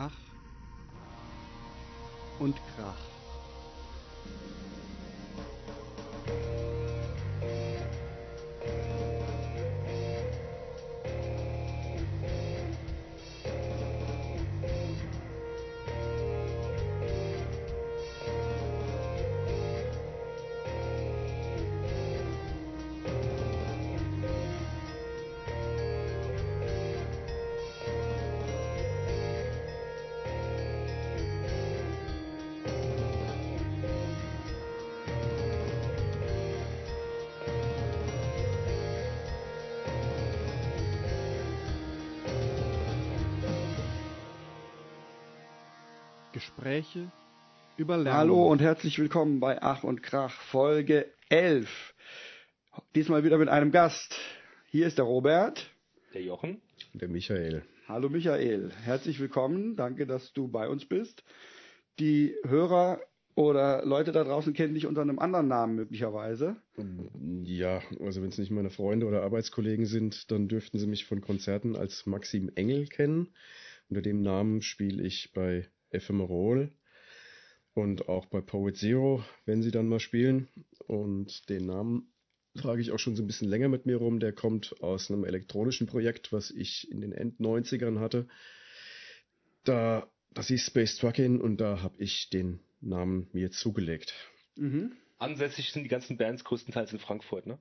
Ach 0.00 0.12
und 2.38 2.64
Krach. 2.68 3.17
Gespräche 46.48 47.12
über 47.76 47.98
Lernen. 47.98 48.18
Hallo 48.18 48.50
und 48.50 48.62
herzlich 48.62 48.98
willkommen 48.98 49.38
bei 49.38 49.60
Ach 49.60 49.84
und 49.84 50.02
Krach, 50.02 50.32
Folge 50.32 51.04
11. 51.28 51.68
Diesmal 52.94 53.22
wieder 53.22 53.36
mit 53.36 53.50
einem 53.50 53.70
Gast. 53.70 54.18
Hier 54.70 54.86
ist 54.86 54.96
der 54.96 55.04
Robert. 55.04 55.70
Der 56.14 56.22
Jochen. 56.22 56.62
Der 56.94 57.08
Michael. 57.08 57.64
Hallo 57.86 58.08
Michael, 58.08 58.70
herzlich 58.82 59.20
willkommen. 59.20 59.76
Danke, 59.76 60.06
dass 60.06 60.32
du 60.32 60.48
bei 60.48 60.70
uns 60.70 60.86
bist. 60.86 61.22
Die 61.98 62.34
Hörer 62.46 62.98
oder 63.34 63.84
Leute 63.84 64.12
da 64.12 64.24
draußen 64.24 64.54
kennen 64.54 64.72
dich 64.72 64.86
unter 64.86 65.02
einem 65.02 65.18
anderen 65.18 65.48
Namen 65.48 65.74
möglicherweise. 65.74 66.56
Ja, 67.44 67.82
also 68.00 68.22
wenn 68.22 68.30
es 68.30 68.38
nicht 68.38 68.50
meine 68.50 68.70
Freunde 68.70 69.04
oder 69.04 69.22
Arbeitskollegen 69.22 69.84
sind, 69.84 70.30
dann 70.30 70.48
dürften 70.48 70.78
sie 70.78 70.86
mich 70.86 71.04
von 71.04 71.20
Konzerten 71.20 71.76
als 71.76 72.06
Maxim 72.06 72.50
Engel 72.54 72.86
kennen. 72.86 73.28
Unter 73.90 74.00
dem 74.00 74.22
Namen 74.22 74.62
spiele 74.62 75.02
ich 75.02 75.32
bei 75.34 75.68
Ephemeral 75.90 76.70
und 77.74 78.08
auch 78.08 78.26
bei 78.26 78.40
Poet 78.40 78.76
Zero, 78.76 79.24
wenn 79.46 79.62
sie 79.62 79.70
dann 79.70 79.88
mal 79.88 80.00
spielen. 80.00 80.48
Und 80.86 81.48
den 81.48 81.66
Namen 81.66 82.12
trage 82.56 82.80
ich 82.80 82.90
auch 82.90 82.98
schon 82.98 83.16
so 83.16 83.22
ein 83.22 83.26
bisschen 83.26 83.48
länger 83.48 83.68
mit 83.68 83.86
mir 83.86 83.96
rum. 83.96 84.20
Der 84.20 84.32
kommt 84.32 84.82
aus 84.82 85.10
einem 85.10 85.24
elektronischen 85.24 85.86
Projekt, 85.86 86.32
was 86.32 86.50
ich 86.50 86.90
in 86.90 87.00
den 87.00 87.12
End-90ern 87.12 88.00
hatte. 88.00 88.26
Da, 89.64 90.10
das 90.34 90.48
hieß 90.48 90.66
Space 90.66 90.96
Trucking 90.96 91.40
und 91.40 91.58
da 91.60 91.82
habe 91.82 91.96
ich 91.98 92.30
den 92.30 92.60
Namen 92.80 93.28
mir 93.32 93.50
zugelegt. 93.50 94.14
Mhm. 94.56 94.92
Ansässig 95.18 95.72
sind 95.72 95.82
die 95.82 95.88
ganzen 95.88 96.16
Bands 96.16 96.44
größtenteils 96.44 96.92
in 96.92 96.98
Frankfurt, 96.98 97.46
ne? 97.46 97.58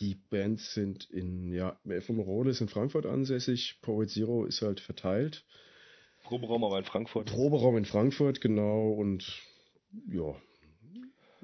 Die 0.00 0.16
Bands 0.30 0.74
sind 0.74 1.10
in, 1.10 1.52
ja, 1.52 1.78
Ephemeral 1.84 2.48
ist 2.48 2.60
in 2.60 2.68
Frankfurt 2.68 3.06
ansässig, 3.06 3.78
Poet 3.82 4.10
Zero 4.10 4.44
ist 4.44 4.62
halt 4.62 4.80
verteilt. 4.80 5.44
Proberaum 6.22 6.64
aber 6.64 6.78
in 6.78 6.84
Frankfurt. 6.84 7.30
Proberaum 7.30 7.76
in 7.76 7.84
Frankfurt, 7.84 8.40
genau, 8.40 8.92
und 8.92 9.42
ja. 10.10 10.34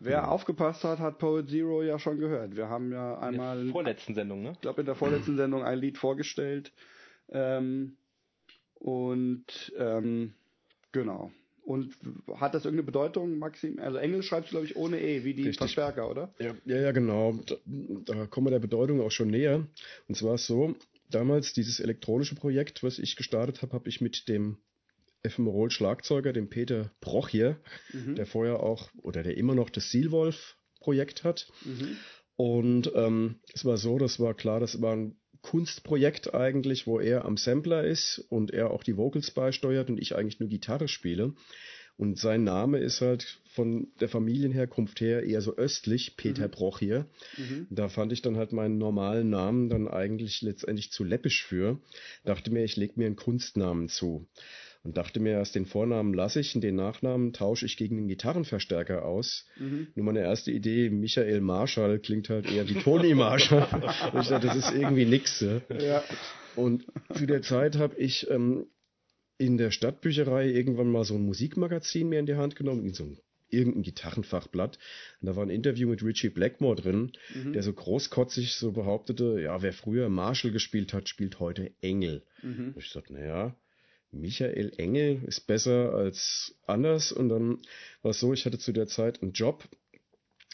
Wer 0.01 0.13
ja. 0.13 0.29
aufgepasst 0.29 0.85
hat, 0.85 1.01
hat 1.01 1.19
Poet 1.19 1.51
Zero 1.51 1.83
ja 1.83 1.99
schon 1.99 2.19
gehört. 2.19 2.57
Wir 2.57 2.69
haben 2.69 2.93
ja 2.93 3.19
einmal. 3.19 3.59
In 3.59 3.65
der 3.67 3.73
vorletzten 3.73 4.15
Sendung, 4.15 4.43
ne? 4.43 4.53
Ich 4.53 4.61
glaube, 4.61 4.81
in 4.81 4.87
der 4.87 4.95
vorletzten 4.95 5.37
Sendung 5.37 5.65
ein 5.65 5.79
Lied 5.79 5.99
vorgestellt. 5.99 6.73
Ähm, 7.31 7.97
und 8.75 9.73
ähm, 9.77 10.35
genau. 10.93 11.33
Und 11.65 11.95
hat 12.37 12.55
das 12.55 12.65
irgendeine 12.65 12.87
Bedeutung, 12.87 13.39
Maxim? 13.39 13.79
Also 13.79 13.99
Engel 13.99 14.23
schreibst 14.23 14.51
du, 14.51 14.55
glaube 14.55 14.67
ich, 14.67 14.77
ohne 14.77 15.01
E, 15.01 15.25
wie 15.25 15.35
die 15.35 15.43
Richtig. 15.43 15.59
Verstärker, 15.59 16.09
oder? 16.09 16.33
Ja, 16.39 16.55
ja, 16.65 16.81
ja 16.81 16.93
genau. 16.93 17.35
Da, 17.45 17.57
da 17.67 18.27
kommen 18.27 18.47
wir 18.47 18.53
der 18.53 18.61
Bedeutung 18.61 19.03
auch 19.03 19.11
schon 19.11 19.29
näher. 19.29 19.67
Und 20.09 20.15
zwar 20.15 20.37
ist 20.37 20.47
so, 20.47 20.75
damals 21.11 21.53
dieses 21.53 21.81
elektronische 21.81 22.37
Projekt, 22.37 22.83
was 22.83 22.99
ich 22.99 23.17
gestartet 23.17 23.61
habe, 23.63 23.75
habe 23.75 23.89
ich 23.89 24.01
mit 24.01 24.29
dem 24.29 24.57
Ephemeral 25.23 25.71
Schlagzeuger, 25.71 26.33
dem 26.33 26.49
Peter 26.49 26.93
Broch 27.01 27.29
hier, 27.29 27.61
mhm. 27.93 28.15
der 28.15 28.27
vorher 28.27 28.61
auch 28.61 28.91
oder 29.03 29.23
der 29.23 29.37
immer 29.37 29.55
noch 29.55 29.71
das 29.71 29.91
Sealwolf 29.91 30.57
Projekt 30.81 31.25
hat. 31.25 31.49
Mhm. 31.65 31.97
Und 32.37 32.93
ähm, 32.95 33.41
es 33.53 33.65
war 33.65 33.79
so, 33.79 33.99
das 33.99 34.21
war 34.21 34.35
klar, 34.35 34.61
das 34.61 34.81
war 34.81 34.95
ein 34.95 35.17
Kunstprojekt 35.43 36.35
eigentlich, 36.35 36.87
wo 36.87 37.01
er 37.01 37.25
am 37.25 37.37
Sampler 37.37 37.85
ist 37.85 38.19
und 38.29 38.53
er 38.53 38.71
auch 38.71 38.83
die 38.83 38.97
Vocals 38.97 39.31
beisteuert 39.31 39.89
und 39.91 40.01
ich 40.01 40.15
eigentlich 40.15 40.41
nur 40.41 40.49
Gitarre 40.49 40.89
spiele. 40.89 41.35
Und 41.97 42.17
sein 42.17 42.45
Name 42.45 42.79
ist 42.79 43.01
halt 43.01 43.41
von 43.55 43.89
der 44.01 44.09
Familienherkunft 44.09 45.01
her 45.01 45.25
eher 45.25 45.41
so 45.41 45.57
östlich, 45.57 46.17
Peter 46.17 46.47
mhm. 46.47 46.53
Broch 46.53 46.79
hier. 46.79 47.07
Mhm. 47.37 47.67
Da 47.71 47.89
fand 47.89 48.13
ich 48.13 48.23
dann 48.23 48.37
halt 48.37 48.53
meinen 48.53 48.79
normalen 48.79 49.31
Namen 49.31 49.69
dann 49.69 49.89
eigentlich 49.89 50.41
letztendlich 50.43 50.93
zu 50.93 51.03
läppisch 51.03 51.45
für. 51.45 51.81
Dachte 52.25 52.53
mir, 52.53 52.63
ich 52.63 52.77
leg 52.77 52.97
mir 52.97 53.07
einen 53.07 53.17
Kunstnamen 53.17 53.89
zu 53.89 54.29
und 54.83 54.97
dachte 54.97 55.21
mir 55.21 55.33
erst, 55.33 55.55
den 55.55 55.67
Vornamen 55.67 56.15
lasse 56.15 56.41
ich 56.41 56.55
und 56.55 56.63
den 56.63 56.77
Nachnamen 56.77 57.33
tausche 57.33 57.67
ich 57.67 57.77
gegen 57.77 57.97
den 57.97 58.09
Gitarrenverstärker 58.09 59.05
aus. 59.05 59.47
Mhm. 59.59 59.89
Nur 59.95 60.07
meine 60.07 60.21
erste 60.21 60.51
Idee, 60.51 60.91
Michael 60.91 61.41
Marschall, 61.41 61.99
klingt 61.99 62.29
halt 62.29 62.51
eher 62.51 62.69
wie 62.69 62.75
Toni 62.75 63.15
Marschall. 63.15 63.67
und 64.13 64.21
ich 64.21 64.29
dachte, 64.29 64.47
das 64.47 64.57
ist 64.57 64.73
irgendwie 64.73 65.05
nix. 65.05 65.41
Ja. 65.41 66.03
Und 66.57 66.87
zu 67.15 67.27
der 67.27 67.43
Zeit 67.43 67.77
habe 67.77 67.97
ich 67.97 68.29
ähm, 68.31 68.67
in 69.37 69.57
der 69.57 69.71
Stadtbücherei 69.71 70.49
irgendwann 70.49 70.91
mal 70.91 71.05
so 71.05 71.15
ein 71.15 71.25
Musikmagazin 71.25 72.09
mir 72.09 72.19
in 72.19 72.27
die 72.27 72.37
Hand 72.37 72.57
genommen, 72.57 72.93
so 72.93 73.05
ein 73.05 73.19
irgendein 73.51 73.83
Gitarrenfachblatt. 73.83 74.79
Und 75.21 75.27
da 75.27 75.37
war 75.37 75.45
ein 75.45 75.51
Interview 75.51 75.89
mit 75.89 76.03
Richie 76.03 76.29
Blackmore 76.29 76.77
drin, 76.77 77.13
mhm. 77.35 77.53
der 77.53 77.63
so 77.63 77.73
großkotzig 77.73 78.55
so 78.55 78.73
behauptete, 78.73 79.41
ja, 79.41 79.63
wer 79.63 79.73
früher 79.73 80.09
Marshall 80.09 80.51
gespielt 80.51 80.93
hat, 80.93 81.09
spielt 81.09 81.41
heute 81.41 81.73
Engel. 81.81 82.23
Mhm. 82.43 82.73
Und 82.75 82.79
ich 82.79 82.91
sagte, 82.91 83.15
naja, 83.15 83.57
Michael 84.11 84.73
Engel 84.79 85.23
ist 85.27 85.47
besser 85.47 85.95
als 85.95 86.57
anders. 86.67 87.13
Und 87.13 87.29
dann 87.29 87.59
war 88.03 88.13
es 88.13 88.21
so, 88.21 88.33
ich 88.33 88.47
hatte 88.47 88.59
zu 88.59 88.73
der 88.73 88.87
Zeit 88.87 89.23
einen 89.23 89.33
Job 89.33 89.69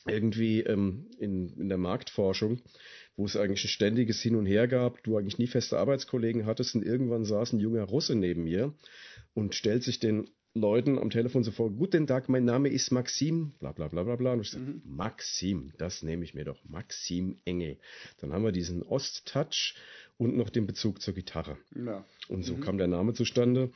irgendwie 0.06 0.60
ähm, 0.60 1.10
in, 1.18 1.48
in 1.58 1.68
der 1.68 1.78
Marktforschung, 1.78 2.60
wo 3.16 3.24
es 3.24 3.36
eigentlich 3.36 3.64
ein 3.64 3.68
ständiges 3.68 4.20
Hin 4.20 4.36
und 4.36 4.46
Her 4.46 4.68
gab, 4.68 5.02
du 5.02 5.16
eigentlich 5.16 5.38
nie 5.38 5.46
feste 5.46 5.78
Arbeitskollegen 5.78 6.46
hattest 6.46 6.74
und 6.74 6.84
irgendwann 6.84 7.24
saß 7.24 7.52
ein 7.52 7.60
junger 7.60 7.84
Russe 7.84 8.14
neben 8.14 8.44
mir 8.44 8.74
und 9.32 9.54
stellt 9.54 9.82
sich 9.82 10.00
den 10.00 10.28
Leuten 10.56 11.00
am 11.00 11.10
Telefon 11.10 11.42
so 11.42 11.50
vor, 11.50 11.68
guten 11.72 12.06
Tag, 12.06 12.28
mein 12.28 12.44
Name 12.44 12.68
ist 12.68 12.92
Maxim, 12.92 13.54
bla 13.58 13.72
bla 13.72 13.88
bla 13.88 14.04
bla 14.04 14.14
bla. 14.14 14.34
Und 14.34 14.42
ich 14.42 14.52
sage, 14.52 14.64
mhm. 14.64 14.82
Maxim, 14.84 15.72
das 15.78 16.04
nehme 16.04 16.22
ich 16.22 16.34
mir 16.34 16.44
doch, 16.44 16.62
Maxim 16.64 17.40
Engel. 17.44 17.76
Dann 18.20 18.32
haben 18.32 18.44
wir 18.44 18.52
diesen 18.52 18.84
Ost-Touch 18.84 19.74
und 20.16 20.36
noch 20.36 20.50
den 20.50 20.68
Bezug 20.68 21.02
zur 21.02 21.12
Gitarre. 21.12 21.58
Ja. 21.74 22.04
Und 22.28 22.44
so 22.44 22.54
mhm. 22.54 22.60
kam 22.60 22.78
der 22.78 22.86
Name 22.86 23.14
zustande. 23.14 23.72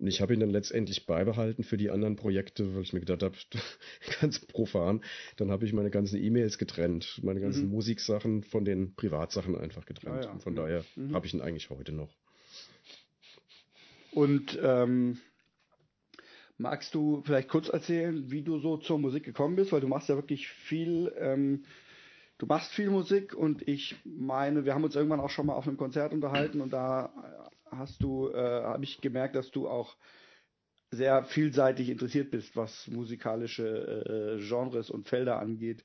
Und 0.00 0.08
ich 0.08 0.20
habe 0.20 0.34
ihn 0.34 0.40
dann 0.40 0.50
letztendlich 0.50 1.06
beibehalten 1.06 1.62
für 1.62 1.76
die 1.76 1.90
anderen 1.90 2.16
Projekte, 2.16 2.74
weil 2.74 2.82
ich 2.82 2.92
mir 2.92 2.98
gedacht 2.98 3.22
habe, 3.22 3.36
ganz 4.20 4.40
profan, 4.40 5.04
dann 5.36 5.52
habe 5.52 5.64
ich 5.64 5.72
meine 5.72 5.90
ganzen 5.90 6.20
E-Mails 6.20 6.58
getrennt, 6.58 7.20
meine 7.22 7.40
ganzen 7.40 7.66
mhm. 7.66 7.70
Musiksachen 7.70 8.42
von 8.42 8.64
den 8.64 8.96
Privatsachen 8.96 9.56
einfach 9.56 9.86
getrennt. 9.86 10.22
Ah, 10.22 10.24
ja. 10.24 10.32
Und 10.32 10.42
von 10.42 10.56
daher 10.56 10.84
mhm. 10.96 11.14
habe 11.14 11.24
ich 11.24 11.34
ihn 11.34 11.40
eigentlich 11.40 11.70
heute 11.70 11.92
noch. 11.92 12.12
Und 14.10 14.58
ähm, 14.60 15.18
magst 16.58 16.94
du 16.94 17.22
vielleicht 17.24 17.48
kurz 17.48 17.68
erzählen, 17.68 18.30
wie 18.30 18.42
du 18.42 18.58
so 18.58 18.76
zur 18.76 18.98
Musik 18.98 19.24
gekommen 19.24 19.56
bist? 19.56 19.72
Weil 19.72 19.80
du 19.80 19.88
machst 19.88 20.08
ja 20.08 20.16
wirklich 20.16 20.48
viel 20.48 21.12
ähm, 21.18 21.64
du 22.38 22.46
machst 22.46 22.72
viel 22.72 22.90
Musik 22.90 23.34
und 23.34 23.66
ich 23.66 23.96
meine, 24.04 24.64
wir 24.64 24.74
haben 24.74 24.84
uns 24.84 24.96
irgendwann 24.96 25.20
auch 25.20 25.30
schon 25.30 25.46
mal 25.46 25.54
auf 25.54 25.66
einem 25.66 25.76
Konzert 25.76 26.12
unterhalten 26.12 26.60
und 26.60 26.72
da 26.72 27.12
hast 27.70 28.02
du, 28.02 28.30
äh, 28.30 28.62
habe 28.62 28.84
ich 28.84 29.00
gemerkt, 29.00 29.34
dass 29.34 29.50
du 29.50 29.68
auch 29.68 29.96
sehr 30.90 31.24
vielseitig 31.24 31.88
interessiert 31.88 32.30
bist, 32.30 32.56
was 32.56 32.86
musikalische 32.88 34.38
äh, 34.38 34.48
Genres 34.48 34.90
und 34.90 35.08
Felder 35.08 35.38
angeht. 35.38 35.84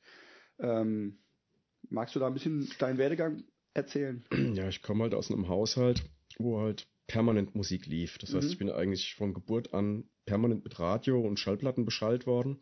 Ähm, 0.59 1.17
magst 1.89 2.15
du 2.15 2.19
da 2.19 2.27
ein 2.27 2.33
bisschen 2.33 2.69
deinen 2.79 2.97
Werdegang 2.97 3.43
erzählen? 3.73 4.23
Ja, 4.53 4.67
ich 4.67 4.81
komme 4.83 5.03
halt 5.03 5.15
aus 5.15 5.31
einem 5.31 5.47
Haushalt, 5.47 6.03
wo 6.37 6.59
halt 6.59 6.87
permanent 7.11 7.55
Musik 7.55 7.87
lief. 7.87 8.17
Das 8.19 8.33
heißt, 8.33 8.47
mhm. 8.47 8.51
ich 8.51 8.57
bin 8.57 8.69
eigentlich 8.69 9.15
von 9.15 9.33
Geburt 9.33 9.73
an 9.73 10.05
permanent 10.25 10.63
mit 10.63 10.79
Radio 10.79 11.19
und 11.19 11.37
Schallplatten 11.37 11.83
beschallt 11.83 12.25
worden. 12.25 12.61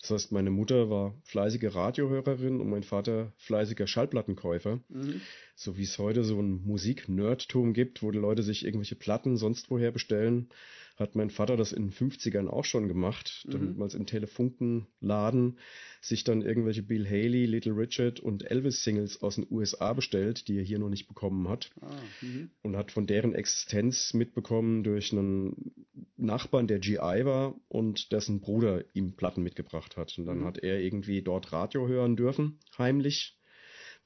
Das 0.00 0.10
heißt, 0.10 0.32
meine 0.32 0.50
Mutter 0.50 0.90
war 0.90 1.14
fleißige 1.22 1.72
Radiohörerin 1.72 2.60
und 2.60 2.68
mein 2.68 2.82
Vater 2.82 3.32
fleißiger 3.36 3.86
Schallplattenkäufer. 3.86 4.80
Mhm. 4.88 5.20
So 5.54 5.76
wie 5.76 5.84
es 5.84 5.98
heute 5.98 6.24
so 6.24 6.40
ein 6.40 6.64
Musik-Nerdtum 6.64 7.74
gibt, 7.74 8.02
wo 8.02 8.10
die 8.10 8.18
Leute 8.18 8.42
sich 8.42 8.64
irgendwelche 8.64 8.96
Platten 8.96 9.36
sonst 9.36 9.70
woher 9.70 9.92
bestellen, 9.92 10.48
hat 10.96 11.14
mein 11.14 11.30
Vater 11.30 11.56
das 11.56 11.72
in 11.72 11.84
den 11.84 11.92
50ern 11.92 12.48
auch 12.48 12.64
schon 12.64 12.88
gemacht, 12.88 13.44
Mhm. 13.48 13.52
damals 13.52 13.94
im 13.94 14.06
Telefunkenladen 14.06 15.58
sich 16.00 16.24
dann 16.24 16.42
irgendwelche 16.42 16.82
Bill 16.82 17.04
Haley, 17.06 17.46
Little 17.46 17.76
Richard 17.76 18.20
und 18.20 18.50
Elvis 18.50 18.82
Singles 18.84 19.22
aus 19.22 19.36
den 19.36 19.46
USA 19.50 19.92
bestellt, 19.92 20.48
die 20.48 20.56
er 20.58 20.62
hier 20.62 20.78
noch 20.78 20.88
nicht 20.88 21.08
bekommen 21.08 21.48
hat 21.48 21.70
Ah, 21.80 21.88
mhm. 22.22 22.50
und 22.62 22.76
hat 22.76 22.92
von 22.92 23.06
deren 23.06 23.34
Existenz 23.34 24.14
mitbekommen 24.14 24.84
durch 24.84 25.12
einen 25.12 25.72
Nachbarn, 26.16 26.66
der 26.66 26.78
GI 26.78 26.96
war 27.24 27.54
und 27.68 28.12
dessen 28.12 28.40
Bruder 28.40 28.84
ihm 28.94 29.16
Platten 29.16 29.42
mitgebracht 29.42 29.96
hat. 29.96 30.16
Und 30.18 30.26
dann 30.26 30.40
Mhm. 30.40 30.44
hat 30.44 30.58
er 30.58 30.80
irgendwie 30.80 31.22
dort 31.22 31.52
Radio 31.52 31.88
hören 31.88 32.16
dürfen, 32.16 32.58
heimlich, 32.78 33.35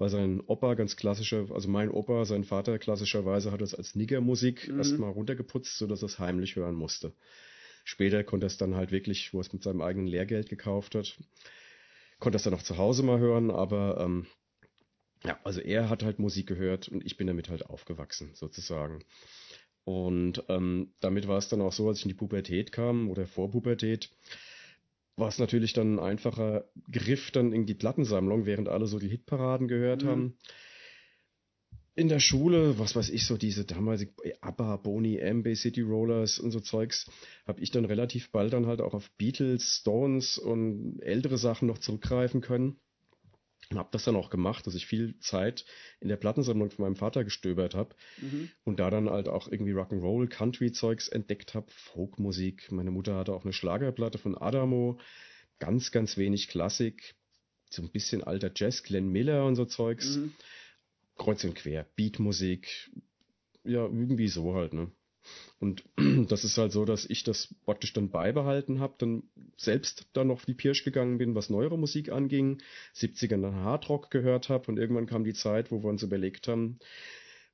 weil 0.01 0.09
sein 0.09 0.41
Opa 0.41 0.75
ganz 0.75 0.97
klassischer, 0.97 1.47
also 1.51 1.69
mein 1.69 1.91
Opa, 1.91 2.25
sein 2.25 2.45
Vater 2.45 2.79
klassischerweise 2.79 3.53
hat 3.53 3.61
es 3.61 3.75
als 3.75 3.95
Niggermusik 3.95 4.67
Mhm. 4.69 4.79
erstmal 4.79 5.11
runtergeputzt, 5.11 5.77
sodass 5.77 6.03
er 6.03 6.07
es 6.07 6.19
heimlich 6.19 6.57
hören 6.57 6.75
musste. 6.75 7.13
Später 7.85 8.25
konnte 8.25 8.47
er 8.47 8.49
es 8.49 8.57
dann 8.57 8.75
halt 8.75 8.93
wirklich, 8.93 9.35
wo 9.35 9.39
er 9.39 9.43
es 9.43 9.53
mit 9.53 9.63
seinem 9.63 9.83
eigenen 9.83 10.07
Lehrgeld 10.07 10.49
gekauft 10.49 10.95
hat, 10.95 11.19
konnte 12.19 12.37
er 12.37 12.39
es 12.39 12.45
dann 12.45 12.55
auch 12.55 12.63
zu 12.63 12.79
Hause 12.79 13.03
mal 13.03 13.19
hören, 13.19 13.51
aber 13.51 14.01
ähm, 14.01 14.27
ja, 15.23 15.39
also 15.45 15.61
er 15.61 15.91
hat 15.91 16.03
halt 16.03 16.19
Musik 16.19 16.47
gehört 16.47 16.89
und 16.89 17.05
ich 17.05 17.19
bin 17.19 17.27
damit 17.27 17.51
halt 17.51 17.67
aufgewachsen, 17.67 18.31
sozusagen. 18.33 19.05
Und 19.85 20.45
ähm, 20.49 20.95
damit 21.01 21.29
war 21.29 21.37
es 21.37 21.51
dann 21.51 21.61
auch 21.61 21.75
so, 21.75 21.89
als 21.89 21.99
ich 21.99 22.05
in 22.07 22.11
die 22.11 22.15
Pubertät 22.15 22.73
kam 22.73 23.11
oder 23.11 23.27
vor 23.27 23.51
Pubertät, 23.51 24.09
war 25.21 25.29
es 25.29 25.39
natürlich 25.39 25.73
dann 25.73 25.97
ein 25.97 25.99
einfacher 26.01 26.65
Griff 26.91 27.31
dann 27.31 27.53
in 27.53 27.67
die 27.67 27.75
Plattensammlung, 27.75 28.47
während 28.47 28.69
alle 28.69 28.87
so 28.87 28.99
die 28.99 29.09
Hitparaden 29.09 29.69
gehört 29.69 30.03
Mhm. 30.03 30.09
haben. 30.09 30.39
In 31.95 32.09
der 32.09 32.21
Schule, 32.21 32.79
was 32.79 32.97
weiß 32.97 33.11
ich, 33.11 33.27
so 33.27 33.37
diese 33.37 33.65
damalige 33.65 34.13
ABBA, 34.41 34.77
Boni, 34.77 35.19
M, 35.19 35.43
Bay 35.43 35.55
City 35.55 35.83
Rollers 35.83 36.39
und 36.39 36.51
so 36.51 36.61
Zeugs, 36.61 37.11
habe 37.47 37.61
ich 37.61 37.71
dann 37.71 37.85
relativ 37.85 38.31
bald 38.31 38.53
dann 38.53 38.67
halt 38.67 38.81
auch 38.81 38.95
auf 38.95 39.11
Beatles, 39.19 39.81
Stones 39.81 40.39
und 40.39 41.01
ältere 41.01 41.37
Sachen 41.37 41.69
noch 41.69 41.79
zurückgreifen 41.79 42.41
können. 42.41 42.81
Und 43.71 43.79
habe 43.79 43.91
das 43.93 44.05
dann 44.05 44.17
auch 44.17 44.31
gemacht, 44.31 44.67
dass 44.67 44.75
ich 44.75 44.87
viel 44.87 45.17
Zeit 45.21 45.65
in 46.01 46.09
der 46.09 46.17
Plattensammlung 46.17 46.71
von 46.71 46.85
meinem 46.85 46.97
Vater 46.97 47.23
gestöbert 47.23 47.75
habe 47.75 47.95
Mhm. 48.21 48.51
und 48.65 48.81
da 48.81 48.91
dann 48.91 49.09
halt 49.09 49.29
auch 49.29 49.47
irgendwie 49.47 49.73
Rock'n'Roll, 49.73 50.29
Country-Zeugs 50.29 51.09
entdeckt 51.09 51.55
habe, 51.55 51.71
Folkmusik. 51.71 52.73
Meine 52.73 52.91
Mutter 52.91 53.15
hatte 53.15 53.33
auch 53.33 53.45
eine 53.45 53.53
Schlagerplatte 53.53 54.19
von 54.19 54.37
Adamo, 54.37 54.99
ganz, 55.61 55.93
ganz 55.93 56.17
wenig 56.17 56.49
Klassik, 56.49 57.15
so 57.71 57.83
ein 57.83 57.93
bisschen 57.93 58.25
alter 58.25 58.51
Jazz, 58.55 58.83
Glenn 58.83 59.09
Miller 59.09 59.47
und 59.47 59.55
so 59.55 59.65
Zeugs. 59.65 60.17
Mhm. 60.17 60.33
Kreuz 61.17 61.45
und 61.45 61.55
quer, 61.55 61.85
Beatmusik, 61.95 62.91
ja, 63.63 63.85
irgendwie 63.85 64.29
so 64.29 64.55
halt, 64.55 64.73
ne? 64.73 64.91
Und 65.59 65.85
das 66.29 66.45
ist 66.45 66.57
halt 66.59 66.73
so, 66.73 66.85
dass 66.85 67.05
ich 67.05 67.23
das 67.23 67.55
praktisch 67.65 67.93
dann 67.93 68.11
beibehalten 68.11 68.81
habe, 68.81 68.95
dann 68.99 69.25
selbst 69.57 70.07
dann 70.13 70.29
noch 70.29 70.35
auf 70.35 70.47
die 70.47 70.55
Pirsch 70.55 70.85
gegangen 70.85 71.19
bin, 71.19 71.35
was 71.35 71.51
neuere 71.51 71.79
Musik 71.79 72.11
anging, 72.11 72.59
70ern 72.97 73.43
dann 73.43 73.57
Hardrock 73.57 74.11
gehört 74.11 74.49
habe 74.49 74.69
und 74.69 74.79
irgendwann 74.79 75.07
kam 75.07 75.25
die 75.25 75.35
Zeit, 75.35 75.71
wo 75.71 75.83
wir 75.83 75.91
uns 75.91 76.03
überlegt 76.03 76.49
haben, 76.49 76.79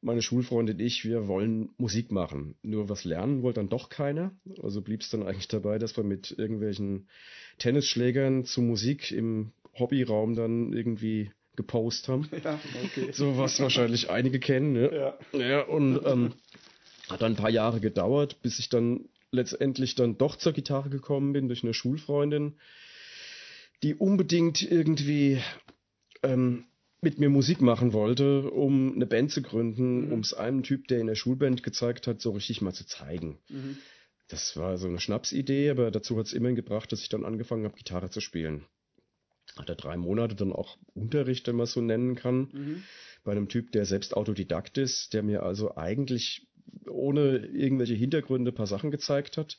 meine 0.02 0.22
Schulfreunde 0.22 0.72
und 0.72 0.80
ich, 0.80 1.04
wir 1.04 1.26
wollen 1.26 1.70
Musik 1.78 2.12
machen. 2.12 2.54
Nur 2.62 2.88
was 2.88 3.04
lernen 3.04 3.42
wollte 3.42 3.60
dann 3.60 3.68
doch 3.68 3.88
keiner. 3.88 4.32
Also 4.62 4.82
blieb 4.82 5.00
es 5.00 5.10
dann 5.10 5.22
eigentlich 5.22 5.48
dabei, 5.48 5.78
dass 5.78 5.96
wir 5.96 6.04
mit 6.04 6.34
irgendwelchen 6.38 7.08
Tennisschlägern 7.58 8.44
zu 8.44 8.62
Musik 8.62 9.10
im 9.10 9.52
Hobbyraum 9.78 10.34
dann 10.34 10.72
irgendwie 10.72 11.30
gepostet 11.56 12.08
haben. 12.08 12.28
Ja, 12.44 12.60
okay. 12.84 13.12
So 13.12 13.36
was 13.38 13.58
wahrscheinlich 13.60 14.10
einige 14.10 14.38
kennen, 14.38 14.72
ne? 14.74 15.16
Ja. 15.32 15.38
Ja, 15.38 15.62
und 15.62 16.00
ähm, 16.04 16.32
hat 17.08 17.22
dann 17.22 17.32
ein 17.32 17.36
paar 17.36 17.50
Jahre 17.50 17.80
gedauert, 17.80 18.42
bis 18.42 18.58
ich 18.58 18.68
dann 18.68 19.08
letztendlich 19.30 19.94
dann 19.94 20.18
doch 20.18 20.36
zur 20.36 20.52
Gitarre 20.52 20.88
gekommen 20.90 21.32
bin 21.32 21.48
durch 21.48 21.62
eine 21.62 21.74
Schulfreundin, 21.74 22.56
die 23.82 23.94
unbedingt 23.94 24.62
irgendwie 24.62 25.40
ähm, 26.22 26.64
mit 27.02 27.18
mir 27.18 27.28
Musik 27.28 27.60
machen 27.60 27.92
wollte, 27.92 28.50
um 28.50 28.94
eine 28.94 29.06
Band 29.06 29.30
zu 29.30 29.42
gründen, 29.42 30.06
Mhm. 30.06 30.12
um 30.12 30.20
es 30.20 30.32
einem 30.34 30.62
Typ, 30.62 30.88
der 30.88 31.00
in 31.00 31.06
der 31.06 31.14
Schulband 31.14 31.62
gezeigt 31.62 32.06
hat, 32.06 32.20
so 32.20 32.30
richtig 32.30 32.62
mal 32.62 32.72
zu 32.72 32.86
zeigen. 32.86 33.38
Mhm. 33.48 33.76
Das 34.28 34.56
war 34.56 34.76
so 34.78 34.88
eine 34.88 34.98
Schnapsidee, 34.98 35.70
aber 35.70 35.90
dazu 35.90 36.18
hat 36.18 36.26
es 36.26 36.32
immerhin 36.32 36.56
gebracht, 36.56 36.90
dass 36.90 37.02
ich 37.02 37.08
dann 37.08 37.24
angefangen 37.24 37.64
habe, 37.64 37.76
Gitarre 37.76 38.10
zu 38.10 38.20
spielen. 38.20 38.64
Hat 39.56 39.68
er 39.68 39.76
drei 39.76 39.96
Monate 39.96 40.34
dann 40.34 40.52
auch 40.52 40.78
Unterricht, 40.94 41.46
wenn 41.46 41.56
man 41.56 41.64
es 41.64 41.72
so 41.72 41.80
nennen 41.80 42.16
kann 42.16 42.48
Mhm. 42.52 42.82
bei 43.22 43.32
einem 43.32 43.48
Typ, 43.48 43.70
der 43.72 43.84
selbst 43.84 44.16
Autodidakt 44.16 44.78
ist, 44.78 45.12
der 45.12 45.22
mir 45.22 45.42
also 45.42 45.76
eigentlich 45.76 46.46
ohne 46.88 47.38
irgendwelche 47.38 47.94
Hintergründe 47.94 48.52
ein 48.52 48.54
paar 48.54 48.66
Sachen 48.66 48.90
gezeigt 48.90 49.36
hat 49.36 49.58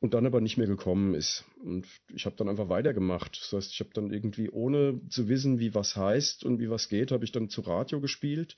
und 0.00 0.14
dann 0.14 0.26
aber 0.26 0.40
nicht 0.40 0.58
mehr 0.58 0.66
gekommen 0.66 1.14
ist. 1.14 1.44
Und 1.62 1.86
ich 2.14 2.26
habe 2.26 2.36
dann 2.36 2.48
einfach 2.48 2.68
weitergemacht. 2.68 3.38
Das 3.40 3.52
heißt, 3.52 3.72
ich 3.72 3.80
habe 3.80 3.90
dann 3.94 4.12
irgendwie, 4.12 4.50
ohne 4.50 5.00
zu 5.08 5.28
wissen, 5.28 5.58
wie 5.58 5.74
was 5.74 5.96
heißt 5.96 6.44
und 6.44 6.60
wie 6.60 6.70
was 6.70 6.88
geht, 6.88 7.12
habe 7.12 7.24
ich 7.24 7.32
dann 7.32 7.48
zu 7.48 7.62
Radio 7.62 8.00
gespielt. 8.00 8.56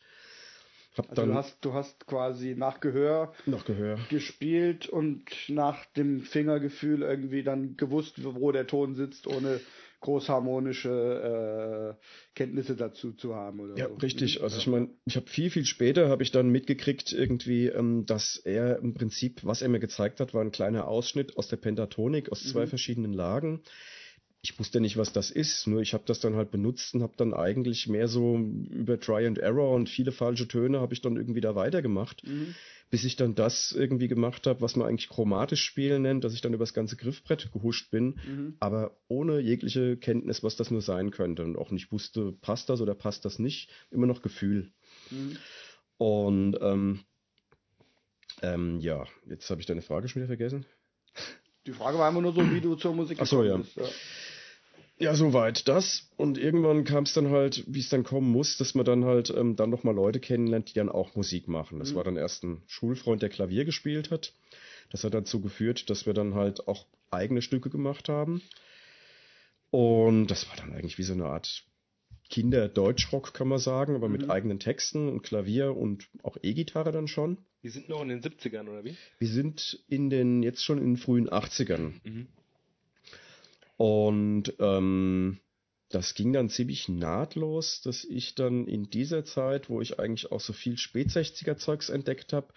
Also 1.09 1.23
dann 1.23 1.29
du 1.31 1.35
hast, 1.35 1.65
du 1.65 1.73
hast 1.75 2.07
quasi 2.07 2.55
nach 2.57 2.81
Gehör 2.81 3.33
noch 3.47 3.65
Gehör. 3.65 3.99
gespielt 4.09 4.89
und 4.89 5.25
nach 5.49 5.85
dem 5.97 6.23
Fingergefühl 6.23 7.03
irgendwie 7.03 7.43
dann 7.43 7.77
gewusst, 7.77 8.15
wo 8.25 8.53
der 8.53 8.67
Ton 8.67 8.95
sitzt, 8.95 9.27
ohne 9.27 9.61
großharmonische 10.01 11.97
äh, 11.99 12.05
Kenntnisse 12.35 12.77
dazu 12.77 13.13
zu 13.13 13.35
haben 13.35 13.61
oder 13.61 13.77
Ja, 13.77 13.89
so. 13.89 13.95
richtig. 13.97 14.43
Also 14.43 14.57
Ja. 14.57 14.61
ich 14.61 14.67
meine, 14.69 14.89
ich 15.07 15.17
habe 15.17 15.27
viel, 15.27 15.51
viel 15.51 15.65
später 15.65 16.09
habe 16.09 16.23
ich 16.23 16.31
dann 16.31 16.49
mitgekriegt 16.51 17.13
irgendwie, 17.13 17.67
ähm, 17.67 18.07
dass 18.07 18.37
er 18.45 18.79
im 18.79 18.95
Prinzip, 18.95 19.45
was 19.45 19.63
er 19.63 19.69
mir 19.69 19.81
gezeigt 19.81 20.21
hat, 20.21 20.35
war 20.35 20.43
ein 20.43 20.53
kleiner 20.53 20.87
Ausschnitt 20.89 21.37
aus 21.37 21.49
der 21.49 21.57
Pentatonik 21.57 22.31
aus 22.31 22.45
zwei 22.45 22.65
Mhm. 22.65 22.69
verschiedenen 22.69 23.13
Lagen. 23.13 23.63
Ich 24.41 24.57
wusste 24.59 24.81
nicht, 24.81 24.97
was 24.97 25.13
das 25.13 25.31
ist, 25.33 25.67
nur 25.67 25.81
ich 25.83 25.95
habe 25.95 26.05
das 26.07 26.21
dann 26.21 26.37
halt 26.37 26.53
benutzt 26.53 26.95
und 26.95 27.03
habe 27.03 27.15
dann 27.17 27.35
eigentlich 27.35 27.89
mehr 27.89 28.07
so 28.07 28.37
über 28.39 28.99
Try 29.01 29.27
and 29.27 29.39
Error 29.39 29.75
und 29.75 29.89
viele 29.89 30.13
falsche 30.13 30.47
Töne 30.47 30.81
habe 30.81 30.95
ich 30.95 31.01
dann 31.01 31.17
irgendwie 31.17 31.41
da 31.41 31.57
weitergemacht, 31.57 32.23
Mhm. 32.25 32.55
bis 32.89 33.03
ich 33.03 33.17
dann 33.17 33.35
das 33.35 33.73
irgendwie 33.73 34.07
gemacht 34.07 34.47
habe, 34.47 34.61
was 34.61 34.77
man 34.77 34.87
eigentlich 34.87 35.09
chromatisch 35.09 35.63
spielen 35.65 36.03
nennt, 36.03 36.23
dass 36.23 36.35
ich 36.35 36.41
dann 36.41 36.55
übers 36.55 36.73
ganze 36.73 36.97
Griffbrett 36.97 37.51
gehuscht 37.53 37.91
bin, 37.91 38.21
Mhm. 38.25 38.57
aber 38.61 38.97
ohne 39.09 39.41
jegliche 39.41 39.97
Kenntnis, 39.97 40.45
was 40.45 40.55
das 40.55 40.71
nur 40.71 40.83
sein 40.83 41.11
könnte 41.11 41.43
und 41.43 41.57
auch 41.59 41.73
nicht 41.73 41.91
wusste, 41.91 42.31
passt 42.41 42.69
das 42.69 42.81
oder 42.81 42.95
passt 42.95 43.25
das 43.25 43.41
nicht, 43.41 43.71
immer 43.91 44.07
noch 44.07 44.23
Gefühl. 44.23 44.71
Mhm. 45.11 45.37
Und 45.99 46.57
ähm, 46.61 47.01
ähm, 48.41 48.79
ja, 48.79 49.05
jetzt 49.29 49.51
habe 49.51 49.61
ich 49.61 49.67
deine 49.67 49.83
Frage 49.83 50.07
schon 50.07 50.21
wieder 50.23 50.29
vergessen. 50.29 50.65
Die 51.67 51.73
Frage 51.73 51.99
war 51.99 52.09
immer 52.09 52.23
nur 52.23 52.33
so, 52.33 52.41
wie 52.53 52.61
du 52.61 52.77
zur 52.77 52.95
Musik 52.95 53.19
Ach 53.21 53.27
so, 53.27 53.43
ja. 53.43 53.57
bist. 53.57 53.77
Ja, 53.77 53.89
soweit 55.01 55.69
das. 55.69 56.09
Und 56.17 56.39
irgendwann 56.39 56.85
kam 56.85 57.05
es 57.05 57.13
dann 57.15 57.31
halt, 57.31 57.65
wie 57.67 57.81
es 57.81 57.89
dann 57.89 58.05
kommen 58.05 58.31
muss, 58.31 58.57
dass 58.59 58.75
man 58.75 58.85
dann 58.85 59.05
halt 59.05 59.31
ähm, 59.31 59.57
dann 59.57 59.71
nochmal 59.71 59.95
Leute 59.95 60.21
kennenlernt, 60.21 60.71
die 60.71 60.75
dann 60.75 60.89
auch 60.89 61.15
Musik 61.15 61.47
machen. 61.49 61.79
Das 61.79 61.93
Mhm. 61.93 61.97
war 61.97 62.05
dann 62.05 62.17
erst 62.17 62.43
ein 62.45 62.63
Schulfreund, 62.67 63.23
der 63.23 63.29
Klavier 63.29 63.65
gespielt 63.65 64.11
hat. 64.11 64.33
Das 64.91 65.05
hat 65.05 65.15
dazu 65.15 65.41
geführt, 65.41 65.89
dass 65.91 66.07
wir 66.07 66.15
dann 66.15 66.35
halt 66.35 66.67
auch 66.67 66.87
eigene 67.11 67.43
Stücke 67.43 67.71
gemacht 67.71 68.09
haben. 68.09 68.43
Und 69.71 70.29
das 70.29 70.49
war 70.49 70.57
dann 70.57 70.73
eigentlich 70.73 70.99
wie 70.99 71.03
so 71.03 71.13
eine 71.13 71.27
Art 71.27 71.65
Kinder-Deutschrock, 72.31 73.33
kann 73.35 73.49
man 73.49 73.59
sagen, 73.59 73.95
aber 73.95 74.09
Mhm. 74.09 74.13
mit 74.13 74.31
eigenen 74.31 74.59
Texten 74.61 75.09
und 75.09 75.23
Klavier 75.23 75.77
und 75.77 76.09
auch 76.23 76.37
E-Gitarre 76.43 76.93
dann 76.93 77.09
schon. 77.09 77.39
Wir 77.63 77.71
sind 77.71 77.89
noch 77.89 78.03
in 78.03 78.09
den 78.09 78.21
70ern, 78.23 78.69
oder 78.69 78.85
wie? 78.85 78.97
Wir 79.19 79.29
sind 79.29 79.83
in 79.89 80.11
den, 80.11 80.43
jetzt 80.43 80.63
schon 80.65 80.79
in 80.79 80.85
den 80.95 80.97
frühen 80.97 81.29
80ern. 81.29 81.95
Mhm. 82.05 82.29
Und 83.79 84.55
ähm, 84.59 85.39
das 85.89 86.15
ging 86.15 86.33
dann 86.33 86.51
ziemlich 86.51 86.89
nahtlos, 86.89 87.81
dass 87.81 88.05
ich 88.05 88.35
dann 88.35 88.67
in 88.67 88.91
dieser 88.91 89.25
Zeit, 89.25 89.71
wo 89.71 89.81
ich 89.81 89.99
eigentlich 89.99 90.31
auch 90.33 90.41
so 90.41 90.53
viel 90.53 90.77
Spät-60er-Zeugs 90.77 91.89
entdeckt 91.89 92.33
habe, 92.33 92.49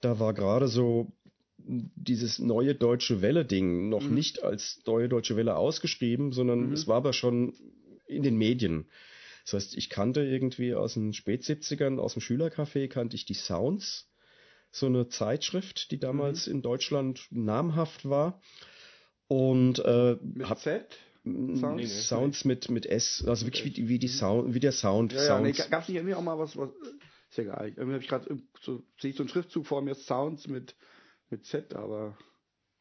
da 0.00 0.18
war 0.18 0.34
gerade 0.34 0.68
so 0.68 1.12
dieses 1.56 2.38
neue 2.38 2.74
deutsche 2.74 3.22
Welle-Ding 3.22 3.88
noch 3.88 4.08
Mhm. 4.08 4.14
nicht 4.14 4.42
als 4.42 4.82
neue 4.86 5.08
deutsche 5.08 5.36
Welle 5.36 5.56
ausgeschrieben, 5.56 6.32
sondern 6.32 6.66
Mhm. 6.66 6.72
es 6.72 6.88
war 6.88 6.96
aber 6.96 7.12
schon 7.12 7.54
in 8.06 8.22
den 8.22 8.36
Medien. 8.36 8.86
Das 9.44 9.54
heißt, 9.54 9.76
ich 9.76 9.88
kannte 9.88 10.22
irgendwie 10.22 10.74
aus 10.74 10.94
den 10.94 11.12
Spät-70ern, 11.12 11.98
aus 11.98 12.14
dem 12.14 12.22
Schülercafé, 12.22 12.88
kannte 12.88 13.14
ich 13.14 13.24
die 13.24 13.34
Sounds, 13.34 14.08
so 14.72 14.86
eine 14.86 15.08
Zeitschrift, 15.08 15.90
die 15.92 15.98
damals 15.98 16.46
in 16.46 16.62
Deutschland 16.62 17.26
namhaft 17.30 18.08
war. 18.08 18.40
Und 19.30 19.78
äh, 19.84 20.16
Mit 20.22 20.58
Z? 20.58 20.86
Sounds, 21.22 21.60
Sounds? 21.60 21.76
Nee, 21.76 21.82
nee. 21.82 21.86
Sounds 21.86 22.44
mit, 22.44 22.68
mit 22.68 22.84
S, 22.86 23.24
also 23.28 23.46
wirklich 23.46 23.64
wie, 23.64 23.70
die- 23.70 23.88
wie, 23.88 23.98
die 24.00 24.08
Mhm. 24.08 24.12
Sound, 24.12 24.54
wie 24.54 24.58
der 24.60 24.72
Sound. 24.72 25.12
Ja, 25.12 25.22
ja, 25.22 25.40
nee, 25.40 25.52
Sounds. 25.52 25.70
gab 25.70 25.82
es 25.82 25.88
nicht 25.88 25.96
irgendwie 25.98 26.14
auch 26.16 26.22
mal 26.22 26.36
was, 26.36 26.56
was 26.56 26.70
ist 27.30 27.36
ja 27.38 27.44
egal. 27.44 27.68
Irgendwie 27.68 27.92
habe 27.92 28.02
ich 28.02 28.08
gerade 28.08 28.38
so, 28.60 28.82
sehe 29.00 29.10
ich 29.10 29.16
so 29.16 29.22
einen 29.22 29.28
Schriftzug 29.28 29.66
vor 29.66 29.82
mir, 29.82 29.94
Sounds 29.94 30.48
mit, 30.48 30.74
mit 31.30 31.44
Z, 31.46 31.76
aber 31.76 32.18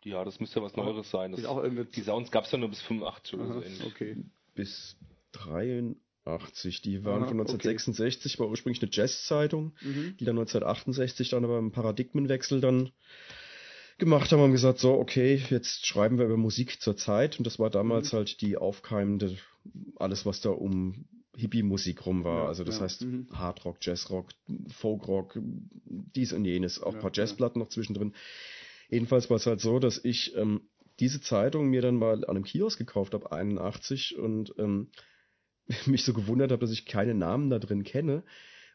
Ja, 0.04 0.26
das 0.26 0.40
müsste 0.40 0.64
was 0.64 0.76
Neueres 0.76 1.12
sein. 1.12 1.34
Das, 1.34 1.46
auch 1.46 1.64
die 1.64 2.02
Sounds 2.02 2.32
gab 2.32 2.46
es 2.46 2.52
ja 2.52 2.58
nur 2.58 2.70
bis 2.70 2.82
85 2.82 3.34
oder 3.36 3.46
so 3.46 3.52
Aha, 3.54 3.62
ähnlich. 3.62 3.86
okay. 3.86 4.18
bis 4.56 4.96
83. 5.34 6.82
Die 6.82 7.06
waren 7.06 7.24
Aha, 7.24 7.28
von 7.28 7.40
1966, 7.42 8.40
war 8.40 8.48
ursprünglich 8.50 8.82
eine 8.82 8.92
Jazz-Zeitung, 8.92 9.74
Mhm. 9.82 10.16
die 10.20 10.26
dann 10.26 10.38
1968 10.38 11.30
dann 11.30 11.44
aber 11.44 11.60
im 11.60 11.72
Paradigmenwechsel 11.72 12.60
dann 12.62 12.90
gemacht 14.00 14.32
haben, 14.32 14.42
haben 14.42 14.52
gesagt, 14.52 14.80
so, 14.80 14.94
okay, 14.94 15.42
jetzt 15.50 15.86
schreiben 15.86 16.18
wir 16.18 16.26
über 16.26 16.38
Musik 16.38 16.82
zur 16.82 16.98
Zeit. 16.98 17.38
Und 17.38 17.46
das 17.46 17.60
war 17.60 17.70
damals 17.70 18.12
mhm. 18.12 18.18
halt 18.18 18.42
die 18.42 18.58
aufkeimende, 18.58 19.38
alles, 19.98 20.26
was 20.26 20.42
da 20.42 20.50
um 20.50 21.06
Hippie-Musik 21.36 22.06
rum 22.06 22.24
war. 22.24 22.44
Ja, 22.44 22.48
also 22.48 22.64
das 22.64 22.78
ja. 22.78 22.82
heißt 22.82 23.02
mhm. 23.04 23.28
Hardrock, 23.32 23.78
Jazzrock, 23.82 24.30
Folkrock, 24.76 25.38
dies 25.86 26.34
und 26.34 26.46
jenes, 26.46 26.82
auch 26.82 26.96
ein 26.96 27.02
paar 27.02 27.12
Jazzplatten 27.14 27.60
noch 27.60 27.70
zwischendrin. 27.70 28.14
Jedenfalls 28.90 29.30
war 29.30 29.38
es 29.38 29.46
halt 29.46 29.62
so, 29.62 29.80
dass 29.80 30.04
ich 30.04 30.36
ähm, 30.36 30.62
diese 31.00 31.22
Zeitung 31.22 31.70
mir 31.70 31.82
dann 31.82 31.96
mal 31.96 32.26
an 32.26 32.36
einem 32.36 32.44
Kiosk 32.44 32.78
gekauft 32.78 33.14
habe, 33.14 33.32
81, 33.32 34.18
und 34.18 34.54
ähm, 34.58 34.90
mich 35.86 36.04
so 36.04 36.14
gewundert 36.14 36.52
habe, 36.52 36.62
dass 36.62 36.72
ich 36.72 36.86
keine 36.86 37.14
Namen 37.14 37.50
da 37.50 37.60
drin 37.60 37.84
kenne 37.84 38.24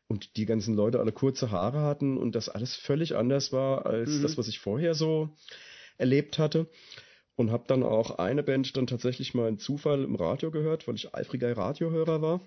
und 0.08 0.36
die 0.36 0.46
ganzen 0.46 0.74
Leute 0.74 1.00
alle 1.00 1.12
kurze 1.12 1.50
Haare 1.50 1.80
hatten 1.80 2.18
und 2.18 2.34
das 2.34 2.48
alles 2.48 2.74
völlig 2.76 3.16
anders 3.16 3.52
war 3.52 3.86
als 3.86 4.10
mhm. 4.10 4.22
das, 4.22 4.36
was 4.36 4.48
ich 4.48 4.58
vorher 4.58 4.94
so 4.94 5.30
erlebt 5.96 6.38
hatte. 6.38 6.68
Und 7.36 7.50
habe 7.50 7.64
dann 7.66 7.82
auch 7.82 8.18
eine 8.18 8.44
Band 8.44 8.76
dann 8.76 8.86
tatsächlich 8.86 9.34
mal 9.34 9.48
in 9.48 9.58
Zufall 9.58 10.04
im 10.04 10.14
Radio 10.14 10.52
gehört, 10.52 10.86
weil 10.86 10.94
ich 10.94 11.16
eifriger 11.16 11.56
Radiohörer 11.56 12.22
war. 12.22 12.40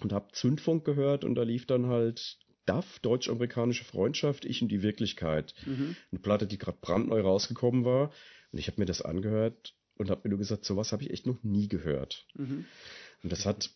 Und 0.00 0.14
habe 0.14 0.32
Zündfunk 0.32 0.84
gehört 0.84 1.24
und 1.24 1.34
da 1.34 1.42
lief 1.42 1.66
dann 1.66 1.88
halt 1.88 2.38
DAF, 2.64 3.00
Deutsch-Amerikanische 3.00 3.84
Freundschaft, 3.84 4.44
Ich 4.46 4.62
und 4.62 4.68
die 4.68 4.82
Wirklichkeit. 4.82 5.54
Mhm. 5.66 5.96
Eine 6.10 6.20
Platte, 6.20 6.46
die 6.46 6.56
gerade 6.56 6.78
brandneu 6.80 7.20
rausgekommen 7.20 7.84
war. 7.84 8.12
Und 8.52 8.58
ich 8.58 8.68
habe 8.68 8.80
mir 8.80 8.86
das 8.86 9.02
angehört 9.02 9.74
und 9.96 10.08
habe 10.08 10.22
mir 10.24 10.30
nur 10.30 10.38
gesagt, 10.38 10.64
sowas 10.64 10.92
habe 10.92 11.02
ich 11.02 11.10
echt 11.10 11.26
noch 11.26 11.42
nie 11.42 11.68
gehört. 11.68 12.26
Mhm. 12.34 12.64
Und 13.22 13.32
das 13.32 13.44
hat 13.44 13.70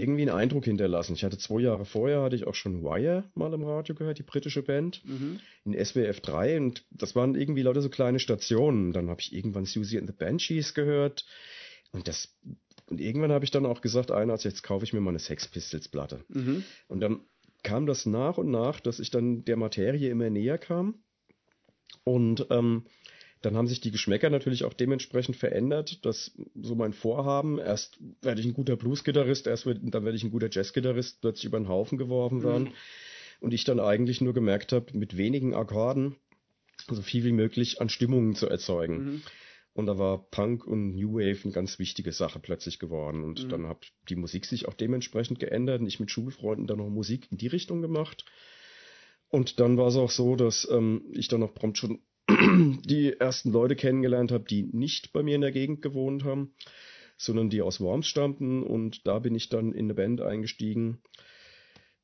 irgendwie 0.00 0.22
einen 0.22 0.38
Eindruck 0.38 0.64
hinterlassen. 0.64 1.14
Ich 1.14 1.24
hatte 1.24 1.38
zwei 1.38 1.60
Jahre 1.60 1.84
vorher, 1.84 2.22
hatte 2.22 2.36
ich 2.36 2.46
auch 2.46 2.54
schon 2.54 2.82
Wire 2.82 3.24
mal 3.34 3.52
im 3.52 3.64
Radio 3.64 3.94
gehört, 3.94 4.18
die 4.18 4.22
britische 4.22 4.62
Band, 4.62 5.02
mhm. 5.04 5.40
in 5.64 5.84
SWF 5.84 6.20
3 6.20 6.58
und 6.58 6.84
das 6.90 7.14
waren 7.14 7.34
irgendwie 7.34 7.62
lauter 7.62 7.82
so 7.82 7.88
kleine 7.88 8.18
Stationen. 8.18 8.92
Dann 8.92 9.08
habe 9.10 9.20
ich 9.20 9.34
irgendwann 9.34 9.64
Susie 9.64 9.98
and 9.98 10.08
the 10.08 10.14
Banshees 10.16 10.74
gehört 10.74 11.24
und 11.92 12.08
das 12.08 12.34
und 12.86 13.00
irgendwann 13.00 13.32
habe 13.32 13.44
ich 13.44 13.50
dann 13.50 13.66
auch 13.66 13.80
gesagt, 13.80 14.10
einer, 14.10 14.34
also 14.34 14.48
jetzt 14.48 14.62
kaufe 14.62 14.84
ich 14.84 14.92
mir 14.92 15.00
mal 15.00 15.10
eine 15.10 15.18
Sex 15.18 15.48
Pistols 15.48 15.88
Platte. 15.88 16.24
Mhm. 16.28 16.64
Und 16.86 17.00
dann 17.00 17.20
kam 17.62 17.86
das 17.86 18.04
nach 18.04 18.36
und 18.36 18.50
nach, 18.50 18.78
dass 18.80 19.00
ich 19.00 19.10
dann 19.10 19.44
der 19.44 19.56
Materie 19.56 20.10
immer 20.10 20.28
näher 20.28 20.58
kam 20.58 21.02
und 22.04 22.46
ähm, 22.50 22.84
dann 23.44 23.56
haben 23.56 23.66
sich 23.66 23.80
die 23.80 23.90
Geschmäcker 23.90 24.30
natürlich 24.30 24.64
auch 24.64 24.72
dementsprechend 24.72 25.36
verändert, 25.36 26.04
dass 26.04 26.32
so 26.54 26.74
mein 26.74 26.92
Vorhaben, 26.92 27.58
erst 27.58 27.98
werde 28.22 28.40
ich 28.40 28.46
ein 28.46 28.54
guter 28.54 28.76
Blues-Gitarrist, 28.76 29.46
erst 29.46 29.66
wird, 29.66 29.80
dann 29.82 30.04
werde 30.04 30.16
ich 30.16 30.24
ein 30.24 30.30
guter 30.30 30.48
Jazz-Gitarrist, 30.50 31.20
plötzlich 31.20 31.46
über 31.46 31.58
den 31.58 31.68
Haufen 31.68 31.98
geworfen 31.98 32.42
werden. 32.42 32.64
Mhm. 32.64 32.72
Und 33.40 33.52
ich 33.52 33.64
dann 33.64 33.80
eigentlich 33.80 34.20
nur 34.20 34.32
gemerkt 34.32 34.72
habe, 34.72 34.96
mit 34.96 35.16
wenigen 35.16 35.54
Akkorden 35.54 36.16
so 36.88 37.02
viel 37.02 37.24
wie 37.24 37.32
möglich 37.32 37.80
an 37.80 37.88
Stimmungen 37.88 38.34
zu 38.34 38.48
erzeugen. 38.48 39.04
Mhm. 39.04 39.22
Und 39.74 39.86
da 39.86 39.98
war 39.98 40.30
Punk 40.30 40.66
und 40.66 40.94
New 40.94 41.14
Wave 41.14 41.40
eine 41.44 41.52
ganz 41.52 41.78
wichtige 41.78 42.12
Sache 42.12 42.38
plötzlich 42.38 42.78
geworden. 42.78 43.24
Und 43.24 43.44
mhm. 43.44 43.48
dann 43.48 43.66
hat 43.66 43.92
die 44.08 44.16
Musik 44.16 44.46
sich 44.46 44.68
auch 44.68 44.74
dementsprechend 44.74 45.40
geändert 45.40 45.80
und 45.80 45.88
ich 45.88 46.00
mit 46.00 46.10
Schulfreunden 46.10 46.66
dann 46.66 46.78
noch 46.78 46.88
Musik 46.88 47.26
in 47.30 47.38
die 47.38 47.48
Richtung 47.48 47.82
gemacht. 47.82 48.24
Und 49.28 49.58
dann 49.58 49.76
war 49.76 49.88
es 49.88 49.96
auch 49.96 50.12
so, 50.12 50.36
dass 50.36 50.66
ähm, 50.70 51.02
ich 51.12 51.26
dann 51.28 51.40
noch 51.40 51.54
prompt 51.54 51.78
schon 51.78 52.00
die 52.28 53.14
ersten 53.18 53.52
Leute 53.52 53.76
kennengelernt 53.76 54.32
habe, 54.32 54.44
die 54.44 54.62
nicht 54.62 55.12
bei 55.12 55.22
mir 55.22 55.34
in 55.34 55.42
der 55.42 55.52
Gegend 55.52 55.82
gewohnt 55.82 56.24
haben, 56.24 56.54
sondern 57.16 57.50
die 57.50 57.62
aus 57.62 57.80
Worms 57.80 58.06
stammten. 58.06 58.62
Und 58.62 59.06
da 59.06 59.18
bin 59.18 59.34
ich 59.34 59.48
dann 59.48 59.72
in 59.72 59.86
eine 59.86 59.94
Band 59.94 60.20
eingestiegen, 60.20 60.98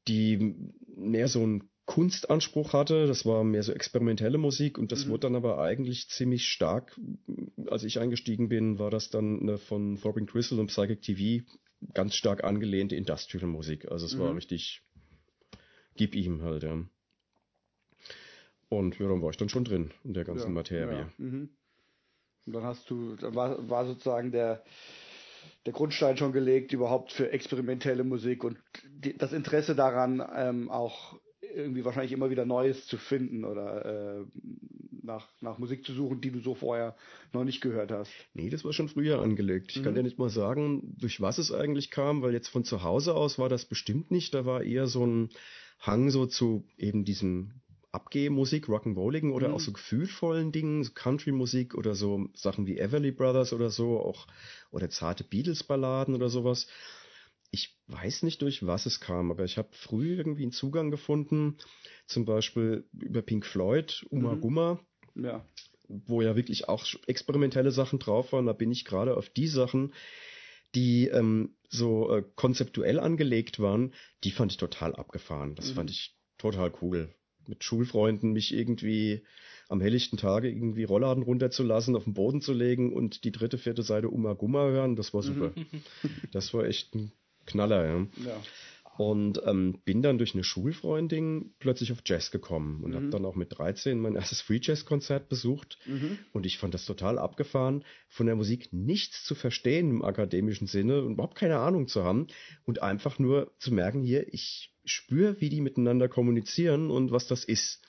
die 0.09 0.55
mehr 0.95 1.29
so 1.29 1.43
einen 1.43 1.71
Kunstanspruch 1.87 2.73
hatte. 2.73 3.07
Das 3.07 3.27
war 3.27 3.43
mehr 3.43 3.63
so 3.63 3.73
experimentelle 3.73 4.39
Musik 4.39 4.79
und 4.79 4.93
das 4.93 5.07
mhm. 5.07 5.11
wurde 5.11 5.21
dann 5.23 5.35
aber 5.35 5.59
eigentlich 5.59 6.09
ziemlich 6.09 6.47
stark, 6.47 6.99
als 7.67 7.83
ich 7.83 7.99
eingestiegen 7.99 8.49
bin, 8.49 8.79
war 8.79 8.91
das 8.91 9.11
dann 9.11 9.41
eine 9.41 9.59
von 9.59 10.01
Thorben 10.01 10.27
Crystal 10.27 10.61
und 10.61 10.69
Psychic 10.69 11.03
TV 11.03 11.45
ganz 11.95 12.15
stark 12.15 12.45
angelehnte 12.45 12.95
Industrial 12.95 13.47
Musik. 13.47 13.91
Also 13.91 14.07
es 14.07 14.15
mhm. 14.15 14.21
war 14.21 14.37
richtig, 14.37 14.83
gib 15.97 16.15
ihm 16.15 16.43
halt, 16.43 16.63
ja. 16.63 16.85
Und 18.71 18.99
ja, 18.99 19.09
dann 19.09 19.21
war 19.21 19.31
ich 19.31 19.37
dann 19.37 19.49
schon 19.49 19.65
drin 19.65 19.91
in 20.05 20.15
der 20.15 20.25
ganzen 20.25 20.49
ja, 20.49 20.55
Materie. 20.55 20.99
Ja. 20.99 21.11
Mhm. 21.19 21.51
Und 22.47 22.53
dann 22.53 22.63
hast 22.63 22.89
du, 22.89 23.17
dann 23.17 23.35
war, 23.35 23.69
war 23.69 23.85
sozusagen 23.85 24.31
der, 24.33 24.65
der 25.67 25.73
Grundstein 25.73 26.17
schon 26.17 26.33
gelegt 26.33 26.73
überhaupt 26.73 27.13
für 27.13 27.33
experimentelle 27.33 28.05
Musik 28.05 28.45
und 28.45 28.59
die, 28.89 29.17
das 29.17 29.33
Interesse 29.33 29.75
daran 29.75 30.23
ähm, 30.35 30.71
auch 30.71 31.19
irgendwie 31.55 31.85
wahrscheinlich 31.85 32.13
immer 32.13 32.31
wieder 32.31 32.47
Neues 32.47 32.87
zu 32.87 32.97
finden 32.97 33.45
oder 33.45 34.21
äh, 34.21 34.25
nach, 35.03 35.29
nach 35.41 35.59
Musik 35.59 35.85
zu 35.85 35.93
suchen, 35.93 36.21
die 36.21 36.31
du 36.31 36.39
so 36.39 36.55
vorher 36.55 36.97
noch 37.33 37.43
nicht 37.43 37.61
gehört 37.61 37.91
hast. 37.91 38.13
Nee, 38.35 38.51
das 38.51 38.65
war 38.65 38.73
schon 38.73 38.89
früher 38.89 39.21
angelegt. 39.21 39.71
Ich 39.71 39.81
mhm. 39.81 39.85
kann 39.85 39.95
dir 39.97 40.05
nicht 40.05 40.19
mal 40.19 40.31
sagen, 40.31 40.95
durch 40.97 41.21
was 41.21 41.39
es 41.39 41.53
eigentlich 41.53 41.91
kam, 41.91 42.23
weil 42.23 42.33
jetzt 42.33 42.49
von 42.49 42.63
zu 42.63 42.85
Hause 42.85 43.15
aus 43.15 43.37
war 43.37 43.49
das 43.49 43.65
bestimmt 43.65 44.13
nicht. 44.13 44.33
Da 44.33 44.47
war 44.47 44.63
eher 44.63 44.87
so 44.87 45.05
ein 45.05 45.31
Hang 45.81 46.11
so 46.11 46.27
zu 46.27 46.65
eben 46.77 47.05
diesem 47.05 47.55
Abgehmusik, 47.93 48.69
Rock'n'Rolligen 48.69 49.33
oder 49.33 49.49
mhm. 49.49 49.55
auch 49.55 49.61
so 49.61 49.73
gefühlvollen 49.73 50.53
Dingen, 50.53 50.85
so 50.85 50.93
Country-Musik 50.93 51.75
oder 51.75 51.95
so 51.95 52.29
Sachen 52.35 52.67
wie 52.67 52.79
Everly 52.79 53.11
Brothers 53.11 53.53
oder 53.53 53.71
so, 53.71 53.99
auch 53.99 54.27
oder 54.71 54.91
zarte 54.91 55.25
Beatles-Balladen 55.25 56.15
oder 56.15 56.29
sowas. 56.29 56.69
Ich 57.51 57.77
weiß 57.89 58.23
nicht, 58.23 58.43
durch 58.43 58.65
was 58.65 58.87
es 58.87 59.01
kam, 59.01 59.33
aber 59.33 59.45
ich 59.45 59.59
habe 59.59 59.71
früh 59.73 60.15
irgendwie 60.15 60.45
einen 60.45 60.53
Zugang 60.53 60.93
gefunden, 60.93 61.59
zum 62.07 62.25
Beispiel 62.25 62.89
über 62.93 63.23
Pink 63.23 63.45
Floyd, 63.45 64.07
Uma 64.11 64.37
mhm. 64.37 64.41
Gumma, 64.41 64.81
ja. 65.17 65.45
wo 65.89 66.23
ja 66.23 66.37
wirklich 66.37 66.69
auch 66.69 66.87
experimentelle 67.09 67.73
Sachen 67.73 67.99
drauf 67.99 68.33
waren. 68.33 68.47
Da 68.47 68.53
bin 68.53 68.71
ich 68.71 68.85
gerade 68.85 69.17
auf 69.17 69.29
die 69.31 69.49
Sachen, 69.49 69.95
die 70.77 71.09
ähm, 71.09 71.57
so 71.69 72.09
äh, 72.15 72.23
konzeptuell 72.37 73.01
angelegt 73.01 73.59
waren, 73.59 73.95
die 74.23 74.31
fand 74.31 74.53
ich 74.53 74.59
total 74.59 74.95
abgefahren. 74.95 75.57
Das 75.57 75.71
mhm. 75.71 75.75
fand 75.75 75.91
ich 75.91 76.15
total 76.39 76.73
cool 76.81 77.13
mit 77.51 77.65
Schulfreunden 77.65 78.33
mich 78.33 78.55
irgendwie 78.55 79.23
am 79.69 79.81
helllichten 79.81 80.19
Tage 80.19 80.49
irgendwie 80.49 80.85
Rollladen 80.85 81.23
runterzulassen, 81.23 81.95
auf 81.95 82.05
den 82.05 82.15
Boden 82.15 82.41
zu 82.41 82.53
legen 82.53 82.93
und 82.93 83.25
die 83.25 83.33
dritte, 83.33 83.59
vierte 83.59 83.83
Seite 83.83 84.09
Uma 84.09 84.33
Gumma 84.33 84.65
hören, 84.65 84.97
das 84.97 85.13
war 85.13 85.23
super. 85.23 85.53
Mhm. 85.55 85.83
das 86.33 86.55
war 86.55 86.65
echt 86.65 86.95
ein 86.95 87.13
Knaller, 87.47 87.85
ja. 87.85 88.07
ja. 88.25 88.43
Und 88.99 89.41
ähm, 89.47 89.79
bin 89.85 90.03
dann 90.03 90.19
durch 90.19 90.35
eine 90.35 90.45
Schulfreundin 90.45 91.55
plötzlich 91.59 91.91
auf 91.91 92.03
Jazz 92.05 92.31
gekommen 92.31 92.83
und 92.83 92.91
mhm. 92.91 92.97
habe 92.97 93.09
dann 93.09 93.25
auch 93.25 93.37
mit 93.37 93.57
13 93.57 93.99
mein 93.99 94.15
erstes 94.15 94.43
Free 94.43 94.59
Jazz 94.61 94.85
Konzert 94.85 95.29
besucht. 95.29 95.79
Mhm. 95.87 96.19
Und 96.33 96.45
ich 96.45 96.59
fand 96.59 96.75
das 96.75 96.85
total 96.85 97.19
abgefahren, 97.19 97.85
von 98.09 98.27
der 98.27 98.37
Musik 98.37 98.73
nichts 98.73 99.25
zu 99.25 99.35
verstehen 99.35 99.89
im 99.89 100.05
akademischen 100.05 100.67
Sinne 100.67 101.03
und 101.03 101.13
überhaupt 101.13 101.37
keine 101.39 101.61
Ahnung 101.61 101.89
zu 101.89 102.05
haben 102.05 102.27
und 102.67 102.83
einfach 102.83 103.19
nur 103.19 103.53
zu 103.59 103.73
merken, 103.73 104.03
hier, 104.03 104.35
ich 104.35 104.75
spüre, 104.91 105.41
wie 105.41 105.49
die 105.49 105.61
miteinander 105.61 106.09
kommunizieren 106.09 106.91
und 106.91 107.13
was 107.13 107.27
das 107.27 107.45
ist. 107.45 107.83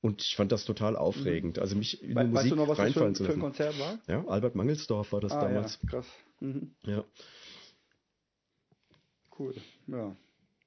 Und 0.00 0.22
ich 0.22 0.36
fand 0.36 0.52
das 0.52 0.64
total 0.64 0.96
aufregend. 0.96 1.58
Also 1.58 1.74
mich 1.74 2.02
in 2.02 2.14
weißt 2.14 2.30
Musik 2.30 2.50
du 2.50 2.56
noch, 2.56 2.68
was 2.68 2.78
reinfallen 2.78 3.14
das 3.14 3.18
für, 3.18 3.32
zu 3.34 3.40
lassen. 3.40 3.40
Für 3.40 3.46
ein 3.46 3.74
Konzert 3.74 3.78
war? 3.78 3.98
Ja, 4.06 4.26
Albert 4.28 4.54
Mangelsdorf 4.54 5.12
war 5.12 5.20
das 5.20 5.32
ah, 5.32 5.40
damals. 5.40 5.78
Ja, 5.82 5.88
krass. 5.88 6.06
Mhm. 6.40 6.70
Ja. 6.84 7.04
Cool. 9.38 9.54
Ja. 9.88 10.16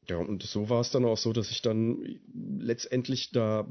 Ja, 0.09 0.17
und 0.17 0.41
so 0.41 0.69
war 0.69 0.81
es 0.81 0.89
dann 0.89 1.05
auch 1.05 1.17
so, 1.17 1.33
dass 1.33 1.51
ich 1.51 1.61
dann 1.61 2.19
letztendlich 2.33 3.31
da 3.31 3.67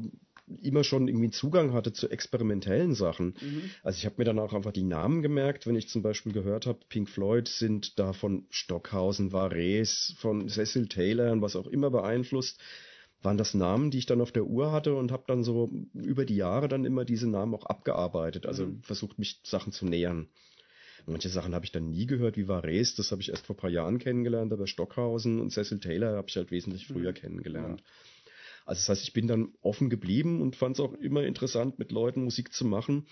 immer 0.62 0.85
schon 0.85 1.09
irgendwie 1.09 1.31
Zugang 1.31 1.73
hatte 1.73 1.93
zu 1.93 2.09
experimentellen 2.09 2.95
Sachen. 2.95 3.35
Mhm. 3.40 3.71
Also 3.83 3.99
ich 3.99 4.07
habe 4.07 4.17
mir 4.19 4.25
dann 4.25 4.38
auch 4.38 4.52
einfach 4.52 4.73
die 4.73 4.85
Namen 4.85 5.23
gemerkt, 5.23 5.67
wenn 5.67 5.76
ich 5.76 5.88
zum 5.88 6.02
Beispiel 6.02 6.33
gehört 6.33 6.67
habe, 6.67 6.81
Pink 6.88 7.09
Floyd 7.09 7.49
sind 7.49 7.99
da 7.99 8.12
von 8.12 8.47
Stockhausen, 8.50 9.33
Varese, 9.33 10.14
von 10.17 10.49
Cecil 10.49 10.88
Taylor 10.88 11.33
und 11.33 11.43
was 11.43 11.57
auch 11.57 11.67
immer 11.67 11.90
beeinflusst, 11.90 12.61
waren 13.23 13.38
das 13.38 13.55
Namen, 13.55 13.90
die 13.90 13.99
ich 13.99 14.07
dann 14.07 14.21
auf 14.21 14.33
der 14.33 14.45
Uhr 14.45 14.71
hatte 14.71 14.95
und 14.95 15.11
habe 15.11 15.25
dann 15.26 15.43
so 15.43 15.71
über 15.93 16.25
die 16.25 16.37
Jahre 16.37 16.69
dann 16.69 16.85
immer 16.85 17.05
diese 17.05 17.28
Namen 17.28 17.55
auch 17.55 17.67
abgearbeitet, 17.67 18.47
also 18.47 18.67
mhm. 18.67 18.83
versucht 18.83 19.19
mich 19.19 19.40
Sachen 19.43 19.73
zu 19.73 19.87
nähern. 19.87 20.28
Manche 21.07 21.31
Sachen 21.31 21.55
habe 21.55 21.64
ich 21.64 21.73
dann 21.73 21.90
nie 21.90 22.07
gehört, 22.07 22.37
wie 22.37 22.49
Varese, 22.49 22.97
das 22.97 23.11
habe 23.12 23.23
ich 23.23 23.31
erst 23.31 23.47
vor 23.47 23.57
ein 23.57 23.61
paar 23.61 23.71
Jahren 23.71 23.99
kennengelernt, 23.99 24.52
aber 24.52 24.67
Stockhausen 24.67 25.40
und 25.40 25.50
Cecil 25.50 25.81
Taylor 25.81 26.17
habe 26.17 26.28
ich 26.28 26.37
halt 26.37 26.50
wesentlich 26.50 26.87
früher 26.87 27.11
mhm. 27.11 27.14
kennengelernt. 27.14 27.81
Ja. 27.81 27.87
Also 28.68 28.80
das 28.80 28.88
heißt, 28.90 29.02
ich 29.02 29.14
bin 29.14 29.26
dann 29.26 29.54
offen 29.62 29.88
geblieben 29.88 30.42
und 30.42 30.54
fand 30.54 30.76
es 30.76 30.80
auch 30.80 30.92
immer 30.92 31.25
interessant, 31.25 31.78
mit 31.78 31.90
Leuten 31.90 32.22
Musik 32.22 32.52
zu 32.52 32.66
machen, 32.66 33.06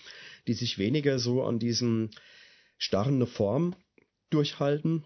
die 0.45 0.53
sich 0.53 0.77
weniger 0.77 1.17
so 1.17 1.43
an 1.43 1.57
diesem 1.57 2.11
starren 2.77 3.25
Form 3.25 3.75
durchhalten, 4.29 5.03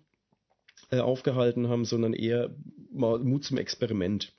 äh, 0.90 1.00
aufgehalten 1.00 1.70
haben, 1.70 1.86
sondern 1.86 2.14
eher 2.14 2.54
mal 2.92 3.20
Mut 3.20 3.46
zum 3.46 3.58
Experiment. 3.58 4.34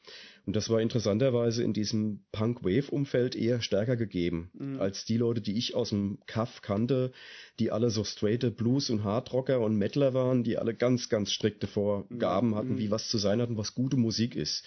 Und 0.45 0.55
das 0.55 0.69
war 0.69 0.83
interessanterweise 0.83 1.63
in 1.63 1.73
diesem 1.73 2.25
Punk-Wave-Umfeld 2.33 3.35
eher 3.35 3.63
stärker 3.63 3.97
gegeben, 3.97 4.51
mhm. 4.53 4.81
als 4.81 5.07
die 5.07 5.17
Leute, 5.17 5.41
die 5.41 5.57
ich 5.57 5.75
aus 5.75 5.91
dem 5.91 6.19
Kaff 6.27 6.61
kannte, 6.61 7.13
die 7.59 7.71
alle 7.71 7.89
so 7.89 8.05
straighte 8.05 8.51
Blues- 8.51 8.91
und 8.91 9.03
Hardrocker 9.03 9.61
und 9.61 9.77
Metaler 9.77 10.13
waren, 10.13 10.45
die 10.45 10.59
alle 10.59 10.75
ganz, 10.75 11.09
ganz 11.09 11.33
strikte 11.33 11.69
Vorgaben 11.69 12.51
mhm. 12.51 12.55
hatten, 12.57 12.79
wie 12.79 12.91
was 12.91 13.09
zu 13.09 13.17
sein 13.17 13.41
hat 13.41 13.49
und 13.49 13.57
was 13.57 13.75
gute 13.75 13.97
Musik 13.97 14.37
ist. 14.37 14.67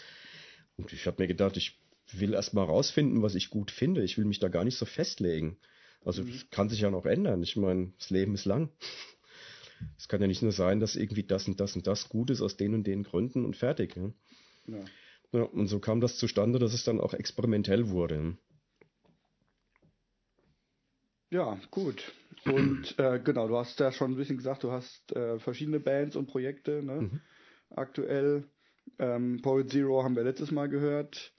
Und 0.77 0.93
ich 0.93 1.07
habe 1.07 1.21
mir 1.21 1.27
gedacht, 1.27 1.57
ich 1.57 1.79
will 2.11 2.33
erstmal 2.33 2.65
rausfinden, 2.65 3.21
was 3.21 3.35
ich 3.35 3.49
gut 3.49 3.71
finde. 3.71 4.03
Ich 4.03 4.17
will 4.17 4.25
mich 4.25 4.39
da 4.39 4.49
gar 4.49 4.63
nicht 4.63 4.77
so 4.77 4.85
festlegen. 4.85 5.57
Also 6.03 6.23
Mhm. 6.23 6.31
das 6.31 6.49
kann 6.49 6.69
sich 6.69 6.81
ja 6.81 6.91
noch 6.91 7.05
ändern. 7.05 7.41
Ich 7.43 7.55
meine, 7.55 7.93
das 7.97 8.09
Leben 8.09 8.35
ist 8.35 8.45
lang. 8.45 8.69
Es 9.97 10.07
kann 10.07 10.21
ja 10.21 10.27
nicht 10.27 10.41
nur 10.41 10.51
sein, 10.51 10.79
dass 10.79 10.95
irgendwie 10.95 11.23
das 11.23 11.47
und 11.47 11.59
das 11.59 11.75
und 11.75 11.87
das 11.87 12.09
gut 12.09 12.29
ist 12.29 12.41
aus 12.41 12.57
den 12.57 12.73
und 12.73 12.85
den 12.85 13.03
Gründen 13.03 13.45
und 13.45 13.55
fertig. 13.55 13.95
Ja? 13.95 14.11
Ja. 14.67 14.85
Ja, 15.31 15.41
und 15.43 15.67
so 15.67 15.79
kam 15.79 15.99
das 15.99 16.17
zustande, 16.17 16.59
dass 16.59 16.73
es 16.73 16.83
dann 16.83 17.01
auch 17.01 17.13
experimentell 17.13 17.89
wurde. 17.89 18.37
Ja, 21.31 21.59
gut. 21.71 22.13
Und 22.45 22.97
äh, 22.99 23.19
genau, 23.19 23.47
du 23.47 23.57
hast 23.57 23.79
ja 23.79 23.91
schon 23.91 24.11
ein 24.11 24.15
bisschen 24.15 24.37
gesagt, 24.37 24.63
du 24.63 24.71
hast 24.71 25.11
äh, 25.13 25.39
verschiedene 25.39 25.79
Bands 25.79 26.15
und 26.15 26.27
Projekte, 26.27 26.83
ne? 26.83 27.01
Mhm. 27.01 27.21
Aktuell. 27.71 28.47
Ähm, 28.99 29.41
Poet 29.41 29.69
Zero 29.69 30.03
haben 30.03 30.15
wir 30.15 30.23
letztes 30.23 30.51
Mal 30.51 30.69
gehört. 30.69 31.33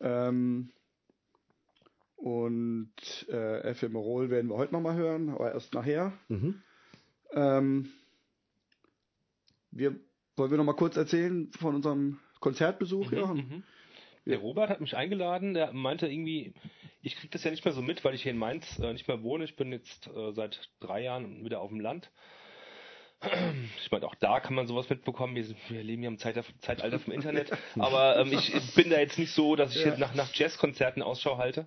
Ähm, 0.00 0.70
und 2.16 3.26
äh, 3.28 3.60
Ephemeral 3.60 4.30
werden 4.30 4.50
wir 4.50 4.56
heute 4.56 4.72
nochmal 4.72 4.96
hören, 4.96 5.28
aber 5.30 5.52
erst 5.52 5.72
nachher. 5.74 6.12
Mhm. 6.28 6.62
Ähm, 7.32 7.90
wir 9.70 10.00
wollen 10.36 10.50
wir 10.50 10.58
noch 10.58 10.64
mal 10.64 10.72
kurz 10.72 10.96
erzählen 10.96 11.50
von 11.52 11.74
unserem 11.74 12.18
Konzertbesuch, 12.40 13.12
Jochen? 13.12 13.36
Mhm. 13.36 13.62
Der 14.26 14.38
Robert 14.38 14.68
hat 14.68 14.80
mich 14.80 14.96
eingeladen, 14.96 15.54
der 15.54 15.72
meinte 15.72 16.06
irgendwie, 16.06 16.54
ich 17.02 17.16
krieg 17.16 17.30
das 17.30 17.44
ja 17.44 17.50
nicht 17.50 17.64
mehr 17.64 17.72
so 17.72 17.82
mit, 17.82 18.04
weil 18.04 18.14
ich 18.14 18.22
hier 18.22 18.32
in 18.32 18.38
Mainz 18.38 18.78
äh, 18.78 18.92
nicht 18.92 19.08
mehr 19.08 19.22
wohne. 19.22 19.44
Ich 19.44 19.56
bin 19.56 19.72
jetzt 19.72 20.06
äh, 20.08 20.32
seit 20.32 20.70
drei 20.80 21.02
Jahren 21.02 21.44
wieder 21.44 21.60
auf 21.60 21.70
dem 21.70 21.80
Land. 21.80 22.10
Ich 23.82 23.90
meine, 23.90 24.06
auch 24.06 24.14
da 24.14 24.38
kann 24.40 24.54
man 24.54 24.66
sowas 24.68 24.88
mitbekommen. 24.88 25.34
Wir, 25.34 25.44
wir 25.68 25.82
leben 25.82 26.02
ja 26.02 26.08
im 26.08 26.18
Zeit, 26.18 26.36
Zeitalter 26.60 27.00
vom 27.00 27.12
Internet. 27.12 27.50
Aber 27.78 28.16
ähm, 28.16 28.32
ich, 28.32 28.54
ich 28.54 28.74
bin 28.74 28.90
da 28.90 28.98
jetzt 29.00 29.18
nicht 29.18 29.32
so, 29.32 29.56
dass 29.56 29.74
ich 29.74 29.82
Ja. 29.82 29.88
jetzt 29.88 29.98
nach, 29.98 30.14
nach 30.14 30.32
Jazzkonzerten 30.32 31.02
Ausschau 31.02 31.36
halte. 31.38 31.66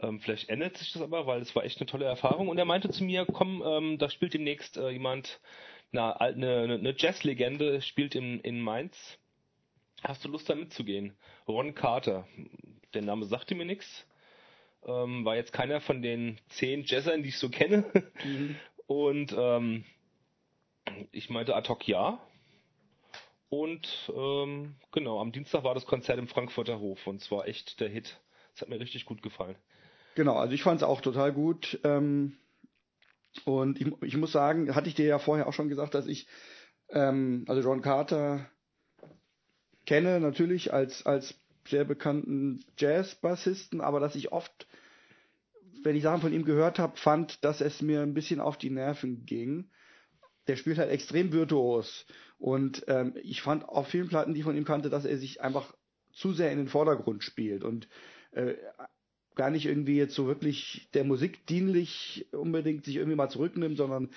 Ähm, 0.00 0.20
vielleicht 0.20 0.48
ändert 0.48 0.76
sich 0.78 0.92
das 0.92 1.02
aber, 1.02 1.26
weil 1.26 1.40
es 1.40 1.54
war 1.54 1.64
echt 1.64 1.78
eine 1.80 1.86
tolle 1.86 2.06
Erfahrung. 2.06 2.48
Und 2.48 2.58
er 2.58 2.64
meinte 2.64 2.88
zu 2.90 3.04
mir, 3.04 3.26
komm, 3.26 3.62
ähm, 3.64 3.98
da 3.98 4.08
spielt 4.10 4.34
demnächst 4.34 4.76
äh, 4.76 4.88
jemand, 4.90 5.40
eine, 5.92 6.20
eine, 6.20 6.58
eine, 6.62 6.74
eine 6.74 6.94
Jazzlegende, 6.96 7.80
spielt 7.82 8.14
in, 8.14 8.40
in 8.40 8.60
Mainz. 8.60 9.18
Hast 10.02 10.24
du 10.24 10.28
Lust 10.28 10.48
da 10.50 10.54
mitzugehen? 10.54 11.14
Ron 11.46 11.74
Carter. 11.74 12.26
Der 12.94 13.02
Name 13.02 13.24
sagte 13.26 13.54
mir 13.54 13.64
nichts. 13.66 14.06
Ähm, 14.86 15.24
war 15.24 15.36
jetzt 15.36 15.52
keiner 15.52 15.80
von 15.80 16.02
den 16.02 16.38
zehn 16.48 16.84
Jazzern, 16.84 17.22
die 17.22 17.28
ich 17.28 17.38
so 17.38 17.48
kenne. 17.50 17.84
Mhm. 18.24 18.56
Und 18.86 19.34
ähm, 19.38 19.84
ich 21.12 21.30
meinte 21.30 21.54
ad 21.54 21.68
hoc 21.68 21.86
ja. 21.86 22.18
Und 23.48 24.12
ähm, 24.14 24.74
genau, 24.90 25.20
am 25.20 25.32
Dienstag 25.32 25.64
war 25.64 25.74
das 25.74 25.86
Konzert 25.86 26.18
im 26.18 26.28
Frankfurter 26.28 26.80
Hof 26.80 27.06
und 27.06 27.20
es 27.20 27.30
war 27.30 27.46
echt 27.46 27.80
der 27.80 27.88
Hit. 27.88 28.20
Es 28.54 28.62
hat 28.62 28.68
mir 28.68 28.80
richtig 28.80 29.04
gut 29.04 29.22
gefallen. 29.22 29.56
Genau, 30.16 30.36
also 30.36 30.54
ich 30.54 30.62
fand 30.62 30.80
es 30.80 30.86
auch 30.86 31.00
total 31.00 31.32
gut. 31.32 31.78
Ähm, 31.84 32.36
und 33.44 33.80
ich, 33.80 33.90
ich 34.02 34.16
muss 34.16 34.32
sagen, 34.32 34.74
hatte 34.74 34.88
ich 34.88 34.94
dir 34.94 35.06
ja 35.06 35.18
vorher 35.18 35.48
auch 35.48 35.52
schon 35.52 35.68
gesagt, 35.68 35.94
dass 35.94 36.06
ich 36.06 36.26
ähm, 36.90 37.44
also 37.48 37.68
Ron 37.68 37.82
Carter 37.82 38.48
kenne 39.86 40.20
natürlich 40.20 40.72
als, 40.72 41.04
als 41.06 41.34
sehr 41.66 41.84
bekannten 41.84 42.64
Jazz-Bassisten, 42.78 43.80
aber 43.80 44.00
dass 44.00 44.14
ich 44.14 44.32
oft, 44.32 44.66
wenn 45.82 45.96
ich 45.96 46.02
Sachen 46.02 46.20
von 46.20 46.32
ihm 46.32 46.44
gehört 46.44 46.78
habe, 46.78 46.96
fand, 46.96 47.44
dass 47.44 47.60
es 47.60 47.82
mir 47.82 48.02
ein 48.02 48.14
bisschen 48.14 48.40
auf 48.40 48.56
die 48.56 48.70
Nerven 48.70 49.26
ging. 49.26 49.70
Der 50.46 50.56
spielt 50.56 50.78
halt 50.78 50.90
extrem 50.90 51.32
virtuos. 51.32 52.06
Und 52.38 52.84
ähm, 52.88 53.14
ich 53.22 53.40
fand 53.42 53.68
auf 53.68 53.88
vielen 53.88 54.08
Platten, 54.08 54.34
die 54.34 54.40
ich 54.40 54.44
von 54.44 54.56
ihm 54.56 54.64
kannte, 54.64 54.90
dass 54.90 55.04
er 55.04 55.16
sich 55.18 55.40
einfach 55.40 55.72
zu 56.12 56.32
sehr 56.32 56.50
in 56.52 56.58
den 56.58 56.68
Vordergrund 56.68 57.22
spielt 57.24 57.64
und 57.64 57.88
äh, 58.32 58.54
gar 59.34 59.50
nicht 59.50 59.66
irgendwie 59.66 59.96
jetzt 59.96 60.14
so 60.14 60.26
wirklich 60.26 60.88
der 60.94 61.04
Musik 61.04 61.46
dienlich 61.46 62.26
unbedingt 62.32 62.84
sich 62.84 62.96
irgendwie 62.96 63.16
mal 63.16 63.28
zurücknimmt, 63.30 63.76
sondern 63.78 64.10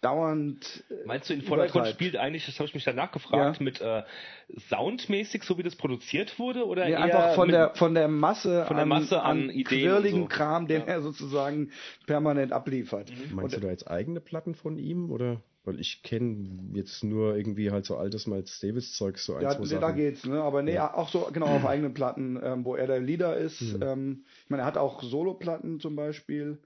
dauernd. 0.00 0.84
äh, 0.90 1.06
Meinst 1.06 1.30
du, 1.30 1.34
in 1.34 1.42
Vordergrund 1.42 1.74
übertreibt. 1.84 1.94
spielt 1.94 2.16
eigentlich, 2.16 2.46
das 2.46 2.58
habe 2.58 2.68
ich 2.68 2.74
mich 2.74 2.84
danach 2.84 3.12
gefragt, 3.12 3.58
Ja. 3.58 3.62
mit 3.64 3.80
äh, 3.80 4.02
soundmäßig, 4.68 5.44
so 5.44 5.58
wie 5.58 5.62
das 5.62 5.76
produziert 5.76 6.38
wurde? 6.38 6.66
Oder 6.66 6.84
Nee, 6.86 6.92
eher 6.92 7.02
einfach 7.02 7.34
von 7.34 7.48
der 7.48 7.74
von 7.74 7.94
der 7.94 8.08
Masse 8.08 8.64
von 8.66 8.76
der 8.76 8.86
Masse 8.86 9.22
an 9.22 9.50
Ideen 9.50 9.64
quirligen 9.64 10.22
und 10.22 10.30
so. 10.32 10.36
Kram, 10.36 10.66
den 10.66 10.80
Ja. 10.82 10.86
er 10.86 11.02
sozusagen 11.02 11.70
permanent 12.06 12.52
abliefert. 12.52 13.12
Meinst 13.32 13.54
Und- 13.54 13.62
du 13.62 13.66
da 13.66 13.70
jetzt 13.70 13.88
eigene 13.90 14.20
Platten 14.20 14.54
von 14.54 14.78
ihm 14.78 15.10
oder? 15.10 15.40
Weil 15.64 15.80
ich 15.80 16.02
kenne 16.02 16.46
jetzt 16.74 17.02
nur 17.02 17.36
irgendwie 17.36 17.70
halt 17.70 17.86
so 17.86 17.96
altes 17.96 18.26
Miles 18.26 18.60
Davis 18.60 18.92
Zeug, 18.92 19.18
so 19.18 19.34
ein, 19.34 19.42
Ja, 19.42 19.50
zwei 19.56 19.64
Sachen. 19.64 19.80
da 19.80 19.90
geht's, 19.92 20.26
ne? 20.26 20.42
Aber 20.42 20.62
nee, 20.62 20.74
Ja. 20.74 20.92
auch 20.94 21.08
so 21.08 21.28
genau 21.32 21.46
auf 21.46 21.64
eigenen 21.64 21.94
Platten, 21.94 22.38
ähm, 22.42 22.64
wo 22.64 22.74
er 22.76 22.86
der 22.86 23.00
Leader 23.00 23.36
ist. 23.36 23.60
Mhm. 23.62 23.82
Ähm, 23.82 24.24
ich 24.44 24.50
meine, 24.50 24.62
er 24.62 24.66
hat 24.66 24.76
auch 24.76 25.02
Soloplatten 25.02 25.80
zum 25.80 25.96
Beispiel. 25.96 26.58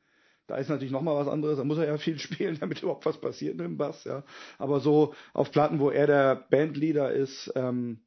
Da 0.49 0.57
ist 0.57 0.69
natürlich 0.69 0.93
noch 0.93 1.03
mal 1.03 1.15
was 1.15 1.29
anderes. 1.29 1.59
Da 1.59 1.65
muss 1.65 1.79
er 1.79 1.87
ja 1.87 1.99
viel 1.99 2.19
spielen, 2.19 2.59
damit 2.59 2.83
überhaupt 2.83 3.07
was 3.07 3.21
passiert 3.21 3.57
mit 3.57 3.67
dem 3.67 3.77
Bass, 3.77 4.03
ja. 4.05 4.25
Aber 4.59 4.81
so 4.81 5.15
auf 5.33 5.53
Platten, 5.53 5.79
wo 5.79 5.91
er 5.91 6.07
der 6.07 6.35
Bandleader 6.51 7.13
ist, 7.13 7.53
ähm, 7.55 8.01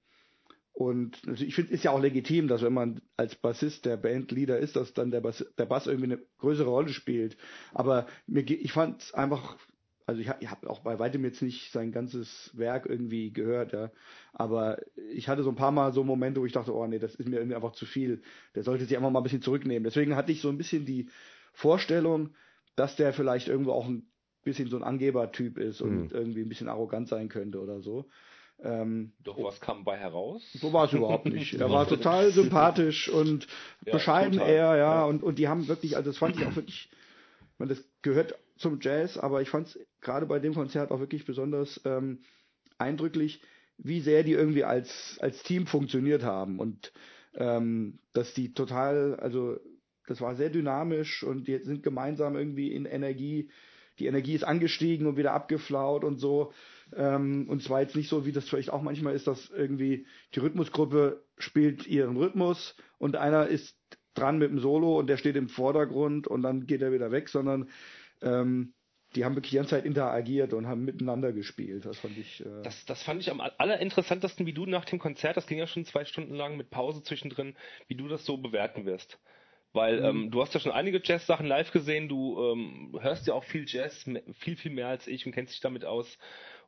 und 0.73 1.25
natürlich, 1.27 1.49
ich 1.49 1.56
finde, 1.56 1.73
ist 1.73 1.84
ja 1.84 1.91
auch 1.91 1.99
legitim, 1.99 2.47
dass 2.47 2.62
wenn 2.62 2.73
man 2.73 3.01
als 3.17 3.36
Bassist 3.36 3.86
der 3.86 3.97
Bandleader 3.97 4.58
ist, 4.58 4.75
dass 4.77 4.93
dann 4.93 5.12
der 5.12 5.21
Bass, 5.21 5.45
der 5.58 5.65
Bass 5.65 5.86
irgendwie 5.86 6.13
eine 6.13 6.21
größere 6.39 6.69
Rolle 6.69 6.89
spielt. 6.89 7.38
Aber 7.73 8.08
mir, 8.25 8.41
ich 8.49 8.71
fand 8.71 9.01
es 9.01 9.13
einfach, 9.13 9.58
also 10.05 10.21
ich, 10.21 10.29
ha- 10.29 10.37
ich 10.39 10.49
habe 10.49 10.69
auch 10.69 10.79
bei 10.79 10.99
weitem 10.99 11.23
jetzt 11.23 11.41
nicht 11.41 11.71
sein 11.71 11.91
ganzes 11.91 12.51
Werk 12.57 12.85
irgendwie 12.87 13.31
gehört, 13.31 13.73
ja. 13.73 13.91
Aber 14.33 14.77
ich 15.11 15.27
hatte 15.29 15.43
so 15.43 15.49
ein 15.49 15.55
paar 15.55 15.71
Mal 15.71 15.93
so 15.93 16.03
Momente, 16.03 16.41
wo 16.41 16.45
ich 16.45 16.53
dachte, 16.53 16.73
oh 16.75 16.85
nee, 16.87 16.99
das 16.99 17.15
ist 17.15 17.27
mir 17.29 17.37
irgendwie 17.37 17.55
einfach 17.55 17.73
zu 17.73 17.85
viel. 17.85 18.21
Der 18.55 18.63
sollte 18.63 18.85
sich 18.85 18.95
einfach 18.97 19.09
mal 19.11 19.19
ein 19.19 19.23
bisschen 19.23 19.41
zurücknehmen. 19.41 19.83
Deswegen 19.83 20.15
hatte 20.15 20.31
ich 20.31 20.41
so 20.41 20.49
ein 20.49 20.57
bisschen 20.57 20.85
die 20.85 21.09
Vorstellung, 21.53 22.29
dass 22.75 22.95
der 22.95 23.13
vielleicht 23.13 23.47
irgendwo 23.47 23.71
auch 23.73 23.87
ein 23.87 24.07
bisschen 24.43 24.69
so 24.69 24.77
ein 24.77 24.83
Angebertyp 24.83 25.57
ist 25.57 25.81
und 25.81 25.89
Mhm. 25.89 26.09
irgendwie 26.11 26.41
ein 26.41 26.49
bisschen 26.49 26.69
arrogant 26.69 27.07
sein 27.07 27.29
könnte 27.29 27.59
oder 27.61 27.81
so. 27.81 28.09
Ähm, 28.63 29.11
Doch, 29.23 29.37
was 29.43 29.59
kam 29.59 29.83
bei 29.83 29.97
heraus? 29.97 30.41
so 30.53 30.71
war 30.73 30.85
es 30.85 30.93
überhaupt 30.93 31.25
nicht. 31.25 31.53
Er 31.59 31.69
war 31.71 31.87
total 31.87 32.31
sympathisch 32.31 33.09
und 33.09 33.47
Ja, 33.85 33.93
bescheiden 33.93 34.33
total. 34.33 34.49
eher, 34.49 34.75
ja, 34.77 34.77
Ja. 34.77 35.05
Und, 35.05 35.23
und 35.23 35.37
die 35.39 35.47
haben 35.47 35.67
wirklich, 35.67 35.95
also 35.95 36.09
das 36.09 36.17
fand 36.17 36.35
ich 36.35 36.45
auch 36.45 36.55
wirklich, 36.55 36.89
ich 36.91 37.59
meine, 37.59 37.73
das 37.73 37.83
gehört 38.01 38.35
zum 38.57 38.79
Jazz, 38.81 39.17
aber 39.17 39.41
ich 39.41 39.49
fand 39.49 39.67
es 39.67 39.79
gerade 40.01 40.25
bei 40.25 40.39
dem 40.39 40.53
Konzert 40.53 40.91
auch 40.91 40.99
wirklich 40.99 41.25
besonders 41.25 41.81
ähm, 41.85 42.19
eindrücklich, 42.77 43.41
wie 43.77 44.01
sehr 44.01 44.23
die 44.23 44.33
irgendwie 44.33 44.63
als, 44.63 45.17
als 45.19 45.43
Team 45.43 45.65
funktioniert 45.65 46.23
haben 46.23 46.59
und 46.59 46.91
ähm, 47.33 47.99
dass 48.13 48.33
die 48.33 48.53
total, 48.53 49.15
also 49.15 49.59
das 50.07 50.21
war 50.21 50.35
sehr 50.35 50.49
dynamisch 50.49 51.23
und 51.23 51.47
die 51.47 51.57
sind 51.59 51.83
gemeinsam 51.83 52.35
irgendwie 52.35 52.71
in 52.73 52.85
Energie, 52.85 53.49
die 53.99 54.07
Energie 54.07 54.33
ist 54.33 54.43
angestiegen 54.43 55.07
und 55.07 55.17
wieder 55.17 55.33
abgeflaut 55.33 56.03
und 56.03 56.17
so. 56.17 56.53
Ähm, 56.93 57.47
und 57.47 57.61
es 57.61 57.69
war 57.69 57.81
jetzt 57.81 57.95
nicht 57.95 58.09
so, 58.09 58.25
wie 58.25 58.31
das 58.31 58.49
vielleicht 58.49 58.71
auch 58.71 58.81
manchmal 58.81 59.15
ist, 59.15 59.27
dass 59.27 59.49
irgendwie 59.49 60.05
die 60.35 60.39
Rhythmusgruppe 60.39 61.23
spielt 61.37 61.87
ihren 61.87 62.17
Rhythmus 62.17 62.75
und 62.97 63.15
einer 63.15 63.47
ist 63.47 63.75
dran 64.13 64.38
mit 64.38 64.50
dem 64.50 64.60
Solo 64.60 65.00
und 65.00 65.08
der 65.08 65.17
steht 65.17 65.36
im 65.36 65.50
Vordergrund 65.50 66.28
und 66.28 66.41
dann 66.41 66.65
geht 66.67 66.82
er 66.82 66.91
wieder 66.91 67.12
weg, 67.12 67.30
sondern 67.30 67.69
ähm, 68.21 68.74
die 69.15 69.26
haben 69.26 69.36
wirklich 69.36 69.52
die 69.52 69.58
ganze 69.58 69.71
Zeit 69.71 69.86
interagiert 69.86 70.54
und 70.54 70.67
haben 70.67 70.86
miteinander 70.86 71.34
gespielt. 71.34 71.86
Das 71.86 72.00
fand 72.00 72.17
ich. 72.17 72.45
Äh, 72.45 72.62
Das, 72.63 72.86
das 72.86 73.04
fand 73.04 73.19
ich 73.21 73.30
am 73.30 73.41
allerinteressantesten, 73.41 74.45
wie 74.45 74.54
du 74.54 74.65
nach 74.65 74.86
dem 74.86 75.00
Konzert, 75.00 75.36
das 75.38 75.47
ging 75.47 75.58
ja 75.58 75.67
schon 75.67 75.86
zwei 75.86 76.06
Stunden 76.06 76.36
lang 76.36 76.56
mit 76.58 76.69
Pause 76.69 77.04
zwischendrin, 77.04 77.56
wie 77.88 77.95
du 77.95 78.08
das 78.08 78.26
so 78.26 78.38
bewerten 78.38 78.86
wirst. 78.86 79.19
Weil 79.74 80.00
Mhm. 80.00 80.06
ähm, 80.06 80.32
du 80.32 80.41
hast 80.41 80.54
ja 80.54 80.60
schon 80.60 80.71
einige 80.74 81.02
Jazz-Sachen 81.04 81.45
live 81.45 81.71
gesehen, 81.71 82.10
du 82.10 82.38
ähm, 82.41 82.97
hörst 83.00 83.28
ja 83.28 83.34
auch 83.34 83.43
viel 83.45 83.65
Jazz, 83.67 84.06
viel, 84.34 84.58
viel 84.58 84.71
mehr 84.71 84.88
als 84.88 85.08
ich 85.08 85.26
und 85.26 85.32
kennst 85.32 85.54
dich 85.54 85.62
damit 85.62 85.86
aus. 85.86 86.17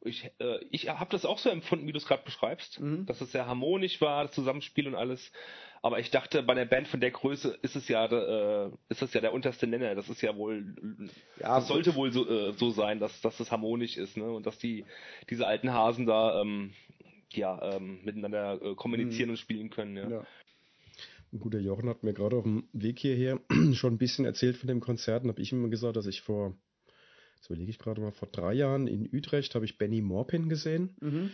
Ich, 0.02 0.30
äh, 0.40 0.60
ich 0.70 0.90
habe 0.90 1.12
das 1.12 1.26
auch 1.26 1.38
so 1.38 1.50
empfunden, 1.50 1.88
wie 1.88 1.92
du 1.92 1.98
es 1.98 2.06
gerade 2.06 2.24
beschreibst, 2.24 2.80
Mhm. 2.80 3.06
dass 3.06 3.22
es 3.22 3.32
sehr 3.32 3.46
harmonisch 3.46 4.00
war, 4.02 4.24
das 4.24 4.34
Zusammenspiel 4.34 4.88
und 4.88 4.96
alles. 4.96 5.32
Aber 5.84 6.00
ich 6.00 6.12
dachte, 6.12 6.44
bei 6.44 6.54
einer 6.54 6.66
Band 6.66 6.88
von 6.88 7.02
der 7.02 7.12
Größe 7.12 7.60
ist 7.62 7.76
es 7.76 7.90
ja, 7.90 8.06
äh, 8.06 8.72
ist 8.88 9.02
es 9.02 9.14
ja 9.14 9.20
der 9.20 9.34
unterste 9.34 9.68
Nenner. 9.68 9.96
Das 9.96 10.08
ist 10.10 10.22
ja 10.22 10.36
wohl, 10.38 10.74
Ja, 11.42 11.58
das 11.58 11.68
sollte 11.68 11.94
wohl 11.96 12.10
so, 12.14 12.26
äh, 12.26 12.54
so 12.54 12.72
sein, 12.72 13.02
dass, 13.02 13.20
dass 13.20 13.36
das 13.36 13.52
harmonisch 13.52 13.98
ist, 13.98 14.16
ne? 14.16 14.32
Und 14.32 14.46
dass 14.46 14.58
die 14.58 14.86
diese 15.30 15.46
alten 15.46 15.74
Hasen 15.74 16.06
da 16.06 16.40
ähm, 16.40 16.72
ja 17.34 17.76
ähm, 17.76 18.00
miteinander 18.06 18.62
äh, 18.62 18.76
kommunizieren 18.76 19.32
und 19.32 19.38
spielen 19.38 19.70
können. 19.72 19.98
Ja. 19.98 20.06
Mhm. 20.06 20.12
ja. 20.12 20.28
Ein 21.34 21.40
guter 21.40 21.60
Jochen 21.60 21.90
hat 21.90 22.04
mir 22.04 22.14
gerade 22.14 22.38
auf 22.38 22.44
dem 22.44 22.70
Weg 22.72 23.00
hierher 23.00 23.42
schon 23.74 23.96
ein 23.96 23.98
bisschen 23.98 24.24
erzählt 24.24 24.56
von 24.56 24.70
dem 24.70 24.80
Konzert 24.80 25.26
und 25.26 25.32
habe 25.32 25.42
ich 25.42 25.52
ihm 25.52 25.70
gesagt, 25.70 25.98
dass 25.98 26.08
ich 26.08 26.22
vor, 26.22 26.56
jetzt 27.36 27.48
überlege 27.48 27.72
ich 27.72 27.80
gerade 27.80 28.00
mal, 28.00 28.12
vor 28.12 28.30
drei 28.32 28.54
Jahren 28.54 28.88
in 28.88 29.10
Utrecht 29.12 29.54
habe 29.54 29.66
ich 29.66 29.78
Benny 29.78 30.00
Morpin 30.00 30.48
gesehen. 30.48 30.96
Mhm. 31.02 31.32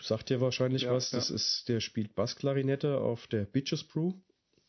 Sagt 0.00 0.30
dir 0.30 0.40
wahrscheinlich 0.40 0.82
Ja, 0.82 0.92
was. 0.92 1.10
Das 1.10 1.28
ja. 1.28 1.34
ist, 1.34 1.68
der 1.68 1.80
spielt 1.80 2.14
Bassklarinette 2.14 2.98
auf 2.98 3.26
der 3.26 3.44
Bitches 3.44 3.84
Brew. 3.84 4.12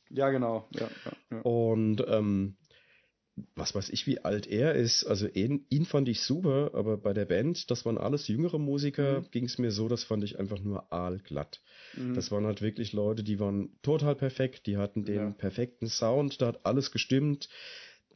ja, 0.10 0.30
genau. 0.30 0.68
Ja, 0.72 0.90
ja. 1.32 1.42
Und 1.42 2.04
ähm, 2.08 2.58
was 3.56 3.76
weiß 3.76 3.90
ich, 3.90 4.08
wie 4.08 4.20
alt 4.20 4.48
er 4.48 4.76
ist. 4.76 5.04
Also 5.04 5.28
ihn, 5.28 5.66
ihn 5.70 5.86
fand 5.86 6.08
ich 6.08 6.22
super, 6.22 6.72
aber 6.74 6.98
bei 6.98 7.14
der 7.14 7.26
Band, 7.26 7.70
das 7.70 7.86
waren 7.86 7.98
alles 7.98 8.28
jüngere 8.28 8.60
Musiker, 8.60 9.22
mhm. 9.22 9.32
ging 9.32 9.46
es 9.46 9.58
mir 9.58 9.72
so, 9.72 9.88
das 9.88 10.04
fand 10.04 10.24
ich 10.24 10.40
einfach 10.40 10.60
nur 10.60 10.92
aalglatt. 10.92 11.62
Mhm. 11.96 12.14
Das 12.14 12.32
waren 12.32 12.46
halt 12.46 12.62
wirklich 12.62 12.94
Leute, 12.94 13.24
die 13.24 13.40
waren 13.40 13.78
total 13.82 14.16
perfekt, 14.16 14.68
die 14.68 14.78
hatten 14.78 15.04
den 15.04 15.16
ja. 15.16 15.30
perfekten 15.32 15.88
Sound, 15.88 16.42
da 16.42 16.48
hat 16.48 16.66
alles 16.66 16.92
gestimmt. 16.92 17.50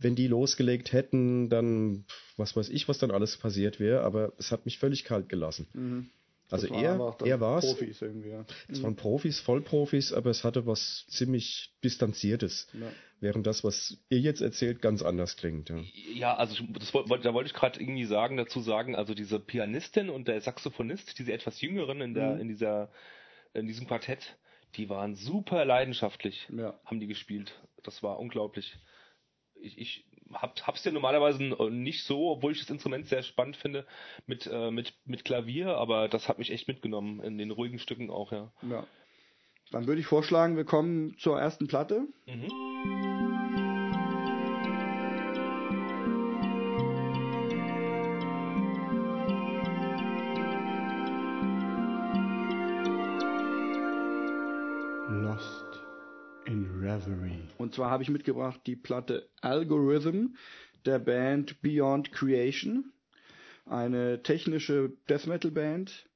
Wenn 0.02 0.15
die 0.15 0.28
losgelegt 0.28 0.93
hätten, 0.93 1.50
dann 1.50 2.06
was 2.38 2.56
weiß 2.56 2.69
ich, 2.69 2.88
was 2.88 3.00
dann 3.00 3.12
alles 3.12 3.36
passiert 3.36 3.82
wäre, 3.82 4.02
aber 4.04 4.32
es 4.38 4.54
hat 4.54 4.63
mich 4.63 4.80
völlig 4.80 5.04
kalt 5.04 5.28
gelassen. 5.28 5.67
Mhm. 5.74 6.10
Also 6.52 6.68
er, 6.68 7.16
er 7.26 7.40
war 7.40 7.60
es. 7.60 7.66
Profis 7.66 8.02
irgendwie, 8.02 8.30
ja. 8.30 8.46
Es 8.68 8.82
waren 8.82 8.96
Profis, 8.96 9.40
Vollprofis, 9.40 10.14
aber 10.14 10.32
es 10.32 10.44
hatte 10.44 10.66
was 10.66 11.06
ziemlich 11.08 11.72
Distanziertes. 11.84 12.68
Ja. 12.74 12.92
Während 13.22 13.46
das, 13.46 13.64
was 13.64 13.98
ihr 14.10 14.20
jetzt 14.20 14.42
erzählt, 14.42 14.82
ganz 14.82 15.02
anders 15.04 15.36
klingt. 15.36 15.70
Ja, 15.70 15.82
ja 16.14 16.36
also 16.36 16.64
das, 16.70 16.92
da 16.92 17.34
wollte 17.34 17.48
ich 17.48 17.54
gerade 17.54 17.80
irgendwie 17.80 18.06
sagen, 18.06 18.38
dazu 18.38 18.62
sagen, 18.62 18.96
also 18.96 19.14
diese 19.14 19.40
Pianistin 19.40 20.10
und 20.10 20.28
der 20.28 20.42
Saxophonist, 20.42 21.20
diese 21.20 21.34
etwas 21.34 21.62
jüngeren 21.62 22.02
in 22.02 22.14
der, 22.14 22.36
mhm. 22.36 22.42
in 22.42 22.48
dieser, 22.48 22.92
in 23.54 23.68
diesem 23.68 23.88
Quartett, 23.88 24.38
die 24.76 24.90
waren 24.90 25.16
super 25.16 25.66
leidenschaftlich, 25.66 26.48
ja. 26.56 26.80
haben 26.86 27.00
die 27.00 27.08
gespielt. 27.08 27.54
Das 27.84 28.02
war 28.02 28.20
unglaublich. 28.20 28.78
Ich, 29.62 29.78
ich 29.78 30.06
hab, 30.34 30.62
hab's 30.65 30.84
ja 30.84 30.92
normalerweise 30.92 31.44
nicht 31.72 32.04
so, 32.04 32.32
obwohl 32.32 32.52
ich 32.52 32.60
das 32.60 32.70
Instrument 32.70 33.08
sehr 33.08 33.24
spannend 33.24 33.58
finde, 33.58 33.86
mit, 34.26 34.48
äh, 34.52 34.72
mit, 34.72 34.94
mit 35.06 35.26
Klavier, 35.26 35.78
aber 35.78 36.08
das 36.08 36.28
hat 36.28 36.39
mich 36.39 36.52
echt 36.52 36.68
mitgenommen, 36.68 37.22
in 37.22 37.38
den 37.38 37.52
ruhigen 37.52 37.80
Stücken 37.80 38.10
auch, 38.10 38.32
ja. 38.32 38.52
Ja. 38.62 38.86
Dann 39.72 39.86
würde 39.86 40.02
ich 40.02 40.08
vorschlagen, 40.08 40.58
wir 40.58 40.65
kommen 40.65 41.15
zur 41.20 41.39
ersten 41.39 41.68
Platte. 41.68 42.08
Mhm. 42.26 43.68
Zwar 57.80 57.92
habe 57.92 58.04
ich 58.04 58.10
mitgebracht 58.10 58.60
die 58.65 58.76
Platte 58.76 59.30
Algorithm 59.39 60.36
der 60.86 61.00
Band 61.00 61.62
Beyond 61.62 62.12
Creation. 62.12 62.92
Eine 63.65 64.22
technische 64.22 64.92
Death 65.08 65.28
Metal 65.28 65.50
Band, 65.50 66.10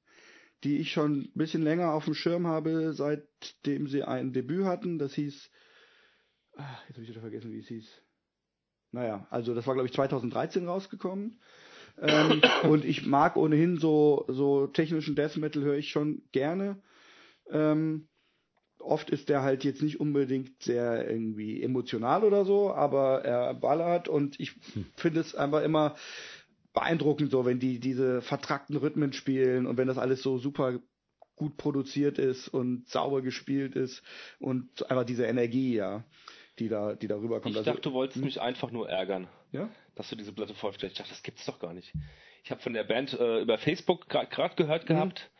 die 0.62 0.76
ich 0.76 0.92
schon 0.92 1.22
ein 1.22 1.32
bisschen 1.34 1.62
länger 1.62 1.94
auf 1.94 2.04
dem 2.04 2.12
Schirm 2.12 2.46
habe, 2.46 2.92
seitdem 2.92 3.86
sie 3.86 4.02
ein 4.02 4.34
Debüt 4.34 4.66
hatten. 4.66 4.98
Das 4.98 5.14
hieß, 5.14 5.50
ach, 6.56 6.82
jetzt 6.86 6.96
habe 6.96 7.04
ich 7.04 7.08
wieder 7.08 7.22
vergessen, 7.22 7.50
wie 7.50 7.60
es 7.60 7.68
hieß. 7.68 8.02
Naja, 8.92 9.26
also 9.30 9.54
das 9.54 9.66
war 9.66 9.72
glaube 9.72 9.88
ich 9.88 9.94
2013 9.94 10.68
rausgekommen. 10.68 11.40
Ähm, 11.98 12.42
und 12.68 12.84
ich 12.84 13.06
mag 13.06 13.38
ohnehin 13.38 13.78
so, 13.78 14.26
so 14.28 14.66
technischen 14.66 15.16
Death 15.16 15.38
Metal 15.38 15.62
höre 15.62 15.78
ich 15.78 15.88
schon 15.88 16.20
gerne. 16.30 16.82
Ähm, 17.48 18.08
oft 18.84 19.10
ist 19.10 19.28
der 19.28 19.42
halt 19.42 19.64
jetzt 19.64 19.82
nicht 19.82 20.00
unbedingt 20.00 20.62
sehr 20.62 21.08
irgendwie 21.08 21.62
emotional 21.62 22.24
oder 22.24 22.44
so, 22.44 22.72
aber 22.72 23.24
er 23.24 23.54
ballert 23.54 24.08
und 24.08 24.38
ich 24.38 24.52
hm. 24.74 24.86
finde 24.96 25.20
es 25.20 25.34
einfach 25.34 25.62
immer 25.62 25.96
beeindruckend 26.72 27.30
so, 27.30 27.44
wenn 27.44 27.60
die 27.60 27.78
diese 27.78 28.20
vertrackten 28.22 28.76
Rhythmen 28.76 29.12
spielen 29.12 29.66
und 29.66 29.76
wenn 29.76 29.88
das 29.88 29.98
alles 29.98 30.22
so 30.22 30.38
super 30.38 30.80
gut 31.36 31.56
produziert 31.56 32.18
ist 32.18 32.48
und 32.48 32.88
sauber 32.88 33.22
gespielt 33.22 33.74
ist 33.74 34.02
und 34.38 34.88
einfach 34.90 35.04
diese 35.04 35.24
Energie, 35.24 35.74
ja, 35.74 36.04
die 36.58 36.68
da, 36.68 36.94
die 36.94 37.08
da 37.08 37.16
rüberkommt. 37.16 37.54
Ich 37.54 37.58
also, 37.58 37.70
dachte, 37.70 37.82
du 37.82 37.92
wolltest 37.92 38.18
hm? 38.18 38.24
mich 38.24 38.40
einfach 38.40 38.70
nur 38.70 38.88
ärgern. 38.88 39.28
Ja? 39.52 39.68
Dass 39.94 40.08
du 40.10 40.16
diese 40.16 40.32
Platte 40.32 40.54
vorstellst. 40.54 40.94
Ich 40.94 40.98
dachte, 40.98 41.10
das 41.10 41.22
gibt's 41.22 41.46
doch 41.46 41.58
gar 41.58 41.74
nicht. 41.74 41.92
Ich 42.44 42.50
habe 42.50 42.60
von 42.60 42.72
der 42.72 42.84
Band 42.84 43.12
äh, 43.14 43.40
über 43.40 43.58
Facebook 43.58 44.08
gerade 44.08 44.54
gehört 44.54 44.86
gehabt 44.86 45.30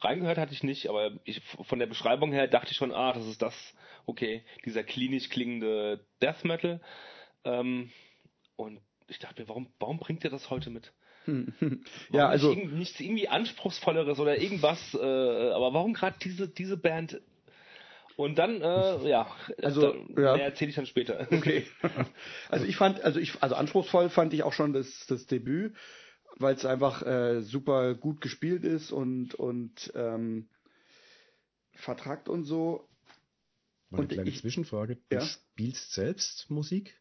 reingehört 0.00 0.38
hatte 0.38 0.52
ich 0.52 0.62
nicht, 0.62 0.88
aber 0.88 1.12
ich, 1.24 1.40
von 1.40 1.78
der 1.78 1.86
Beschreibung 1.86 2.32
her 2.32 2.48
dachte 2.48 2.70
ich 2.70 2.76
schon, 2.76 2.92
ah, 2.92 3.12
das 3.12 3.26
ist 3.26 3.42
das, 3.42 3.54
okay, 4.04 4.42
dieser 4.64 4.84
klinisch 4.84 5.28
klingende 5.28 6.04
Death 6.22 6.44
Metal. 6.44 6.80
Ähm, 7.44 7.90
und 8.56 8.80
ich 9.08 9.18
dachte 9.18 9.42
mir, 9.42 9.48
warum, 9.48 9.68
warum 9.78 9.98
bringt 9.98 10.24
ihr 10.24 10.30
das 10.30 10.50
heute 10.50 10.70
mit? 10.70 10.92
ja, 12.12 12.28
also 12.28 12.54
nicht, 12.54 12.72
nichts 12.72 13.00
irgendwie 13.00 13.28
anspruchsvolleres 13.28 14.20
oder 14.20 14.40
irgendwas, 14.40 14.94
äh, 14.94 14.98
aber 14.98 15.74
warum 15.74 15.92
gerade 15.92 16.16
diese 16.22 16.48
diese 16.48 16.76
Band? 16.76 17.20
Und 18.16 18.38
dann, 18.38 18.62
äh, 18.62 19.08
ja, 19.08 19.26
also 19.62 19.92
da, 19.92 20.22
ja. 20.22 20.36
mehr 20.36 20.46
erzähle 20.46 20.70
ich 20.70 20.76
dann 20.76 20.86
später. 20.86 21.26
Okay. 21.30 21.66
Also 22.48 22.64
ich 22.64 22.76
fand, 22.76 23.02
also 23.02 23.18
ich, 23.18 23.42
also 23.42 23.56
anspruchsvoll 23.56 24.08
fand 24.08 24.32
ich 24.32 24.42
auch 24.44 24.52
schon 24.52 24.72
das 24.72 25.06
das 25.06 25.26
Debüt 25.26 25.74
weil 26.38 26.54
es 26.54 26.64
einfach 26.64 27.02
äh, 27.02 27.42
super 27.42 27.94
gut 27.94 28.20
gespielt 28.20 28.64
ist 28.64 28.92
und 28.92 29.34
und 29.34 29.92
ähm, 29.94 30.48
vertrackt 31.74 32.28
und 32.28 32.44
so. 32.44 32.88
Mal 33.90 33.98
eine 33.98 34.08
kleine 34.08 34.28
ich, 34.28 34.40
Zwischenfrage. 34.40 34.96
Du 35.08 35.16
ja? 35.16 35.20
spielst 35.20 35.92
selbst 35.92 36.50
Musik? 36.50 37.00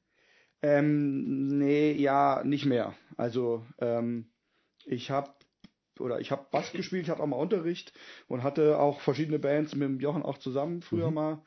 Ähm, 0.61 1.57
nee, 1.57 1.91
ja, 1.93 2.43
nicht 2.43 2.65
mehr. 2.65 2.95
Also 3.17 3.65
ähm, 3.79 4.31
ich 4.85 5.11
habe 5.11 5.31
oder 5.99 6.19
ich 6.19 6.31
habe 6.31 6.47
Bass 6.51 6.71
gespielt, 6.73 7.03
ich 7.03 7.09
hatte 7.09 7.23
auch 7.23 7.27
mal 7.27 7.37
Unterricht 7.37 7.93
und 8.27 8.43
hatte 8.43 8.79
auch 8.79 8.99
verschiedene 9.01 9.39
Bands 9.39 9.75
mit 9.75 9.87
dem 9.87 9.99
Jochen 9.99 10.23
auch 10.23 10.37
zusammen 10.37 10.81
früher 10.81 11.09
mhm. 11.09 11.13
mal. 11.13 11.45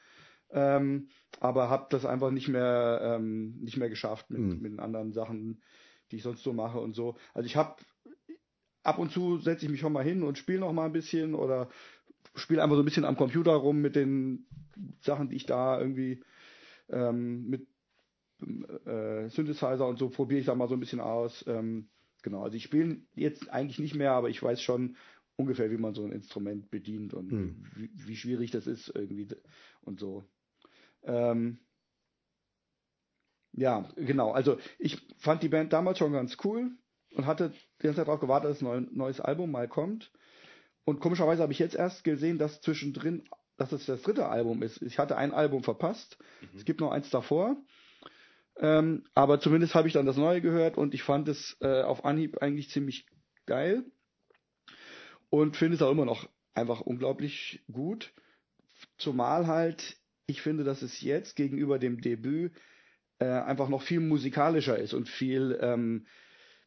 Ähm, 0.51 1.09
aber 1.41 1.69
habe 1.69 1.89
das 1.91 2.07
einfach 2.07 2.31
nicht 2.31 2.49
mehr 2.49 3.01
ähm, 3.03 3.59
nicht 3.61 3.77
mehr 3.77 3.91
geschafft 3.91 4.31
mit, 4.31 4.41
mhm. 4.41 4.61
mit 4.61 4.79
anderen 4.79 5.13
Sachen 5.13 5.63
die 6.11 6.17
ich 6.17 6.23
sonst 6.23 6.43
so 6.43 6.53
mache 6.53 6.79
und 6.79 6.95
so. 6.95 7.17
Also 7.35 7.47
ich 7.47 7.57
habe 7.57 7.77
ab 8.83 8.99
und 8.99 9.13
zu 9.13 9.39
setze 9.39 9.67
ich 9.67 9.71
mich 9.71 9.81
schon 9.81 9.93
mal 9.93 10.05
hin 10.05 10.23
und 10.23 10.39
spiele 10.39 10.61
noch 10.61 10.73
mal 10.73 10.87
ein 10.87 10.93
bisschen 10.93 11.35
oder 11.35 11.69
spiele 12.35 12.63
einfach 12.63 12.77
so 12.77 12.83
ein 12.83 12.87
bisschen 12.87 13.05
am 13.05 13.17
Computer 13.17 13.53
rum 13.53 13.81
mit 13.81 13.97
den 13.97 14.47
Sachen, 15.01 15.29
die 15.29 15.37
ich 15.37 15.47
da 15.47 15.79
irgendwie 15.81 16.23
ähm, 16.89 17.49
mit 17.49 17.67
äh, 18.87 19.29
Synthesizer 19.29 19.87
und 19.87 19.99
so 19.99 20.09
probiere 20.09 20.41
ich 20.41 20.47
da 20.47 20.55
mal 20.55 20.69
so 20.69 20.75
ein 20.75 20.81
bisschen 20.81 21.01
aus. 21.01 21.45
Ähm, 21.47 21.89
genau, 22.23 22.43
also 22.43 22.57
ich 22.57 22.65
spiele 22.65 22.99
jetzt 23.15 23.51
eigentlich 23.51 23.79
nicht 23.79 23.95
mehr, 23.95 24.13
aber 24.13 24.31
ich 24.31 24.43
weiß 24.43 24.63
schon 24.63 24.97
ungefähr, 25.37 25.71
wie 25.71 25.79
man 25.79 25.95
so 25.95 26.05
ein 26.05 26.13
Instrument 26.13 26.71
bedient 26.71 27.15
und 27.15 27.31
hm. 27.31 27.65
wie, 27.77 27.91
wie, 27.95 28.17
schwierig 28.17 28.51
das 28.51 28.67
ist 28.67 28.93
irgendwie 28.95 29.29
und 29.83 30.01
so. 30.01 30.25
Ähm, 31.03 31.59
ja, 33.53 33.89
genau. 33.97 34.33
Also 34.33 34.59
ich 34.79 34.99
fand 35.19 35.43
die 35.43 35.49
Band 35.49 35.73
damals 35.73 35.99
schon 35.99 36.13
ganz 36.13 36.37
cool 36.45 36.71
und 37.15 37.27
hatte 37.27 37.53
die 37.81 37.85
ganze 37.85 37.99
Zeit 37.99 38.09
darauf 38.09 38.21
gewartet, 38.21 38.51
dass 38.51 38.63
ein 38.63 38.89
neues 38.93 39.21
Album 39.21 39.51
mal 39.51 39.69
kommt. 39.69 40.13
Und 40.85 41.01
komischerweise 41.01 41.43
habe 41.43 41.53
ich 41.53 41.59
jetzt 41.59 41.75
erst 41.75 42.05
gesehen, 42.05 42.39
dass 42.39 42.61
zwischendrin, 42.61 43.25
dass 43.57 43.73
es 43.73 43.87
das 43.87 44.03
dritte 44.03 44.29
Album 44.29 44.63
ist. 44.63 44.81
Ich 44.83 44.99
hatte 44.99 45.17
ein 45.17 45.33
Album 45.33 45.63
verpasst. 45.63 46.19
Mhm. 46.41 46.49
Es 46.57 46.65
gibt 46.65 46.81
noch 46.81 46.93
eins 46.93 47.11
davor. 47.11 47.57
Ähm, 48.57 49.05
aber 49.15 49.39
zumindest 49.41 49.75
habe 49.75 49.87
ich 49.87 49.95
dann 49.95 50.07
das 50.07 50.17
neue 50.17 50.41
gehört 50.41 50.77
und 50.77 50.95
ich 50.95 51.03
fand 51.03 51.29
es 51.29 51.57
äh, 51.61 51.83
auf 51.83 52.05
Anhieb 52.05 52.39
eigentlich 52.43 52.71
ziemlich 52.71 53.07
geil. 53.47 53.85
Und 55.31 55.57
finde 55.57 55.77
es 55.77 55.83
auch 55.83 55.91
immer 55.91 56.07
noch 56.07 56.29
einfach 56.55 56.81
unglaublich 56.81 57.63
gut. 57.71 58.13
Zumal 58.97 59.47
halt, 59.47 59.97
ich 60.27 60.43
finde, 60.43 60.65
dass 60.65 60.83
es 60.83 61.01
jetzt 61.01 61.37
gegenüber 61.37 61.79
dem 61.79 62.01
Debüt 62.01 62.53
äh, 63.19 63.27
einfach 63.27 63.69
noch 63.69 63.83
viel 63.83 64.01
musikalischer 64.01 64.79
ist 64.79 64.95
und 64.95 65.09
viel 65.09 65.59
ähm, 65.61 66.07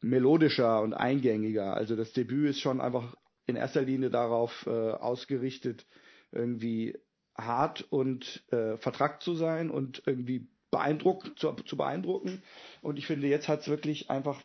melodischer 0.01 0.81
und 0.81 0.93
eingängiger. 0.93 1.75
Also 1.75 1.95
das 1.95 2.13
Debüt 2.13 2.49
ist 2.49 2.59
schon 2.59 2.81
einfach 2.81 3.15
in 3.45 3.55
erster 3.55 3.81
Linie 3.81 4.09
darauf 4.09 4.65
äh, 4.67 4.69
ausgerichtet, 4.69 5.85
irgendwie 6.31 6.97
hart 7.37 7.85
und 7.89 8.43
äh, 8.51 8.77
vertrackt 8.77 9.23
zu 9.23 9.35
sein 9.35 9.69
und 9.69 10.03
irgendwie 10.05 10.47
beeindruckt 10.71 11.37
zu, 11.37 11.51
zu 11.53 11.77
beeindrucken. 11.77 12.41
Und 12.81 12.97
ich 12.97 13.07
finde, 13.07 13.27
jetzt 13.27 13.47
hat 13.47 13.61
es 13.61 13.67
wirklich 13.67 14.09
einfach 14.09 14.41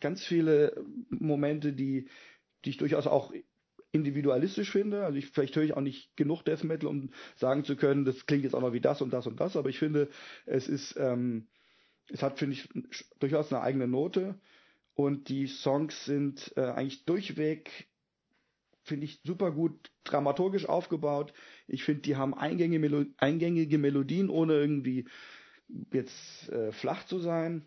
ganz 0.00 0.24
viele 0.24 0.84
Momente, 1.08 1.72
die, 1.72 2.08
die 2.64 2.70
ich 2.70 2.76
durchaus 2.76 3.06
auch 3.06 3.32
individualistisch 3.96 4.70
finde. 4.70 5.04
Also 5.04 5.18
ich, 5.18 5.26
vielleicht 5.26 5.56
höre 5.56 5.64
ich 5.64 5.74
auch 5.74 5.80
nicht 5.80 6.16
genug 6.16 6.44
Death 6.44 6.64
Metal, 6.64 6.88
um 6.88 7.10
sagen 7.36 7.64
zu 7.64 7.76
können, 7.76 8.04
das 8.04 8.26
klingt 8.26 8.44
jetzt 8.44 8.54
auch 8.54 8.60
noch 8.60 8.72
wie 8.72 8.80
das 8.80 9.02
und 9.02 9.12
das 9.12 9.26
und 9.26 9.40
das, 9.40 9.56
aber 9.56 9.68
ich 9.68 9.78
finde, 9.78 10.08
es 10.44 10.68
ist, 10.68 10.96
ähm, 10.96 11.48
es 12.08 12.22
hat, 12.22 12.38
finde 12.38 12.54
ich, 12.54 12.68
durchaus 13.18 13.52
eine 13.52 13.62
eigene 13.62 13.88
Note 13.88 14.38
und 14.94 15.28
die 15.28 15.46
Songs 15.46 16.04
sind 16.04 16.52
äh, 16.56 16.62
eigentlich 16.62 17.04
durchweg, 17.04 17.88
finde 18.82 19.06
ich, 19.06 19.20
super 19.24 19.50
gut 19.50 19.90
dramaturgisch 20.04 20.66
aufgebaut. 20.66 21.32
Ich 21.66 21.84
finde, 21.84 22.02
die 22.02 22.16
haben 22.16 22.34
eingängige, 22.34 22.78
Melo 22.78 23.04
eingängige 23.18 23.78
Melodien, 23.78 24.30
ohne 24.30 24.54
irgendwie 24.54 25.06
jetzt 25.92 26.48
äh, 26.50 26.72
flach 26.72 27.04
zu 27.06 27.18
sein. 27.18 27.66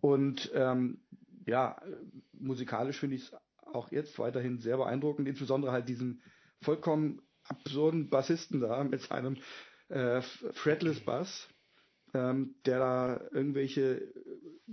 Und 0.00 0.50
ähm, 0.54 0.98
ja, 1.46 1.80
musikalisch 2.32 2.98
finde 2.98 3.16
ich 3.16 3.22
es 3.22 3.34
auch 3.74 3.90
jetzt 3.92 4.18
weiterhin 4.18 4.58
sehr 4.58 4.76
beeindruckend, 4.76 5.28
insbesondere 5.28 5.72
halt 5.72 5.88
diesen 5.88 6.22
vollkommen 6.62 7.22
absurden 7.44 8.10
Bassisten 8.10 8.60
da 8.60 8.84
mit 8.84 9.00
seinem 9.02 9.36
äh, 9.88 10.20
Fretless 10.52 11.00
Bass. 11.00 11.48
ähm, 12.14 12.54
der 12.64 12.78
da 12.78 13.20
irgendwelche 13.32 14.12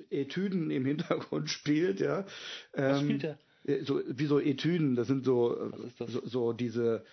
Etüden 0.10 0.72
im 0.72 0.86
Hintergrund 0.86 1.50
spielt, 1.52 2.00
ja. 2.00 2.26
Was 2.74 3.00
Ähm, 3.00 3.06
spielt 3.06 3.24
der? 3.24 3.40
äh, 3.66 3.84
So, 3.84 4.02
wie 4.08 4.26
so 4.26 4.40
Etüden, 4.40 4.96
das 4.96 5.08
sind 5.08 5.26
so, 5.26 5.72
Was 5.72 5.96
das? 5.98 6.12
so, 6.14 6.26
so 6.26 6.54
diese, 6.54 7.06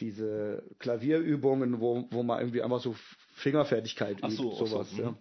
diese 0.00 0.62
Klavierübungen, 0.78 1.80
wo, 1.80 2.08
wo 2.10 2.22
man 2.22 2.40
irgendwie 2.40 2.62
einfach 2.62 2.80
so 2.80 2.94
Fingerfertigkeit 3.34 4.18
Ach 4.22 4.30
so, 4.30 4.44
übt, 4.44 4.56
ach 4.62 4.66
so, 4.66 4.66
sowas, 4.66 4.92
mhm. 4.92 4.98
ja. 4.98 5.18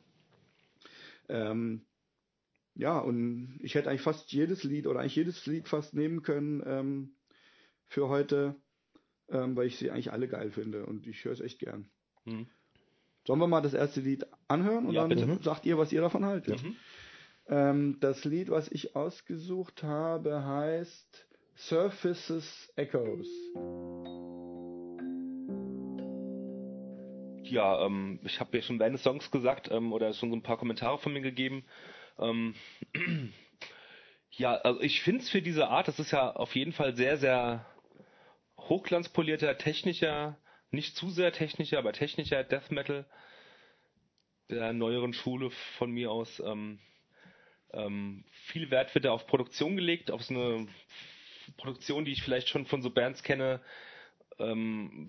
Ähm, 1.29 1.85
ja, 2.75 2.97
und 2.99 3.59
ich 3.61 3.75
hätte 3.75 3.89
eigentlich 3.89 4.01
fast 4.01 4.31
jedes 4.31 4.63
Lied 4.63 4.87
oder 4.87 4.99
eigentlich 4.99 5.15
jedes 5.15 5.45
Lied 5.45 5.67
fast 5.67 5.93
nehmen 5.93 6.21
können 6.21 6.63
ähm, 6.65 7.11
für 7.87 8.09
heute, 8.09 8.55
ähm, 9.29 9.55
weil 9.55 9.67
ich 9.67 9.77
sie 9.77 9.91
eigentlich 9.91 10.11
alle 10.11 10.27
geil 10.27 10.51
finde 10.51 10.85
und 10.85 11.07
ich 11.07 11.25
höre 11.25 11.33
es 11.33 11.41
echt 11.41 11.59
gern. 11.59 11.89
Mhm. 12.25 12.47
Sollen 13.25 13.39
wir 13.39 13.47
mal 13.47 13.61
das 13.61 13.73
erste 13.73 14.01
Lied 14.01 14.25
anhören 14.47 14.85
und 14.85 14.93
Ja, 14.93 15.07
dann 15.07 15.09
bitte. 15.09 15.43
sagt 15.43 15.65
ihr, 15.65 15.77
was 15.77 15.91
ihr 15.91 16.01
davon 16.01 16.25
haltet? 16.25 16.63
Mhm. 16.63 16.75
Ähm, 17.47 17.97
das 17.99 18.25
Lied, 18.25 18.49
was 18.49 18.71
ich 18.71 18.95
ausgesucht 18.95 19.83
habe, 19.83 20.45
heißt 20.45 21.27
Surfaces 21.55 22.71
Echoes. 22.75 23.27
Ja, 27.43 27.85
ähm, 27.85 28.19
ich 28.23 28.39
habe 28.39 28.55
ja 28.57 28.63
schon 28.63 28.79
des 28.79 29.03
Songs 29.03 29.31
gesagt 29.31 29.69
ähm, 29.71 29.91
oder 29.91 30.13
schon 30.13 30.29
so 30.29 30.35
ein 30.35 30.43
paar 30.43 30.57
Kommentare 30.57 30.99
von 30.99 31.11
mir 31.11 31.21
gegeben. 31.21 31.65
Ähm, 32.19 32.55
ja, 34.31 34.55
also 34.55 34.81
ich 34.81 35.01
finde 35.01 35.21
es 35.21 35.29
für 35.29 35.41
diese 35.41 35.67
Art, 35.67 35.87
das 35.87 35.99
ist 35.99 36.11
ja 36.11 36.31
auf 36.31 36.55
jeden 36.55 36.73
Fall 36.73 36.95
sehr, 36.95 37.17
sehr 37.17 37.65
hochglanzpolierter, 38.57 39.57
technischer, 39.57 40.37
nicht 40.71 40.95
zu 40.95 41.09
sehr 41.09 41.31
technischer, 41.31 41.79
aber 41.79 41.93
technischer 41.93 42.43
Death 42.43 42.71
Metal 42.71 43.05
der 44.49 44.73
neueren 44.73 45.13
Schule 45.13 45.51
von 45.77 45.91
mir 45.91 46.11
aus. 46.11 46.39
Ähm, 46.39 46.79
ähm, 47.71 48.25
viel 48.47 48.71
Wert 48.71 48.93
wird 48.95 49.05
da 49.05 49.11
auf 49.11 49.27
Produktion 49.27 49.75
gelegt, 49.75 50.11
auf 50.11 50.23
so 50.23 50.33
eine 50.33 50.67
Produktion, 51.57 52.05
die 52.05 52.11
ich 52.11 52.23
vielleicht 52.23 52.49
schon 52.49 52.65
von 52.65 52.81
so 52.81 52.89
Bands 52.89 53.23
kenne. 53.23 53.61
Ähm, 54.39 55.07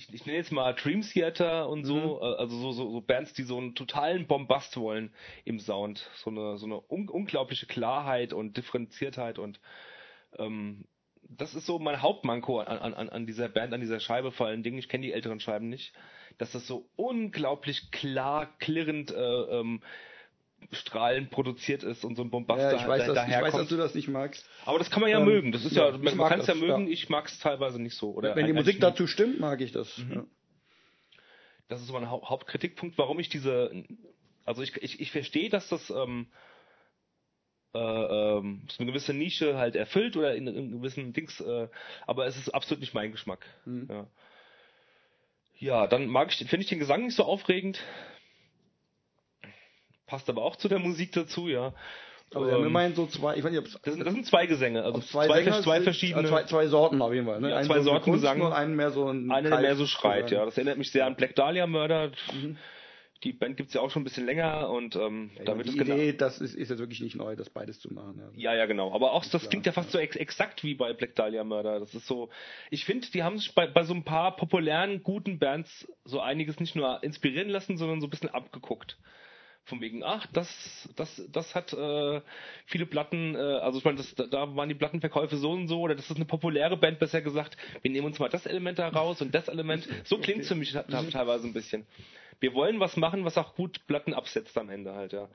ich, 0.00 0.14
ich 0.14 0.26
nenne 0.26 0.38
jetzt 0.38 0.52
mal 0.52 0.72
Dream 0.74 1.02
Theater 1.02 1.68
und 1.68 1.84
so, 1.84 2.20
äh, 2.20 2.36
also 2.36 2.56
so, 2.58 2.72
so, 2.72 2.90
so 2.90 3.00
Bands, 3.00 3.34
die 3.34 3.42
so 3.42 3.58
einen 3.58 3.74
totalen 3.74 4.26
Bombast 4.26 4.76
wollen 4.76 5.12
im 5.44 5.60
Sound. 5.60 6.08
So 6.14 6.30
eine, 6.30 6.56
so 6.56 6.66
eine 6.66 6.80
un 6.90 7.08
unglaubliche 7.08 7.66
Klarheit 7.66 8.32
und 8.32 8.56
Differenziertheit 8.56 9.38
und 9.38 9.60
ähm, 10.38 10.84
das 11.22 11.54
ist 11.54 11.66
so 11.66 11.78
mein 11.78 12.02
Hauptmanko 12.02 12.60
an, 12.60 12.78
an, 12.94 13.08
an 13.08 13.26
dieser 13.26 13.48
Band, 13.48 13.72
an 13.72 13.80
dieser 13.80 14.00
Scheibe 14.00 14.32
vor 14.32 14.48
allen 14.48 14.64
Dingen. 14.64 14.78
Ich 14.78 14.88
kenne 14.88 15.06
die 15.06 15.12
älteren 15.12 15.38
Scheiben 15.38 15.68
nicht. 15.68 15.92
Dass 16.38 16.50
das 16.50 16.66
so 16.66 16.88
unglaublich 16.96 17.92
klar, 17.92 18.52
klirrend, 18.58 19.12
äh, 19.12 19.14
ähm, 19.14 19.80
strahlend 20.72 21.30
produziert 21.30 21.82
ist 21.82 22.04
und 22.04 22.16
so 22.16 22.22
ein 22.22 22.30
Bombast 22.30 22.60
Ja, 22.60 22.72
ich, 22.72 22.86
weiß, 22.86 23.06
da, 23.06 23.14
dass, 23.14 23.28
ich 23.28 23.40
weiß, 23.40 23.52
dass 23.52 23.68
du 23.68 23.76
das 23.76 23.94
nicht 23.94 24.08
magst. 24.08 24.48
Aber 24.64 24.78
das 24.78 24.90
kann 24.90 25.00
man 25.00 25.10
ja 25.10 25.18
Ähm, 25.18 25.24
mögen. 25.24 25.52
Das 25.52 25.64
ist 25.64 25.74
ja, 25.74 25.90
ja, 25.90 25.98
man, 25.98 26.28
kann 26.28 26.40
es 26.40 26.46
ja 26.46 26.54
mögen. 26.54 26.86
ja. 26.86 26.92
Ich 26.92 27.08
mag 27.08 27.26
es 27.26 27.38
teilweise 27.38 27.80
nicht 27.80 27.96
so. 27.96 28.10
Oder 28.12 28.36
Wenn 28.36 28.46
die 28.46 28.52
Musik 28.52 28.80
dazu 28.80 29.06
stimmt, 29.06 29.40
mag 29.40 29.60
ich 29.60 29.72
das. 29.72 29.98
Mhm. 29.98 30.12
Ja. 30.12 30.24
das 31.68 31.80
ist 31.80 31.86
so 31.86 31.92
mein 31.92 32.10
Hau 32.10 32.28
Hauptkritikpunkt, 32.28 32.98
warum 32.98 33.18
ich 33.18 33.28
diese, 33.28 33.84
also 34.44 34.62
ich, 34.62 34.76
ich, 34.82 35.00
ich 35.00 35.10
verstehe, 35.10 35.48
dass 35.48 35.68
das 35.68 35.90
ähm, 35.90 36.26
äh, 37.74 37.78
ähm, 37.78 38.62
eine 38.78 38.86
gewisse 38.86 39.14
Nische 39.14 39.56
halt 39.56 39.76
erfüllt 39.76 40.16
oder 40.16 40.34
in, 40.34 40.46
in 40.48 40.72
gewissen 40.72 41.12
Dings, 41.12 41.40
äh, 41.40 41.68
aber 42.06 42.26
es 42.26 42.36
ist 42.36 42.48
absolut 42.50 42.80
nicht 42.80 42.94
mein 42.94 43.12
Geschmack. 43.12 43.46
Mhm. 43.64 43.86
Ja. 43.88 44.06
ja, 45.58 45.86
dann 45.86 46.06
mag 46.06 46.32
ich, 46.32 46.38
finde 46.48 46.64
ich 46.64 46.68
den 46.68 46.80
Gesang 46.80 47.04
nicht 47.04 47.16
so 47.16 47.24
aufregend. 47.24 47.80
Passt 50.10 50.28
aber 50.28 50.42
auch 50.42 50.56
zu 50.56 50.68
der 50.68 50.80
Musik 50.80 51.12
dazu, 51.12 51.48
ja. 51.48 51.72
Aber 52.34 52.52
Ähm, 52.52 52.66
immerhin 52.66 52.94
so 52.96 53.06
zwei, 53.06 53.36
ich 53.36 53.44
weiß 53.44 53.50
nicht, 53.52 53.60
ob 53.60 53.66
es 53.66 53.80
das, 53.80 53.94
sind, 53.94 54.04
das 54.04 54.12
sind 54.12 54.26
zwei 54.26 54.46
Gesänge, 54.46 54.82
also 54.82 55.00
zwei, 55.00 55.26
zwei, 55.26 55.42
Sänger 55.44 55.62
zwei 55.62 55.74
sind, 55.76 55.84
verschiedene. 55.84 56.26
äh, 56.26 56.30
zwei, 56.30 56.44
zwei 56.44 56.66
Sorten 56.66 57.00
auf 57.00 57.12
jeden 57.12 57.26
Fall. 57.26 57.40
Ne? 57.40 57.50
Ja, 57.50 57.56
Einen 57.58 57.66
zwei 57.66 57.78
so 57.78 57.84
Sorten 57.90 58.12
Gesang. 58.12 58.40
und 58.40 58.52
einen 58.52 58.74
mehr 58.74 58.90
so 58.90 59.08
ein 59.08 59.30
Eine, 59.30 59.50
der 59.50 59.60
mehr 59.60 59.76
so 59.76 59.86
schreit, 59.86 60.30
ja. 60.32 60.44
Das 60.44 60.56
erinnert 60.56 60.78
mich 60.78 60.90
sehr 60.90 61.06
an 61.06 61.14
Black 61.14 61.34
Dahlia 61.36 61.66
Murder. 61.68 62.10
Mhm. 62.32 62.56
Die 63.22 63.32
Band 63.34 63.56
gibt's 63.58 63.74
ja 63.74 63.82
auch 63.82 63.90
schon 63.90 64.00
ein 64.02 64.04
bisschen 64.04 64.24
länger 64.26 64.70
und 64.70 64.96
ähm, 64.96 65.30
Ja, 65.38 65.44
da 65.44 65.56
wird 65.56 65.66
die 65.66 65.70
es 65.72 65.76
genau. 65.78 65.94
Idee, 65.94 66.12
das 66.14 66.40
ist, 66.40 66.54
ist 66.54 66.70
jetzt 66.70 66.78
wirklich 66.78 67.00
nicht 67.02 67.16
neu, 67.16 67.36
das 67.36 67.50
beides 67.50 67.78
zu 67.78 67.92
machen. 67.92 68.18
Ja. 68.34 68.52
Ja, 68.52 68.58
ja, 68.60 68.66
genau. 68.66 68.94
Aber 68.94 69.12
auch 69.12 69.24
das 69.26 69.42
klar, 69.42 69.50
klingt 69.50 69.66
ja 69.66 69.72
fast 69.72 69.90
so 69.92 69.98
ex 69.98 70.16
exakt 70.16 70.64
wie 70.64 70.74
bei 70.74 70.92
Black 70.94 71.14
Dahlia 71.16 71.44
Murder. 71.44 71.78
Das 71.80 71.94
ist 71.94 72.06
so. 72.06 72.30
Ich 72.70 72.84
finde, 72.84 73.06
die 73.12 73.22
haben 73.22 73.36
sich 73.38 73.54
bei, 73.54 73.66
bei 73.66 73.84
so 73.84 73.92
ein 73.92 74.04
paar 74.04 74.36
populären, 74.36 75.02
guten 75.02 75.38
Bands 75.38 75.86
so 76.04 76.20
einiges 76.20 76.60
nicht 76.60 76.76
nur 76.76 77.02
inspirieren 77.02 77.48
lassen, 77.50 77.76
sondern 77.76 78.00
so 78.00 78.06
ein 78.06 78.10
bisschen 78.10 78.30
abgeguckt. 78.30 78.96
Von 79.64 79.80
wegen, 79.80 80.02
ach, 80.02 80.26
das, 80.32 80.88
das, 80.96 81.22
das 81.30 81.54
hat 81.54 81.72
äh, 81.72 82.20
viele 82.66 82.86
Platten, 82.86 83.34
äh, 83.36 83.38
also 83.38 83.78
ich 83.78 83.84
meine, 83.84 84.02
da- 84.30 84.56
waren 84.56 84.68
die 84.68 84.74
Plattenverkäufe 84.74 85.36
so 85.36 85.52
und 85.52 85.68
so, 85.68 85.80
oder 85.80 85.94
das 85.94 86.10
ist 86.10 86.16
eine 86.16 86.24
populäre 86.24 86.76
Band, 86.76 86.98
besser 86.98 87.22
gesagt, 87.22 87.56
wir 87.82 87.90
nehmen 87.90 88.06
uns 88.06 88.18
mal 88.18 88.28
das 88.28 88.46
Element 88.46 88.78
da 88.78 88.88
raus 88.88 89.20
und 89.22 89.34
das 89.34 89.48
Element. 89.48 89.86
So 90.04 90.18
klingt's 90.18 90.48
für 90.48 90.54
mich 90.56 90.72
te- 90.72 90.84
teilweise 91.12 91.46
ein 91.46 91.52
bisschen. 91.52 91.86
Wir 92.40 92.54
wollen 92.54 92.80
was 92.80 92.96
machen, 92.96 93.24
was 93.24 93.36
auch 93.38 93.54
gut 93.54 93.86
Platten 93.86 94.14
absetzt 94.14 94.56
am 94.58 94.70
Ende 94.70 94.94
halt, 94.94 95.12
ja 95.12 95.28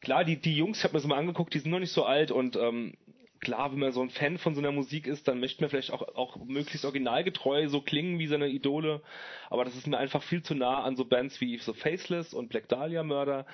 klar, 0.00 0.24
die, 0.24 0.36
die 0.36 0.56
Jungs, 0.56 0.78
ich 0.78 0.84
habe 0.84 0.94
mir 0.94 0.98
das 0.98 1.06
mal 1.06 1.16
angeguckt, 1.16 1.54
die 1.54 1.60
sind 1.60 1.70
noch 1.70 1.78
nicht 1.78 1.92
so 1.92 2.04
alt 2.04 2.32
und 2.32 2.56
ähm, 2.56 2.94
klar, 3.42 3.72
wenn 3.72 3.80
man 3.80 3.92
so 3.92 4.00
ein 4.00 4.08
Fan 4.08 4.38
von 4.38 4.54
so 4.54 4.60
einer 4.60 4.72
Musik 4.72 5.06
ist, 5.06 5.28
dann 5.28 5.40
möchte 5.40 5.62
man 5.62 5.68
vielleicht 5.68 5.92
auch, 5.92 6.02
auch 6.14 6.36
möglichst 6.36 6.84
originalgetreu 6.84 7.68
so 7.68 7.82
klingen 7.82 8.18
wie 8.18 8.28
seine 8.28 8.48
Idole, 8.48 9.02
aber 9.50 9.64
das 9.64 9.76
ist 9.76 9.88
mir 9.88 9.98
einfach 9.98 10.22
viel 10.22 10.42
zu 10.42 10.54
nah 10.54 10.82
an 10.82 10.96
so 10.96 11.04
Bands 11.04 11.40
wie 11.40 11.58
so 11.58 11.74
Faceless 11.74 12.32
und 12.32 12.48
Black 12.48 12.68
Dahlia 12.68 13.02
Murder. 13.02 13.44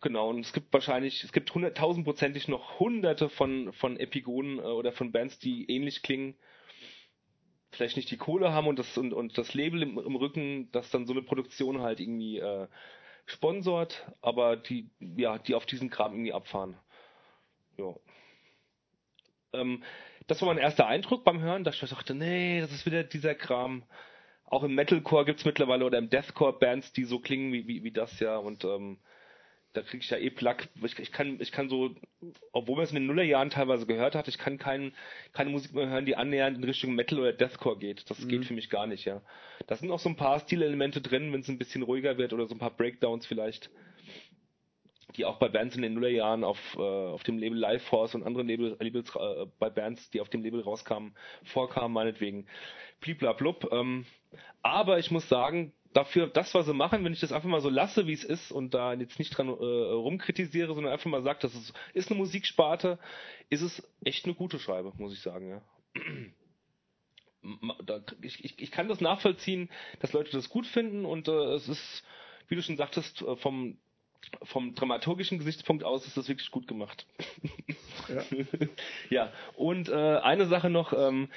Genau, 0.00 0.30
und 0.30 0.40
es 0.40 0.54
gibt 0.54 0.72
wahrscheinlich, 0.72 1.22
es 1.22 1.32
gibt 1.32 1.54
hunderttausendprozentig 1.54 2.48
noch 2.48 2.80
hunderte 2.80 3.28
von, 3.28 3.70
von 3.74 3.98
Epigonen 3.98 4.58
äh, 4.58 4.62
oder 4.62 4.92
von 4.92 5.12
Bands, 5.12 5.38
die 5.38 5.70
ähnlich 5.70 6.02
klingen. 6.02 6.34
Vielleicht 7.72 7.96
nicht 7.96 8.10
die 8.10 8.16
Kohle 8.16 8.52
haben 8.52 8.66
und 8.66 8.78
das, 8.78 8.96
und, 8.96 9.12
und 9.12 9.36
das 9.36 9.52
Label 9.52 9.82
im, 9.82 9.98
im 9.98 10.16
Rücken, 10.16 10.72
das 10.72 10.90
dann 10.90 11.06
so 11.06 11.12
eine 11.12 11.22
Produktion 11.22 11.82
halt 11.82 12.00
irgendwie 12.00 12.38
äh, 12.38 12.66
sponsort, 13.26 14.10
aber 14.22 14.56
die, 14.56 14.88
ja, 14.98 15.38
die 15.38 15.54
auf 15.54 15.66
diesen 15.66 15.90
Kram 15.90 16.14
irgendwie 16.14 16.32
abfahren. 16.32 16.78
Ja. 17.76 17.94
Ähm, 19.52 19.82
das 20.26 20.40
war 20.40 20.48
mein 20.48 20.58
erster 20.58 20.86
Eindruck 20.86 21.24
beim 21.24 21.40
Hören, 21.40 21.64
dass 21.64 21.82
ich 21.82 21.90
dachte, 21.90 22.14
nee, 22.14 22.60
das 22.60 22.72
ist 22.72 22.86
wieder 22.86 23.02
dieser 23.02 23.34
Kram. 23.34 23.82
Auch 24.44 24.62
im 24.62 24.74
Metalcore 24.74 25.24
gibt's 25.24 25.44
mittlerweile 25.44 25.84
oder 25.84 25.98
im 25.98 26.10
Deathcore 26.10 26.58
Bands, 26.58 26.92
die 26.92 27.04
so 27.04 27.20
klingen 27.20 27.52
wie, 27.52 27.66
wie, 27.68 27.84
wie 27.84 27.92
das 27.92 28.18
ja 28.20 28.36
und 28.36 28.64
ähm, 28.64 28.98
da 29.72 29.82
kriege 29.82 30.02
ich 30.02 30.10
ja 30.10 30.18
eh 30.18 30.30
Plack. 30.30 30.68
Ich, 30.82 30.98
ich 30.98 31.12
kann, 31.12 31.38
ich 31.40 31.52
kann 31.52 31.68
so, 31.68 31.94
obwohl 32.52 32.76
man 32.76 32.84
es 32.84 32.90
in 32.90 32.96
den 32.96 33.06
Nullerjahren 33.06 33.50
teilweise 33.50 33.86
gehört 33.86 34.14
hat, 34.14 34.26
ich 34.26 34.38
kann 34.38 34.58
kein, 34.58 34.92
keine 35.32 35.50
Musik 35.50 35.74
mehr 35.74 35.88
hören, 35.88 36.06
die 36.06 36.16
annähernd 36.16 36.58
in 36.58 36.64
Richtung 36.64 36.94
Metal 36.94 37.20
oder 37.20 37.32
Deathcore 37.32 37.78
geht. 37.78 38.10
Das 38.10 38.26
geht 38.26 38.44
für 38.44 38.54
mich 38.54 38.68
gar 38.68 38.86
nicht, 38.86 39.04
ja. 39.04 39.22
Da 39.68 39.76
sind 39.76 39.90
auch 39.90 40.00
so 40.00 40.08
ein 40.08 40.16
paar 40.16 40.40
Stilelemente 40.40 41.00
drin, 41.00 41.32
wenn 41.32 41.40
es 41.40 41.48
ein 41.48 41.58
bisschen 41.58 41.82
ruhiger 41.82 42.18
wird 42.18 42.32
oder 42.32 42.46
so 42.46 42.54
ein 42.54 42.58
paar 42.58 42.76
Breakdowns 42.76 43.26
vielleicht, 43.26 43.70
die 45.16 45.24
auch 45.24 45.38
bei 45.38 45.48
Bands 45.48 45.76
in 45.76 45.82
den 45.82 45.94
Nullerjahren 45.94 46.44
auf, 46.44 46.58
äh, 46.76 46.80
auf 46.80 47.22
dem 47.22 47.38
Label 47.38 47.58
Life 47.58 47.86
Force 47.86 48.14
und 48.14 48.22
anderen 48.22 48.48
Label, 48.48 48.76
Labels 48.80 49.14
äh, 49.16 49.46
bei 49.58 49.70
Bands, 49.70 50.10
die 50.10 50.20
auf 50.20 50.28
dem 50.28 50.42
Label 50.42 50.60
rauskamen, 50.60 51.14
vorkamen, 51.44 51.92
meinetwegen. 51.92 52.46
Bliblablub. 53.00 53.72
Ähm, 53.72 54.06
aber 54.62 54.98
ich 54.98 55.10
muss 55.10 55.28
sagen, 55.28 55.72
dafür, 55.92 56.28
das, 56.28 56.54
was 56.54 56.66
sie 56.66 56.74
machen, 56.74 57.04
wenn 57.04 57.12
ich 57.12 57.20
das 57.20 57.32
einfach 57.32 57.48
mal 57.48 57.60
so 57.60 57.68
lasse, 57.70 58.06
wie 58.06 58.12
es 58.12 58.24
ist 58.24 58.52
und 58.52 58.74
da 58.74 58.92
jetzt 58.94 59.18
nicht 59.18 59.36
dran 59.36 59.48
äh, 59.48 59.52
rumkritisiere, 59.52 60.74
sondern 60.74 60.92
einfach 60.92 61.10
mal 61.10 61.22
sage, 61.22 61.40
das 61.42 61.54
ist, 61.54 61.72
ist 61.94 62.10
eine 62.10 62.18
Musiksparte, 62.18 62.98
ist 63.48 63.62
es 63.62 63.88
echt 64.04 64.24
eine 64.24 64.34
gute 64.34 64.58
Scheibe, 64.58 64.92
muss 64.96 65.12
ich 65.12 65.20
sagen, 65.20 65.50
ja. 65.50 65.62
Ich, 68.20 68.44
ich, 68.44 68.58
ich 68.58 68.70
kann 68.70 68.88
das 68.88 69.00
nachvollziehen, 69.00 69.70
dass 70.00 70.12
Leute 70.12 70.30
das 70.30 70.50
gut 70.50 70.66
finden 70.66 71.06
und 71.06 71.26
äh, 71.26 71.54
es 71.54 71.70
ist, 71.70 72.04
wie 72.48 72.54
du 72.54 72.60
schon 72.60 72.76
sagtest, 72.76 73.22
äh, 73.22 73.34
vom 73.36 73.78
vom 74.42 74.74
dramaturgischen 74.74 75.38
Gesichtspunkt 75.38 75.84
aus 75.84 76.06
ist 76.06 76.16
das 76.16 76.28
wirklich 76.28 76.50
gut 76.50 76.66
gemacht. 76.66 77.06
Ja. 78.08 78.24
ja, 79.10 79.32
und 79.56 79.88
äh, 79.88 79.94
eine 79.94 80.46
Sache 80.46 80.70
noch, 80.70 80.92
ähm, 80.92 81.28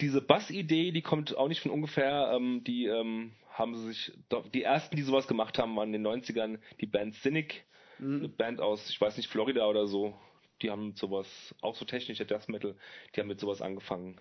diese 0.00 0.20
Bass-Idee, 0.20 0.90
die 0.92 1.02
kommt 1.02 1.36
auch 1.36 1.48
nicht 1.48 1.60
von 1.60 1.70
ungefähr, 1.70 2.32
ähm, 2.34 2.64
die 2.64 2.86
ähm, 2.86 3.32
haben 3.50 3.76
sie 3.76 3.86
sich, 3.86 4.12
die 4.52 4.62
ersten, 4.62 4.96
die 4.96 5.02
sowas 5.02 5.28
gemacht 5.28 5.58
haben, 5.58 5.76
waren 5.76 5.94
in 5.94 6.02
den 6.02 6.06
90ern 6.06 6.58
die 6.80 6.86
Band 6.86 7.14
Cynic, 7.14 7.64
eine 8.00 8.28
Band 8.28 8.60
aus, 8.60 8.90
ich 8.90 9.00
weiß 9.00 9.16
nicht, 9.16 9.28
Florida 9.28 9.66
oder 9.66 9.86
so, 9.86 10.14
die 10.62 10.70
haben 10.70 10.94
sowas, 10.94 11.54
auch 11.62 11.76
so 11.76 11.84
technischer 11.84 12.24
Death 12.24 12.48
Metal, 12.48 12.74
die 13.14 13.20
haben 13.20 13.28
mit 13.28 13.38
sowas 13.38 13.62
angefangen, 13.62 14.20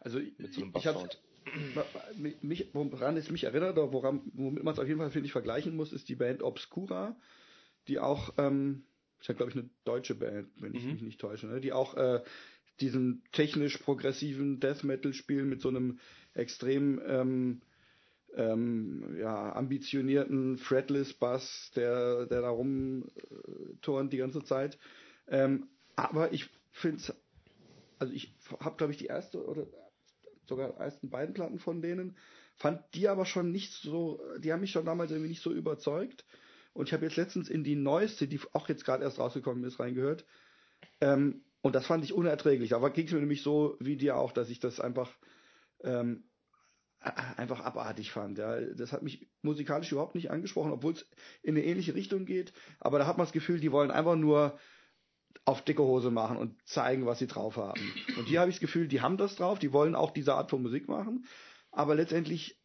Also 0.00 0.18
mit 0.18 0.52
so 0.52 0.62
einem 0.62 0.72
Basssound. 0.72 1.18
mich, 2.42 2.66
woran 2.72 3.16
es 3.16 3.30
mich 3.30 3.44
erinnert, 3.44 3.78
oder 3.78 3.92
woran, 3.92 4.22
womit 4.34 4.64
man 4.64 4.74
es 4.74 4.80
auf 4.80 4.88
jeden 4.88 4.98
Fall, 4.98 5.10
finde 5.10 5.26
ich, 5.26 5.32
vergleichen 5.32 5.76
muss, 5.76 5.92
ist 5.92 6.08
die 6.08 6.16
Band 6.16 6.42
Obscura, 6.42 7.14
die 7.88 7.98
auch, 7.98 8.34
ähm, 8.38 8.84
ist 9.20 9.28
ja, 9.28 9.34
glaube 9.34 9.50
ich, 9.50 9.56
eine 9.56 9.68
deutsche 9.84 10.14
Band, 10.14 10.48
wenn 10.60 10.74
ich 10.74 10.84
Mhm. 10.84 10.92
mich 10.92 11.02
nicht 11.02 11.20
täusche, 11.20 11.46
ne? 11.46 11.60
die 11.60 11.72
auch 11.72 11.96
äh, 11.96 12.22
diesen 12.80 13.22
technisch 13.32 13.78
progressiven 13.78 14.60
Death 14.60 14.84
Metal 14.84 15.12
spielen 15.12 15.48
mit 15.48 15.60
so 15.60 15.68
einem 15.68 15.98
extrem 16.34 17.00
ähm, 17.06 17.60
ähm, 18.34 19.16
ja, 19.18 19.54
ambitionierten 19.54 20.58
Fretless-Bass, 20.58 21.70
der, 21.76 22.26
der 22.26 22.42
da 22.42 22.50
rumturnt 22.50 24.12
die 24.12 24.16
ganze 24.16 24.42
Zeit. 24.42 24.78
Ähm, 25.28 25.68
aber 25.96 26.32
ich 26.32 26.50
finde 26.72 26.96
es, 26.96 27.14
also 27.98 28.12
ich 28.12 28.34
habe, 28.60 28.76
glaube 28.76 28.92
ich, 28.92 28.98
die 28.98 29.06
erste 29.06 29.44
oder 29.44 29.66
sogar 30.46 30.72
die 30.72 30.78
ersten 30.78 31.10
beiden 31.10 31.34
Platten 31.34 31.58
von 31.58 31.80
denen, 31.80 32.16
fand 32.56 32.82
die 32.94 33.08
aber 33.08 33.24
schon 33.24 33.50
nicht 33.50 33.72
so, 33.72 34.20
die 34.38 34.52
haben 34.52 34.60
mich 34.60 34.72
schon 34.72 34.84
damals 34.84 35.10
irgendwie 35.10 35.30
nicht 35.30 35.42
so 35.42 35.52
überzeugt. 35.52 36.24
Und 36.74 36.88
ich 36.88 36.92
habe 36.92 37.04
jetzt 37.04 37.16
letztens 37.16 37.48
in 37.48 37.64
die 37.64 37.76
neueste, 37.76 38.28
die 38.28 38.40
auch 38.52 38.68
jetzt 38.68 38.84
gerade 38.84 39.04
erst 39.04 39.18
rausgekommen 39.18 39.64
ist, 39.64 39.80
reingehört. 39.80 40.26
Ähm, 41.00 41.44
und 41.62 41.74
das 41.74 41.86
fand 41.86 42.04
ich 42.04 42.12
unerträglich. 42.12 42.74
Aber 42.74 42.90
ging 42.90 43.06
es 43.06 43.12
mir 43.12 43.20
nämlich 43.20 43.42
so 43.42 43.76
wie 43.80 43.96
dir 43.96 44.16
auch, 44.16 44.32
dass 44.32 44.50
ich 44.50 44.60
das 44.60 44.80
einfach 44.80 45.10
ähm, 45.82 46.24
einfach 47.36 47.60
abartig 47.60 48.10
fand. 48.10 48.38
Ja. 48.38 48.60
Das 48.60 48.92
hat 48.92 49.02
mich 49.02 49.28
musikalisch 49.42 49.92
überhaupt 49.92 50.14
nicht 50.14 50.30
angesprochen, 50.30 50.72
obwohl 50.72 50.92
es 50.92 51.06
in 51.42 51.56
eine 51.56 51.64
ähnliche 51.64 51.94
Richtung 51.94 52.24
geht. 52.24 52.52
Aber 52.80 52.98
da 52.98 53.06
hat 53.06 53.18
man 53.18 53.26
das 53.26 53.32
Gefühl, 53.32 53.60
die 53.60 53.72
wollen 53.72 53.90
einfach 53.90 54.16
nur 54.16 54.58
auf 55.44 55.62
dicke 55.62 55.82
Hose 55.82 56.10
machen 56.10 56.36
und 56.36 56.56
zeigen, 56.66 57.06
was 57.06 57.18
sie 57.18 57.26
drauf 57.26 57.56
haben. 57.56 57.80
Und 58.16 58.26
hier 58.26 58.40
habe 58.40 58.50
ich 58.50 58.56
das 58.56 58.60
Gefühl, 58.60 58.88
die 58.88 59.02
haben 59.02 59.18
das 59.18 59.36
drauf, 59.36 59.58
die 59.58 59.72
wollen 59.72 59.94
auch 59.94 60.10
diese 60.10 60.34
Art 60.34 60.50
von 60.50 60.62
Musik 60.62 60.88
machen. 60.88 61.26
Aber 61.70 61.94
letztendlich 61.94 62.58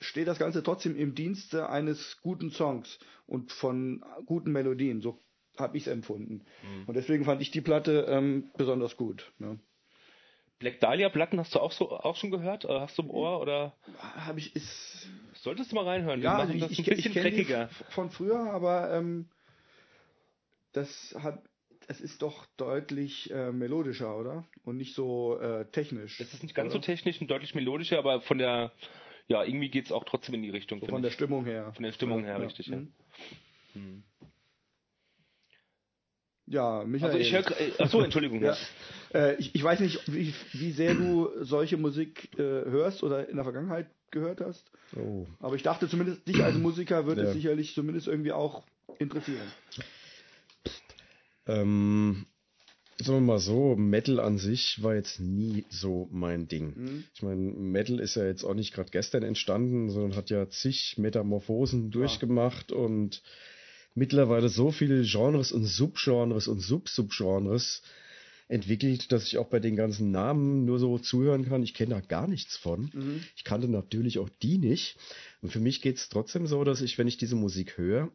steht 0.00 0.28
das 0.28 0.38
Ganze 0.38 0.62
trotzdem 0.62 0.96
im 0.96 1.14
Dienste 1.14 1.68
eines 1.68 2.20
guten 2.20 2.50
Songs 2.50 2.98
und 3.26 3.52
von 3.52 4.04
guten 4.26 4.52
Melodien. 4.52 5.00
So 5.00 5.20
habe 5.58 5.76
ich 5.76 5.86
es 5.86 5.92
empfunden. 5.92 6.44
Mhm. 6.62 6.84
Und 6.86 6.94
deswegen 6.94 7.24
fand 7.24 7.42
ich 7.42 7.50
die 7.50 7.60
Platte 7.60 8.06
ähm, 8.08 8.50
besonders 8.56 8.96
gut. 8.96 9.32
Ne? 9.38 9.58
Black 10.58 10.80
Dahlia 10.80 11.08
Platten 11.08 11.38
hast 11.38 11.54
du 11.54 11.60
auch 11.60 11.72
so 11.72 11.90
auch 11.90 12.16
schon 12.16 12.30
gehört? 12.30 12.64
Oder 12.64 12.80
hast 12.80 12.98
du 12.98 13.02
im 13.02 13.10
Ohr 13.10 13.40
oder? 13.40 13.74
Habe 13.98 14.40
ich 14.40 14.54
ist. 14.56 15.08
Solltest 15.34 15.70
du 15.70 15.76
mal 15.76 15.84
reinhören. 15.84 16.20
Ja, 16.20 16.36
also 16.36 16.52
ich, 16.52 16.60
das 16.60 16.70
ich, 16.72 16.78
ein 16.80 16.84
bisschen 16.84 17.12
ich 17.12 17.20
dreckiger. 17.20 17.68
von 17.90 18.10
früher, 18.10 18.50
aber 18.52 18.92
ähm, 18.92 19.28
das 20.72 21.14
hat 21.20 21.42
es 21.88 22.00
ist 22.02 22.20
doch 22.20 22.46
deutlich 22.58 23.30
äh, 23.30 23.50
melodischer, 23.50 24.16
oder? 24.16 24.44
Und 24.64 24.76
nicht 24.76 24.94
so 24.94 25.38
äh, 25.40 25.64
technisch. 25.70 26.20
Es 26.20 26.34
ist 26.34 26.42
nicht 26.42 26.54
ganz 26.54 26.74
oder? 26.74 26.82
so 26.82 26.86
technisch 26.86 27.20
und 27.20 27.30
deutlich 27.30 27.54
melodischer, 27.54 27.98
aber 27.98 28.20
von 28.20 28.36
der, 28.36 28.72
ja, 29.28 29.44
irgendwie 29.44 29.68
geht 29.68 29.86
es 29.86 29.92
auch 29.92 30.04
trotzdem 30.04 30.34
in 30.34 30.42
die 30.42 30.50
Richtung. 30.50 30.80
So 30.80 30.86
von 30.86 31.02
der 31.02 31.10
Stimmung 31.10 31.44
her. 31.44 31.72
Von 31.74 31.84
der 31.84 31.92
Stimmung 31.92 32.24
her, 32.24 32.38
ja. 32.38 32.44
richtig, 32.44 32.66
ja. 32.66 32.76
Mhm. 32.76 32.92
Hm. 33.74 34.02
Ja, 36.46 36.82
Michael. 36.84 37.12
Also 37.12 37.18
ich 37.18 37.32
höre, 37.32 37.80
achso, 37.80 38.00
Entschuldigung. 38.00 38.42
ja. 38.42 38.56
Äh, 39.12 39.36
ich, 39.36 39.54
ich 39.54 39.62
weiß 39.62 39.80
nicht, 39.80 40.00
wie, 40.10 40.32
wie 40.52 40.72
sehr 40.72 40.94
du 40.94 41.30
solche 41.42 41.76
Musik 41.76 42.30
äh, 42.38 42.42
hörst 42.42 43.02
oder 43.02 43.28
in 43.28 43.36
der 43.36 43.44
Vergangenheit 43.44 43.90
gehört 44.10 44.40
hast. 44.40 44.70
Oh. 44.96 45.26
Aber 45.40 45.56
ich 45.56 45.62
dachte 45.62 45.88
zumindest, 45.88 46.26
dich 46.26 46.42
als 46.42 46.56
Musiker 46.56 47.04
würde 47.04 47.22
ja. 47.22 47.28
es 47.28 47.34
sicherlich 47.34 47.74
zumindest 47.74 48.08
irgendwie 48.08 48.32
auch 48.32 48.64
interessieren. 48.98 49.46
Ähm, 51.46 52.24
sagen 53.00 53.18
wir 53.18 53.32
mal 53.32 53.38
so, 53.38 53.76
Metal 53.76 54.18
an 54.18 54.38
sich 54.38 54.82
war 54.82 54.94
jetzt 54.94 55.20
nie 55.20 55.64
so 55.70 56.08
mein 56.10 56.48
Ding. 56.48 56.74
Mhm. 56.76 57.04
Ich 57.14 57.22
meine, 57.22 57.40
Metal 57.40 58.00
ist 58.00 58.16
ja 58.16 58.26
jetzt 58.26 58.44
auch 58.44 58.54
nicht 58.54 58.74
gerade 58.74 58.90
gestern 58.90 59.22
entstanden, 59.22 59.90
sondern 59.90 60.16
hat 60.16 60.30
ja 60.30 60.48
zig 60.48 60.96
Metamorphosen 60.98 61.84
ja. 61.84 61.90
durchgemacht 61.90 62.72
und 62.72 63.22
mittlerweile 63.94 64.48
so 64.48 64.70
viele 64.70 65.02
Genres 65.02 65.52
und 65.52 65.64
Subgenres 65.64 66.48
und 66.48 66.60
Subsubgenres 66.60 67.82
entwickelt, 68.48 69.12
dass 69.12 69.26
ich 69.26 69.38
auch 69.38 69.48
bei 69.48 69.60
den 69.60 69.76
ganzen 69.76 70.10
Namen 70.10 70.64
nur 70.64 70.78
so 70.78 70.98
zuhören 70.98 71.44
kann. 71.44 71.62
Ich 71.62 71.74
kenne 71.74 71.94
da 71.94 72.00
gar 72.00 72.26
nichts 72.26 72.56
von. 72.56 72.90
Mhm. 72.94 73.22
Ich 73.36 73.44
kannte 73.44 73.68
natürlich 73.68 74.18
auch 74.18 74.30
die 74.42 74.58
nicht. 74.58 74.96
Und 75.42 75.52
für 75.52 75.60
mich 75.60 75.82
geht 75.82 75.98
es 75.98 76.08
trotzdem 76.08 76.46
so, 76.46 76.64
dass 76.64 76.80
ich, 76.80 76.98
wenn 76.98 77.08
ich 77.08 77.18
diese 77.18 77.36
Musik 77.36 77.76
höre, 77.76 78.10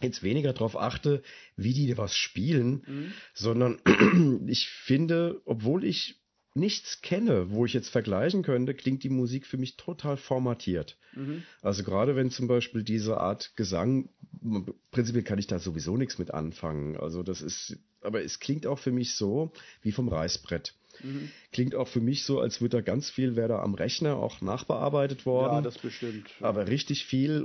jetzt 0.00 0.22
weniger 0.22 0.52
darauf 0.52 0.76
achte, 0.76 1.22
wie 1.56 1.72
die 1.72 1.96
was 1.96 2.14
spielen, 2.14 2.82
mhm. 2.86 3.12
sondern 3.34 3.78
ich 4.46 4.68
finde, 4.68 5.40
obwohl 5.44 5.84
ich 5.84 6.20
nichts 6.56 7.02
kenne, 7.02 7.50
wo 7.50 7.66
ich 7.66 7.74
jetzt 7.74 7.90
vergleichen 7.90 8.42
könnte, 8.42 8.74
klingt 8.74 9.04
die 9.04 9.10
Musik 9.10 9.46
für 9.46 9.58
mich 9.58 9.76
total 9.76 10.16
formatiert. 10.16 10.96
Mhm. 11.14 11.42
Also 11.62 11.84
gerade 11.84 12.16
wenn 12.16 12.30
zum 12.30 12.48
Beispiel 12.48 12.82
diese 12.82 13.18
Art 13.18 13.52
Gesang, 13.56 14.08
prinzipiell 14.90 15.24
kann 15.24 15.38
ich 15.38 15.46
da 15.46 15.58
sowieso 15.58 15.96
nichts 15.96 16.18
mit 16.18 16.32
anfangen. 16.32 16.96
Also 16.96 17.22
das 17.22 17.42
ist, 17.42 17.78
aber 18.00 18.22
es 18.24 18.40
klingt 18.40 18.66
auch 18.66 18.78
für 18.78 18.92
mich 18.92 19.14
so 19.14 19.52
wie 19.82 19.92
vom 19.92 20.08
Reißbrett. 20.08 20.74
Mhm. 21.02 21.30
Klingt 21.52 21.74
auch 21.74 21.88
für 21.88 22.00
mich 22.00 22.24
so, 22.24 22.40
als 22.40 22.60
würde 22.60 22.78
da 22.78 22.80
ganz 22.82 23.10
viel, 23.10 23.36
wäre 23.36 23.48
da 23.48 23.60
am 23.60 23.74
Rechner 23.74 24.16
auch 24.16 24.40
nachbearbeitet 24.40 25.26
worden. 25.26 25.54
Ja, 25.54 25.60
das 25.62 25.78
bestimmt. 25.78 26.28
Aber 26.40 26.68
richtig 26.68 27.04
viel 27.04 27.44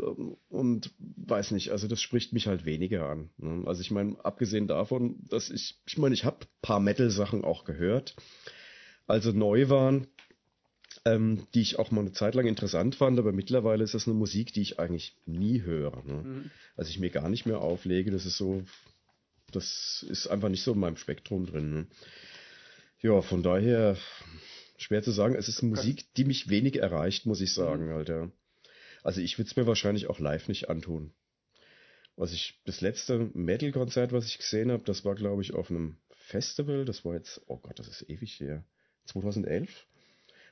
und 0.50 0.92
weiß 1.00 1.52
nicht, 1.52 1.72
also 1.72 1.88
das 1.88 2.02
spricht 2.02 2.34
mich 2.34 2.48
halt 2.48 2.66
weniger 2.66 3.08
an. 3.08 3.30
Ne? 3.38 3.64
Also 3.68 3.82
ich 3.82 3.92
meine, 3.92 4.24
abgesehen 4.24 4.68
davon, 4.68 5.18
dass 5.30 5.50
ich, 5.50 5.76
ich 5.88 5.98
meine, 5.98 6.16
ich 6.16 6.26
habe 6.26 6.46
paar 6.62 6.80
Metal-Sachen 6.80 7.44
auch 7.44 7.64
gehört 7.64 8.16
also 9.12 9.32
neu 9.32 9.70
waren, 9.70 10.08
ähm, 11.06 11.48
die 11.54 11.62
ich 11.62 11.80
auch 11.80 11.92
mal 11.92 12.02
eine 12.02 12.14
Zeit 12.14 12.36
lang 12.36 12.48
interessant 12.48 12.96
fand, 12.96 13.20
aber 13.20 13.32
mittlerweile 13.32 13.84
ist 13.84 13.94
das 13.94 14.08
eine 14.08 14.16
Musik, 14.16 14.54
die 14.54 14.62
ich 14.62 14.80
eigentlich 14.80 15.16
nie 15.26 15.62
höre. 15.62 16.04
Ne? 16.06 16.24
Mhm. 16.24 16.52
Also 16.76 16.90
ich 16.90 17.00
mir 17.00 17.10
gar 17.10 17.30
nicht 17.30 17.46
mehr 17.46 17.60
auflege, 17.60 18.12
das 18.12 18.26
ist 18.26 18.38
so, 18.38 18.64
das 19.52 20.06
ist 20.10 20.28
einfach 20.28 20.50
nicht 20.50 20.64
so 20.64 20.74
in 20.74 20.80
meinem 20.80 20.98
Spektrum 20.98 21.46
drin. 21.46 21.74
Ne? 21.74 21.88
Ja, 23.02 23.22
von 23.22 23.42
daher 23.42 23.98
schwer 24.78 25.02
zu 25.02 25.12
sagen. 25.12 25.36
Es 25.36 25.48
ist 25.48 25.62
Musik, 25.62 26.14
die 26.16 26.26
mich 26.26 26.50
wenig 26.50 26.78
erreicht, 26.78 27.26
muss 27.26 27.42
ich 27.42 27.54
sagen, 27.54 27.88
mhm. 27.88 27.94
Alter. 27.94 28.32
Also 29.04 29.22
ich 29.22 29.38
würde 29.38 29.50
es 29.50 29.56
mir 29.56 29.66
wahrscheinlich 29.66 30.08
auch 30.08 30.20
live 30.20 30.48
nicht 30.48 30.70
antun. 30.70 31.14
Was 32.16 32.34
ich, 32.34 32.62
das 32.66 32.82
letzte 32.82 33.32
Metal-Konzert, 33.34 34.12
was 34.12 34.28
ich 34.28 34.38
gesehen 34.38 34.72
habe, 34.72 34.84
das 34.84 35.04
war, 35.06 35.16
glaube 35.16 35.42
ich, 35.42 35.54
auf 35.54 35.72
einem 35.72 35.98
Festival. 36.12 36.86
Das 36.86 37.04
war 37.04 37.16
jetzt, 37.16 37.42
oh 37.48 37.58
Gott, 37.58 37.80
das 37.80 37.88
ist 37.88 38.08
ewig 38.08 38.40
her. 38.40 38.64
2011. 39.06 39.88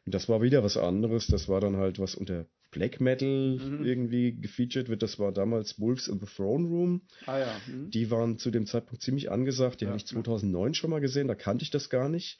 Und 0.05 0.15
das 0.15 0.27
war 0.27 0.41
wieder 0.41 0.63
was 0.63 0.77
anderes. 0.77 1.27
Das 1.27 1.47
war 1.47 1.61
dann 1.61 1.77
halt, 1.77 1.99
was 1.99 2.15
unter 2.15 2.47
Black 2.71 3.01
Metal 3.01 3.57
mhm. 3.57 3.83
irgendwie 3.83 4.33
gefeatured 4.39 4.89
wird. 4.89 5.01
Das 5.01 5.19
war 5.19 5.31
damals 5.31 5.79
Wolves 5.79 6.07
in 6.07 6.19
the 6.19 6.25
Throne 6.25 6.67
Room. 6.67 7.01
Ah 7.25 7.39
ja. 7.39 7.61
Mhm. 7.67 7.89
Die 7.89 8.11
waren 8.11 8.37
zu 8.37 8.51
dem 8.51 8.65
Zeitpunkt 8.65 9.01
ziemlich 9.01 9.31
angesagt. 9.31 9.81
Die 9.81 9.85
ja, 9.85 9.89
habe 9.91 9.97
ich 9.97 10.05
2009 10.05 10.67
ja. 10.67 10.73
schon 10.73 10.89
mal 10.89 11.01
gesehen. 11.01 11.27
Da 11.27 11.35
kannte 11.35 11.63
ich 11.63 11.71
das 11.71 11.89
gar 11.89 12.09
nicht. 12.09 12.39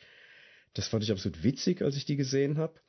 Das 0.74 0.88
fand 0.88 1.04
ich 1.04 1.12
absolut 1.12 1.44
witzig, 1.44 1.82
als 1.82 1.98
ich 1.98 2.06
die 2.06 2.15
gesehen 2.15 2.58
habe. 2.58 2.80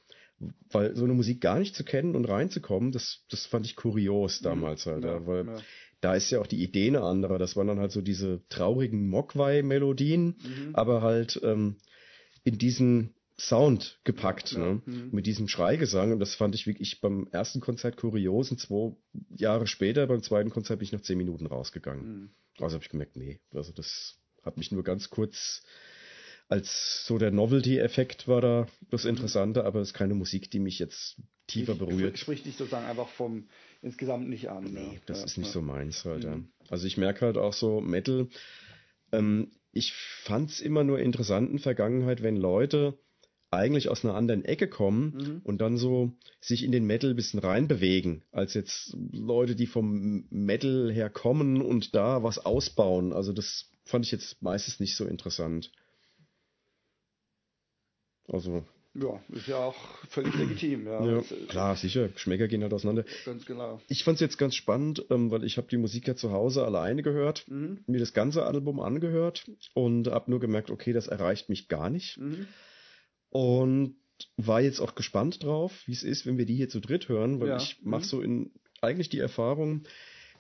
Weil 0.71 0.97
so 0.97 1.05
eine 1.05 1.15
Musik 1.15 1.41
gar 1.41 1.59
nicht 1.59 1.75
zu 1.75 1.85
kennen 1.85 2.17
und 2.17 2.25
reinzukommen, 2.25 2.93
das, 2.93 3.25
das 3.29 3.45
fand 3.45 3.67
ich 3.67 3.77
kurios 3.77 4.41
mhm. 4.41 4.45
damals 4.45 4.87
halt. 4.87 5.05
Ja, 5.05 5.27
weil 5.27 5.47
da 6.01 6.15
ist 6.15 6.31
ja 6.31 6.41
auch 6.41 6.47
die 6.47 6.63
Idee 6.63 6.89
eine 6.89 7.03
andere. 7.03 7.39
Das 7.39 7.57
waren 7.57 7.67
dann 7.67 7.79
halt 7.79 7.93
so 7.93 8.01
diese 8.01 8.43
traurigen 8.49 9.09
Mogwai-Melodien, 9.09 10.27
mhm. 10.27 10.71
aber 10.75 11.03
halt 11.03 11.41
ähm, 11.43 11.77
in 12.45 12.59
diesen 12.59 13.15
Sound 13.41 13.99
gepackt, 14.05 14.53
ja, 14.53 14.59
ne? 14.59 14.83
Mhm. 14.85 15.09
mit 15.13 15.27
diesem 15.27 15.49
Schreigesang. 15.49 16.13
Und 16.13 16.21
das 16.21 16.35
fand 16.35 16.55
ich 16.55 16.67
wirklich 16.67 17.01
beim 17.01 17.29
ersten 17.33 17.61
Konzert 17.61 17.97
kurios. 17.97 18.51
Und 18.51 18.61
zwei 18.61 18.93
Jahre 19.35 19.67
später, 19.67 20.07
beim 20.07 20.23
zweiten 20.23 20.51
Konzert, 20.51 20.79
bin 20.79 20.87
ich 20.87 20.93
nach 20.93 21.03
zehn 21.03 21.19
Minuten 21.19 21.47
rausgegangen. 21.47 22.07
Mhm. 22.07 22.31
Also 22.59 22.75
habe 22.75 22.85
ich 22.85 22.91
gemerkt, 22.91 23.17
nee, 23.17 23.41
also 23.55 23.73
das 23.73 24.19
hat 24.43 24.57
mich 24.57 24.71
nur 24.73 24.85
ganz 24.85 25.11
kurz 25.11 25.63
als 26.51 27.07
so 27.07 27.17
der 27.17 27.31
Novelty-Effekt 27.31 28.27
war 28.27 28.41
da 28.41 28.67
das 28.91 29.05
mhm. 29.05 29.11
Interessante, 29.11 29.65
aber 29.65 29.81
es 29.81 29.89
ist 29.89 29.95
keine 29.95 30.15
Musik, 30.15 30.51
die 30.51 30.59
mich 30.59 30.81
jetzt 30.81 31.17
tiefer 31.47 31.77
berührt. 31.77 32.19
Spricht 32.19 32.45
dich 32.45 32.57
sozusagen 32.57 32.87
einfach 32.87 33.09
vom 33.09 33.49
insgesamt 33.83 34.29
nicht 34.29 34.51
an. 34.51 34.65
Nee, 34.65 34.71
ne? 34.71 35.01
das 35.07 35.21
ja, 35.21 35.25
ist 35.27 35.39
nicht 35.39 35.47
ja. 35.49 35.53
so 35.53 35.63
meins 35.63 36.05
halt. 36.05 36.25
Mhm. 36.25 36.49
Also 36.69 36.87
ich 36.87 36.97
merke 36.97 37.27
halt 37.27 37.37
auch 37.37 37.53
so 37.53 37.81
Metal, 37.81 38.29
ähm, 39.13 39.53
ich 39.73 39.93
fand 39.93 40.51
es 40.51 40.61
immer 40.61 40.83
nur 40.83 40.99
interessant 40.99 41.51
in 41.51 41.61
Vergangenheit, 41.61 42.23
wenn 42.23 42.37
Leute 42.37 42.99
eigentlich 43.51 43.89
aus 43.89 44.05
einer 44.05 44.15
anderen 44.15 44.45
Ecke 44.45 44.69
kommen 44.69 45.15
mhm. 45.15 45.41
und 45.45 45.61
dann 45.61 45.77
so 45.77 46.13
sich 46.41 46.65
in 46.65 46.73
den 46.73 46.87
Metal 46.87 47.11
ein 47.11 47.17
bisschen 47.17 47.41
reinbewegen, 47.41 48.23
als 48.31 48.55
jetzt 48.55 48.97
Leute, 49.13 49.57
die 49.57 49.67
vom 49.67 50.27
Metal 50.31 50.91
her 50.93 51.11
kommen 51.11 51.61
und 51.61 51.95
da 51.95 52.23
was 52.23 52.39
ausbauen. 52.39 53.13
Also 53.13 53.33
das 53.33 53.71
fand 53.85 54.07
ich 54.07 54.13
jetzt 54.13 54.41
meistens 54.43 54.79
nicht 54.79 54.97
so 54.97 55.05
interessant. 55.05 55.73
Also 58.29 58.65
ja, 58.95 59.21
ist 59.29 59.47
ja 59.47 59.57
auch 59.57 59.77
völlig 60.09 60.35
legitim. 60.35 60.87
Ja, 60.87 61.05
ja 61.05 61.23
klar, 61.49 61.77
sicher. 61.77 62.09
Geschmäcker 62.09 62.49
gehen 62.49 62.63
halt 62.63 62.73
auseinander. 62.73 63.05
Ganz 63.25 63.47
genau. 63.47 63.81
Ich 63.89 64.03
fand 64.03 64.17
es 64.17 64.21
jetzt 64.21 64.37
ganz 64.37 64.57
spannend, 64.57 65.05
ähm, 65.11 65.31
weil 65.31 65.45
ich 65.45 65.59
habe 65.59 65.69
die 65.69 65.77
Musik 65.77 66.09
ja 66.09 66.17
zu 66.17 66.33
Hause 66.33 66.65
alleine 66.65 67.03
gehört, 67.03 67.49
mhm. 67.49 67.85
mir 67.87 68.01
das 68.01 68.15
ganze 68.15 68.45
Album 68.45 68.81
angehört 68.81 69.49
und 69.75 70.09
habe 70.09 70.31
nur 70.31 70.41
gemerkt, 70.41 70.71
okay, 70.71 70.93
das 70.93 71.07
erreicht 71.07 71.49
mich 71.49 71.69
gar 71.69 71.89
nicht. 71.89 72.19
Mhm. 72.19 72.49
Und 73.31 73.97
war 74.37 74.61
jetzt 74.61 74.81
auch 74.81 74.95
gespannt 74.95 75.43
drauf, 75.43 75.83
wie 75.87 75.93
es 75.93 76.03
ist, 76.03 76.27
wenn 76.27 76.37
wir 76.37 76.45
die 76.45 76.57
hier 76.57 76.69
zu 76.69 76.81
dritt 76.81 77.09
hören, 77.09 77.41
weil 77.41 77.49
ja. 77.49 77.57
ich 77.57 77.79
mache 77.83 78.03
mhm. 78.03 78.07
so 78.07 78.21
in 78.21 78.51
eigentlich 78.83 79.09
die 79.09 79.19
Erfahrung, 79.19 79.85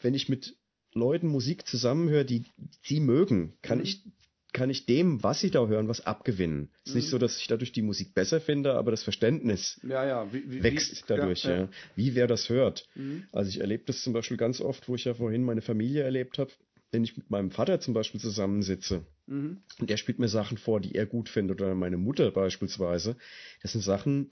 wenn 0.01 0.15
ich 0.15 0.29
mit 0.29 0.57
Leuten 0.93 1.29
Musik 1.29 1.67
zusammenhöre, 1.67 2.25
die 2.25 2.45
sie 2.83 3.01
mögen, 3.01 3.55
kann 3.63 3.79
mhm. 3.79 3.85
ich 3.85 4.05
kann 4.53 4.69
ich 4.69 4.85
dem, 4.85 5.23
was 5.23 5.41
sie 5.41 5.51
da 5.53 5.67
hören, 5.67 5.87
was 5.87 6.05
abgewinnen. 6.05 6.71
Es 6.83 6.91
ist 6.91 6.95
nicht 6.97 7.09
so, 7.09 7.19
dass 7.19 7.39
ich 7.39 7.47
dadurch 7.47 7.71
die 7.71 7.83
Musik 7.83 8.15
besser 8.15 8.41
finde, 8.41 8.75
aber 8.75 8.91
das 8.91 9.05
Verständnis 9.05 9.81
Ja, 9.83 10.05
ja. 10.05 10.33
Wie, 10.33 10.51
wie, 10.51 10.63
wächst 10.65 11.05
dadurch, 11.09 11.45
ja, 11.45 11.57
ja. 11.57 11.69
Wie 11.95 12.17
wer 12.17 12.27
das 12.27 12.49
hört. 12.49 12.89
Mhm. 12.97 13.29
Also 13.33 13.49
ich 13.49 13.61
erlebe 13.61 13.85
das 13.87 14.03
zum 14.03 14.13
Beispiel 14.13 14.37
ganz 14.37 14.61
oft, 14.61 14.89
wo 14.89 14.97
ich 14.97 15.05
ja 15.05 15.15
vorhin 15.15 15.45
meine 15.45 15.63
Familie 15.63 16.03
erlebt 16.03 16.39
habe, 16.39 16.51
wenn 16.93 17.05
ich 17.05 17.17
mit 17.17 17.31
meinem 17.31 17.51
Vater 17.51 17.81
zum 17.81 17.95
Beispiel 17.95 18.21
zusammensitze. 18.21 19.07
Mhm. 19.27 19.63
Und 19.79 19.91
der 19.91 19.97
spielt 19.97 20.19
mir 20.19 20.29
Sachen 20.29 20.59
vor, 20.59 20.81
die 20.81 20.95
er 20.95 21.07
gut 21.07 21.29
findet, 21.29 21.61
oder 21.61 21.75
meine 21.75 21.97
Mutter 21.97 22.31
beispielsweise. 22.31 23.17
Das 23.63 23.73
sind 23.73 23.83
Sachen, 23.83 24.31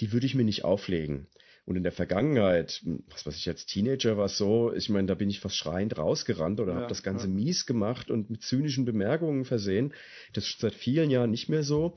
die 0.00 0.12
würde 0.12 0.26
ich 0.26 0.34
mir 0.34 0.44
nicht 0.44 0.64
auflegen. 0.64 1.26
Und 1.66 1.76
in 1.76 1.82
der 1.82 1.92
Vergangenheit, 1.92 2.82
was 3.10 3.26
weiß 3.26 3.36
ich, 3.36 3.48
als 3.48 3.66
Teenager 3.66 4.16
war 4.16 4.24
es 4.26 4.38
so, 4.38 4.72
ich 4.72 4.88
meine, 4.88 5.06
da 5.06 5.14
bin 5.14 5.30
ich 5.30 5.40
fast 5.40 5.56
schreiend 5.56 5.98
rausgerannt 5.98 6.58
oder 6.58 6.72
Ja, 6.72 6.78
habe 6.80 6.88
das 6.88 7.02
Ganze 7.02 7.26
ja. 7.26 7.32
mies 7.32 7.66
gemacht 7.66 8.10
und 8.10 8.28
mit 8.30 8.42
zynischen 8.42 8.84
Bemerkungen 8.84 9.44
versehen. 9.44 9.92
Das 10.32 10.46
ist 10.46 10.60
seit 10.60 10.74
vielen 10.74 11.10
Jahren 11.10 11.30
nicht 11.30 11.48
mehr 11.48 11.62
so, 11.62 11.96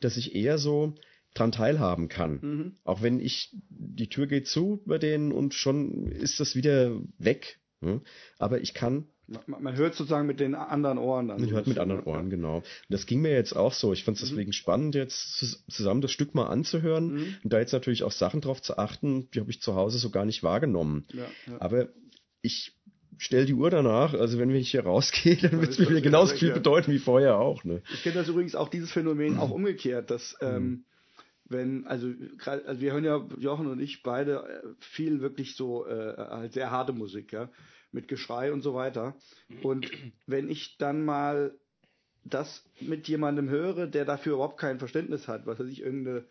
dass 0.00 0.16
ich 0.16 0.34
eher 0.34 0.58
so 0.58 0.94
dran 1.32 1.52
teilhaben 1.52 2.08
kann. 2.08 2.40
Mhm. 2.42 2.74
Auch 2.84 3.02
wenn 3.02 3.18
ich, 3.18 3.50
die 3.70 4.08
Tür 4.08 4.26
geht 4.26 4.46
zu 4.46 4.82
bei 4.84 4.98
denen 4.98 5.32
und 5.32 5.54
schon 5.54 6.06
ist 6.06 6.38
das 6.40 6.54
wieder 6.54 7.00
weg. 7.16 7.60
hm? 7.80 8.02
Aber 8.38 8.60
ich 8.60 8.74
kann 8.74 9.06
Man, 9.26 9.62
man 9.62 9.76
hört 9.76 9.94
sozusagen 9.94 10.26
mit 10.26 10.38
den 10.40 10.54
anderen 10.54 10.98
Ohren 10.98 11.28
dann. 11.28 11.40
man 11.40 11.50
hört 11.50 11.66
mit 11.66 11.78
anderen 11.78 12.02
ja. 12.02 12.06
Ohren, 12.06 12.28
genau. 12.30 12.56
Und 12.58 12.64
das 12.90 13.06
ging 13.06 13.22
mir 13.22 13.32
jetzt 13.32 13.54
auch 13.54 13.72
so. 13.72 13.92
Ich 13.92 14.04
fand 14.04 14.18
es 14.20 14.28
deswegen 14.28 14.52
spannend, 14.52 14.94
jetzt 14.94 15.38
zus- 15.40 15.64
zusammen 15.68 16.02
das 16.02 16.10
Stück 16.12 16.34
mal 16.34 16.46
anzuhören 16.46 17.14
Mhm. 17.14 17.36
und 17.44 17.52
da 17.52 17.58
jetzt 17.58 17.72
natürlich 17.72 18.02
auch 18.02 18.12
Sachen 18.12 18.40
drauf 18.42 18.60
zu 18.60 18.76
achten, 18.76 19.30
die 19.32 19.40
habe 19.40 19.50
ich 19.50 19.60
zu 19.62 19.74
Hause 19.74 19.98
so 19.98 20.10
gar 20.10 20.24
nicht 20.26 20.42
wahrgenommen. 20.42 21.04
Ja, 21.12 21.24
ja. 21.46 21.60
Aber 21.60 21.88
ich 22.42 22.72
stelle 23.16 23.46
die 23.46 23.54
Uhr 23.54 23.70
danach, 23.70 24.12
also 24.12 24.38
wenn 24.38 24.50
ich 24.50 24.70
hier 24.72 24.82
rausgehe, 24.84 25.36
dann 25.36 25.60
wird 25.60 25.70
es 25.70 25.78
mir 25.78 26.00
genauso 26.02 26.34
viel 26.34 26.50
bedeuten 26.52 26.92
wie 26.92 26.98
vorher 26.98 27.38
auch. 27.38 27.64
Ne? 27.64 27.80
Ich 27.94 28.02
kenne 28.02 28.16
das 28.16 28.28
übrigens 28.28 28.54
auch 28.54 28.68
dieses 28.68 28.90
Phänomen 28.92 29.38
auch 29.38 29.50
umgekehrt, 29.50 30.10
dass 30.10 30.36
ähm, 30.40 30.84
wenn, 31.48 31.86
also, 31.86 32.08
also 32.44 32.80
wir 32.80 32.92
hören 32.92 33.04
ja, 33.04 33.24
Jochen 33.38 33.66
und 33.68 33.80
ich 33.80 34.02
beide 34.02 34.36
äh, 34.64 34.68
viel 34.80 35.20
wirklich 35.20 35.56
so 35.56 35.86
äh, 35.86 36.14
halt 36.16 36.54
sehr 36.54 36.70
harte 36.70 36.92
Musik, 36.92 37.32
ja, 37.32 37.48
mit 37.94 38.08
Geschrei 38.08 38.52
und 38.52 38.62
so 38.62 38.74
weiter. 38.74 39.16
Und 39.62 39.90
wenn 40.26 40.50
ich 40.50 40.76
dann 40.78 41.04
mal 41.04 41.54
das 42.24 42.64
mit 42.80 43.08
jemandem 43.08 43.48
höre, 43.48 43.86
der 43.86 44.04
dafür 44.04 44.34
überhaupt 44.34 44.58
kein 44.58 44.78
Verständnis 44.78 45.28
hat, 45.28 45.46
was 45.46 45.58
weiß 45.58 45.68
ich, 45.68 45.80
irgendeine 45.80 46.24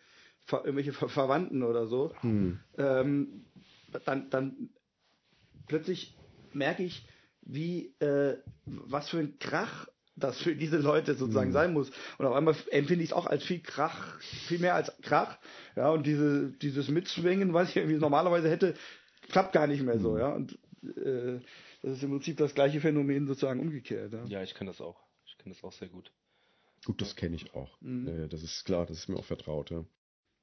irgendwelche 0.50 0.92
Ver 0.92 1.08
Verwandten 1.08 1.62
oder 1.62 1.86
so, 1.86 2.12
Hm. 2.20 2.60
ähm, 2.76 3.46
dann, 4.04 4.28
dann 4.30 4.68
plötzlich 5.66 6.16
merke 6.52 6.82
ich, 6.82 7.06
wie, 7.42 7.94
äh, 8.00 8.36
was 8.66 9.08
für 9.08 9.18
ein 9.18 9.38
Krach 9.38 9.88
das 10.16 10.40
für 10.40 10.54
diese 10.54 10.78
Leute 10.78 11.14
sozusagen 11.14 11.52
sein 11.52 11.72
muss. 11.72 11.90
Und 12.18 12.26
auf 12.26 12.34
einmal 12.34 12.54
empfinde 12.70 13.02
ich 13.02 13.10
es 13.10 13.16
auch 13.16 13.26
als 13.26 13.42
viel 13.42 13.60
Krach, 13.60 14.20
viel 14.20 14.60
mehr 14.60 14.74
als 14.74 14.92
Krach. 15.02 15.38
Ja, 15.76 15.90
und 15.90 16.06
diese, 16.06 16.52
dieses 16.62 16.88
Mitzwingen, 16.88 17.52
was 17.52 17.70
ich 17.70 17.76
irgendwie 17.76 17.98
normalerweise 17.98 18.48
hätte, 18.48 18.74
klappt 19.30 19.52
gar 19.52 19.66
nicht 19.66 19.82
mehr 19.82 19.98
so, 19.98 20.16
ja. 20.18 20.28
Und 20.28 20.58
äh, 20.96 21.40
das 21.82 21.96
ist 21.98 22.02
im 22.02 22.10
Prinzip 22.10 22.36
das 22.36 22.54
gleiche 22.54 22.80
Phänomen 22.80 23.26
sozusagen 23.26 23.60
umgekehrt. 23.60 24.12
Ja. 24.12 24.24
Ja, 24.26 24.42
ich 24.42 24.54
kenne 24.54 24.70
das 24.70 24.80
auch. 24.80 25.00
Ich 25.26 25.38
kenne 25.38 25.54
das 25.54 25.64
auch 25.64 25.72
sehr 25.72 25.88
gut. 25.88 26.12
Gut, 26.84 27.00
das 27.00 27.16
kenne 27.16 27.36
ich 27.36 27.54
auch. 27.54 27.80
Mhm. 27.80 28.08
Ja, 28.08 28.26
das 28.26 28.42
ist 28.42 28.64
klar, 28.64 28.86
das 28.86 28.98
ist 28.98 29.08
mir 29.08 29.16
auch 29.16 29.24
vertraut. 29.24 29.70
Ja. 29.70 29.84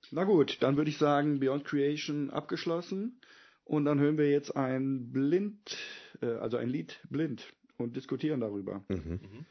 Na 0.10 0.24
gut, 0.24 0.58
dann 0.62 0.78
würde 0.78 0.90
ich 0.90 0.98
sagen, 0.98 1.40
Beyond 1.40 1.66
Creation 1.66 2.30
abgeschlossen. 2.32 3.20
Und 3.64 3.86
dann 3.86 4.00
hören 4.00 4.18
wir 4.18 4.30
jetzt 4.30 4.56
ein 4.56 5.12
Blind, 5.12 5.78
äh, 6.22 6.26
also 6.26 6.58
ein 6.58 6.70
Lied 6.70 7.00
blind 7.10 7.54
und 7.78 7.96
diskutieren 7.96 8.42
darüber. 8.42 8.84
Mhm. 8.90 9.46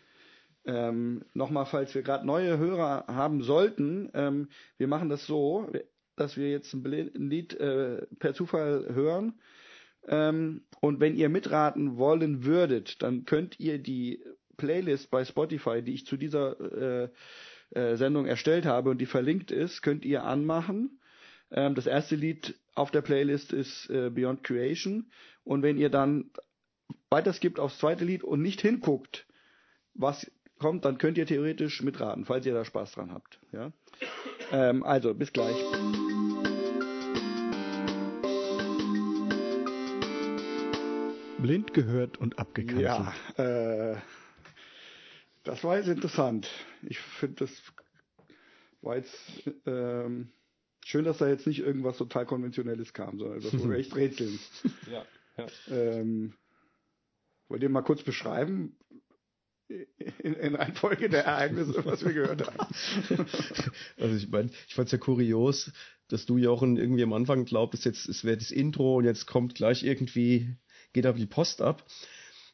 Ähm, 0.64 1.24
Nochmal, 1.32 1.66
falls 1.66 1.94
wir 1.94 2.02
gerade 2.02 2.26
neue 2.26 2.58
Hörer 2.58 3.06
haben 3.06 3.42
sollten, 3.42 4.10
ähm, 4.14 4.48
wir 4.76 4.88
machen 4.88 5.08
das 5.08 5.26
so, 5.26 5.70
dass 6.16 6.36
wir 6.36 6.50
jetzt 6.50 6.74
ein, 6.74 6.82
Blind, 6.82 7.14
ein 7.14 7.30
Lied 7.30 7.54
äh, 7.54 8.06
per 8.18 8.34
Zufall 8.34 8.92
hören. 8.92 9.40
Ähm, 10.08 10.62
und 10.80 11.00
wenn 11.00 11.14
ihr 11.14 11.28
mitraten 11.28 11.96
wollen 11.96 12.44
würdet, 12.44 13.02
dann 13.02 13.24
könnt 13.24 13.60
ihr 13.60 13.78
die 13.78 14.22
Playlist 14.56 15.10
bei 15.10 15.24
Spotify, 15.24 15.82
die 15.82 15.94
ich 15.94 16.06
zu 16.06 16.16
dieser 16.16 16.60
äh, 16.60 17.08
äh, 17.70 17.96
Sendung 17.96 18.26
erstellt 18.26 18.66
habe 18.66 18.90
und 18.90 18.98
die 18.98 19.06
verlinkt 19.06 19.50
ist, 19.50 19.82
könnt 19.82 20.04
ihr 20.04 20.24
anmachen. 20.24 21.00
Ähm, 21.50 21.74
das 21.74 21.86
erste 21.86 22.16
Lied 22.16 22.54
auf 22.74 22.90
der 22.90 23.02
Playlist 23.02 23.52
ist 23.52 23.88
äh, 23.90 24.10
Beyond 24.10 24.44
Creation. 24.44 25.10
Und 25.44 25.62
wenn 25.62 25.78
ihr 25.78 25.90
dann 25.90 26.30
weiter 27.10 27.32
skippt 27.32 27.58
aufs 27.58 27.78
zweite 27.78 28.04
Lied 28.04 28.22
und 28.22 28.42
nicht 28.42 28.60
hinguckt, 28.60 29.26
was 29.94 30.30
kommt, 30.58 30.84
dann 30.84 30.98
könnt 30.98 31.18
ihr 31.18 31.26
theoretisch 31.26 31.82
mitraten, 31.82 32.24
falls 32.24 32.46
ihr 32.46 32.54
da 32.54 32.64
Spaß 32.64 32.92
dran 32.92 33.12
habt. 33.12 33.40
Ja? 33.52 33.72
Ähm, 34.52 34.84
also, 34.84 35.14
bis 35.14 35.32
gleich. 35.32 35.56
Blind 41.42 41.74
gehört 41.74 42.18
und 42.18 42.38
abgekanzelt. 42.38 42.84
Ja, 43.36 43.92
äh, 43.92 43.96
das 45.44 45.64
war 45.64 45.76
jetzt 45.78 45.88
interessant. 45.88 46.48
Ich 46.82 46.98
finde, 46.98 47.46
das 47.46 47.50
war 48.82 48.96
jetzt 48.96 49.14
ähm, 49.66 50.30
schön, 50.84 51.04
dass 51.04 51.18
da 51.18 51.28
jetzt 51.28 51.46
nicht 51.46 51.60
irgendwas 51.60 51.98
total 51.98 52.26
Konventionelles 52.26 52.92
kam, 52.92 53.18
sondern 53.18 53.40
das 53.40 53.58
wurde 53.58 53.76
echt 53.76 53.94
rätseln. 53.96 54.38
Ja, 54.90 55.04
ja. 55.36 55.46
Ähm, 55.74 56.34
wollt 57.48 57.62
ihr 57.62 57.68
mal 57.68 57.82
kurz 57.82 58.02
beschreiben, 58.02 58.76
in, 59.68 60.34
in 60.34 60.54
Reihenfolge 60.54 61.08
der 61.08 61.24
Ereignisse, 61.24 61.84
was 61.84 62.04
wir 62.04 62.12
gehört 62.12 62.46
haben? 62.46 62.68
Also 63.98 64.16
ich 64.16 64.28
meine, 64.28 64.50
ich 64.68 64.74
fand 64.74 64.86
es 64.86 64.92
ja 64.92 64.98
kurios, 64.98 65.72
dass 66.08 66.26
du, 66.26 66.38
Jochen, 66.38 66.76
irgendwie 66.76 67.02
am 67.02 67.12
Anfang 67.12 67.44
glaubtest, 67.44 67.84
jetzt 67.84 68.08
es 68.08 68.24
wäre 68.24 68.36
das 68.36 68.50
Intro 68.50 68.96
und 68.96 69.04
jetzt 69.04 69.26
kommt 69.26 69.54
gleich 69.54 69.84
irgendwie, 69.84 70.56
geht 70.92 71.06
aber 71.06 71.18
die 71.18 71.26
Post 71.26 71.62
ab. 71.62 71.84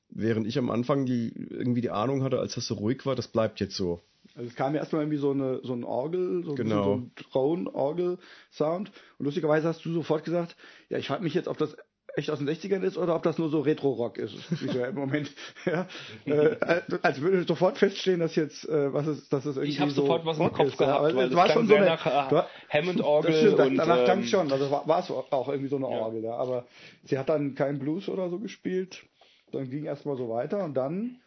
Während 0.08 0.46
ich 0.46 0.56
am 0.58 0.70
Anfang 0.70 1.04
die 1.04 1.32
irgendwie 1.50 1.80
die 1.80 1.90
Ahnung 1.90 2.22
hatte, 2.22 2.38
als 2.38 2.54
das 2.54 2.66
so 2.66 2.74
ruhig 2.74 3.04
war, 3.06 3.16
das 3.16 3.28
bleibt 3.28 3.58
jetzt 3.60 3.76
so. 3.76 4.00
Also 4.34 4.48
es 4.48 4.54
kam 4.54 4.74
ja 4.74 4.80
erstmal 4.80 5.02
irgendwie 5.02 5.18
so 5.18 5.30
eine 5.30 5.60
so 5.62 5.72
ein 5.72 5.84
Orgel, 5.84 6.44
so, 6.44 6.54
Genau. 6.54 6.84
so 6.84 6.94
ein 6.96 7.10
Drone-Orgel-Sound. 7.32 8.92
Und 9.18 9.24
lustigerweise 9.24 9.68
hast 9.68 9.84
du 9.84 9.92
sofort 9.92 10.24
gesagt, 10.24 10.56
ja, 10.88 10.98
ich 10.98 11.06
frage 11.08 11.22
mich 11.22 11.34
jetzt, 11.34 11.48
ob 11.48 11.58
das 11.58 11.76
echt 12.16 12.30
aus 12.30 12.38
den 12.38 12.48
60ern 12.48 12.82
ist 12.82 12.96
oder 12.96 13.14
ob 13.14 13.22
das 13.22 13.36
nur 13.38 13.50
so 13.50 13.60
Retro-Rock 13.60 14.18
ist, 14.18 14.34
wie 14.62 14.68
so 14.68 14.82
im 14.84 14.94
Moment. 15.02 15.30
Ja, 15.64 15.86
äh, 16.24 16.56
als 17.02 17.20
würde 17.20 17.44
sofort 17.44 17.78
feststehen, 17.78 18.20
dass 18.20 18.34
jetzt, 18.36 18.68
äh, 18.68 18.92
was 18.92 19.06
ist, 19.06 19.32
dass 19.32 19.44
es 19.44 19.56
irgendwie 19.56 19.70
Ich 19.72 19.80
habe 19.80 19.90
so 19.90 20.02
sofort 20.02 20.24
was 20.24 20.38
im 20.38 20.52
Kopf 20.52 20.66
ist, 20.68 20.78
gehabt, 20.78 21.14
weil 21.14 21.28
es 21.28 21.34
war 21.34 21.48
schon 21.50 21.66
so 21.68 21.74
eine, 21.76 21.86
nach 21.86 22.06
äh, 22.06 22.28
du- 22.30 22.44
Hammond-Orgel 22.70 23.30
das 23.30 23.40
stimmt, 23.40 23.58
da- 23.58 23.64
und 23.66 23.76
danach 23.76 24.04
klang 24.04 24.18
ähm, 24.20 24.26
schon, 24.26 24.50
also 24.52 24.70
war 24.70 24.98
es 24.98 25.10
auch 25.10 25.48
irgendwie 25.48 25.68
so 25.68 25.76
eine. 25.76 25.86
Orgel, 25.88 26.24
ja. 26.24 26.34
Aber 26.36 26.66
sie 27.04 27.18
hat 27.18 27.28
dann 27.28 27.54
keinen 27.54 27.78
Blues 27.78 28.08
oder 28.08 28.28
so 28.30 28.38
gespielt. 28.38 29.04
Dann 29.52 29.70
ging 29.70 29.84
erstmal 29.84 30.16
so 30.16 30.28
weiter 30.28 30.64
und 30.64 30.74
dann, 30.74 31.20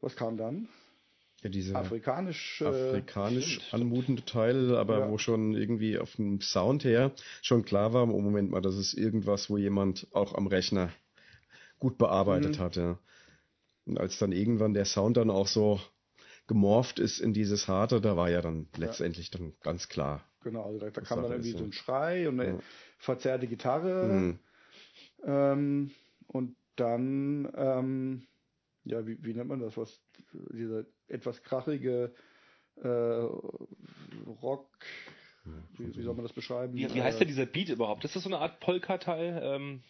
was 0.00 0.16
kam 0.16 0.36
dann? 0.36 0.68
Ja, 1.42 1.50
diese 1.50 1.76
Afrikanisch. 1.76 2.62
äh, 2.62 2.66
afrikanisch 2.66 3.60
anmutende 3.72 4.24
Teil, 4.24 4.76
aber 4.76 4.98
Ja. 5.00 5.10
wo 5.10 5.18
schon 5.18 5.54
irgendwie 5.54 5.98
auf 5.98 6.14
dem 6.16 6.40
Sound 6.40 6.84
her 6.84 7.12
schon 7.42 7.64
klar 7.64 7.92
war, 7.92 8.02
oh 8.02 8.20
Moment 8.20 8.50
mal, 8.50 8.60
das 8.60 8.76
ist 8.76 8.94
irgendwas, 8.94 9.50
wo 9.50 9.56
jemand 9.56 10.06
auch 10.12 10.34
am 10.34 10.46
Rechner 10.46 10.92
gut 11.78 11.98
bearbeitet 11.98 12.56
Mhm. 12.56 12.62
hat, 12.62 12.76
ja. 12.76 12.98
Und 13.86 13.98
als 13.98 14.18
dann 14.18 14.30
irgendwann 14.30 14.74
der 14.74 14.84
Sound 14.84 15.16
dann 15.16 15.30
auch 15.30 15.48
so 15.48 15.80
gemorpht 16.46 17.00
ist 17.00 17.18
in 17.18 17.32
dieses 17.32 17.66
Harte, 17.66 18.00
da 18.00 18.16
war 18.16 18.30
ja 18.30 18.40
dann 18.40 18.68
letztendlich 18.76 19.30
dann 19.30 19.54
ganz 19.62 19.88
klar. 19.88 20.24
Genau, 20.44 20.64
also 20.64 20.78
da, 20.78 20.90
da 20.90 21.00
kam 21.00 21.22
dann 21.22 21.32
irgendwie 21.32 21.52
so 21.52 21.58
ja. 21.58 21.64
ein 21.64 21.72
Schrei 21.72 22.28
und 22.28 22.40
eine 22.40 22.52
Ja. 22.52 22.58
verzerrte 22.98 23.46
Gitarre. 23.46 24.06
Mhm. 24.06 24.38
Ähm, 25.24 25.90
und 26.28 26.56
dann, 26.76 27.50
ähm, 27.56 28.26
ja, 28.84 29.06
wie, 29.06 29.22
wie 29.22 29.34
nennt 29.34 29.48
man 29.48 29.60
das? 29.60 29.76
Was, 29.76 30.00
dieser 30.52 30.84
etwas 31.12 31.42
krachige 31.42 32.14
äh, 32.82 32.88
Rock, 34.42 34.68
wie, 35.76 35.96
wie 35.96 36.02
soll 36.02 36.14
man 36.14 36.24
das 36.24 36.32
beschreiben? 36.32 36.74
Wie, 36.74 36.94
wie 36.94 37.02
heißt 37.02 37.20
denn 37.20 37.28
dieser 37.28 37.46
Beat 37.46 37.68
überhaupt? 37.68 38.04
Ist 38.04 38.14
das 38.14 38.22
so 38.22 38.28
eine 38.28 38.38
Art 38.38 38.60
Polka-Teil? 38.60 39.40
Ähm, 39.42 39.82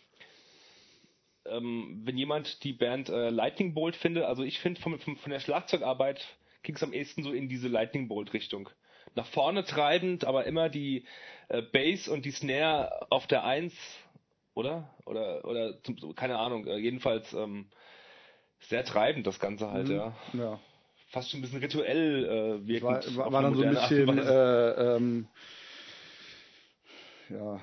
ähm, 1.45 2.01
wenn 2.05 2.17
jemand 2.17 2.63
die 2.65 2.73
Band 2.73 3.09
äh, 3.09 3.31
Lightning 3.31 3.75
Bolt 3.75 3.97
findet, 3.97 4.25
also 4.25 4.43
ich 4.45 4.61
finde 4.61 4.81
von, 4.81 4.99
von, 4.99 5.17
von 5.17 5.31
der 5.33 5.41
Schlagzeugarbeit 5.41 6.25
ging 6.63 6.77
es 6.77 6.83
am 6.83 6.93
ehesten 6.93 7.23
so 7.23 7.33
in 7.33 7.49
diese 7.49 7.69
Lightning 7.69 8.09
Bolt 8.09 8.33
Richtung. 8.33 8.71
Nach 9.15 9.27
vorne 9.27 9.65
treibend, 9.65 10.25
aber 10.25 10.47
immer 10.47 10.69
die 10.69 11.05
äh, 11.49 11.61
Bass 11.61 12.09
und 12.09 12.25
die 12.25 12.31
Snare 12.31 13.11
auf 13.11 13.27
der 13.27 13.45
Eins, 13.45 13.75
oder? 14.55 14.89
Oder, 15.05 15.45
oder 15.45 15.83
zum, 15.83 15.99
so, 15.99 16.13
keine 16.15 16.39
Ahnung, 16.39 16.67
äh, 16.67 16.79
jedenfalls 16.79 17.33
ähm, 17.35 17.67
sehr 18.61 18.85
treibend 18.85 19.27
das 19.27 19.41
Ganze 19.41 19.71
halt, 19.71 19.89
Mhm. 19.89 19.95
ja. 19.97 20.17
Ja, 20.33 20.61
Fast 21.13 21.31
schon 21.31 21.39
ein 21.39 21.43
bisschen 21.43 21.61
rituell 21.61 22.25
äh, 22.25 22.67
wirkend. 22.67 23.17
war, 23.17 23.25
war, 23.25 23.33
war 23.33 23.43
dann 23.43 23.55
so 23.55 23.63
ein 23.63 23.71
bisschen, 23.71 24.19
äh, 24.19 24.97
ähm, 24.97 25.27
ja, 27.29 27.61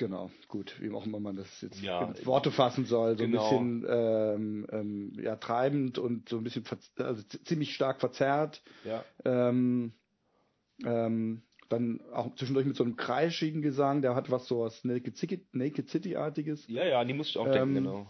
Genau, 0.00 0.30
gut, 0.48 0.80
wie 0.80 0.90
auch 0.92 1.04
immer 1.04 1.20
man 1.20 1.36
das 1.36 1.60
jetzt 1.60 1.82
Ja, 1.82 2.04
in 2.04 2.24
Worte 2.24 2.50
fassen 2.50 2.86
soll. 2.86 3.18
So 3.18 3.24
genau. 3.26 3.58
ein 3.60 3.82
bisschen 3.82 3.86
ähm, 3.86 4.66
ähm, 4.72 5.12
ja, 5.22 5.36
treibend 5.36 5.98
und 5.98 6.26
so 6.30 6.38
ein 6.38 6.42
bisschen 6.42 6.64
also 6.96 7.22
ziemlich 7.44 7.74
stark 7.74 8.00
verzerrt. 8.00 8.62
Ja. 8.82 9.04
Ähm, 9.26 9.92
ähm, 10.86 11.42
dann 11.68 12.00
auch 12.14 12.34
zwischendurch 12.34 12.64
mit 12.66 12.76
so 12.76 12.84
einem 12.84 12.96
kreischigen 12.96 13.60
Gesang, 13.60 14.00
der 14.00 14.14
hat 14.14 14.30
was 14.30 14.48
so 14.48 14.60
was 14.60 14.82
Naked 14.84 15.18
City- 15.18 15.46
Naked 15.52 15.90
City-artiges. 15.90 16.66
Ja, 16.68 16.86
ja, 16.86 17.04
die 17.04 17.12
musste 17.12 17.32
ich 17.32 17.38
auch 17.38 17.46
Ähm, 17.48 17.52
denken, 17.52 17.74
genau. 17.74 18.06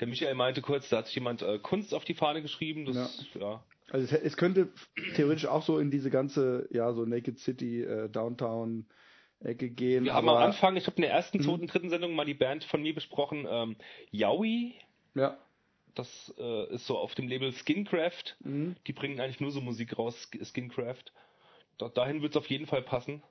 Der 0.00 0.08
Michael 0.08 0.34
meinte 0.34 0.62
kurz, 0.62 0.88
da 0.88 0.96
hat 0.96 1.06
sich 1.06 1.16
jemand 1.16 1.42
äh, 1.42 1.58
Kunst 1.58 1.92
auf 1.92 2.06
die 2.06 2.14
Fahne 2.14 2.40
geschrieben. 2.40 2.86
Das, 2.86 3.26
ja. 3.38 3.62
Also 3.90 4.04
es, 4.16 4.22
es 4.22 4.36
könnte 4.36 4.72
theoretisch 5.14 5.46
auch 5.46 5.62
so 5.62 5.78
in 5.78 5.90
diese 5.90 6.10
ganze, 6.10 6.66
ja, 6.70 6.92
so 6.92 7.04
Naked 7.04 7.38
City, 7.38 7.82
äh, 7.82 8.08
Downtown 8.08 8.86
Ecke 9.40 9.68
gehen. 9.70 10.04
Wir 10.04 10.14
haben 10.14 10.28
am 10.28 10.36
Anfang, 10.38 10.76
ich 10.76 10.86
habe 10.86 10.96
in 10.96 11.02
der 11.02 11.10
ersten, 11.12 11.38
Mhm. 11.38 11.42
zweiten, 11.42 11.66
dritten 11.66 11.90
Sendung 11.90 12.14
mal 12.14 12.24
die 12.24 12.34
Band 12.34 12.64
von 12.64 12.80
mir 12.82 12.94
besprochen, 12.94 13.46
ähm, 13.48 13.76
Yowie. 14.10 14.74
Ja. 15.14 15.36
Das 15.94 16.34
äh, 16.38 16.74
ist 16.74 16.86
so 16.86 16.96
auf 16.98 17.14
dem 17.14 17.28
Label 17.28 17.52
Skincraft. 17.52 18.36
Mhm. 18.40 18.74
Die 18.86 18.92
bringen 18.92 19.20
eigentlich 19.20 19.40
nur 19.40 19.50
so 19.52 19.60
Musik 19.60 19.96
raus, 19.98 20.16
Sk- 20.28 20.44
Skincraft. 20.44 21.12
Da, 21.78 21.88
dahin 21.88 22.22
wird 22.22 22.32
es 22.32 22.36
auf 22.36 22.48
jeden 22.48 22.66
Fall 22.66 22.82
passen. 22.82 23.22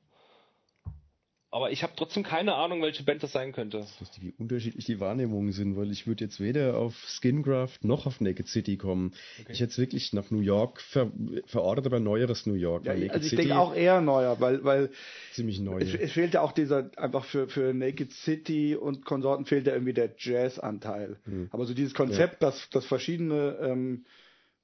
Aber 1.53 1.69
ich 1.69 1.83
habe 1.83 1.93
trotzdem 1.95 2.23
keine 2.23 2.55
Ahnung, 2.55 2.81
welche 2.81 3.03
Band 3.03 3.21
das 3.21 3.31
sein 3.31 3.51
könnte. 3.51 3.85
Lustig, 3.99 4.23
wie 4.23 4.33
unterschiedlich 4.39 4.85
die 4.85 4.99
Wahrnehmungen 4.99 5.51
sind, 5.51 5.77
weil 5.77 5.91
ich 5.91 6.07
würde 6.07 6.23
jetzt 6.23 6.39
weder 6.39 6.77
auf 6.77 6.95
Skingraft 7.07 7.85
noch 7.85 8.07
auf 8.07 8.19
Naked 8.19 8.47
City 8.47 8.75
kommen. 8.75 9.13
Ich 9.49 9.59
hätte 9.59 9.69
es 9.71 9.77
wirklich 9.77 10.13
nach 10.13 10.31
New 10.31 10.39
York 10.39 10.81
ver 10.81 11.11
verortet, 11.45 11.85
aber 11.85 11.99
neueres 11.99 12.47
New 12.47 12.55
York. 12.55 12.85
Ja, 12.85 12.93
also 12.93 13.03
ich 13.03 13.29
City 13.29 13.35
denke 13.35 13.59
auch 13.59 13.75
eher 13.75 14.01
neuer, 14.01 14.41
weil, 14.41 14.63
weil 14.63 14.89
ziemlich 15.33 15.59
neu. 15.59 15.77
es, 15.79 15.93
es 15.93 16.13
fehlt 16.13 16.33
ja 16.33 16.41
auch 16.41 16.53
dieser, 16.53 16.89
einfach 16.97 17.23
für, 17.23 17.47
für 17.47 17.71
Naked 17.71 18.13
City 18.13 18.75
und 18.75 19.05
Konsorten 19.05 19.45
fehlt 19.45 19.67
ja 19.67 19.73
irgendwie 19.73 19.93
der 19.93 20.09
Jazz-Anteil. 20.17 21.17
Hm. 21.25 21.49
Aber 21.51 21.65
so 21.65 21.75
dieses 21.75 21.93
Konzept, 21.93 22.41
dass, 22.41 22.67
dass 22.71 22.83
verschiedene 22.87 23.59
ähm, 23.61 24.05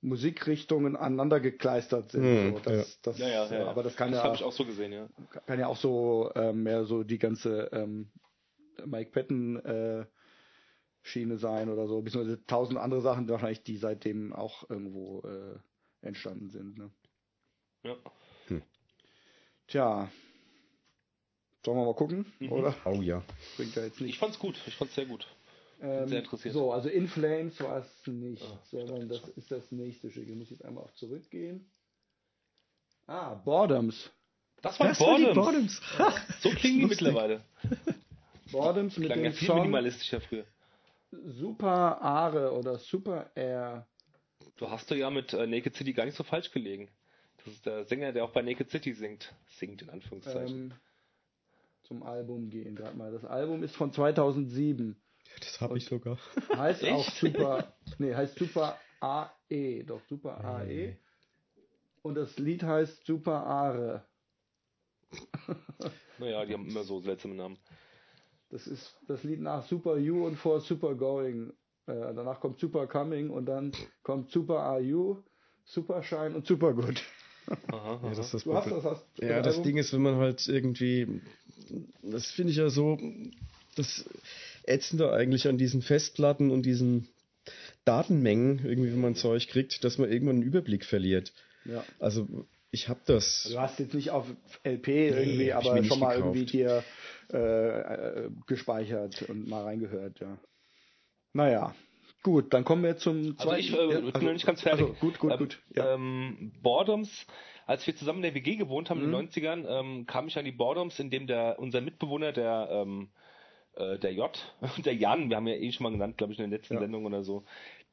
Musikrichtungen 0.02 0.96
aneinander 0.96 1.40
gekleistert 1.40 2.12
sind. 2.12 2.24
Hm, 2.24 2.54
so, 2.54 2.60
das, 2.62 3.02
das, 3.02 3.18
Ja, 3.18 3.28
ja, 3.28 3.46
ja. 3.52 3.68
Aber 3.68 3.84
das 3.84 3.96
kann 3.96 4.12
das 4.12 4.20
ja 4.20 4.24
habe 4.24 4.36
ich 4.36 4.44
auch 4.44 4.52
so 4.54 4.66
gesehen, 4.66 4.94
ja. 4.94 5.10
kann 5.46 5.60
ja 5.60 5.68
auch 5.68 5.78
so 5.78 6.32
ähm, 6.36 6.64
mehr 6.64 6.86
so 6.86 7.04
die 7.04 7.18
ganze 7.20 7.70
ähm, 7.74 8.10
Mike 8.86 9.12
Patton 9.12 9.58
äh, 9.66 10.06
Schiene 11.02 11.38
sein 11.38 11.70
oder 11.70 11.88
so, 11.88 12.02
beziehungsweise 12.02 12.46
tausend 12.46 12.78
andere 12.80 13.02
Sachen 13.02 13.28
wahrscheinlich, 13.28 13.64
die 13.64 13.78
seitdem 13.78 14.32
auch 14.34 14.70
irgendwo 14.70 15.22
äh, 15.22 15.58
entstanden 16.06 16.50
sind. 16.50 16.78
Ne? 16.78 16.92
ja. 17.84 17.96
Tja, 19.68 20.10
sollen 21.64 21.78
wir 21.78 21.86
mal 21.86 21.94
gucken, 21.94 22.26
Mhm. 22.40 22.52
oder? 22.52 22.76
oh 22.86 23.02
ja. 23.02 23.22
Bringt 23.56 23.76
ja 23.76 23.84
jetzt 23.84 23.96
Ich 23.98 24.02
nicht. 24.02 24.18
fand's 24.18 24.40
gut, 24.40 24.60
ich 24.66 24.76
fand's 24.76 24.96
sehr 24.96 25.06
gut. 25.06 25.28
Ähm, 25.82 26.08
sehr 26.10 26.20
interessiert. 26.20 26.54
So, 26.54 26.72
also 26.74 26.90
In 26.90 27.08
Flames 27.08 27.60
war 27.62 27.78
es 27.80 28.08
nicht, 28.08 28.44
Ah, 28.44 28.60
sondern 28.70 29.08
das 29.08 29.28
ist 29.30 29.50
das 29.52 29.72
nächste 29.72 30.12
Stück. 30.12 30.28
Ich 30.28 30.36
muss 30.36 30.50
jetzt 30.50 30.66
einmal 30.66 30.84
auch 30.84 30.94
zurückgehen. 30.94 31.70
Ah, 33.08 33.36
Boredoms. 33.36 34.12
Das 34.62 34.80
war 34.80 34.90
Das 34.90 35.00
war 35.00 35.18
die 35.18 35.24
Boredoms. 35.34 35.82
Boredoms. 35.98 36.26
So 36.42 36.50
klingen 36.52 36.80
die 36.82 36.86
mittlerweile. 36.88 37.42
Boredoms 38.52 38.98
mit 38.98 39.08
Klang 39.08 39.24
ja 39.24 39.30
dem 39.30 39.34
viel 39.34 39.48
Song 39.48 39.58
minimalistischer 39.60 40.22
früher. 40.22 40.46
Super 41.12 42.02
Are 42.02 42.52
oder 42.54 42.78
Super 42.78 43.32
Air. 43.36 43.88
Du 44.58 44.70
hast 44.70 44.92
du 44.92 44.96
ja 44.96 45.10
mit 45.10 45.34
äh, 45.34 45.48
Naked 45.48 45.76
City 45.76 45.94
gar 45.94 46.06
nicht 46.06 46.16
so 46.18 46.24
falsch 46.24 46.52
gelegen. 46.52 46.90
Das 47.38 47.54
ist 47.54 47.66
der 47.66 47.86
Sänger, 47.86 48.12
der 48.12 48.26
auch 48.26 48.32
bei 48.32 48.42
Naked 48.42 48.70
City 48.70 48.94
singt. 48.94 49.34
Singt 49.48 49.82
in 49.82 49.90
Anführungszeichen. 49.90 50.72
ähm, 50.72 50.74
zum 51.84 52.04
Album 52.04 52.50
gehen. 52.50 52.76
Gerade 52.76 52.98
mal. 52.98 53.12
Das 53.12 53.24
Album 53.26 53.64
ist 53.64 53.76
von 53.76 53.92
2007. 53.94 54.96
Das 55.40 55.62
habe 55.62 55.78
ich 55.78 55.86
sogar. 55.86 56.18
Heißt 56.56 56.84
Echt? 56.84 56.94
auch 56.94 57.10
Super. 57.12 57.74
Nee, 57.98 58.14
heißt 58.16 58.38
Super 58.38 58.80
AE. 59.00 59.84
Doch, 59.86 60.02
Super 60.08 60.44
AE. 60.44 60.98
Und 62.02 62.16
das 62.16 62.38
Lied 62.38 62.64
heißt 62.64 63.06
Super 63.06 63.46
Are. 63.46 64.06
Naja, 66.18 66.46
die 66.46 66.54
haben 66.54 66.68
immer 66.68 66.84
so 66.84 67.00
seltsame 67.00 67.36
Namen. 67.36 67.58
Das 68.50 68.68
ist 68.68 68.96
das 69.08 69.24
Lied 69.24 69.42
nach 69.42 69.66
Super 69.68 69.98
You 69.98 70.26
und 70.26 70.36
vor 70.36 70.60
Super 70.62 70.96
Going. 70.96 71.52
Äh, 71.88 72.14
danach 72.14 72.40
kommt 72.40 72.60
Super 72.60 72.88
Coming 72.88 73.30
und 73.30 73.46
dann 73.46 73.72
kommt 74.04 74.32
Super 74.32 74.60
Are 74.60 74.80
You, 74.80 75.22
Super 75.66 76.04
Shine 76.04 76.36
und 76.36 76.46
Super 76.46 76.74
Good. 76.74 77.02
Aha, 77.72 78.00
Ja, 78.04 78.10
das 78.10 78.20
ist 78.20 78.34
das 78.34 78.44
Du 78.44 78.54
hast 78.54 78.72
das, 78.72 78.84
hast 78.84 79.06
Ja, 79.18 79.42
das? 79.42 79.62
Ding 79.62 79.78
ist, 79.78 79.94
wenn 79.94 80.02
man 80.02 80.16
halt 80.18 80.48
irgendwie, 80.48 81.22
das 82.04 82.30
finde 82.32 82.52
ich 82.52 82.58
ja 82.58 82.70
so, 82.70 82.98
das 83.76 84.08
Ätzende 84.70 85.12
eigentlich 85.12 85.48
an 85.48 85.58
diesen 85.58 85.82
Festplatten 85.82 86.52
und 86.52 86.64
diesen 86.66 87.08
Datenmengen, 87.86 88.66
irgendwie, 88.66 88.92
wenn 88.92 89.02
man 89.02 89.16
Zeug 89.16 89.48
kriegt, 89.48 89.84
dass 89.84 89.98
man 89.98 90.12
irgendwann 90.12 90.38
einen 90.38 90.44
Überblick 90.44 90.86
verliert. 90.86 91.34
Ja. 91.66 91.84
Also, 92.00 92.28
ich 92.72 92.88
habe 92.88 93.00
das. 93.06 93.48
Du 93.52 93.60
hast 93.60 93.80
jetzt 93.80 93.94
nicht 93.96 94.12
auf 94.12 94.28
LP 94.64 94.88
irgendwie, 94.88 95.46
ich 95.46 95.56
aber 95.56 95.84
schon 95.84 96.00
mal 96.00 96.16
gekauft. 96.16 96.36
irgendwie 96.36 96.46
dir 96.46 96.84
äh, 97.34 97.38
äh, 98.28 98.30
gespeichert 98.48 99.24
und 99.24 99.48
mal 99.48 99.64
reingehört, 99.64 100.20
ja. 100.20 100.38
Naja, 101.34 101.74
gut, 102.24 102.54
dann 102.54 102.64
kommen 102.64 102.84
wir 102.84 102.98
zum 102.98 103.36
Also 103.38 103.54
ich 103.54 103.74
äh, 103.74 103.78
Ja, 103.78 104.00
bin 104.00 104.14
also- 104.14 104.26
noch 104.26 104.34
nicht 104.34 104.46
ganz 104.46 104.62
fertig. 104.62 104.82
Also, 104.88 104.94
gut, 105.00 105.20
gut, 105.20 105.32
ähm, 105.32 105.38
gut. 105.40 105.60
Ja. 105.76 105.94
Ähm, 105.96 106.52
Boredoms, 106.62 107.26
als 107.66 107.86
wir 107.88 107.96
zusammen 107.96 108.20
in 108.20 108.24
der 108.24 108.36
WG 108.36 108.56
gewohnt 108.56 108.90
haben 108.90 109.00
in 109.02 109.08
Mhm. 109.10 109.12
den 109.14 109.30
90ern, 109.30 109.66
ähm, 109.68 110.06
kam 110.06 110.28
ich 110.28 110.38
an 110.38 110.46
die 110.46 110.52
Boredoms, 110.52 111.00
in 111.00 111.10
dem 111.10 111.28
der, 111.28 111.58
unser 111.60 111.82
Mitbewohner, 111.82 112.32
der, 112.34 112.70
ähm, 112.72 113.10
äh, 113.80 113.98
der 114.00 114.14
J, 114.14 114.32
der 114.86 114.94
Jan, 114.96 115.30
wir 115.30 115.38
haben 115.38 115.48
ja 115.48 115.56
eh 115.56 115.72
schon 115.72 115.84
mal 115.86 115.92
genannt, 115.92 116.18
glaube 116.18 116.34
ich, 116.34 116.40
in 116.40 116.50
der 116.50 116.58
letzten 116.60 116.76
Ja. 116.76 116.80
Sendung 116.82 117.06
oder 117.06 117.24
so, 117.24 117.44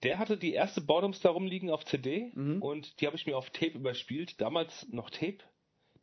der 0.03 0.19
hatte 0.19 0.37
die 0.37 0.53
erste 0.53 0.81
Boredoms 0.83 1.21
da 1.21 1.31
rumliegen 1.31 1.71
auf 1.71 1.85
CD 1.87 2.31
Mhm. 2.35 2.61
und 2.63 3.01
die 3.01 3.07
habe 3.07 3.17
ich 3.17 3.27
mir 3.27 3.37
auf 3.37 3.49
Tape 3.51 3.73
überspielt. 3.79 4.41
Damals 4.41 4.87
noch 4.91 5.09
Tape? 5.11 5.39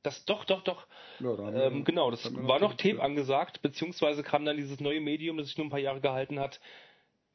Das 0.01 0.25
doch, 0.25 0.43
doch, 0.45 0.63
doch. 0.63 0.87
Ja, 1.19 1.67
Ähm, 1.67 1.85
genau, 1.85 2.11
das 2.11 2.25
war 2.35 2.59
noch 2.59 2.73
Tape 2.73 2.97
ja. 2.97 3.03
angesagt, 3.03 3.61
beziehungsweise 3.61 4.21
kam 4.23 4.43
dann 4.45 4.57
dieses 4.57 4.79
neue 4.79 4.99
Medium, 4.99 5.37
das 5.37 5.47
sich 5.47 5.57
nur 5.57 5.67
ein 5.67 5.69
paar 5.69 5.79
Jahre 5.79 6.01
gehalten 6.01 6.39
hat. 6.39 6.59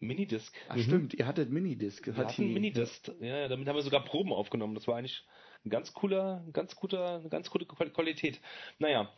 Minidisc. 0.00 0.54
Ach 0.68 0.78
stimmt, 0.78 1.14
ihr 1.14 1.26
hattet 1.26 1.50
Minidisc. 1.50 2.06
Wir 2.06 2.16
Hat 2.16 2.28
hatten 2.28 2.52
Minidisc. 2.52 3.10
Ja, 3.20 3.48
damit 3.48 3.66
haben 3.66 3.74
wir 3.76 3.82
sogar 3.82 4.04
Proben 4.04 4.32
aufgenommen. 4.32 4.74
Das 4.74 4.86
war 4.86 4.96
eigentlich 4.96 5.24
ein 5.64 5.70
ganz 5.70 5.92
cooler, 5.92 6.44
ein 6.46 6.52
ganz 6.52 6.76
guter, 6.76 7.16
eine 7.20 7.28
ganz 7.28 7.50
gute 7.50 7.64
Qual- 7.66 7.90
Qualität. 7.90 8.40
Naja, 8.78 9.10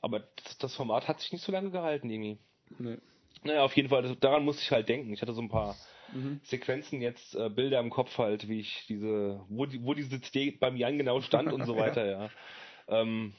aber 0.00 0.20
das, 0.42 0.58
das 0.58 0.74
Format 0.74 1.06
hat 1.06 1.20
sich 1.20 1.30
nicht 1.30 1.44
so 1.44 1.52
lange 1.52 1.70
gehalten 1.70 2.10
irgendwie. 2.10 2.38
Nee. 2.78 2.98
Naja, 3.42 3.62
auf 3.62 3.76
jeden 3.76 3.88
Fall, 3.88 4.02
das, 4.02 4.18
daran 4.20 4.44
musste 4.44 4.62
ich 4.62 4.70
halt 4.70 4.88
denken. 4.88 5.12
Ich 5.12 5.22
hatte 5.22 5.34
so 5.34 5.42
ein 5.42 5.50
paar 5.50 5.76
Mhm. 6.12 6.40
Sequenzen 6.44 7.00
jetzt, 7.00 7.34
äh, 7.34 7.48
Bilder 7.48 7.80
im 7.80 7.90
Kopf 7.90 8.18
halt, 8.18 8.48
wie 8.48 8.60
ich 8.60 8.84
diese, 8.88 9.40
wo, 9.48 9.66
die, 9.66 9.82
wo 9.84 9.94
diese 9.94 10.20
CD 10.20 10.52
beim 10.52 10.76
Jan 10.76 10.98
genau 10.98 11.20
stand 11.20 11.52
und 11.52 11.64
so 11.66 11.76
weiter, 11.76 12.06
ja. 12.06 12.30
Ähm, 12.88 13.34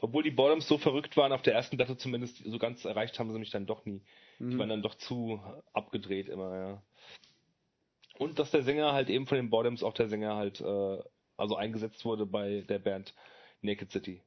obwohl 0.00 0.22
die 0.22 0.30
Bottoms 0.30 0.68
so 0.68 0.78
verrückt 0.78 1.16
waren, 1.16 1.32
auf 1.32 1.42
der 1.42 1.54
ersten 1.54 1.76
Platte 1.76 1.96
zumindest, 1.96 2.42
so 2.44 2.58
ganz 2.58 2.84
erreicht 2.84 3.18
haben 3.18 3.30
sie 3.32 3.38
mich 3.38 3.50
dann 3.50 3.66
doch 3.66 3.84
nie. 3.84 4.02
Mhm. 4.38 4.50
Die 4.50 4.58
waren 4.58 4.68
dann 4.68 4.82
doch 4.82 4.94
zu 4.94 5.40
abgedreht 5.72 6.28
immer, 6.28 6.56
ja. 6.56 6.82
Und 8.18 8.38
dass 8.38 8.50
der 8.50 8.62
Sänger 8.62 8.92
halt 8.92 9.10
eben 9.10 9.26
von 9.26 9.36
den 9.36 9.50
Bottoms 9.50 9.82
auch 9.82 9.94
der 9.94 10.08
Sänger 10.08 10.36
halt, 10.36 10.60
äh, 10.60 10.98
also 11.36 11.56
eingesetzt 11.56 12.04
wurde 12.04 12.24
bei 12.24 12.62
der 12.62 12.78
Band 12.78 13.14
Naked 13.60 13.90
City. 13.90 14.22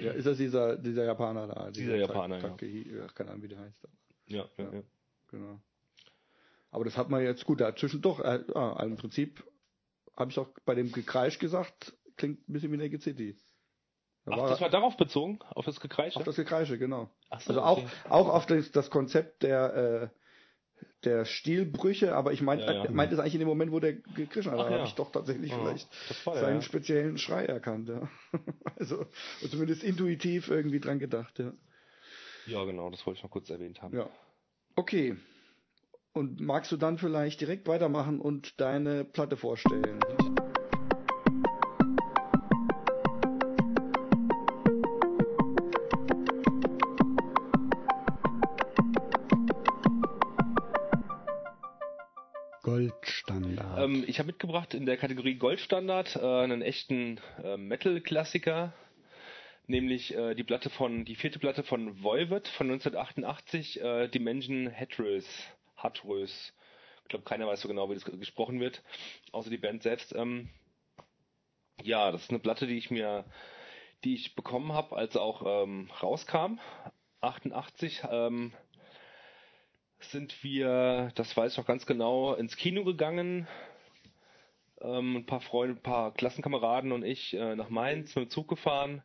Ja, 0.00 0.12
ist 0.12 0.26
das 0.26 0.38
dieser, 0.38 0.76
dieser 0.76 1.04
Japaner 1.04 1.46
da? 1.46 1.70
Dieser 1.70 1.96
Japaner, 1.96 2.38
ja. 2.38 2.48
Take, 2.50 2.66
ja. 2.66 3.06
Keine 3.08 3.30
Ahnung, 3.30 3.42
wie 3.42 3.48
der 3.48 3.60
heißt. 3.60 3.88
Ja, 4.26 4.48
ja, 4.56 4.64
Ja. 4.64 4.72
ja. 4.74 4.82
Genau. 5.28 5.60
Aber 6.70 6.84
das 6.84 6.96
hat 6.96 7.10
man 7.10 7.22
jetzt 7.22 7.44
gut 7.44 7.60
dazwischen 7.60 8.00
doch. 8.02 8.20
Äh, 8.20 8.44
ah, 8.54 8.82
Im 8.82 8.96
Prinzip 8.96 9.44
habe 10.16 10.30
ich 10.30 10.38
auch 10.38 10.48
bei 10.64 10.74
dem 10.74 10.90
Gekreisch 10.92 11.38
gesagt, 11.38 11.96
klingt 12.16 12.48
ein 12.48 12.52
bisschen 12.52 12.72
wie 12.72 12.76
Naked 12.76 13.02
City. 13.02 13.36
Da 14.24 14.32
Ach, 14.32 14.48
das 14.50 14.60
war 14.60 14.68
darauf 14.68 14.96
bezogen? 14.96 15.38
Auf 15.54 15.64
das 15.64 15.80
Gekreische? 15.80 16.18
auf 16.18 16.24
das 16.24 16.36
Gekreische, 16.36 16.78
genau. 16.78 17.10
Ach 17.30 17.40
so, 17.40 17.50
Also 17.50 17.62
auch, 17.62 17.78
okay. 17.78 17.88
auch 18.10 18.28
auf 18.28 18.46
das, 18.46 18.70
das 18.72 18.90
Konzept 18.90 19.42
der, 19.42 20.10
äh, 20.12 20.17
der 21.04 21.24
Stilbrüche, 21.24 22.14
aber 22.14 22.32
ich 22.32 22.42
meinte 22.42 22.66
Ja, 22.66 22.84
ja. 22.84 22.90
meinte 22.90 23.14
es 23.14 23.20
eigentlich 23.20 23.34
in 23.34 23.40
dem 23.40 23.48
Moment, 23.48 23.70
wo 23.72 23.80
der 23.80 23.94
gekrischen 23.94 24.50
hat, 24.52 24.58
da 24.58 24.70
ja. 24.70 24.78
habe 24.78 24.86
ich 24.86 24.94
doch 24.94 25.12
tatsächlich 25.12 25.52
Ah, 25.52 25.58
vielleicht 25.60 26.26
der, 26.26 26.34
seinen 26.34 26.62
speziellen 26.62 27.18
Schrei 27.18 27.44
erkannt, 27.44 27.88
ja. 27.88 28.08
also 28.76 29.06
zumindest 29.48 29.84
intuitiv 29.84 30.48
irgendwie 30.48 30.80
dran 30.80 30.98
gedacht, 30.98 31.38
ja. 31.38 31.52
Ja, 32.46 32.64
genau, 32.64 32.90
das 32.90 33.06
wollte 33.06 33.18
ich 33.18 33.24
noch 33.24 33.30
kurz 33.30 33.50
erwähnt 33.50 33.82
haben. 33.82 33.94
Ja. 33.94 34.08
Okay. 34.74 35.16
Und 36.14 36.40
magst 36.40 36.72
du 36.72 36.76
dann 36.76 36.98
vielleicht 36.98 37.40
direkt 37.40 37.68
weitermachen 37.68 38.20
und 38.20 38.60
deine 38.60 39.04
Platte 39.04 39.36
vorstellen? 39.36 40.17
Ich 54.08 54.18
habe 54.18 54.28
mitgebracht 54.28 54.74
in 54.74 54.86
der 54.86 54.96
Kategorie 54.96 55.34
Goldstandard 55.34 56.16
äh, 56.16 56.20
einen 56.20 56.62
echten 56.62 57.20
äh, 57.42 57.56
Metal-Klassiker 57.56 58.72
nämlich 59.68 60.14
äh, 60.14 60.34
die 60.34 60.44
Platte 60.44 60.70
von, 60.70 61.04
die 61.04 61.14
vierte 61.14 61.38
Platte 61.38 61.62
von 61.62 62.02
Voivod 62.02 62.48
von 62.48 62.70
1988, 62.70 63.80
äh, 63.80 64.08
Dimension. 64.08 64.72
Hatrös. 65.76 66.54
Ich 67.02 67.08
glaube, 67.08 67.24
keiner 67.24 67.46
weiß 67.46 67.60
so 67.60 67.68
genau, 67.68 67.88
wie 67.88 67.94
das 67.94 68.04
gesprochen 68.04 68.58
wird, 68.60 68.82
außer 69.30 69.48
die 69.50 69.58
Band 69.58 69.82
selbst. 69.82 70.12
Ähm, 70.14 70.48
ja, 71.82 72.10
das 72.10 72.22
ist 72.24 72.30
eine 72.30 72.40
Platte, 72.40 72.66
die 72.66 72.76
ich 72.76 72.90
mir, 72.90 73.24
die 74.04 74.14
ich 74.14 74.34
bekommen 74.34 74.72
habe, 74.72 74.96
als 74.96 75.16
auch 75.16 75.64
ähm, 75.64 75.88
rauskam. 76.02 76.58
88 77.20 78.02
ähm, 78.10 78.52
sind 80.00 80.42
wir, 80.42 81.12
das 81.14 81.36
weiß 81.36 81.52
ich 81.52 81.58
noch 81.58 81.66
ganz 81.66 81.86
genau, 81.86 82.34
ins 82.34 82.56
Kino 82.56 82.84
gegangen. 82.84 83.46
Ähm, 84.80 85.16
ein 85.16 85.26
paar 85.26 85.40
Freunde, 85.40 85.76
ein 85.76 85.82
paar 85.82 86.12
Klassenkameraden 86.12 86.92
und 86.92 87.04
ich 87.04 87.34
äh, 87.34 87.56
nach 87.56 87.68
Mainz 87.68 88.14
mit 88.14 88.26
dem 88.26 88.30
Zug 88.30 88.48
gefahren 88.48 89.02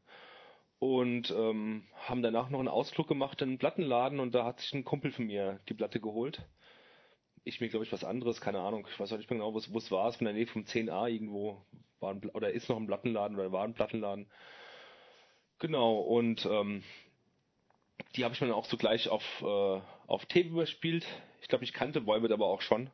und 0.80 1.32
ähm, 1.32 1.88
haben 1.95 2.21
danach 2.21 2.49
noch 2.49 2.59
einen 2.59 2.67
Ausflug 2.67 3.07
gemacht 3.07 3.41
in 3.41 3.49
einen 3.49 3.57
Plattenladen 3.57 4.19
und 4.19 4.36
da 4.36 4.45
hat 4.45 4.59
sich 4.59 4.74
ein 4.74 4.84
Kumpel 4.84 5.11
von 5.11 5.26
mir 5.26 5.59
die 5.69 5.74
Platte 5.74 5.99
geholt. 5.99 6.45
Ich 7.45 7.61
mir, 7.61 7.69
glaube 7.69 7.86
ich, 7.86 7.91
was 7.91 8.03
anderes, 8.03 8.41
keine 8.41 8.59
Ahnung. 8.59 8.88
Ich 8.89 8.99
weiß 8.99 9.11
auch 9.13 9.17
nicht 9.17 9.30
mehr 9.30 9.39
genau, 9.39 9.53
wo 9.53 9.78
es 9.78 9.91
war. 9.91 10.09
Es 10.09 10.17
in 10.17 10.26
der 10.26 10.34
Nähe 10.34 10.47
vom 10.47 10.63
10a 10.63 11.09
irgendwo 11.09 11.65
war 11.99 12.11
ein, 12.11 12.30
oder 12.34 12.51
ist 12.51 12.69
noch 12.69 12.78
ein 12.78 12.88
Plattenladen 12.88 13.38
oder 13.38 13.51
war 13.51 13.63
ein 13.63 13.74
Plattenladen. 13.74 14.28
Genau, 15.59 15.99
und 15.99 16.45
ähm, 16.45 16.84
die 18.15 18.24
habe 18.24 18.34
ich 18.34 18.41
mir 18.41 18.47
dann 18.47 18.55
auch 18.55 18.65
so 18.65 18.78
gleich 18.78 19.09
auf, 19.09 19.24
äh, 19.41 19.82
auf 20.07 20.26
Tape 20.26 20.47
überspielt. 20.47 21.05
Ich 21.41 21.47
glaube, 21.47 21.63
ich 21.63 21.74
kannte 21.74 22.05
Volbit 22.05 22.32
aber 22.32 22.47
auch 22.47 22.61
schon. 22.61 22.89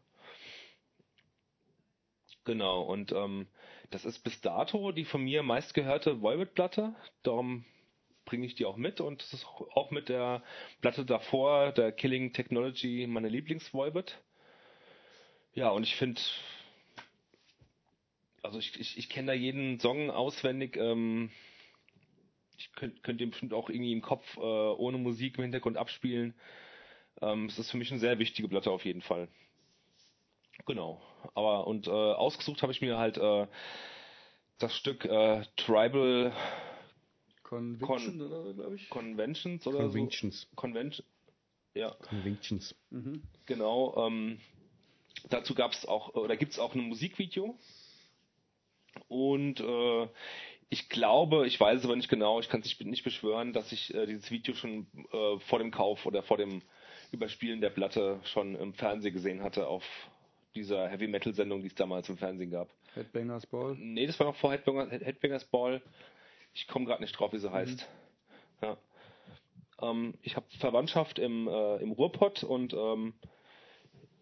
Genau, 2.49 2.81
und 2.81 3.11
ähm, 3.11 3.45
das 3.91 4.05
ist 4.05 4.23
bis 4.23 4.41
dato 4.41 4.91
die 4.91 5.05
von 5.05 5.23
mir 5.23 5.43
meistgehörte 5.43 6.23
Volbit-Platte. 6.23 6.95
Darum 7.21 7.63
bringe 8.25 8.47
ich 8.47 8.55
die 8.55 8.65
auch 8.65 8.75
mit 8.75 9.01
und 9.01 9.21
das 9.21 9.33
ist 9.33 9.45
auch 9.45 9.91
mit 9.91 10.09
der 10.09 10.41
Platte 10.81 11.05
davor, 11.05 11.71
der 11.73 11.91
Killing 11.91 12.33
Technology, 12.33 13.05
meine 13.05 13.29
Lieblings-Volbit. 13.29 14.17
Ja, 15.53 15.69
und 15.69 15.83
ich 15.83 15.95
finde, 15.95 16.19
also 18.41 18.57
ich, 18.57 18.79
ich, 18.79 18.97
ich 18.97 19.09
kenne 19.09 19.27
da 19.27 19.33
jeden 19.33 19.79
Song 19.79 20.09
auswendig. 20.09 20.75
Ähm, 20.75 21.29
ich 22.57 22.71
könnte 22.73 22.99
könnt 23.01 23.21
den 23.21 23.29
bestimmt 23.29 23.53
auch 23.53 23.69
irgendwie 23.69 23.93
im 23.93 24.01
Kopf 24.01 24.25
äh, 24.37 24.39
ohne 24.39 24.97
Musik 24.97 25.37
im 25.37 25.43
Hintergrund 25.43 25.77
abspielen. 25.77 26.33
Ähm, 27.21 27.45
es 27.45 27.59
ist 27.59 27.69
für 27.69 27.77
mich 27.77 27.91
eine 27.91 27.99
sehr 27.99 28.17
wichtige 28.17 28.47
Platte 28.47 28.71
auf 28.71 28.85
jeden 28.85 29.03
Fall. 29.03 29.27
Genau. 30.65 30.99
Aber 31.33 31.67
und 31.67 31.87
äh, 31.87 31.91
ausgesucht 31.91 32.61
habe 32.61 32.71
ich 32.71 32.81
mir 32.81 32.97
halt 32.97 33.17
äh, 33.17 33.47
das 34.59 34.75
Stück 34.75 35.05
äh, 35.05 35.43
Tribal 35.57 36.33
Conviction, 37.43 38.19
Con 38.19 38.21
oder 38.21 38.53
glaube 38.53 38.75
ich? 38.75 38.89
Conventions 38.89 39.65
oder 39.65 39.79
Conventions. 39.79 40.41
so. 40.41 40.55
Convention. 40.55 41.05
Ja. 41.73 41.95
Conventions. 41.95 42.75
Mhm. 42.91 43.23
Genau. 43.45 44.05
Ähm, 44.05 44.39
dazu 45.29 45.55
gab 45.55 45.71
es 45.71 45.85
auch 45.87 46.13
oder 46.13 46.37
gibt 46.37 46.51
es 46.51 46.59
auch 46.59 46.75
ein 46.75 46.81
Musikvideo. 46.81 47.57
Und 49.07 49.59
äh, 49.59 50.07
ich 50.69 50.89
glaube, 50.89 51.47
ich 51.47 51.59
weiß 51.59 51.79
es 51.79 51.85
aber 51.85 51.95
nicht 51.95 52.09
genau, 52.09 52.39
ich 52.39 52.49
kann 52.49 52.61
es 52.61 52.79
nicht 52.79 53.03
beschwören, 53.03 53.53
dass 53.53 53.71
ich 53.71 53.93
äh, 53.93 54.05
dieses 54.05 54.29
Video 54.29 54.53
schon 54.53 54.87
äh, 55.11 55.39
vor 55.39 55.57
dem 55.57 55.71
Kauf 55.71 56.05
oder 56.05 56.21
vor 56.21 56.37
dem 56.37 56.61
Überspielen 57.11 57.61
der 57.61 57.71
Platte 57.71 58.19
schon 58.25 58.55
im 58.55 58.73
Fernsehen 58.75 59.13
gesehen 59.13 59.41
hatte 59.41 59.67
auf 59.67 59.83
dieser 60.55 60.87
Heavy 60.89 61.07
Metal 61.07 61.33
Sendung, 61.33 61.61
die 61.61 61.67
es 61.67 61.75
damals 61.75 62.09
im 62.09 62.17
Fernsehen 62.17 62.51
gab. 62.51 62.69
Headbangers 62.93 63.45
Ball? 63.47 63.75
Nee, 63.77 64.07
das 64.07 64.19
war 64.19 64.27
noch 64.27 64.35
vor 64.35 64.51
Headbangers, 64.51 64.91
Headbangers 64.91 65.45
Ball. 65.45 65.81
Ich 66.53 66.67
komme 66.67 66.85
gerade 66.85 67.01
nicht 67.01 67.13
drauf, 67.13 67.31
wie 67.33 67.39
sie 67.39 67.51
heißt. 67.51 67.87
Mhm. 68.61 68.67
Ja. 68.67 68.77
Ähm, 69.81 70.13
ich 70.21 70.35
habe 70.35 70.45
Verwandtschaft 70.59 71.19
im, 71.19 71.47
äh, 71.47 71.77
im 71.77 71.91
Ruhrpott 71.91 72.43
und 72.43 72.73
ähm, 72.73 73.13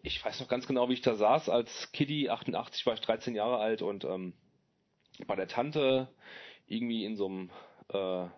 ich 0.02 0.24
weiß 0.24 0.40
noch 0.40 0.48
ganz 0.48 0.66
genau, 0.66 0.88
wie 0.88 0.94
ich 0.94 1.00
da 1.00 1.14
saß. 1.14 1.48
Als 1.48 1.90
Kiddie, 1.92 2.30
88 2.30 2.86
war 2.86 2.94
ich 2.94 3.00
13 3.00 3.34
Jahre 3.34 3.58
alt 3.58 3.82
und 3.82 4.04
ähm, 4.04 4.34
bei 5.26 5.34
der 5.34 5.48
Tante 5.48 6.08
irgendwie 6.66 7.04
in 7.04 7.16
so 7.16 7.26
einem 7.26 7.50
äh, 7.88 8.28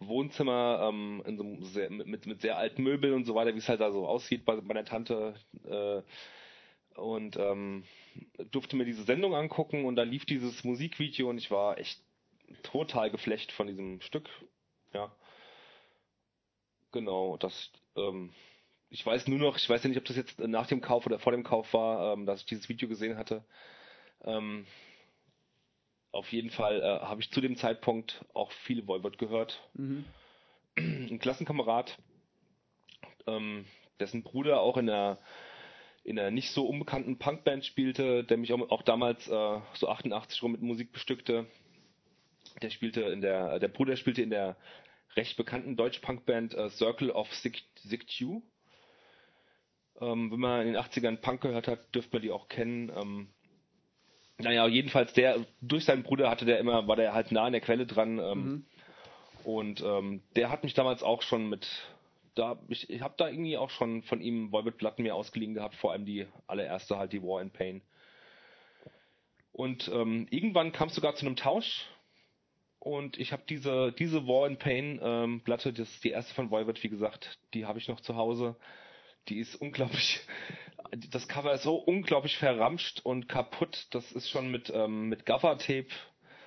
Wohnzimmer, 0.00 0.88
ähm, 0.88 1.22
in 1.26 1.36
so 1.36 1.44
einem 1.44 1.62
sehr, 1.64 1.90
mit, 1.90 2.26
mit 2.26 2.40
sehr 2.40 2.56
alten 2.56 2.82
Möbeln 2.82 3.14
und 3.14 3.24
so 3.24 3.34
weiter, 3.34 3.54
wie 3.54 3.58
es 3.58 3.68
halt 3.68 3.80
da 3.80 3.92
so 3.92 4.06
aussieht 4.06 4.44
bei, 4.44 4.56
bei 4.56 4.74
der 4.74 4.84
Tante. 4.84 5.34
Äh, 5.66 6.02
und 6.94 7.36
ähm, 7.36 7.84
durfte 8.50 8.76
mir 8.76 8.84
diese 8.84 9.04
Sendung 9.04 9.34
angucken 9.34 9.84
und 9.84 9.96
da 9.96 10.02
lief 10.02 10.24
dieses 10.24 10.64
Musikvideo 10.64 11.28
und 11.28 11.38
ich 11.38 11.50
war 11.50 11.78
echt 11.78 12.00
total 12.62 13.10
geflecht 13.10 13.52
von 13.52 13.66
diesem 13.66 14.00
Stück. 14.00 14.28
Ja. 14.92 15.14
Genau, 16.92 17.36
das, 17.36 17.72
ähm, 17.96 18.32
ich 18.90 19.04
weiß 19.04 19.26
nur 19.26 19.38
noch, 19.38 19.56
ich 19.56 19.68
weiß 19.68 19.82
ja 19.82 19.88
nicht, 19.88 19.98
ob 19.98 20.04
das 20.04 20.16
jetzt 20.16 20.38
nach 20.38 20.68
dem 20.68 20.80
Kauf 20.80 21.06
oder 21.06 21.18
vor 21.18 21.32
dem 21.32 21.42
Kauf 21.42 21.72
war, 21.74 22.12
ähm, 22.12 22.26
dass 22.26 22.40
ich 22.40 22.46
dieses 22.46 22.68
Video 22.68 22.88
gesehen 22.88 23.16
hatte. 23.16 23.44
Ähm, 24.22 24.66
auf 26.12 26.30
jeden 26.32 26.50
Fall 26.50 26.80
äh, 26.80 27.04
habe 27.04 27.20
ich 27.20 27.30
zu 27.32 27.40
dem 27.40 27.56
Zeitpunkt 27.56 28.24
auch 28.34 28.52
viel 28.52 28.86
Voivod 28.86 29.18
gehört. 29.18 29.68
Mhm. 29.74 30.04
Ein 30.76 31.18
Klassenkamerad, 31.18 31.98
ähm, 33.26 33.64
dessen 33.98 34.22
Bruder 34.22 34.60
auch 34.60 34.76
in 34.76 34.86
der 34.86 35.18
in 36.04 36.18
einer 36.18 36.30
nicht 36.30 36.50
so 36.50 36.66
unbekannten 36.66 37.18
Punkband 37.18 37.64
spielte, 37.64 38.24
der 38.24 38.36
mich 38.36 38.52
auch, 38.52 38.70
auch 38.70 38.82
damals 38.82 39.26
äh, 39.26 39.60
so 39.72 39.88
88 39.88 40.42
rum 40.42 40.52
mit 40.52 40.62
Musik 40.62 40.92
bestückte. 40.92 41.46
Der 42.62 42.70
spielte 42.70 43.00
in 43.00 43.22
der, 43.22 43.58
der 43.58 43.68
Bruder 43.68 43.96
spielte 43.96 44.22
in 44.22 44.30
der 44.30 44.56
recht 45.16 45.36
bekannten 45.36 45.76
Deutsch-Punkband 45.76 46.54
äh, 46.54 46.70
Circle 46.70 47.10
of 47.10 47.32
Sick, 47.34 47.62
Sick 47.76 48.06
Ähm, 48.20 48.42
wenn 50.30 50.40
man 50.40 50.66
in 50.66 50.74
den 50.74 50.82
80ern 50.82 51.16
Punk 51.16 51.40
gehört 51.40 51.68
hat, 51.68 51.94
dürfte 51.94 52.16
man 52.16 52.22
die 52.22 52.30
auch 52.30 52.48
kennen. 52.48 52.92
Ähm, 52.94 53.28
naja, 54.38 54.66
jedenfalls 54.66 55.12
der, 55.14 55.46
durch 55.62 55.84
seinen 55.84 56.02
Bruder 56.02 56.28
hatte 56.28 56.44
der 56.44 56.58
immer, 56.58 56.86
war 56.86 56.96
der 56.96 57.14
halt 57.14 57.32
nah 57.32 57.44
an 57.44 57.52
der 57.52 57.60
Quelle 57.60 57.86
dran. 57.86 58.18
Ähm, 58.18 58.44
mhm. 58.44 58.66
Und 59.44 59.82
ähm, 59.82 60.22
der 60.36 60.50
hat 60.50 60.64
mich 60.64 60.74
damals 60.74 61.02
auch 61.02 61.22
schon 61.22 61.48
mit, 61.48 61.66
da 62.34 62.60
ich, 62.68 62.88
ich 62.90 63.00
habe 63.00 63.14
da 63.16 63.28
irgendwie 63.28 63.56
auch 63.56 63.70
schon 63.70 64.02
von 64.02 64.20
ihm 64.20 64.52
Volbit-Platten 64.52 65.02
mir 65.02 65.14
ausgeliehen 65.14 65.54
gehabt, 65.54 65.74
vor 65.76 65.92
allem 65.92 66.04
die 66.04 66.26
allererste 66.46 66.98
halt, 66.98 67.12
die 67.12 67.22
War 67.22 67.40
and 67.40 67.52
Pain. 67.52 67.82
Und 69.52 69.88
ähm, 69.92 70.26
irgendwann 70.30 70.72
kam 70.72 70.88
es 70.88 70.94
sogar 70.94 71.14
zu 71.14 71.26
einem 71.26 71.36
Tausch 71.36 71.86
und 72.80 73.18
ich 73.18 73.32
habe 73.32 73.44
diese 73.48 73.92
diese 73.92 74.26
War 74.26 74.46
and 74.46 74.58
Pain 74.58 75.00
ähm, 75.02 75.40
Platte, 75.42 75.72
das 75.72 75.88
ist 75.90 76.04
die 76.04 76.10
erste 76.10 76.34
von 76.34 76.50
Volbit, 76.50 76.82
wie 76.82 76.88
gesagt, 76.88 77.38
die 77.54 77.66
habe 77.66 77.78
ich 77.78 77.88
noch 77.88 78.00
zu 78.00 78.16
Hause. 78.16 78.56
Die 79.28 79.38
ist 79.38 79.54
unglaublich 79.54 80.20
das 81.10 81.28
Cover 81.28 81.52
ist 81.54 81.62
so 81.62 81.76
unglaublich 81.76 82.36
verramscht 82.36 83.00
und 83.04 83.28
kaputt. 83.28 83.86
Das 83.90 84.12
ist 84.12 84.28
schon 84.28 84.50
mit, 84.50 84.70
ähm, 84.74 85.08
mit 85.08 85.26
Gaffer-Tape. 85.26 85.88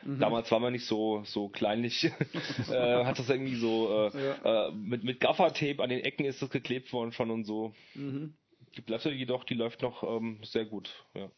Mhm. 0.07 0.19
Damals 0.19 0.49
war 0.51 0.61
man 0.61 0.71
nicht 0.71 0.85
so, 0.85 1.21
so 1.25 1.49
kleinlich. 1.49 2.05
äh, 2.71 3.03
hat 3.03 3.19
das 3.19 3.29
irgendwie 3.29 3.55
so, 3.55 4.09
äh, 4.13 4.25
ja. 4.25 4.67
äh, 4.69 4.71
mit, 4.71 5.03
mit 5.03 5.19
Gaffer-Tape 5.19 5.83
an 5.83 5.89
den 5.89 5.99
Ecken 5.99 6.25
ist 6.25 6.41
das 6.41 6.49
geklebt 6.49 6.93
worden 6.93 7.11
schon 7.11 7.29
und 7.29 7.43
so. 7.43 7.73
Mhm. 7.93 8.33
Die 8.77 8.81
Platte 8.81 9.11
jedoch, 9.11 9.43
die 9.43 9.55
läuft 9.55 9.81
noch 9.81 10.03
ähm, 10.03 10.39
sehr 10.43 10.63
gut, 10.65 10.89
ja. 11.13 11.29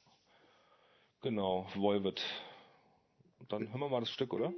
Genau, 1.22 1.68
Volvet. 1.74 2.22
Dann 3.50 3.70
hören 3.70 3.80
wir 3.80 3.90
mal 3.90 4.02
das 4.02 4.12
Stück, 4.12 4.34
oder? 4.34 4.54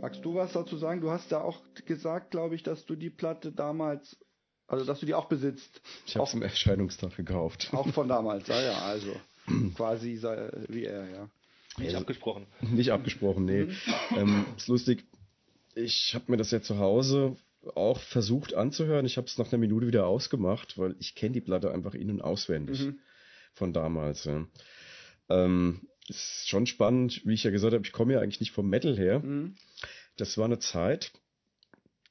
Magst 0.00 0.24
du 0.24 0.34
was 0.34 0.52
dazu 0.54 0.78
sagen? 0.78 1.02
Du 1.02 1.10
hast 1.10 1.30
ja 1.30 1.42
auch 1.42 1.60
gesagt, 1.84 2.30
glaube 2.30 2.54
ich, 2.54 2.62
dass 2.62 2.86
du 2.86 2.96
die 2.96 3.10
Platte 3.10 3.52
damals 3.52 4.18
also, 4.66 4.86
dass 4.86 5.00
du 5.00 5.04
die 5.04 5.12
auch 5.12 5.26
besitzt. 5.26 5.82
Ich 6.06 6.16
habe 6.16 6.24
es 6.24 6.32
am 6.32 6.40
Erscheinungstag 6.40 7.14
gekauft. 7.16 7.68
Auch 7.72 7.86
von 7.88 8.08
damals, 8.08 8.48
ja, 8.48 8.62
ja, 8.62 8.78
also. 8.78 9.14
quasi 9.74 10.20
wie 10.68 10.84
er, 10.84 11.10
ja. 11.10 11.30
Nicht 11.76 11.88
also, 11.88 11.98
abgesprochen. 11.98 12.46
Nicht 12.60 12.92
abgesprochen, 12.92 13.44
nee. 13.44 13.64
Mhm. 13.64 13.76
ähm, 14.16 14.46
ist 14.56 14.68
lustig. 14.68 15.04
Ich 15.74 16.14
habe 16.14 16.30
mir 16.30 16.36
das 16.36 16.52
ja 16.52 16.60
zu 16.60 16.78
Hause 16.78 17.36
auch 17.74 18.00
versucht 18.00 18.54
anzuhören. 18.54 19.06
Ich 19.06 19.16
habe 19.16 19.26
es 19.26 19.38
nach 19.38 19.50
einer 19.50 19.58
Minute 19.58 19.86
wieder 19.86 20.06
ausgemacht, 20.06 20.78
weil 20.78 20.94
ich 21.00 21.14
kenne 21.14 21.32
die 21.32 21.40
Platte 21.40 21.72
einfach 21.72 21.94
in- 21.94 22.10
und 22.10 22.20
auswendig 22.20 22.80
mhm. 22.80 22.98
von 23.54 23.72
damals. 23.72 24.24
Ja. 24.24 24.46
Ähm, 25.28 25.88
ist 26.08 26.48
schon 26.48 26.66
spannend, 26.66 27.22
wie 27.24 27.34
ich 27.34 27.44
ja 27.44 27.50
gesagt 27.50 27.72
habe, 27.72 27.84
ich 27.84 27.92
komme 27.92 28.12
ja 28.12 28.20
eigentlich 28.20 28.40
nicht 28.40 28.52
vom 28.52 28.68
Metal 28.68 28.96
her. 28.96 29.20
Mhm. 29.20 29.56
Das 30.16 30.36
war 30.38 30.44
eine 30.44 30.58
Zeit, 30.58 31.12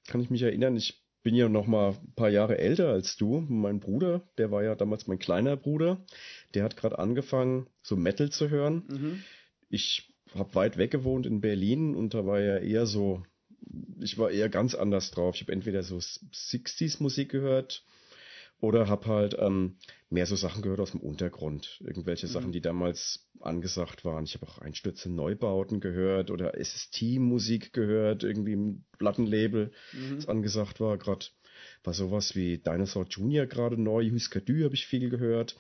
kann 0.08 0.22
ich 0.22 0.30
mich 0.30 0.42
erinnern, 0.42 0.76
ich 0.76 1.03
bin 1.24 1.36
ja 1.36 1.50
noch 1.50 1.68
mal 1.68 1.92
ein 1.92 2.14
paar 2.16 2.30
Jahre 2.30 2.58
älter 2.58 2.90
als 2.90 3.16
du. 3.18 3.40
Mein 3.48 3.80
Bruder, 3.80 4.22
der 4.38 4.52
war 4.52 4.64
ja 4.64 4.76
damals 4.76 5.08
mein 5.08 5.20
kleiner 5.20 5.58
Bruder, 5.58 6.06
der 6.54 6.64
hat 6.64 6.78
gerade 6.78 7.00
angefangen, 7.00 7.68
so 7.82 7.96
Metal 7.96 8.30
zu 8.30 8.50
hören. 8.50 8.84
Mhm. 8.90 9.24
Ich 9.70 10.14
habe 10.36 10.54
weit 10.56 10.78
weg 10.78 10.92
gewohnt 10.92 11.26
in 11.26 11.42
Berlin 11.42 11.96
und 11.96 12.14
da 12.14 12.26
war 12.26 12.40
ja 12.40 12.58
eher 12.58 12.86
so, 12.86 13.24
ich 14.02 14.18
war 14.18 14.32
eher 14.32 14.50
ganz 14.50 14.76
anders 14.76 15.12
drauf. 15.12 15.36
Ich 15.36 15.42
habe 15.42 15.54
entweder 15.54 15.84
so 15.84 15.98
60s 15.98 17.02
Musik 17.02 17.30
gehört 17.30 17.86
Oder 18.64 18.88
habe 18.88 19.08
halt 19.08 19.36
ähm, 19.40 19.76
mehr 20.10 20.26
so 20.26 20.38
Sachen 20.38 20.62
gehört 20.62 20.80
aus 20.80 20.92
dem 20.92 21.02
Untergrund. 21.02 21.82
Irgendwelche 21.86 22.28
Sachen, 22.28 22.54
die 22.54 22.62
damals 22.62 23.28
angesagt 23.42 24.06
waren. 24.06 24.24
Ich 24.24 24.36
habe 24.36 24.48
auch 24.48 24.58
Einstürze 24.58 25.12
Neubauten 25.12 25.82
gehört 25.82 26.32
oder 26.32 26.54
SST-Musik 26.58 27.74
gehört, 27.74 28.24
irgendwie 28.24 28.54
im 28.54 28.86
Plattenlabel, 29.00 29.74
das 30.16 30.30
angesagt 30.30 30.80
war. 30.80 30.98
Gerade 30.98 31.26
war 31.84 31.94
sowas 31.94 32.38
wie 32.38 32.58
Dinosaur 32.58 33.06
Jr. 33.10 33.48
gerade 33.48 33.78
neu, 33.78 34.10
Husker 34.12 34.40
Du 34.40 34.64
habe 34.64 34.76
ich 34.76 34.86
viel 34.86 35.10
gehört. 35.10 35.58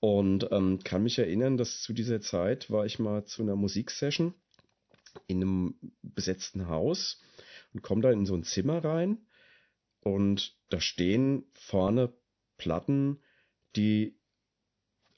Und 0.00 0.48
ähm, 0.52 0.78
kann 0.84 1.02
mich 1.02 1.18
erinnern, 1.18 1.58
dass 1.58 1.82
zu 1.82 1.92
dieser 1.92 2.22
Zeit 2.22 2.70
war 2.70 2.86
ich 2.86 2.98
mal 2.98 3.26
zu 3.26 3.42
einer 3.42 3.56
Musiksession 3.56 4.32
in 5.26 5.42
einem 5.42 5.74
besetzten 6.00 6.66
Haus 6.68 7.20
und 7.74 7.82
komme 7.82 8.00
da 8.00 8.10
in 8.10 8.24
so 8.24 8.34
ein 8.34 8.44
Zimmer 8.44 8.82
rein 8.82 9.18
und 10.06 10.54
da 10.68 10.80
stehen 10.80 11.42
vorne 11.52 12.12
Platten, 12.58 13.18
die 13.74 14.16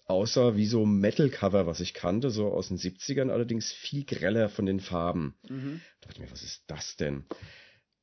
aussah 0.06 0.56
wie 0.56 0.64
so 0.64 0.86
Metal-Cover, 0.86 1.66
was 1.66 1.80
ich 1.80 1.92
kannte, 1.92 2.30
so 2.30 2.50
aus 2.50 2.68
den 2.68 2.78
70ern, 2.78 3.28
allerdings 3.28 3.70
viel 3.70 4.06
greller 4.06 4.48
von 4.48 4.64
den 4.64 4.80
Farben. 4.80 5.36
Mhm. 5.46 5.82
Da 6.00 6.06
dachte 6.06 6.22
ich 6.22 6.26
mir, 6.26 6.32
was 6.32 6.42
ist 6.42 6.64
das 6.68 6.96
denn? 6.96 7.26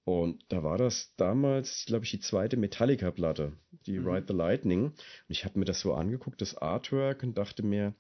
Und 0.04 0.46
da 0.50 0.62
war 0.62 0.78
das 0.78 1.12
damals, 1.18 1.86
glaube 1.88 2.06
ich, 2.06 2.12
die 2.12 2.20
zweite 2.20 2.56
Metallica-Platte, 2.56 3.54
die 3.88 3.98
Mhm. 3.98 4.08
Ride 4.08 4.26
the 4.28 4.36
Lightning. 4.36 4.84
Und 4.84 4.96
ich 5.30 5.44
habe 5.44 5.58
mir 5.58 5.66
das 5.66 5.80
so 5.80 5.96
angeguckt, 5.96 6.40
das 6.40 6.56
Artwork, 6.56 7.24
und 7.24 7.36
dachte 7.36 7.64
mir, 7.64 7.96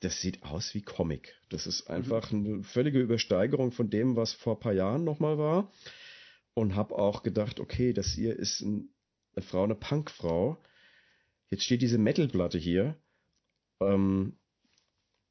das 0.00 0.20
sieht 0.20 0.42
aus 0.42 0.74
wie 0.74 0.82
Comic. 0.82 1.34
Das 1.48 1.66
ist 1.66 1.88
einfach 1.88 2.30
eine 2.30 2.62
völlige 2.62 3.00
Übersteigerung 3.00 3.72
von 3.72 3.88
dem, 3.88 4.16
was 4.16 4.34
vor 4.34 4.56
ein 4.56 4.60
paar 4.60 4.74
Jahren 4.74 5.04
nochmal 5.04 5.38
war. 5.38 5.72
Und 6.54 6.74
habe 6.74 6.96
auch 6.96 7.22
gedacht, 7.22 7.60
okay, 7.60 7.92
das 7.92 8.08
hier 8.08 8.36
ist 8.36 8.60
ein, 8.60 8.90
eine 9.34 9.44
Frau, 9.44 9.64
eine 9.64 9.74
Punkfrau. 9.74 10.58
Jetzt 11.48 11.64
steht 11.64 11.82
diese 11.82 11.98
Metalplatte 11.98 12.58
hier. 12.58 12.96
Ähm, 13.80 14.36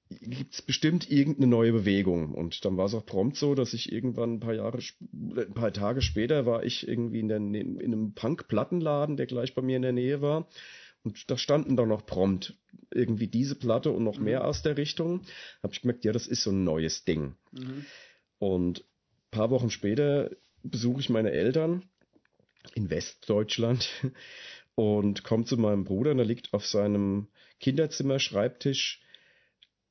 gibt 0.10 0.56
es 0.56 0.62
bestimmt 0.62 1.10
irgendeine 1.10 1.48
neue 1.48 1.72
Bewegung. 1.72 2.34
Und 2.34 2.66
dann 2.66 2.78
war 2.78 2.86
es 2.86 2.94
auch 2.94 3.06
prompt 3.06 3.38
so, 3.38 3.54
dass 3.54 3.74
ich 3.74 3.92
irgendwann 3.92 4.36
ein 4.36 4.40
paar 4.40 4.56
Jahre, 4.56 4.80
äh, 4.80 5.42
ein 5.42 5.54
paar 5.54 5.72
Tage 5.72 6.02
später 6.02 6.46
war 6.46 6.64
ich 6.64 6.88
irgendwie 6.88 7.20
in, 7.20 7.28
der, 7.28 7.38
in 7.38 7.80
einem 7.80 8.14
Punk-Plattenladen, 8.14 9.18
der 9.18 9.28
gleich 9.28 9.54
bei 9.54 9.62
mir 9.62 9.76
in 9.76 9.84
der 9.84 9.94
Nähe 9.94 10.22
war. 10.22 10.48
Und 11.04 11.30
da 11.30 11.38
standen 11.38 11.78
dann 11.78 11.90
noch 11.90 12.06
prompt 12.06 12.58
irgendwie 12.92 13.28
diese 13.28 13.56
Platte 13.56 13.92
und 13.92 14.04
noch 14.04 14.20
mehr 14.20 14.46
aus 14.46 14.64
der 14.64 14.78
Richtung. 14.78 15.22
Habe 15.64 15.74
ich 15.74 15.82
gemerkt, 15.82 16.04
ja, 16.04 16.12
das 16.12 16.28
ist 16.28 16.44
so 16.44 16.50
ein 16.50 16.64
neues 16.64 17.06
Ding. 17.06 17.36
Mhm. 17.52 17.86
Und 18.40 18.80
ein 18.82 19.32
paar 19.32 19.50
Wochen 19.50 19.70
später 19.70 20.32
besuche 20.64 21.02
ich 21.02 21.10
meine 21.10 21.32
Eltern 21.32 21.84
in 22.76 22.90
Westdeutschland 22.90 23.90
und 24.76 25.24
komme 25.24 25.46
zu 25.46 25.58
meinem 25.58 25.84
Bruder 25.86 26.12
und 26.12 26.18
da 26.18 26.24
liegt 26.24 26.54
auf 26.54 26.66
seinem 26.66 27.28
Kinderzimmer-Schreibtisch 27.60 29.02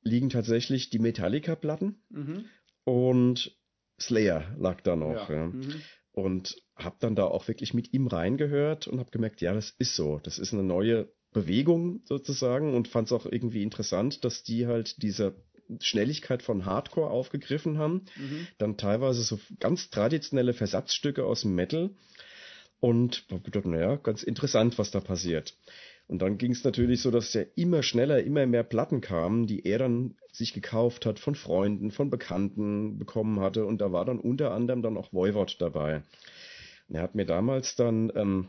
liegen 0.01 0.29
tatsächlich 0.29 0.89
die 0.89 0.99
Metallica-Platten 0.99 2.01
Mhm. 2.09 2.45
und 2.85 3.57
Slayer 3.99 4.55
lag 4.57 4.81
da 4.81 4.95
noch. 4.95 5.29
Ja. 5.29 5.35
Ja. 5.35 5.45
Mhm. 5.47 5.81
Und 6.13 6.61
habe 6.75 6.95
dann 6.99 7.15
da 7.15 7.25
auch 7.25 7.47
wirklich 7.47 7.73
mit 7.73 7.93
ihm 7.93 8.07
reingehört 8.07 8.87
und 8.87 8.99
habe 8.99 9.11
gemerkt, 9.11 9.41
ja, 9.41 9.53
das 9.53 9.71
ist 9.77 9.95
so. 9.95 10.19
Das 10.23 10.39
ist 10.39 10.53
eine 10.53 10.63
neue 10.63 11.09
Bewegung 11.31 12.01
sozusagen 12.05 12.73
und 12.75 12.87
fand 12.87 13.07
es 13.07 13.11
auch 13.11 13.25
irgendwie 13.25 13.61
interessant, 13.61 14.23
dass 14.25 14.43
die 14.43 14.67
halt 14.67 15.01
diese 15.03 15.35
Schnelligkeit 15.79 16.43
von 16.43 16.65
Hardcore 16.65 17.09
aufgegriffen 17.09 17.77
haben. 17.77 18.05
Mhm. 18.15 18.47
Dann 18.57 18.77
teilweise 18.77 19.23
so 19.23 19.39
ganz 19.59 19.89
traditionelle 19.89 20.53
Versatzstücke 20.53 21.25
aus 21.25 21.41
dem 21.41 21.55
Metal 21.55 21.91
und 22.79 23.25
habe 23.29 23.41
gedacht, 23.41 23.65
naja, 23.65 23.95
ganz 23.97 24.23
interessant, 24.23 24.77
was 24.77 24.91
da 24.91 24.99
passiert. 24.99 25.55
Und 26.07 26.23
dann 26.23 26.39
ging 26.39 26.53
es 26.53 26.63
natürlich 26.63 27.03
so, 27.03 27.11
dass 27.11 27.33
ja 27.35 27.43
immer 27.55 27.83
schneller, 27.83 28.23
immer 28.23 28.47
mehr 28.47 28.63
Platten 28.63 28.99
kamen, 28.99 29.45
die 29.45 29.63
er 29.67 29.77
dann 29.77 30.15
sich 30.31 30.53
gekauft 30.53 31.05
hat 31.05 31.19
von 31.19 31.35
Freunden, 31.35 31.91
von 31.91 32.09
Bekannten 32.09 32.97
bekommen 32.97 33.39
hatte. 33.39 33.65
Und 33.65 33.79
da 33.79 33.91
war 33.91 34.05
dann 34.05 34.19
unter 34.19 34.51
anderem 34.51 34.81
dann 34.81 34.97
auch 34.97 35.13
Voivod 35.13 35.57
dabei. 35.59 36.01
Und 36.87 36.95
er 36.95 37.03
hat 37.03 37.13
mir 37.13 37.25
damals 37.25 37.75
dann, 37.75 38.11
ähm, 38.15 38.47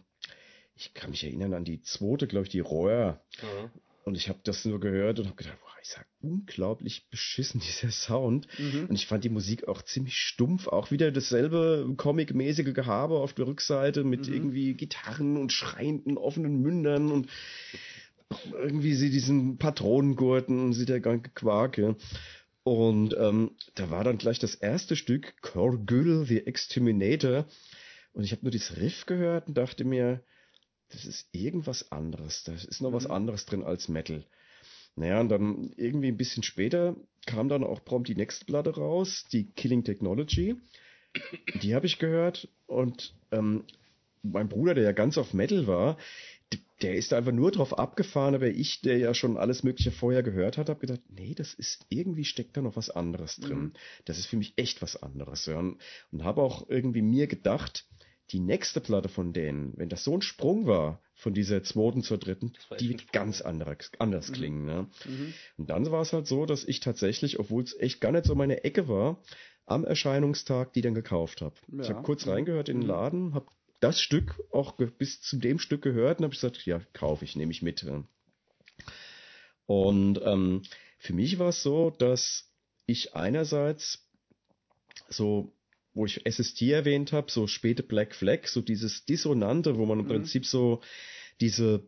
ich 0.75 0.95
kann 0.95 1.11
mich 1.11 1.23
erinnern 1.23 1.53
an 1.53 1.64
die 1.64 1.83
zweite, 1.83 2.27
glaube 2.27 2.47
ich, 2.47 2.51
die 2.51 2.61
Rohr. 2.61 3.21
Ja. 3.43 3.71
Und 4.05 4.16
ich 4.16 4.28
habe 4.28 4.40
das 4.44 4.64
nur 4.64 4.80
gehört 4.80 5.18
und 5.18 5.26
habe 5.26 5.36
gedacht, 5.36 5.59
boah, 5.61 5.70
ist 5.82 5.96
ja 5.96 6.05
unglaublich 6.20 7.09
beschissen, 7.11 7.61
dieser 7.66 7.90
Sound. 7.90 8.46
Mhm. 8.59 8.86
Und 8.88 8.94
ich 8.94 9.07
fand 9.07 9.24
die 9.24 9.28
Musik 9.28 9.68
auch 9.68 9.82
ziemlich 9.82 10.16
stumpf. 10.16 10.68
Auch 10.68 10.90
wieder 10.90 11.11
dasselbe 11.11 11.92
comic-mäßige 11.96 12.74
Gehabe 12.74 13.18
auf 13.18 13.32
der 13.32 13.46
Rückseite 13.46 14.05
mit 14.05 14.28
Mhm. 14.28 14.34
irgendwie 14.34 14.74
Gitarren 14.74 15.36
und 15.36 15.53
schreienden 15.53 16.16
offenen 16.18 16.61
Mündern 16.61 17.11
und 17.11 17.28
irgendwie 18.53 18.94
sie 18.94 19.11
diesen 19.11 19.59
Patronengurten 19.59 20.59
und 20.61 20.72
sie 20.72 20.86
der 20.86 21.01
ganze 21.01 21.30
Quark. 21.30 21.78
Ja. 21.78 21.96
Und 22.62 23.16
ähm, 23.18 23.53
da 23.74 23.90
war 23.90 24.05
dann 24.05 24.18
gleich 24.18 24.38
das 24.38 24.55
erste 24.55 24.94
Stück, 24.94 25.34
Korgül, 25.42 26.24
The 26.26 26.46
Exterminator. 26.46 27.46
Und 28.12 28.24
ich 28.24 28.32
habe 28.32 28.42
nur 28.42 28.51
dieses 28.51 28.76
Riff 28.76 29.07
gehört 29.07 29.48
und 29.48 29.57
dachte 29.57 29.84
mir, 29.84 30.22
das 30.91 31.05
ist 31.05 31.28
irgendwas 31.32 31.91
anderes. 31.93 32.45
Da 32.45 32.53
ist 32.53 32.80
noch 32.80 32.93
was 32.93 33.05
Mhm. 33.05 33.12
anderes 33.12 33.47
drin 33.47 33.62
als 33.62 33.88
Metal. 33.88 34.24
Naja, 34.97 35.20
und 35.20 35.28
dann 35.28 35.72
irgendwie 35.76 36.09
ein 36.09 36.16
bisschen 36.16 36.43
später 36.43 36.97
kam 37.26 37.49
dann 37.49 37.64
auch 37.64 37.84
prompt 37.84 38.09
die 38.09 38.16
nächste 38.16 38.45
Platte 38.45 38.74
raus, 38.74 39.24
die 39.32 39.51
Killing 39.53 39.84
Technology. 39.84 40.57
Die 41.62 41.74
habe 41.74 41.86
ich 41.86 41.99
gehört 41.99 42.49
und 42.66 43.14
ähm, 43.30 43.64
mein 44.22 44.49
Bruder, 44.49 44.74
der 44.74 44.84
ja 44.84 44.93
ganz 44.93 45.16
auf 45.16 45.32
Metal 45.32 45.66
war, 45.66 45.97
der 46.82 46.95
ist 46.95 47.12
da 47.12 47.18
einfach 47.18 47.32
nur 47.32 47.51
drauf 47.51 47.78
abgefahren, 47.78 48.34
aber 48.34 48.49
ich, 48.49 48.80
der 48.80 48.99
ja 48.99 49.12
schon 49.12 49.36
alles 49.36 49.62
Mögliche 49.62 49.91
vorher 49.91 50.22
gehört 50.22 50.57
hat, 50.57 50.68
habe 50.68 50.80
gedacht, 50.80 51.01
nee, 51.09 51.34
das 51.34 51.55
ist 51.55 51.84
irgendwie 51.91 52.24
steckt 52.24 52.57
da 52.57 52.62
noch 52.62 52.76
was 52.76 52.91
anderes 52.91 53.36
drin. 53.36 53.59
Mhm. 53.59 53.72
Das 54.07 54.18
ist 54.18 54.26
für 54.26 54.36
mich 54.36 54.55
echt 54.57 54.80
was 54.82 55.01
anderes. 55.03 55.47
Ja. 55.47 55.59
Und, 55.59 55.78
und 56.11 56.24
habe 56.24 56.43
auch 56.43 56.68
irgendwie 56.68 57.03
mir 57.03 57.26
gedacht, 57.26 57.86
die 58.33 58.41
nächste 58.41 58.81
Platte 58.81 59.09
von 59.09 59.33
denen, 59.33 59.72
wenn 59.76 59.89
das 59.89 60.05
so 60.05 60.14
ein 60.14 60.22
Sprung 60.22 60.66
war, 60.66 61.03
von 61.14 61.35
dieser 61.35 61.62
zweiten 61.62 62.03
zur 62.03 62.18
dritten, 62.18 62.53
die 62.78 62.89
wird 62.89 63.12
ganz 63.12 63.41
anders, 63.41 63.91
anders 63.99 64.33
klingen. 64.33 64.64
Ne? 64.64 64.89
Mhm. 65.05 65.35
Und 65.59 65.70
dann 65.70 65.91
war 65.91 66.03
es 66.03 66.12
halt 66.12 66.26
so, 66.26 66.47
dass 66.47 66.64
ich 66.64 66.81
tatsächlich, 66.81 67.39
obwohl 67.39 67.62
es 67.64 67.78
echt 67.78 68.01
gar 68.01 68.12
nicht 68.12 68.24
so 68.24 68.35
meine 68.35 68.64
Ecke 68.64 68.89
war, 68.89 69.22
am 69.66 69.85
Erscheinungstag 69.85 70.72
die 70.72 70.81
dann 70.81 70.95
gekauft 70.95 71.43
habe. 71.43 71.55
Ich 71.81 71.89
Ja. 71.89 71.95
habe 71.95 72.03
kurz 72.03 72.24
Mhm. 72.24 72.33
reingehört 72.33 72.68
in 72.68 72.78
den 72.78 72.83
Mhm. 72.85 72.89
Laden, 72.89 73.35
habe 73.35 73.47
das 73.81 74.01
Stück 74.01 74.41
auch 74.53 74.72
bis 74.72 75.20
zu 75.20 75.39
dem 75.39 75.59
Stück 75.59 75.83
gehört 75.83 76.18
und 76.18 76.24
habe 76.24 76.35
gesagt, 76.35 76.64
ja, 76.66 76.81
kaufe 76.93 77.24
ich, 77.24 77.37
nehme 77.37 77.53
ich 77.53 77.62
mit. 77.62 77.85
Und 79.66 80.20
ähm, 80.24 80.62
für 80.99 81.12
mich 81.14 81.39
war 81.39 81.49
es 81.49 81.62
so, 81.62 81.91
dass 81.91 82.53
ich 82.87 83.14
einerseits 83.14 84.07
so, 85.09 85.53
wo 86.01 86.07
ich 86.07 86.22
SST 86.26 86.62
erwähnt 86.62 87.12
habe, 87.12 87.30
so 87.30 87.46
späte 87.46 87.82
Black 87.82 88.14
Flag, 88.14 88.46
so 88.46 88.62
dieses 88.62 89.05
Dissonante, 89.05 89.76
wo 89.76 89.84
man 89.84 89.98
im 89.98 90.07
Mhm. 90.07 90.11
Prinzip 90.11 90.46
so 90.46 90.80
diese 91.42 91.82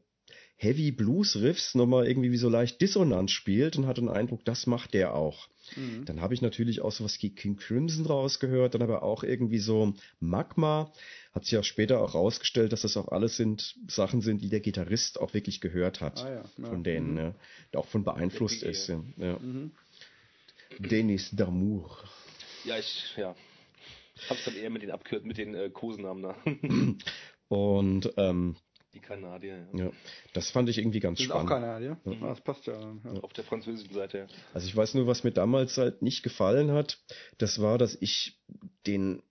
Heavy 0.57 0.93
Blues 0.93 1.37
Riffs 1.37 1.75
nochmal 1.75 2.07
irgendwie 2.07 2.31
wie 2.31 2.37
so 2.37 2.51
leicht 2.51 2.79
dissonant 2.83 3.31
spielt 3.31 3.77
und 3.79 3.87
hatte 3.87 4.03
den 4.03 4.11
Eindruck, 4.11 4.45
das 4.45 4.67
macht 4.67 4.93
der 4.93 5.15
auch. 5.15 5.49
Mhm. 5.77 6.05
Dann 6.05 6.21
habe 6.21 6.35
ich 6.35 6.43
natürlich 6.43 6.83
auch 6.83 6.93
sowas 6.93 7.17
wie 7.23 7.31
King 7.35 7.57
Crimson 7.57 8.05
rausgehört, 8.05 8.75
dann 8.75 8.83
aber 8.83 9.03
auch 9.03 9.25
irgendwie 9.25 9.59
so 9.59 9.95
Magma. 10.21 10.93
Hat 11.33 11.45
sich 11.45 11.53
ja 11.53 11.63
später 11.63 12.03
auch 12.03 12.15
rausgestellt, 12.15 12.71
dass 12.75 12.83
das 12.83 12.99
auch 12.99 13.09
alles 13.09 13.39
sind 13.39 13.77
Sachen 13.89 14.21
sind, 14.21 14.43
die 14.43 14.51
der 14.51 14.61
Gitarrist 14.61 15.19
auch 15.23 15.33
wirklich 15.33 15.63
gehört 15.63 16.03
hat. 16.03 16.23
Ah, 16.23 16.31
ja. 16.31 16.45
Ja. 16.59 16.69
Von 16.69 16.85
denen, 16.85 17.09
Mhm. 17.09 17.15
ne? 17.15 17.35
der 17.73 17.81
auch 17.81 17.87
von 17.89 18.05
beeinflusst 18.05 18.63
ist. 18.63 18.89
Ja. 18.89 19.03
Ja. 19.17 19.39
Mhm. 19.39 19.71
Denis 20.79 21.31
Damour. 21.33 21.97
Ja, 22.65 22.79
ich, 22.79 23.15
ja. 23.17 23.35
Hab's 24.29 24.45
dann 24.45 24.57
eher 24.57 24.71
mit 24.71 24.83
den 24.83 24.91
abkürzt, 24.91 25.27
mit 25.27 25.39
den 25.39 25.55
äh, 25.55 25.71
Kosenamen 25.71 26.23
da. 26.23 26.37
Und 27.49 28.13
ähm, 28.17 28.57
Die 28.95 29.01
Kanadier, 29.01 29.69
ja. 29.75 29.85
ja, 29.87 29.93
das 30.33 30.51
fand 30.51 30.69
ich 30.69 30.79
irgendwie 30.79 31.01
ganz 31.01 31.19
Das 31.19 31.27
ist 31.27 31.33
auch 31.33 31.47
spannend. 31.47 31.65
Kanadier. 31.67 32.01
Mhm. 32.05 32.23
Ah, 32.25 32.29
Das 32.29 32.41
passt 32.41 32.67
ja. 32.67 32.79
ja. 33.05 33.11
Auf 33.21 33.33
der 33.33 33.45
französischen 33.45 33.93
Seite, 33.95 34.19
ja. 34.19 34.27
Also 34.55 34.67
ich 34.67 34.77
weiß 34.77 34.95
nur, 34.95 35.07
was 35.07 35.25
mir 35.25 35.33
damals 35.33 35.77
halt 35.77 36.03
nicht 36.03 36.23
gefallen 36.23 36.71
hat, 36.71 36.99
das 37.39 37.61
war, 37.61 37.79
dass 37.79 37.97
ich 38.01 38.39
den 38.87 39.23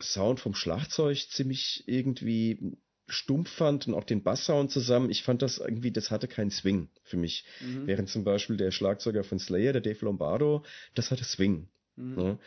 Sound 0.00 0.40
vom 0.40 0.54
Schlagzeug 0.54 1.18
ziemlich 1.30 1.84
irgendwie 1.86 2.76
stumpf 3.08 3.50
fand 3.50 3.88
und 3.88 3.94
auch 3.94 4.04
den 4.04 4.22
Basssound 4.22 4.70
zusammen. 4.70 5.10
Ich 5.10 5.22
fand 5.22 5.40
das 5.42 5.58
irgendwie, 5.58 5.90
das 5.90 6.10
hatte 6.10 6.28
keinen 6.28 6.50
Swing 6.50 6.88
für 7.04 7.16
mich. 7.16 7.44
Mhm. 7.60 7.86
Während 7.86 8.08
zum 8.08 8.22
Beispiel 8.22 8.56
der 8.56 8.70
Schlagzeuger 8.70 9.24
von 9.24 9.38
Slayer, 9.38 9.72
der 9.72 9.80
Dave 9.80 10.04
Lombardo, 10.04 10.62
das 10.94 11.10
hatte 11.10 11.24
Swing. 11.24 11.68
Mhm. 11.96 12.14
Ne? 12.16 12.38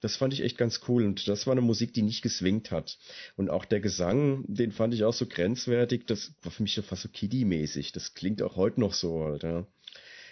Das 0.00 0.16
fand 0.16 0.32
ich 0.34 0.42
echt 0.42 0.58
ganz 0.58 0.80
cool 0.88 1.04
und 1.04 1.26
das 1.26 1.46
war 1.46 1.52
eine 1.52 1.62
Musik, 1.62 1.94
die 1.94 2.02
nicht 2.02 2.22
geswingt 2.22 2.70
hat. 2.70 2.98
Und 3.36 3.48
auch 3.50 3.64
der 3.64 3.80
Gesang, 3.80 4.44
den 4.46 4.72
fand 4.72 4.92
ich 4.92 5.04
auch 5.04 5.14
so 5.14 5.26
grenzwertig, 5.26 6.06
das 6.06 6.34
war 6.42 6.52
für 6.52 6.62
mich 6.62 6.74
so 6.74 6.82
fast 6.82 7.02
so 7.02 7.08
Kiddie-mäßig. 7.08 7.92
Das 7.92 8.14
klingt 8.14 8.42
auch 8.42 8.56
heute 8.56 8.80
noch 8.80 8.92
so, 8.92 9.24
halt, 9.24 9.42
ja, 9.42 9.66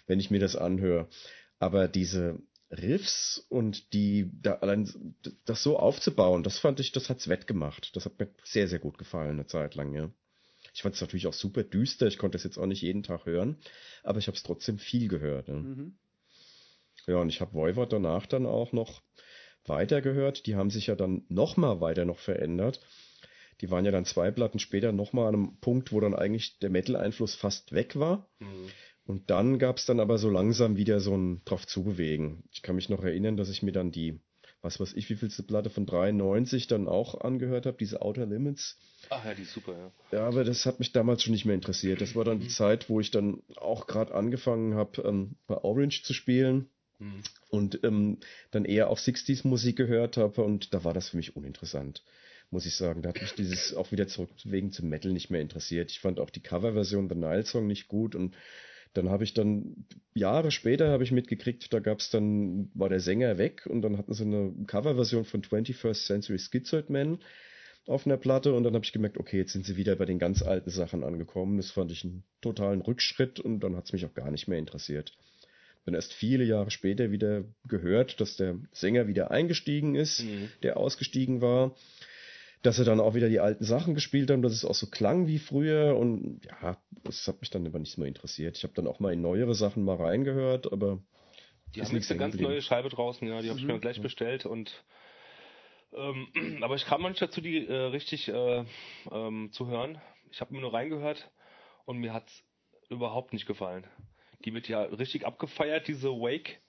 wenn 0.06 0.20
ich 0.20 0.30
mir 0.30 0.40
das 0.40 0.54
anhöre. 0.54 1.08
Aber 1.58 1.88
diese 1.88 2.40
Riffs 2.70 3.46
und 3.48 3.92
die, 3.92 4.30
da 4.42 4.54
allein 4.56 5.14
das 5.44 5.62
so 5.62 5.78
aufzubauen, 5.78 6.42
das 6.42 6.58
fand 6.58 6.80
ich, 6.80 6.92
das 6.92 7.08
hat's 7.08 7.28
wettgemacht. 7.28 7.96
Das 7.96 8.04
hat 8.04 8.18
mir 8.18 8.28
sehr, 8.44 8.68
sehr 8.68 8.78
gut 8.78 8.98
gefallen, 8.98 9.32
eine 9.32 9.46
Zeit 9.46 9.74
lang, 9.74 9.94
ja. 9.94 10.10
Ich 10.74 10.82
fand 10.82 10.94
es 10.94 11.00
natürlich 11.00 11.26
auch 11.26 11.34
super 11.34 11.62
düster. 11.62 12.06
Ich 12.06 12.18
konnte 12.18 12.36
es 12.36 12.44
jetzt 12.44 12.58
auch 12.58 12.66
nicht 12.66 12.82
jeden 12.82 13.04
Tag 13.04 13.26
hören, 13.26 13.58
aber 14.02 14.18
ich 14.18 14.26
habe 14.26 14.36
es 14.36 14.42
trotzdem 14.42 14.78
viel 14.78 15.08
gehört. 15.08 15.48
Ne? 15.48 15.54
Mhm. 15.54 15.94
Ja, 17.06 17.16
und 17.16 17.28
ich 17.28 17.40
habe 17.40 17.54
Voivod 17.54 17.92
danach 17.92 18.26
dann 18.26 18.46
auch 18.46 18.72
noch 18.72 19.02
weiter 19.66 20.00
gehört. 20.00 20.46
Die 20.46 20.56
haben 20.56 20.70
sich 20.70 20.88
ja 20.88 20.94
dann 20.94 21.24
noch 21.28 21.56
mal 21.56 21.80
weiter 21.80 22.04
noch 22.04 22.18
verändert. 22.18 22.80
Die 23.60 23.70
waren 23.70 23.84
ja 23.84 23.92
dann 23.92 24.04
zwei 24.04 24.30
Platten 24.30 24.58
später 24.58 24.92
noch 24.92 25.12
mal 25.12 25.28
an 25.28 25.34
einem 25.34 25.60
Punkt, 25.60 25.92
wo 25.92 26.00
dann 26.00 26.14
eigentlich 26.14 26.58
der 26.58 26.70
Metal-Einfluss 26.70 27.34
fast 27.34 27.72
weg 27.72 27.96
war. 27.96 28.28
Mhm. 28.40 28.68
Und 29.06 29.30
dann 29.30 29.58
gab 29.58 29.76
es 29.76 29.86
dann 29.86 30.00
aber 30.00 30.18
so 30.18 30.30
langsam 30.30 30.76
wieder 30.76 30.98
so 30.98 31.16
ein 31.16 31.42
drauf 31.44 31.66
zubewegen. 31.66 32.44
Ich 32.50 32.62
kann 32.62 32.74
mich 32.74 32.88
noch 32.88 33.04
erinnern, 33.04 33.36
dass 33.36 33.50
ich 33.50 33.62
mir 33.62 33.72
dann 33.72 33.92
die 33.92 34.20
was 34.64 34.80
weiß 34.80 34.94
ich, 34.94 35.10
wie 35.10 35.14
vielste 35.14 35.42
Platte 35.42 35.68
von 35.68 35.84
93 35.86 36.66
dann 36.66 36.88
auch 36.88 37.20
angehört 37.20 37.66
habe, 37.66 37.76
diese 37.76 38.00
Outer 38.00 38.26
Limits. 38.26 38.78
Ach 39.10 39.24
ja, 39.24 39.34
die 39.34 39.42
ist 39.42 39.52
super, 39.52 39.72
ja. 39.72 39.92
Ja, 40.10 40.26
aber 40.26 40.42
das 40.42 40.64
hat 40.64 40.78
mich 40.78 40.92
damals 40.92 41.22
schon 41.22 41.32
nicht 41.32 41.44
mehr 41.44 41.54
interessiert. 41.54 42.00
Das 42.00 42.16
war 42.16 42.24
dann 42.24 42.38
mhm. 42.38 42.42
die 42.42 42.48
Zeit, 42.48 42.88
wo 42.88 42.98
ich 42.98 43.10
dann 43.10 43.42
auch 43.56 43.86
gerade 43.86 44.14
angefangen 44.14 44.74
habe, 44.74 45.02
ähm, 45.02 45.36
bei 45.46 45.62
Orange 45.62 46.02
zu 46.02 46.14
spielen 46.14 46.70
mhm. 46.98 47.22
und 47.48 47.80
ähm, 47.84 48.18
dann 48.50 48.64
eher 48.64 48.90
auch 48.90 48.98
60s 48.98 49.46
Musik 49.46 49.76
gehört 49.76 50.16
habe 50.16 50.42
und 50.42 50.74
da 50.74 50.84
war 50.84 50.94
das 50.94 51.10
für 51.10 51.16
mich 51.16 51.36
uninteressant. 51.36 52.02
Muss 52.50 52.66
ich 52.66 52.74
sagen, 52.74 53.02
da 53.02 53.08
hat 53.08 53.20
mich 53.20 53.34
dieses 53.34 53.74
auch 53.74 53.90
wieder 53.90 54.06
zurück 54.06 54.30
wegen 54.44 54.70
zum 54.70 54.88
Metal 54.88 55.12
nicht 55.12 55.30
mehr 55.30 55.40
interessiert. 55.40 55.90
Ich 55.90 56.00
fand 56.00 56.20
auch 56.20 56.30
die 56.30 56.42
Coverversion 56.42 57.08
The 57.08 57.14
Nile 57.14 57.44
Song 57.44 57.66
nicht 57.66 57.88
gut 57.88 58.14
und 58.14 58.36
dann 58.94 59.10
habe 59.10 59.24
ich 59.24 59.34
dann, 59.34 59.86
Jahre 60.14 60.52
später 60.52 60.90
habe 60.90 61.02
ich 61.02 61.10
mitgekriegt, 61.10 61.72
da 61.72 61.80
gab 61.80 61.98
es 61.98 62.10
dann, 62.10 62.70
war 62.74 62.88
der 62.88 63.00
Sänger 63.00 63.38
weg 63.38 63.66
und 63.66 63.82
dann 63.82 63.98
hatten 63.98 64.14
sie 64.14 64.22
eine 64.22 64.54
Coverversion 64.66 65.24
von 65.24 65.42
21st 65.42 66.06
Century 66.06 66.38
Schizoid 66.38 66.90
Man 66.90 67.18
auf 67.86 68.06
einer 68.06 68.16
Platte 68.16 68.54
und 68.54 68.62
dann 68.62 68.74
habe 68.74 68.84
ich 68.84 68.92
gemerkt, 68.92 69.18
okay, 69.18 69.38
jetzt 69.38 69.52
sind 69.52 69.66
sie 69.66 69.76
wieder 69.76 69.96
bei 69.96 70.04
den 70.04 70.18
ganz 70.18 70.42
alten 70.42 70.70
Sachen 70.70 71.04
angekommen. 71.04 71.56
Das 71.56 71.72
fand 71.72 71.90
ich 71.90 72.04
einen 72.04 72.22
totalen 72.40 72.80
Rückschritt 72.80 73.40
und 73.40 73.60
dann 73.60 73.76
hat 73.76 73.86
es 73.86 73.92
mich 73.92 74.06
auch 74.06 74.14
gar 74.14 74.30
nicht 74.30 74.48
mehr 74.48 74.58
interessiert. 74.58 75.12
Bin 75.84 75.94
erst 75.94 76.14
viele 76.14 76.44
Jahre 76.44 76.70
später 76.70 77.10
wieder 77.10 77.44
gehört, 77.68 78.20
dass 78.20 78.36
der 78.36 78.56
Sänger 78.72 79.06
wieder 79.06 79.30
eingestiegen 79.30 79.94
ist, 79.94 80.24
mhm. 80.24 80.50
der 80.62 80.76
ausgestiegen 80.76 81.40
war 81.40 81.74
dass 82.64 82.76
sie 82.76 82.84
dann 82.84 82.98
auch 82.98 83.14
wieder 83.14 83.28
die 83.28 83.40
alten 83.40 83.62
Sachen 83.62 83.94
gespielt 83.94 84.30
haben, 84.30 84.40
dass 84.40 84.52
es 84.52 84.64
auch 84.64 84.74
so 84.74 84.86
klang 84.86 85.26
wie 85.26 85.38
früher 85.38 85.96
und 85.98 86.40
ja, 86.46 86.78
das 87.04 87.28
hat 87.28 87.40
mich 87.42 87.50
dann 87.50 87.66
aber 87.66 87.78
nicht 87.78 87.98
mehr 87.98 88.08
interessiert. 88.08 88.56
Ich 88.56 88.64
habe 88.64 88.72
dann 88.72 88.86
auch 88.86 89.00
mal 89.00 89.12
in 89.12 89.20
neuere 89.20 89.54
Sachen 89.54 89.84
mal 89.84 89.96
reingehört, 89.96 90.72
aber 90.72 90.98
die 91.74 91.82
haben 91.82 91.94
jetzt 91.94 92.10
eine 92.10 92.20
ganz 92.20 92.36
neue 92.36 92.62
Scheibe 92.62 92.88
draußen, 92.88 93.28
ja, 93.28 93.42
die 93.42 93.50
habe 93.50 93.58
ich 93.58 93.66
mir 93.66 93.74
mhm. 93.74 93.82
gleich 93.82 94.00
bestellt 94.00 94.46
und 94.46 94.82
ähm, 95.92 96.28
aber 96.62 96.74
ich 96.74 96.86
kam 96.86 97.02
noch 97.02 97.10
nicht 97.10 97.20
dazu, 97.20 97.42
die 97.42 97.66
äh, 97.66 97.74
richtig 97.74 98.28
äh, 98.28 98.64
ähm, 99.12 99.50
zu 99.52 99.66
hören. 99.66 100.00
Ich 100.30 100.40
habe 100.40 100.54
mir 100.54 100.62
nur 100.62 100.72
reingehört 100.72 101.30
und 101.84 101.98
mir 101.98 102.14
hat's 102.14 102.44
überhaupt 102.88 103.34
nicht 103.34 103.46
gefallen. 103.46 103.86
Die 104.44 104.54
wird 104.54 104.68
ja 104.68 104.82
richtig 104.82 105.26
abgefeiert, 105.26 105.88
diese 105.88 106.10
Wake 106.10 106.60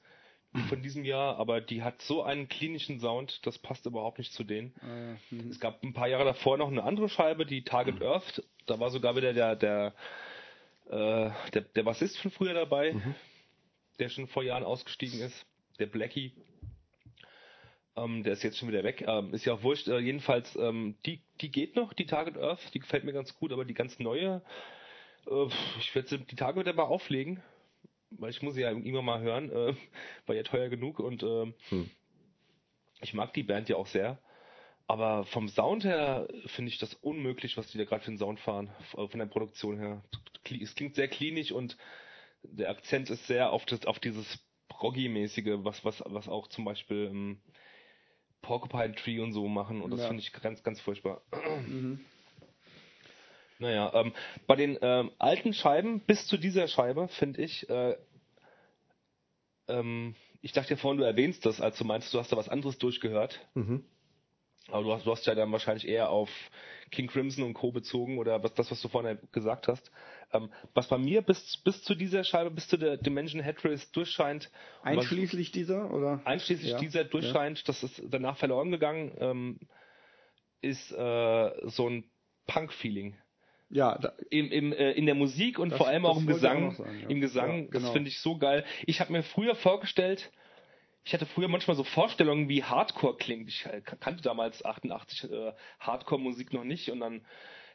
von 0.70 0.82
diesem 0.82 1.04
Jahr, 1.04 1.38
aber 1.38 1.62
die 1.62 1.84
hat 1.84 2.02
so 2.02 2.24
einen 2.24 2.48
klinischen 2.48 3.00
Sound, 3.00 3.46
das 3.46 3.58
passt 3.58 3.86
überhaupt 3.86 4.20
nicht 4.20 4.34
zu 4.34 4.44
denen. 4.44 4.74
Mhm. 5.30 5.50
Es 5.50 5.60
gab 5.60 5.84
ein 5.84 5.94
paar 5.94 6.08
Jahre 6.08 6.26
davor 6.26 6.58
noch 6.58 6.70
eine 6.70 6.84
andere 6.84 7.10
Scheibe, 7.10 7.46
die 7.46 7.64
Target 7.64 8.02
Earth, 8.02 8.44
da 8.66 8.80
war 8.80 8.90
sogar 8.90 9.16
wieder 9.16 9.34
der 9.34 9.56
der 9.56 9.94
äh, 10.90 11.30
der, 11.54 11.62
der 11.62 11.84
Bassist 11.84 12.18
von 12.20 12.32
früher 12.32 12.54
dabei, 12.54 12.94
mhm. 12.94 13.16
der 14.00 14.10
schon 14.10 14.28
vor 14.28 14.44
Jahren 14.44 14.64
ausgestiegen 14.64 15.20
ist, 15.20 15.46
der 15.80 15.88
Blackie. 15.88 16.34
Ähm, 17.98 18.24
der 18.24 18.34
ist 18.34 18.44
jetzt 18.44 18.58
schon 18.58 18.68
wieder 18.68 18.84
weg. 18.84 19.06
Ähm, 19.08 19.34
ist 19.34 19.46
ja 19.46 19.54
auch 19.54 19.64
wurscht. 19.64 19.88
Äh, 19.88 20.00
jedenfalls, 20.00 20.56
ähm, 20.58 20.96
die, 21.06 21.22
die 21.40 21.50
geht 21.50 21.76
noch, 21.78 21.94
die 21.94 22.06
Target 22.06 22.38
Earth, 22.38 22.74
die 22.74 22.80
gefällt 22.80 23.06
mir 23.06 23.14
ganz 23.14 23.34
gut, 23.36 23.54
aber 23.54 23.64
die 23.64 23.74
ganz 23.74 24.00
neue, 24.00 24.42
äh, 25.28 25.48
ich 25.80 25.96
werde 25.96 26.20
die 26.20 26.36
Tage 26.36 26.60
wieder 26.60 26.74
mal 26.74 26.84
auflegen 26.84 27.42
weil 28.20 28.30
ich 28.32 28.42
muss 28.42 28.56
sie 28.56 28.62
ja 28.62 28.70
irgendwann 28.70 29.06
mal 29.06 29.22
hören, 29.22 29.52
äh, 29.52 29.76
war 30.26 30.36
ja 30.36 30.44
teuer 30.44 30.70
genug 30.70 31.00
und 31.00 31.24
äh, 31.24 31.54
hm. 31.70 31.90
ich 33.02 33.14
mag 33.14 33.34
die 33.34 33.44
Band 33.44 33.70
ja 33.70 33.76
auch 33.76 33.88
sehr. 33.88 34.20
Aber 34.88 35.26
vom 35.26 35.48
Sound 35.48 35.84
her 35.84 36.28
finde 36.46 36.70
ich 36.70 36.78
das 36.78 36.94
unmöglich, 36.94 37.58
was 37.58 37.72
die 37.72 37.80
da 37.80 37.86
gerade 37.86 38.04
für 38.04 38.10
einen 38.10 38.20
Sound 38.20 38.40
fahren, 38.40 38.70
äh, 38.96 39.08
von 39.08 39.20
der 39.20 39.26
Produktion 39.26 39.78
her. 39.78 40.04
Es 40.62 40.76
klingt 40.76 40.96
sehr 40.96 41.08
klinisch 41.08 41.52
und 41.52 41.78
der 42.44 42.70
Akzent 42.70 43.10
ist 43.10 43.26
sehr 43.26 43.52
auf, 43.52 43.66
das, 43.66 43.86
auf 43.86 44.00
dieses 44.00 44.40
Proggy-mäßige, 44.70 45.64
was, 45.64 45.84
was, 45.84 46.04
was 46.06 46.28
auch 46.28 46.48
zum 46.48 46.66
Beispiel 46.66 47.10
ähm, 47.12 47.42
Porcupine 48.42 48.94
Tree 48.94 49.20
und 49.20 49.34
so 49.34 49.48
machen 49.48 49.82
und 49.82 49.90
das 49.90 50.02
ja. 50.02 50.08
finde 50.08 50.22
ich 50.22 50.32
ganz, 50.32 50.62
ganz 50.62 50.80
furchtbar. 50.82 51.24
Mhm. 51.68 52.06
Naja, 53.60 53.92
ähm, 53.94 54.14
bei 54.48 54.56
den 54.56 54.78
ähm, 54.82 55.12
alten 55.18 55.54
Scheiben 55.54 56.02
bis 56.02 56.28
zu 56.28 56.38
dieser 56.38 56.68
Scheibe 56.68 57.08
finde 57.08 57.42
ich, 57.42 57.70
äh, 57.70 57.96
ähm, 59.68 60.16
ich 60.42 60.52
dachte 60.52 60.72
ja 60.72 60.76
vorhin, 60.76 61.00
du 61.00 61.06
erwähnst 61.06 61.46
das, 61.46 61.62
als 61.62 61.78
du 61.78 61.86
meinst, 61.86 62.14
du 62.14 62.20
hast 62.20 62.32
da 62.32 62.38
was 62.38 62.50
anderes 62.50 62.78
durchgehört. 62.78 63.40
Mhm. 63.54 63.86
Aber 64.70 64.84
du 64.84 64.94
hast, 64.94 65.06
du 65.06 65.12
hast 65.12 65.26
ja 65.26 65.36
dann 65.36 65.52
wahrscheinlich 65.52 65.88
eher 65.88 66.10
auf 66.10 66.30
King 66.92 67.08
Crimson 67.08 67.44
und 67.44 67.54
Co. 67.54 67.72
bezogen 67.72 68.18
oder 68.18 68.44
was 68.44 68.54
das, 68.56 68.72
was 68.72 68.82
du 68.82 68.88
vorhin 68.88 69.20
gesagt 69.32 69.68
hast. 69.68 69.92
Ähm, 70.34 70.52
was 70.74 70.88
bei 70.88 70.98
mir 70.98 71.22
bis, 71.22 71.58
bis 71.58 71.84
zu 71.84 71.94
dieser 71.94 72.24
Scheibe, 72.24 72.52
bis 72.52 72.68
zu 72.68 72.78
der 72.78 72.98
Dimension 72.98 73.42
Headrace 73.42 73.92
durchscheint. 73.92 74.50
Einschließlich 74.82 75.50
was, 75.50 75.54
dieser, 75.54 75.94
oder? 75.94 76.22
Einschließlich 76.26 76.72
ja. 76.72 76.80
dieser 76.80 77.04
durchscheint, 77.04 77.60
ja. 77.60 77.64
das 77.68 77.84
ist 77.84 78.02
danach 78.10 78.38
verloren 78.38 78.72
gegangen, 78.72 79.16
ähm, 79.20 79.60
ist 80.62 80.92
äh, 80.92 81.52
so 81.70 81.88
ein 81.88 82.10
Punk-Feeling. 82.48 83.16
Ja, 83.70 83.98
da, 83.98 84.14
im, 84.30 84.52
im, 84.52 84.74
äh, 84.74 84.92
in 84.92 85.06
der 85.06 85.16
Musik 85.16 85.58
und 85.60 85.70
das, 85.70 85.78
vor 85.78 85.88
allem 85.88 86.06
auch 86.06 86.18
im 86.18 86.28
Gesang. 86.28 86.70
Auch 86.70 86.76
sagen, 86.76 87.00
ja. 87.02 87.10
Im 87.10 87.22
Gesang, 87.22 87.64
ja, 87.64 87.66
genau. 87.70 87.86
das 87.86 87.90
finde 87.92 88.10
ich 88.10 88.20
so 88.20 88.38
geil. 88.38 88.64
Ich 88.86 89.00
habe 89.02 89.12
mir 89.12 89.24
früher 89.24 89.56
vorgestellt, 89.56 90.32
ich 91.04 91.14
hatte 91.14 91.26
früher 91.26 91.48
manchmal 91.48 91.76
so 91.76 91.84
Vorstellungen, 91.84 92.50
wie 92.50 92.64
Hardcore 92.64 93.18
klingt. 93.18 93.50
Ich 93.50 93.66
äh, 93.66 93.82
kannte 93.82 94.24
damals 94.24 94.64
88 94.64 95.32
äh, 95.32 95.54
Hardcore-Musik 95.80 96.54
noch 96.54 96.64
nicht 96.64 96.90
und 96.90 97.00
dann 97.00 97.22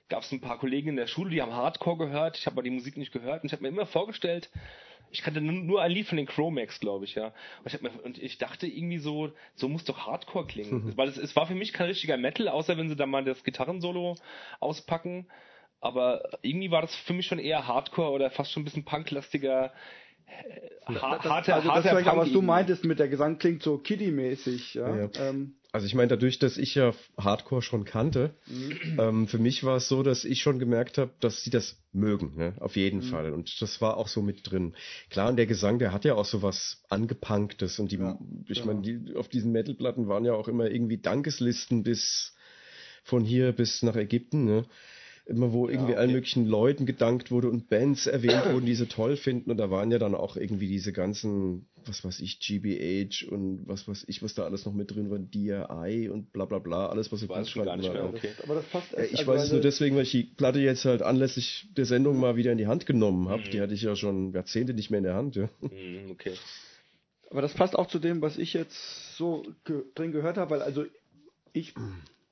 gab 0.09 0.23
es 0.23 0.33
ein 0.33 0.41
paar 0.41 0.59
Kollegen 0.59 0.91
in 0.91 0.97
der 0.97 1.07
Schule, 1.07 1.31
die 1.31 1.41
haben 1.41 1.55
Hardcore 1.55 1.97
gehört. 1.97 2.37
Ich 2.37 2.47
habe 2.47 2.55
aber 2.55 2.63
die 2.63 2.71
Musik 2.71 2.97
nicht 2.97 3.13
gehört 3.13 3.43
und 3.43 3.47
ich 3.47 3.53
habe 3.53 3.63
mir 3.63 3.69
immer 3.69 3.87
vorgestellt, 3.87 4.51
ich 5.13 5.23
kannte 5.23 5.41
nur 5.41 5.83
ein 5.83 5.91
Lied 5.91 6.07
von 6.07 6.17
den 6.17 6.27
Chromax, 6.27 6.79
glaube 6.79 7.05
ich, 7.05 7.17
ja. 7.17 7.33
Und 7.65 7.75
ich, 7.75 7.81
mir, 7.81 7.91
und 8.05 8.23
ich 8.23 8.39
dachte 8.39 8.67
irgendwie 8.67 8.99
so, 8.99 9.33
so 9.55 9.69
muss 9.69 9.85
doch 9.85 10.07
Hardcore 10.07 10.47
klingen. 10.47 10.87
Mhm. 10.87 10.93
Weil 10.97 11.09
es, 11.09 11.17
es 11.17 11.35
war 11.35 11.47
für 11.47 11.55
mich 11.55 11.73
kein 11.73 11.87
richtiger 11.87 12.17
Metal, 12.17 12.49
außer 12.49 12.77
wenn 12.77 12.89
sie 12.89 12.97
da 12.97 13.07
mal 13.07 13.25
das 13.25 13.43
Gitarrensolo 13.43 14.17
auspacken 14.61 15.27
aber 15.81 16.39
irgendwie 16.43 16.71
war 16.71 16.83
das 16.83 16.95
für 16.95 17.13
mich 17.13 17.27
schon 17.27 17.39
eher 17.39 17.67
Hardcore 17.67 18.11
oder 18.11 18.31
fast 18.31 18.53
schon 18.53 18.63
ein 18.63 18.65
bisschen 18.65 18.85
punklastiger. 18.85 19.73
Äh, 20.27 20.95
ha 20.95 21.23
harte, 21.23 21.55
also 21.55 21.69
das 21.69 21.85
harte 21.85 22.17
was 22.17 22.33
du 22.33 22.43
meintest 22.43 22.85
mit 22.85 22.99
der 22.99 23.09
Gesang 23.09 23.39
klingt 23.39 23.63
so 23.63 23.79
Kiddie-mäßig. 23.79 24.75
Ja? 24.75 24.97
ja. 24.97 25.11
Ähm. 25.19 25.55
Also 25.73 25.87
ich 25.87 25.95
meine, 25.95 26.09
dadurch, 26.09 26.41
dass 26.41 26.59
ich 26.59 26.75
ja 26.75 26.93
Hardcore 27.17 27.63
schon 27.63 27.85
kannte, 27.85 28.35
mhm. 28.47 28.99
ähm, 28.99 29.29
für 29.29 29.39
mich 29.39 29.63
war 29.63 29.77
es 29.77 29.89
so, 29.89 30.03
dass 30.03 30.25
ich 30.25 30.43
schon 30.43 30.59
gemerkt 30.59 30.99
habe, 30.99 31.13
dass 31.21 31.43
sie 31.43 31.51
das 31.51 31.81
mögen, 31.93 32.37
ne? 32.37 32.55
auf 32.59 32.75
jeden 32.75 32.99
mhm. 32.99 33.05
Fall. 33.05 33.33
Und 33.33 33.63
das 33.63 33.81
war 33.81 33.97
auch 33.97 34.09
so 34.09 34.21
mit 34.21 34.51
drin. 34.51 34.75
Klar, 35.11 35.29
und 35.29 35.37
der 35.37 35.47
Gesang, 35.47 35.79
der 35.79 35.93
hat 35.93 36.05
ja 36.05 36.15
auch 36.15 36.25
so 36.25 36.43
was 36.43 36.83
angepunktes. 36.89 37.79
Und 37.79 37.93
die, 37.93 37.99
ja, 37.99 38.19
ich 38.49 38.59
ja. 38.59 38.65
meine, 38.65 38.83
die, 38.83 39.15
auf 39.15 39.29
diesen 39.29 39.53
Metalplatten 39.53 40.09
waren 40.09 40.25
ja 40.25 40.33
auch 40.33 40.49
immer 40.49 40.69
irgendwie 40.69 40.99
Dankeslisten 40.99 41.85
bis 41.85 42.35
von 43.05 43.25
hier 43.25 43.53
bis 43.53 43.83
nach 43.83 43.97
Ägypten. 43.97 44.45
Ne? 44.45 44.65
Immer 45.31 45.53
wo 45.53 45.69
irgendwie 45.69 45.93
okay. 45.93 46.01
allen 46.01 46.13
möglichen 46.13 46.47
Leuten 46.47 46.87
gedankt 46.87 47.31
wurde 47.31 47.49
und 47.49 47.69
Bands 47.69 48.07
erwähnt 48.07 48.53
wurden, 48.53 48.67
die 48.67 48.75
sie 48.75 48.87
toll 48.87 49.17
finden. 49.17 49.51
Und 49.51 49.57
da 49.57 49.71
waren 49.71 49.91
ja 49.91 49.99
dann 49.99 50.15
auch 50.15 50.37
irgendwie 50.37 50.67
diese 50.67 50.93
ganzen, 50.93 51.69
was 51.87 52.05
weiß 52.05 52.21
ich, 52.21 52.41
GBH 52.41 53.31
und 53.31 53.63
was 53.67 53.87
weiß 53.87 54.05
ich, 54.09 54.23
was 54.23 54.35
da 54.35 54.45
alles 54.45 54.67
noch 54.67 54.75
mit 54.75 54.95
drin 54.95 55.11
war, 55.11 55.19
DRI 55.19 56.09
und 56.09 56.33
bla 56.33 56.45
bla 56.45 56.59
bla, 56.59 56.89
alles, 56.89 57.13
was 57.13 57.21
so 57.21 57.27
nicht 57.27 57.57
mehr, 57.57 58.05
okay. 58.05 58.31
Aber 58.43 58.57
das 58.57 58.65
passt 58.67 58.97
echt, 58.97 59.13
Ich 59.13 59.19
also 59.21 59.33
weiß 59.33 59.43
es 59.45 59.53
nur 59.53 59.61
deswegen, 59.61 59.97
weil 59.97 60.03
ich 60.03 60.11
die 60.11 60.25
Platte 60.25 60.59
jetzt 60.59 60.85
halt 60.85 61.03
anlässlich 61.03 61.69
der 61.77 61.87
Sendung 61.87 62.19
mal 62.19 62.37
wieder 62.37 62.53
in 62.53 62.59
die 62.59 62.67
Hand 62.67 62.87
genommen 62.87 63.29
habe. 63.29 63.43
Mhm. 63.43 63.51
Die 63.51 63.61
hatte 63.61 63.75
ich 63.75 63.83
ja 63.83 63.95
schon 63.95 64.33
Jahrzehnte 64.33 64.75
nicht 64.75 64.91
mehr 64.91 64.99
in 64.99 65.05
der 65.05 65.15
Hand. 65.15 65.37
Ja. 65.37 65.49
Mhm, 65.61 66.11
okay. 66.11 66.33
Aber 67.31 67.43
das 67.43 67.55
passt 67.55 67.79
auch 67.79 67.87
zu 67.87 68.01
dem, 68.01 68.21
was 68.21 68.37
ich 68.37 68.53
jetzt 68.53 69.17
so 69.17 69.45
ge 69.65 69.85
drin 69.95 70.11
gehört 70.11 70.37
habe, 70.37 70.51
weil 70.51 70.63
also 70.63 70.85
ich 71.53 71.75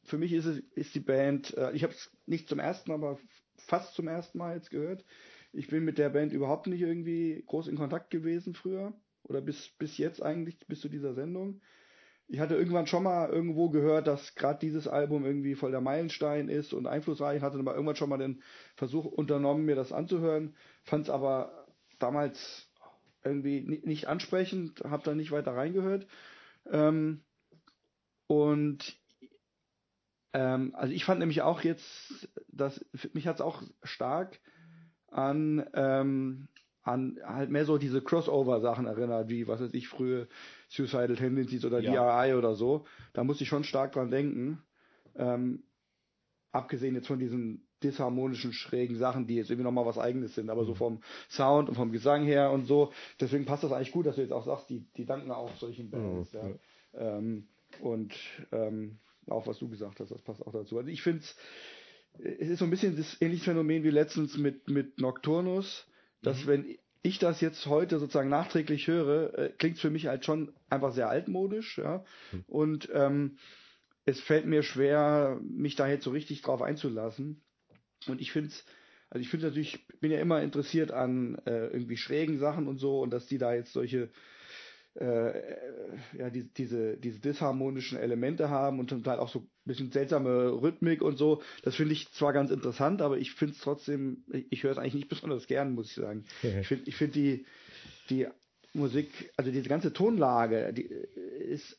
für 0.08 0.18
mich 0.18 0.32
ist 0.32 0.46
es 0.46 0.58
ist 0.74 0.94
die 0.94 1.00
Band, 1.00 1.56
äh, 1.56 1.72
ich 1.72 1.82
habe 1.82 1.92
es 1.92 2.10
nicht 2.26 2.48
zum 2.48 2.58
ersten, 2.58 2.92
aber 2.92 3.18
fast 3.56 3.94
zum 3.94 4.08
ersten 4.08 4.38
Mal 4.38 4.56
jetzt 4.56 4.70
gehört. 4.70 5.04
Ich 5.52 5.68
bin 5.68 5.84
mit 5.84 5.98
der 5.98 6.10
Band 6.10 6.32
überhaupt 6.32 6.66
nicht 6.66 6.80
irgendwie 6.80 7.42
groß 7.46 7.68
in 7.68 7.76
Kontakt 7.76 8.10
gewesen 8.10 8.54
früher 8.54 8.92
oder 9.22 9.40
bis 9.40 9.70
bis 9.78 9.98
jetzt 9.98 10.22
eigentlich 10.22 10.58
bis 10.66 10.80
zu 10.80 10.88
dieser 10.88 11.14
Sendung. 11.14 11.60
Ich 12.30 12.40
hatte 12.40 12.56
irgendwann 12.56 12.86
schon 12.86 13.04
mal 13.04 13.30
irgendwo 13.30 13.70
gehört, 13.70 14.06
dass 14.06 14.34
gerade 14.34 14.58
dieses 14.58 14.86
Album 14.86 15.24
irgendwie 15.24 15.54
voll 15.54 15.70
der 15.70 15.80
Meilenstein 15.80 16.50
ist 16.50 16.74
und 16.74 16.86
einflussreich. 16.86 17.40
Hatte 17.40 17.58
aber 17.58 17.72
irgendwann 17.74 17.96
schon 17.96 18.10
mal 18.10 18.18
den 18.18 18.42
Versuch 18.76 19.06
unternommen, 19.06 19.64
mir 19.64 19.76
das 19.76 19.92
anzuhören. 19.92 20.54
Fand 20.84 21.04
es 21.04 21.10
aber 21.10 21.66
damals 21.98 22.70
irgendwie 23.24 23.62
nicht 23.62 24.08
ansprechend, 24.08 24.80
habe 24.84 25.02
da 25.04 25.14
nicht 25.14 25.30
weiter 25.30 25.52
reingehört. 25.52 26.06
Ähm, 26.70 27.24
und 28.26 29.00
Ähm, 30.32 30.74
also 30.74 30.92
ich 30.92 31.04
fand 31.04 31.20
nämlich 31.20 31.42
auch 31.42 31.62
jetzt, 31.62 32.28
dass 32.48 32.84
mich 33.12 33.26
hat 33.26 33.36
es 33.36 33.40
auch 33.40 33.62
stark 33.82 34.40
an 35.08 35.64
ähm, 35.74 36.48
an 36.82 37.18
halt 37.22 37.50
mehr 37.50 37.64
so 37.64 37.76
diese 37.78 38.00
Crossover-Sachen 38.00 38.86
erinnert, 38.86 39.28
wie, 39.28 39.46
was 39.46 39.60
weiß 39.60 39.74
ich, 39.74 39.88
frühe 39.88 40.26
Suicidal 40.68 41.16
Tendencies 41.16 41.64
oder 41.64 41.80
Ja. 41.80 42.24
DRI 42.24 42.34
oder 42.34 42.54
so. 42.54 42.86
Da 43.12 43.24
musste 43.24 43.44
ich 43.44 43.48
schon 43.48 43.64
stark 43.64 43.92
dran 43.92 44.10
denken. 44.10 44.62
Ähm, 45.14 45.64
abgesehen 46.50 46.94
jetzt 46.94 47.06
von 47.06 47.18
diesen 47.18 47.68
disharmonischen, 47.82 48.52
schrägen 48.52 48.96
Sachen, 48.96 49.26
die 49.26 49.36
jetzt 49.36 49.50
irgendwie 49.50 49.64
nochmal 49.64 49.86
was 49.86 49.98
eigenes 49.98 50.34
sind, 50.34 50.50
aber 50.50 50.64
so 50.64 50.74
vom 50.74 51.00
Sound 51.28 51.68
und 51.68 51.74
vom 51.74 51.92
Gesang 51.92 52.24
her 52.24 52.50
und 52.50 52.66
so. 52.66 52.92
Deswegen 53.20 53.44
passt 53.44 53.62
das 53.64 53.72
eigentlich 53.72 53.92
gut, 53.92 54.06
dass 54.06 54.16
du 54.16 54.22
jetzt 54.22 54.32
auch 54.32 54.44
sagst, 54.44 54.68
die, 54.70 54.86
die 54.96 55.04
danken 55.04 55.30
auch 55.30 55.54
solchen 55.56 55.90
Bands. 55.90 56.32
Ja, 56.32 56.48
ja. 56.48 56.54
Ähm, 56.94 57.48
und 57.80 58.14
ähm, 58.50 58.98
auch 59.30 59.46
was 59.46 59.58
du 59.58 59.68
gesagt 59.68 60.00
hast, 60.00 60.10
das 60.10 60.22
passt 60.22 60.42
auch 60.42 60.52
dazu. 60.52 60.78
Also 60.78 60.88
ich 60.88 61.02
finde 61.02 61.20
es, 61.20 61.36
es 62.18 62.48
ist 62.50 62.58
so 62.58 62.64
ein 62.64 62.70
bisschen 62.70 62.96
das 62.96 63.20
ähnliche 63.20 63.44
Phänomen 63.44 63.84
wie 63.84 63.90
letztens 63.90 64.36
mit, 64.36 64.68
mit 64.68 65.00
Nocturnus, 65.00 65.86
dass 66.22 66.46
wenn 66.46 66.78
ich 67.02 67.18
das 67.18 67.40
jetzt 67.40 67.66
heute 67.66 67.98
sozusagen 67.98 68.28
nachträglich 68.28 68.88
höre, 68.88 69.38
äh, 69.38 69.52
klingt 69.56 69.76
es 69.76 69.82
für 69.82 69.90
mich 69.90 70.06
halt 70.06 70.24
schon 70.24 70.52
einfach 70.68 70.92
sehr 70.92 71.08
altmodisch, 71.08 71.78
ja. 71.78 72.04
Und 72.48 72.88
ähm, 72.92 73.38
es 74.04 74.20
fällt 74.20 74.46
mir 74.46 74.62
schwer, 74.62 75.40
mich 75.42 75.76
da 75.76 75.86
jetzt 75.86 76.04
so 76.04 76.10
richtig 76.10 76.42
drauf 76.42 76.60
einzulassen. 76.60 77.42
Und 78.06 78.20
ich 78.20 78.32
finde 78.32 78.48
es, 78.48 78.64
also 79.10 79.22
ich 79.22 79.28
finde 79.28 79.46
natürlich, 79.46 79.86
bin 80.00 80.10
ja 80.10 80.18
immer 80.18 80.42
interessiert 80.42 80.90
an 80.90 81.36
äh, 81.46 81.68
irgendwie 81.68 81.96
schrägen 81.96 82.38
Sachen 82.38 82.66
und 82.66 82.78
so 82.78 83.00
und 83.00 83.10
dass 83.10 83.26
die 83.26 83.38
da 83.38 83.54
jetzt 83.54 83.72
solche 83.72 84.04
äh, 84.04 84.08
ja, 85.00 86.30
die, 86.30 86.52
diese, 86.52 86.96
diese 86.96 87.20
disharmonischen 87.20 87.98
Elemente 87.98 88.50
haben 88.50 88.80
und 88.80 88.90
zum 88.90 89.04
Teil 89.04 89.18
auch 89.18 89.28
so 89.28 89.40
ein 89.40 89.48
bisschen 89.64 89.92
seltsame 89.92 90.50
Rhythmik 90.60 91.02
und 91.02 91.16
so. 91.16 91.40
Das 91.62 91.76
finde 91.76 91.92
ich 91.92 92.10
zwar 92.12 92.32
ganz 92.32 92.50
interessant, 92.50 93.00
aber 93.00 93.18
ich 93.18 93.32
finde 93.32 93.54
es 93.54 93.60
trotzdem, 93.60 94.24
ich, 94.32 94.46
ich 94.50 94.62
höre 94.64 94.72
es 94.72 94.78
eigentlich 94.78 94.94
nicht 94.94 95.08
besonders 95.08 95.46
gern, 95.46 95.72
muss 95.74 95.90
ich 95.90 95.94
sagen. 95.96 96.24
Ich 96.60 96.66
finde 96.68 96.84
ich 96.88 96.96
find 96.96 97.14
die, 97.14 97.46
die 98.10 98.26
Musik, 98.74 99.32
also 99.36 99.50
diese 99.52 99.68
ganze 99.68 99.92
Tonlage, 99.92 100.72
die 100.72 100.82
ist, 100.82 101.78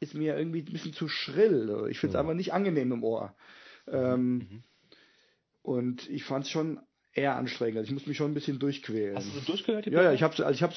ist 0.00 0.14
mir 0.14 0.36
irgendwie 0.36 0.60
ein 0.60 0.72
bisschen 0.72 0.92
zu 0.94 1.08
schrill. 1.08 1.88
Ich 1.90 1.98
finde 1.98 2.12
es 2.12 2.14
Ja. 2.14 2.20
einfach 2.20 2.34
nicht 2.34 2.52
angenehm 2.54 2.92
im 2.92 3.04
Ohr. 3.04 3.36
Ähm, 3.86 4.62
Und 5.62 6.08
ich 6.08 6.24
fand 6.24 6.44
es 6.46 6.50
schon 6.50 6.80
eher 7.12 7.36
anstrengend. 7.36 7.78
Also 7.78 7.88
ich 7.88 7.92
musste 7.92 8.08
mich 8.08 8.16
schon 8.16 8.30
ein 8.30 8.34
bisschen 8.34 8.58
durchquälen. 8.58 9.16
Hast 9.16 9.34
du 9.34 9.40
durchgehört? 9.40 9.86
Ja, 9.86 10.02
ja, 10.02 10.12
ich 10.12 10.22
habe 10.22 10.34
also 10.44 10.54
ich 10.56 10.62
habe 10.62 10.74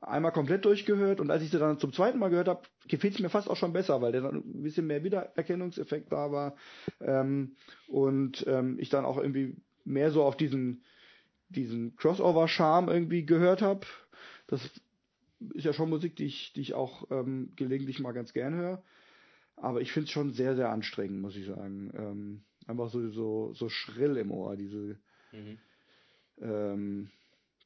einmal 0.00 0.32
komplett 0.32 0.64
durchgehört 0.64 1.20
und 1.20 1.30
als 1.30 1.42
ich 1.42 1.50
sie 1.50 1.58
dann 1.58 1.78
zum 1.78 1.92
zweiten 1.92 2.18
Mal 2.18 2.30
gehört 2.30 2.48
habe, 2.48 2.62
gefiel 2.88 3.10
es 3.10 3.18
mir 3.18 3.28
fast 3.28 3.48
auch 3.48 3.56
schon 3.56 3.72
besser, 3.72 4.00
weil 4.00 4.12
dann 4.12 4.36
ein 4.36 4.62
bisschen 4.62 4.86
mehr 4.86 5.04
Wiedererkennungseffekt 5.04 6.10
da 6.12 6.32
war 6.32 6.56
ähm, 7.00 7.56
und 7.88 8.44
ähm, 8.46 8.78
ich 8.78 8.88
dann 8.88 9.04
auch 9.04 9.18
irgendwie 9.18 9.56
mehr 9.84 10.10
so 10.10 10.22
auf 10.22 10.36
diesen 10.36 10.84
diesen 11.48 11.96
Crossover-Charme 11.96 12.88
irgendwie 12.88 13.26
gehört 13.26 13.60
habe. 13.60 13.86
Das 14.46 14.64
ist 15.54 15.64
ja 15.64 15.72
schon 15.72 15.90
Musik, 15.90 16.16
die 16.16 16.24
ich 16.24 16.52
die 16.54 16.62
ich 16.62 16.74
auch 16.74 17.10
ähm, 17.10 17.52
gelegentlich 17.56 18.00
mal 18.00 18.12
ganz 18.12 18.32
gern 18.32 18.54
höre, 18.54 18.82
aber 19.56 19.80
ich 19.80 19.92
finde 19.92 20.06
es 20.06 20.12
schon 20.12 20.32
sehr 20.32 20.56
sehr 20.56 20.70
anstrengend, 20.70 21.20
muss 21.20 21.36
ich 21.36 21.46
sagen. 21.46 21.92
Ähm, 21.94 22.42
einfach 22.66 22.88
so 22.88 23.10
so 23.10 23.52
so 23.52 23.68
schrill 23.68 24.16
im 24.16 24.30
Ohr 24.30 24.56
diese 24.56 24.98
Mhm. 25.32 25.58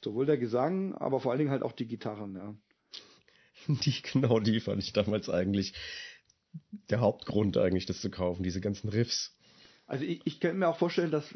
Sowohl 0.07 0.24
der 0.24 0.38
Gesang, 0.38 0.94
aber 0.94 1.18
vor 1.18 1.32
allen 1.32 1.40
Dingen 1.40 1.50
halt 1.50 1.64
auch 1.64 1.72
die 1.72 1.88
Gitarren, 1.88 2.36
ja. 2.36 2.54
Die, 3.84 4.02
genau 4.02 4.38
die 4.38 4.61
fand 4.61 4.80
ich 4.80 4.92
damals 4.92 5.28
eigentlich 5.28 5.74
der 6.90 7.00
Hauptgrund 7.00 7.57
eigentlich, 7.57 7.86
das 7.86 8.00
zu 8.00 8.09
kaufen, 8.09 8.44
diese 8.44 8.61
ganzen 8.61 8.88
Riffs. 8.88 9.36
Also 9.88 10.04
ich, 10.04 10.20
ich 10.24 10.38
kann 10.38 10.59
mir 10.59 10.68
auch 10.68 10.78
vorstellen, 10.78 11.11
dass, 11.11 11.34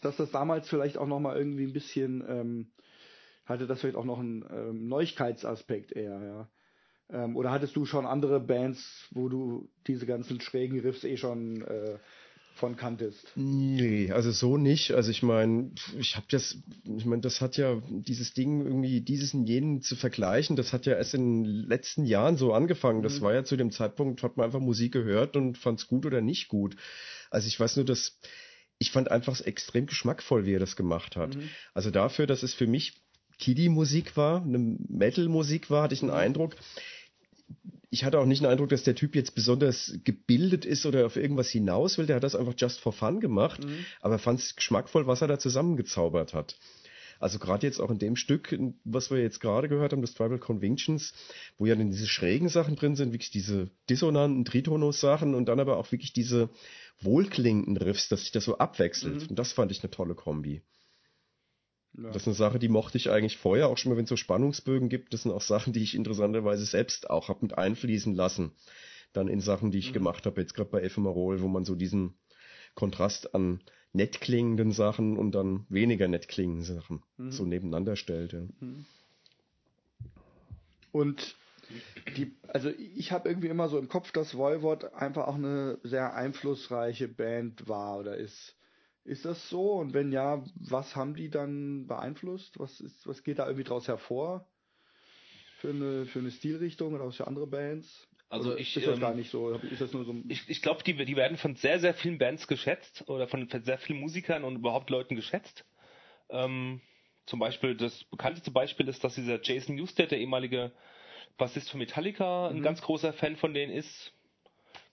dass 0.00 0.16
das 0.16 0.30
damals 0.30 0.68
vielleicht 0.68 0.96
auch 0.96 1.08
nochmal 1.08 1.36
irgendwie 1.36 1.64
ein 1.64 1.72
bisschen, 1.72 2.24
ähm, 2.28 2.70
hatte 3.44 3.66
das 3.66 3.80
vielleicht 3.80 3.96
auch 3.96 4.04
noch 4.04 4.20
einen 4.20 4.44
ähm, 4.48 4.86
Neuigkeitsaspekt 4.86 5.90
eher, 5.90 6.22
ja. 6.22 6.48
Ähm, 7.10 7.36
oder 7.36 7.50
hattest 7.50 7.74
du 7.74 7.84
schon 7.84 8.06
andere 8.06 8.38
Bands, 8.38 9.08
wo 9.10 9.28
du 9.28 9.68
diese 9.88 10.06
ganzen 10.06 10.40
schrägen 10.40 10.78
Riffs 10.78 11.02
eh 11.02 11.16
schon 11.16 11.62
äh, 11.62 11.98
von 12.58 12.76
kanntest? 12.76 13.32
Nee, 13.36 14.10
also 14.12 14.30
so 14.30 14.56
nicht. 14.56 14.92
Also 14.92 15.10
ich 15.10 15.22
meine, 15.22 15.70
ich 15.98 16.16
habe 16.16 16.26
das, 16.30 16.58
ich 16.84 17.04
meine, 17.04 17.22
das 17.22 17.40
hat 17.40 17.56
ja 17.56 17.80
dieses 17.88 18.34
Ding 18.34 18.64
irgendwie 18.64 19.00
dieses 19.00 19.34
und 19.34 19.46
jenen 19.46 19.80
zu 19.80 19.96
vergleichen, 19.96 20.56
das 20.56 20.72
hat 20.72 20.86
ja 20.86 20.94
erst 20.94 21.14
in 21.14 21.44
den 21.44 21.68
letzten 21.68 22.04
Jahren 22.04 22.36
so 22.36 22.52
angefangen. 22.52 23.02
Das 23.02 23.20
war 23.20 23.32
ja 23.32 23.44
zu 23.44 23.56
dem 23.56 23.70
Zeitpunkt, 23.70 24.22
hat 24.22 24.36
man 24.36 24.46
einfach 24.46 24.60
Musik 24.60 24.92
gehört 24.92 25.36
und 25.36 25.56
fand 25.56 25.80
es 25.80 25.86
gut 25.86 26.04
oder 26.04 26.20
nicht 26.20 26.48
gut. 26.48 26.76
Also 27.30 27.48
ich 27.48 27.58
weiß 27.58 27.76
nur, 27.76 27.84
dass 27.84 28.18
ich 28.78 28.90
fand 28.90 29.10
einfach 29.10 29.32
es 29.32 29.40
extrem 29.40 29.86
geschmackvoll, 29.86 30.46
wie 30.46 30.54
er 30.54 30.60
das 30.60 30.76
gemacht 30.76 31.16
hat. 31.16 31.36
Also 31.74 31.90
dafür, 31.90 32.26
dass 32.26 32.42
es 32.42 32.54
für 32.54 32.66
mich 32.66 32.94
Kiddie-Musik 33.38 34.16
war, 34.16 34.42
eine 34.42 34.58
Metal-Musik 34.58 35.70
war, 35.70 35.84
hatte 35.84 35.94
ich 35.94 36.02
einen 36.02 36.10
Eindruck, 36.10 36.56
ich 37.90 38.04
hatte 38.04 38.18
auch 38.18 38.26
nicht 38.26 38.42
den 38.42 38.48
Eindruck, 38.48 38.68
dass 38.68 38.82
der 38.82 38.94
Typ 38.94 39.14
jetzt 39.14 39.34
besonders 39.34 39.98
gebildet 40.04 40.64
ist 40.64 40.84
oder 40.84 41.06
auf 41.06 41.16
irgendwas 41.16 41.48
hinaus 41.48 41.96
will. 41.98 42.06
Der 42.06 42.16
hat 42.16 42.24
das 42.24 42.34
einfach 42.34 42.54
just 42.56 42.80
for 42.80 42.92
fun 42.92 43.20
gemacht, 43.20 43.66
aber 44.00 44.18
fand 44.18 44.40
es 44.40 44.56
geschmackvoll, 44.56 45.06
was 45.06 45.22
er 45.22 45.28
da 45.28 45.38
zusammengezaubert 45.38 46.34
hat. 46.34 46.56
Also 47.20 47.38
gerade 47.38 47.66
jetzt 47.66 47.80
auch 47.80 47.90
in 47.90 47.98
dem 47.98 48.14
Stück, 48.14 48.56
was 48.84 49.10
wir 49.10 49.18
jetzt 49.18 49.40
gerade 49.40 49.68
gehört 49.68 49.92
haben, 49.92 50.02
das 50.02 50.14
Tribal 50.14 50.38
Convictions, 50.38 51.14
wo 51.56 51.66
ja 51.66 51.74
dann 51.74 51.90
diese 51.90 52.06
schrägen 52.06 52.48
Sachen 52.48 52.76
drin 52.76 52.94
sind, 52.94 53.12
wirklich 53.12 53.30
diese 53.30 53.70
dissonanten 53.90 54.44
Tritonus-Sachen 54.44 55.34
und 55.34 55.46
dann 55.46 55.58
aber 55.58 55.78
auch 55.78 55.90
wirklich 55.90 56.12
diese 56.12 56.48
wohlklingenden 57.00 57.76
Riffs, 57.76 58.08
dass 58.08 58.20
sich 58.20 58.32
das 58.32 58.44
so 58.44 58.58
abwechselt. 58.58 59.28
Und 59.30 59.38
das 59.38 59.52
fand 59.52 59.72
ich 59.72 59.82
eine 59.82 59.90
tolle 59.90 60.14
Kombi. 60.14 60.62
Ja. 62.00 62.10
Das 62.10 62.22
ist 62.22 62.28
eine 62.28 62.36
Sache, 62.36 62.58
die 62.58 62.68
mochte 62.68 62.96
ich 62.96 63.10
eigentlich 63.10 63.38
vorher, 63.38 63.68
auch 63.68 63.76
schon 63.76 63.90
mal, 63.90 63.96
wenn 63.96 64.04
es 64.04 64.10
so 64.10 64.16
Spannungsbögen 64.16 64.88
gibt. 64.88 65.12
Das 65.12 65.24
sind 65.24 65.32
auch 65.32 65.42
Sachen, 65.42 65.72
die 65.72 65.82
ich 65.82 65.94
interessanterweise 65.94 66.64
selbst 66.64 67.10
auch 67.10 67.28
habe 67.28 67.40
mit 67.42 67.58
einfließen 67.58 68.14
lassen. 68.14 68.52
Dann 69.12 69.26
in 69.26 69.40
Sachen, 69.40 69.70
die 69.70 69.78
ich 69.78 69.92
gemacht 69.92 70.26
habe, 70.26 70.40
jetzt 70.40 70.54
gerade 70.54 70.70
bei 70.70 70.82
Ephemerol, 70.82 71.40
wo 71.40 71.48
man 71.48 71.64
so 71.64 71.74
diesen 71.74 72.14
Kontrast 72.74 73.34
an 73.34 73.60
nett 73.92 74.20
klingenden 74.20 74.70
Sachen 74.70 75.16
und 75.16 75.32
dann 75.32 75.66
weniger 75.68 76.06
nett 76.08 76.28
klingenden 76.28 76.64
Sachen 76.64 77.02
so 77.30 77.44
nebeneinander 77.44 77.96
stellt. 77.96 78.32
Ja. 78.32 78.42
Und 80.92 81.34
die, 82.16 82.36
also 82.46 82.70
ich 82.70 83.12
habe 83.12 83.28
irgendwie 83.28 83.48
immer 83.48 83.68
so 83.68 83.78
im 83.78 83.88
Kopf, 83.88 84.12
dass 84.12 84.36
Voivod 84.36 84.92
einfach 84.94 85.26
auch 85.26 85.34
eine 85.34 85.78
sehr 85.82 86.14
einflussreiche 86.14 87.08
Band 87.08 87.68
war 87.68 87.98
oder 87.98 88.16
ist. 88.16 88.54
Ist 89.08 89.24
das 89.24 89.48
so? 89.48 89.72
Und 89.72 89.94
wenn 89.94 90.12
ja, 90.12 90.44
was 90.54 90.94
haben 90.94 91.14
die 91.14 91.30
dann 91.30 91.86
beeinflusst? 91.86 92.58
Was 92.58 92.78
ist, 92.80 93.06
was 93.06 93.22
geht 93.22 93.38
da 93.38 93.46
irgendwie 93.46 93.64
draus 93.64 93.88
hervor? 93.88 94.46
Für 95.60 95.70
eine, 95.70 96.04
für 96.04 96.18
eine 96.18 96.30
Stilrichtung 96.30 96.94
oder 96.94 97.06
was 97.06 97.16
für 97.16 97.26
andere 97.26 97.46
Bands? 97.46 98.06
Also 98.28 98.50
Oder 98.50 98.60
ich, 98.60 98.76
ist 98.76 98.86
das 98.86 98.96
ähm, 98.96 99.00
gar 99.00 99.14
nicht 99.14 99.30
so. 99.30 99.52
Ist 99.52 99.80
das 99.80 99.94
nur 99.94 100.04
so 100.04 100.14
Ich, 100.28 100.46
ich 100.50 100.60
glaube, 100.60 100.82
die, 100.82 100.92
die 101.06 101.16
werden 101.16 101.38
von 101.38 101.56
sehr, 101.56 101.80
sehr 101.80 101.94
vielen 101.94 102.18
Bands 102.18 102.46
geschätzt 102.46 103.08
oder 103.08 103.26
von 103.26 103.48
sehr 103.48 103.78
vielen 103.78 104.00
Musikern 104.00 104.44
und 104.44 104.56
überhaupt 104.56 104.90
Leuten 104.90 105.16
geschätzt. 105.16 105.64
Ähm, 106.28 106.82
zum 107.24 107.38
Beispiel, 107.38 107.76
das 107.76 108.04
bekannteste 108.04 108.50
Beispiel 108.50 108.88
ist, 108.88 109.02
dass 109.04 109.14
dieser 109.14 109.42
Jason 109.42 109.76
Newsted, 109.76 110.10
der 110.10 110.18
ehemalige 110.18 110.72
Bassist 111.38 111.70
von 111.70 111.78
Metallica, 111.78 112.48
ein 112.48 112.62
ganz 112.62 112.82
großer 112.82 113.14
Fan 113.14 113.36
von 113.36 113.54
denen 113.54 113.72
ist. 113.72 114.12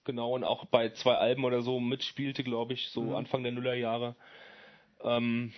Genau, 0.06 0.36
und 0.36 0.44
auch 0.44 0.66
bei 0.66 0.90
zwei 0.90 1.16
Alben 1.16 1.44
oder 1.44 1.62
so 1.62 1.80
mitspielte, 1.80 2.44
glaube 2.44 2.74
ich, 2.74 2.90
so 2.90 3.16
Anfang 3.16 3.42
der 3.42 3.50
Nullerjahre. 3.50 4.14
Ähm, 5.02 5.52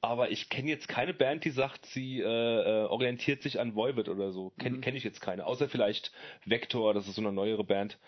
aber 0.00 0.30
ich 0.30 0.48
kenne 0.48 0.70
jetzt 0.70 0.88
keine 0.88 1.12
Band, 1.12 1.44
die 1.44 1.50
sagt, 1.50 1.84
sie 1.84 2.20
äh, 2.20 2.24
äh, 2.24 2.86
orientiert 2.86 3.42
sich 3.42 3.60
an 3.60 3.74
Voivod 3.74 4.08
oder 4.08 4.32
so. 4.32 4.54
Kenne 4.58 4.80
kenn 4.80 4.96
ich 4.96 5.04
jetzt 5.04 5.20
keine. 5.20 5.44
Außer 5.44 5.68
vielleicht 5.68 6.10
Vector, 6.46 6.94
das 6.94 7.06
ist 7.06 7.16
so 7.16 7.20
eine 7.20 7.30
neuere 7.30 7.64
Band. 7.64 7.98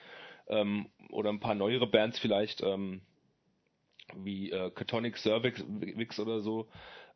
Ähm, 0.48 0.86
oder 1.10 1.28
ein 1.28 1.40
paar 1.40 1.54
neuere 1.54 1.86
Bands 1.86 2.18
vielleicht, 2.18 2.62
ähm, 2.62 3.02
wie 4.16 4.50
äh, 4.50 4.70
Catonic 4.70 5.18
Cervix 5.18 5.62
oder 6.18 6.40
so. 6.40 6.66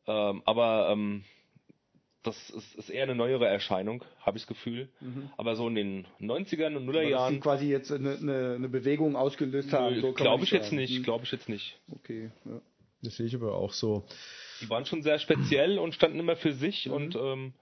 Ähm, 0.06 0.42
aber 0.44 0.90
ähm, 0.90 1.24
das 2.24 2.50
ist, 2.50 2.74
ist 2.74 2.88
eher 2.90 3.04
eine 3.04 3.14
neuere 3.14 3.46
Erscheinung, 3.46 4.02
habe 4.20 4.36
ich 4.38 4.44
das 4.44 4.48
Gefühl. 4.48 4.88
Aber 5.36 5.54
so 5.56 5.68
in 5.68 5.74
den 5.74 6.06
90ern 6.20 6.68
und 6.68 6.74
dass 6.74 6.80
die 6.80 6.86
Nullerjahren 6.86 7.40
quasi 7.40 7.68
jetzt 7.68 7.92
eine, 7.92 8.16
eine, 8.16 8.54
eine 8.56 8.68
Bewegung 8.68 9.14
ausgelöst 9.14 9.72
haben. 9.72 10.00
So 10.00 10.12
glaube 10.12 10.42
ich 10.44 10.50
jetzt 10.50 10.66
sagen. 10.70 10.76
nicht, 10.76 10.96
Hm. 10.96 11.02
glaube 11.04 11.24
ich 11.24 11.30
jetzt 11.32 11.48
nicht. 11.48 11.78
Okay, 11.92 12.30
ja. 12.46 12.60
Das 13.02 13.16
sehe 13.16 13.26
ich 13.26 13.34
aber 13.34 13.54
auch 13.54 13.72
so. 13.72 14.04
Die 14.62 14.70
waren 14.70 14.86
schon 14.86 15.02
sehr 15.02 15.18
speziell 15.18 15.78
und 15.78 15.94
standen 15.94 16.18
immer 16.18 16.36
für 16.36 16.54
sich 16.54 16.88
und 16.88 17.14
ähm, 17.16 17.52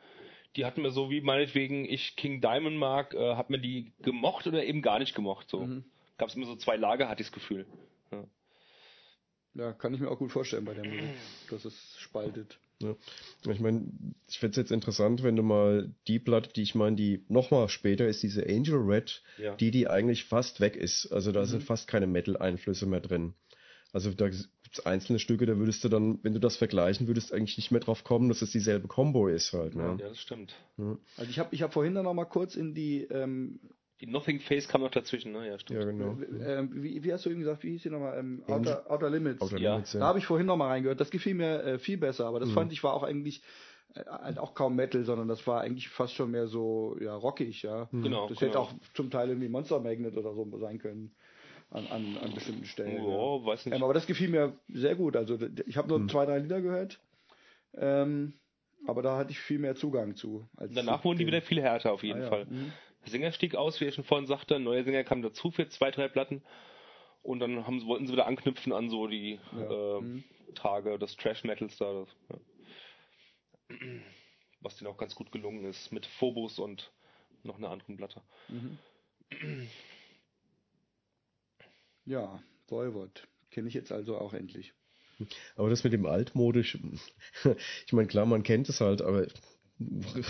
die 0.55 0.65
hatten 0.65 0.83
mir 0.83 0.93
so 0.93 1.11
wie 1.11 1.21
meinetwegen 1.21 1.85
ich 1.85 2.15
King 2.15 2.41
Diamond 2.41 2.77
mag, 2.77 3.15
äh, 3.15 3.35
hat 3.35 3.51
mir 3.51 3.59
die 3.59 3.93
gemocht 4.03 4.47
oder 4.47 4.65
eben 4.65 4.83
gar 4.83 5.01
nicht 5.01 5.15
gemocht. 5.15 5.49
So 5.51 5.69
gab 6.19 6.29
es 6.29 6.37
immer 6.37 6.47
so 6.47 6.55
zwei 6.55 6.77
Lager, 6.77 7.09
hatte 7.09 7.23
ich 7.23 7.29
das 7.29 7.35
Gefühl. 7.35 7.67
Ja. 8.13 8.25
ja, 9.55 9.73
kann 9.73 9.93
ich 9.95 9.99
mir 10.01 10.09
auch 10.09 10.19
gut 10.19 10.31
vorstellen 10.31 10.65
bei 10.65 10.75
der 10.75 10.85
Musik, 10.85 11.11
dass 11.51 11.65
es 11.65 11.97
spaltet. 11.99 12.61
Ja. 12.83 12.95
Ich 13.51 13.61
meine, 13.61 13.87
ich 14.29 14.39
fände 14.39 14.53
es 14.53 14.57
jetzt 14.57 14.73
interessant, 14.73 15.23
wenn 15.23 15.37
du 15.37 15.43
mal 15.43 15.95
die 16.09 16.19
Platte, 16.19 16.51
die 16.53 16.63
ich 16.63 16.75
meine, 16.75 16.97
die 16.97 17.25
nochmal 17.29 17.69
später 17.69 18.07
ist, 18.07 18.23
diese 18.23 18.45
Angel 18.47 18.77
Red, 18.77 19.23
Ja. 19.39 19.57
die, 19.57 19.71
die 19.71 19.89
eigentlich 19.89 20.25
fast 20.25 20.61
weg 20.61 20.77
ist. 20.77 21.11
Also 21.13 21.33
da 21.33 21.41
Mhm. 21.43 21.47
sind 21.47 21.63
fast 21.65 21.89
keine 21.89 22.07
Metal-Einflüsse 22.07 22.87
mehr 22.87 23.01
drin. 23.01 23.35
Also 23.93 24.11
da 24.13 24.29
gibt 24.29 24.49
es 24.73 24.87
einzelne 24.87 25.19
Stücke, 25.19 25.45
da 25.47 25.59
würdest 25.59 25.85
du 25.85 25.89
dann, 25.89 26.19
wenn 26.23 26.33
du 26.33 26.41
das 26.41 26.57
vergleichen 26.57 27.07
würdest, 27.07 27.33
eigentlich 27.33 27.59
nicht 27.59 27.71
mehr 27.73 27.81
drauf 27.81 28.05
kommen, 28.05 28.29
dass 28.29 28.41
es 28.43 28.51
dieselbe 28.51 28.89
Combo 28.89 29.29
ist 29.29 29.53
halt. 29.53 29.75
Ne? 29.75 29.99
Ja, 30.01 30.09
das 30.09 30.19
stimmt. 30.19 30.55
Also 30.79 31.31
ich 31.31 31.39
habe 31.39 31.55
ich 31.55 31.61
hab 31.63 31.75
vorhin 31.75 31.95
dann 31.95 32.05
noch 32.05 32.15
mal 32.15 32.25
kurz 32.25 32.57
in 32.57 32.75
die, 32.75 33.03
ähm, 33.11 33.61
Die 34.03 34.09
Nothing 34.09 34.41
Face 34.41 34.67
kam 34.67 34.81
noch 34.81 34.91
dazwischen, 34.91 35.31
ne? 35.31 35.47
Ja, 35.47 35.59
stimmt. 35.61 35.81
Ja, 35.81 35.87
genau. 35.87 36.19
ähm, 36.45 36.71
wie, 36.83 37.05
wie 37.05 37.13
hast 37.13 37.25
du 37.25 37.31
eben 37.31 37.39
gesagt, 37.39 37.63
wie 37.63 37.71
hieß 37.71 37.83
die 37.85 37.91
nochmal? 37.91 38.19
Ähm, 38.19 38.43
Outer, 38.49 38.91
Outer 38.91 39.09
Limits. 39.09 39.41
Outer 39.41 39.61
Ja. 39.61 39.75
Limits, 39.75 39.93
Da 39.93 40.07
habe 40.07 40.19
ich 40.19 40.27
vorhin 40.27 40.49
noch 40.49 40.57
mal 40.57 40.67
reingehört. 40.69 40.99
Das 41.01 41.11
gefiel 41.13 41.35
mir 41.35 41.63
äh, 41.63 41.79
viel 41.79 41.99
besser, 41.99 42.27
aber 42.27 42.41
das 42.41 42.51
Mhm. 42.51 42.55
fand 42.55 42.73
ich 42.73 42.83
war 42.83 42.95
auch 42.95 43.05
eigentlich 43.05 43.43
äh, 43.95 44.05
halt 44.05 44.39
auch 44.39 44.55
kaum 44.55 44.75
Metal, 44.75 45.05
sondern 45.05 45.29
das 45.29 45.47
war 45.47 45.61
eigentlich 45.61 45.89
fast 45.89 46.15
schon 46.15 46.33
mehr 46.33 46.49
so 46.49 46.97
ja 47.01 47.15
rockig, 47.15 47.63
ja. 47.63 47.89
Genau. 47.93 48.29
Das 48.29 48.39
genau. 48.41 48.51
hätte 48.51 48.59
auch 48.59 48.73
zum 48.95 49.09
Teil 49.13 49.29
irgendwie 49.29 49.49
Monster 49.49 49.79
Magnet 49.79 50.17
oder 50.17 50.35
so 50.35 50.59
sein 50.59 50.79
können 50.81 51.15
an, 51.71 51.87
an, 51.87 52.19
an 52.19 52.35
bestimmten 52.35 52.65
Stellen. 52.65 53.09
ja. 53.09 53.17
Oh, 53.17 53.47
weiß 53.47 53.67
nicht. 53.67 53.77
Ähm, 53.77 53.85
aber 53.85 53.95
das 53.95 54.09
gefiel 54.09 54.31
mir 54.31 54.59
sehr 54.69 54.97
gut. 54.97 55.15
Also 55.15 55.39
ich 55.67 55.77
habe 55.77 55.87
nur 55.87 56.01
Hm. 56.01 56.09
zwei, 56.09 56.27
drei 56.27 56.39
Lieder 56.41 56.61
gehört. 56.61 56.99
Ähm, 57.75 58.33
aber 58.85 59.03
da 59.03 59.17
hatte 59.17 59.31
ich 59.31 59.39
viel 59.39 59.61
mehr 59.61 59.77
Zugang 59.77 60.17
zu. 60.17 60.49
Als 60.57 60.75
Danach 60.75 61.05
wurden 61.05 61.19
die 61.19 61.27
wieder 61.29 61.41
viel 61.41 61.63
härter 61.63 61.93
auf 61.93 62.03
jeden 62.03 62.19
Ah, 62.21 62.25
ja. 62.25 62.29
Fall. 62.29 62.45
Mhm. 62.47 62.73
Der 63.05 63.11
Sänger 63.11 63.33
stieg 63.33 63.55
aus, 63.55 63.81
wie 63.81 63.87
ich 63.87 63.95
schon 63.95 64.05
vorhin 64.05 64.27
sagte, 64.27 64.57
ein 64.57 64.63
neuer 64.65 64.85
Sänger 64.85 65.05
kam 65.05 65.23
dazu 65.23 65.51
für 65.51 65.69
zwei, 65.69 65.91
drei 65.91 66.09
Platten. 66.09 66.43
Und 67.23 67.41
dann 67.41 67.67
haben, 67.67 67.81
sie- 67.81 67.87
wollten 67.87 68.07
sie 68.07 68.13
wieder 68.13 68.27
anknüpfen 68.27 68.73
an 68.73 68.91
so 68.91 69.07
die 69.07 69.39
Ja. 69.53 69.99
äh, 69.99 70.01
Mhm. 70.01 70.25
Tage 70.55 70.99
des 70.99 71.17
Trash 71.17 71.45
Metals 71.45 71.77
da. 71.79 71.93
Das, 71.93 72.09
ja. 72.31 73.79
Was 74.61 74.77
denen 74.77 74.91
auch 74.91 74.97
ganz 74.99 75.15
gut 75.15 75.33
gelungen 75.33 75.65
ist, 75.65 75.93
mit 75.93 76.07
Phobos 76.07 76.59
und 76.59 76.93
noch 77.43 77.57
einer 77.59 77.71
anderen 77.71 77.97
Platte. 77.97 78.23
Mhm. 78.49 78.79
Ja, 82.05 82.43
Voivod. 82.69 83.27
Kenne 83.51 83.69
ich 83.69 83.75
jetzt 83.75 83.93
also 83.93 84.17
auch 84.19 84.33
endlich. 84.35 84.73
Aber 85.57 85.71
das 85.71 85.85
mit 85.85 85.93
dem 85.93 86.07
altmodisch, 86.07 86.77
ich 87.87 87.93
meine, 87.93 88.09
klar, 88.09 88.27
man 88.27 88.43
kennt 88.43 88.69
es 88.69 88.81
halt, 88.81 89.03
aber 89.03 89.27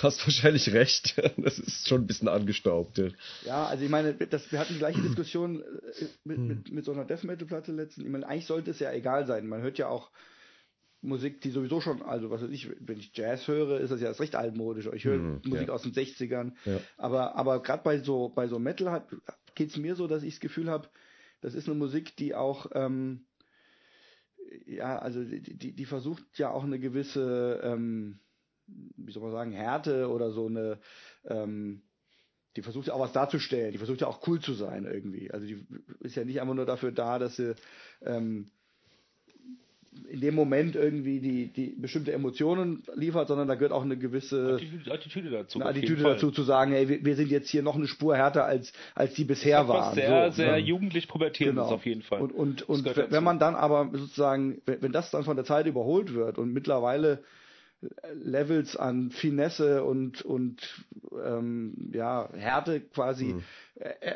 hast 0.03 0.25
wahrscheinlich 0.27 0.73
recht. 0.73 1.21
Das 1.37 1.59
ist 1.59 1.89
schon 1.89 2.03
ein 2.03 2.07
bisschen 2.07 2.29
angestaubt. 2.29 2.99
ja. 2.99 3.09
Ja, 3.45 3.67
also 3.67 3.85
ich 3.85 3.91
meine, 3.91 4.15
das, 4.15 4.51
wir 4.53 4.59
hatten 4.59 4.75
die 4.75 4.79
gleiche 4.79 5.01
Diskussion 5.03 5.63
äh, 5.63 6.05
mit, 6.25 6.39
mit, 6.39 6.73
mit 6.73 6.85
so 6.85 6.93
einer 6.93 7.05
Death 7.05 7.25
Metal 7.25 7.47
Platte 7.47 7.73
letztens. 7.73 8.07
Ich 8.07 8.13
meine, 8.13 8.27
eigentlich 8.29 8.47
sollte 8.47 8.71
es 8.71 8.79
ja 8.79 8.93
egal 8.93 9.27
sein. 9.27 9.47
Man 9.47 9.63
hört 9.63 9.79
ja 9.79 9.89
auch 9.89 10.11
Musik, 11.01 11.41
die 11.41 11.51
sowieso 11.51 11.81
schon, 11.81 12.01
also 12.03 12.31
was 12.31 12.43
weiß 12.43 12.51
ich, 12.51 12.71
wenn 12.81 12.99
ich 12.99 13.11
Jazz 13.15 13.49
höre, 13.49 13.81
ist 13.81 13.91
das 13.91 14.01
ja 14.01 14.07
erst 14.09 14.21
recht 14.21 14.37
altmodisch. 14.37 14.89
Ich 14.95 15.05
höre 15.05 15.19
Mhm, 15.19 15.41
Musik 15.45 15.69
ja. 15.69 15.75
aus 15.75 15.83
den 15.83 15.93
60ern. 15.93 16.53
Ja. 16.65 16.79
Aber, 16.97 17.35
aber 17.35 17.61
gerade 17.61 17.83
bei 17.83 17.99
so, 17.99 18.29
bei 18.29 18.47
so 18.47 18.59
Metal 18.61 19.05
geht 19.57 19.71
es 19.71 19.77
mir 19.77 19.97
so, 19.97 20.07
dass 20.07 20.23
ich 20.23 20.35
das 20.35 20.41
Gefühl 20.41 20.71
habe, 20.71 20.89
das 21.41 21.55
ist 21.55 21.67
eine 21.69 21.77
Musik, 21.77 22.15
die 22.17 22.37
auch, 22.37 22.67
ähm, 22.75 23.25
ja, 24.67 24.97
also 24.99 25.25
die, 25.25 25.41
die, 25.59 25.73
die 25.73 25.85
versucht 25.87 26.23
ja 26.37 26.51
auch 26.51 26.63
eine 26.63 26.79
gewisse, 26.79 27.61
ähm, 27.65 28.21
wie 28.67 29.13
soll 29.13 29.23
man 29.23 29.33
sagen, 29.33 29.53
Härte 29.53 30.09
oder 30.09 30.31
so 30.31 30.47
eine, 30.47 30.79
ähm, 31.27 31.83
die 32.57 32.63
versucht 32.63 32.89
ja 32.89 32.95
auch 32.95 33.01
was 33.01 33.13
darzustellen, 33.13 33.73
die 33.73 33.79
versucht 33.79 34.01
ja 34.01 34.07
auch 34.07 34.27
cool 34.27 34.41
zu 34.41 34.53
sein 34.53 34.85
irgendwie. 34.85 35.31
Also 35.31 35.47
die 35.47 35.65
ist 36.01 36.17
ja 36.17 36.25
nicht 36.25 36.41
einfach 36.41 36.55
nur 36.55 36.67
dafür 36.67 36.93
da, 36.93 37.19
dass 37.19 37.37
sie 37.37 37.55
ähm, 38.05 38.51
in 40.09 40.21
dem 40.21 40.35
Moment 40.35 40.75
irgendwie 40.75 41.21
die, 41.21 41.47
die 41.49 41.75
bestimmte 41.79 42.13
Emotionen 42.13 42.83
liefert, 42.95 43.29
sondern 43.29 43.47
da 43.47 43.55
gehört 43.55 43.73
auch 43.73 43.83
eine 43.83 43.97
gewisse 43.97 44.55
Attitüde, 44.55 44.93
Attitüde 44.93 45.31
dazu. 45.31 45.61
eine 45.61 45.69
Attitüde 45.69 46.03
dazu 46.03 46.31
zu 46.31 46.43
sagen, 46.43 46.73
ey, 46.73 46.89
wir, 46.89 47.05
wir 47.05 47.17
sind 47.17 47.31
jetzt 47.31 47.51
hier 47.51 47.63
noch 47.63 47.77
eine 47.77 47.87
Spur 47.87 48.17
härter 48.17 48.45
als, 48.45 48.73
als 48.95 49.15
die 49.15 49.25
bisher 49.25 49.69
waren. 49.69 49.95
sehr, 49.95 50.31
so, 50.31 50.37
sehr 50.37 50.53
ne? 50.53 50.59
jugendlich 50.59 51.09
pubertierendes 51.09 51.65
Genau. 51.65 51.75
auf 51.75 51.85
jeden 51.85 52.03
Fall. 52.03 52.23
Und, 52.23 52.33
und, 52.33 52.63
und 52.69 52.85
wenn 52.85 52.95
dazu. 52.95 53.21
man 53.23 53.39
dann 53.39 53.55
aber 53.55 53.91
sozusagen, 53.93 54.63
wenn, 54.65 54.81
wenn 54.81 54.93
das 54.93 55.11
dann 55.11 55.25
von 55.25 55.37
der 55.37 55.45
Zeit 55.45 55.67
überholt 55.67 56.15
wird 56.15 56.39
und 56.39 56.53
mittlerweile 56.53 57.23
Levels 58.15 58.77
an 58.77 59.11
Finesse 59.11 59.85
und, 59.85 60.23
und 60.23 60.85
ähm, 61.25 61.91
ja, 61.93 62.29
Härte 62.33 62.81
quasi 62.81 63.31
Hm. 63.31 63.43
äh, 63.77 63.89
äh, 64.01 64.09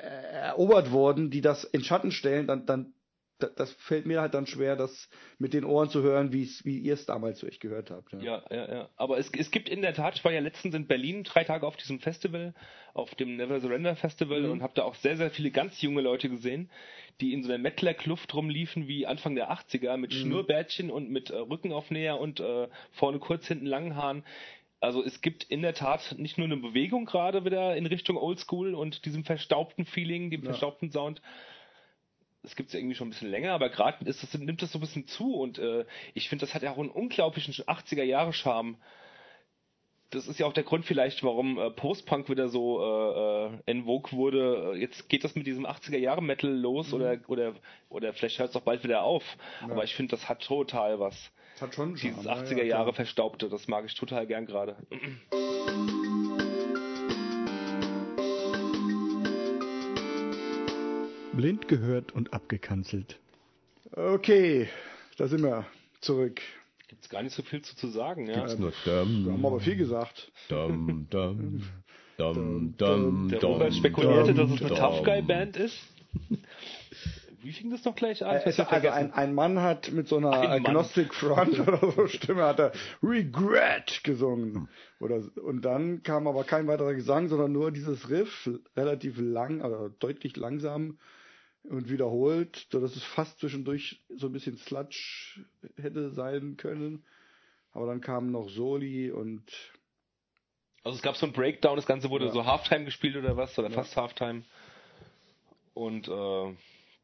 erobert 0.48 0.90
wurden, 0.92 1.30
die 1.30 1.40
das 1.40 1.64
in 1.64 1.82
Schatten 1.82 2.12
stellen, 2.12 2.46
dann, 2.46 2.66
dann 2.66 2.92
da- 2.94 2.95
das 3.38 3.72
fällt 3.74 4.06
mir 4.06 4.20
halt 4.20 4.34
dann 4.34 4.46
schwer, 4.46 4.76
das 4.76 5.08
mit 5.38 5.52
den 5.52 5.64
Ohren 5.64 5.90
zu 5.90 6.02
hören, 6.02 6.32
wie 6.32 6.48
ihr 6.78 6.94
es 6.94 7.04
damals 7.06 7.38
so 7.40 7.46
echt 7.46 7.60
gehört 7.60 7.90
habt. 7.90 8.12
Ja. 8.12 8.20
Ja, 8.20 8.42
ja, 8.50 8.72
ja. 8.74 8.88
Aber 8.96 9.18
es, 9.18 9.30
es 9.36 9.50
gibt 9.50 9.68
in 9.68 9.82
der 9.82 9.92
Tat, 9.94 10.14
ich 10.16 10.24
war 10.24 10.32
ja 10.32 10.40
letztens 10.40 10.74
in 10.74 10.86
Berlin 10.86 11.22
drei 11.24 11.44
Tage 11.44 11.66
auf 11.66 11.76
diesem 11.76 12.00
Festival, 12.00 12.54
auf 12.94 13.14
dem 13.14 13.36
Never 13.36 13.60
Surrender 13.60 13.94
Festival 13.96 14.40
Mhm. 14.42 14.50
und 14.52 14.62
habe 14.62 14.72
da 14.74 14.84
auch 14.84 14.94
sehr, 14.94 15.16
sehr 15.16 15.30
viele 15.30 15.50
ganz 15.50 15.82
junge 15.82 16.00
Leute 16.00 16.28
gesehen, 16.30 16.70
die 17.20 17.32
in 17.34 17.42
so 17.42 17.50
einer 17.50 17.58
Mettler-Kluft 17.62 18.34
rumliefen 18.34 18.88
wie 18.88 19.06
Anfang 19.06 19.34
der 19.34 19.50
80er 19.50 19.96
mit 19.98 20.12
Mhm. 20.12 20.16
Schnurrbärtchen 20.16 20.90
und 20.90 21.10
mit 21.10 21.30
äh, 21.30 21.36
Rückenaufnäher 21.36 22.18
und 22.18 22.40
äh, 22.40 22.68
vorne 22.92 23.18
kurz, 23.18 23.46
hinten 23.48 23.66
langen 23.66 23.96
Haaren. 23.96 24.24
Also 24.80 25.02
es 25.04 25.20
gibt 25.20 25.44
in 25.44 25.62
der 25.62 25.74
Tat 25.74 26.14
nicht 26.18 26.38
nur 26.38 26.46
eine 26.46 26.56
Bewegung 26.58 27.06
gerade 27.06 27.44
wieder 27.44 27.76
in 27.76 27.86
Richtung 27.86 28.16
Oldschool 28.16 28.74
und 28.74 29.04
diesem 29.04 29.24
verstaubten 29.24 29.84
Feeling, 29.84 30.30
dem 30.30 30.40
Ja. 30.42 30.46
verstaubten 30.46 30.90
Sound, 30.90 31.20
es 32.46 32.54
gibt 32.54 32.68
es 32.68 32.72
ja 32.72 32.78
irgendwie 32.78 32.94
schon 32.94 33.08
ein 33.08 33.10
bisschen 33.10 33.30
länger, 33.30 33.52
aber 33.52 33.68
gerade 33.68 34.04
nimmt 34.38 34.62
das 34.62 34.72
so 34.72 34.78
ein 34.78 34.80
bisschen 34.80 35.06
zu 35.06 35.34
und 35.34 35.58
äh, 35.58 35.84
ich 36.14 36.28
finde, 36.28 36.46
das 36.46 36.54
hat 36.54 36.62
ja 36.62 36.70
auch 36.70 36.78
einen 36.78 36.90
unglaublichen 36.90 37.52
80er-Jahre-Charme. 37.52 38.76
Das 40.10 40.28
ist 40.28 40.38
ja 40.38 40.46
auch 40.46 40.52
der 40.52 40.62
Grund 40.62 40.84
vielleicht, 40.84 41.24
warum 41.24 41.58
äh, 41.58 41.70
Post-Punk 41.70 42.30
wieder 42.30 42.48
so 42.48 42.80
äh, 42.80 43.46
äh, 43.46 43.58
en 43.66 43.84
vogue 43.84 44.12
wurde. 44.12 44.74
Jetzt 44.78 45.08
geht 45.08 45.24
das 45.24 45.34
mit 45.34 45.48
diesem 45.48 45.66
80er-Jahre-Metal 45.66 46.48
los 46.48 46.92
oder, 46.92 47.18
oder, 47.26 47.54
oder 47.88 48.12
vielleicht 48.12 48.38
hört 48.38 48.50
es 48.50 48.56
auch 48.56 48.62
bald 48.62 48.84
wieder 48.84 49.02
auf. 49.02 49.24
Aber 49.62 49.82
ich 49.82 49.96
finde, 49.96 50.12
das 50.12 50.28
hat 50.28 50.42
total 50.42 51.00
was. 51.00 51.32
Das 51.54 51.62
hat 51.62 51.74
schon 51.74 51.94
Dieses 51.94 52.22
Charme, 52.22 52.44
ja, 52.44 52.44
80er 52.44 52.58
ja, 52.58 52.64
Jahre 52.64 52.84
klar. 52.84 52.94
Verstaubte, 52.94 53.48
das 53.48 53.66
mag 53.66 53.84
ich 53.84 53.94
total 53.96 54.26
gern 54.28 54.46
gerade. 54.46 54.76
Blind 61.36 61.68
gehört 61.68 62.12
und 62.12 62.32
abgekanzelt. 62.32 63.20
Okay, 63.92 64.68
da 65.16 65.28
sind 65.28 65.42
wir 65.42 65.66
zurück. 66.00 66.40
Gibt's 66.88 67.08
gar 67.08 67.22
nicht 67.22 67.34
so 67.34 67.42
viel 67.42 67.62
zu, 67.62 67.76
zu 67.76 67.88
sagen, 67.88 68.26
ja. 68.26 68.34
Gibt's 68.34 68.58
nur 68.58 68.72
Wir 68.84 68.92
haben 68.94 69.24
dum, 69.24 69.46
aber 69.46 69.60
viel 69.60 69.76
gesagt. 69.76 70.32
dum, 70.48 71.06
dum, 71.10 71.62
dum, 72.16 72.74
dum, 72.76 73.28
Der 73.28 73.40
dum, 73.40 73.52
Robert 73.52 73.74
spekulierte, 73.74 74.34
dum, 74.34 74.48
dass 74.48 74.56
es 74.56 74.60
eine 74.60 74.68
dum. 74.70 74.78
Tough 74.78 75.04
Guy 75.04 75.22
Band 75.22 75.56
ist. 75.56 75.78
Wie 77.42 77.52
fing 77.52 77.70
das 77.70 77.84
noch 77.84 77.94
gleich 77.94 78.24
an? 78.24 78.40
Also, 78.44 78.64
also 78.64 78.88
ein, 78.88 79.12
ein 79.12 79.32
Mann 79.32 79.60
hat 79.60 79.92
mit 79.92 80.08
so 80.08 80.16
einer 80.16 80.32
Ein 80.32 80.62
Mann. 80.62 80.66
Agnostic 80.66 81.14
Front 81.14 81.60
oder 81.68 81.78
so 81.92 82.08
Stimme 82.08 82.42
hat 82.42 82.58
er 82.58 82.72
Regret 83.04 84.00
gesungen. 84.02 84.68
Oder, 84.98 85.22
und 85.44 85.64
dann 85.64 86.02
kam 86.02 86.26
aber 86.26 86.42
kein 86.42 86.66
weiterer 86.66 86.94
Gesang, 86.94 87.28
sondern 87.28 87.52
nur 87.52 87.70
dieses 87.70 88.10
Riff, 88.10 88.50
relativ 88.76 89.18
lang, 89.20 89.60
oder 89.60 89.90
deutlich 90.00 90.36
langsam 90.36 90.98
und 91.68 91.90
wiederholt, 91.90 92.66
sodass 92.70 92.96
es 92.96 93.04
fast 93.04 93.38
zwischendurch 93.40 94.02
so 94.08 94.26
ein 94.26 94.32
bisschen 94.32 94.56
Sludge 94.56 95.44
hätte 95.76 96.10
sein 96.10 96.56
können. 96.56 97.04
Aber 97.72 97.86
dann 97.86 98.00
kamen 98.00 98.30
noch 98.30 98.48
Soli 98.48 99.10
und 99.10 99.44
Also 100.82 100.96
es 100.96 101.02
gab 101.02 101.16
so 101.16 101.26
einen 101.26 101.32
Breakdown, 101.32 101.76
das 101.76 101.86
Ganze 101.86 102.10
wurde 102.10 102.26
Ja. 102.26 102.32
so 102.32 102.46
Halftime 102.46 102.84
gespielt 102.84 103.16
oder 103.16 103.36
was, 103.36 103.58
oder 103.58 103.68
Ja. 103.68 103.74
fast 103.74 103.96
Halftime. 103.96 104.44
Und 105.74 106.08
äh, 106.08 106.54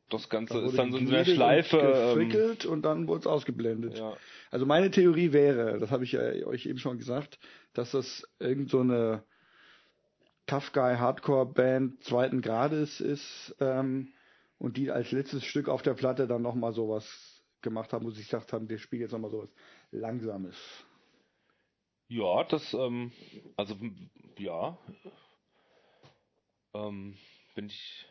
das 0.09 0.29
Ganze 0.29 0.55
da 0.55 0.61
ist 0.61 0.67
wurde 0.67 0.77
dann 0.77 0.93
so 0.93 0.99
in 0.99 1.07
so 1.07 1.15
einer 1.15 1.25
Schleife. 1.25 1.79
und 1.79 1.85
Ähm, 1.85 2.29
gefrickelt 2.29 2.65
und 2.67 2.83
dann 2.83 3.09
wurde 3.09 3.21
es 3.21 3.27
ausgeblendet. 3.27 3.99
ja. 3.99 4.17
Also 4.51 4.67
meine 4.67 4.91
Theorie 4.91 5.33
wäre, 5.33 5.79
das 5.79 5.91
habe 5.91 6.05
ich 6.05 6.13
ja 6.13 6.21
euch 6.47 6.67
eben 6.67 6.79
schon 6.79 6.99
gesagt, 6.99 7.39
dass 7.75 7.91
das 7.91 8.27
irgend 8.39 8.71
so 8.71 8.81
eine 8.81 9.25
Tough 10.47 10.73
Guy 10.73 10.97
Hardcore 10.97 11.47
Band 11.47 12.03
zweiten 12.05 12.41
Grades 12.43 13.01
ist 13.01 13.55
ähm, 13.61 14.13
und 14.63 14.77
die 14.77 14.93
als 14.93 15.11
letztes 15.11 15.45
Stück 15.45 15.69
auf 15.69 15.83
der 15.83 15.95
Platte 15.95 16.29
dann 16.29 16.41
nochmal 16.41 16.73
sowas 16.73 17.43
gemacht 17.63 17.93
haben, 17.93 18.07
wo 18.07 18.11
sie 18.11 18.23
gesagt 18.23 18.53
haben, 18.53 18.69
wir 18.69 18.79
spielen 18.79 19.03
jetzt 19.03 19.11
nochmal 19.11 19.31
sowas 19.31 19.51
Langsames. 19.91 20.57
ja, 22.09 22.45
das, 22.45 22.73
ähm, 22.73 23.11
also 23.57 23.77
ja. 24.39 24.79
Ähm, 26.75 27.17
wenn 27.57 27.67
ich 27.67 28.07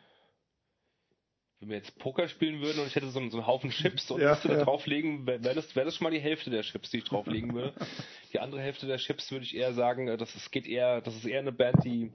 wenn 1.60 1.70
wir 1.70 1.76
jetzt 1.76 1.98
Poker 1.98 2.28
spielen 2.28 2.60
würden 2.60 2.80
und 2.80 2.86
ich 2.88 2.96
hätte 2.96 3.08
so 3.08 3.18
einen, 3.18 3.30
so 3.30 3.38
einen 3.38 3.46
Haufen 3.46 3.70
Chips 3.70 4.10
und 4.10 4.20
Ja, 4.20 4.30
müsste 4.30 4.48
da 4.48 4.58
ja. 4.58 4.64
drauflegen, 4.64 5.26
wäre 5.26 5.42
wär 5.44 5.54
das, 5.54 5.74
wär 5.74 5.84
das 5.86 5.96
schon 5.96 6.04
mal 6.04 6.10
die 6.10 6.20
Hälfte 6.20 6.50
der 6.50 6.62
Chips, 6.62 6.90
die 6.90 6.98
ich 6.98 7.04
drauflegen 7.04 7.54
würde. 7.54 7.72
Die 8.32 8.40
andere 8.40 8.60
Hälfte 8.62 8.86
der 8.86 8.96
Chips 8.96 9.30
würde 9.30 9.44
ich 9.44 9.54
eher 9.54 9.72
sagen, 9.74 10.08
äh, 10.08 10.16
das 10.16 10.34
ist, 10.34 10.50
geht 10.50 10.66
eher, 10.66 11.00
das 11.00 11.14
ist 11.14 11.24
eher 11.24 11.40
eine 11.40 11.52
Band, 11.52 11.84
die 11.84 12.10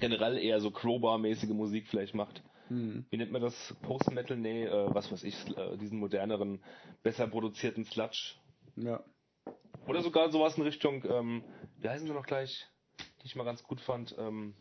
generell 0.00 0.36
eher 0.36 0.60
so 0.60 0.70
Crowbar-mäßige 0.70 1.50
Musik 1.50 1.86
vielleicht 1.88 2.14
macht. 2.14 2.42
Hm. 2.68 3.04
Wie 3.10 3.16
nennt 3.16 3.32
man 3.32 3.42
das? 3.42 3.74
Post-Metal? 3.82 4.36
Nee, 4.36 4.64
äh, 4.64 4.94
was 4.94 5.10
weiß 5.10 5.24
ich, 5.24 5.34
äh, 5.56 5.76
diesen 5.76 5.98
moderneren, 5.98 6.60
besser 7.02 7.26
produzierten 7.26 7.84
Sludge. 7.84 8.34
Ja. 8.76 9.02
Oder 9.86 10.02
sogar 10.02 10.30
sowas 10.30 10.56
in 10.56 10.62
Richtung, 10.62 11.04
ähm, 11.08 11.42
wie 11.80 11.88
heißen 11.88 12.06
sie 12.06 12.12
noch 12.12 12.26
gleich, 12.26 12.66
die 13.22 13.26
ich 13.26 13.36
mal 13.36 13.44
ganz 13.44 13.62
gut 13.64 13.80
fand, 13.80 14.14
ähm, 14.18 14.54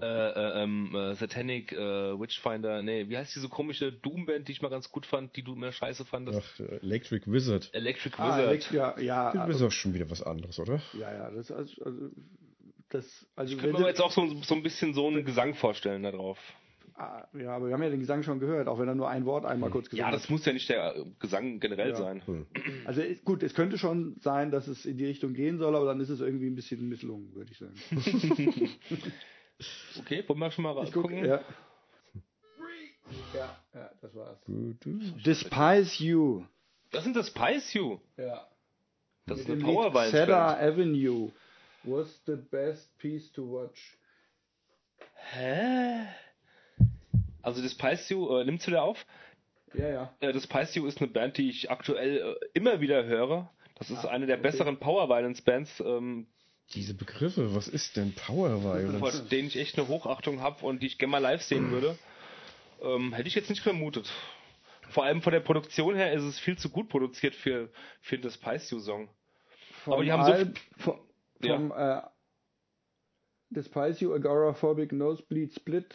äh, 0.00 0.06
äh, 0.06 0.62
ähm, 0.62 0.94
äh, 0.94 1.14
Satanic, 1.14 1.72
äh, 1.72 2.18
Witchfinder, 2.20 2.82
nee, 2.82 3.08
wie 3.08 3.16
heißt 3.16 3.34
diese 3.34 3.48
komische 3.48 3.92
Doom-Band, 3.92 4.48
die 4.48 4.52
ich 4.52 4.60
mal 4.60 4.68
ganz 4.68 4.90
gut 4.90 5.06
fand, 5.06 5.36
die 5.36 5.42
du 5.42 5.54
immer 5.54 5.72
scheiße 5.72 6.04
fandest? 6.04 6.40
Ach, 6.42 6.60
äh, 6.60 6.76
Electric 6.82 7.30
Wizard. 7.30 7.70
Electric 7.72 8.16
Ah, 8.18 8.26
Wizard. 8.26 8.48
Alex, 8.48 8.70
ja, 8.70 8.98
ja, 9.00 9.32
Das 9.32 9.56
ist 9.56 9.62
auch 9.62 9.70
schon 9.70 9.94
wieder 9.94 10.10
was 10.10 10.22
anderes, 10.22 10.58
oder? 10.58 10.82
ja, 10.98 11.12
ja, 11.12 11.30
das 11.30 11.50
also, 11.52 11.84
also 11.84 12.10
das 12.94 13.26
also 13.34 13.54
ich 13.54 13.60
könnte 13.60 13.80
mir 13.82 13.88
jetzt 13.88 14.00
auch 14.00 14.12
so, 14.12 14.26
so 14.42 14.54
ein 14.54 14.62
bisschen 14.62 14.94
so 14.94 15.08
einen 15.08 15.24
Gesang 15.24 15.54
vorstellen 15.54 16.04
da 16.04 16.12
drauf. 16.12 16.38
Ah, 16.96 17.26
ja, 17.32 17.56
aber 17.56 17.66
wir 17.66 17.74
haben 17.74 17.82
ja 17.82 17.90
den 17.90 17.98
Gesang 17.98 18.22
schon 18.22 18.38
gehört, 18.38 18.68
auch 18.68 18.78
wenn 18.78 18.86
er 18.86 18.94
nur 18.94 19.08
ein 19.08 19.26
Wort 19.26 19.44
einmal 19.44 19.68
kurz 19.68 19.86
Ja, 19.86 19.90
gesagt 20.10 20.14
das 20.14 20.28
muss 20.30 20.44
ja 20.44 20.52
nicht 20.52 20.68
der 20.68 20.94
äh, 20.94 21.04
Gesang 21.18 21.58
generell 21.58 21.90
Ja. 21.90 21.96
sein. 21.96 22.22
Hm. 22.24 22.46
hat. 22.54 22.86
Also 22.86 23.02
gut, 23.24 23.42
es 23.42 23.52
könnte 23.54 23.78
schon 23.78 24.14
sein, 24.20 24.52
dass 24.52 24.68
es 24.68 24.86
in 24.86 24.96
die 24.96 25.06
Richtung 25.06 25.34
gehen 25.34 25.58
soll, 25.58 25.74
aber 25.74 25.86
dann 25.86 25.98
ist 26.00 26.08
es 26.08 26.20
irgendwie 26.20 26.46
ein 26.46 26.54
bisschen 26.54 26.88
misslungen, 26.88 27.34
würde 27.34 27.50
ich 27.50 27.58
sagen. 27.58 27.74
Okay, 30.00 30.24
wollen 30.26 30.40
wir 30.40 30.50
schon 30.50 30.64
mal 30.64 30.74
guck, 30.74 30.92
gucken? 31.04 31.24
ja. 31.24 31.40
ja, 33.32 33.56
ja, 33.72 33.90
das 34.00 34.14
war's. 34.14 34.38
Despise 35.24 36.02
You. 36.04 36.44
Das 36.90 37.04
sind 37.04 37.14
das 37.14 37.28
Spice 37.28 37.72
You. 37.74 37.98
Ja. 38.16 38.48
Das 39.26 39.38
ist 39.38 39.48
eine 39.48 39.62
Powerviolence 39.62 40.10
Cedar. 40.10 40.58
Avenue 40.58 41.30
was 41.84 42.20
the 42.26 42.36
best 42.36 42.96
piece 42.98 43.30
to 43.32 43.42
watch. 43.42 43.98
Hä? 45.32 46.06
Also 47.42 47.62
das 47.62 47.72
Spice 47.72 48.08
You, 48.10 48.38
äh, 48.38 48.44
nimmst 48.44 48.66
du 48.66 48.70
da 48.70 48.82
auf? 48.82 49.04
Ja, 49.74 49.88
ja. 49.88 50.14
Äh, 50.20 50.32
das 50.32 50.44
Spice 50.44 50.74
You 50.76 50.86
ist 50.86 50.98
eine 50.98 51.08
Band, 51.10 51.36
die 51.36 51.50
ich 51.50 51.70
aktuell 51.70 52.18
äh, 52.18 52.46
immer 52.54 52.80
wieder 52.80 53.04
höre. 53.04 53.50
Das 53.78 53.90
ist 53.90 54.04
Ah, 54.04 54.08
eine 54.08 54.26
der 54.26 54.36
okay. 54.36 54.42
besseren 54.44 54.78
Power 54.78 55.08
Violence 55.08 55.42
Bands, 55.42 55.80
ähm, 55.80 56.26
Diese 56.74 56.94
Begriffe, 56.94 57.54
was 57.54 57.68
ist 57.68 57.96
denn 57.96 58.14
Power 58.14 58.60
vor 58.60 58.72
Violence? 58.80 59.28
denen 59.28 59.48
ich 59.48 59.56
echt 59.56 59.76
eine 59.78 59.88
Hochachtung 59.88 60.40
habe 60.40 60.64
und 60.64 60.80
die 60.82 60.86
ich 60.86 60.98
gerne 60.98 61.10
mal 61.10 61.18
live 61.18 61.42
sehen 61.42 61.70
würde. 61.70 61.98
Ähm, 62.82 63.12
hätte 63.12 63.28
ich 63.28 63.34
jetzt 63.34 63.50
nicht 63.50 63.62
vermutet. 63.62 64.10
Vor 64.90 65.04
allem 65.04 65.22
von 65.22 65.32
der 65.32 65.40
Produktion 65.40 65.96
her 65.96 66.12
ist 66.12 66.22
es 66.22 66.38
viel 66.38 66.56
zu 66.56 66.70
gut 66.70 66.88
produziert 66.88 67.34
für, 67.34 67.70
für 68.00 68.18
das 68.18 68.34
Spice 68.34 68.70
You 68.70 68.78
Song. 68.80 69.08
Aber 69.86 70.04
die 70.04 70.12
haben 70.12 70.24
so 70.24 70.32
Al- 70.32 70.52
Ja. 71.44 71.56
vom 71.56 71.72
äh, 71.72 71.98
uh, 71.98 72.08
Despise 73.50 74.04
You 74.04 74.14
Agoraphobic 74.14 74.92
Nosebleed 74.92 75.54
Split 75.54 75.94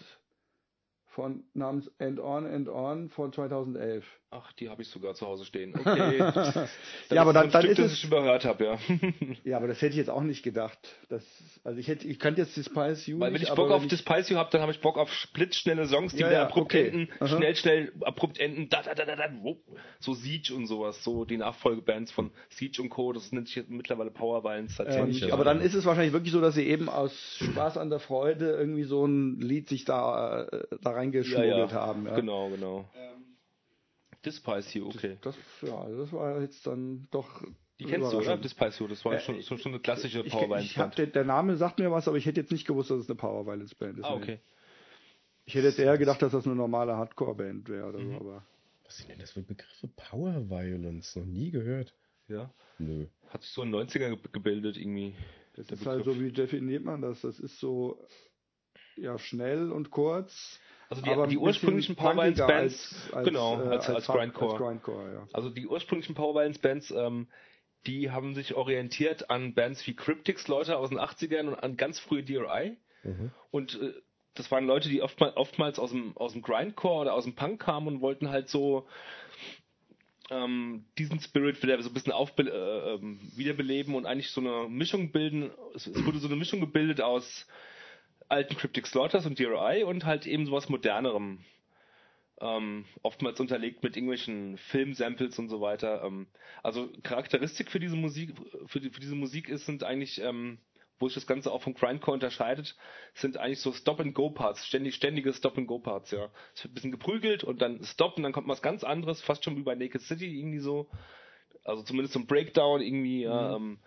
von 1.05 1.43
namens 1.53 1.91
And 1.99 2.19
On 2.19 2.45
and 2.45 2.69
On 2.69 3.09
von 3.09 3.33
2011. 3.33 4.18
Ach, 4.31 4.51
die 4.53 4.69
habe 4.69 4.83
ich 4.83 4.89
sogar 4.89 5.15
zu 5.15 5.25
Hause 5.25 5.43
stehen. 5.43 5.73
Okay. 5.79 6.19
Das 6.19 6.69
ja, 7.09 7.21
aber 7.21 7.31
ist 7.31 7.35
dann, 7.35 7.45
ein 7.45 7.51
dann 7.51 7.61
Stück, 7.61 7.71
ist 7.71 7.79
das 7.79 7.91
es 7.93 7.97
ich 7.97 8.03
überhört 8.03 8.45
habe, 8.45 8.63
ja. 8.63 8.77
Ja, 9.43 9.57
aber 9.57 9.67
das 9.67 9.81
hätte 9.81 9.91
ich 9.91 9.97
jetzt 9.97 10.09
auch 10.09 10.21
nicht 10.21 10.43
gedacht. 10.43 10.77
Das, 11.09 11.23
also 11.63 11.79
ich 11.79 11.87
hätte, 11.87 12.05
ich 12.05 12.19
kannte 12.19 12.41
jetzt 12.41 12.55
Despise 12.55 13.09
You 13.09 13.19
Weil 13.19 13.33
wenn 13.33 13.39
nicht, 13.39 13.49
ich 13.49 13.55
Bock 13.55 13.71
auf 13.71 13.87
das 13.87 13.99
Spice 13.99 14.29
You 14.29 14.37
habe, 14.37 14.49
dann 14.51 14.61
habe 14.61 14.71
ich 14.71 14.81
Bock 14.81 14.97
auf 14.97 15.11
splitzschnelle 15.11 15.87
Songs, 15.87 16.13
die 16.13 16.21
Ja, 16.21 16.27
wieder 16.27 16.37
ja, 16.37 16.43
abrupt 16.43 16.73
okay. 16.73 16.89
enden, 16.89 17.09
Aha. 17.19 17.37
schnell, 17.37 17.55
schnell 17.55 17.91
abrupt 18.01 18.39
enden, 18.39 18.69
da, 18.69 18.83
da, 18.83 18.93
da, 18.93 19.05
da, 19.05 19.15
da, 19.15 19.33
wupp. 19.41 19.63
so 19.99 20.13
Siege 20.13 20.53
und 20.53 20.67
sowas, 20.67 21.03
so 21.03 21.25
die 21.25 21.37
Nachfolgebands 21.37 22.11
von 22.11 22.31
Siege 22.49 22.81
und 22.81 22.89
Co., 22.89 23.13
das 23.13 23.31
nennt 23.31 23.47
sich 23.47 23.55
jetzt 23.55 23.69
mittlerweile 23.69 24.11
Power 24.11 24.43
Violence 24.43 24.75
seit 24.75 24.89
ähm, 24.89 25.11
20 25.11 25.21
ja 25.21 25.33
aber 25.33 25.43
dann 25.43 25.61
ist 25.61 25.73
es 25.73 25.85
wahrscheinlich 25.85 26.13
wirklich 26.13 26.33
so, 26.33 26.41
dass 26.41 26.53
sie 26.53 26.67
eben 26.67 26.89
aus 26.89 27.13
Spaß 27.41 27.77
an 27.77 27.89
der 27.89 27.99
Freude 27.99 28.51
irgendwie 28.51 28.83
so 28.83 29.05
ein 29.05 29.39
Lied 29.39 29.69
sich 29.69 29.85
da, 29.85 30.43
äh, 30.43 30.67
da 30.81 30.91
ja, 30.91 30.95
reingeschmuggelt 30.95 31.71
ja, 31.71 31.71
haben. 31.71 32.05
Ja. 32.05 32.15
genau, 32.15 32.49
genau. 32.49 32.89
Das 32.93 33.28
Spice 34.25 34.73
You, 34.73 34.87
okay. 34.87 35.17
Das, 35.21 35.35
ja, 35.61 35.77
also 35.77 35.97
das 36.01 36.11
war 36.11 36.41
jetzt 36.41 36.65
dann 36.67 37.07
doch. 37.11 37.41
Die 37.79 37.85
kennst 37.85 38.11
du, 38.11 38.17
oder? 38.17 38.35
überraschend. 38.35 38.45
Das 38.45 38.89
das 38.89 39.05
war 39.05 39.13
Äh, 39.13 39.19
schon, 39.21 39.41
schon, 39.43 39.57
schon 39.57 39.71
eine 39.71 39.79
klassische 39.81 40.19
Ich, 40.21 40.31
Power 40.33 40.43
ich 40.43 40.49
Violence 40.49 40.77
hab, 40.77 40.85
Band. 40.87 40.97
der, 40.97 41.07
der 41.07 41.23
Name 41.23 41.55
sagt 41.55 41.79
mir 41.79 41.91
was, 41.91 42.07
aber 42.07 42.17
ich 42.17 42.25
hätte 42.25 42.41
jetzt 42.41 42.51
nicht 42.51 42.67
gewusst, 42.67 42.89
dass 42.91 42.99
es 42.99 43.09
eine 43.09 43.15
Power 43.15 43.45
Violence 43.45 43.73
Band 43.75 43.99
ist. 43.99 44.05
Ah, 44.05 44.15
okay. 44.15 44.39
Ich 45.45 45.55
hätte 45.55 45.67
jetzt 45.67 45.79
eher 45.79 45.97
gedacht, 45.97 46.21
dass 46.21 46.33
das 46.33 46.45
eine 46.45 46.55
normale 46.55 46.95
Hardcore 46.97 47.35
Band 47.35 47.69
wäre 47.69 47.87
oder 47.87 47.99
Mhm. 47.99 48.11
so, 48.11 48.15
aber. 48.19 48.45
Was 48.85 48.97
sind 48.97 49.09
denn 49.09 49.19
das 49.19 49.31
für 49.31 49.41
Begriffe? 49.41 49.87
Power 49.95 50.49
Violence? 50.49 51.15
Noch 51.15 51.25
nie 51.25 51.51
gehört. 51.51 51.93
Ja. 52.27 52.53
Nö. 52.77 53.07
Hat 53.29 53.41
sich 53.43 53.51
so 53.51 53.63
in 53.63 53.71
den 53.71 53.87
90er 53.87 54.09
ge- 54.09 54.19
gebildet 54.31 54.77
irgendwie. 54.77 55.15
Das 55.55 55.69
ist 55.71 55.85
halt 55.85 56.03
Begriff. 56.03 56.15
so, 56.17 56.21
wie 56.21 56.31
definiert 56.31 56.83
man 56.83 57.01
das? 57.01 57.21
Das 57.21 57.39
ist 57.39 57.59
so 57.59 58.05
ja 58.95 59.17
schnell 59.17 59.71
und 59.71 59.89
kurz. 59.91 60.59
Also 60.89 61.03
die, 61.03 61.29
die 61.29 61.37
ursprünglichen 61.37 61.95
Power 61.95 62.15
Violence 62.15 62.39
Bands, 62.39 62.93
als, 63.05 63.13
als, 63.13 63.27
genau, 63.27 63.61
äh, 63.61 63.67
als, 63.67 63.89
als, 63.89 64.07
Grindcore. 64.07 64.53
Als 64.53 64.59
Grindcore, 64.59 65.13
ja. 65.13 65.27
Also 65.33 65.49
die 65.49 65.67
ursprünglichen 65.67 66.15
Power 66.15 66.33
Violence 66.33 66.57
Bands, 66.57 66.91
ähm, 66.91 67.27
die 67.85 68.09
haben 68.09 68.33
sich 68.33 68.55
orientiert 68.55 69.29
an 69.29 69.53
Bands 69.53 69.85
wie 69.85 69.95
Cryptics, 69.95 70.47
Leute 70.47 70.77
aus 70.77 70.89
den 70.89 70.99
80ern 70.99 71.47
und 71.47 71.55
an 71.55 71.77
ganz 71.77 71.99
frühe 71.99 72.23
DRI. 72.23 72.77
Mhm. 73.03 73.31
Und 73.51 73.79
äh, 73.79 73.93
das 74.33 74.49
waren 74.51 74.65
Leute, 74.65 74.89
die 74.89 75.01
oftmals, 75.01 75.37
oftmals 75.37 75.79
aus 75.79 75.91
dem, 75.91 76.17
aus 76.17 76.33
dem 76.33 76.41
Grindcore 76.41 77.01
oder 77.01 77.13
aus 77.13 77.23
dem 77.23 77.35
Punk 77.35 77.61
kamen 77.61 77.87
und 77.87 78.01
wollten 78.01 78.29
halt 78.29 78.49
so 78.49 78.87
ähm, 80.31 80.85
diesen 80.97 81.19
Spirit 81.19 81.61
wieder 81.61 81.81
so 81.81 81.89
ein 81.89 81.93
bisschen 81.93 82.13
aufbe 82.13 82.43
äh, 82.43 82.95
ähm, 82.95 83.19
wiederbeleben 83.35 83.95
und 83.95 84.05
eigentlich 84.05 84.31
so 84.31 84.41
eine 84.41 84.67
Mischung 84.69 85.11
bilden. 85.11 85.51
Es, 85.75 85.87
es 85.87 86.05
wurde 86.05 86.19
so 86.19 86.27
eine 86.27 86.35
Mischung 86.35 86.59
gebildet 86.59 87.01
aus 87.01 87.47
alten 88.29 88.55
Cryptic 88.55 88.87
Slaughters 88.87 89.25
und 89.25 89.39
DRI 89.39 89.83
und 89.83 90.05
halt 90.05 90.25
eben 90.25 90.45
sowas 90.45 90.69
modernerem. 90.69 91.43
Ähm, 92.41 92.85
oftmals 93.01 93.39
unterlegt 93.41 93.83
mit 93.83 93.97
irgendwelchen 93.97 94.57
Filmsamples 94.57 95.37
und 95.39 95.49
so 95.49 95.59
weiter. 95.59 96.03
Ähm, 96.05 96.27
also 96.63 96.89
Charakteristik 97.03 97.69
für 97.69 97.81
diese 97.81 97.97
Musik, 97.97 98.33
für, 98.67 98.79
die, 98.79 98.89
für 98.91 99.01
diese 99.01 99.15
Musik 99.15 99.49
ist, 99.49 99.65
sind 99.65 99.83
eigentlich, 99.83 100.21
ähm, 100.21 100.59
wo 100.99 101.07
sich 101.07 101.15
das 101.15 101.27
Ganze 101.27 101.51
auch 101.51 101.61
vom 101.61 101.73
Grindcore 101.73 102.13
unterscheidet, 102.13 102.77
sind 103.13 103.37
eigentlich 103.37 103.59
so 103.59 103.73
Stop-and-Go-Parts, 103.73 104.65
ständig, 104.65 104.95
ständige 104.95 105.33
Stop-and-Go-Parts, 105.33 106.11
ja. 106.11 106.29
Es 106.55 106.63
wird 106.63 106.71
ein 106.71 106.75
bisschen 106.75 106.91
geprügelt 106.91 107.43
und 107.43 107.61
dann 107.61 107.83
Stop 107.83 108.15
und 108.15 108.23
dann 108.23 108.31
kommt 108.31 108.47
was 108.47 108.61
ganz 108.61 108.85
anderes, 108.85 109.21
fast 109.21 109.43
schon 109.43 109.57
wie 109.57 109.63
bei 109.63 109.75
Naked 109.75 110.01
City 110.01 110.39
irgendwie 110.39 110.59
so. 110.59 110.89
Also 111.65 111.83
zumindest 111.83 112.13
so 112.13 112.19
ein 112.19 112.27
Breakdown 112.27 112.81
irgendwie, 112.81 113.23
ja, 113.23 113.55
ähm, 113.55 113.79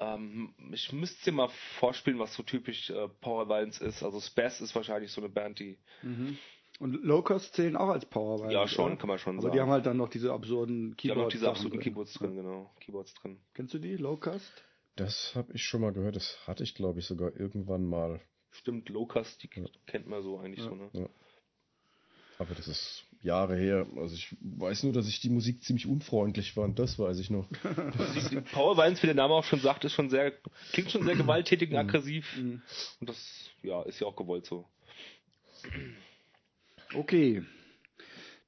ähm, 0.00 0.54
ich 0.72 0.92
müsste 0.92 1.24
dir 1.30 1.32
mal 1.36 1.48
vorspielen, 1.78 2.18
was 2.18 2.34
so 2.34 2.42
typisch 2.42 2.90
äh, 2.90 3.08
Power 3.20 3.48
Violence 3.48 3.80
ist. 3.80 4.02
Also 4.02 4.20
Spaz 4.20 4.60
ist 4.60 4.74
wahrscheinlich 4.74 5.10
so 5.12 5.20
eine 5.20 5.28
Band, 5.30 5.58
die 5.58 5.78
Und 6.78 7.02
Low-Cost 7.04 7.54
zählen 7.54 7.76
auch 7.76 7.88
als 7.88 8.06
Power 8.06 8.38
Violence. 8.38 8.52
Ja, 8.54 8.68
schon, 8.68 8.92
oder? 8.92 8.96
kann 8.96 9.08
man 9.08 9.18
schon 9.18 9.34
Aber 9.36 9.42
sagen. 9.42 9.54
die 9.54 9.60
haben 9.60 9.70
halt 9.70 9.86
dann 9.86 9.96
noch 9.96 10.08
diese 10.08 10.32
absurden 10.32 10.96
die 10.96 11.10
haben 11.10 11.16
Keyboards. 11.16 11.26
auch 11.26 11.28
diese 11.32 11.48
absoluten 11.48 11.80
Keyboards 11.80 12.12
drin, 12.14 12.36
genau. 12.36 12.70
Keyboards 12.80 13.14
drin. 13.14 13.40
Kennst 13.54 13.74
du 13.74 13.78
die? 13.78 13.96
Low-Cost? 13.96 14.64
Das 14.96 15.32
habe 15.36 15.52
ich 15.52 15.62
schon 15.62 15.80
mal 15.80 15.92
gehört. 15.92 16.16
Das 16.16 16.38
hatte 16.46 16.64
ich, 16.64 16.74
glaube 16.74 16.98
ich, 16.98 17.06
sogar 17.06 17.34
irgendwann 17.36 17.84
mal. 17.84 18.20
Stimmt, 18.50 18.88
Locust, 18.88 19.42
die 19.42 19.48
kennt 19.48 20.06
man 20.08 20.22
so 20.22 20.38
eigentlich 20.38 20.62
so, 20.64 20.74
ne? 20.74 20.88
Ja. 20.92 21.08
Aber 22.38 22.54
das 22.54 22.66
ist 22.66 23.04
Jahre 23.22 23.56
her. 23.56 23.86
Also 23.96 24.14
ich 24.14 24.36
weiß 24.40 24.84
nur, 24.84 24.92
dass 24.92 25.08
ich 25.08 25.20
die 25.20 25.30
Musik 25.30 25.62
ziemlich 25.62 25.86
unfreundlich 25.86 26.52
fand. 26.52 26.78
Das 26.78 26.98
weiß 26.98 27.18
ich 27.18 27.30
noch. 27.30 27.48
Power 28.52 28.76
Violence, 28.76 29.02
wie 29.02 29.06
der 29.06 29.16
Name 29.16 29.34
auch 29.34 29.44
schon 29.44 29.60
sagt, 29.60 29.84
ist 29.84 29.92
schon 29.92 30.10
sehr, 30.10 30.32
klingt 30.72 30.90
schon 30.90 31.04
sehr 31.04 31.16
gewalttätig 31.16 31.70
und 31.70 31.76
aggressiv. 31.76 32.26
Mhm. 32.36 32.62
Und 33.00 33.08
das, 33.08 33.50
ja, 33.62 33.82
ist 33.82 34.00
ja 34.00 34.06
auch 34.06 34.16
gewollt 34.16 34.46
so. 34.46 34.66
Okay. 36.94 37.42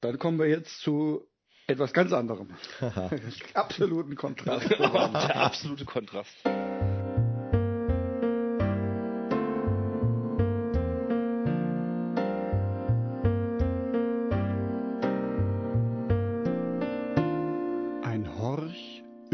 Dann 0.00 0.18
kommen 0.18 0.38
wir 0.38 0.46
jetzt 0.46 0.80
zu 0.80 1.26
etwas 1.66 1.92
ganz 1.92 2.12
anderem. 2.12 2.48
Absoluten 3.54 4.16
Kontrast. 4.16 4.70
Der 4.78 5.36
absolute 5.36 5.84
Kontrast. 5.84 6.34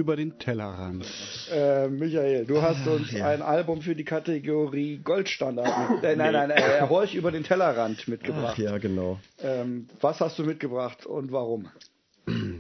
Über 0.07 0.15
den 0.15 0.39
Tellerrand. 0.39 1.05
Äh, 1.51 1.89
Michael, 1.89 2.47
du 2.47 2.63
hast 2.63 2.87
uns 2.87 3.11
ja. 3.11 3.27
ein 3.27 3.43
Album 3.43 3.83
für 3.83 3.97
die 3.97 4.05
Kategorie 4.05 4.99
Goldstandard 4.99 5.91
mit, 5.91 6.05
äh, 6.05 6.15
nein, 6.17 6.33
nein, 6.33 6.51
äh, 6.51 6.87
Horch 6.89 7.17
über 7.17 7.33
den 7.33 7.43
Tellerrand 7.43 8.07
mitgebracht. 8.07 8.55
Ach 8.57 8.59
ja, 8.59 8.79
genau. 8.79 9.19
Ähm, 9.41 9.89
was 10.01 10.21
hast 10.21 10.39
du 10.39 10.45
mitgebracht 10.45 11.07
und 11.07 11.33
warum? 11.33 11.69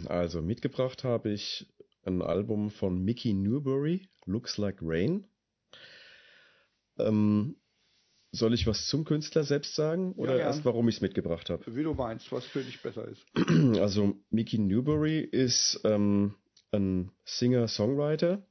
Also 0.08 0.42
mitgebracht 0.42 1.04
habe 1.04 1.30
ich 1.30 1.68
ein 2.04 2.20
Album 2.20 2.70
von 2.70 3.04
Mickey 3.04 3.32
Newbury, 3.32 4.08
Looks 4.24 4.58
Like 4.58 4.78
Rain. 4.82 5.28
Ähm, 6.98 7.54
soll 8.32 8.54
ich 8.54 8.66
was 8.66 8.86
zum 8.88 9.04
Künstler 9.04 9.44
selbst 9.44 9.76
sagen 9.76 10.14
oder 10.14 10.36
Ja, 10.36 10.46
erst 10.46 10.64
warum 10.64 10.88
ich 10.88 10.96
es 10.96 11.00
mitgebracht 11.00 11.48
habe? 11.48 11.62
Wie 11.76 11.84
du 11.84 11.94
meinst, 11.94 12.32
was 12.32 12.44
für 12.44 12.64
dich 12.64 12.82
besser 12.82 13.06
ist. 13.06 13.24
Also 13.78 14.16
Mickey 14.30 14.58
Newbury 14.58 15.20
ist 15.20 15.80
ähm, 15.84 16.34
ein 16.72 17.10
Singer-Songwriter, 17.24 18.46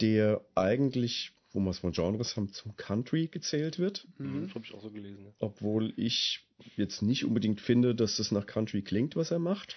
der 0.00 0.44
eigentlich, 0.54 1.32
wo 1.52 1.60
wir 1.60 1.70
es 1.70 1.78
von 1.78 1.92
Genres 1.92 2.36
haben, 2.36 2.52
zum 2.52 2.76
Country 2.76 3.28
gezählt 3.28 3.78
wird. 3.78 4.06
Mhm. 4.18 4.46
Das 4.46 4.54
habe 4.54 4.64
ich 4.64 4.74
auch 4.74 4.82
so 4.82 4.90
gelesen. 4.90 5.24
Ne? 5.24 5.34
Obwohl 5.38 5.92
ich 5.96 6.46
jetzt 6.76 7.02
nicht 7.02 7.24
unbedingt 7.24 7.60
finde, 7.60 7.94
dass 7.94 8.16
das 8.16 8.32
nach 8.32 8.46
Country 8.46 8.82
klingt, 8.82 9.16
was 9.16 9.30
er 9.30 9.38
macht. 9.38 9.76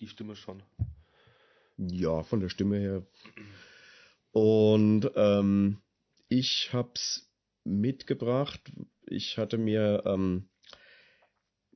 Die 0.00 0.08
Stimme 0.08 0.36
schon. 0.36 0.62
Ja, 1.76 2.22
von 2.22 2.40
der 2.40 2.48
Stimme 2.48 2.78
her. 2.78 3.06
Und 4.32 5.10
ähm, 5.16 5.78
ich 6.28 6.70
hab's 6.72 7.30
mitgebracht. 7.64 8.60
Ich 9.06 9.38
hatte 9.38 9.58
mir 9.58 10.02
ähm, 10.06 10.48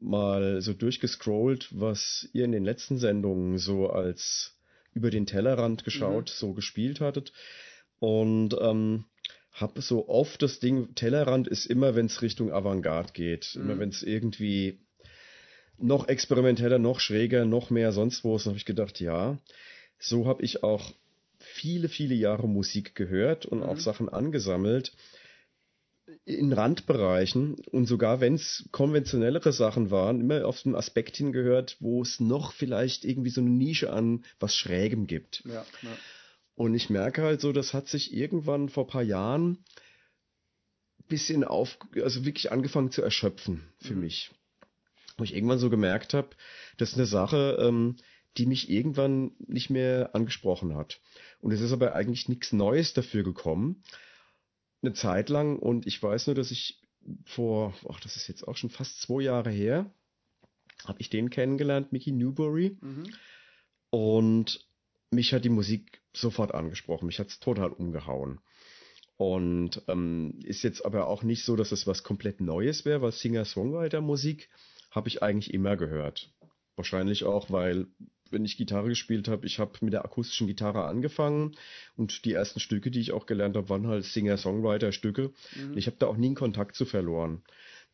mal 0.00 0.60
so 0.60 0.72
durchgescrollt, 0.72 1.68
was 1.78 2.28
ihr 2.32 2.44
in 2.44 2.52
den 2.52 2.64
letzten 2.64 2.98
Sendungen 2.98 3.58
so 3.58 3.90
als 3.90 4.57
über 4.94 5.10
den 5.10 5.26
Tellerrand 5.26 5.84
geschaut, 5.84 6.30
mhm. 6.30 6.34
so 6.34 6.52
gespielt 6.52 7.00
hattet. 7.00 7.32
Und 8.00 8.56
ähm, 8.60 9.04
habe 9.52 9.82
so 9.82 10.08
oft 10.08 10.42
das 10.42 10.60
Ding, 10.60 10.94
Tellerrand 10.94 11.48
ist 11.48 11.66
immer, 11.66 11.94
wenn 11.96 12.06
es 12.06 12.22
Richtung 12.22 12.52
Avantgarde 12.52 13.12
geht. 13.12 13.54
Mhm. 13.54 13.62
Immer 13.62 13.78
wenn 13.80 13.88
es 13.90 14.02
irgendwie 14.02 14.78
noch 15.78 16.08
experimenteller, 16.08 16.78
noch 16.78 17.00
schräger, 17.00 17.44
noch 17.44 17.70
mehr 17.70 17.92
sonst 17.92 18.24
wo 18.24 18.36
ist, 18.36 18.46
habe 18.46 18.56
ich 18.56 18.64
gedacht, 18.64 19.00
ja, 19.00 19.38
so 19.98 20.26
habe 20.26 20.42
ich 20.42 20.62
auch 20.62 20.92
viele, 21.38 21.88
viele 21.88 22.14
Jahre 22.14 22.48
Musik 22.48 22.94
gehört 22.94 23.46
und 23.46 23.58
mhm. 23.58 23.64
auch 23.64 23.78
Sachen 23.78 24.08
angesammelt 24.08 24.92
in 26.28 26.52
Randbereichen 26.52 27.56
und 27.70 27.86
sogar 27.86 28.20
wenn 28.20 28.34
es 28.34 28.68
konventionellere 28.70 29.52
Sachen 29.52 29.90
waren, 29.90 30.20
immer 30.20 30.46
auf 30.46 30.62
den 30.62 30.74
Aspekt 30.74 31.16
hingehört, 31.16 31.76
wo 31.80 32.02
es 32.02 32.20
noch 32.20 32.52
vielleicht 32.52 33.06
irgendwie 33.06 33.30
so 33.30 33.40
eine 33.40 33.50
Nische 33.50 33.90
an 33.90 34.24
was 34.38 34.54
Schrägem 34.54 35.06
gibt. 35.06 35.42
Ja, 35.46 35.64
ja. 35.82 35.96
Und 36.54 36.74
ich 36.74 36.90
merke 36.90 37.22
halt 37.22 37.40
so, 37.40 37.52
das 37.52 37.72
hat 37.72 37.88
sich 37.88 38.12
irgendwann 38.12 38.68
vor 38.68 38.86
paar 38.86 39.02
Jahren 39.02 39.64
bisschen 41.08 41.44
auf, 41.44 41.78
also 41.94 42.26
wirklich 42.26 42.52
angefangen 42.52 42.90
zu 42.90 43.00
erschöpfen 43.00 43.62
für 43.78 43.94
mhm. 43.94 44.00
mich. 44.00 44.30
Wo 45.16 45.24
ich 45.24 45.34
irgendwann 45.34 45.58
so 45.58 45.70
gemerkt 45.70 46.12
habe, 46.12 46.28
das 46.76 46.90
ist 46.90 46.96
eine 46.96 47.06
Sache, 47.06 47.56
ähm, 47.58 47.96
die 48.36 48.44
mich 48.44 48.68
irgendwann 48.68 49.32
nicht 49.38 49.70
mehr 49.70 50.14
angesprochen 50.14 50.76
hat. 50.76 51.00
Und 51.40 51.52
es 51.52 51.62
ist 51.62 51.72
aber 51.72 51.94
eigentlich 51.94 52.28
nichts 52.28 52.52
Neues 52.52 52.92
dafür 52.92 53.22
gekommen 53.22 53.82
eine 54.82 54.94
Zeit 54.94 55.28
lang 55.28 55.58
und 55.58 55.86
ich 55.86 56.02
weiß 56.02 56.26
nur, 56.26 56.36
dass 56.36 56.50
ich 56.50 56.80
vor, 57.24 57.74
ach, 57.88 58.00
das 58.00 58.16
ist 58.16 58.28
jetzt 58.28 58.46
auch 58.46 58.56
schon 58.56 58.70
fast 58.70 59.00
zwei 59.00 59.22
Jahre 59.22 59.50
her, 59.50 59.90
habe 60.84 61.00
ich 61.00 61.10
den 61.10 61.30
kennengelernt, 61.30 61.92
Mickey 61.92 62.12
Newbury. 62.12 62.76
Mhm. 62.80 63.14
Und 63.90 64.68
mich 65.10 65.32
hat 65.32 65.44
die 65.44 65.48
Musik 65.48 66.02
sofort 66.14 66.54
angesprochen. 66.54 67.06
Mich 67.06 67.18
hat 67.18 67.28
es 67.28 67.40
total 67.40 67.70
umgehauen. 67.70 68.40
Und 69.16 69.82
ähm, 69.88 70.38
ist 70.44 70.62
jetzt 70.62 70.84
aber 70.84 71.08
auch 71.08 71.22
nicht 71.22 71.44
so, 71.44 71.56
dass 71.56 71.72
es 71.72 71.86
was 71.86 72.04
komplett 72.04 72.40
Neues 72.40 72.84
wäre, 72.84 73.02
weil 73.02 73.12
Singer-Songwriter-Musik 73.12 74.48
habe 74.90 75.08
ich 75.08 75.22
eigentlich 75.22 75.52
immer 75.52 75.76
gehört. 75.76 76.32
Wahrscheinlich 76.76 77.24
auch, 77.24 77.50
weil 77.50 77.88
wenn 78.30 78.44
ich 78.44 78.56
Gitarre 78.56 78.88
gespielt 78.88 79.28
habe, 79.28 79.46
ich 79.46 79.58
habe 79.58 79.72
mit 79.80 79.92
der 79.92 80.04
akustischen 80.04 80.46
Gitarre 80.46 80.84
angefangen 80.84 81.56
und 81.96 82.24
die 82.24 82.32
ersten 82.32 82.60
Stücke, 82.60 82.90
die 82.90 83.00
ich 83.00 83.12
auch 83.12 83.26
gelernt 83.26 83.56
habe, 83.56 83.68
waren 83.68 83.86
halt 83.86 84.04
Singer-Songwriter-Stücke. 84.04 85.30
Mhm. 85.56 85.76
Ich 85.76 85.86
habe 85.86 85.96
da 85.98 86.06
auch 86.06 86.16
nie 86.16 86.26
einen 86.26 86.34
Kontakt 86.34 86.76
zu 86.76 86.84
verloren. 86.84 87.42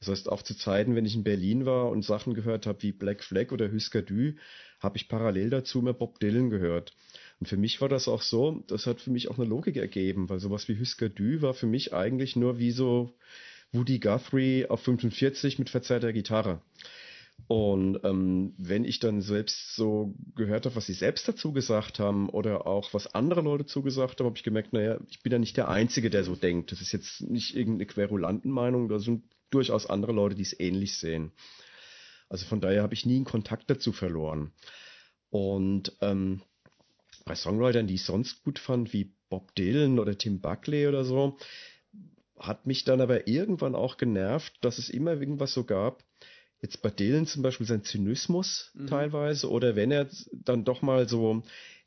Das 0.01 0.09
heißt, 0.09 0.29
auch 0.29 0.43
zu 0.43 0.55
Zeiten, 0.57 0.97
wenn 0.97 1.07
ich 1.07 1.15
in 1.15 1.25
Berlin 1.25 1.65
war 1.67 1.89
und 1.89 2.05
Sachen 2.05 2.35
gehört 2.35 2.67
habe 2.67 2.83
wie 2.83 2.93
Black 2.93 3.25
Flag 3.25 3.53
oder 3.53 3.73
Husker 3.73 4.03
Du, 4.03 4.35
habe 4.81 4.97
ich 4.97 5.09
parallel 5.09 5.51
dazu 5.51 5.81
mehr 5.81 5.95
Bob 5.95 6.21
Dylan 6.21 6.51
gehört. 6.51 6.95
Und 7.41 7.47
für 7.47 7.57
mich 7.57 7.81
war 7.81 7.89
das 7.89 8.07
auch 8.07 8.23
so, 8.23 8.63
das 8.67 8.87
hat 8.87 9.01
für 9.01 9.11
mich 9.11 9.31
auch 9.31 9.39
eine 9.39 9.49
Logik 9.49 9.77
ergeben, 9.77 10.29
weil 10.29 10.41
sowas 10.41 10.69
wie 10.69 10.79
Husker 10.79 11.09
Du 11.09 11.41
war 11.43 11.55
für 11.55 11.67
mich 11.67 11.95
eigentlich 11.95 12.37
nur 12.37 12.59
wie 12.59 12.71
so 12.71 13.15
Woody 13.73 13.99
Guthrie 13.99 14.67
auf 14.67 14.83
45 14.83 15.59
mit 15.59 15.71
verzerrter 15.71 16.13
Gitarre. 16.13 16.61
Und 17.47 18.01
ähm, 18.05 18.55
wenn 18.57 18.85
ich 18.85 19.01
dann 19.01 19.21
selbst 19.21 19.77
so 19.77 20.15
gehört 20.35 20.65
habe, 20.65 20.77
was 20.77 20.87
sie 20.87 20.95
selbst 20.95 21.29
dazu 21.29 21.53
gesagt 21.53 21.99
haben 21.99 22.31
oder 22.31 22.67
auch 22.67 22.95
was 22.95 23.15
andere 23.15 23.43
Leute 23.43 23.67
zugesagt 23.67 24.19
haben, 24.19 24.27
habe 24.27 24.39
ich 24.39 24.45
gemerkt, 24.45 24.73
naja, 24.73 24.99
ich 25.11 25.23
bin 25.23 25.33
ja 25.33 25.39
nicht 25.39 25.57
der 25.57 25.69
Einzige, 25.69 26.09
der 26.09 26.25
so 26.25 26.37
denkt. 26.37 26.73
Das 26.73 26.81
ist 26.81 26.93
jetzt 26.93 27.21
nicht 27.21 27.55
irgendeine 27.55 27.87
Querulantenmeinung, 27.87 28.89
da 28.89 28.99
sind 28.99 29.25
durchaus 29.51 29.87
andere 29.87 30.13
Leute, 30.13 30.35
die 30.35 30.43
es 30.43 30.59
ähnlich 30.59 30.97
sehen. 30.97 31.33
Also 32.31 32.47
von 32.47 32.61
daher 32.61 32.83
habe 32.83 32.95
ich 32.95 33.05
nie 33.05 33.17
einen 33.17 33.27
Kontakt 33.27 33.69
dazu 33.69 33.93
verloren. 33.93 34.53
Und 35.29 35.93
ähm, 36.01 36.41
bei 37.27 37.35
Songwritern, 37.35 37.87
die 37.87 37.95
ich 37.95 38.05
sonst 38.05 38.43
gut 38.43 38.59
fand, 38.59 38.93
wie 38.93 39.13
Bob 39.29 39.55
Dylan 39.55 39.99
oder 39.99 40.17
Tim 40.17 40.41
Buckley 40.41 40.87
oder 40.87 41.05
so, 41.05 41.37
hat 42.39 42.67
mich 42.67 42.85
dann 42.85 43.01
aber 43.01 43.29
irgendwann 43.29 43.75
auch 43.75 43.97
genervt, 43.97 44.53
dass 44.63 44.79
es 44.79 44.89
immer 44.89 45.13
irgendwas 45.13 45.53
so 45.53 45.65
gab, 45.65 46.03
jetzt 46.65 46.81
bei 46.81 46.89
Dylan 46.89 47.27
zum 47.27 47.43
Beispiel 47.43 47.67
sein 47.67 47.85
Zynismus 47.85 48.71
mhm. 48.75 48.87
teilweise 48.87 49.51
oder 49.51 49.77
wenn 49.77 49.91
er 49.91 50.09
dann 50.33 50.65
doch 50.65 50.81
mal 50.81 51.07
so 51.07 51.43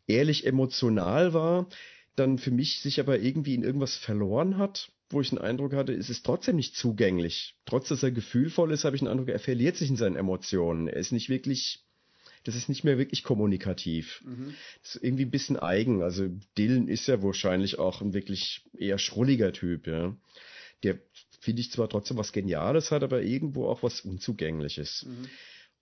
ehrlich 0.06 0.46
emotional 0.46 1.34
war, 1.34 1.68
dann 2.16 2.38
für 2.38 2.52
mich 2.52 2.82
sich 2.82 3.00
aber 3.00 3.20
irgendwie 3.20 3.56
in 3.56 3.64
irgendwas 3.64 3.96
verloren 3.96 4.58
hat, 4.58 4.92
wo 5.10 5.20
ich 5.20 5.30
den 5.30 5.40
Eindruck 5.40 5.74
hatte, 5.74 5.94
es 5.94 6.12
ist 6.12 6.26
trotzdem 6.26 6.58
nicht 6.58 6.76
zugänglich. 6.76 7.56
Trotz 7.66 7.90
dass 7.90 8.04
er 8.04 8.12
gefühlvoll 8.12 8.72
ist, 8.72 8.84
habe 8.84 8.96
ich 8.96 9.02
den 9.02 9.08
Eindruck, 9.08 9.30
er 9.30 9.40
verliert 9.40 9.78
sich 9.78 9.90
in 9.90 9.96
seinen 9.96 10.16
Emotionen. 10.16 10.88
Er 10.88 10.98
ist 10.98 11.12
nicht 11.12 11.28
wirklich, 11.28 11.84
das 12.44 12.56
ist 12.56 12.70
nicht 12.70 12.84
mehr 12.84 13.00
wirklich 13.00 13.24
kommunikativ. 13.24 14.22
Mhm. 14.26 14.54
Das 14.84 14.96
ist 14.96 15.04
irgendwie 15.04 15.26
ein 15.26 15.32
bisschen 15.32 15.58
eigen. 15.58 16.04
Also 16.04 16.28
Dylan 16.56 16.88
ist 16.88 17.08
ja 17.08 17.24
wahrscheinlich 17.24 17.80
auch 17.80 18.02
ein 18.02 18.14
wirklich 18.14 18.62
eher 18.78 19.00
schrulliger 19.00 19.54
Typ, 19.54 19.88
ja. 19.88 20.16
Der 20.84 21.00
finde 21.48 21.62
ich 21.62 21.72
zwar 21.72 21.88
trotzdem 21.88 22.18
was 22.18 22.34
Geniales 22.34 22.92
hat, 22.92 23.04
aber 23.04 23.22
irgendwo 23.22 23.68
auch 23.68 23.82
was 23.82 24.02
Unzugängliches. 24.02 25.06
Mhm. 25.08 25.30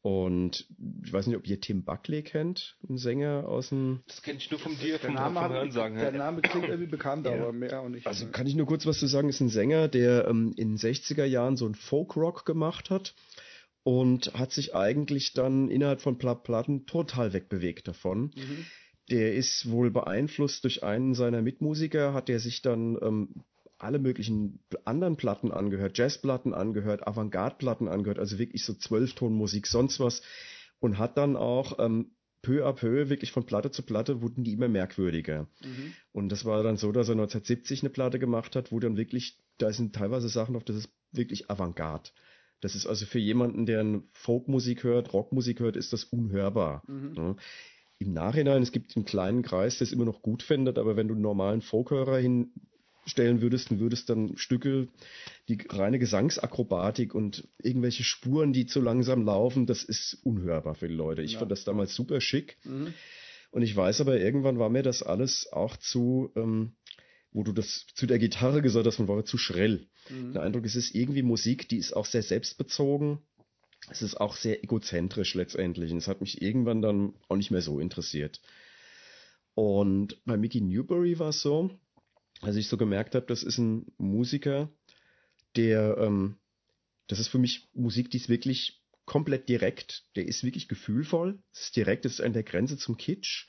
Und 0.04 0.68
ich 1.04 1.12
weiß 1.12 1.26
nicht, 1.26 1.36
ob 1.36 1.48
ihr 1.48 1.60
Tim 1.60 1.84
Buckley 1.84 2.22
kennt, 2.22 2.78
einen 2.88 3.00
Sänger 3.00 3.48
aus 3.48 3.70
dem. 3.70 4.04
Das 4.06 4.22
kenne 4.22 4.38
ich 4.38 4.52
nur 4.52 4.60
von 4.60 4.78
dir, 4.78 5.00
vom, 5.00 5.16
Name 5.16 5.40
vom 5.40 5.50
Hörensagen. 5.50 5.98
Der 5.98 6.12
Name 6.12 6.44
klingt 6.44 6.68
irgendwie 6.68 6.92
bekannt, 6.92 7.26
ja. 7.26 7.34
aber 7.34 7.52
mehr 7.52 7.82
auch 7.82 7.90
nicht. 7.90 8.06
Also 8.06 8.28
kann 8.28 8.46
ich 8.46 8.54
nur 8.54 8.68
kurz 8.68 8.86
was 8.86 9.00
zu 9.00 9.08
sagen, 9.08 9.30
ist 9.30 9.40
ein 9.40 9.50
Sänger, 9.50 9.88
der 9.88 10.28
ähm, 10.28 10.54
in 10.56 10.74
den 10.74 10.78
60er 10.78 11.26
Jahren 11.26 11.58
so 11.58 11.66
ein 11.66 11.74
Folk-Rock 11.74 12.46
gemacht 12.46 12.92
hat 12.92 13.16
und 13.82 14.32
hat 14.36 14.52
sich 14.52 14.76
eigentlich 14.76 15.34
dann 15.34 15.72
innerhalb 15.72 16.02
von 16.02 16.20
Platten 16.20 16.86
total 16.86 17.34
wegbewegt 17.34 17.88
davon. 17.88 18.30
Mhm. 18.36 18.66
Der 19.10 19.34
ist 19.34 19.72
wohl 19.72 19.90
beeinflusst 19.90 20.64
durch 20.66 20.84
einen 20.84 21.16
seiner 21.16 21.42
Mitmusiker, 21.42 22.14
hat 22.14 22.30
er 22.30 22.40
sich 22.40 22.62
dann 22.62 23.00
ähm, 23.02 23.44
alle 23.78 24.00
möglichen 24.00 24.64
anderen 24.86 25.18
Platten 25.18 25.52
angehört, 25.52 25.98
Jazzplatten 25.98 26.54
angehört, 26.54 27.08
Avantgarde-Platten 27.08 27.88
angehört, 27.88 28.20
also 28.20 28.40
wirklich 28.40 28.64
so 28.64 28.74
Zwölftonmusik, 28.74 29.68
sonst 29.68 30.00
was. 30.00 30.22
Und 30.80 30.98
hat 30.98 31.18
dann 31.18 31.36
auch 31.36 31.80
ähm, 31.80 32.16
peu 32.42 32.66
à 32.66 32.74
peu, 32.74 33.10
wirklich 33.10 33.32
von 33.32 33.46
Platte 33.46 33.72
zu 33.72 33.82
Platte, 33.82 34.22
wurden 34.22 34.44
die 34.44 34.54
immer 34.54 34.68
merkwürdiger. 34.68 35.48
Mhm. 35.64 35.94
Und 36.12 36.30
das 36.30 36.46
war 36.46 36.62
dann 36.64 36.78
so, 36.78 36.92
dass 36.92 37.08
er 37.08 37.14
1970 37.14 37.82
eine 37.82 37.90
Platte 37.90 38.20
gemacht 38.20 38.56
hat, 38.56 38.72
wo 38.72 38.80
dann 38.80 38.98
wirklich, 38.98 39.40
da 39.58 39.74
sind 39.74 39.96
teilweise 39.96 40.30
Sachen 40.30 40.56
auf, 40.56 40.64
das 40.64 40.76
ist 40.76 40.90
wirklich 41.12 41.50
Avantgarde. 41.50 42.12
Das 42.62 42.76
ist 42.76 42.86
also 42.86 43.06
für 43.06 43.20
jemanden, 43.20 43.66
der 43.66 44.02
Folkmusik 44.12 44.84
hört, 44.84 45.14
Rockmusik 45.14 45.60
hört, 45.60 45.76
ist 45.76 45.92
das 45.92 46.04
unhörbar. 46.04 46.84
Mhm. 46.88 47.14
Ja. 47.16 47.36
Im 47.98 48.14
Nachhinein, 48.14 48.62
es 48.62 48.72
gibt 48.72 48.96
einen 48.96 49.06
kleinen 49.06 49.42
Kreis, 49.42 49.78
der 49.78 49.86
es 49.86 49.94
immer 49.94 50.06
noch 50.06 50.22
gut 50.22 50.44
findet, 50.44 50.78
aber 50.78 50.96
wenn 50.96 51.08
du 51.08 51.14
einen 51.14 51.24
normalen 51.24 51.62
Folkhörer 51.62 52.18
hin 52.18 52.54
stellen 53.06 53.42
würdest, 53.42 53.72
dann 53.72 53.80
würdest 53.80 54.10
dann 54.10 54.36
Stücke, 54.38 54.88
die 55.48 55.58
reine 55.70 56.00
Gesangsakrobatik 56.00 57.14
und 57.14 57.48
irgendwelche 57.62 58.04
Spuren, 58.04 58.52
die 58.52 58.66
zu 58.66 58.82
langsam 58.82 59.24
laufen, 59.24 59.66
das 59.66 59.84
ist 59.84 60.20
unhörbar 60.24 60.76
für 60.76 60.88
die 60.88 60.96
Leute. 60.96 61.22
Ich 61.22 61.34
ja. 61.34 61.40
fand 61.40 61.52
das 61.52 61.64
damals 61.64 61.94
super 61.94 62.20
schick. 62.20 62.58
Mhm. 62.64 62.94
Und 63.52 63.62
ich 63.62 63.76
weiß 63.76 64.02
aber, 64.02 64.20
irgendwann 64.20 64.60
war 64.60 64.70
mir 64.70 64.84
das 64.84 65.04
alles 65.04 65.48
auch 65.52 65.78
zu, 65.78 66.32
ähm, 66.36 66.74
wo 67.32 67.44
du 67.44 67.52
das 67.52 67.86
zu 67.94 68.08
der 68.08 68.20
Gitarre 68.20 68.62
gesagt 68.62 68.88
hast, 68.88 69.00
man 69.00 69.08
war 69.08 69.24
zu 69.24 69.38
schrill. 69.38 69.88
Mhm. 70.10 70.34
Der 70.34 70.42
Eindruck, 70.42 70.66
es 70.66 70.76
ist 70.76 70.96
irgendwie 70.96 71.22
Musik, 71.22 71.70
die 71.70 71.78
ist 71.78 71.94
auch 71.94 72.06
sehr 72.06 72.24
selbstbezogen. 72.24 73.20
Es 73.90 74.02
ist 74.02 74.16
auch 74.16 74.36
sehr 74.36 74.64
egozentrisch 74.64 75.36
letztendlich. 75.36 75.92
Und 75.92 76.00
es 76.00 76.08
hat 76.08 76.22
mich 76.22 76.42
irgendwann 76.42 76.82
dann 76.82 77.14
auch 77.30 77.36
nicht 77.36 77.52
mehr 77.52 77.62
so 77.62 77.80
interessiert. 77.80 78.42
Und 79.54 80.18
bei 80.26 80.38
Mickey 80.38 80.60
Newbury 80.60 81.20
war 81.20 81.30
es 81.30 81.42
so, 81.42 81.70
als 82.46 82.56
ich 82.56 82.68
so 82.68 82.78
gemerkt 82.78 83.16
habe, 83.16 83.26
das 83.26 83.44
ist 83.44 83.58
ein 83.58 83.92
Musiker, 83.98 84.70
der, 85.56 85.98
ähm, 86.00 86.38
das 87.08 87.20
ist 87.20 87.28
für 87.28 87.40
mich 87.40 87.70
Musik, 87.74 88.12
die 88.12 88.18
ist 88.18 88.30
wirklich 88.30 88.82
komplett 89.06 89.50
direkt, 89.50 90.06
der 90.16 90.28
ist 90.28 90.44
wirklich 90.44 90.68
gefühlvoll, 90.68 91.40
es 91.54 91.64
ist 91.64 91.76
direkt, 91.76 92.06
es 92.06 92.14
ist 92.14 92.22
an 92.22 92.34
der 92.34 92.44
Grenze 92.44 92.78
zum 92.78 92.98
Kitsch, 92.98 93.48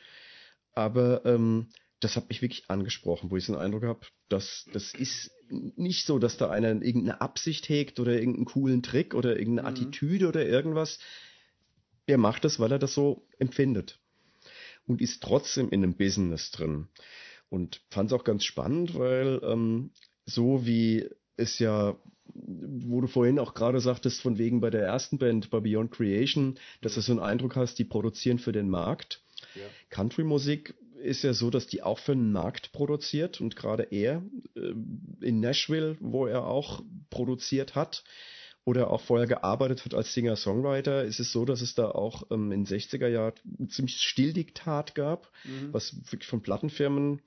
aber 0.73 1.25
ähm, 1.25 1.69
das 2.01 2.17
hat 2.17 2.29
mich 2.29 2.43
wirklich 2.43 2.69
angesprochen, 2.69 3.31
wo 3.31 3.37
ich 3.37 3.45
so 3.45 3.55
einen 3.55 3.63
Eindruck 3.63 3.85
habe, 3.85 4.07
dass 4.29 4.67
das 4.73 4.93
ist 4.93 5.31
nicht 5.49 6.07
so, 6.07 6.19
dass 6.19 6.37
da 6.37 6.51
einer 6.51 6.69
irgendeine 6.69 7.21
Absicht 7.21 7.69
hegt 7.69 8.01
oder 8.01 8.13
irgendeinen 8.13 8.47
coolen 8.47 8.83
Trick 8.83 9.15
oder 9.15 9.39
irgendeine 9.39 9.71
mhm. 9.71 9.75
Attitüde 9.75 10.29
oder 10.29 10.45
irgendwas. 10.45 10.99
Der 12.09 12.19
macht 12.19 12.45
das, 12.45 12.61
weil 12.61 12.73
er 12.73 12.79
das 12.79 12.95
so 12.95 13.27
empfindet 13.39 13.99
und 14.87 15.01
ist 15.01 15.23
trotzdem 15.23 15.71
in 15.71 15.83
einem 15.83 15.97
Business 15.97 16.51
drin. 16.51 16.89
Und 17.49 17.83
fand 17.91 18.11
es 18.11 18.19
auch 18.19 18.25
ganz 18.25 18.45
spannend, 18.45 18.99
weil 18.99 19.41
ähm, 19.45 19.91
so 20.25 20.67
wie 20.67 21.09
es 21.37 21.59
ja, 21.59 21.97
wo 22.35 23.01
du 23.01 23.07
vorhin 23.07 23.39
auch 23.39 23.55
gerade 23.55 23.81
sagtest, 23.81 24.21
von 24.21 24.39
wegen 24.39 24.61
bei 24.61 24.71
der 24.71 24.83
ersten 24.83 25.19
Band, 25.19 25.51
bei 25.51 25.61
Beyond 25.61 25.93
Creation, 25.93 26.59
dass 26.81 26.95
du 26.95 27.01
so 27.01 27.13
einen 27.13 27.21
Eindruck 27.21 27.57
hast, 27.57 27.79
die 27.79 27.85
produzieren 27.85 28.39
für 28.39 28.53
den 28.53 28.69
Markt. 28.69 29.23
Ja. 29.55 29.63
Country-Musik 29.91 30.75
ist 31.03 31.23
ja 31.23 31.35
so, 31.35 31.51
dass 31.51 31.67
die 31.67 31.83
auch 31.83 31.99
für 31.99 32.15
den 32.17 32.33
Markt 32.33 32.73
produziert 32.73 33.41
und 33.41 33.55
gerade 33.55 33.85
er 33.85 34.23
äh, 34.55 34.73
in 35.21 35.41
Nashville, 35.41 35.97
wo 36.01 36.27
er 36.27 36.47
auch 36.47 36.83
produziert 37.11 37.75
hat 37.75 38.03
oder 38.67 38.91
auch 38.91 39.01
vorher 39.01 39.29
gearbeitet 39.29 39.85
hat 39.85 39.95
als 39.95 40.13
Singer-Songwriter, 40.13 41.05
ist 41.05 41.21
es 41.21 41.31
so, 41.31 41.45
dass 41.45 41.61
es 41.61 41.77
da 41.77 41.89
auch 41.89 42.25
ähm, 42.33 42.51
in 42.51 42.67
60er 42.67 43.07
Jahren 43.07 43.33
ein 43.61 43.71
ziemlich 43.71 44.03
Stilldiktat 44.03 44.95
gab, 44.97 45.31
Mhm. 45.45 45.73
was 45.73 45.95
wirklich 46.11 46.29
von 46.29 46.43
Plattenfirmen 46.43 47.23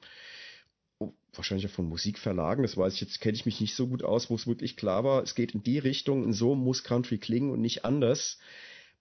oh, 0.99 1.13
wahrscheinlich 1.33 1.65
auch 1.67 1.71
von 1.71 1.87
Musikverlagen, 1.87 2.63
das 2.63 2.75
weiß 2.75 2.93
ich 2.93 3.01
jetzt, 3.01 3.21
kenne 3.21 3.35
ich 3.35 3.45
mich 3.45 3.61
nicht 3.61 3.73
so 3.73 3.87
gut 3.87 4.03
aus, 4.03 4.29
wo 4.29 4.35
es 4.35 4.47
wirklich 4.47 4.75
klar 4.75 5.05
war, 5.05 5.23
es 5.23 5.33
geht 5.33 5.53
in 5.55 5.63
die 5.63 5.79
Richtung, 5.79 6.23
und 6.25 6.33
so 6.33 6.55
muss 6.55 6.83
Country 6.83 7.17
klingen 7.17 7.51
und 7.51 7.61
nicht 7.61 7.85
anders, 7.85 8.37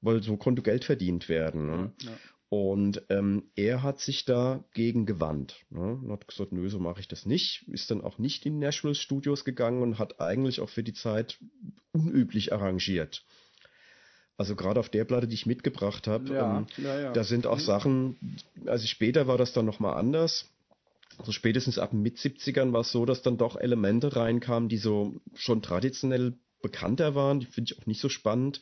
weil 0.01 0.23
so 0.23 0.37
konnte 0.37 0.63
Geld 0.63 0.85
verdient 0.85 1.29
werden. 1.29 1.67
Ne? 1.67 1.93
Ja. 2.03 2.17
Und 2.51 3.03
ähm, 3.11 3.51
er 3.57 3.83
hat 3.83 4.01
sich 4.01 4.25
dagegen 4.25 5.05
gewandt. 5.05 5.57
Ne? 5.69 5.99
Und 6.03 6.11
hat 6.11 6.27
gesagt, 6.27 6.53
nö, 6.53 6.69
so 6.71 6.79
mache 6.79 7.01
ich 7.01 7.09
das 7.09 7.27
nicht. 7.27 7.69
Ist 7.69 7.91
dann 7.91 8.01
auch 8.01 8.17
nicht 8.19 8.47
in 8.47 8.59
Nashville 8.59 8.95
Studios 8.95 9.45
gegangen 9.45 9.83
und 9.83 9.99
hat 9.99 10.21
eigentlich 10.21 10.61
auch 10.61 10.71
für 10.71 10.83
die 10.83 10.95
Zeit 10.95 11.39
unüblich 11.93 12.53
arrangiert. 12.53 13.23
Also 14.39 14.55
gerade 14.57 14.81
auf 14.81 14.89
der 14.89 15.05
Platte, 15.05 15.27
die 15.27 15.35
ich 15.35 15.47
mitgebracht 15.47 16.07
habe, 16.07 16.33
Ja, 16.33 16.59
ähm, 16.59 16.67
ja, 16.79 17.01
ja. 17.01 17.13
da 17.13 17.25
sind 17.25 17.47
auch 17.47 17.57
Mhm. 17.57 17.63
Sachen, 17.63 18.17
also 18.67 18.87
später 18.87 19.27
war 19.27 19.37
das 19.37 19.53
dann 19.53 19.67
nochmal 19.67 19.99
anders. 19.99 20.47
Also 21.19 21.33
spätestens 21.33 21.79
ab 21.79 21.91
den 21.91 22.03
Mit-70ern 22.03 22.73
war 22.73 22.83
es 22.83 22.93
so, 22.93 23.05
dass 23.05 23.23
dann 23.23 23.37
doch 23.37 23.57
Elemente 23.57 24.15
reinkamen, 24.15 24.69
die 24.69 24.79
so 24.79 25.21
schon 25.35 25.61
traditionell 25.61 26.35
bekannter 26.63 27.15
waren. 27.15 27.41
Die 27.41 27.47
finde 27.47 27.73
ich 27.73 27.79
auch 27.83 27.87
nicht 27.87 28.01
so 28.01 28.09
spannend. 28.09 28.61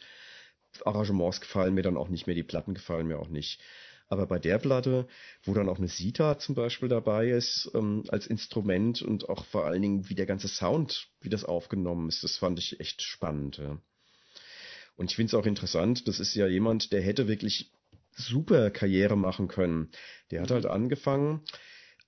Arrangements 0.84 1.40
gefallen 1.40 1.74
mir 1.74 1.82
dann 1.82 1.96
auch 1.96 2.08
nicht 2.08 2.26
mehr, 2.26 2.34
die 2.36 2.42
Platten 2.42 2.74
gefallen 2.74 3.06
mir 3.06 3.18
auch 3.18 3.28
nicht. 3.28 3.60
Aber 4.08 4.26
bei 4.26 4.38
der 4.38 4.58
Platte, 4.58 5.08
wo 5.42 5.52
dann 5.52 5.68
auch 5.68 5.78
eine 5.78 5.88
Sita 5.88 6.38
zum 6.38 6.54
Beispiel 6.54 6.88
dabei 6.88 7.28
ist, 7.28 7.70
ähm, 7.74 8.04
als 8.08 8.26
Instrument 8.26 9.02
und 9.02 9.28
auch 9.28 9.44
vor 9.46 9.64
allen 9.64 9.82
Dingen, 9.82 10.08
wie 10.08 10.14
der 10.14 10.26
ganze 10.26 10.48
Sound, 10.48 11.08
wie 11.20 11.28
das 11.28 11.44
aufgenommen 11.44 12.08
ist, 12.08 12.22
das 12.22 12.36
fand 12.36 12.58
ich 12.58 12.78
echt 12.78 13.02
spannend. 13.02 13.58
Ja. 13.58 13.78
Und 14.96 15.10
ich 15.10 15.16
finde 15.16 15.30
es 15.30 15.34
auch 15.34 15.46
interessant, 15.46 16.06
das 16.06 16.20
ist 16.20 16.34
ja 16.34 16.46
jemand, 16.46 16.92
der 16.92 17.02
hätte 17.02 17.26
wirklich 17.26 17.70
super 18.12 18.70
Karriere 18.70 19.16
machen 19.16 19.48
können. 19.48 19.90
Der 20.30 20.40
hat 20.42 20.50
halt 20.50 20.66
angefangen, 20.66 21.42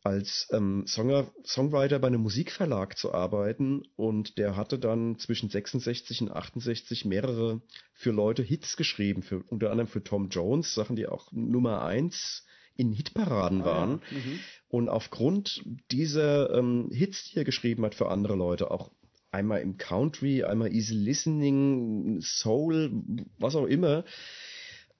als 0.02 0.48
ähm, 0.52 0.84
Songer, 0.86 1.30
Songwriter 1.44 1.98
bei 1.98 2.06
einem 2.06 2.22
Musikverlag 2.22 2.96
zu 2.96 3.12
arbeiten 3.12 3.82
und 3.96 4.38
der 4.38 4.56
hatte 4.56 4.78
dann 4.78 5.18
zwischen 5.18 5.50
66 5.50 6.22
und 6.22 6.30
68 6.30 7.04
mehrere 7.04 7.60
für 7.94 8.10
Leute 8.10 8.42
Hits 8.42 8.76
geschrieben, 8.76 9.22
für, 9.22 9.42
unter 9.48 9.70
anderem 9.70 9.88
für 9.88 10.02
Tom 10.02 10.28
Jones, 10.28 10.74
Sachen, 10.74 10.96
die 10.96 11.06
auch 11.06 11.32
Nummer 11.32 11.84
eins 11.84 12.46
in 12.76 12.92
Hitparaden 12.92 13.64
waren. 13.64 14.00
Ah, 14.00 14.12
ja. 14.12 14.18
Mhm. 14.18 14.38
Und 14.68 14.88
aufgrund 14.88 15.64
dieser 15.90 16.54
ähm, 16.54 16.88
Hits, 16.92 17.24
die 17.24 17.38
er 17.38 17.44
geschrieben 17.44 17.84
hat 17.84 17.94
für 17.94 18.08
andere 18.08 18.36
Leute, 18.36 18.70
auch 18.70 18.92
einmal 19.32 19.60
im 19.60 19.76
Country, 19.76 20.44
einmal 20.44 20.72
Easy 20.72 20.94
Listening, 20.94 22.20
Soul, 22.22 23.02
was 23.38 23.56
auch 23.56 23.66
immer, 23.66 24.04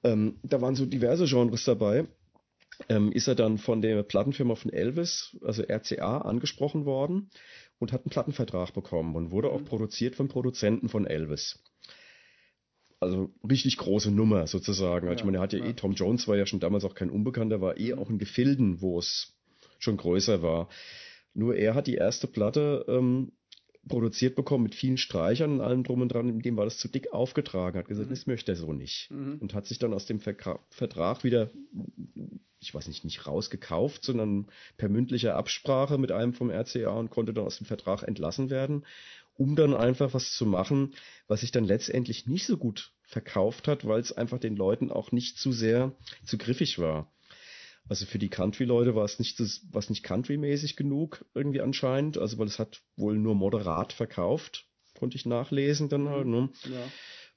ähm, 0.03 0.39
da 0.43 0.61
waren 0.61 0.75
so 0.75 0.87
diverse 0.87 1.27
Genres 1.27 1.65
dabei, 1.65 2.07
ähm, 2.89 3.13
ist 3.13 3.29
er 3.29 3.35
dann 3.35 3.59
von 3.59 3.83
der 3.83 4.03
Plattenfirma 4.03 4.55
von 4.55 4.73
Elvis, 4.73 5.37
also 5.43 5.63
RCA, 5.63 6.19
angesprochen 6.19 6.85
worden 6.85 7.31
und 7.79 7.93
hat 7.93 8.03
einen 8.05 8.11
Plattenvertrag 8.11 8.73
bekommen 8.73 9.15
und 9.17 9.31
wurde 9.31 9.51
auch 9.51 9.61
Mhm. 9.61 9.65
produziert 9.67 10.15
vom 10.17 10.29
Produzenten 10.29 10.89
von 10.89 11.07
Elvis. 11.07 11.63
Also 13.01 13.31
richtig 13.49 13.77
große 13.77 14.11
Nummer 14.11 14.47
sozusagen. 14.47 15.07
Also 15.09 15.15
ich 15.15 15.21
Ja, 15.21 15.27
meine, 15.27 15.39
er 15.39 15.43
hat 15.43 15.53
ja, 15.53 15.61
ja. 15.61 15.67
eh, 15.67 15.75
Tom 15.75 15.93
Jones 15.93 16.27
war 16.27 16.37
ja 16.37 16.47
schon 16.47 16.61
damals 16.61 16.85
auch 16.85 16.95
kein 16.95 17.11
Unbekannter, 17.11 17.61
war 17.61 17.79
eh 17.79 17.93
Mhm. 17.93 17.99
auch 17.99 18.11
in 18.11 18.19
Gefilden, 18.19 18.81
wo 18.81 18.99
es 18.99 19.37
schon 19.79 19.97
größer 19.97 20.43
war. 20.43 20.69
Nur 21.35 21.55
er 21.55 21.75
hat 21.75 21.87
die 21.87 21.95
erste 21.95 22.27
Platte 22.27 22.85
ähm, 22.89 23.33
produziert 23.89 24.37
bekommen 24.37 24.65
mit 24.65 24.75
vielen 24.75 24.97
Streichern 24.99 25.53
und 25.53 25.61
allem 25.61 25.83
drum 25.85 26.03
und 26.03 26.09
dran, 26.09 26.39
dem 26.41 26.57
war 26.57 26.65
das 26.65 26.79
zu 26.79 26.89
dick 26.89 27.13
aufgetragen, 27.13 27.79
hat 27.79 27.89
gesagt, 27.89 28.09
Mhm. 28.09 28.15
das 28.15 28.27
möchte 28.27 28.53
er 28.53 28.57
so 28.57 28.73
nicht. 28.73 29.11
Mhm. 29.11 29.39
Und 29.41 29.55
hat 29.55 29.67
sich 29.67 29.79
dann 29.79 29.93
aus 29.95 30.07
dem 30.07 30.21
Verka 30.21 30.61
Vertrag 30.71 31.25
wieder, 31.25 31.51
ich 32.61 32.75
weiß 32.75 32.89
nicht, 32.89 33.05
nicht 33.05 33.27
rausgekauft, 33.27 34.05
sondern 34.05 34.47
per 34.77 34.89
mündlicher 34.89 35.37
Absprache 35.37 35.99
mit 35.99 36.13
einem 36.13 36.33
vom 36.33 36.51
RCA 36.51 36.91
und 36.91 37.11
konnte 37.11 37.33
dann 37.33 37.45
aus 37.47 37.59
dem 37.59 37.67
Vertrag 37.67 38.03
entlassen 38.03 38.51
werden, 38.51 38.85
um 39.37 39.55
dann 39.57 39.75
einfach 39.75 40.15
was 40.15 40.33
zu 40.35 40.47
machen, 40.47 40.95
was 41.29 41.41
sich 41.41 41.53
dann 41.53 41.65
letztendlich 41.65 42.27
nicht 42.27 42.47
so 42.47 42.57
gut 42.57 42.93
verkauft 43.03 43.69
hat, 43.69 43.87
weil 43.87 44.01
es 44.01 44.13
einfach 44.13 44.39
den 44.39 44.57
Leuten 44.57 44.91
auch 44.91 45.13
nicht 45.13 45.39
zu 45.39 45.53
sehr 45.53 45.93
zu 46.25 46.37
griffig 46.37 46.79
war. 46.79 47.11
Also 47.89 48.05
für 48.07 48.19
die 48.19 48.29
Country-Leute 48.29 48.95
war 48.95 49.05
es 49.05 49.19
nicht, 49.19 49.41
das, 49.41 49.63
was 49.71 49.89
nicht 49.89 50.03
Country-mäßig 50.03 50.77
genug 50.77 51.25
irgendwie 51.35 51.61
anscheinend, 51.61 52.19
also 52.19 52.39
weil 52.39 52.47
es 52.47 52.59
hat 52.59 52.83
wohl 52.97 53.17
nur 53.17 53.35
moderat 53.35 53.93
verkauft, 53.93 54.67
konnte 54.95 55.17
ich 55.17 55.25
nachlesen 55.27 55.89
dann 55.89 56.09
halt, 56.09 56.27
ne? 56.27 56.51
Ja. 56.65 56.93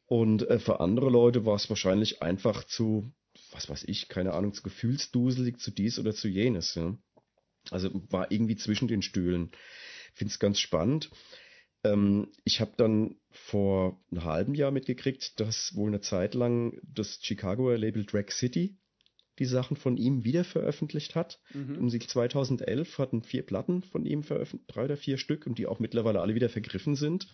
Und 0.06 0.46
äh, 0.50 0.60
für 0.60 0.82
andere 0.82 1.10
Leute 1.10 1.46
war 1.46 1.56
es 1.56 1.70
wahrscheinlich 1.70 2.22
einfach 2.22 2.66
zu, 2.66 3.14
was 3.52 3.70
weiß 3.70 3.86
ich, 3.86 4.10
keine 4.10 4.34
Ahnung, 4.34 4.54
zu 4.54 4.62
gefühlsduselig, 4.62 5.58
zu 5.60 5.72
dies 5.72 6.00
oder 6.00 6.14
zu 6.14 6.28
jenes. 6.28 6.76
Ja? 6.76 6.98
Also 7.70 7.90
war 8.10 8.30
irgendwie 8.30 8.58
zwischen 8.58 8.90
den 8.90 9.02
Stühlen. 9.02 9.52
Finde 10.14 10.34
es 10.34 10.40
ganz 10.40 10.60
spannend. 10.60 11.12
Ähm, 11.86 12.28
ich 12.44 12.60
habe 12.60 12.74
dann 12.76 13.16
vor 13.32 14.04
einem 14.12 14.26
halben 14.26 14.54
Jahr 14.54 14.72
mitgekriegt, 14.72 15.40
dass 15.40 15.74
wohl 15.76 15.90
eine 15.90 16.02
Zeit 16.02 16.34
lang 16.34 16.78
das 16.84 17.20
Chicagoer 17.22 17.78
Label 17.78 18.06
Drag 18.06 18.32
City 18.32 18.78
die 19.42 19.46
Sachen 19.48 19.76
von 19.76 19.98
ihm 19.98 20.24
wieder 20.24 20.44
veröffentlicht 20.44 21.16
hat. 21.16 21.40
Mhm. 21.56 21.80
Um 21.80 21.90
sich 21.90 22.08
2011 22.08 23.00
hatten 23.00 23.24
vier 23.24 23.42
Platten 23.42 23.82
von 23.82 24.06
ihm 24.06 24.22
veröffentlicht, 24.22 24.76
drei 24.76 24.86
oder 24.86 24.98
vier 24.98 25.18
Stück, 25.18 25.48
und 25.48 25.58
die 25.58 25.66
auch 25.66 25.80
mittlerweile 25.80 26.22
alle 26.22 26.36
wieder 26.36 26.48
vergriffen 26.48 26.96
sind. 26.96 27.28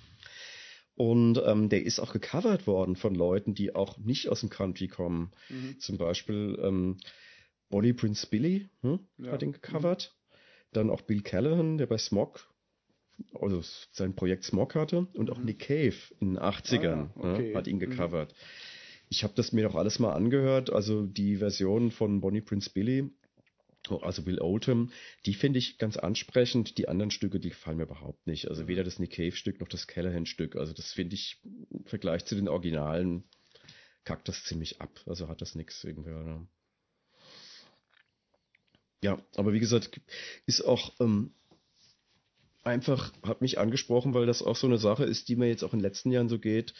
Und 0.96 1.40
ähm, 1.46 1.68
der 1.68 1.84
ist 1.84 2.00
auch 2.00 2.14
gecovert 2.14 2.66
worden 2.66 2.96
von 2.96 3.14
Leuten, 3.14 3.54
die 3.54 3.76
auch 3.76 3.98
nicht 3.98 4.30
aus 4.30 4.40
dem 4.40 4.50
Country 4.50 4.88
kommen. 4.88 5.32
Mhm. 5.50 5.80
Zum 5.80 5.98
Beispiel 5.98 6.58
ähm, 6.64 6.98
Bonnie 7.70 7.92
Prince 7.94 8.26
Billy 8.26 8.70
hm, 8.84 9.00
Ja. 9.18 9.34
hat 9.34 9.44
ihn 9.44 9.52
gecovert. 9.52 10.16
Dann 10.72 10.90
auch 10.90 11.02
Bill 11.02 11.22
Callahan, 11.22 11.78
der 11.78 11.88
bei 11.88 11.98
Smog, 11.98 12.48
also 13.34 13.62
sein 13.92 14.16
Projekt 14.16 14.46
Smog 14.46 14.76
hatte. 14.76 15.08
Und 15.14 15.30
auch 15.30 15.40
Mhm. 15.40 15.46
Nick 15.46 15.60
Cave 15.60 15.96
in 16.22 16.36
den 16.36 16.40
80ern 16.40 17.10
Ah, 17.16 17.22
ja, 17.22 17.34
okay. 17.34 17.52
ja, 17.52 17.58
hat 17.58 17.68
ihn 17.68 17.76
Mhm. 17.76 17.82
gecovert. 17.82 18.34
Ich 19.10 19.24
habe 19.24 19.34
das 19.36 19.52
mir 19.52 19.64
doch 19.64 19.76
alles 19.76 20.00
mal 20.00 20.14
angehört. 20.14 20.72
Also 20.72 21.06
die 21.06 21.38
Version 21.38 21.92
von 21.92 22.22
Bonnie 22.22 22.42
Prince 22.42 22.70
Billy, 22.70 23.10
also 24.02 24.26
Will 24.26 24.42
Oldham, 24.42 24.92
die 25.26 25.34
finde 25.34 25.60
ich 25.60 25.78
ganz 25.78 25.98
ansprechend. 25.98 26.78
Die 26.78 26.90
anderen 26.90 27.12
Stücke, 27.12 27.40
die 27.40 27.50
gefallen 27.50 27.78
mir 27.78 27.84
überhaupt 27.84 28.28
nicht. 28.28 28.50
Also 28.50 28.68
weder 28.68 28.84
das 28.84 29.00
Nick 29.00 29.12
Cave-Stück 29.12 29.60
noch 29.60 29.68
das 29.70 29.88
Callahan-Stück. 29.88 30.56
Also 30.56 30.74
das 30.74 30.92
finde 30.92 31.16
ich 31.16 31.40
im 31.72 31.86
Vergleich 31.86 32.26
zu 32.26 32.36
den 32.36 32.50
Originalen 32.50 33.24
kackt 34.04 34.28
das 34.28 34.44
ziemlich 34.44 34.82
ab. 34.82 35.02
Also 35.06 35.28
hat 35.28 35.42
das 35.42 35.56
nichts 35.56 35.84
irgendwie. 35.84 36.12
Oder? 36.12 36.48
Ja, 39.04 39.22
aber 39.36 39.54
wie 39.54 39.60
gesagt, 39.60 40.02
ist 40.46 40.62
auch 40.62 40.94
ähm, 41.00 41.34
einfach, 42.64 43.14
hat 43.24 43.42
mich 43.42 43.60
angesprochen, 43.60 44.14
weil 44.14 44.26
das 44.26 44.42
auch 44.42 44.56
so 44.56 44.68
eine 44.68 44.78
Sache 44.78 45.04
ist, 45.04 45.30
die 45.30 45.36
mir 45.36 45.48
jetzt 45.48 45.64
auch 45.64 45.74
in 45.74 45.80
den 45.80 45.86
letzten 45.86 46.12
Jahren 46.12 46.30
so 46.30 46.40
geht. 46.40 46.74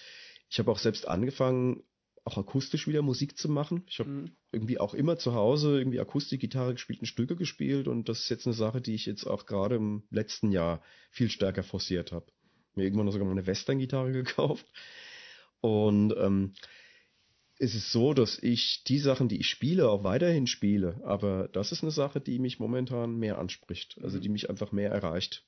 Ich 0.50 0.60
habe 0.60 0.72
auch 0.72 0.80
selbst 0.80 1.08
angefangen, 1.08 1.84
auch 2.28 2.38
akustisch 2.38 2.88
wieder 2.88 3.02
Musik 3.02 3.38
zu 3.38 3.50
machen. 3.50 3.84
Ich 3.88 4.00
habe 4.00 4.10
Mhm. 4.10 4.32
irgendwie 4.52 4.80
auch 4.80 4.94
immer 4.94 5.18
zu 5.18 5.34
Hause 5.34 5.78
irgendwie 5.78 6.00
Akustikgitarre 6.00 6.74
gespielt 6.74 7.00
und 7.00 7.08
Stücke 7.08 7.36
gespielt 7.36 7.88
und 7.88 8.10
das 8.10 8.20
ist 8.20 8.30
jetzt 8.30 8.46
eine 8.46 8.54
Sache, 8.54 8.82
die 8.82 8.96
ich 8.96 9.06
jetzt 9.06 9.26
auch 9.26 9.46
gerade 9.46 9.76
im 9.76 10.04
letzten 10.10 10.52
Jahr 10.52 10.82
viel 11.10 11.30
stärker 11.30 11.64
forciert 11.64 12.12
habe. 12.12 12.26
Mir 12.76 12.84
irgendwann 12.84 13.06
noch 13.06 13.14
sogar 13.14 13.26
mal 13.28 13.32
eine 13.32 13.48
Western-Gitarre 13.48 14.12
gekauft 14.12 14.66
und 15.62 16.14
ähm, 16.18 16.54
es 17.60 17.74
ist 17.74 17.92
so, 17.92 18.14
dass 18.14 18.38
ich 18.44 18.84
die 18.84 19.00
Sachen, 19.00 19.30
die 19.30 19.40
ich 19.40 19.48
spiele, 19.50 19.90
auch 19.90 20.04
weiterhin 20.04 20.48
spiele, 20.48 21.00
aber 21.04 21.48
das 21.48 21.72
ist 21.72 21.82
eine 21.82 21.92
Sache, 21.92 22.22
die 22.22 22.40
mich 22.40 22.60
momentan 22.60 23.16
mehr 23.16 23.40
anspricht, 23.40 23.98
also 24.04 24.18
Mhm. 24.18 24.22
die 24.22 24.30
mich 24.30 24.50
einfach 24.50 24.72
mehr 24.74 24.92
erreicht. 24.92 25.47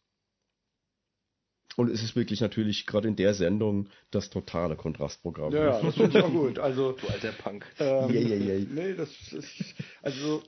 Und 1.76 1.90
es 1.90 2.04
ist 2.04 2.16
wirklich 2.16 2.41
natürlich 2.41 2.86
gerade 2.86 3.08
in 3.08 3.16
der 3.16 3.34
Sendung 3.34 3.90
das 4.12 4.30
totale 4.30 4.76
Kontrastprogramm. 4.76 5.54
Ja, 5.54 5.82
das 5.82 5.96
finde 5.96 6.18
ich 6.20 6.24
auch 6.24 6.32
gut. 6.32 6.60
Also, 6.60 6.94
Du 6.94 7.08
alter 7.08 7.32
Punk. 7.32 7.66
ähm, 7.80 8.10
Yay, 8.10 8.28
yay, 8.28 8.40
yay. 8.48 8.68
nee, 8.70 8.94
das 8.96 9.10
ist, 9.32 9.76
also, 10.02 10.41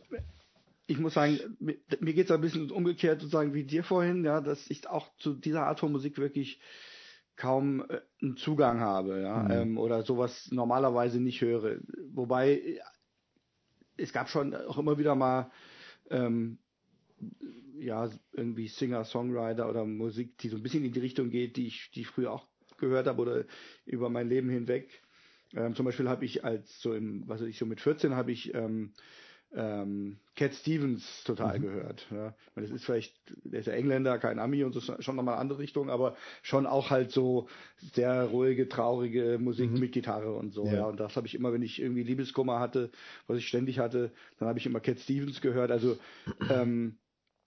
ich 0.87 0.97
muss 0.99 1.13
sagen, 1.13 1.39
mir, 1.59 1.77
mir 1.99 2.13
geht 2.13 2.25
es 2.25 2.31
ein 2.31 2.41
bisschen 2.41 2.69
umgekehrt 2.71 3.21
sozusagen 3.21 3.53
wie 3.53 3.63
dir 3.63 3.83
vorhin, 3.83 4.25
ja, 4.25 4.41
dass 4.41 4.69
ich 4.69 4.87
auch 4.89 5.09
zu 5.17 5.33
dieser 5.35 5.67
Art 5.67 5.79
von 5.79 5.91
Musik 5.91 6.17
wirklich 6.17 6.59
kaum 7.37 7.81
äh, 7.89 8.01
einen 8.21 8.35
Zugang 8.37 8.79
habe, 8.81 9.21
ja, 9.21 9.43
Mhm. 9.43 9.51
ähm, 9.51 9.77
oder 9.77 10.03
sowas 10.03 10.49
normalerweise 10.51 11.19
nicht 11.21 11.41
höre. 11.41 11.77
Wobei 12.13 12.53
äh, 12.55 12.79
es 13.97 14.11
gab 14.11 14.29
schon 14.29 14.53
auch 14.53 14.77
immer 14.77 14.97
wieder 14.97 15.15
mal 15.15 15.49
ähm, 16.09 16.57
ja 17.79 18.09
irgendwie 18.33 18.67
Singer, 18.67 19.03
Songwriter 19.05 19.69
oder 19.69 19.85
Musik, 19.85 20.37
die 20.37 20.49
so 20.49 20.57
ein 20.57 20.63
bisschen 20.63 20.85
in 20.85 20.93
die 20.93 20.99
Richtung 20.99 21.29
geht, 21.29 21.57
die 21.57 21.67
ich, 21.67 21.91
die 21.93 22.01
ich 22.01 22.07
früher 22.07 22.31
auch 22.31 22.47
gehört 22.77 23.07
habe 23.07 23.21
oder 23.21 23.45
über 23.85 24.09
mein 24.09 24.29
Leben 24.29 24.49
hinweg. 24.49 25.01
Ähm, 25.53 25.75
zum 25.75 25.85
Beispiel 25.85 26.09
habe 26.09 26.25
ich 26.25 26.45
als 26.45 26.81
so 26.81 26.93
im, 26.93 27.27
was 27.27 27.41
weiß 27.41 27.47
ich, 27.47 27.57
so 27.57 27.65
mit 27.65 27.81
14 27.81 28.15
habe 28.15 28.31
ich 28.31 28.53
ähm, 28.53 28.93
ähm, 29.53 30.17
Cat 30.35 30.53
Stevens 30.53 31.23
total 31.25 31.59
mhm. 31.59 31.63
gehört. 31.63 32.07
Ja. 32.09 32.33
Das 32.55 32.69
ist 32.69 32.85
vielleicht, 32.85 33.13
der 33.43 33.59
ist 33.59 33.65
ja 33.65 33.73
Engländer, 33.73 34.17
kein 34.17 34.39
Ami 34.39 34.63
und 34.63 34.73
so 34.73 34.79
schon 34.79 35.15
nochmal 35.15 35.35
eine 35.35 35.41
andere 35.41 35.59
Richtung, 35.59 35.89
aber 35.89 36.15
schon 36.41 36.65
auch 36.65 36.89
halt 36.89 37.11
so 37.11 37.49
sehr 37.93 38.23
ruhige, 38.25 38.69
traurige 38.69 39.37
Musik 39.39 39.71
mhm. 39.71 39.79
mit 39.79 39.91
Gitarre 39.91 40.33
und 40.33 40.53
so. 40.53 40.65
Ja. 40.65 40.73
ja. 40.73 40.85
Und 40.85 40.99
das 40.99 41.15
habe 41.17 41.27
ich 41.27 41.35
immer, 41.35 41.51
wenn 41.51 41.63
ich 41.63 41.81
irgendwie 41.81 42.03
Liebeskummer 42.03 42.59
hatte, 42.59 42.91
was 43.27 43.37
ich 43.37 43.47
ständig 43.47 43.79
hatte, 43.79 44.11
dann 44.39 44.47
habe 44.47 44.59
ich 44.59 44.65
immer 44.65 44.79
Cat 44.79 44.99
Stevens 44.99 45.41
gehört. 45.41 45.71
Also 45.71 45.97
ähm, 46.49 46.97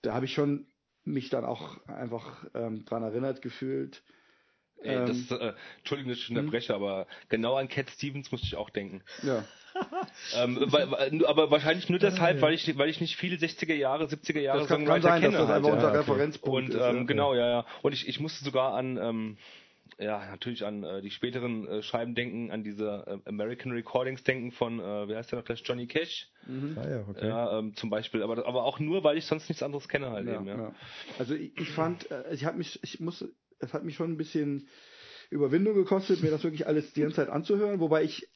da 0.05 0.15
habe 0.15 0.27
ich 0.27 0.33
schon 0.33 0.67
mich 1.05 1.31
dann 1.31 1.45
auch 1.45 1.85
einfach 1.87 2.45
ähm, 2.55 2.85
dran 2.85 3.03
erinnert 3.03 3.43
gefühlt. 3.43 4.03
Ey, 4.83 4.97
das, 4.97 5.31
ähm, 5.31 5.41
äh, 5.41 5.53
Entschuldigung, 5.79 6.11
dass 6.13 6.19
ich 6.19 6.29
hm? 6.29 6.37
unterbreche, 6.37 6.75
aber 6.75 7.07
genau 7.29 7.57
an 7.57 7.69
Cat 7.69 7.91
Stevens 7.91 8.31
musste 8.33 8.47
ich 8.47 8.57
auch 8.57 8.71
denken. 8.71 9.03
Ja. 9.23 9.45
ähm, 10.37 10.59
weil, 10.67 10.91
weil, 10.91 11.27
aber 11.27 11.51
wahrscheinlich 11.51 11.89
nur 11.89 11.99
deshalb, 11.99 12.41
weil 12.43 12.55
ich 12.55 12.79
weil 12.79 12.89
ich 12.89 13.01
nicht 13.01 13.17
viele 13.17 13.37
60er 13.37 13.75
Jahre, 13.75 14.05
70er 14.05 14.41
Jahre 14.41 14.61
das 14.61 14.69
kann, 14.69 14.85
kann 14.85 15.03
sein, 15.03 15.21
kenne. 15.21 15.37
Das 15.37 15.45
ist 15.45 15.51
einfach 15.51 15.71
halt, 15.71 15.77
unser 15.77 15.95
ja, 15.95 16.01
Referenzpunkt. 16.01 16.75
Und 16.75 16.81
ähm, 16.81 17.03
ist, 17.03 17.09
genau, 17.09 17.35
ja, 17.35 17.49
ja. 17.49 17.67
Und 17.83 17.93
ich, 17.93 18.07
ich 18.07 18.21
musste 18.21 18.45
sogar 18.45 18.75
an 18.75 18.99
ähm, 18.99 19.39
ja, 19.99 20.25
natürlich 20.31 20.65
an 20.65 20.83
äh, 20.83 21.03
die 21.03 21.11
späteren 21.11 21.67
äh, 21.67 21.83
Scheiben 21.83 22.15
denken, 22.15 22.51
an 22.51 22.65
diese 22.65 23.05
äh, 23.07 23.29
American 23.29 23.73
Recordings 23.73 24.25
denken 24.25 24.51
von, 24.51 24.81
äh, 24.81 25.09
wie 25.09 25.15
heißt 25.15 25.31
der 25.31 25.39
noch 25.39 25.47
gleich, 25.47 25.63
Johnny 25.65 25.87
Cash. 25.87 26.29
Mhm. 26.47 26.77
Ah, 26.77 26.89
ja, 26.89 27.09
okay. 27.09 27.29
Ja, 27.29 27.59
ähm, 27.59 27.77
zum 27.77 27.91
Beispiel, 27.91 28.23
aber, 28.23 28.47
aber 28.47 28.65
auch 28.65 28.81
nur, 28.81 29.05
weil 29.05 29.17
ich 29.17 29.27
sonst 29.27 29.49
nichts 29.49 29.63
anderes 29.63 29.89
kenne 29.89 30.11
halt 30.11 30.27
ja, 30.27 30.35
eben, 30.35 30.47
ja. 30.47 30.57
ja. 30.57 30.75
Also 31.19 31.35
ich, 31.35 31.57
ich 31.59 31.71
fand, 31.71 32.11
äh, 32.11 32.35
ich 32.35 32.45
habe 32.45 32.59
mich, 32.59 32.81
ich 32.83 33.01
muss, 33.01 33.25
es 33.61 33.73
hat 33.73 33.85
mich 33.85 33.95
schon 33.95 34.13
ein 34.13 34.17
bisschen 34.17 34.69
Überwindung 35.31 35.75
gekostet, 35.75 36.23
mir 36.23 36.31
das 36.31 36.43
wirklich 36.43 36.67
alles 36.67 36.93
die 36.93 37.01
ganze 37.01 37.17
Zeit 37.17 37.29
anzuhören, 37.29 37.81
wobei 37.81 38.03
ich, 38.03 38.29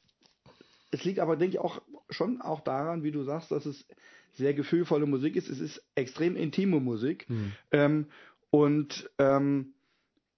es 0.90 1.04
liegt 1.04 1.18
aber, 1.18 1.36
denke 1.36 1.56
ich, 1.56 1.60
auch 1.60 1.82
schon 2.08 2.40
auch 2.40 2.60
daran, 2.60 3.02
wie 3.02 3.10
du 3.10 3.24
sagst, 3.24 3.50
dass 3.50 3.66
es 3.66 3.86
sehr 4.34 4.54
gefühlvolle 4.54 5.06
Musik 5.06 5.36
ist. 5.36 5.48
Es 5.48 5.60
ist 5.60 5.82
extrem 5.94 6.36
intime 6.36 6.80
Musik. 6.80 7.28
Mhm. 7.28 7.52
Ähm, 7.72 8.06
und 8.50 9.10
ähm, 9.18 9.74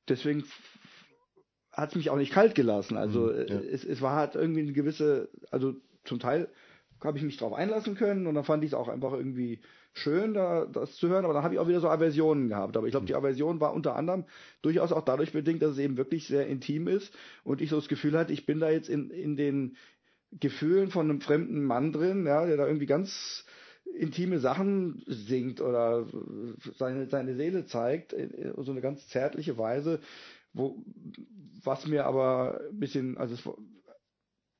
deswegen 0.09 0.45
hat 1.73 1.91
es 1.91 1.97
mich 1.97 2.11
auch 2.11 2.17
nicht 2.17 2.33
kalt 2.33 2.55
gelassen. 2.55 2.97
Also 2.97 3.27
mhm, 3.27 3.47
ja. 3.49 3.61
es, 3.61 3.85
es 3.85 4.03
war 4.03 4.17
halt 4.17 4.35
irgendwie 4.35 4.61
eine 4.61 4.73
gewisse, 4.73 5.29
also 5.51 5.75
zum 6.05 6.19
Teil 6.19 6.49
habe 7.03 7.19
ich 7.19 7.25
mich 7.25 7.39
darauf 7.39 7.55
einlassen 7.55 7.95
können 7.95 8.27
und 8.27 8.35
dann 8.35 8.45
fand 8.45 8.63
ich 8.63 8.71
es 8.71 8.75
auch 8.75 8.89
einfach 8.89 9.13
irgendwie 9.13 9.61
schön, 9.93 10.35
da, 10.35 10.67
das 10.67 10.97
zu 10.97 11.09
hören, 11.09 11.25
aber 11.25 11.35
dann 11.35 11.43
habe 11.43 11.55
ich 11.55 11.61
auch 11.61 11.69
wieder 11.69 11.81
so 11.81 11.89
Aversionen 11.89 12.49
gehabt. 12.49 12.77
Aber 12.77 12.87
ich 12.87 12.93
glaube, 12.93 13.07
die 13.07 13.15
Aversion 13.15 13.61
war 13.61 13.73
unter 13.73 13.97
anderem 13.97 14.25
durchaus 14.63 14.93
auch 14.93 15.05
dadurch 15.05 15.33
bedingt, 15.33 15.63
dass 15.63 15.73
es 15.73 15.79
eben 15.79 15.97
wirklich 15.97 16.27
sehr 16.27 16.47
intim 16.47 16.89
ist 16.89 17.13
und 17.43 17.61
ich 17.61 17.71
so 17.71 17.77
das 17.77 17.89
Gefühl 17.89 18.19
hatte, 18.19 18.33
ich 18.33 18.47
bin 18.47 18.61
da 18.61 18.71
jetzt 18.71 18.89
in, 18.89 19.11
in 19.11 19.37
den 19.37 19.77
Gefühlen 20.39 20.91
von 20.91 21.11
einem 21.11 21.21
fremden 21.21 21.65
Mann 21.65 21.93
drin, 21.93 22.27
ja, 22.27 22.47
der 22.47 22.57
da 22.57 22.67
irgendwie 22.67 22.87
ganz 22.87 23.45
intime 23.99 24.39
Sachen 24.39 25.03
singt 25.07 25.61
oder 25.61 26.07
seine, 26.77 27.09
seine 27.09 27.35
Seele 27.35 27.67
zeigt, 27.67 28.15
so 28.59 28.71
eine 28.71 28.81
ganz 28.81 29.09
zärtliche 29.09 29.59
Weise, 29.59 30.01
wo, 30.53 30.85
was 31.63 31.87
mir 31.87 32.07
aber 32.07 32.61
ein 32.71 32.79
bisschen, 32.79 33.19
also 33.19 33.35
es 33.35 33.43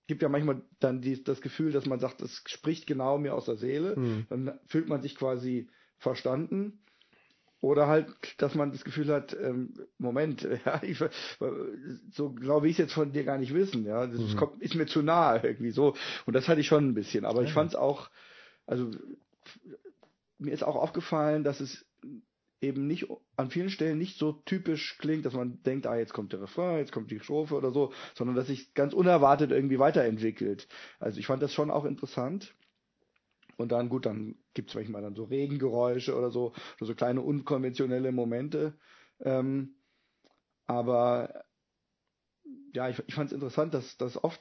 gibt 0.07 0.23
ja 0.23 0.29
manchmal 0.29 0.63
dann 0.81 1.01
die, 1.01 1.23
das 1.23 1.41
Gefühl, 1.41 1.73
dass 1.73 1.87
man 1.87 2.01
sagt, 2.01 2.21
es 2.21 2.43
spricht 2.47 2.87
genau 2.87 3.19
mir 3.19 3.35
aus 3.35 3.45
der 3.45 3.57
Seele. 3.57 3.97
Mhm. 3.97 4.27
Dann 4.29 4.59
fühlt 4.67 4.89
man 4.89 5.03
sich 5.03 5.15
quasi 5.15 5.69
verstanden. 5.99 6.81
Oder 7.61 7.89
halt, 7.89 8.09
dass 8.39 8.55
man 8.55 8.73
das 8.73 8.85
Gefühl 8.85 9.09
hat, 9.13 9.37
ähm, 9.39 9.75
Moment, 9.99 10.43
ja, 10.65 10.83
ich, 10.83 10.99
so 12.11 12.33
genau 12.33 12.63
wie 12.63 12.69
ich 12.69 12.73
es 12.73 12.79
jetzt 12.79 12.95
von 12.95 13.13
dir 13.13 13.25
gar 13.25 13.39
nicht 13.39 13.53
wissen, 13.53 13.85
ja, 13.85 14.07
das 14.07 14.19
mhm. 14.19 14.37
kommt, 14.37 14.63
ist 14.63 14.75
mir 14.75 14.87
zu 14.87 15.03
nahe 15.03 15.41
irgendwie 15.43 15.71
so. 15.71 15.95
Und 16.27 16.35
das 16.35 16.49
hatte 16.49 16.61
ich 16.61 16.67
schon 16.67 16.89
ein 16.89 16.95
bisschen. 16.95 17.25
Aber 17.25 17.43
ja. 17.43 17.47
ich 17.47 17.53
fand 17.53 17.71
es 17.71 17.77
auch, 17.77 18.11
also 18.67 18.91
mir 20.39 20.53
ist 20.53 20.65
auch 20.65 20.77
aufgefallen, 20.77 21.45
dass 21.45 21.61
es 21.61 21.85
eben 22.61 22.87
nicht 22.87 23.07
an 23.37 23.51
vielen 23.51 23.71
Stellen 23.71 23.99
nicht 23.99 24.19
so 24.19 24.33
typisch 24.33 24.99
klingt, 24.99 25.25
dass 25.25 25.35
man 25.35 25.63
denkt, 25.63 25.87
ah, 25.87 25.97
jetzt 25.97 26.13
kommt 26.13 26.33
der 26.33 26.43
Refrain, 26.43 26.79
jetzt 26.79 26.93
kommt 26.93 27.11
die 27.11 27.21
Strophe 27.21 27.55
oder 27.55 27.71
so, 27.71 27.93
sondern 28.15 28.37
dass 28.37 28.49
sich 28.49 28.75
ganz 28.75 28.93
unerwartet 28.93 29.51
irgendwie 29.51 29.79
weiterentwickelt. 29.79 30.69
Also 30.99 31.19
ich 31.19 31.27
fand 31.27 31.43
das 31.43 31.55
schon 31.55 31.71
auch 31.71 31.85
interessant. 31.85 32.55
Und 33.57 33.73
dann, 33.73 33.89
gut, 33.89 34.07
dann 34.07 34.37
gibt 34.55 34.71
es 34.71 34.75
manchmal 34.75 35.03
dann 35.03 35.15
so 35.15 35.25
Regengeräusche 35.25 36.17
oder 36.17 36.31
so, 36.31 36.53
oder 36.79 36.87
so 36.87 36.95
kleine 36.95 37.21
unkonventionelle 37.21 38.13
Momente. 38.13 38.75
Ähm, 39.21 39.75
aber 40.67 41.45
ja, 42.73 42.89
ich, 42.89 43.03
ich 43.07 43.15
fand 43.15 43.29
es 43.29 43.35
interessant, 43.35 43.75
dass, 43.75 43.97
dass 43.97 44.23
oft 44.23 44.41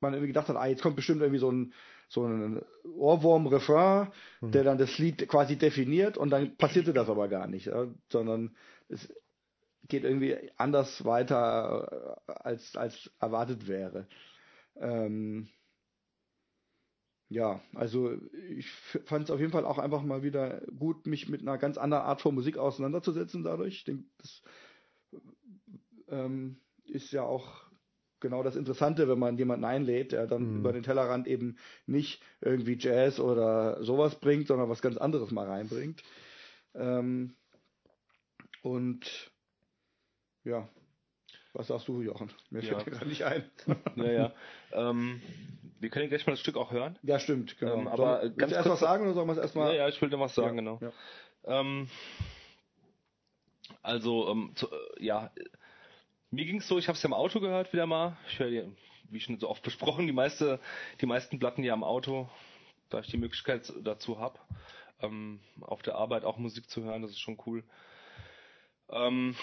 man 0.00 0.12
irgendwie 0.12 0.28
gedacht 0.28 0.48
hat, 0.48 0.56
ah, 0.56 0.66
jetzt 0.66 0.82
kommt 0.82 0.96
bestimmt 0.96 1.20
irgendwie 1.20 1.38
so 1.38 1.50
ein, 1.50 1.72
so 2.12 2.26
ein 2.26 2.62
Ohrwurm-Refrain, 2.84 4.12
mhm. 4.42 4.52
der 4.52 4.64
dann 4.64 4.76
das 4.76 4.98
Lied 4.98 5.26
quasi 5.28 5.56
definiert 5.56 6.18
und 6.18 6.30
dann 6.30 6.56
passierte 6.56 6.92
das 6.92 7.08
aber 7.08 7.28
gar 7.28 7.46
nicht, 7.46 7.66
ja, 7.66 7.86
sondern 8.10 8.54
es 8.88 9.12
geht 9.88 10.04
irgendwie 10.04 10.36
anders 10.56 11.04
weiter, 11.06 12.18
äh, 12.26 12.32
als, 12.32 12.76
als 12.76 13.10
erwartet 13.18 13.66
wäre. 13.66 14.06
Ähm, 14.76 15.48
ja, 17.30 17.62
also 17.74 18.12
ich 18.50 18.70
fand 19.06 19.24
es 19.24 19.30
auf 19.30 19.40
jeden 19.40 19.52
Fall 19.52 19.64
auch 19.64 19.78
einfach 19.78 20.02
mal 20.02 20.22
wieder 20.22 20.60
gut, 20.78 21.06
mich 21.06 21.30
mit 21.30 21.40
einer 21.40 21.56
ganz 21.56 21.78
anderen 21.78 22.04
Art 22.04 22.20
von 22.20 22.34
Musik 22.34 22.58
auseinanderzusetzen 22.58 23.42
dadurch. 23.42 23.76
Ich 23.76 23.84
denke, 23.84 24.04
das 24.18 24.42
ähm, 26.08 26.60
ist 26.84 27.10
ja 27.10 27.22
auch 27.22 27.71
genau 28.22 28.42
das 28.42 28.56
Interessante, 28.56 29.08
wenn 29.08 29.18
man 29.18 29.36
jemanden 29.36 29.66
einlädt, 29.66 30.12
der 30.12 30.26
dann 30.26 30.52
mhm. 30.52 30.58
über 30.60 30.72
den 30.72 30.82
Tellerrand 30.82 31.26
eben 31.26 31.58
nicht 31.86 32.22
irgendwie 32.40 32.78
Jazz 32.78 33.20
oder 33.20 33.82
sowas 33.84 34.18
bringt, 34.18 34.46
sondern 34.46 34.70
was 34.70 34.80
ganz 34.80 34.96
anderes 34.96 35.30
mal 35.30 35.46
reinbringt. 35.46 36.02
Ähm, 36.74 37.34
und 38.62 39.30
ja, 40.44 40.66
was 41.52 41.66
sagst 41.66 41.88
du, 41.88 42.00
Jochen? 42.00 42.32
Mir 42.48 42.62
ja. 42.62 42.70
fällt 42.70 42.86
mir 42.86 42.92
gerade 42.92 43.08
nicht 43.08 43.24
ein. 43.24 43.44
Naja, 43.96 44.32
ähm, 44.72 45.20
wir 45.80 45.90
können 45.90 46.08
gleich 46.08 46.26
mal 46.26 46.32
das 46.32 46.40
Stück 46.40 46.56
auch 46.56 46.72
hören. 46.72 46.98
Ja, 47.02 47.18
stimmt, 47.18 47.58
genau. 47.58 47.74
Ähm, 47.74 47.88
aber 47.88 48.20
Soll, 48.20 48.30
ganz 48.30 48.52
erst 48.52 48.68
was 48.68 48.80
sagen 48.80 49.04
oder 49.04 49.14
sollen 49.14 49.26
wir 49.26 49.32
es 49.32 49.38
erstmal? 49.38 49.74
Ja, 49.74 49.82
ja, 49.82 49.88
ich 49.88 50.00
will 50.00 50.08
dir 50.08 50.18
was 50.18 50.34
sagen, 50.34 50.56
ja, 50.56 50.62
genau. 50.62 50.80
Ja. 50.80 51.60
Ähm, 51.60 51.88
also, 53.82 54.28
ähm, 54.28 54.52
zu, 54.54 54.68
äh, 54.70 55.04
ja, 55.04 55.30
mir 56.32 56.46
ging 56.46 56.56
es 56.56 56.66
so, 56.66 56.78
ich 56.78 56.88
habe 56.88 56.96
es 56.96 57.02
ja 57.02 57.08
im 57.08 57.14
Auto 57.14 57.40
gehört 57.40 57.72
wieder 57.72 57.86
mal. 57.86 58.16
Ich 58.26 58.38
höre, 58.38 58.66
wie 59.10 59.20
schon 59.20 59.38
so 59.38 59.50
oft 59.50 59.62
besprochen, 59.62 60.06
die 60.06 60.14
meiste, 60.14 60.58
die 61.00 61.06
meisten 61.06 61.38
Platten 61.38 61.62
ja 61.62 61.74
im 61.74 61.84
Auto, 61.84 62.28
da 62.88 63.00
ich 63.00 63.08
die 63.08 63.18
Möglichkeit 63.18 63.70
dazu 63.84 64.18
habe, 64.18 64.38
ähm, 65.00 65.40
auf 65.60 65.82
der 65.82 65.96
Arbeit 65.96 66.24
auch 66.24 66.38
Musik 66.38 66.70
zu 66.70 66.82
hören, 66.82 67.02
das 67.02 67.10
ist 67.10 67.20
schon 67.20 67.38
cool. 67.46 67.62
Ähm, 68.88 69.36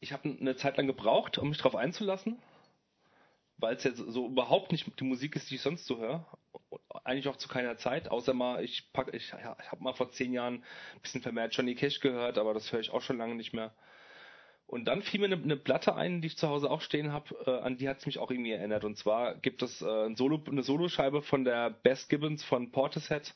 ich 0.00 0.12
habe 0.12 0.36
eine 0.38 0.56
Zeit 0.56 0.76
lang 0.76 0.86
gebraucht, 0.86 1.38
um 1.38 1.48
mich 1.48 1.58
darauf 1.58 1.74
einzulassen, 1.74 2.38
weil 3.56 3.74
es 3.74 3.84
jetzt 3.84 3.98
so 3.98 4.26
überhaupt 4.26 4.70
nicht 4.70 4.86
die 5.00 5.04
Musik 5.04 5.34
ist, 5.34 5.50
die 5.50 5.54
ich 5.54 5.62
sonst 5.62 5.86
so 5.86 5.96
höre. 5.96 6.26
Eigentlich 7.04 7.28
auch 7.28 7.36
zu 7.36 7.48
keiner 7.48 7.76
Zeit, 7.76 8.10
außer 8.10 8.34
mal, 8.34 8.62
ich 8.62 8.92
pack, 8.92 9.14
ich, 9.14 9.30
ja, 9.30 9.56
ich 9.60 9.70
habe 9.70 9.82
mal 9.82 9.94
vor 9.94 10.10
zehn 10.10 10.32
Jahren 10.32 10.64
ein 10.94 11.00
bisschen 11.00 11.22
vermehrt 11.22 11.54
Johnny 11.54 11.74
Cash 11.74 12.00
gehört, 12.00 12.38
aber 12.38 12.54
das 12.54 12.72
höre 12.72 12.80
ich 12.80 12.90
auch 12.90 13.02
schon 13.02 13.18
lange 13.18 13.34
nicht 13.34 13.52
mehr. 13.52 13.74
Und 14.66 14.84
dann 14.84 15.00
fiel 15.00 15.20
mir 15.20 15.26
eine, 15.26 15.42
eine 15.42 15.56
Platte 15.56 15.94
ein, 15.94 16.20
die 16.20 16.26
ich 16.28 16.36
zu 16.36 16.46
Hause 16.46 16.70
auch 16.70 16.82
stehen 16.82 17.10
habe, 17.10 17.34
äh, 17.46 17.64
an 17.64 17.78
die 17.78 17.88
hat 17.88 18.00
es 18.00 18.06
mich 18.06 18.18
auch 18.18 18.30
irgendwie 18.30 18.52
erinnert. 18.52 18.84
Und 18.84 18.98
zwar 18.98 19.34
gibt 19.36 19.62
es 19.62 19.80
äh, 19.80 20.06
ein 20.06 20.14
Solo, 20.14 20.42
eine 20.46 20.62
Soloscheibe 20.62 21.22
von 21.22 21.44
der 21.44 21.70
Bess 21.70 22.06
Gibbons 22.08 22.44
von 22.44 22.70
Portishead. 22.70 23.34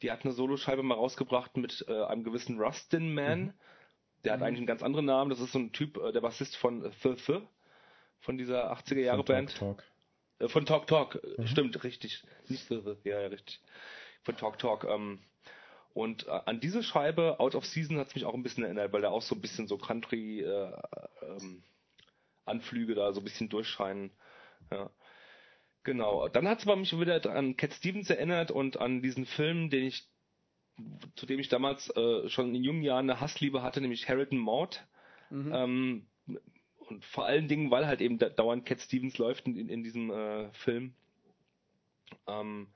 Die 0.00 0.12
hat 0.12 0.24
eine 0.24 0.32
Soloscheibe 0.32 0.84
mal 0.84 0.94
rausgebracht 0.94 1.56
mit 1.56 1.84
äh, 1.88 2.04
einem 2.04 2.22
gewissen 2.22 2.60
Rustin 2.60 3.12
Man. 3.12 3.40
Mhm. 3.40 3.52
Der 4.24 4.34
hat 4.34 4.40
mhm. 4.40 4.46
eigentlich 4.46 4.58
einen 4.58 4.66
ganz 4.68 4.84
anderen 4.84 5.06
Namen. 5.06 5.30
Das 5.30 5.40
ist 5.40 5.50
so 5.50 5.58
ein 5.58 5.72
Typ, 5.72 5.96
äh, 5.96 6.12
der 6.12 6.20
Bassist 6.20 6.56
von 6.56 6.82
The 6.82 7.14
The 7.26 7.40
von 8.20 8.38
dieser 8.38 8.72
80er 8.72 9.00
Jahre 9.00 9.24
Band. 9.24 9.56
Talk, 9.56 9.78
Talk. 9.78 9.89
Äh, 10.40 10.48
von 10.48 10.66
Talk 10.66 10.86
Talk, 10.86 11.20
mhm. 11.38 11.46
stimmt, 11.46 11.84
richtig. 11.84 12.24
Nicht 12.48 12.66
so, 12.66 12.96
ja, 13.04 13.20
ja, 13.20 13.28
richtig. 13.28 13.60
Von 14.22 14.36
Talk 14.36 14.58
Talk. 14.58 14.84
Ähm, 14.84 15.20
und 15.92 16.26
äh, 16.26 16.40
an 16.46 16.60
diese 16.60 16.82
Scheibe, 16.82 17.38
Out 17.40 17.54
of 17.54 17.66
Season, 17.66 17.98
hat 17.98 18.08
es 18.08 18.14
mich 18.14 18.24
auch 18.24 18.34
ein 18.34 18.42
bisschen 18.42 18.64
erinnert, 18.64 18.92
weil 18.92 19.02
da 19.02 19.10
auch 19.10 19.22
so 19.22 19.34
ein 19.34 19.40
bisschen 19.40 19.66
so 19.68 19.76
Country 19.76 20.40
äh, 20.40 20.72
ähm, 21.22 21.62
Anflüge 22.44 22.94
da 22.94 23.12
so 23.12 23.20
ein 23.20 23.24
bisschen 23.24 23.48
durchscheinen. 23.48 24.10
Ja. 24.72 24.90
Genau. 25.82 26.28
Dann 26.28 26.46
hat 26.46 26.58
es 26.58 26.66
aber 26.66 26.76
mich 26.76 26.98
wieder 26.98 27.24
an 27.34 27.56
Cat 27.56 27.72
Stevens 27.72 28.10
erinnert 28.10 28.50
und 28.50 28.78
an 28.78 29.02
diesen 29.02 29.24
Film, 29.24 29.70
den 29.70 29.84
ich, 29.84 30.06
zu 31.16 31.26
dem 31.26 31.40
ich 31.40 31.48
damals 31.48 31.88
äh, 31.96 32.28
schon 32.28 32.54
in 32.54 32.62
jungen 32.62 32.82
Jahren 32.82 33.08
eine 33.08 33.20
Hassliebe 33.20 33.62
hatte, 33.62 33.80
nämlich 33.80 34.08
Harriet 34.08 34.32
Maud. 34.32 34.84
Mhm. 35.30 35.52
Ähm, 35.54 36.06
und 36.90 37.04
vor 37.04 37.26
allen 37.26 37.48
Dingen, 37.48 37.70
weil 37.70 37.86
halt 37.86 38.00
eben 38.00 38.18
dauernd 38.18 38.66
Cat 38.66 38.80
Stevens 38.80 39.18
läuft 39.18 39.46
in, 39.46 39.68
in 39.68 39.82
diesem 39.82 40.10
äh, 40.10 40.52
Film. 40.52 40.94
Ähm, 42.26 42.68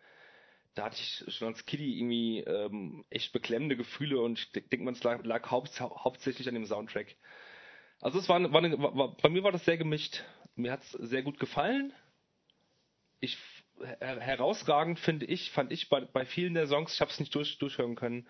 da 0.75 0.87
hatte 0.87 0.97
ich 0.97 1.25
schon 1.35 1.49
als 1.49 1.65
Kitty 1.67 1.99
irgendwie 1.99 2.41
ähm, 2.41 3.05
echt 3.11 3.33
beklemmende 3.33 3.77
Gefühle 3.77 4.21
und 4.21 4.39
ich 4.39 4.69
denke 4.69 4.91
es 4.91 5.03
lag, 5.05 5.25
lag 5.25 5.51
haupt, 5.51 5.81
hauptsächlich 5.81 6.49
an 6.49 6.55
dem 6.55 6.67
Soundtrack. 6.67 7.17
Also 8.01 8.19
es 8.19 8.29
war, 8.29 8.41
war, 8.53 8.63
war, 8.97 9.17
bei 9.17 9.29
mir 9.29 9.45
war 9.45 9.53
das 9.53 9.65
sehr 9.65 9.79
gemischt. 9.79 10.25
Mir 10.57 10.73
hat 10.73 10.83
es 10.83 10.91
sehr 10.93 11.23
gut 11.23 11.39
gefallen. 11.39 11.93
Ich 13.21 13.39
her 13.81 14.21
herausragend 14.21 15.01
finde 15.01 15.27
ich, 15.27 15.51
fand 15.51 15.73
ich 15.73 15.89
bei, 15.89 16.01
bei 16.01 16.25
vielen 16.25 16.55
der 16.55 16.67
Songs, 16.67 16.95
ich 16.95 17.01
habe 17.01 17.11
es 17.11 17.21
nicht 17.21 17.35
durch, 17.35 17.59
durchhören 17.59 17.97
können, 17.97 18.29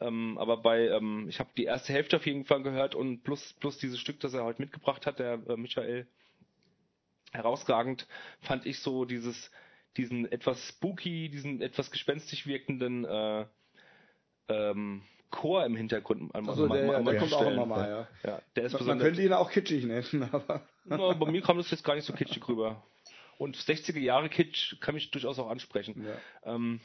ähm, 0.00 0.38
aber 0.38 0.56
bei, 0.58 0.88
ähm, 0.88 1.26
ich 1.28 1.38
habe 1.38 1.50
die 1.56 1.64
erste 1.64 1.92
Hälfte 1.92 2.16
auf 2.16 2.26
jeden 2.26 2.44
Fall 2.44 2.62
gehört 2.62 2.94
und 2.94 3.22
plus, 3.22 3.52
plus 3.54 3.78
dieses 3.78 3.98
Stück, 3.98 4.20
das 4.20 4.34
er 4.34 4.44
heute 4.44 4.62
mitgebracht 4.62 5.06
hat, 5.06 5.18
der 5.18 5.40
äh, 5.48 5.56
Michael, 5.56 6.06
herausragend 7.32 8.06
fand 8.40 8.66
ich 8.66 8.80
so 8.80 9.04
dieses, 9.04 9.50
diesen 9.96 10.30
etwas 10.30 10.68
spooky, 10.68 11.28
diesen 11.28 11.60
etwas 11.60 11.90
gespenstisch 11.90 12.46
wirkenden 12.46 13.04
äh, 13.04 13.46
ähm, 14.48 15.02
Chor 15.30 15.64
im 15.64 15.76
Hintergrund. 15.76 16.34
Also 16.34 16.68
der, 16.68 16.86
der, 16.86 17.02
der 17.02 17.18
kommt 17.18 17.32
auch 17.32 17.50
immer 17.50 17.66
mal, 17.66 17.88
ja. 17.88 18.30
ja 18.30 18.42
der 18.54 18.64
ist 18.64 18.74
man, 18.74 18.86
man 18.86 18.98
könnte 18.98 19.22
ihn 19.22 19.32
auch 19.32 19.50
kitschig 19.50 19.84
nennen, 19.84 20.28
aber. 20.32 20.66
Na, 20.84 21.12
bei 21.14 21.30
mir 21.30 21.42
kam 21.42 21.56
das 21.56 21.70
jetzt 21.70 21.84
gar 21.84 21.94
nicht 21.94 22.04
so 22.04 22.12
kitschig 22.12 22.46
rüber. 22.48 22.82
Und 23.38 23.56
60er 23.56 23.98
Jahre 23.98 24.28
Kitsch 24.28 24.78
kann 24.80 24.94
mich 24.94 25.10
durchaus 25.10 25.38
auch 25.38 25.48
ansprechen. 25.48 26.06
Ja. 26.06 26.54
Ähm, 26.54 26.80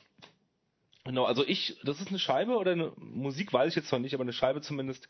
genau, 1.08 1.26
also 1.26 1.44
ich, 1.46 1.80
das 1.84 2.00
ist 2.00 2.10
eine 2.10 2.20
Scheibe 2.20 2.56
oder 2.56 2.72
eine 2.72 2.92
Musik 2.98 3.52
weiß 3.52 3.70
ich 3.70 3.76
jetzt 3.76 3.92
noch 3.92 4.00
nicht, 4.00 4.14
aber 4.14 4.24
eine 4.24 4.34
Scheibe 4.34 4.62
zumindest, 4.62 5.10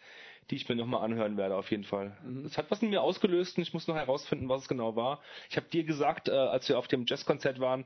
die 0.50 0.56
ich 0.56 0.70
mir 0.70 0.76
nochmal 0.76 1.04
anhören 1.04 1.38
werde, 1.38 1.56
auf 1.56 1.70
jeden 1.70 1.84
Fall. 1.84 2.18
Mhm. 2.24 2.46
Es 2.46 2.58
hat 2.58 2.72
was 2.72 2.82
in 2.82 2.90
mir 2.90 3.02
ausgelöst 3.02 3.58
und 3.58 3.64
ich 3.64 3.74
muss 3.74 3.88
noch 3.88 3.96
herausfinden, 3.96 4.48
was 4.50 4.64
es 4.64 4.68
genau 4.68 4.96
war. 4.96 5.22
Ich 5.50 5.58
habe 5.58 5.68
dir 5.68 5.84
gesagt, 5.84 6.30
äh, 6.30 6.32
als 6.32 6.70
wir 6.70 6.80
auf 6.80 6.88
dem 6.88 7.06
Jazzkonzert 7.06 7.60
waren, 7.60 7.86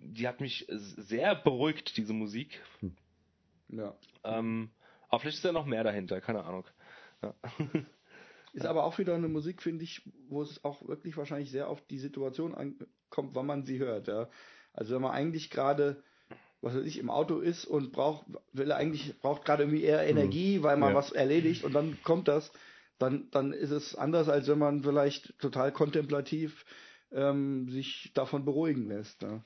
die 0.00 0.28
hat 0.28 0.40
mich 0.40 0.66
sehr 0.68 1.34
beruhigt, 1.34 1.96
diese 1.96 2.12
Musik. 2.12 2.62
Hm. 2.80 2.96
Ja. 3.68 3.94
Ähm, 4.24 4.70
aber 5.08 5.20
vielleicht 5.20 5.38
ist 5.38 5.44
ja 5.44 5.52
noch 5.52 5.66
mehr 5.66 5.84
dahinter, 5.84 6.20
keine 6.20 6.44
Ahnung. 6.44 6.64
Ja. 7.22 7.34
Ist 8.52 8.66
aber 8.66 8.84
auch 8.84 8.96
wieder 8.98 9.14
eine 9.14 9.28
Musik, 9.28 9.62
finde 9.62 9.84
ich, 9.84 10.02
wo 10.28 10.40
es 10.40 10.64
auch 10.64 10.86
wirklich 10.88 11.16
wahrscheinlich 11.18 11.50
sehr 11.50 11.68
auf 11.68 11.82
die 11.88 11.98
Situation 11.98 12.54
ankommt, 12.54 13.34
wann 13.34 13.44
man 13.44 13.64
sie 13.64 13.78
hört. 13.78 14.08
Ja. 14.08 14.30
Also 14.72 14.94
wenn 14.94 15.02
man 15.02 15.12
eigentlich 15.12 15.50
gerade, 15.50 16.02
was 16.66 16.76
weiß 16.76 16.84
ich, 16.84 16.98
im 16.98 17.10
Auto 17.10 17.38
ist 17.40 17.64
und 17.64 17.92
braucht, 17.92 18.26
will 18.52 18.70
er 18.70 18.76
eigentlich, 18.76 19.18
braucht 19.20 19.44
gerade 19.44 19.64
irgendwie 19.64 19.84
eher 19.84 20.02
mhm. 20.02 20.10
Energie, 20.10 20.62
weil 20.62 20.76
man 20.76 20.90
ja. 20.90 20.96
was 20.96 21.12
erledigt 21.12 21.64
und 21.64 21.72
dann 21.72 21.98
kommt 22.02 22.28
das, 22.28 22.52
dann, 22.98 23.28
dann 23.30 23.52
ist 23.52 23.70
es 23.70 23.94
anders, 23.94 24.28
als 24.28 24.48
wenn 24.48 24.58
man 24.58 24.82
vielleicht 24.82 25.38
total 25.38 25.72
kontemplativ 25.72 26.64
ähm, 27.12 27.68
sich 27.70 28.10
davon 28.14 28.44
beruhigen 28.44 28.88
lässt. 28.88 29.22
Ja 29.22 29.42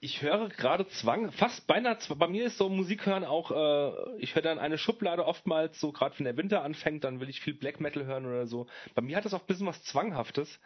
ich 0.00 0.22
höre 0.22 0.48
gerade 0.48 0.86
Zwang, 0.88 1.32
fast 1.32 1.66
beinahe, 1.66 1.98
bei 2.16 2.28
mir 2.28 2.46
ist 2.46 2.58
so 2.58 2.68
Musik 2.68 3.06
hören 3.06 3.24
auch, 3.24 3.50
äh, 3.50 4.16
ich 4.18 4.34
höre 4.34 4.42
dann 4.42 4.58
eine 4.58 4.78
Schublade 4.78 5.26
oftmals, 5.26 5.80
so 5.80 5.90
gerade 5.90 6.16
wenn 6.18 6.24
der 6.24 6.36
Winter 6.36 6.62
anfängt, 6.62 7.04
dann 7.04 7.20
will 7.20 7.28
ich 7.28 7.40
viel 7.40 7.54
Black 7.54 7.80
Metal 7.80 8.06
hören 8.06 8.26
oder 8.26 8.46
so. 8.46 8.66
Bei 8.94 9.02
mir 9.02 9.16
hat 9.16 9.24
das 9.24 9.34
auch 9.34 9.40
ein 9.40 9.46
bisschen 9.46 9.66
was 9.66 9.82
Zwanghaftes, 9.82 10.60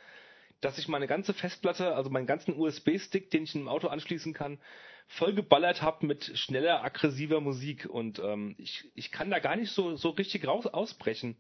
dass 0.63 0.79
ich 0.79 0.89
meine 0.89 1.07
ganze 1.07 1.35
Festplatte, 1.35 1.95
also 1.95 2.09
meinen 2.09 2.27
ganzen 2.27 2.59
USB-Stick, 2.59 3.31
den 3.31 3.45
ich 3.45 3.55
in 3.55 3.63
einem 3.63 3.69
Auto 3.69 3.89
anschließen 3.89 4.33
kann, 4.33 4.59
voll 5.09 5.35
geballert 5.35 5.83
habe 5.83 6.07
mit 6.07 6.25
schneller, 6.39 6.83
aggressiver 6.83 7.43
Musik 7.43 7.87
und 7.87 8.19
ähm, 8.21 8.55
ich, 8.57 8.91
ich 8.95 9.13
kann 9.13 9.31
da 9.31 9.41
gar 9.41 9.57
nicht 9.57 9.73
so, 9.73 9.97
so 9.97 10.11
richtig 10.11 10.47
raus 10.47 10.67
ausbrechen 10.67 11.37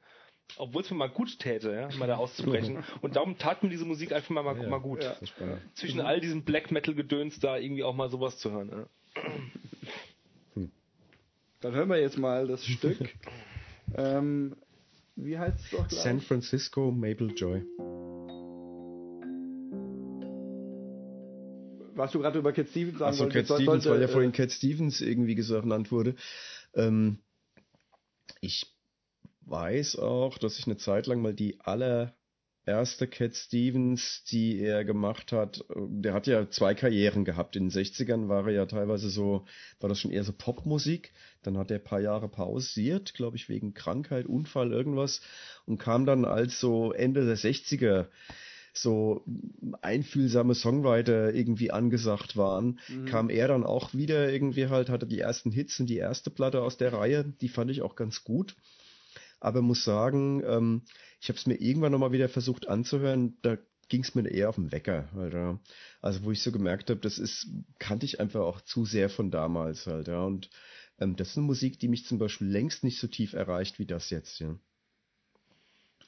obwohl 0.59 0.83
es 0.83 0.91
mir 0.91 0.97
mal 0.97 1.09
gut 1.09 1.39
täte, 1.39 1.73
ja, 1.73 1.99
mal 1.99 2.07
da 2.07 2.17
auszubrechen. 2.17 2.85
Und 3.01 3.17
darum 3.17 3.39
tat 3.39 3.63
mir 3.63 3.71
diese 3.71 3.85
Musik 3.85 4.13
einfach 4.13 4.31
mal, 4.31 4.43
mal, 4.43 4.61
ja, 4.61 4.69
mal 4.69 4.81
gut. 4.81 5.03
Ja. 5.03 5.17
Zwischen 5.75 6.01
all 6.01 6.21
diesem 6.21 6.45
Black 6.45 6.71
Metal 6.71 6.95
Gedöns 6.95 7.41
da 7.41 7.57
irgendwie 7.57 7.85
auch 7.85 7.95
mal 7.95 8.11
sowas 8.11 8.39
zu 8.39 8.51
hören. 8.51 8.71
Ja. 8.71 9.23
Hm. 10.55 10.71
Dann 11.61 11.75
hören 11.75 11.89
wir 11.89 12.01
jetzt 12.01 12.19
mal 12.19 12.47
das 12.47 12.65
Stück. 12.65 12.99
ähm, 13.97 14.57
wie 15.17 15.39
heißt 15.39 15.59
es 15.59 15.71
doch 15.71 15.89
gleich? 15.89 16.01
San 16.01 16.21
Francisco 16.21 16.91
Maple 16.91 17.29
Joy. 17.29 17.63
Was 21.95 22.13
du 22.13 22.21
gerade 22.21 22.39
über 22.39 22.53
Cat 22.53 22.69
Stevens 22.69 22.99
sagen 22.99 23.13
Achso, 23.13 23.29
Cat 23.29 23.47
Stevens, 23.47 23.87
weil 23.87 24.01
ja 24.01 24.09
vorhin 24.09 24.31
äh, 24.31 24.37
Cat 24.37 24.53
Stevens 24.53 25.01
irgendwie 25.01 25.35
gesagt 25.35 25.63
genannt 25.65 25.93
wurde. 25.93 26.15
Ähm, 26.75 27.19
ich 28.41 28.67
weiß 29.43 29.99
auch, 29.99 30.39
dass 30.39 30.59
ich 30.59 30.67
eine 30.67 30.77
Zeit 30.77 31.07
lang 31.07 31.21
mal 31.21 31.35
die 31.35 31.61
allererste 31.61 33.07
Cat 33.07 33.35
Stevens, 33.35 34.25
die 34.31 34.61
er 34.61 34.85
gemacht 34.85 35.33
hat, 35.33 35.65
der 35.77 36.15
hat 36.15 36.27
ja 36.27 36.49
zwei 36.51 36.75
Karrieren 36.75 37.25
gehabt. 37.25 37.57
In 37.57 37.69
den 37.69 37.71
60ern 37.71 38.29
war 38.29 38.47
er 38.47 38.53
ja 38.53 38.67
teilweise 38.67 39.11
so, 39.11 39.45
war 39.81 39.89
das 39.89 39.99
schon 39.99 40.13
eher 40.13 40.25
so 40.25 40.33
Popmusik. 40.33 41.13
Dann 41.43 41.59
hat 41.59 41.71
er 41.71 41.79
ein 41.79 41.85
paar 41.85 42.01
Jahre 42.01 42.29
pausiert, 42.29 43.15
glaube 43.15 43.37
ich, 43.37 43.49
wegen 43.49 43.75
Krankheit, 43.75 44.27
Unfall, 44.27 44.73
irgendwas 44.73 45.21
und 45.67 45.79
kam 45.79 46.07
dann 46.07 46.25
als 46.25 46.61
so 46.61 46.93
Ende 46.93 47.27
der 47.27 47.37
60er 47.37 48.09
so 48.73 49.25
einfühlsame 49.83 50.55
Songwriter 50.55 51.35
irgendwie 51.35 51.71
angesagt 51.71 52.37
waren, 52.37 52.81
mhm. 52.89 53.05
kam 53.05 53.31
er 53.31 53.49
dann 53.49 53.65
auch 53.65 53.93
wieder 53.93 54.33
irgendwie 54.33 54.69
halt, 54.69 54.89
hatte 54.89 55.07
die 55.07 55.21
ersten 55.21 55.51
Hits 55.51 55.79
und 55.81 55.87
die 55.87 55.99
erste 55.99 56.31
Platte 56.31 56.63
aus 56.63 56.77
der 56.77 56.93
Reihe, 56.93 57.25
die 57.41 57.49
fand 57.49 57.71
ich 57.71 57.83
auch 57.83 57.97
ganz 57.97 58.25
gut 58.25 58.57
aber 59.43 59.61
muss 59.61 59.85
sagen, 59.85 60.43
ähm, 60.47 60.83
ich 61.21 61.29
habe 61.29 61.37
es 61.37 61.47
mir 61.47 61.61
irgendwann 61.61 61.93
nochmal 61.93 62.13
wieder 62.13 62.29
versucht 62.29 62.69
anzuhören, 62.69 63.37
da 63.43 63.59
ging 63.89 64.03
es 64.03 64.15
mir 64.15 64.27
eher 64.29 64.49
auf 64.49 64.55
den 64.55 64.71
Wecker, 64.71 65.09
halt, 65.15 65.35
ja. 65.35 65.59
Also 66.01 66.23
wo 66.23 66.31
ich 66.31 66.43
so 66.43 66.53
gemerkt 66.53 66.91
habe, 66.91 67.01
das 67.01 67.19
ist, 67.19 67.49
kannte 67.79 68.07
ich 68.07 68.21
einfach 68.21 68.41
auch 68.41 68.61
zu 68.61 68.85
sehr 68.85 69.11
von 69.11 69.31
damals 69.31 69.87
halt, 69.87 70.09
ja. 70.09 70.25
Und 70.25 70.49
ähm, 70.99 71.17
das 71.17 71.31
ist 71.31 71.39
eine 71.39 71.47
Musik, 71.47 71.81
die 71.81 71.89
mich 71.89 72.07
zum 72.07 72.19
Beispiel 72.19 72.47
längst 72.47 72.85
nicht 72.85 73.01
so 73.01 73.09
tief 73.09 73.33
erreicht 73.33 73.81
wie 73.81 73.87
das 73.87 74.11
jetzt, 74.11 74.39
ja. 74.39 74.57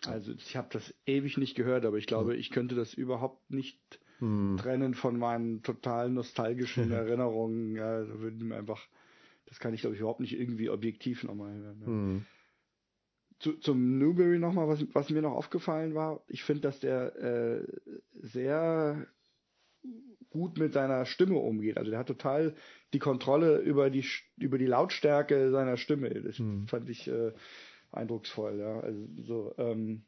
Also 0.06 0.32
ich 0.32 0.56
habe 0.56 0.68
das 0.70 0.94
ewig 1.06 1.36
nicht 1.38 1.54
gehört, 1.54 1.84
aber 1.84 1.96
ich 1.96 2.06
glaube, 2.06 2.32
hm. 2.32 2.40
ich 2.40 2.50
könnte 2.50 2.74
das 2.74 2.94
überhaupt 2.94 3.50
nicht 3.50 3.78
hm. 4.18 4.56
trennen 4.58 4.94
von 4.94 5.18
meinen 5.18 5.62
total 5.62 6.10
nostalgischen 6.10 6.90
Erinnerungen. 6.92 7.74
Ja, 7.74 8.04
da 8.04 8.20
würden 8.20 8.48
mir 8.48 8.56
einfach, 8.56 8.86
das 9.46 9.58
kann 9.58 9.74
ich 9.74 9.80
glaube 9.80 9.94
ich 9.94 10.00
überhaupt 10.00 10.20
nicht 10.20 10.38
irgendwie 10.38 10.70
objektiv 10.70 11.24
nochmal 11.24 11.54
hören. 11.54 11.80
Ja. 11.80 11.86
Hm 11.86 12.26
zu, 13.44 13.52
zum 13.54 13.98
Newberry 13.98 14.38
nochmal, 14.38 14.68
was, 14.68 14.84
was 14.94 15.10
mir 15.10 15.22
noch 15.22 15.32
aufgefallen 15.32 15.94
war. 15.94 16.22
Ich 16.28 16.42
finde, 16.44 16.62
dass 16.62 16.80
der 16.80 17.16
äh, 17.16 17.66
sehr 18.12 19.06
gut 20.30 20.58
mit 20.58 20.72
seiner 20.72 21.04
Stimme 21.04 21.36
umgeht. 21.36 21.76
Also 21.76 21.90
der 21.90 22.00
hat 22.00 22.08
total 22.08 22.54
die 22.92 22.98
Kontrolle 22.98 23.58
über 23.58 23.90
die 23.90 24.04
über 24.38 24.58
die 24.58 24.66
Lautstärke 24.66 25.50
seiner 25.50 25.76
Stimme. 25.76 26.10
Das 26.22 26.38
hm. 26.38 26.66
fand 26.68 26.88
ich 26.88 27.06
äh, 27.06 27.32
eindrucksvoll, 27.94 28.58
ja. 28.58 28.80
Also 28.80 29.08
so 29.22 29.54
ähm, 29.58 30.04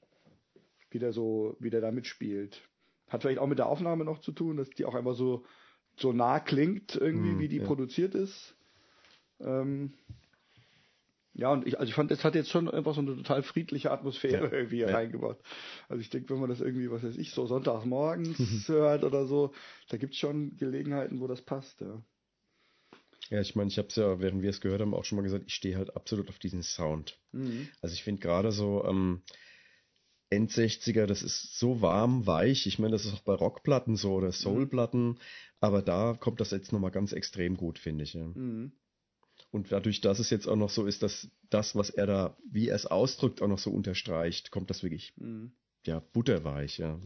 wie 0.90 0.98
der 0.98 1.12
so 1.12 1.56
wie 1.60 1.70
der 1.70 1.80
da 1.80 1.90
mitspielt. 1.90 2.60
Hat 3.08 3.22
vielleicht 3.22 3.38
auch 3.38 3.46
mit 3.46 3.58
der 3.58 3.68
Aufnahme 3.68 4.04
noch 4.04 4.20
zu 4.20 4.32
tun, 4.32 4.56
dass 4.56 4.70
die 4.70 4.84
auch 4.84 4.94
einfach 4.94 5.14
so 5.14 5.44
so 5.96 6.12
nah 6.12 6.40
klingt 6.40 6.94
irgendwie, 6.94 7.30
hm, 7.30 7.38
wie 7.38 7.48
die 7.48 7.58
ja. 7.58 7.64
produziert 7.64 8.14
ist. 8.14 8.54
Ähm, 9.40 9.94
ja, 11.38 11.52
und 11.52 11.66
ich, 11.66 11.78
also 11.78 11.88
ich 11.88 11.94
fand, 11.94 12.10
es 12.10 12.24
hat 12.24 12.34
jetzt 12.34 12.50
schon 12.50 12.70
einfach 12.70 12.94
so 12.94 13.02
eine 13.02 13.14
total 13.14 13.42
friedliche 13.42 13.90
Atmosphäre 13.90 14.46
ja. 14.46 14.52
irgendwie 14.52 14.78
ja. 14.78 14.88
reingebracht. 14.88 15.38
Also 15.88 16.00
ich 16.00 16.08
denke, 16.08 16.30
wenn 16.30 16.40
man 16.40 16.48
das 16.48 16.62
irgendwie, 16.62 16.90
was 16.90 17.02
weiß 17.02 17.16
ich, 17.18 17.32
so 17.32 17.46
sonntags 17.46 17.84
morgens 17.86 18.68
hört 18.68 19.04
oder 19.04 19.26
so, 19.26 19.52
da 19.90 19.98
gibt's 19.98 20.16
schon 20.16 20.56
Gelegenheiten, 20.56 21.20
wo 21.20 21.26
das 21.26 21.42
passt, 21.42 21.80
ja. 21.80 22.02
Ja, 23.30 23.40
ich 23.40 23.56
meine, 23.56 23.68
ich 23.68 23.78
habe 23.78 23.88
es 23.88 23.96
ja, 23.96 24.20
während 24.20 24.42
wir 24.42 24.50
es 24.50 24.60
gehört 24.60 24.80
haben, 24.80 24.94
auch 24.94 25.04
schon 25.04 25.16
mal 25.16 25.22
gesagt, 25.22 25.44
ich 25.46 25.54
stehe 25.54 25.76
halt 25.76 25.96
absolut 25.96 26.28
auf 26.28 26.38
diesen 26.38 26.62
Sound. 26.62 27.18
Mhm. 27.32 27.68
Also 27.80 27.94
ich 27.94 28.04
finde 28.04 28.20
gerade 28.20 28.52
so 28.52 28.84
ähm, 28.84 29.22
End-60er, 30.30 31.06
das 31.06 31.22
ist 31.22 31.58
so 31.58 31.80
warm, 31.80 32.26
weich. 32.26 32.66
Ich 32.66 32.78
meine, 32.78 32.92
das 32.92 33.04
ist 33.04 33.14
auch 33.14 33.22
bei 33.22 33.34
Rockplatten 33.34 33.96
so 33.96 34.14
oder 34.14 34.32
Soulplatten, 34.32 35.08
mhm. 35.08 35.18
aber 35.60 35.82
da 35.82 36.14
kommt 36.14 36.40
das 36.40 36.50
jetzt 36.50 36.72
nochmal 36.72 36.90
ganz 36.90 37.12
extrem 37.12 37.56
gut, 37.56 37.78
finde 37.78 38.04
ich. 38.04 38.14
Ja. 38.14 38.26
Mhm. 38.26 38.72
Und 39.50 39.72
dadurch, 39.72 40.00
dass 40.00 40.18
es 40.18 40.30
jetzt 40.30 40.46
auch 40.46 40.56
noch 40.56 40.70
so 40.70 40.86
ist, 40.86 41.02
dass 41.02 41.30
das, 41.50 41.74
was 41.74 41.90
er 41.90 42.06
da, 42.06 42.36
wie 42.50 42.68
er 42.68 42.76
es 42.76 42.86
ausdrückt, 42.86 43.42
auch 43.42 43.48
noch 43.48 43.58
so 43.58 43.70
unterstreicht, 43.70 44.50
kommt 44.50 44.70
das 44.70 44.82
wirklich, 44.82 45.14
mhm. 45.16 45.52
ja, 45.84 46.00
butterweich, 46.00 46.78
ja. 46.78 47.00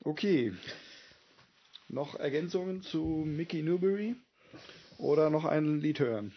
Okay. 0.00 0.52
Noch 1.88 2.14
Ergänzungen 2.14 2.82
zu 2.82 3.24
Mickey 3.26 3.62
Newbury? 3.62 4.16
Oder 4.98 5.30
noch 5.30 5.44
ein 5.44 5.80
Lied 5.80 6.00
hören? 6.00 6.32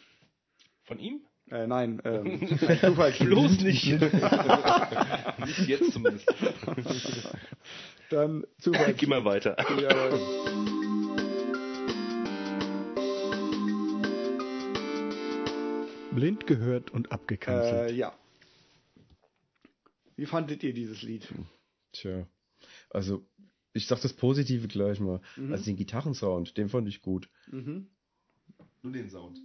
Von 0.83 0.99
ihm? 0.99 1.21
Äh, 1.49 1.65
nein, 1.65 2.01
ähm, 2.05 2.39
Bloß 2.39 3.61
nicht. 3.61 3.85
nicht 5.45 5.67
jetzt 5.67 5.91
zumindest. 5.93 6.27
Dann 8.09 8.45
Zufall. 8.59 8.93
Geh 8.93 9.07
mal 9.07 9.25
weiter. 9.25 9.55
Blind 16.11 16.47
gehört 16.47 16.91
und 16.91 17.11
abgekanzelt. 17.11 17.91
Äh, 17.91 17.93
ja. 17.93 18.13
Wie 20.17 20.25
fandet 20.25 20.63
ihr 20.63 20.73
dieses 20.73 21.01
Lied? 21.01 21.27
Tja, 21.93 22.27
also 22.89 23.25
ich 23.73 23.87
sag 23.87 24.01
das 24.01 24.13
Positive 24.13 24.67
gleich 24.67 24.99
mal. 24.99 25.21
Mhm. 25.37 25.51
Also 25.51 25.65
den 25.65 25.77
Gitarrensound, 25.77 26.57
den 26.57 26.69
fand 26.69 26.87
ich 26.87 27.01
gut. 27.01 27.29
Mhm. 27.49 27.87
Nur 28.81 28.93
den 28.93 29.09
Sound. 29.09 29.39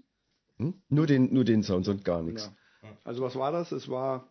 Hm? 0.58 0.74
Nur 0.88 1.06
den, 1.06 1.32
nur 1.32 1.44
den 1.44 1.62
Sound, 1.62 1.84
sonst 1.84 2.04
gar 2.04 2.22
nichts. 2.22 2.50
Ja. 2.82 2.96
Also 3.04 3.22
was 3.22 3.34
war 3.36 3.50
das? 3.52 3.72
Es 3.72 3.88
war 3.88 4.28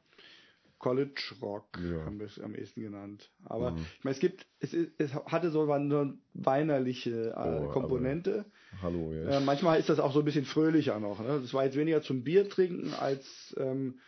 College 0.80 1.22
Rock 1.42 1.80
Ja. 1.82 2.06
haben 2.06 2.20
wir 2.20 2.28
es 2.28 2.40
am 2.40 2.56
ehesten 2.56 2.82
genannt. 2.82 3.30
Aber 3.46 3.72
Mhm. 3.72 3.86
ich 3.98 4.04
meine, 4.04 4.14
es 4.16 4.20
gibt, 4.20 4.46
es, 4.60 4.74
ist- 4.74 4.92
es 4.98 5.14
hatte 5.14 5.50
so 5.52 5.70
eine 5.72 6.18
weinerliche 6.34 7.30
äh, 7.30 7.34
Oh, 7.36 7.40
aber- 7.40 7.70
Komponente. 7.72 8.46
Hallo, 8.82 9.14
ja. 9.14 9.38
Äh, 9.38 9.40
manchmal 9.42 9.80
ist 9.80 9.90
das 9.90 10.00
auch 10.00 10.12
so 10.14 10.20
ein 10.20 10.26
bisschen 10.26 10.46
fröhlicher 10.46 11.00
noch. 11.00 11.20
Ne? 11.20 11.40
Das 11.42 11.54
war 11.54 11.64
jetzt 11.64 11.78
weniger 11.78 12.02
zum 12.02 12.24
Bier 12.24 12.50
trinken 12.50 12.94
als 12.94 13.56
ähm, 13.58 14.00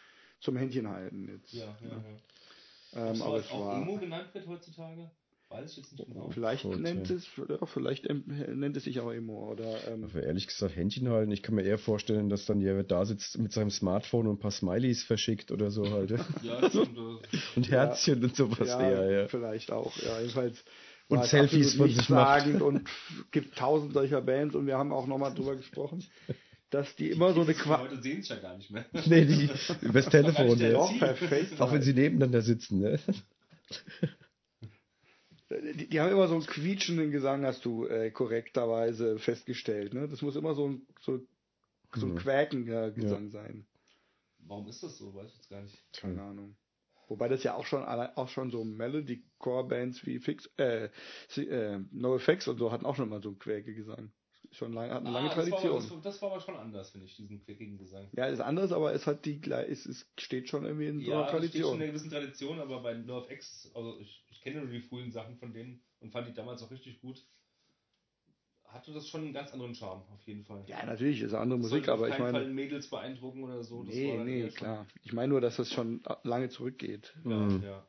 zum 0.41 0.57
Händchen 0.57 0.89
halten. 0.89 1.27
Jetzt. 1.29 1.53
Ja, 1.53 1.77
ja, 1.81 1.87
ja. 1.89 3.09
Ähm, 3.11 3.21
aber 3.21 3.31
auch, 3.31 3.35
es 3.37 3.51
auch 3.51 3.65
war. 3.67 3.81
Emo 3.81 3.97
genannt 3.97 4.29
wird 4.33 4.47
heutzutage? 4.47 5.11
Weiß 5.49 5.71
ich 5.71 5.77
jetzt 5.77 5.91
nicht 5.91 6.07
genau. 6.07 6.29
Vielleicht 6.31 6.63
Gut, 6.63 6.79
nennt 6.79 7.07
ja. 7.09 7.15
es, 7.15 7.27
ja, 7.37 7.65
vielleicht 7.67 8.09
ähm, 8.09 8.23
nennt 8.55 8.75
es 8.77 8.85
sich 8.85 8.99
auch 8.99 9.11
Emo 9.11 9.51
oder 9.51 9.87
ähm, 9.87 10.03
Aber 10.05 10.23
ehrlich 10.23 10.47
gesagt, 10.47 10.75
Händchen 10.75 11.07
halten, 11.09 11.31
ich 11.31 11.43
kann 11.43 11.55
mir 11.55 11.61
eher 11.63 11.77
vorstellen, 11.77 12.29
dass 12.29 12.45
dann 12.45 12.61
jemand 12.61 12.91
da 12.91 13.05
sitzt 13.05 13.37
mit 13.37 13.51
seinem 13.53 13.69
Smartphone 13.69 14.27
und 14.27 14.37
ein 14.37 14.39
paar 14.39 14.51
Smileys 14.51 15.03
verschickt 15.03 15.51
oder 15.51 15.69
so 15.69 15.91
halt. 15.91 16.11
Ja, 16.41 16.69
stimmt. 16.69 16.97
Und 17.55 17.69
Herzchen 17.69 18.23
und 18.23 18.35
sowas 18.35 18.67
ja, 18.67 18.81
eher, 18.81 19.11
ja. 19.11 19.27
vielleicht 19.27 19.71
auch. 19.71 19.95
Ja, 19.97 20.19
jedenfalls 20.19 20.63
Und 21.07 21.23
Selfies 21.25 21.75
von 21.75 21.89
sich 21.91 22.09
macht. 22.09 22.61
und 22.61 22.89
gibt 23.31 23.55
tausend 23.55 23.93
solcher 23.93 24.21
Bands 24.21 24.55
und 24.55 24.65
wir 24.65 24.77
haben 24.77 24.91
auch 24.91 25.05
nochmal 25.05 25.33
drüber 25.33 25.55
gesprochen, 25.57 26.03
dass 26.71 26.95
die 26.95 27.11
immer 27.11 27.33
so 27.33 27.41
eine 27.41 27.53
die 27.53 27.59
Qua 27.59 27.83
Leute 27.83 28.01
sehen 28.01 28.21
es 28.21 28.29
ja 28.29 28.37
gar 28.37 28.57
nicht 28.57 28.71
mehr. 28.71 28.85
Nee, 29.05 29.25
die, 29.25 29.49
übers 29.81 30.09
Telefon, 30.09 30.57
ja. 30.57 30.85
FaceTime. 31.13 31.61
Auch 31.61 31.71
wenn 31.71 31.83
sie 31.83 31.93
nebeneinander 31.93 32.41
sitzen, 32.41 32.79
ne? 32.79 32.99
Die, 35.49 35.87
die 35.89 35.99
haben 36.01 36.11
immer 36.11 36.27
so 36.27 36.35
einen 36.35 36.45
quietschenden 36.45 37.11
Gesang, 37.11 37.45
hast 37.45 37.65
du 37.65 37.85
äh, 37.85 38.09
korrekterweise 38.11 39.19
festgestellt. 39.19 39.93
Ne? 39.93 40.07
Das 40.07 40.21
muss 40.21 40.35
immer 40.35 40.55
so 40.55 40.69
ein, 40.69 40.87
so, 41.01 41.19
so 41.93 42.07
ein 42.07 42.13
Mhm. 42.13 42.17
quäkender 42.17 42.91
Gesang 42.91 43.29
sein. 43.29 43.65
Warum 44.39 44.67
ist 44.67 44.81
das 44.83 44.97
so? 44.97 45.13
Weiß 45.13 45.29
ich 45.29 45.35
jetzt 45.37 45.49
gar 45.49 45.61
nicht. 45.61 45.83
Keine 45.93 46.21
Ahnung. 46.21 46.55
Wobei 47.07 47.27
das 47.27 47.43
ja 47.43 47.53
auch 47.53 47.65
schon 47.65 47.83
auch 47.83 48.29
schon 48.29 48.49
so 48.49 48.63
Melody-Core-Bands 48.63 50.05
wie 50.07 50.19
Fix, 50.19 50.49
äh, 50.57 50.89
äh, 51.35 51.79
NoFX 51.91 52.47
und 52.47 52.57
so 52.57 52.71
hatten 52.71 52.85
auch 52.85 52.95
schon 52.95 53.09
mal 53.09 53.21
so 53.21 53.29
einen 53.29 53.39
Quäke-Gesang. 53.39 54.11
Schon 54.51 54.73
lange, 54.73 54.93
hat 54.93 55.01
eine 55.01 55.11
lange 55.11 55.29
Ah, 55.29 55.35
das 55.35 55.37
war, 55.51 55.59
Tradition. 55.59 55.83
aber- 55.83 55.95
das, 55.95 56.01
das 56.03 56.21
war 56.21 56.31
aber 56.31 56.41
schon 56.41 56.55
anders, 56.55 56.91
finde 56.91 57.05
ich, 57.07 57.15
diesen 57.15 57.43
quickigen 57.43 57.77
Gesang. 57.77 58.07
Ja, 58.13 58.25
ist 58.27 58.39
anders, 58.39 58.71
aber 58.71 58.93
es 58.93 59.05
hat 59.07 59.25
die 59.25 59.39
gleich, 59.41 59.69
es, 59.69 59.85
es 59.85 60.07
steht 60.17 60.49
schon 60.49 60.65
irgendwie 60.65 60.87
in 60.87 61.01
so 61.01 61.11
einer 61.11 61.21
Ja, 61.21 61.31
das 61.31 61.47
steht 61.49 61.51
schon 61.51 61.61
in 61.61 61.63
Tradition. 61.63 61.81
einer 61.81 61.87
gewissen 61.87 62.09
Tradition, 62.09 62.59
aber 62.59 62.81
bei 62.81 62.93
NoFX, 62.93 63.71
also 63.73 63.99
ich, 63.99 64.25
ich 64.29 64.41
kenne 64.41 64.61
nur 64.61 64.69
die 64.69 64.81
frühen 64.81 65.11
Sachen 65.11 65.37
von 65.37 65.53
denen 65.53 65.81
und 65.99 66.11
fand 66.11 66.27
die 66.27 66.33
damals 66.33 66.61
auch 66.63 66.71
richtig 66.71 67.01
gut. 67.01 67.25
Hatte 68.65 68.91
das 68.93 69.07
schon 69.07 69.21
einen 69.21 69.33
ganz 69.33 69.53
anderen 69.53 69.73
Charme, 69.73 70.03
auf 70.13 70.21
jeden 70.27 70.43
Fall. 70.43 70.63
Ja, 70.67 70.85
natürlich 70.85 71.21
ist 71.21 71.33
andere 71.33 71.59
Das 71.59 71.69
Musik, 71.71 71.87
aber 71.87 72.07
ich 72.09 72.15
keinen 72.15 72.31
meine, 72.33 72.39
Fall 72.45 72.53
Mädels 72.53 72.89
beeindrucken 72.89 73.43
oder 73.43 73.63
so. 73.63 73.83
Das 73.83 73.95
nee, 73.95 74.17
war 74.17 74.25
nee, 74.25 74.49
klar. 74.49 74.85
Ich 75.03 75.13
meine 75.13 75.29
nur, 75.29 75.39
dass 75.41 75.55
das 75.55 75.71
schon 75.71 76.03
lange 76.23 76.49
zurückgeht. 76.49 77.13
Ja, 77.23 77.31
Mhm. 77.37 77.63
ja. 77.63 77.87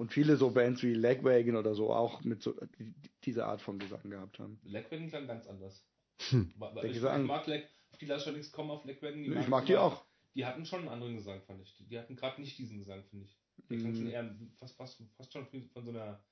Und 0.00 0.12
viele 0.14 0.36
so 0.38 0.50
Bands 0.50 0.82
wie 0.82 0.94
Legwagon 0.94 1.56
oder 1.56 1.74
so 1.74 1.92
auch 1.92 2.22
mit 2.24 2.42
so 2.42 2.54
die- 2.78 2.94
diese 3.24 3.44
Art 3.44 3.60
von 3.60 3.78
Gesang 3.78 4.08
gehabt 4.08 4.38
haben. 4.38 4.58
Legwagon 4.64 5.08
klang 5.08 5.26
ganz 5.26 5.46
anders. 5.46 5.84
Hm. 6.30 6.54
Der 6.74 6.84
ich, 6.84 6.94
Gesang- 6.94 7.20
ich 7.20 7.26
mag 7.28 7.46
Leg, 7.46 7.68
auf 7.92 7.98
die 7.98 8.06
lasse 8.06 8.24
schon 8.24 8.34
nichts 8.36 8.50
kommen 8.50 8.70
auf 8.70 8.84
Legwagon. 8.86 9.38
Ich 9.38 9.48
mag 9.48 9.66
die 9.66 9.76
auch. 9.76 10.02
Die 10.34 10.46
hatten 10.46 10.64
schon 10.64 10.80
einen 10.80 10.88
anderen 10.88 11.16
Gesang, 11.16 11.42
fand 11.42 11.60
ich. 11.60 11.76
Die, 11.76 11.98
hatten 11.98 12.16
gerade 12.16 12.40
nicht 12.40 12.56
diesen 12.56 12.78
Gesang, 12.78 13.04
finde 13.10 13.26
ich. 13.26 13.36
Der 13.68 13.76
klang 13.76 13.92
Mhm. 13.92 13.96
schon 13.96 14.06
eher 14.10 14.34
fast, 14.58 14.76
fast, 14.76 15.02
fast 15.18 15.32
schon 15.34 15.46
von 15.74 15.84
so 15.84 15.90
einer. 15.90 16.24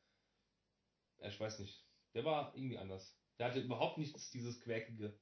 Ich 1.26 1.38
weiß 1.38 1.58
nicht. 1.58 1.84
Der 2.14 2.24
war 2.24 2.52
irgendwie 2.56 2.78
anders. 2.78 3.14
Der 3.38 3.48
hatte 3.48 3.60
überhaupt 3.60 3.98
nichts, 3.98 4.30
dieses 4.30 4.60
Quäkige. 4.60 5.12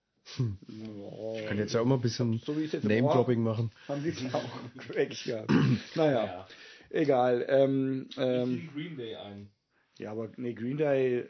Oh. 1.10 1.36
Kann 1.48 1.58
jetzt 1.58 1.72
ja 1.74 1.80
auch 1.80 1.84
mal 1.84 1.96
ein 1.96 2.00
bisschen 2.00 2.38
so 2.38 2.52
Name-Dropping 2.52 3.42
machen. 3.42 3.70
Haben 3.88 4.02
die 4.02 4.10
es 4.10 4.34
auch 4.34 4.42
quäkig 4.78 5.24
gehabt. 5.24 5.50
Naja, 5.96 6.24
Ja. 6.26 6.48
Egal. 6.90 7.44
Ähm, 7.48 8.08
ähm, 8.16 8.68
Green 8.74 8.96
Day 8.96 9.16
ein? 9.16 9.50
ja, 9.98 10.12
aber 10.12 10.30
nee, 10.36 10.54
Green 10.54 10.76
Day 10.76 11.26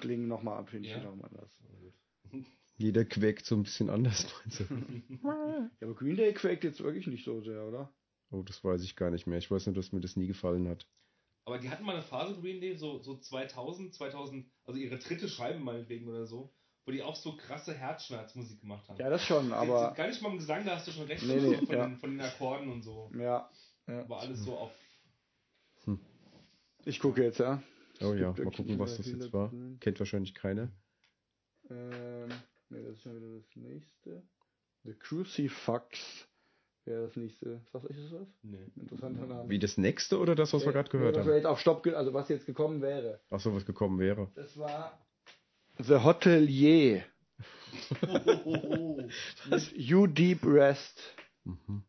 klingen 0.00 0.28
nochmal 0.28 0.58
ab, 0.58 0.68
finde 0.70 0.86
ich 0.88 0.94
Ja. 0.94 1.00
wiederum 1.00 1.22
anders. 1.22 1.50
Jeder 2.78 3.04
quäkt 3.04 3.44
so 3.44 3.54
ein 3.56 3.62
bisschen 3.64 3.90
anders, 3.90 4.26
meinst 4.40 4.60
du? 4.60 4.64
Ja, 5.80 5.86
aber 5.88 5.94
Green 5.94 6.16
Day 6.16 6.32
quäkt 6.32 6.64
jetzt 6.64 6.82
wirklich 6.82 7.06
nicht 7.06 7.24
so 7.24 7.40
sehr, 7.42 7.64
oder? 7.66 7.92
Oh, 8.30 8.42
das 8.42 8.64
weiß 8.64 8.82
ich 8.82 8.96
gar 8.96 9.10
nicht 9.10 9.26
mehr. 9.26 9.38
Ich 9.38 9.50
weiß 9.50 9.66
nur, 9.66 9.74
dass 9.74 9.92
mir 9.92 10.00
das 10.00 10.16
nie 10.16 10.26
gefallen 10.26 10.68
hat. 10.68 10.88
Aber 11.44 11.58
die 11.58 11.68
hatten 11.70 11.84
mal 11.84 11.92
eine 11.94 12.02
Phase, 12.02 12.40
Green 12.40 12.60
Day, 12.60 12.76
so, 12.76 13.02
so 13.02 13.16
2000, 13.18 13.94
2000, 13.94 14.50
also 14.64 14.78
ihre 14.78 14.98
dritte 14.98 15.28
Scheibe 15.28 15.58
meinetwegen 15.60 16.08
oder 16.08 16.24
so, 16.24 16.54
wo 16.86 16.92
die 16.92 17.02
auch 17.02 17.16
so 17.16 17.36
krasse 17.36 17.74
Herzschmerzmusik 17.74 18.60
gemacht 18.60 18.88
haben. 18.88 18.98
Ja, 18.98 19.10
das 19.10 19.24
schon, 19.24 19.52
aber 19.52 19.92
Gar 19.94 20.08
nicht 20.08 20.22
mal 20.22 20.30
im 20.30 20.38
Gesang, 20.38 20.64
da 20.64 20.76
hast 20.76 20.86
du 20.88 20.92
schon 20.92 21.06
recht, 21.06 21.24
Nee, 21.26 21.40
nee, 21.40 21.56
von, 21.66 21.74
ja. 21.76 21.86
den, 21.86 21.98
von 21.98 22.10
den 22.10 22.20
Akkorden 22.20 22.70
und 22.70 22.82
so. 22.82 23.10
ja. 23.18 23.50
Ja. 23.86 24.08
War 24.08 24.20
alles 24.20 24.44
so 24.44 24.56
auf. 24.56 24.72
Ich 26.84 26.98
gucke 26.98 27.22
jetzt, 27.22 27.38
ja. 27.38 27.62
Oh 28.00 28.14
ja, 28.14 28.32
gibt 28.32 28.44
mal 28.44 28.56
gucken, 28.56 28.78
was 28.78 28.96
das 28.96 29.06
jetzt 29.06 29.32
war. 29.32 29.52
Kennt 29.80 30.00
wahrscheinlich 30.00 30.34
keiner. 30.34 30.72
Ähm, 31.70 32.28
ne, 32.70 32.82
das 32.82 32.96
ist 32.96 33.02
schon 33.02 33.16
wieder 33.16 33.36
das 33.36 33.56
nächste. 33.56 34.22
The 34.84 34.94
Crucifix 34.94 36.26
wäre 36.84 37.06
das 37.06 37.14
nächste. 37.16 37.60
Was 37.70 37.84
ist 37.84 38.12
das? 38.12 38.26
Nee. 38.42 38.66
Interessanter 38.76 39.26
Name. 39.26 39.48
Wie 39.48 39.60
das 39.60 39.78
nächste 39.78 40.18
oder 40.18 40.34
das, 40.34 40.52
was 40.52 40.64
wir 40.64 40.72
gerade 40.72 40.90
gehört 40.90 41.16
Was 41.16 41.24
wir 41.24 41.32
haben? 41.32 41.38
jetzt 41.38 41.46
auf 41.46 41.60
Stopp, 41.60 41.86
also 41.86 42.12
was 42.12 42.28
jetzt 42.28 42.46
gekommen 42.46 42.82
wäre. 42.82 43.20
Ach 43.30 43.38
so, 43.38 43.54
was 43.54 43.64
gekommen 43.64 44.00
wäre. 44.00 44.30
Das 44.34 44.58
war 44.58 44.98
The 45.78 46.02
Hotelier. 46.02 47.04
Mit 49.50 49.72
You 49.76 50.06
Deep 50.08 50.44
Rest. 50.44 51.00
Mhm. 51.44 51.84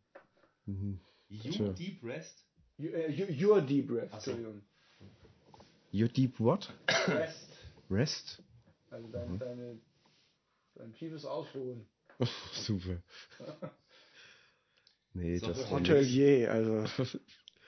Mhm. 0.66 1.00
You. 1.42 1.74
Deep 1.74 2.04
Rest? 2.04 2.46
You, 2.78 2.90
äh, 2.92 3.12
you, 3.12 3.26
your 3.50 3.62
Deep 3.62 3.90
Rest, 3.92 4.14
Ach 4.14 4.22
so. 4.22 4.32
Entschuldigung. 4.32 4.64
Your 5.92 6.08
deep 6.10 6.40
what? 6.40 6.74
Rest. 7.08 7.50
Rest? 7.90 8.42
Also 8.90 9.08
dein, 9.10 9.38
deine, 9.40 9.80
dein 10.76 10.94
tiefes 10.94 11.26
Ausruhen. 11.26 11.88
Super. 12.54 13.02
Nee, 15.16 15.38
So, 15.38 15.48
das 15.48 15.70
Hotel- 15.70 15.98
Hotelier, 16.00 16.52
also. 16.52 16.86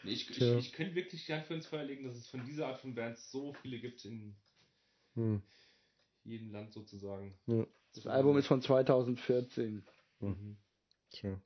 Nee, 0.04 0.12
ich, 0.12 0.30
ich, 0.30 0.42
ich 0.42 0.74
könnte 0.74 0.94
wirklich 0.96 1.26
die 1.26 1.34
Hand 1.34 1.46
für 1.48 1.54
ins 1.56 1.66
Feuer 1.68 1.84
legen, 1.84 2.04
dass 2.04 2.16
es 2.16 2.28
von 2.28 2.44
dieser 2.46 2.68
Art 2.68 2.80
von 2.82 2.94
Bands 2.94 3.32
so 3.32 3.54
viele 3.54 3.80
gibt 3.80 4.04
in 4.06 4.36
Hm, 5.16 5.42
jedem 6.24 6.52
Land 6.52 6.74
sozusagen. 6.74 7.34
ja, 7.48 7.66
Das 7.94 8.06
Album 8.08 8.38
ist 8.38 8.46
von 8.48 8.62
2014. 8.62 9.84
Mhm. 10.20 10.58
tja. 11.12 11.40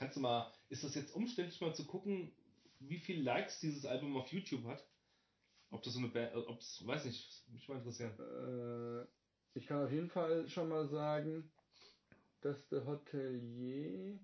Kannst 0.00 0.16
du 0.16 0.20
mal, 0.20 0.50
ist 0.70 0.82
das 0.82 0.94
jetzt 0.94 1.14
umständlich 1.14 1.60
mal 1.60 1.74
zu 1.74 1.86
gucken, 1.86 2.32
wie 2.78 3.00
viele 3.00 3.22
Likes 3.22 3.60
dieses 3.60 3.84
Album 3.84 4.16
auf 4.16 4.32
YouTube 4.32 4.64
hat? 4.64 4.82
Ob 5.70 5.82
das 5.82 5.92
so 5.92 5.98
eine 5.98 6.08
Band, 6.08 6.34
ob 6.34 6.58
es, 6.58 6.82
weiß 6.86 7.04
nicht, 7.04 7.44
mich 7.52 7.68
mal 7.68 7.76
interessieren. 7.76 8.14
Äh, 8.18 9.04
ich 9.58 9.66
kann 9.66 9.84
auf 9.84 9.92
jeden 9.92 10.08
Fall 10.08 10.48
schon 10.48 10.70
mal 10.70 10.88
sagen, 10.88 11.52
dass 12.40 12.66
der 12.68 12.86
Hotelier 12.86 14.18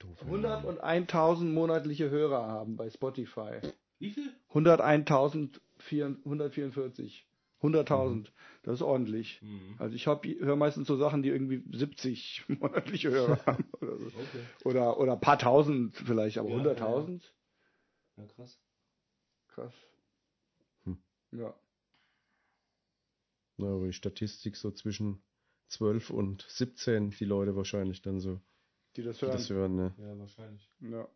Doof. 0.00 0.20
101.000 0.24 1.44
monatliche 1.44 2.10
Hörer 2.10 2.48
haben 2.48 2.76
bei 2.76 2.90
Spotify. 2.90 3.60
Wie 4.00 4.10
viel? 4.10 4.34
101.144. 4.52 7.22
100.000. 7.64 8.28
Das 8.62 8.74
ist 8.74 8.82
ordentlich. 8.82 9.40
Mhm. 9.42 9.76
Also 9.78 9.96
ich 9.96 10.06
höre 10.06 10.56
meistens 10.56 10.86
so 10.86 10.96
Sachen, 10.96 11.22
die 11.22 11.30
irgendwie 11.30 11.62
70 11.76 12.44
monatliche 12.60 13.10
Hörer 13.10 13.44
haben. 13.46 13.64
Oder, 13.80 13.98
so. 13.98 14.06
Okay. 14.06 14.44
oder, 14.64 14.98
oder 15.00 15.12
ein 15.14 15.20
paar 15.20 15.38
tausend 15.38 15.96
vielleicht, 15.96 16.38
aber 16.38 16.50
Ja, 16.50 16.56
100.000? 16.56 17.22
Ja, 18.16 18.26
krass. 18.26 18.58
Krass. 19.48 19.74
Hm. 20.84 20.98
Ja. 21.32 21.54
Na, 23.56 23.66
aber 23.68 23.86
die 23.86 23.92
Statistik 23.92 24.56
so 24.56 24.70
zwischen 24.70 25.22
12 25.68 26.10
und 26.10 26.44
17, 26.48 27.10
die 27.10 27.24
Leute 27.24 27.56
wahrscheinlich 27.56 28.02
dann 28.02 28.20
so, 28.20 28.40
Die 28.96 29.02
das 29.02 29.18
die 29.18 29.26
hören. 29.26 29.32
das 29.32 29.50
hören, 29.50 29.74
ne? 29.76 29.94
Ja, 29.98 30.18
wahrscheinlich. 30.18 30.70
Ja. 30.80 31.08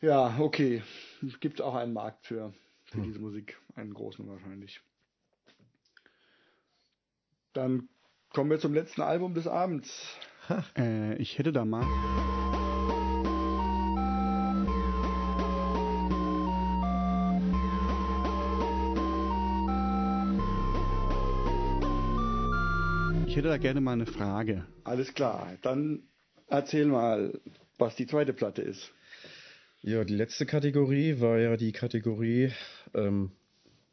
Ja, 0.00 0.38
okay. 0.38 0.82
Es 1.26 1.40
gibt 1.40 1.60
auch 1.60 1.74
einen 1.74 1.92
Markt 1.92 2.26
für, 2.26 2.52
für 2.84 2.98
Hm. 2.98 3.02
diese 3.04 3.18
Musik. 3.18 3.58
Einen 3.74 3.94
großen 3.94 4.28
wahrscheinlich. 4.28 4.80
Dann 7.52 7.88
kommen 8.30 8.50
wir 8.50 8.58
zum 8.58 8.74
letzten 8.74 9.00
Album 9.00 9.34
des 9.34 9.46
Abends. 9.46 10.16
Äh, 10.76 11.16
ich 11.16 11.38
hätte 11.38 11.52
da 11.52 11.64
mal. 11.64 11.84
Ich 23.26 23.36
hätte 23.36 23.48
da 23.48 23.58
gerne 23.58 23.80
mal 23.80 23.92
eine 23.92 24.06
Frage. 24.06 24.66
Alles 24.84 25.12
klar. 25.12 25.48
Dann 25.62 26.02
erzähl 26.46 26.86
mal, 26.86 27.38
was 27.78 27.96
die 27.96 28.06
zweite 28.06 28.32
Platte 28.32 28.62
ist. 28.62 28.92
Ja, 29.86 30.02
die 30.02 30.16
letzte 30.16 30.46
Kategorie 30.46 31.20
war 31.20 31.38
ja 31.38 31.56
die 31.56 31.70
Kategorie 31.70 32.50
ähm, 32.92 33.30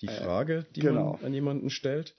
die 0.02 0.08
Frage, 0.08 0.66
die 0.76 0.80
genau. 0.80 1.14
man 1.14 1.26
an 1.26 1.34
jemanden 1.36 1.70
stellt. 1.70 2.16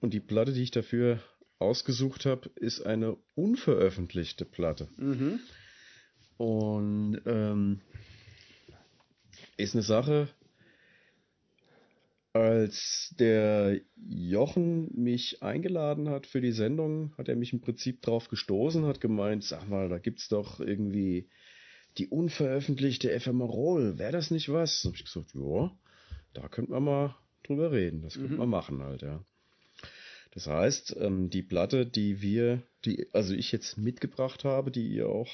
Und 0.00 0.14
die 0.14 0.20
Platte, 0.20 0.52
die 0.52 0.62
ich 0.62 0.70
dafür 0.70 1.18
ausgesucht 1.58 2.24
habe, 2.24 2.50
ist 2.54 2.86
eine 2.86 3.16
unveröffentlichte 3.34 4.44
Platte. 4.44 4.86
Mhm. 4.96 5.40
Und 6.36 7.20
ähm, 7.26 7.80
ist 9.56 9.74
eine 9.74 9.82
Sache, 9.82 10.28
als 12.32 13.12
der 13.18 13.80
Jochen 13.96 14.88
mich 14.94 15.42
eingeladen 15.42 16.10
hat 16.10 16.28
für 16.28 16.40
die 16.40 16.52
Sendung, 16.52 17.12
hat 17.18 17.28
er 17.28 17.34
mich 17.34 17.52
im 17.52 17.60
Prinzip 17.60 18.02
drauf 18.02 18.28
gestoßen, 18.28 18.86
hat 18.86 19.00
gemeint, 19.00 19.42
sag 19.42 19.68
mal, 19.68 19.88
da 19.88 19.98
gibt's 19.98 20.28
doch 20.28 20.60
irgendwie 20.60 21.28
die 21.98 22.08
unveröffentlichte 22.08 23.10
Ephemerol, 23.12 23.98
wäre 23.98 24.12
das 24.12 24.30
nicht 24.30 24.48
was? 24.52 24.82
Da 24.82 24.88
hab 24.88 24.96
ich 24.96 25.04
gesagt, 25.04 25.32
ja, 25.34 25.70
da 26.32 26.48
könnte 26.48 26.72
man 26.72 26.84
mal 26.84 27.16
drüber 27.44 27.72
reden, 27.72 28.02
das 28.02 28.14
könnte 28.14 28.32
Mhm. 28.32 28.38
man 28.38 28.48
machen 28.48 28.82
halt, 28.82 29.02
ja. 29.02 29.24
Das 30.32 30.46
heißt, 30.48 30.96
ähm, 30.98 31.30
die 31.30 31.42
Platte, 31.42 31.86
die 31.86 32.20
wir, 32.20 32.62
die, 32.84 33.06
also 33.12 33.34
ich 33.34 33.52
jetzt 33.52 33.78
mitgebracht 33.78 34.42
habe, 34.44 34.70
die 34.72 34.88
ihr 34.88 35.08
auch 35.08 35.30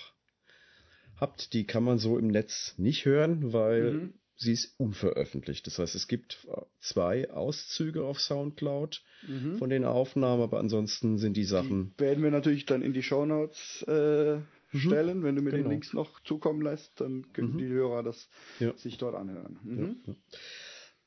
habt, 1.16 1.52
die 1.54 1.66
kann 1.66 1.84
man 1.84 1.98
so 1.98 2.18
im 2.18 2.28
Netz 2.28 2.74
nicht 2.76 3.06
hören, 3.06 3.52
weil 3.54 3.92
Mhm. 3.92 4.14
sie 4.36 4.52
ist 4.52 4.74
unveröffentlicht. 4.78 5.66
Das 5.66 5.78
heißt, 5.78 5.94
es 5.94 6.06
gibt 6.08 6.46
zwei 6.80 7.30
Auszüge 7.30 8.04
auf 8.04 8.20
Soundcloud 8.20 9.02
Mhm. 9.26 9.56
von 9.58 9.70
den 9.70 9.84
Aufnahmen, 9.84 10.42
aber 10.42 10.58
ansonsten 10.58 11.16
sind 11.18 11.36
die 11.36 11.44
Sachen. 11.44 11.94
Die 11.98 12.02
werden 12.04 12.22
wir 12.22 12.30
natürlich 12.30 12.66
dann 12.66 12.82
in 12.82 12.92
die 12.92 13.02
Shownotes 13.02 13.82
äh, 13.82 14.38
stellen. 14.72 15.22
Wenn 15.22 15.36
du 15.36 15.42
mir 15.42 15.50
den 15.50 15.58
Genau. 15.60 15.70
Links 15.70 15.92
noch 15.92 16.20
zukommen 16.24 16.62
lässt, 16.62 17.00
dann 17.00 17.32
können 17.32 17.54
Mhm. 17.54 17.58
die 17.58 17.68
Hörer 17.68 18.02
das 18.02 18.28
Ja. 18.58 18.76
sich 18.76 18.98
dort 18.98 19.14
anhören. 19.14 19.58
Mhm. 19.62 19.96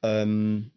Ähm, 0.01 0.71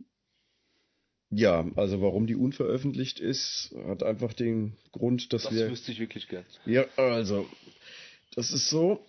ja, 1.30 1.66
also 1.74 2.00
warum 2.00 2.26
die 2.26 2.36
unveröffentlicht 2.36 3.18
ist, 3.18 3.74
hat 3.88 4.02
einfach 4.02 4.32
den 4.32 4.76
Grund, 4.92 5.32
dass 5.32 5.42
Das 5.44 5.52
wir. 5.52 5.68
wüsste 5.70 5.90
ich 5.92 5.98
wirklich 5.98 6.28
gern. 6.28 6.44
Ja, 6.64 6.84
also, 6.96 7.46
das 8.36 8.52
ist 8.52 8.70
so, 8.70 9.04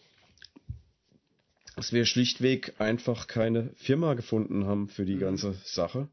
dass 1.75 1.93
wir 1.93 2.05
schlichtweg 2.05 2.73
einfach 2.79 3.27
keine 3.27 3.69
Firma 3.75 4.15
gefunden 4.15 4.65
haben 4.65 4.87
für 4.89 5.05
die 5.05 5.15
Mhm. 5.15 5.19
ganze 5.19 5.53
Sache. 5.63 6.07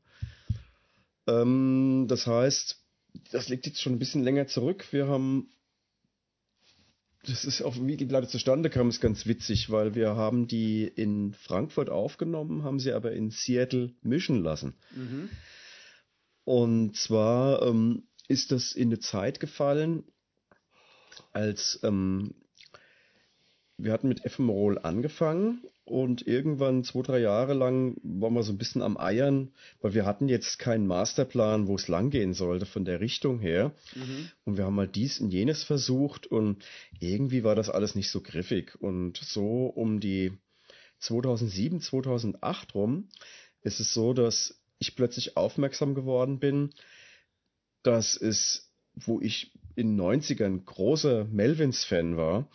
Ähm, 1.27 2.05
das 2.07 2.27
heißt, 2.27 2.79
das 3.33 3.49
liegt 3.49 3.65
jetzt 3.65 3.81
schon 3.81 3.95
ein 3.95 3.99
bisschen 3.99 4.23
länger 4.25 4.47
zurück. 4.47 4.85
Wir 4.91 5.07
haben, 5.07 5.49
das 7.27 7.45
ist 7.45 7.63
auch, 7.63 7.77
wie 7.81 7.97
die 7.97 8.07
Platte 8.07 8.29
zustande 8.29 8.71
kam, 8.71 8.89
ist 8.89 9.01
ganz 9.01 9.27
witzig, 9.27 9.71
weil 9.71 9.95
wir 9.95 10.17
haben 10.17 10.47
die 10.47 10.85
in 10.85 11.35
Frankfurt 11.35 11.91
aufgenommen, 11.91 12.63
haben 12.63 12.79
sie 12.79 12.93
aber 12.93 13.13
in 13.13 13.31
Seattle 13.31 13.93
mischen 14.03 14.43
lassen. 14.43 14.75
Mhm. 14.95 15.31
Und 16.45 16.97
zwar 16.97 17.63
ähm, 17.63 18.09
ist 18.29 18.53
das 18.53 18.73
in 18.73 18.89
eine 18.89 18.99
Zeit 18.99 19.41
gefallen, 19.41 20.05
als 21.33 21.81
ähm, 21.83 22.35
wir 23.77 23.93
hatten 23.93 24.09
mit 24.09 24.25
Ephemerol 24.25 24.79
angefangen 24.79 25.63
und 25.85 26.27
irgendwann 26.27 26.83
zwei, 26.83 27.03
drei 27.03 27.19
Jahre 27.19 27.53
lang 27.53 27.97
waren 28.03 28.33
wir 28.33 28.43
so 28.43 28.53
ein 28.53 28.59
bisschen 28.59 28.81
am 28.81 28.97
Eiern, 28.97 29.53
weil 29.83 29.93
wir 29.93 30.07
hatten 30.07 30.29
jetzt 30.29 30.59
keinen 30.59 30.87
Masterplan, 30.87 31.67
wo 31.67 31.75
es 31.75 31.89
langgehen 31.89 32.33
sollte 32.33 32.65
von 32.65 32.87
der 32.87 33.01
Richtung 33.01 33.39
her. 33.39 33.73
Mhm. 33.95 34.31
Und 34.45 34.57
wir 34.57 34.65
haben 34.65 34.75
mal 34.75 34.89
dies 34.89 35.21
und 35.21 35.31
jenes 35.31 35.63
versucht 35.63 36.27
und 36.27 36.65
irgendwie 37.01 37.45
war 37.45 37.55
das 37.55 37.69
alles 37.69 37.95
nicht 37.95 38.11
so 38.11 38.23
griffig. 38.23 38.81
Und 38.81 39.19
so 39.19 39.67
um 39.67 40.01
die 40.01 40.33
2007, 41.01 41.81
2008 41.81 42.75
rum 42.75 43.09
ist 43.61 43.79
es 43.79 43.93
so, 43.93 44.15
dass 44.15 44.59
ich 44.79 44.97
plötzlich 44.97 45.37
aufmerksam 45.37 45.95
geworden 45.95 46.39
bin, 46.39 46.71
dass 47.83 48.17
es, 48.17 48.71
wo 48.95 49.21
ich 49.21 49.53
in 49.77 49.99
den 49.99 50.01
90ern 50.01 50.65
großer 50.65 51.27
Melvins-Fan 51.27 52.17
war, 52.17 52.49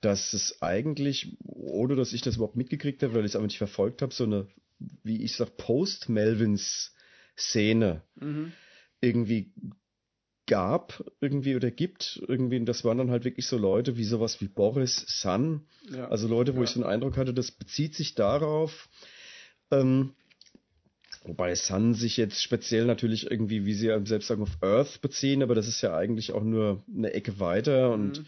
dass 0.00 0.32
es 0.32 0.62
eigentlich, 0.62 1.36
ohne 1.44 1.96
dass 1.96 2.12
ich 2.12 2.22
das 2.22 2.36
überhaupt 2.36 2.56
mitgekriegt 2.56 3.02
habe, 3.02 3.14
weil 3.14 3.24
ich 3.24 3.32
es 3.32 3.36
einfach 3.36 3.48
nicht 3.48 3.58
verfolgt 3.58 4.02
habe, 4.02 4.14
so 4.14 4.24
eine, 4.24 4.46
wie 5.02 5.22
ich 5.22 5.36
sag, 5.36 5.56
Post-Melvins-Szene 5.56 8.02
Mhm. 8.20 8.52
irgendwie 9.00 9.52
gab, 10.46 11.04
irgendwie 11.20 11.56
oder 11.56 11.70
gibt, 11.70 12.22
irgendwie, 12.26 12.58
und 12.58 12.66
das 12.66 12.84
waren 12.84 12.98
dann 12.98 13.10
halt 13.10 13.24
wirklich 13.24 13.46
so 13.46 13.58
Leute 13.58 13.96
wie 13.96 14.04
sowas 14.04 14.40
wie 14.40 14.48
Boris, 14.48 15.04
Sun, 15.06 15.66
Ja. 15.90 16.08
also 16.08 16.26
Leute, 16.26 16.54
wo 16.54 16.58
Ja. 16.58 16.64
ich 16.64 16.70
so 16.70 16.80
den 16.80 16.88
Eindruck 16.88 17.16
hatte, 17.16 17.34
das 17.34 17.52
bezieht 17.52 17.94
sich 17.94 18.14
darauf, 18.14 18.88
ähm, 19.70 20.14
wobei 21.24 21.54
Sun 21.54 21.94
sich 21.94 22.16
jetzt 22.16 22.42
speziell 22.42 22.86
natürlich 22.86 23.30
irgendwie, 23.30 23.66
wie 23.66 23.74
sie 23.74 23.88
ja 23.88 24.04
selbst 24.06 24.28
sagen, 24.28 24.42
auf 24.42 24.56
Earth 24.62 25.00
beziehen, 25.02 25.42
aber 25.42 25.54
das 25.54 25.68
ist 25.68 25.82
ja 25.82 25.94
eigentlich 25.94 26.32
auch 26.32 26.44
nur 26.44 26.82
eine 26.92 27.12
Ecke 27.12 27.38
weiter 27.38 27.92
und 27.92 28.20
Mhm. 28.20 28.26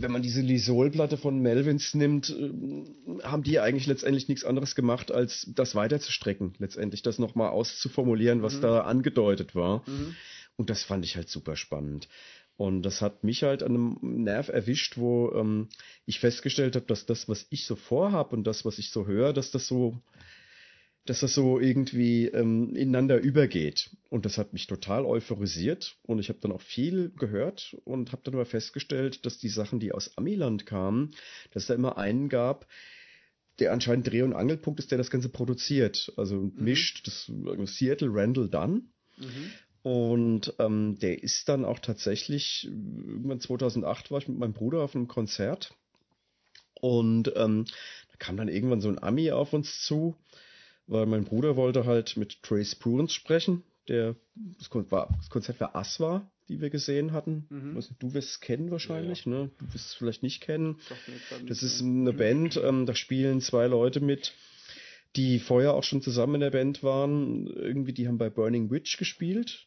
Wenn 0.00 0.12
man 0.12 0.22
diese 0.22 0.40
Lisol-Platte 0.40 1.16
von 1.16 1.38
Melvins 1.40 1.94
nimmt, 1.94 2.30
ähm, 2.30 2.94
haben 3.22 3.42
die 3.42 3.58
eigentlich 3.60 3.86
letztendlich 3.86 4.28
nichts 4.28 4.44
anderes 4.44 4.74
gemacht, 4.74 5.10
als 5.12 5.46
das 5.54 5.74
weiterzustrecken, 5.74 6.54
letztendlich 6.58 7.02
das 7.02 7.18
nochmal 7.18 7.50
auszuformulieren, 7.50 8.42
was 8.42 8.56
Mhm. 8.56 8.60
da 8.62 8.80
angedeutet 8.82 9.54
war. 9.54 9.82
Mhm. 9.88 10.14
Und 10.56 10.70
das 10.70 10.82
fand 10.82 11.04
ich 11.04 11.16
halt 11.16 11.28
super 11.28 11.56
spannend. 11.56 12.08
Und 12.56 12.82
das 12.82 13.02
hat 13.02 13.22
mich 13.22 13.42
halt 13.42 13.62
an 13.62 13.74
einem 13.74 14.22
Nerv 14.24 14.48
erwischt, 14.48 14.96
wo 14.96 15.30
ähm, 15.34 15.68
ich 16.06 16.20
festgestellt 16.20 16.74
habe, 16.74 16.86
dass 16.86 17.04
das, 17.04 17.28
was 17.28 17.46
ich 17.50 17.66
so 17.66 17.76
vorhab 17.76 18.32
und 18.32 18.44
das, 18.46 18.64
was 18.64 18.78
ich 18.78 18.90
so 18.90 19.06
höre, 19.06 19.34
dass 19.34 19.50
das 19.50 19.66
so, 19.66 20.00
dass 21.06 21.20
das 21.20 21.34
so 21.34 21.58
irgendwie 21.58 22.26
ähm, 22.26 22.74
ineinander 22.74 23.18
übergeht. 23.18 23.90
Und 24.10 24.24
das 24.26 24.38
hat 24.38 24.52
mich 24.52 24.66
total 24.66 25.04
euphorisiert. 25.04 25.96
Und 26.02 26.18
ich 26.18 26.28
habe 26.28 26.40
dann 26.40 26.52
auch 26.52 26.60
viel 26.60 27.10
gehört 27.16 27.76
und 27.84 28.12
habe 28.12 28.22
dann 28.24 28.34
aber 28.34 28.46
festgestellt, 28.46 29.24
dass 29.24 29.38
die 29.38 29.48
Sachen, 29.48 29.80
die 29.80 29.92
aus 29.92 30.16
Amiland 30.16 30.66
kamen, 30.66 31.14
dass 31.52 31.66
da 31.66 31.74
immer 31.74 31.96
einen 31.96 32.28
gab, 32.28 32.66
der 33.58 33.72
anscheinend 33.72 34.06
Dreh- 34.06 34.22
und 34.22 34.34
Angelpunkt 34.34 34.80
ist, 34.80 34.90
der 34.90 34.98
das 34.98 35.10
Ganze 35.10 35.28
produziert. 35.28 36.12
Also 36.16 36.50
mischt 36.56 37.06
das 37.06 37.30
äh, 37.30 37.66
Seattle 37.66 38.10
Randall 38.12 38.48
Dunn. 38.48 38.90
Mhm. 39.16 39.50
Und 39.82 40.54
ähm, 40.58 40.98
der 40.98 41.22
ist 41.22 41.48
dann 41.48 41.64
auch 41.64 41.78
tatsächlich, 41.78 42.64
irgendwann 42.66 43.40
2008 43.40 44.10
war 44.10 44.18
ich 44.18 44.26
mit 44.26 44.36
meinem 44.36 44.52
Bruder 44.52 44.82
auf 44.82 44.96
einem 44.96 45.06
Konzert. 45.06 45.74
Und 46.80 47.32
ähm, 47.36 47.64
da 48.10 48.16
kam 48.18 48.36
dann 48.36 48.48
irgendwann 48.48 48.80
so 48.80 48.88
ein 48.88 49.02
Ami 49.02 49.30
auf 49.30 49.52
uns 49.52 49.84
zu, 49.84 50.16
weil 50.86 51.06
mein 51.06 51.24
Bruder 51.24 51.56
wollte 51.56 51.84
halt 51.84 52.16
mit 52.16 52.42
Trace 52.42 52.74
Bruins 52.74 53.12
sprechen. 53.12 53.62
Der, 53.88 54.16
das, 54.58 54.70
Kon 54.70 54.90
war, 54.90 55.08
das 55.18 55.30
Konzert 55.30 55.60
war 55.60 55.74
die 56.48 56.60
wir 56.60 56.70
gesehen 56.70 57.12
hatten. 57.12 57.46
Mhm. 57.50 57.80
Du 57.98 58.14
wirst 58.14 58.30
es 58.30 58.40
kennen 58.40 58.70
wahrscheinlich, 58.70 59.26
ne? 59.26 59.50
Du 59.58 59.66
wirst 59.74 59.86
es 59.86 59.94
vielleicht 59.94 60.22
nicht 60.22 60.40
kennen. 60.40 60.78
Das 61.46 61.62
ist 61.62 61.82
eine 61.82 62.12
Band, 62.12 62.60
ähm, 62.62 62.86
da 62.86 62.94
spielen 62.94 63.40
zwei 63.40 63.66
Leute 63.66 64.00
mit, 64.00 64.32
die 65.16 65.38
vorher 65.38 65.74
auch 65.74 65.84
schon 65.84 66.02
zusammen 66.02 66.36
in 66.36 66.40
der 66.42 66.50
Band 66.50 66.82
waren. 66.82 67.46
Irgendwie, 67.48 67.92
die 67.92 68.06
haben 68.06 68.18
bei 68.18 68.30
Burning 68.30 68.70
Witch 68.70 68.96
gespielt. 68.96 69.66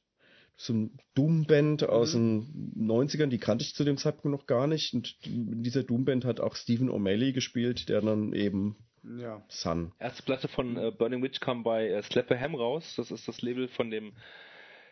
So 0.56 0.74
eine 0.74 0.90
Doom-Band 1.16 1.88
aus 1.88 2.12
den 2.12 2.76
90ern, 2.78 3.28
die 3.28 3.38
kannte 3.38 3.64
ich 3.64 3.76
zu 3.76 3.86
dem 3.86 3.98
Zeitpunkt 3.98 4.38
noch 4.38 4.46
gar 4.46 4.68
nicht. 4.68 4.94
Und 4.94 5.16
in 5.26 5.64
dieser 5.64 5.84
Doom-Band 5.84 6.26
hat 6.26 6.42
auch 6.42 6.56
Stephen 6.56 6.90
O'Malley 6.90 7.32
gespielt, 7.32 7.88
der 7.88 8.02
dann 8.02 8.34
eben 8.34 8.76
Ja. 9.04 9.42
Sun. 9.48 9.92
Erste 10.00 10.24
Platte 10.24 10.48
von 10.48 10.78
äh, 10.78 10.92
Burning 10.92 11.24
Witch 11.24 11.40
kam 11.40 11.64
bei 11.64 11.88
äh, 11.90 12.02
Slapper 12.04 12.40
Ham 12.40 12.56
raus. 12.56 12.94
Das 12.98 13.12
ist 13.12 13.28
das 13.28 13.42
Label 13.42 13.68
von 13.68 13.90
dem 13.92 14.14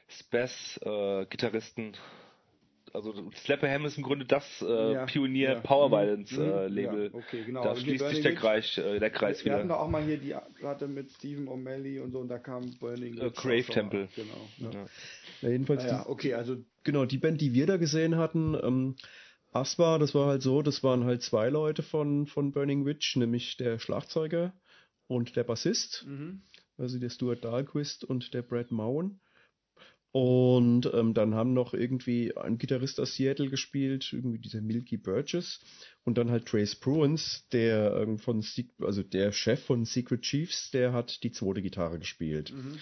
Spaz-Gitarristen. 0.09 1.93
also 2.93 3.13
Slapper 3.35 3.69
Ham 3.69 3.85
ist 3.85 3.97
im 3.97 4.03
Grunde 4.03 4.25
das 4.25 4.61
äh, 4.61 4.93
Ja, 4.93 5.05
Pionier 5.05 5.53
ja. 5.53 5.59
Power 5.59 5.89
Mhm, 5.89 5.91
Violence 5.91 6.31
mhm, 6.31 6.43
äh, 6.43 6.67
Label. 6.67 7.03
ja, 7.07 7.13
okay, 7.13 7.43
genau. 7.45 7.63
Da 7.63 7.73
die 7.73 7.81
schließt 7.81 8.07
sich 8.09 8.21
der 8.21 8.35
Kreis, 8.35 8.77
äh, 8.77 8.99
der 8.99 9.09
Kreis 9.09 9.43
Wir 9.43 9.53
hatten 9.53 9.65
wieder. 9.65 9.75
doch 9.75 9.81
auch 9.83 9.89
mal 9.89 10.03
hier 10.03 10.17
die 10.17 10.35
Platte 10.55 10.87
mit 10.87 11.11
Stephen 11.11 11.47
O'Malley 11.49 12.01
und 12.01 12.11
so 12.11 12.19
und 12.19 12.29
da 12.29 12.39
kam 12.39 12.71
Burning 12.79 13.17
Äh, 13.17 13.25
Witch 13.25 13.35
Crave 13.35 13.65
Temple. 13.65 14.07
Genau. 14.15 14.47
Ja. 14.57 14.69
Ja. 14.79 14.85
Ja, 15.41 15.49
jedenfalls 15.49 15.83
Ah, 15.85 15.87
ja, 15.87 16.05
okay, 16.07 16.33
also 16.33 16.55
die, 16.55 16.65
genau, 16.83 17.05
die 17.05 17.17
Band, 17.17 17.41
die 17.41 17.53
wir 17.53 17.67
da 17.67 17.77
gesehen 17.77 18.15
hatten, 18.17 18.55
ähm, 18.63 18.95
Aswa, 19.61 19.97
das 19.97 20.13
war 20.13 20.27
halt 20.27 20.41
so, 20.41 20.61
das 20.61 20.83
waren 20.83 21.03
halt 21.03 21.21
zwei 21.21 21.49
Leute 21.49 21.83
von, 21.83 22.27
von 22.27 22.51
Burning 22.51 22.85
Witch, 22.85 23.15
nämlich 23.15 23.57
der 23.57 23.79
Schlagzeuger 23.79 24.53
und 25.07 25.35
der 25.35 25.43
Bassist. 25.43 26.05
mhm. 26.07 26.41
also 26.77 26.99
der 26.99 27.09
Stuart 27.09 27.43
Dahlquist 27.43 28.03
und 28.03 28.33
der 28.33 28.41
Brad 28.41 28.71
Mowen. 28.71 29.19
Und 30.11 30.89
ähm, 30.93 31.13
dann 31.13 31.35
haben 31.35 31.53
noch 31.53 31.73
irgendwie 31.73 32.35
ein 32.35 32.57
Gitarrist 32.57 32.99
aus 32.99 33.15
Seattle 33.15 33.49
gespielt, 33.49 34.11
irgendwie 34.13 34.39
dieser 34.39 34.61
Milky 34.61 34.97
Burgess. 34.97 35.59
Und 36.05 36.17
dann 36.17 36.31
halt 36.31 36.47
Trace 36.47 36.75
Bruins, 36.75 37.45
der 37.51 37.97
ähm, 37.97 38.17
von 38.17 38.41
Se 38.41 38.65
also 38.81 39.03
der 39.03 39.31
Chef 39.31 39.63
von 39.63 39.85
Secret 39.85 40.21
Chiefs, 40.21 40.71
der 40.71 40.93
hat 40.93 41.23
die 41.23 41.31
zweite 41.31 41.61
Gitarre 41.61 41.99
gespielt. 41.99 42.51
Mhm. 42.51 42.79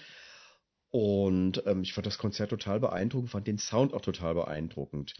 Und 0.92 1.64
ähm, 1.66 1.82
ich 1.82 1.92
fand 1.92 2.08
das 2.08 2.18
Konzert 2.18 2.52
total 2.52 2.80
beeindruckend, 2.80 3.32
fand 3.32 3.48
den 3.48 3.58
Sound 3.58 3.94
auch 3.94 4.02
total 4.02 4.36
beeindruckend. 4.36 5.14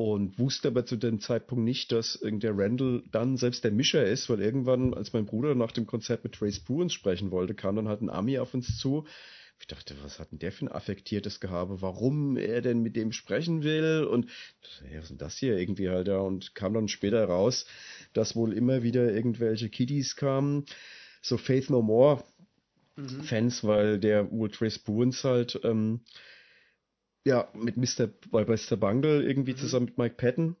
Und 0.00 0.38
wusste 0.38 0.68
aber 0.68 0.86
zu 0.86 0.96
dem 0.96 1.20
Zeitpunkt 1.20 1.62
nicht, 1.62 1.92
dass 1.92 2.18
der 2.22 2.56
Randall 2.56 3.02
dann 3.12 3.36
selbst 3.36 3.64
der 3.64 3.70
Mischer 3.70 4.02
ist, 4.02 4.30
weil 4.30 4.40
irgendwann, 4.40 4.94
als 4.94 5.12
mein 5.12 5.26
Bruder 5.26 5.54
nach 5.54 5.72
dem 5.72 5.86
Konzert 5.86 6.24
mit 6.24 6.32
Trace 6.32 6.60
Bruins 6.60 6.94
sprechen 6.94 7.30
wollte, 7.30 7.52
kam 7.54 7.76
dann 7.76 7.86
halt 7.86 8.00
ein 8.00 8.08
Ami 8.08 8.38
auf 8.38 8.54
uns 8.54 8.78
zu, 8.78 9.06
Ich 9.58 9.66
dachte, 9.66 9.94
was 10.02 10.18
hat 10.18 10.32
denn 10.32 10.38
der 10.38 10.52
für 10.52 10.64
ein 10.64 10.72
affektiertes 10.72 11.38
Gehabe? 11.38 11.82
Warum 11.82 12.38
er 12.38 12.62
denn 12.62 12.80
mit 12.80 12.96
dem 12.96 13.12
sprechen 13.12 13.62
will? 13.62 14.04
Und 14.10 14.30
hey, 14.80 14.96
was 14.96 15.04
ist 15.04 15.10
denn 15.10 15.18
das 15.18 15.36
hier 15.36 15.58
irgendwie 15.58 15.90
halt 15.90 16.08
da? 16.08 16.20
Und 16.20 16.54
kam 16.54 16.72
dann 16.72 16.88
später 16.88 17.22
raus, 17.26 17.66
dass 18.14 18.34
wohl 18.34 18.54
immer 18.54 18.82
wieder 18.82 19.12
irgendwelche 19.12 19.68
Kiddies 19.68 20.16
kamen, 20.16 20.64
so 21.20 21.36
Faith 21.36 21.68
No 21.68 21.82
More 21.82 22.24
Mhm. 22.96 23.22
Fans, 23.22 23.64
weil 23.64 23.98
der 23.98 24.30
wohl 24.30 24.50
Trace 24.50 24.78
Bruins 24.78 25.24
halt 25.24 25.60
ähm, 25.64 26.00
ja 27.24 27.48
mit 27.54 27.76
Mr. 27.76 28.08
bei 28.30 28.44
Mr. 28.44 28.76
Bungle 28.76 29.22
irgendwie 29.22 29.52
Mhm. 29.52 29.56
zusammen 29.56 29.86
mit 29.86 29.98
Mike 29.98 30.14
Patton 30.16 30.56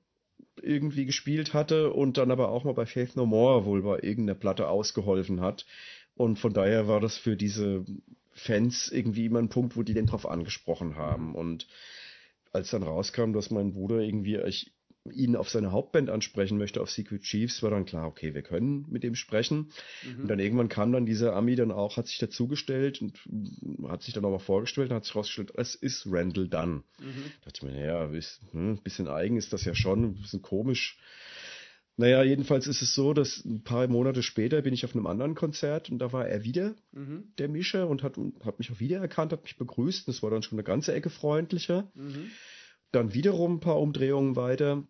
irgendwie 0.62 1.06
gespielt 1.06 1.54
hatte 1.54 1.92
und 1.92 2.18
dann 2.18 2.30
aber 2.30 2.50
auch 2.50 2.64
mal 2.64 2.74
bei 2.74 2.86
Faith 2.86 3.16
No 3.16 3.26
More 3.26 3.64
wohl 3.64 3.82
bei 3.82 4.00
irgendeiner 4.02 4.38
Platte 4.38 4.68
ausgeholfen 4.68 5.40
hat. 5.40 5.66
Und 6.14 6.38
von 6.38 6.52
daher 6.52 6.86
war 6.86 7.00
das 7.00 7.16
für 7.16 7.36
diese 7.36 7.84
Fans 8.32 8.90
irgendwie 8.92 9.26
immer 9.26 9.38
ein 9.38 9.48
Punkt, 9.48 9.76
wo 9.76 9.82
die 9.82 9.94
den 9.94 10.06
drauf 10.06 10.26
angesprochen 10.26 10.96
haben. 10.96 11.34
Und 11.34 11.66
als 12.52 12.70
dann 12.70 12.82
rauskam, 12.82 13.32
dass 13.32 13.50
mein 13.50 13.72
Bruder 13.72 14.00
irgendwie 14.00 14.36
ihn 15.10 15.34
auf 15.36 15.48
seine 15.48 15.72
Hauptband 15.72 16.10
ansprechen 16.10 16.58
möchte, 16.58 16.80
auf 16.80 16.90
Secret 16.90 17.22
Chiefs, 17.22 17.62
war 17.62 17.70
dann 17.70 17.86
klar, 17.86 18.06
okay, 18.06 18.34
wir 18.34 18.42
können 18.42 18.86
mit 18.90 19.02
dem 19.02 19.14
sprechen. 19.14 19.70
Mhm. 20.04 20.22
Und 20.22 20.28
dann 20.28 20.38
irgendwann 20.38 20.68
kam 20.68 20.92
dann 20.92 21.06
dieser 21.06 21.34
Ami 21.34 21.56
dann 21.56 21.72
auch, 21.72 21.96
hat 21.96 22.06
sich 22.06 22.18
dazugestellt 22.18 23.00
und 23.00 23.18
hat 23.88 24.02
sich 24.02 24.12
dann 24.14 24.24
auch 24.24 24.30
mal 24.30 24.38
vorgestellt 24.38 24.90
und 24.90 24.96
hat 24.96 25.04
sich 25.04 25.14
rausgestellt, 25.14 25.52
es 25.56 25.74
ist 25.74 26.06
Randall 26.06 26.48
Dunn. 26.48 26.84
Mhm. 26.98 27.24
Da 27.42 27.50
dachte 27.50 27.58
ich 27.58 27.62
mir, 27.62 27.72
naja, 27.72 28.04
ist, 28.12 28.40
hm, 28.52 28.72
ein 28.72 28.82
bisschen 28.82 29.08
eigen 29.08 29.36
ist 29.36 29.52
das 29.52 29.64
ja 29.64 29.74
schon, 29.74 30.04
ein 30.04 30.14
bisschen 30.20 30.42
komisch. 30.42 30.98
Naja, 31.96 32.22
jedenfalls 32.22 32.66
ist 32.66 32.80
es 32.80 32.94
so, 32.94 33.12
dass 33.12 33.44
ein 33.44 33.62
paar 33.62 33.86
Monate 33.86 34.22
später 34.22 34.62
bin 34.62 34.72
ich 34.72 34.84
auf 34.86 34.94
einem 34.94 35.06
anderen 35.06 35.34
Konzert 35.34 35.90
und 35.90 35.98
da 35.98 36.12
war 36.12 36.26
er 36.26 36.44
wieder, 36.44 36.74
Mhm. 36.92 37.32
der 37.38 37.48
Mischer, 37.48 37.88
und 37.88 38.02
hat, 38.02 38.16
hat 38.42 38.58
mich 38.58 38.70
auch 38.70 38.80
wiedererkannt, 38.80 39.32
hat 39.32 39.42
mich 39.42 39.58
begrüßt. 39.58 40.08
Das 40.08 40.22
war 40.22 40.30
dann 40.30 40.42
schon 40.42 40.56
eine 40.58 40.64
ganze 40.64 40.94
Ecke 40.94 41.10
freundlicher. 41.10 41.90
Mhm. 41.94 42.30
Dann 42.92 43.14
wiederum 43.14 43.54
ein 43.54 43.60
paar 43.60 43.80
Umdrehungen 43.80 44.36
weiter. 44.36 44.84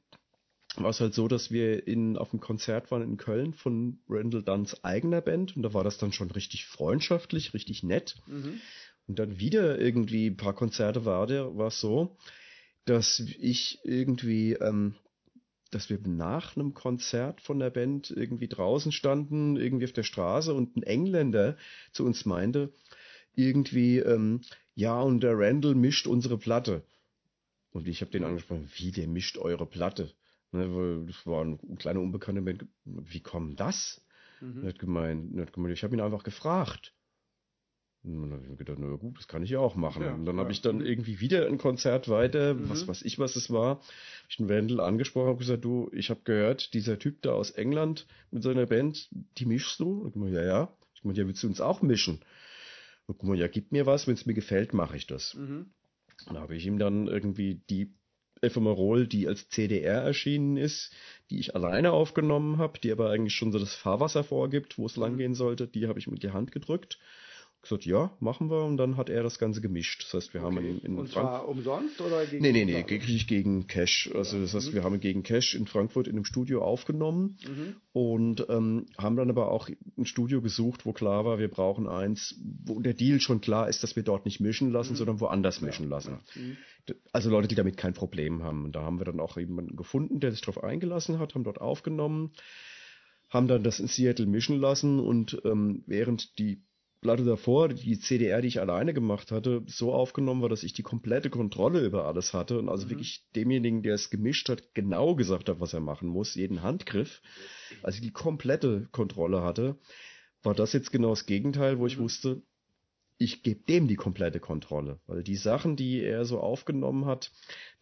War 0.77 0.91
es 0.91 1.01
halt 1.01 1.15
so, 1.15 1.27
dass 1.27 1.51
wir 1.51 1.87
in, 1.87 2.17
auf 2.17 2.31
dem 2.31 2.41
Konzert 2.41 2.91
waren 2.91 3.03
in 3.03 3.17
Köln 3.17 3.55
von 3.55 3.99
Randall 4.09 4.43
Dunns 4.43 4.85
eigener 4.85 5.21
Band 5.21 5.57
und 5.57 5.63
da 5.63 5.75
war 5.75 5.83
das 5.83 5.99
dann 5.99 6.13
schon 6.13 6.31
richtig 6.31 6.67
freundschaftlich, 6.67 7.55
richtig 7.55 7.83
nett. 7.83 8.17
Mhm. 8.27 8.61
Und 9.09 9.19
dann 9.19 9.41
wieder 9.41 9.81
irgendwie 9.81 10.29
ein 10.29 10.37
paar 10.37 10.55
Konzerte 10.55 11.05
war 11.05 11.27
der, 11.27 11.57
war 11.57 11.67
es 11.69 11.81
so, 11.81 12.17
dass 12.85 13.19
ich 13.19 13.81
irgendwie, 13.83 14.53
ähm, 14.53 14.95
dass 15.73 15.91
wir 15.91 15.99
nach 16.05 16.57
einem 16.57 16.75
Konzert 16.75 17.41
von 17.41 17.59
der 17.59 17.71
Band 17.71 18.11
irgendwie 18.11 18.49
draußen 18.49 18.93
standen, 18.93 19.57
irgendwie 19.57 19.87
auf 19.87 19.93
der 19.93 20.05
Straße 20.05 20.55
und 20.55 20.77
ein 20.77 20.85
Engländer 20.85 21.57
zu 21.93 22.05
uns 22.05 22.25
meinte, 22.25 22.73
irgendwie, 23.35 23.99
ähm, 23.99 24.43
ja, 24.75 25.01
und 25.01 25.21
der 25.21 25.37
Randall 25.37 25.75
mischt 25.75 26.07
unsere 26.07 26.39
Platte. 26.39 26.85
Und 27.73 27.87
ich 27.87 28.01
habe 28.01 28.11
den 28.11 28.25
angesprochen, 28.25 28.69
wie, 28.77 28.91
der 28.91 29.07
mischt 29.07 29.39
eure 29.39 29.67
Platte? 29.67 30.13
Ne, 30.53 30.75
weil 30.75 31.07
das 31.07 31.25
war 31.27 31.45
ein 31.45 31.79
kleiner 31.79 32.01
unbekannter 32.01 32.43
Band. 32.43 32.67
Wie 32.85 33.21
kommt 33.21 33.61
das? 33.61 34.05
Mhm. 34.41 34.63
Er 34.65 34.71
hat 34.71 34.79
gemeint, 34.79 35.39
hat 35.39 35.53
gemeint 35.53 35.75
ich 35.75 35.85
habe 35.85 35.95
ihn 35.95 36.01
einfach 36.01 36.25
gefragt. 36.25 36.93
Und 38.03 38.23
dann 38.23 38.33
habe 38.33 38.43
ich 38.43 38.49
mir 38.49 38.57
gedacht, 38.57 38.79
na 38.81 38.97
gut, 38.97 39.19
das 39.19 39.29
kann 39.29 39.43
ich 39.43 39.51
ja 39.51 39.59
auch 39.59 39.77
machen. 39.77 40.03
Ja, 40.03 40.15
und 40.15 40.25
dann 40.25 40.37
ja. 40.37 40.43
habe 40.43 40.53
ich 40.53 40.63
dann 40.63 40.81
irgendwie 40.81 41.21
wieder 41.21 41.47
ein 41.47 41.59
Konzert 41.59 42.09
weiter, 42.09 42.55
Mhm. 42.55 42.71
was 42.71 42.89
weiß 42.89 43.03
ich, 43.03 43.19
was 43.19 43.37
es 43.37 43.51
war. 43.51 43.77
Hab 43.77 44.31
ich 44.31 44.39
den 44.39 44.49
Wendel 44.49 44.81
angesprochen, 44.81 45.29
habe 45.29 45.39
gesagt, 45.39 45.65
du, 45.65 45.91
ich 45.93 46.09
habe 46.09 46.21
gehört, 46.25 46.73
dieser 46.73 46.99
Typ 46.99 47.21
da 47.23 47.33
aus 47.33 47.51
England 47.51 48.07
mit 48.31 48.43
seiner 48.43 48.67
Band, 48.67 49.09
die 49.39 49.45
mischst 49.45 49.79
du? 49.81 50.01
Und 50.01 50.11
ich 50.11 50.17
meinte, 50.17 50.37
ja, 50.37 50.45
ja. 50.45 50.77
Ich 50.95 51.05
meinte, 51.05 51.21
ja, 51.21 51.27
willst 51.27 51.43
du 51.43 51.47
uns 51.47 51.61
auch 51.61 51.83
mischen? 51.83 52.21
Und 53.07 53.19
guck 53.19 53.29
mal, 53.29 53.39
ja, 53.39 53.49
gib 53.49 53.71
mir 53.71 53.85
was, 53.87 54.07
wenn 54.07 54.15
es 54.15 54.25
mir 54.25 54.35
gefällt, 54.35 54.73
mache 54.73 54.97
ich 54.97 55.07
das. 55.07 55.35
Mhm. 55.35 55.67
Und 56.27 56.35
da 56.35 56.41
habe 56.41 56.57
ich 56.57 56.67
ihm 56.67 56.79
dann 56.79 57.07
irgendwie 57.09 57.63
die 57.71 57.95
Ephemerol, 58.43 59.07
die 59.07 59.29
als 59.29 59.49
CDR 59.49 60.03
erschienen 60.03 60.57
ist, 60.57 60.93
die 61.31 61.39
ich 61.39 61.55
alleine 61.55 61.93
aufgenommen 61.93 62.59
habe, 62.59 62.79
die 62.79 62.91
aber 62.93 63.11
eigentlich 63.11 63.35
schon 63.35 63.53
so 63.53 63.59
das 63.59 63.75
Fahrwasser 63.75 64.25
vorgibt, 64.25 64.79
wo 64.79 64.87
es 64.87 64.97
Mhm. 64.97 65.03
langgehen 65.03 65.35
sollte, 65.35 65.69
die 65.69 65.87
habe 65.87 65.99
ich 65.99 66.07
in 66.07 66.15
die 66.17 66.31
Hand 66.31 66.53
gedrückt. 66.53 66.99
Gesagt, 67.63 67.85
ja, 67.85 68.11
machen 68.21 68.49
wir. 68.51 68.65
Und 68.65 68.79
dann 68.79 68.97
hat 68.97 69.11
er 69.11 69.23
das 69.23 69.39
Ganze 69.39 69.61
gemischt. 69.61 70.03
Das 70.03 70.15
heißt, 70.15 70.33
wir 70.35 70.41
haben 70.41 70.57
Okay. 70.57 70.71
ihn 70.71 70.79
in 70.79 70.99
Und 70.99 71.11
Frankfurt. 71.11 71.13
zwar 71.13 71.47
umsonst 71.49 72.01
oder 72.01 72.25
gegen 72.25 72.43
Nee, 72.43 72.53
nee, 72.53 72.65
nee, 72.65 72.85
wirklich 72.89 73.27
gegen 73.27 73.67
Cash. 73.67 74.11
Also 74.15 74.41
das 74.41 74.55
heißt, 74.55 74.71
Mhm. 74.71 74.75
wir 74.77 74.85
haben 74.85 74.95
ihn 74.95 75.01
gegen 75.01 75.23
Cash 75.23 75.55
in 75.55 75.67
Frankfurt 75.67 76.09
in 76.09 76.15
einem 76.17 76.25
Studio 76.25 76.63
aufgenommen 76.65 77.37
Mhm. 77.47 77.77
und 77.93 78.47
ähm, 78.49 78.87
haben 78.97 79.17
dann 79.17 79.29
aber 79.29 79.51
auch 79.53 79.69
ein 79.99 80.07
Studio 80.07 80.41
gesucht, 80.41 80.87
wo 80.87 80.93
klar 80.95 81.27
war, 81.27 81.39
wir 81.39 81.49
brauchen 81.49 81.87
eins, 81.87 82.35
wo 82.65 82.81
der 82.81 82.95
Deal 82.95 83.21
schon 83.21 83.43
klar 83.43 83.69
ist, 83.69 83.83
dass 83.83 83.95
wir 83.95 84.05
dort 84.05 84.25
nicht 84.25 84.41
mischen 84.41 84.73
lassen, 84.73 84.93
Mhm. 84.93 84.97
sondern 84.97 85.21
woanders 85.21 85.61
mischen 85.61 85.89
lassen. 85.89 86.19
Mhm. 86.35 86.57
Also 87.13 87.29
Leute, 87.29 87.47
die 87.49 87.57
damit 87.57 87.77
kein 87.77 87.93
Problem 87.93 88.43
haben. 88.43 88.65
Und 88.65 88.73
da 88.75 88.81
haben 88.81 88.99
wir 88.99 89.05
dann 89.05 89.21
auch 89.21 89.37
jemanden 89.37 89.77
gefunden, 89.77 90.19
der 90.19 90.31
sich 90.33 90.41
darauf 90.41 90.65
eingelassen 90.65 91.19
hat, 91.19 91.35
haben 91.35 91.45
dort 91.45 91.61
aufgenommen, 91.61 92.33
haben 93.29 93.49
dann 93.49 93.63
das 93.63 93.81
in 93.81 93.87
Seattle 93.87 94.25
mischen 94.27 94.59
lassen 94.59 94.99
und 94.99 95.41
ähm, 95.45 95.85
während 95.87 96.39
die 96.39 96.63
Platte 97.01 97.25
davor, 97.25 97.69
die 97.69 97.99
CDR, 97.99 98.43
die 98.43 98.49
ich 98.49 98.61
alleine 98.61 98.93
gemacht 98.93 99.33
hatte, 99.33 99.63
so 99.67 99.93
aufgenommen 99.93 100.43
war, 100.43 100.49
dass 100.51 100.63
ich 100.63 100.75
die 100.75 100.83
komplette 100.83 101.31
Kontrolle 101.31 101.85
über 101.85 102.07
alles 102.07 102.35
hatte 102.35 102.59
und 102.59 102.69
also 102.69 102.87
Mhm. 102.87 102.91
wirklich 102.91 103.25
demjenigen, 103.35 103.83
der 103.83 103.95
es 103.95 104.11
gemischt 104.11 104.49
hat, 104.49 104.75
genau 104.75 105.15
gesagt 105.15 105.49
hat, 105.49 105.61
was 105.61 105.73
er 105.73 105.81
machen 105.81 106.09
muss, 106.09 106.35
jeden 106.35 106.63
Handgriff, 106.63 107.23
als 107.83 107.97
ich 107.97 108.03
die 108.03 108.11
komplette 108.13 108.89
Kontrolle 108.93 109.43
hatte, 109.43 109.79
war 110.43 110.55
das 110.55 110.73
jetzt 110.73 110.93
genau 110.93 111.11
das 111.11 111.27
Gegenteil, 111.27 111.79
wo 111.79 111.87
ich 111.87 111.97
Mhm. 111.99 112.03
wusste, 112.03 112.43
ich 113.17 113.43
gebe 113.43 113.61
dem 113.61 113.87
die 113.87 113.97
komplette 113.97 114.41
Kontrolle, 114.41 114.99
weil 115.07 115.23
die 115.23 115.37
Sachen, 115.37 115.77
die 115.77 116.01
er 116.01 116.25
so 116.25 116.41
aufgenommen 116.41 117.05
hat, 117.05 117.33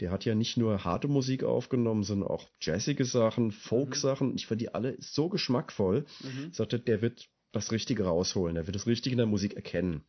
der 0.01 0.11
hat 0.11 0.25
ja 0.25 0.35
nicht 0.35 0.57
nur 0.57 0.83
harte 0.85 1.07
Musik 1.07 1.45
aufgenommen, 1.45 2.03
sondern 2.03 2.29
auch 2.29 2.49
jazzige 2.61 3.05
Sachen, 3.05 3.53
Folk-Sachen. 3.53 4.35
Ich 4.35 4.47
fand 4.49 4.61
die 4.61 4.75
alle 4.75 4.97
so 4.99 5.29
geschmackvoll. 5.29 6.07
Mhm. 6.25 6.53
Sagte, 6.53 6.81
der 6.81 7.03
wird 7.03 7.29
das 7.53 7.73
Richtige 7.73 8.05
rausholen, 8.05 8.55
der 8.55 8.67
wird 8.67 8.77
das 8.77 8.87
Richtige 8.87 9.15
in 9.15 9.19
der 9.19 9.27
Musik 9.27 9.55
erkennen. 9.55 10.05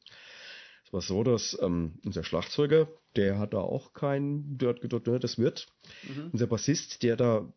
Es 0.85 0.93
war 0.93 1.01
so, 1.01 1.23
dass 1.23 1.57
ähm, 1.61 1.99
unser 2.03 2.23
Schlagzeuger, 2.23 2.87
der 3.15 3.37
hat 3.37 3.53
da 3.53 3.59
auch 3.59 3.93
keinen, 3.93 4.57
der 4.57 4.69
hat 4.69 4.81
gedacht, 4.81 5.07
ne, 5.07 5.19
das 5.19 5.37
wird. 5.37 5.67
Mhm. 6.03 6.29
Unser 6.33 6.47
Bassist, 6.47 7.03
der 7.03 7.15
da 7.15 7.51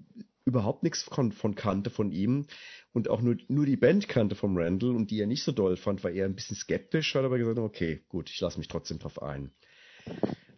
überhaupt 0.44 0.82
nichts 0.82 1.02
von, 1.02 1.32
von 1.32 1.54
kannte 1.54 1.88
von 1.90 2.10
ihm 2.10 2.46
und 2.92 3.08
auch 3.08 3.22
nur, 3.22 3.36
nur 3.48 3.64
die 3.64 3.76
Band 3.76 4.08
kannte 4.08 4.34
vom 4.34 4.56
Randall 4.56 4.90
und 4.90 5.10
die 5.10 5.20
er 5.20 5.26
nicht 5.26 5.44
so 5.44 5.52
doll 5.52 5.76
fand, 5.76 6.02
war 6.04 6.10
eher 6.10 6.26
ein 6.26 6.34
bisschen 6.34 6.56
skeptisch, 6.56 7.14
hat 7.14 7.24
aber 7.24 7.38
gesagt, 7.38 7.58
okay, 7.58 8.02
gut, 8.08 8.28
ich 8.28 8.40
lasse 8.40 8.58
mich 8.58 8.68
trotzdem 8.68 8.98
drauf 8.98 9.22
ein. 9.22 9.52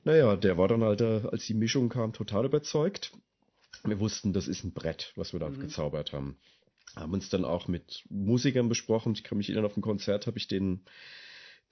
Naja, 0.05 0.37
der 0.37 0.59
war 0.59 0.69
dann 0.69 0.83
halt, 0.83 1.01
äh, 1.01 1.23
als 1.31 1.47
die 1.47 1.55
Mischung 1.55 1.89
kam, 1.89 2.13
total 2.13 2.45
überzeugt. 2.47 3.13
Wir 3.85 4.01
wussten, 4.01 4.33
das 4.33 4.49
ist 4.49 4.65
ein 4.65 4.73
Brett, 4.73 5.13
was 5.17 5.33
wir 5.33 5.41
da 5.41 5.49
Mhm. 5.49 5.61
gezaubert 5.61 6.13
haben. 6.13 6.39
Haben 6.97 7.13
uns 7.13 7.29
dann 7.29 7.45
auch 7.45 7.67
mit 7.69 8.05
Musikern 8.09 8.69
besprochen. 8.69 9.15
Ich 9.15 9.25
kann 9.25 9.39
mich 9.39 9.49
erinnern, 9.49 9.67
auf 9.67 9.75
dem 9.75 9.83
Konzert 9.83 10.27
habe 10.27 10.39
ich 10.39 10.47
den, 10.49 10.85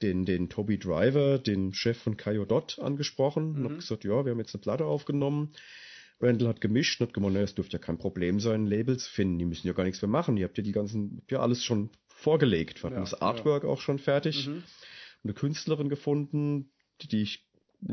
den, 0.02 0.24
den 0.24 0.48
Toby 0.48 0.78
Driver, 0.78 1.38
den 1.38 1.72
Chef 1.74 1.98
von 1.98 2.16
Kayo 2.16 2.44
Dot, 2.44 2.78
angesprochen 2.80 3.50
und 3.54 3.60
Mhm. 3.60 3.64
habe 3.64 3.76
gesagt, 3.76 4.04
ja, 4.04 4.24
wir 4.24 4.32
haben 4.32 4.38
jetzt 4.40 4.54
eine 4.54 4.62
Platte 4.62 4.84
aufgenommen. 4.84 5.52
Randall 6.20 6.48
hat 6.48 6.60
gemischt 6.60 7.00
und 7.00 7.08
hat 7.08 7.14
gemeint, 7.14 7.34
naja, 7.34 7.44
es 7.44 7.54
dürfte 7.54 7.76
ja 7.76 7.78
kein 7.82 7.98
Problem 7.98 8.38
sein, 8.40 8.62
ein 8.62 8.66
Label 8.66 8.96
zu 8.96 9.10
finden. 9.10 9.38
Die 9.38 9.44
müssen 9.44 9.66
ja 9.66 9.72
gar 9.72 9.84
nichts 9.84 10.02
mehr 10.02 10.08
machen. 10.08 10.36
Ihr 10.36 10.44
habt 10.44 10.56
ja 10.56 10.62
die 10.64 10.72
ganzen, 10.72 11.16
habt 11.18 11.32
ja 11.32 11.40
alles 11.40 11.64
schon 11.64 11.90
vorgelegt. 12.08 12.82
Wir 12.82 12.88
hatten 12.90 12.94
Ja, 12.96 13.00
das 13.00 13.20
Artwork 13.20 13.64
auch 13.64 13.80
schon 13.80 13.98
fertig. 13.98 14.46
Mhm. 14.48 14.62
Eine 15.24 15.34
Künstlerin 15.34 15.88
gefunden, 15.88 16.70
die 17.00 17.22
ich, 17.22 17.46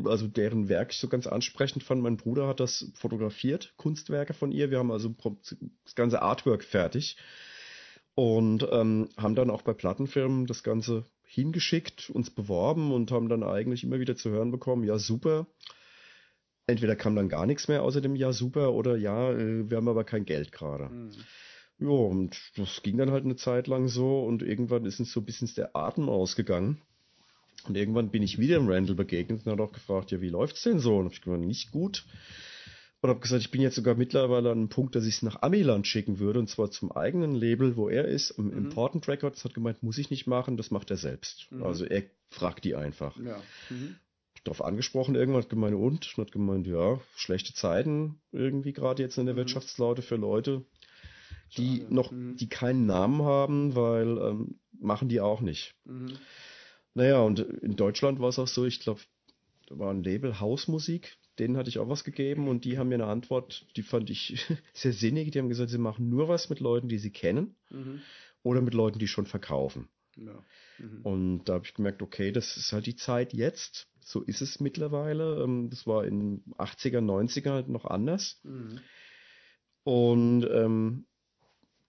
also 0.06 0.28
deren 0.28 0.70
Werk 0.70 0.92
ich 0.92 1.00
so 1.00 1.08
ganz 1.08 1.28
ansprechend 1.28 1.84
fand. 1.84 2.02
Mein 2.02 2.18
Bruder 2.18 2.48
hat 2.48 2.60
das 2.60 2.92
fotografiert, 2.94 3.74
Kunstwerke 3.78 4.34
von 4.34 4.52
ihr. 4.52 4.72
Wir 4.72 4.80
haben 4.80 4.92
also 4.92 5.16
das 5.84 5.96
ganze 5.96 6.22
Artwork 6.22 6.64
fertig 6.64 7.18
und 8.16 8.68
ähm, 8.72 9.10
haben 9.18 9.36
dann 9.36 9.50
auch 9.50 9.62
bei 9.62 9.74
Plattenfirmen 9.74 10.46
das 10.46 10.64
Ganze 10.64 11.06
hingeschickt, 11.24 12.10
uns 12.10 12.30
beworben 12.30 12.92
und 12.92 13.12
haben 13.12 13.30
dann 13.30 13.44
eigentlich 13.44 13.84
immer 13.84 14.00
wieder 14.00 14.16
zu 14.16 14.30
hören 14.30 14.52
bekommen, 14.52 14.84
ja 14.84 14.98
super. 14.98 15.48
Entweder 16.68 16.96
kam 16.96 17.16
dann 17.16 17.30
gar 17.30 17.46
nichts 17.46 17.68
mehr 17.68 17.82
außer 17.84 18.02
dem 18.02 18.16
Ja 18.16 18.32
super 18.32 18.74
oder 18.74 18.98
ja, 18.98 19.32
äh, 19.32 19.70
wir 19.70 19.78
haben 19.78 19.88
aber 19.88 20.04
kein 20.04 20.26
Geld 20.26 20.52
gerade. 20.52 20.90
Mhm. 20.90 21.12
Ja, 21.80 21.90
und 21.90 22.38
das 22.58 22.82
ging 22.84 22.98
dann 22.98 23.12
halt 23.12 23.24
eine 23.24 23.38
Zeit 23.38 23.68
lang 23.68 23.88
so 23.88 24.22
und 24.24 24.44
irgendwann 24.44 24.86
ist 24.86 25.00
uns 25.00 25.12
so 25.12 25.22
ein 25.22 25.26
bisschen 25.26 25.50
der 25.56 25.76
Atem 25.76 26.10
ausgegangen. 26.10 26.82
Und 27.68 27.76
irgendwann 27.78 28.10
bin 28.12 28.24
ich 28.24 28.40
wieder 28.40 28.58
im 28.58 28.68
Randall 28.70 28.96
begegnet 28.96 29.46
und 29.46 29.52
hat 29.52 29.60
auch 29.60 29.72
gefragt, 29.72 30.12
ja, 30.12 30.22
wie 30.22 30.30
läuft's 30.30 30.64
denn 30.64 30.80
so? 30.80 30.98
Und 30.98 31.06
hab 31.06 31.14
ich 31.14 31.22
gesagt, 31.22 31.42
nicht 31.44 31.72
gut. 31.72 32.06
Und 33.02 33.10
habe 33.10 33.20
gesagt, 33.22 33.42
ich 33.42 33.52
bin 33.52 33.62
jetzt 33.62 33.76
sogar 33.76 33.96
mittlerweile 33.96 34.52
an 34.52 34.58
einem 34.58 34.70
Punkt, 34.70 34.94
dass 34.96 35.06
ich 35.06 35.16
es 35.16 35.22
nach 35.22 35.42
Amiland 35.42 35.88
schicken 35.88 36.20
würde, 36.20 36.40
und 36.40 36.50
zwar 36.50 36.70
zum 36.70 36.92
eigenen 36.92 37.34
Label, 37.34 37.78
wo 37.78 37.88
er 37.88 38.06
ist, 38.06 38.32
im 38.32 38.48
Mhm. 38.48 38.58
Important 38.58 39.08
Records, 39.08 39.46
hat 39.46 39.54
gemeint, 39.54 39.82
muss 39.84 39.98
ich 39.98 40.10
nicht 40.10 40.28
machen, 40.28 40.58
das 40.58 40.70
macht 40.70 40.92
er 40.92 40.98
selbst. 40.98 41.48
Mhm. 41.52 41.64
Also 41.64 41.86
er 41.86 42.04
fragt 42.30 42.66
die 42.66 42.76
einfach. 42.76 43.18
Ja. 43.18 43.42
Mhm. 43.70 43.96
Darauf 44.44 44.64
angesprochen, 44.64 45.16
irgendwann 45.16 45.44
hat 45.44 45.50
gemeint, 45.50 45.76
und? 45.76 46.14
Und 46.18 46.26
hat 46.26 46.32
gemeint, 46.34 46.68
ja, 46.68 47.00
schlechte 47.16 47.54
Zeiten 47.54 48.20
irgendwie 48.32 48.74
gerade 48.74 49.02
jetzt 49.04 49.18
in 49.18 49.26
der 49.26 49.34
Mhm. 49.36 49.40
Wirtschaftslaute 49.40 50.02
für 50.02 50.16
Leute, 50.18 50.66
die 51.58 51.80
Schade. 51.80 51.94
noch, 51.94 52.12
Mhm. 52.12 52.36
die 52.36 52.50
keinen 52.50 52.86
Namen 52.86 53.22
haben, 53.24 53.76
weil 53.76 54.18
ähm, 54.18 54.60
machen 54.78 55.08
die 55.10 55.22
auch 55.22 55.40
nicht. 55.42 55.74
Naja, 56.94 57.20
und 57.22 57.40
in 57.40 57.76
Deutschland 57.76 58.20
war 58.20 58.30
es 58.30 58.40
auch 58.40 58.48
so, 58.48 58.66
ich 58.66 58.80
glaube, 58.80 59.02
da 59.68 59.78
war 59.78 59.92
ein 59.92 60.04
Label 60.04 60.40
Hausmusik, 60.40 61.18
denen 61.38 61.56
hatte 61.56 61.70
ich 61.70 61.80
auch 61.80 61.88
was 61.88 62.04
gegeben 62.04 62.48
und 62.48 62.66
die 62.66 62.78
haben 62.78 62.90
mir 62.90 62.96
eine 62.96 63.06
Antwort, 63.06 63.66
die 63.76 63.84
fand 63.84 64.10
ich 64.10 64.46
sehr 64.74 64.94
sinnig. 64.94 65.32
Die 65.32 65.40
haben 65.40 65.50
gesagt, 65.50 65.70
sie 65.70 65.78
machen 65.78 66.10
nur 66.10 66.28
was 66.28 66.50
mit 66.50 66.60
Leuten, 66.60 66.88
die 66.90 66.98
sie 66.98 67.12
kennen 67.12 67.56
Mhm. 67.70 68.02
oder 68.44 68.62
mit 68.62 68.74
Leuten, 68.74 69.00
die 69.00 69.08
schon 69.08 69.26
verkaufen. 69.28 69.88
Ja. 70.18 70.44
Mhm. 70.80 71.02
Und 71.04 71.44
da 71.46 71.54
habe 71.54 71.66
ich 71.66 71.74
gemerkt, 71.76 72.02
okay, 72.02 72.32
das 72.32 72.58
ist 72.58 72.74
halt 72.74 72.88
die 72.88 72.96
Zeit 72.96 73.32
jetzt. 73.34 73.88
So 74.02 74.22
ist 74.24 74.42
es 74.42 74.60
mittlerweile. 74.60 75.42
Ähm, 75.44 75.70
Das 75.70 75.86
war 75.86 76.04
in 76.06 76.44
80er, 76.58 77.00
90er 77.00 77.52
halt 77.52 77.70
noch 77.70 77.86
anders. 77.86 78.40
Mhm. 78.44 78.80
Und 79.84 80.44
ähm, 80.52 81.06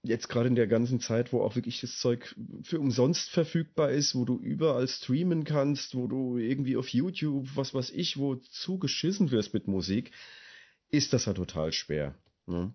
jetzt 0.02 0.28
gerade 0.28 0.48
in 0.48 0.55
der 0.55 0.66
ganzen 0.66 1.01
Zeit, 1.01 1.32
wo 1.32 1.43
auch 1.43 1.56
wirklich 1.56 1.81
das 1.81 1.98
Zeug 1.98 2.35
für 2.62 2.81
umsonst 2.81 3.31
verfügbar 3.31 3.90
ist, 3.90 4.14
wo 4.14 4.24
du 4.24 4.39
überall 4.39 4.89
streamen 4.89 5.44
kannst, 5.44 5.94
wo 5.94 6.06
du 6.06 6.39
irgendwie 6.39 6.77
auf 6.77 6.89
YouTube, 6.89 7.48
was 7.55 7.74
weiß 7.74 7.90
ich, 7.90 8.18
wo 8.18 8.36
zugeschissen 8.36 9.31
wirst 9.31 9.52
mit 9.52 9.68
Musik, 9.68 10.12
ist 10.90 11.12
das 11.12 11.27
halt 11.27 11.36
total 11.36 11.72
schwer. 11.72 12.14
Ne? 12.47 12.72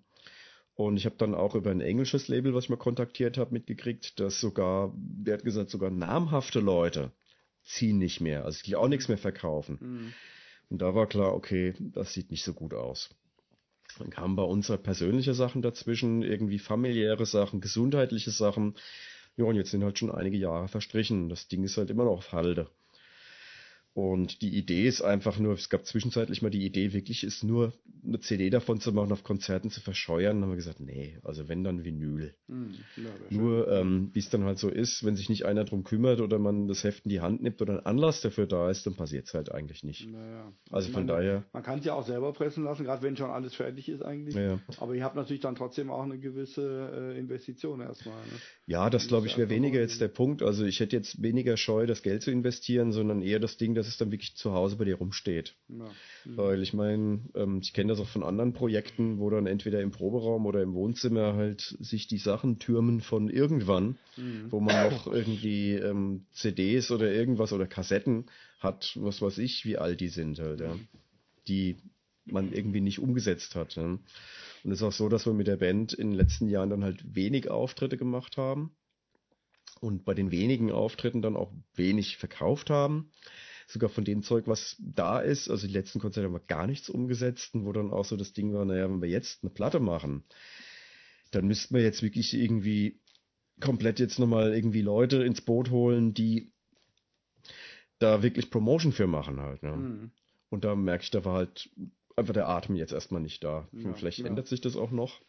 Und 0.76 0.98
ich 0.98 1.06
habe 1.06 1.16
dann 1.18 1.34
auch 1.34 1.56
über 1.56 1.72
ein 1.72 1.82
englisches 1.82 2.28
Label, 2.28 2.54
was 2.54 2.66
ich 2.66 2.70
mal 2.70 2.76
kontaktiert 2.76 3.38
habe, 3.38 3.54
mitgekriegt, 3.54 4.20
dass 4.20 4.40
sogar, 4.40 4.94
der 4.96 5.36
hat 5.36 5.44
gesagt, 5.44 5.70
sogar 5.70 5.90
namhafte 5.90 6.60
Leute 6.60 7.12
ziehen 7.64 7.98
nicht 7.98 8.22
mehr, 8.22 8.46
also 8.46 8.62
die 8.64 8.76
auch 8.76 8.88
nichts 8.88 9.08
mehr 9.08 9.18
verkaufen. 9.18 9.78
Mhm. 9.82 10.14
Und 10.70 10.82
da 10.82 10.94
war 10.94 11.08
klar, 11.08 11.34
okay, 11.34 11.74
das 11.80 12.14
sieht 12.14 12.30
nicht 12.30 12.44
so 12.44 12.54
gut 12.54 12.74
aus. 12.74 13.10
Dann 13.98 14.10
kamen 14.10 14.36
bei 14.36 14.44
uns 14.44 14.70
halt 14.70 14.84
persönliche 14.84 15.34
Sachen 15.34 15.62
dazwischen, 15.62 16.22
irgendwie 16.22 16.60
familiäre 16.60 17.26
Sachen, 17.26 17.62
gesundheitliche 17.62 18.32
Sachen. 18.32 18.76
Ja, 19.38 19.46
und 19.46 19.56
jetzt 19.56 19.72
sind 19.72 19.84
halt 19.84 20.00
schon 20.00 20.12
einige 20.12 20.38
Jahre 20.38 20.68
verstrichen. 20.68 21.30
Das 21.30 21.48
Ding 21.48 21.64
ist 21.64 21.78
halt 21.78 21.90
immer 21.90 22.06
noch 22.06 22.18
auf 22.18 22.32
Halde. 22.32 22.70
Und 23.96 24.42
die 24.42 24.58
Idee 24.58 24.90
ist 24.90 25.02
einfach 25.02 25.40
nur, 25.40 25.54
es 25.54 25.70
gab 25.70 25.86
zwischenzeitlich 25.86 26.42
mal 26.42 26.50
die 26.50 26.66
Idee, 26.66 26.92
wirklich 26.92 27.24
ist 27.24 27.46
nur 27.46 27.72
eine 28.06 28.20
CD 28.20 28.50
davon 28.50 28.82
zu 28.82 28.92
machen, 28.92 29.14
auf 29.14 29.24
Konzerten 29.24 29.70
zu 29.70 29.80
verscheuern. 29.80 30.36
Dann 30.36 30.44
haben 30.44 30.50
wir 30.50 30.58
gesagt, 30.58 30.82
nee, 30.82 31.18
also 31.24 31.48
wenn 31.48 31.64
dann 31.64 31.86
Vinyl. 31.86 32.34
Mhm. 32.48 32.74
Schön. 32.94 33.06
Nur, 33.30 33.72
ähm, 33.72 34.10
wie 34.12 34.20
es 34.20 34.30
dann 34.30 34.44
halt 34.44 34.60
so 34.60 34.68
ist, 34.70 35.06
wenn 35.06 35.16
sich 35.16 35.30
nicht 35.30 35.46
einer 35.46 35.64
drum 35.64 35.86
kümmert 35.86 36.20
oder 36.20 36.40
man 36.40 36.68
das 36.68 36.84
Heft 36.84 37.06
in 37.06 37.10
die 37.10 37.22
Hand 37.22 37.42
nimmt 37.42 37.62
oder 37.62 37.76
ein 37.80 37.86
Anlass 37.86 38.20
dafür 38.20 38.48
da 38.48 38.70
ist, 38.70 38.86
dann 38.86 38.96
passiert 38.96 39.28
es 39.28 39.34
halt 39.34 39.50
eigentlich 39.54 39.86
nicht. 39.86 40.12
Naja. 40.12 40.52
Also 40.72 40.90
Ich 40.90 40.94
von 40.94 41.06
meine, 41.06 41.18
daher, 41.18 41.44
Man 41.54 41.64
kann 41.64 41.80
es 41.80 41.86
ja 41.86 41.94
auch 41.94 42.06
selber 42.06 42.34
pressen 42.34 42.66
lassen, 42.66 42.84
gerade 42.84 43.02
wenn 43.02 43.16
schon 43.16 43.30
alles 43.30 43.56
fertig 43.56 43.88
ist 43.88 44.02
eigentlich. 44.04 44.36
ja. 44.36 44.60
Aber 44.78 44.94
ihr 44.94 45.06
habt 45.06 45.16
natürlich 45.16 45.42
dann 45.42 45.56
trotzdem 45.56 45.90
auch 45.90 46.04
eine 46.04 46.20
gewisse 46.20 47.14
äh, 47.16 47.18
Investition 47.18 47.80
erstmal. 47.80 48.18
Ne? 48.18 48.40
Ja, 48.68 48.90
das 48.90 49.08
glaube 49.08 49.28
ich 49.28 49.38
wäre 49.38 49.50
weniger 49.50 49.80
jetzt 49.80 50.02
der 50.02 50.10
Punkt. 50.10 50.44
Also 50.44 50.66
ich 50.66 50.82
hätte 50.82 50.98
jetzt 50.98 51.22
weniger 51.22 51.56
Scheu, 51.56 51.86
das 51.86 52.04
Geld 52.04 52.24
zu 52.24 52.30
investieren, 52.32 52.92
sondern 52.92 53.22
eher 53.22 53.40
das 53.40 53.56
Ding, 53.56 53.74
dass 53.74 53.85
es 53.88 53.98
dann 53.98 54.12
wirklich 54.12 54.36
zu 54.36 54.54
Hause 54.54 54.76
bei 54.76 54.86
dir 54.86 54.96
rumsteht. 54.96 55.56
Ja. 55.68 55.86
Mhm. 56.26 56.38
Weil 56.38 56.62
ich 56.64 56.74
meine, 56.74 57.22
ähm, 57.36 57.60
ich 57.62 57.74
kenne 57.74 57.90
das 57.90 58.00
auch 58.00 58.08
von 58.08 58.24
anderen 58.24 58.54
Projekten, 58.54 59.20
wo 59.20 59.30
dann 59.30 59.48
entweder 59.48 59.82
im 59.82 59.92
Proberaum 59.92 60.46
oder 60.46 60.62
im 60.62 60.74
Wohnzimmer 60.74 61.36
halt 61.36 61.62
sich 61.80 62.08
die 62.08 62.18
Sachen 62.18 62.60
türmen 62.60 63.02
von 63.02 63.30
irgendwann, 63.30 63.98
Mhm. 64.18 64.52
wo 64.52 64.60
man 64.60 64.92
noch 64.92 65.08
irgendwie 65.08 65.74
ähm, 65.74 66.26
CDs 66.32 66.92
oder 66.92 67.12
irgendwas 67.12 67.52
oder 67.52 67.68
Kassetten 67.68 68.26
hat, 68.60 68.94
was 68.96 69.22
weiß 69.22 69.38
ich, 69.40 69.66
wie 69.66 69.78
alt 69.78 70.00
die 70.00 70.08
sind 70.08 70.40
halt, 70.40 70.62
ja. 70.62 70.76
Die 71.48 71.78
man 72.26 72.52
irgendwie 72.54 72.82
nicht 72.82 73.00
umgesetzt 73.00 73.56
hat. 73.56 73.76
Ja. 73.76 73.84
Und 73.84 74.02
es 74.64 74.80
ist 74.80 74.84
auch 74.84 74.92
so, 74.92 75.10
dass 75.10 75.26
wir 75.26 75.34
mit 75.34 75.48
der 75.48 75.58
Band 75.58 75.94
in 75.94 76.10
den 76.10 76.18
letzten 76.18 76.48
Jahren 76.48 76.72
dann 76.72 76.84
halt 76.84 77.16
wenig 77.16 77.52
Auftritte 77.52 77.98
gemacht 77.98 78.38
haben 78.38 78.72
und 79.80 80.06
bei 80.06 80.14
den 80.14 80.32
wenigen 80.32 80.72
Auftritten 80.72 81.22
dann 81.22 81.36
auch 81.36 81.52
wenig 81.76 82.18
verkauft 82.18 82.70
haben. 82.70 83.12
Sogar 83.68 83.90
von 83.90 84.06
dem 84.06 84.22
Zeug, 84.22 84.48
was 84.48 84.76
da 84.80 85.20
ist, 85.20 85.50
also 85.50 85.68
die 85.68 85.74
letzten 85.74 86.00
Konzerte 86.00 86.28
haben 86.28 86.36
wir 86.36 86.40
gar 86.40 86.68
nichts 86.68 86.90
umgesetzt 86.90 87.56
und 87.56 87.66
wo 87.66 87.72
dann 87.72 87.92
auch 87.92 88.06
so 88.06 88.16
das 88.16 88.34
Ding 88.34 88.54
war, 88.54 88.66
naja, 88.66 88.90
wenn 88.90 89.02
wir 89.02 89.10
jetzt 89.10 89.44
eine 89.44 89.50
Platte 89.50 89.80
machen, 89.80 90.24
dann 91.32 91.48
müssten 91.48 91.74
wir 91.76 91.82
jetzt 91.82 92.04
wirklich 92.04 92.34
irgendwie 92.34 93.00
komplett 93.60 94.00
jetzt 94.00 94.20
nochmal 94.20 94.54
irgendwie 94.54 94.82
Leute 94.82 95.24
ins 95.24 95.42
Boot 95.42 95.72
holen, 95.72 96.14
die 96.14 96.52
da 98.00 98.22
wirklich 98.22 98.50
Promotion 98.50 98.92
für 98.92 99.08
machen 99.08 99.40
halt. 99.42 99.64
Ne? 99.64 99.76
Mhm. 99.76 100.12
Und 100.50 100.64
da 100.64 100.76
merke 100.76 101.04
ich, 101.04 101.12
da 101.12 101.26
war 101.26 101.36
halt 101.36 101.70
einfach 102.16 102.34
der 102.34 102.48
Atem 102.48 102.76
jetzt 102.76 102.94
erstmal 102.94 103.22
nicht 103.22 103.44
da. 103.44 103.68
Ja, 103.72 103.94
Vielleicht 103.94 104.20
ja. 104.20 104.26
ändert 104.26 104.48
sich 104.48 104.62
das 104.62 104.76
auch 104.76 104.92
noch. 104.92 105.22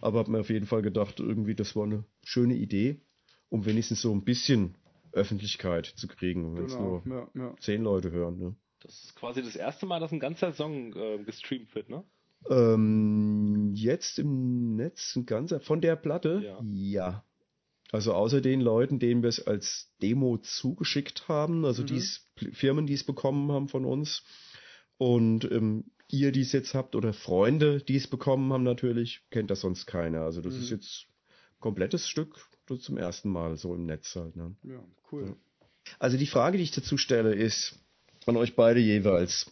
Aber 0.00 0.18
habe 0.18 0.30
mir 0.30 0.40
auf 0.40 0.50
jeden 0.50 0.66
Fall 0.66 0.82
gedacht, 0.82 1.20
irgendwie, 1.20 1.54
das 1.54 1.74
war 1.76 1.84
eine 1.84 2.04
schöne 2.22 2.54
Idee, 2.54 3.00
um 3.48 3.66
wenigstens 3.66 4.02
so 4.02 4.12
ein 4.12 4.24
bisschen 4.24 4.74
Öffentlichkeit 5.14 5.86
zu 5.86 6.08
kriegen, 6.08 6.56
wenn 6.56 6.64
es 6.66 6.76
Genau. 6.76 7.02
nur 7.04 7.16
Ja, 7.16 7.28
ja. 7.34 7.56
zehn 7.60 7.82
Leute 7.82 8.10
hören. 8.10 8.38
Ne? 8.38 8.54
Das 8.80 9.04
ist 9.04 9.16
quasi 9.16 9.42
das 9.42 9.56
erste 9.56 9.86
Mal, 9.86 10.00
dass 10.00 10.12
ein 10.12 10.20
ganzer 10.20 10.52
Song 10.52 10.94
äh, 10.94 11.18
gestreamt 11.24 11.74
wird, 11.74 11.88
ne? 11.88 12.04
Ähm, 12.50 13.72
jetzt 13.74 14.18
im 14.18 14.76
Netz 14.76 15.16
ein 15.16 15.24
ganzer 15.24 15.60
von 15.60 15.80
der 15.80 15.96
Platte? 15.96 16.42
Ja. 16.44 16.60
ja. 16.62 17.24
Also 17.90 18.12
außer 18.12 18.40
den 18.40 18.60
Leuten, 18.60 18.98
denen 18.98 19.22
wir 19.22 19.28
es 19.28 19.46
als 19.46 19.92
Demo 20.02 20.38
zugeschickt 20.38 21.28
haben, 21.28 21.64
also 21.64 21.82
Mhm. 21.82 21.86
dies 21.86 22.28
Firmen, 22.52 22.86
die 22.86 22.94
es 22.94 23.04
bekommen 23.04 23.50
haben 23.52 23.68
von 23.68 23.84
uns 23.84 24.24
und 24.98 25.50
ähm, 25.50 25.84
ihr, 26.10 26.32
die 26.32 26.40
es 26.40 26.52
jetzt 26.52 26.74
habt 26.74 26.96
oder 26.96 27.12
Freunde, 27.12 27.80
die 27.80 27.96
es 27.96 28.08
bekommen 28.08 28.52
haben 28.52 28.64
natürlich, 28.64 29.22
kennt 29.30 29.50
das 29.50 29.60
sonst 29.60 29.86
keiner. 29.86 30.22
Also 30.22 30.40
das 30.40 30.54
Mhm. 30.54 30.60
ist 30.60 30.70
jetzt 30.70 31.06
komplettes 31.60 32.08
Stück 32.08 32.46
zum 32.66 32.96
ersten 32.96 33.28
Mal 33.30 33.56
so 33.56 33.74
im 33.74 33.86
Netz 33.86 34.14
halt. 34.16 34.36
Ne? 34.36 34.54
ja, 34.62 34.82
cool. 35.12 35.36
Also 35.98 36.16
die 36.16 36.26
Frage, 36.26 36.56
die 36.58 36.64
ich 36.64 36.70
dazu 36.70 36.96
stelle, 36.96 37.34
ist 37.34 37.78
an 38.26 38.36
euch 38.36 38.56
beide 38.56 38.80
jeweils. 38.80 39.50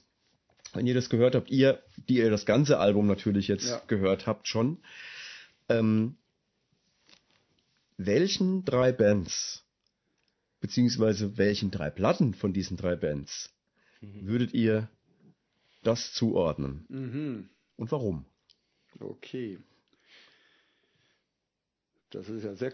Wenn 0.73 0.87
ihr 0.87 0.95
das 0.95 1.11
gehört 1.11 1.35
habt, 1.35 1.51
ihr, 1.51 1.83
die 2.09 2.17
ihr 2.17 2.31
das 2.31 2.47
ganze 2.47 2.79
Album 2.79 3.07
natürlich 3.07 3.49
jetzt 3.49 3.69
Ja. 3.69 3.83
gehört 3.87 4.27
habt 4.27 4.49
schon, 4.49 4.79
ähm, 5.69 6.17
welchen 7.99 8.65
drei 8.65 8.93
Bands, 8.93 9.63
beziehungsweise 10.61 11.37
welchen 11.37 11.71
drei 11.71 11.91
Platten 11.91 12.33
von 12.35 12.53
diesen 12.55 12.77
drei 12.77 12.97
Bands 12.97 13.51
würdet 14.01 14.55
ihr 14.55 14.89
das 15.83 16.13
zuordnen? 16.15 16.87
Mhm. 16.89 17.51
Und 17.77 17.93
warum? 17.93 18.25
Okay. 18.99 19.59
Das 22.13 22.29
ist 22.29 22.45
ja 22.45 22.55
sehr, 22.55 22.73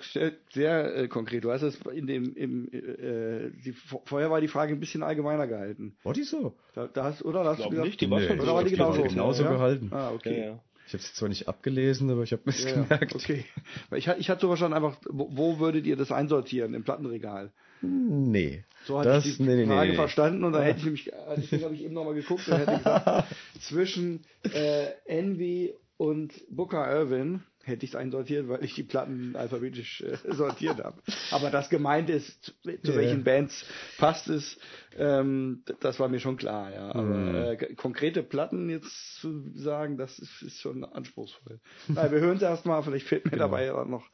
sehr 0.52 0.96
äh, 0.96 1.08
konkret. 1.08 1.44
Du 1.44 1.50
hast 1.52 1.62
es 1.62 1.78
in 1.92 2.06
dem, 2.06 2.34
im, 2.34 2.68
äh, 2.72 3.50
die, 3.64 3.72
vorher 4.04 4.30
war 4.30 4.40
die 4.40 4.48
Frage 4.48 4.72
ein 4.74 4.80
bisschen 4.80 5.02
allgemeiner 5.02 5.46
gehalten. 5.46 5.96
War 6.02 6.12
die 6.12 6.24
so? 6.24 6.56
Da, 6.74 6.88
da 6.88 7.04
hast, 7.04 7.24
oder? 7.24 7.44
Da 7.44 7.50
hast 7.50 7.56
Glaub 7.58 7.68
du 7.68 7.76
gesagt, 7.76 7.86
nicht, 7.86 8.00
die 8.00 8.10
war 8.10 8.18
Nee, 8.20 8.26
schon 8.26 8.40
oder 8.40 8.54
war 8.54 8.64
die 8.64 8.70
genauso? 8.72 9.02
genauso 9.04 9.44
ja? 9.44 9.50
gehalten. 9.50 9.88
Ah, 9.92 9.96
Ja, 10.08 10.10
okay. 10.12 10.40
ja. 10.46 10.60
Ich 10.88 10.94
habe 10.94 11.02
es 11.02 11.14
zwar 11.14 11.28
nicht 11.28 11.46
abgelesen, 11.48 12.10
aber 12.10 12.22
ich 12.22 12.32
habe 12.32 12.42
es 12.46 12.64
Ja, 12.64 12.70
ja, 12.70 12.82
gemerkt. 12.82 13.14
okay. 13.14 13.44
Weil 13.90 13.98
ich, 13.98 14.08
ich 14.08 14.30
hatte 14.30 14.40
so 14.40 14.48
verstanden, 14.48 14.74
einfach, 14.74 14.96
wo, 15.08 15.28
wo 15.30 15.58
würdet 15.60 15.86
ihr 15.86 15.96
das 15.96 16.10
einsortieren 16.10 16.74
im 16.74 16.82
Plattenregal? 16.82 17.52
Nee. 17.82 18.64
So 18.86 18.98
hatte 18.98 19.10
Das- 19.10 19.26
ich 19.26 19.36
die 19.36 19.42
nee, 19.44 19.66
Frage 19.66 19.90
nee. 19.90 19.96
verstanden 19.96 20.44
und 20.44 20.52
dann 20.54 20.62
hätte 20.62 20.78
ich 20.78 20.84
nämlich, 20.86 21.12
deswegen 21.36 21.64
habe 21.64 21.74
ich 21.74 21.84
eben 21.84 21.94
nochmal 21.94 22.14
geguckt 22.14 22.48
und 22.48 22.56
hätte 22.58 22.78
gesagt, 22.78 23.26
zwischen 23.60 24.24
äh, 24.52 24.86
Envy 25.06 25.74
und 25.96 26.32
Booker 26.50 26.90
Irwin 26.90 27.42
hätte 27.68 27.84
ich 27.84 27.92
es 27.92 27.96
einsortiert, 27.96 28.48
weil 28.48 28.64
ich 28.64 28.74
die 28.74 28.82
Platten 28.82 29.36
alphabetisch 29.36 30.00
äh, 30.00 30.16
sortiert 30.32 30.82
habe. 30.82 31.00
Aber 31.30 31.50
das 31.50 31.68
gemeint 31.70 32.10
ist, 32.10 32.54
zu, 32.82 32.96
welchen 32.96 33.22
Bands 33.24 33.64
passt 33.98 34.28
es, 34.28 34.58
ähm, 34.96 35.62
das 35.80 36.00
war 36.00 36.08
mir 36.08 36.20
schon 36.20 36.36
klar, 36.36 36.72
ja. 36.72 36.94
Aber 36.94 37.02
Mhm. 37.04 37.34
äh, 37.60 37.74
konkrete 37.76 38.22
Platten 38.22 38.68
jetzt 38.70 39.16
zu 39.20 39.50
sagen, 39.54 39.96
das 39.98 40.18
ist, 40.18 40.42
ist 40.42 40.60
schon 40.60 40.84
anspruchsvoll. 40.84 41.60
Nein, 41.88 42.10
wir 42.12 42.20
hören 42.20 42.36
es 42.36 42.42
erstmal, 42.42 42.82
vielleicht 42.82 43.06
fällt 43.06 43.26
mir 43.26 43.32
Genau. 43.32 43.44
dabei 43.44 43.68
noch 43.84 44.06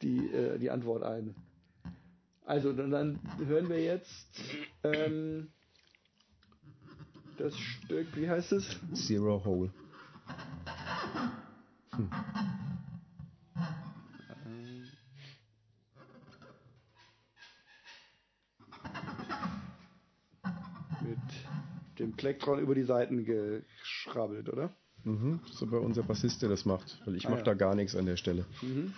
die, 0.00 0.28
äh, 0.28 0.58
die 0.58 0.70
Antwort 0.70 1.02
ein. 1.02 1.34
Also 2.44 2.72
dann, 2.72 2.90
dann 2.90 3.20
hören 3.46 3.68
wir 3.68 3.80
jetzt 3.82 4.26
ähm, 4.82 5.52
das 7.38 7.56
Stück, 7.58 8.06
wie 8.16 8.28
heißt 8.28 8.52
es? 8.52 8.78
Zero 8.94 9.44
Hole. 9.44 9.70
Mit 11.98 12.08
dem 22.02 22.12
Plektron 22.16 22.58
über 22.58 22.74
die 22.74 22.82
Seiten 22.82 23.24
geschrabbelt, 23.24 24.48
oder? 24.48 24.74
Mhm, 25.04 25.40
das 25.44 25.56
ist 25.56 25.62
aber 25.62 25.80
unser 25.80 26.02
Bassist, 26.02 26.42
der 26.42 26.48
das 26.48 26.64
macht, 26.64 27.00
weil 27.04 27.16
ich 27.16 27.26
Ah, 27.26 27.30
mache 27.30 27.40
ja. 27.40 27.44
da 27.46 27.54
gar 27.54 27.74
nichts 27.74 27.96
an 27.96 28.06
der 28.06 28.16
Stelle. 28.16 28.44
Mhm. 28.60 28.92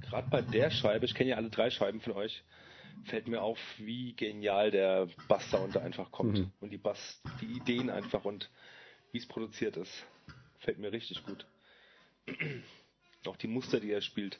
Gerade 0.00 0.28
bei 0.28 0.42
der 0.42 0.70
Scheibe, 0.70 1.06
ich 1.06 1.14
kenne 1.14 1.30
ja 1.30 1.36
alle 1.36 1.48
drei 1.50 1.70
Scheiben 1.70 2.00
von 2.00 2.12
euch, 2.12 2.42
fällt 3.04 3.28
mir 3.28 3.42
auf, 3.42 3.58
wie 3.78 4.14
genial 4.14 4.70
der 4.70 5.08
Basssound 5.28 5.74
da 5.74 5.80
einfach 5.80 6.10
kommt. 6.10 6.38
Mhm. 6.38 6.52
Und 6.60 6.70
die 6.70 6.78
Bass, 6.78 7.20
die 7.40 7.46
Ideen 7.46 7.88
einfach 7.90 8.24
und 8.24 8.50
wie 9.12 9.18
es 9.18 9.26
produziert 9.26 9.76
ist. 9.76 9.92
Fällt 10.58 10.78
mir 10.78 10.92
richtig 10.92 11.24
gut. 11.24 11.46
Auch 13.26 13.36
die 13.36 13.48
Muster, 13.48 13.80
die 13.80 13.90
er 13.90 14.00
spielt. 14.00 14.38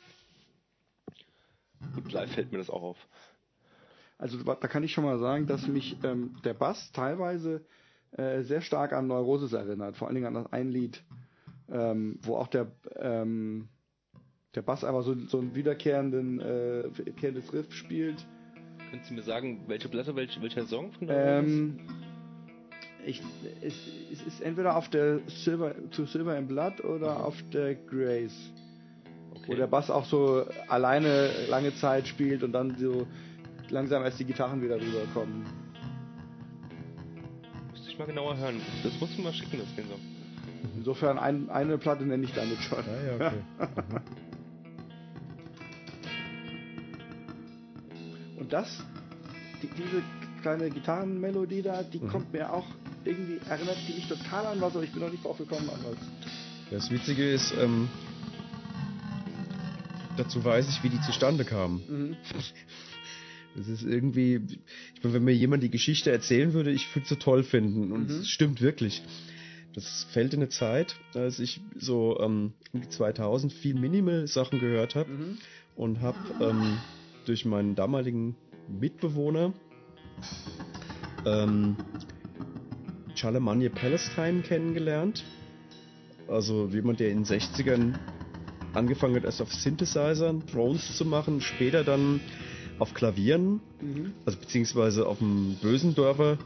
Gut, 1.94 2.12
live 2.12 2.32
fällt 2.32 2.52
mir 2.52 2.59
das 2.59 2.70
auch 2.70 2.82
auf. 2.82 3.09
Also 4.18 4.40
da 4.42 4.54
kann 4.54 4.84
ich 4.84 4.92
schon 4.92 5.04
mal 5.04 5.18
sagen, 5.18 5.46
dass 5.46 5.66
mich 5.66 5.96
ähm, 6.04 6.36
der 6.44 6.54
Bass 6.54 6.92
teilweise 6.92 7.64
äh, 8.12 8.42
sehr 8.42 8.60
stark 8.60 8.92
an 8.92 9.09
Neurosis 9.09 9.52
erinnert. 9.52 9.96
Vor 9.96 10.06
allen 10.06 10.14
Dingen 10.14 10.28
an 10.28 10.34
das 10.34 10.52
ein 10.52 10.68
Lied, 10.68 11.02
ähm, 11.68 12.18
wo 12.22 12.36
auch 12.36 12.46
der, 12.46 12.70
ähm, 12.96 13.68
der 14.54 14.62
Bass 14.62 14.84
einfach 14.84 15.02
so, 15.02 15.14
so 15.26 15.40
ein 15.40 15.54
wiederkehrenden 15.54 16.40
äh, 16.40 16.84
wiederkehrendes 16.96 17.52
Riff 17.52 17.72
spielt. 17.74 18.24
Können 18.90 19.02
Sie 19.02 19.14
mir 19.14 19.22
sagen, 19.22 19.64
welche 19.66 19.88
Platte, 19.88 20.14
welch, 20.14 20.40
welcher 20.40 20.66
Song 20.66 20.92
von 20.92 21.09
Ähm, 21.10 21.80
ich, 23.04 23.22
es, 23.62 23.74
es 24.12 24.22
ist 24.22 24.40
entweder 24.40 24.76
auf 24.76 24.88
der 24.88 25.20
Silver 25.28 25.74
to 25.90 26.04
Silver 26.04 26.36
in 26.38 26.46
Blood 26.46 26.84
oder 26.84 27.24
auf 27.24 27.34
der 27.52 27.74
Grace. 27.74 28.52
Wo 29.47 29.55
der 29.55 29.66
Bass 29.66 29.90
auch 29.90 30.05
so 30.05 30.44
alleine 30.69 31.31
lange 31.48 31.74
Zeit 31.74 32.06
spielt 32.06 32.43
und 32.43 32.52
dann 32.52 32.77
so 32.78 33.06
langsam 33.70 34.05
erst 34.05 34.20
die 34.20 34.24
Gitarren 34.24 34.62
wieder 34.62 34.77
rüberkommen. 34.77 35.44
Müsste 37.73 37.90
ich 37.90 37.98
mal 37.98 38.06
genauer 38.06 38.36
hören. 38.36 38.60
Das 38.85 38.93
musst 39.01 39.19
du 39.19 39.23
mal 39.23 39.32
schicken, 39.32 39.59
das 39.59 39.74
den 39.74 39.89
Song. 39.89 40.01
Insofern 40.77 41.19
ein, 41.19 41.51
eine 41.51 41.78
Platte 41.78 42.05
nenne 42.05 42.24
ich 42.24 42.32
damit 42.35 42.59
schon. 42.59 42.78
Ah, 42.78 43.06
ja, 43.06 43.14
okay. 43.27 43.43
Und 48.39 48.52
das, 48.52 48.82
die, 49.62 49.69
diese 49.69 50.02
kleine 50.43 50.70
Gitarrenmelodie 50.70 51.62
da, 51.62 51.82
die 51.82 51.98
Mhm. 52.01 52.09
kommt 52.09 52.32
mir 52.32 52.52
auch 52.52 52.66
irgendwie, 53.05 53.40
erinnert 53.48 53.77
die 53.89 53.94
mich 53.94 54.09
total 54.09 54.47
an 54.47 54.60
was, 54.60 54.74
aber 54.74 54.85
ich 54.85 54.93
bin 54.93 55.02
noch 55.02 55.10
nicht 55.10 55.24
drauf 55.24 55.39
gekommen 55.39 55.69
anders. 55.73 55.97
Das 56.70 56.90
Witzige 56.90 57.31
ist, 57.32 57.52
ähm, 57.60 57.89
dazu 60.16 60.44
weiß 60.44 60.68
ich, 60.68 60.82
wie 60.82 60.89
die 60.89 61.01
zustande 61.01 61.44
kamen. 61.44 61.82
Mhm. 61.89 62.16
Das 63.55 63.68
ist 63.68 63.82
irgendwie, 63.82 64.40
ich 64.94 65.02
meine, 65.02 65.14
wenn 65.14 65.24
mir 65.24 65.34
jemand 65.34 65.62
die 65.62 65.70
Geschichte 65.70 66.10
erzählen 66.10 66.55
würde, 66.55 66.70
ich 66.70 66.94
würde 66.94 67.06
so 67.06 67.16
toll 67.16 67.43
finden. 67.43 67.93
Und 67.93 68.05
Mhm. 68.09 68.20
es 68.20 68.28
stimmt 68.28 68.60
wirklich. 68.62 69.02
Das 69.74 70.05
fällt 70.10 70.34
in 70.34 70.40
eine 70.40 70.48
Zeit, 70.48 70.97
als 71.14 71.39
ich 71.39 71.60
so 71.76 72.18
ähm, 72.20 72.52
um 72.72 72.80
die 72.82 72.89
2000 72.89 73.52
viel 73.52 73.74
Minimal-Sachen 73.74 74.59
gehört 74.59 74.94
habe 74.94 75.10
Mhm. 75.10 75.39
und 75.76 76.01
habe 76.01 76.18
ähm, 76.40 76.78
durch 77.26 77.44
meinen 77.44 77.74
damaligen 77.74 78.36
Mitbewohner 78.68 79.52
ähm, 81.26 81.76
Charlemagne 83.14 83.70
Palestine 83.70 84.43
kennengelernt. 84.43 85.24
Also 86.28 86.68
jemand, 86.72 87.01
der 87.01 87.10
in 87.10 87.24
den 87.24 87.26
60ern 87.26 87.94
angefangen 88.74 89.16
hat, 89.16 89.24
erst 89.24 89.43
auf 89.43 89.53
Synthesizern 89.53 90.43
Drones 90.53 90.97
zu 90.97 91.05
machen, 91.05 91.40
später 91.40 91.85
dann 91.85 92.20
auf 92.78 92.94
Klavieren, 92.94 93.61
Mhm. 93.81 94.12
also 94.24 94.39
beziehungsweise 94.39 95.07
auf 95.07 95.19
dem 95.19 95.57
Bösendorfer 95.61 96.39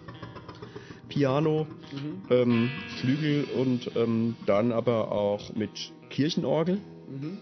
Piano, 1.08 1.66
Mhm. 1.92 2.22
ähm, 2.30 2.70
Flügel 3.00 3.44
und 3.44 3.90
ähm, 3.96 4.36
dann 4.46 4.72
aber 4.72 5.12
auch 5.12 5.54
mit 5.54 5.92
Kirchenorgel. 6.10 6.78
Mhm. 7.08 7.38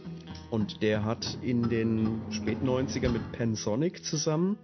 Und 0.50 0.82
der 0.82 1.04
hat 1.04 1.38
in 1.42 1.68
den 1.68 2.20
späten 2.30 2.66
90ern 2.68 3.10
mit 3.12 3.32
Pensonic 3.32 4.04
zusammen 4.04 4.56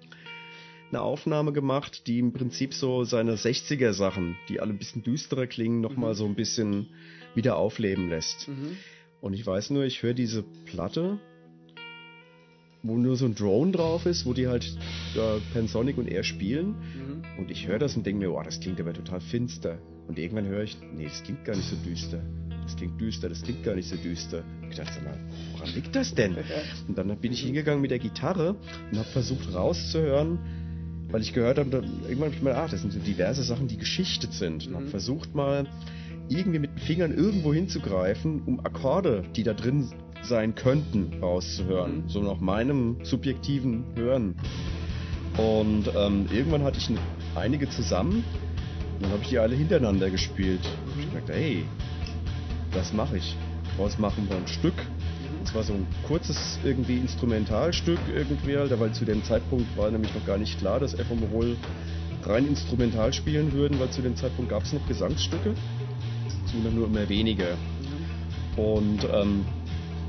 eine 0.91 1.01
Aufnahme 1.03 1.53
gemacht, 1.53 2.07
die 2.07 2.19
im 2.19 2.33
Prinzip 2.33 2.75
so 2.75 3.05
seine 3.05 3.37
60er 3.37 3.93
Sachen, 3.93 4.37
die 4.49 4.61
alle 4.61 4.73
ein 4.73 4.79
bisschen 4.79 5.03
düsterer 5.03 5.47
klingen, 5.47 5.81
nochmal 5.81 6.11
Mhm. 6.13 6.17
so 6.17 6.25
ein 6.27 6.35
bisschen 6.35 6.89
wieder 7.35 7.57
aufleben 7.57 8.09
lässt. 8.09 8.49
Mhm. 8.49 8.77
Und 9.21 9.35
ich 9.35 9.47
weiß 9.47 9.71
nur, 9.71 9.85
ich 9.85 10.03
höre 10.03 10.15
diese 10.15 10.43
Platte, 10.65 11.19
wo 12.83 12.97
nur 12.97 13.17
so 13.17 13.27
ein 13.27 13.35
Drone 13.35 13.73
drauf 13.73 14.07
ist, 14.07 14.25
wo 14.25 14.33
die 14.33 14.49
halt 14.49 14.65
da 15.15 15.39
Pensonic 15.53 15.99
und 15.99 16.09
er 16.09 16.23
spielen. 16.23 16.69
Mhm. 16.69 17.23
Und 17.39 17.51
ich 17.51 17.67
höre 17.69 17.79
das 17.79 17.97
und 17.97 18.07
denke 18.07 18.21
mir, 18.27 18.33
oh, 18.33 18.43
das 18.43 18.61
klingt 18.61 18.81
aber 18.81 18.95
total 18.95 19.21
finster. 19.21 19.79
Und 20.09 20.19
irgendwann 20.19 20.47
höre 20.47 20.63
ich, 20.63 20.77
nee, 20.97 21.05
das 21.05 21.23
klingt 21.23 21.45
gar 21.45 21.55
nicht 21.55 21.69
so 21.69 21.77
düster. 21.77 22.21
Das 22.63 22.77
klingt 22.77 23.01
düster, 23.01 23.29
das 23.29 23.43
klingt 23.43 23.65
gar 23.65 23.75
nicht 23.75 23.89
so 23.89 23.97
düster. 23.97 24.45
Ich 24.71 24.77
dachte, 24.77 24.93
sag 24.95 25.05
mal, 25.05 25.19
woran 25.53 25.75
liegt 25.75 25.95
das 25.95 26.15
denn? 26.15 26.37
Und 26.89 26.97
dann 26.97 27.15
bin 27.19 27.33
ich 27.33 27.41
hingegangen 27.43 27.81
mit 27.81 27.91
der 27.91 27.99
Gitarre 27.99 28.57
und 28.91 28.99
habe 28.99 29.09
versucht 29.09 29.53
rauszuhören, 29.55 30.39
weil 31.11 31.21
ich 31.23 31.33
gehört 31.33 31.59
habe, 31.59 31.71
irgendwann 31.71 32.27
habe 32.27 32.35
ich 32.37 32.43
mir, 32.43 32.55
ach, 32.57 32.71
das 32.71 32.83
sind 32.83 32.93
so 32.93 32.99
diverse 33.01 33.43
Sachen, 33.43 33.67
die 33.67 33.77
geschichtet 33.77 34.33
sind. 34.33 34.67
Und 34.69 34.75
habe 34.75 34.85
Mhm. 34.85 34.91
versucht 34.91 35.35
mal 35.35 35.67
irgendwie 36.31 36.61
mit 36.61 36.71
den 36.71 36.79
Fingern 36.79 37.13
irgendwo 37.13 37.53
hinzugreifen, 37.53 38.43
um 38.47 38.61
Akkorde, 38.61 39.25
die 39.35 39.43
da 39.43 39.53
drin 39.53 39.89
sein 40.23 40.55
könnten, 40.55 41.19
rauszuhören. 41.21 42.05
Mhm. 42.05 42.09
So 42.09 42.23
nach 42.23 42.41
meinem 42.41 42.99
subjektiven 43.03 43.85
Hören. 43.97 44.37
Und 45.37 45.91
ähm, 45.97 46.27
irgendwann 46.33 46.63
hatte 46.63 46.79
ich 46.79 46.91
einige 47.35 47.69
zusammen 47.69 48.25
und 48.95 49.03
dann 49.03 49.13
habe 49.13 49.23
ich 49.23 49.31
die 49.31 49.39
alle 49.39 49.57
hintereinander 49.57 50.11
gespielt. 50.11 50.61
Und 50.95 51.05
ich 51.05 51.13
dachte, 51.13 51.33
hey, 51.33 51.65
das 52.73 52.93
mache 52.93 53.17
ich. 53.17 53.37
Daraus 53.77 53.99
machen 53.99 54.29
wir 54.29 54.37
ein 54.37 54.47
Stück. 54.47 54.75
Es 55.43 55.55
war 55.55 55.63
so 55.63 55.73
ein 55.73 55.87
kurzes 56.07 56.59
irgendwie 56.65 56.99
Instrumentalstück 56.99 57.99
irgendwie, 58.15 58.57
halt, 58.57 58.79
weil 58.79 58.93
zu 58.93 59.05
dem 59.05 59.25
Zeitpunkt 59.25 59.77
war 59.77 59.91
nämlich 59.91 60.15
noch 60.15 60.27
gar 60.27 60.39
nicht 60.39 60.59
klar, 60.59 60.79
dass 60.79 60.95
Ephemerol 60.95 61.57
rein 62.25 62.47
instrumental 62.47 63.13
spielen 63.13 63.53
würden, 63.53 63.81
weil 63.81 63.91
zu 63.91 64.03
dem 64.03 64.17
Zeitpunkt 64.17 64.51
gab 64.51 64.65
es 64.65 64.73
noch 64.73 64.87
Gesangsstücke. 64.87 65.55
Zumindest 66.51 66.77
nur 66.77 66.87
immer 66.87 67.09
weniger. 67.09 67.57
Und 68.57 69.07
ähm, 69.13 69.45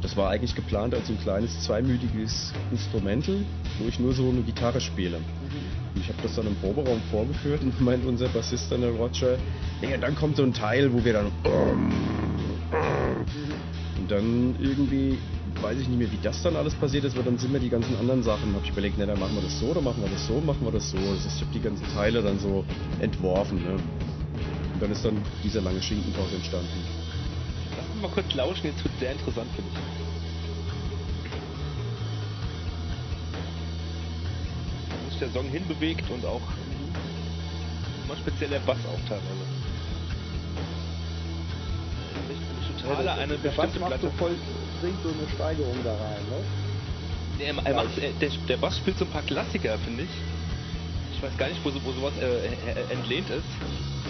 das 0.02 0.18
war 0.18 0.32
eigentlich 0.32 0.56
geplant 0.56 0.96
als 0.96 1.10
ein 1.10 1.20
kleines 1.20 1.62
zweimütiges 1.62 2.54
Instrumental, 2.72 3.38
wo 3.80 3.88
ich 3.88 4.00
nur 4.00 4.14
so 4.14 4.30
eine 4.30 4.42
Gitarre 4.42 4.82
spiele. 4.82 5.18
Und 5.18 6.02
ich 6.02 6.08
habe 6.10 6.18
das 6.24 6.36
dann 6.36 6.48
im 6.48 6.56
Proberaum 6.56 7.00
vorgeführt 7.12 7.62
und 7.62 7.80
meint 7.82 8.06
unser 8.06 8.28
Bassist 8.30 8.72
dann 8.72 8.82
der 8.82 8.92
Roger, 8.92 9.38
ja, 9.82 9.98
dann 9.98 10.16
kommt 10.16 10.38
so 10.38 10.44
ein 10.44 10.54
Teil, 10.54 10.92
wo 10.92 11.04
wir 11.04 11.14
dann 11.14 11.32
und 13.98 14.10
dann 14.10 14.56
irgendwie 14.60 15.18
weiß 15.62 15.80
ich 15.80 15.88
nicht 15.88 16.00
mehr, 16.00 16.12
wie 16.12 16.20
das 16.24 16.42
dann 16.42 16.56
alles 16.56 16.74
passiert 16.74 17.04
ist, 17.04 17.16
weil 17.16 17.24
dann 17.24 17.38
sind 17.38 17.52
mir 17.52 17.60
die 17.60 17.70
ganzen 17.70 17.96
anderen 18.00 18.24
Sachen, 18.24 18.54
habe 18.54 18.64
ich 18.64 18.72
überlegt, 18.72 18.98
ne, 18.98 19.06
dann 19.06 19.20
machen 19.20 19.36
wir 19.36 19.44
das 19.44 19.60
so, 19.60 19.74
dann 19.74 19.84
machen 19.84 20.02
wir 20.02 20.10
das 20.10 20.26
so, 20.26 20.42
machen 20.42 20.66
wir 20.66 20.72
das 20.72 20.90
so. 20.90 20.98
Das 20.98 21.26
heißt, 21.26 21.36
ich 21.36 21.42
habe 21.42 21.54
die 21.54 21.62
ganzen 21.62 21.86
Teile 21.94 22.24
dann 22.24 22.40
so 22.40 22.64
entworfen, 23.00 23.64
ne? 23.64 23.78
Dann 24.82 24.92
ist 24.92 25.06
dann 25.06 25.24
dieser 25.44 25.62
lange 25.62 25.80
Schinken 25.80 26.12
entstanden. 26.34 26.84
Lass 27.78 27.88
uns 27.88 28.02
mal 28.02 28.10
kurz 28.10 28.34
lauschen, 28.34 28.66
jetzt 28.66 28.84
wird 28.84 29.00
sehr 29.00 29.12
interessant 29.12 29.48
für 29.56 29.62
mich. 29.62 29.74
Wo 34.90 35.10
sich 35.12 35.20
der 35.20 35.30
Song 35.30 35.48
hinbewegt 35.50 36.10
und 36.10 36.26
auch 36.26 36.42
mal 38.08 38.18
speziell 38.18 38.50
der 38.50 38.60
Bass 38.62 38.80
auch 38.92 39.08
teilweise. 39.08 39.46
Ich 42.76 42.82
totale 42.82 43.14
eine 43.14 43.38
der 43.38 43.52
Bass 43.52 43.68
bestimmte 43.68 43.80
macht 43.82 43.90
Platte. 43.90 44.08
so 44.08 44.12
voll, 44.18 44.36
bringt 44.82 45.04
so 45.04 45.10
eine 45.10 45.30
Steigerung 45.36 45.78
da 45.84 45.92
rein, 45.92 46.26
ne? 46.28 46.44
Nee, 47.38 47.44
er, 47.46 47.66
er 47.68 47.76
macht, 47.76 47.98
er, 48.00 48.14
der, 48.14 48.30
der 48.50 48.58
Bass 48.58 48.78
spielt 48.78 48.98
so 48.98 49.06
ein 49.06 49.12
paar 49.12 49.22
Klassiker, 49.22 49.78
finde 49.78 50.04
ich. 50.04 50.10
Ich 51.16 51.22
weiß 51.22 51.38
gar 51.38 51.50
nicht, 51.50 51.64
wo, 51.64 51.70
so, 51.70 51.80
wo 51.84 51.92
sowas 51.92 52.14
äh, 52.20 52.48
äh, 52.48 52.92
entlehnt 52.92 53.30
ist. 53.30 54.01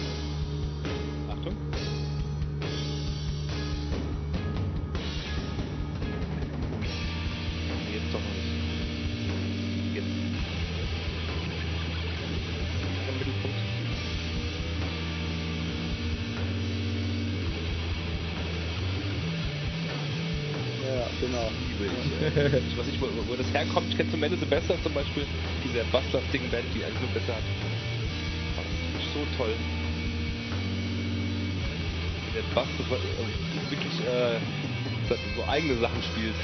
Ich. 22.36 22.78
Weiß 22.78 22.86
nicht, 22.88 23.02
wo, 23.02 23.08
wo 23.28 23.36
das 23.36 23.52
herkommt. 23.54 23.88
Ich 23.90 23.98
kenne 23.98 24.12
zum 24.12 24.24
Ende 24.24 24.38
the 24.38 24.46
Bester 24.46 24.76
zum 24.84 24.94
Beispiel, 24.94 25.26
diese 25.64 25.84
basslastigen 25.92 26.50
Band, 26.50 26.66
die 26.74 26.84
eigentlich 26.84 27.02
nur 27.02 27.12
besser 27.12 27.36
hat. 27.36 27.44
Aber 28.58 28.68
das 28.94 29.02
ich 29.02 29.14
so 29.14 29.22
toll. 29.38 29.54
Der 32.34 32.56
Bass 32.56 32.68
so, 32.78 32.84
äh, 32.96 33.72
wirklich 33.72 34.00
äh, 34.08 34.40
so 35.36 35.44
eigene 35.50 35.78
Sachen 35.80 36.02
spielt. 36.04 36.36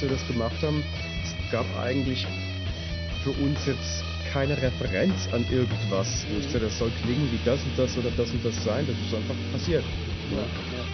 Als 0.00 0.10
wir 0.10 0.16
das 0.16 0.26
gemacht 0.26 0.62
haben, 0.62 0.82
es 1.22 1.52
gab 1.52 1.66
eigentlich 1.78 2.26
für 3.22 3.30
uns 3.30 3.58
jetzt 3.66 4.02
keine 4.32 4.56
Referenz 4.56 5.28
an 5.32 5.44
irgendwas. 5.50 6.24
Mhm. 6.24 6.40
Ich 6.40 6.46
gesagt, 6.46 6.64
das 6.64 6.78
soll 6.78 6.90
klingen 7.02 7.28
wie 7.30 7.40
das 7.44 7.60
und 7.64 7.76
das 7.76 7.98
oder 7.98 8.10
das 8.16 8.30
und 8.30 8.42
das 8.42 8.64
sein. 8.64 8.86
Das 8.86 8.96
ist 8.96 9.14
einfach 9.14 9.34
passiert. 9.52 9.84
Ja, 10.30 10.38
ja. 10.38 10.84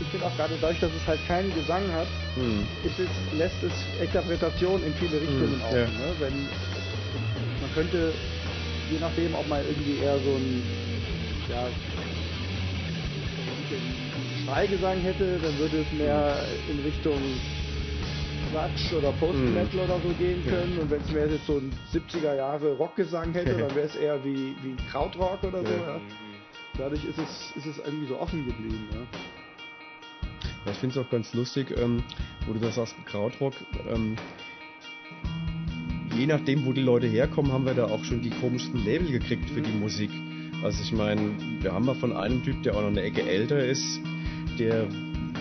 Ich 0.00 0.06
finde 0.10 0.26
auch 0.26 0.36
gerade 0.36 0.54
dadurch, 0.60 0.78
dass 0.80 0.90
es 0.92 1.06
halt 1.06 1.26
keinen 1.26 1.52
Gesang 1.54 1.82
hat, 1.92 2.06
ist 2.84 2.98
es, 2.98 3.38
lässt 3.38 3.62
es 3.62 3.72
Interpretation 4.00 4.82
in 4.84 4.94
viele 4.94 5.20
Richtungen 5.20 5.56
mhm. 5.56 5.62
offen. 5.62 5.76
Ja. 5.76 5.86
Ne? 5.86 6.14
Wenn, 6.20 6.34
man 7.60 7.74
könnte, 7.74 8.12
je 8.90 8.98
nachdem, 9.00 9.34
ob 9.34 9.48
man 9.48 9.60
irgendwie 9.66 10.02
eher 10.02 10.18
so 10.18 10.36
ein 10.36 10.62
ja, 11.50 11.66
Schreigesang 14.50 14.98
hätte, 14.98 15.38
dann 15.38 15.58
würde 15.58 15.82
es 15.82 15.92
mehr 15.96 16.36
mhm. 16.66 16.78
in 16.78 16.84
Richtung 16.84 17.18
Quatsch 18.50 18.92
oder 18.92 19.12
Post-Metal 19.12 19.76
mm. 19.76 19.84
oder 19.84 20.00
so 20.00 20.08
gehen 20.18 20.44
können. 20.44 20.74
Ja. 20.74 20.82
Und 20.82 20.90
wenn 20.90 21.00
es 21.00 21.12
mehr 21.12 21.28
jetzt 21.28 21.46
so 21.46 21.58
ein 21.58 21.72
70er 21.92 22.34
Jahre 22.34 22.72
Rockgesang 22.72 23.32
hätte, 23.32 23.54
dann 23.56 23.72
wäre 23.76 23.86
es 23.86 23.94
eher 23.94 24.24
wie, 24.24 24.56
wie 24.62 24.74
Krautrock 24.90 25.44
oder 25.44 25.60
so. 25.60 25.72
Ja. 25.72 26.00
Dadurch 26.78 27.04
ist 27.04 27.18
es, 27.18 27.52
ist 27.56 27.66
es 27.66 27.78
irgendwie 27.78 28.08
so 28.08 28.18
offen 28.18 28.44
geblieben. 28.44 28.88
ich 30.68 30.78
finde 30.78 30.98
es 30.98 31.06
auch 31.06 31.10
ganz 31.10 31.32
lustig, 31.32 31.72
ähm, 31.78 32.02
wo 32.46 32.52
du 32.52 32.58
das 32.58 32.74
sagst, 32.74 32.96
Krautrock. 33.06 33.54
Ähm, 33.88 34.16
je 36.16 36.26
nachdem, 36.26 36.66
wo 36.66 36.72
die 36.72 36.82
Leute 36.82 37.06
herkommen, 37.06 37.52
haben 37.52 37.66
wir 37.66 37.74
da 37.74 37.84
auch 37.84 38.02
schon 38.02 38.20
die 38.20 38.30
komischsten 38.30 38.84
Label 38.84 39.12
gekriegt 39.12 39.48
für 39.48 39.60
die 39.60 39.70
mhm. 39.70 39.80
Musik. 39.80 40.10
Also 40.64 40.82
ich 40.82 40.90
meine, 40.90 41.36
wir 41.60 41.72
haben 41.72 41.86
mal 41.86 41.94
von 41.94 42.16
einem 42.16 42.42
Typ, 42.42 42.64
der 42.64 42.74
auch 42.74 42.80
noch 42.80 42.88
eine 42.88 43.02
Ecke 43.02 43.22
älter 43.22 43.64
ist, 43.64 44.00
der 44.60 44.86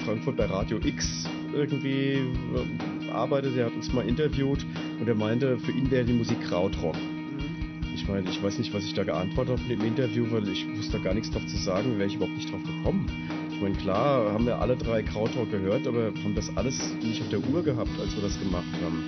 Frankfurt 0.05 0.37
bei 0.37 0.45
Radio 0.45 0.79
X 0.83 1.27
irgendwie 1.53 2.13
äh, 2.13 3.11
arbeitet, 3.11 3.57
der 3.57 3.65
hat 3.65 3.73
uns 3.73 3.91
mal 3.91 4.07
interviewt 4.07 4.65
und 4.99 5.07
er 5.07 5.15
meinte, 5.15 5.57
für 5.59 5.71
ihn 5.71 5.91
wäre 5.91 6.05
die 6.05 6.13
Musik 6.13 6.39
Krautrock. 6.41 6.95
Mhm. 6.95 7.93
Ich 7.93 8.07
meine, 8.07 8.29
ich 8.29 8.41
weiß 8.41 8.57
nicht, 8.59 8.73
was 8.73 8.85
ich 8.85 8.93
da 8.93 9.03
geantwortet 9.03 9.59
habe 9.59 9.73
in 9.73 9.79
dem 9.79 9.87
Interview, 9.87 10.25
weil 10.31 10.47
ich 10.47 10.65
wusste 10.77 10.97
da 10.97 11.03
gar 11.03 11.13
nichts 11.13 11.31
drauf 11.31 11.45
zu 11.47 11.57
sagen, 11.57 11.97
wäre 11.97 12.07
ich 12.07 12.15
überhaupt 12.15 12.37
nicht 12.37 12.51
drauf 12.51 12.63
gekommen. 12.63 13.11
Ich 13.51 13.61
meine, 13.61 13.75
klar 13.75 14.31
haben 14.31 14.45
wir 14.45 14.59
alle 14.59 14.77
drei 14.77 15.03
Krautrock 15.03 15.51
gehört, 15.51 15.85
aber 15.85 16.13
haben 16.23 16.35
das 16.35 16.55
alles 16.55 16.79
nicht 17.03 17.21
auf 17.21 17.29
der 17.29 17.39
Uhr 17.49 17.61
gehabt, 17.61 17.91
als 17.99 18.15
wir 18.15 18.23
das 18.23 18.39
gemacht 18.39 18.71
haben. 18.81 19.03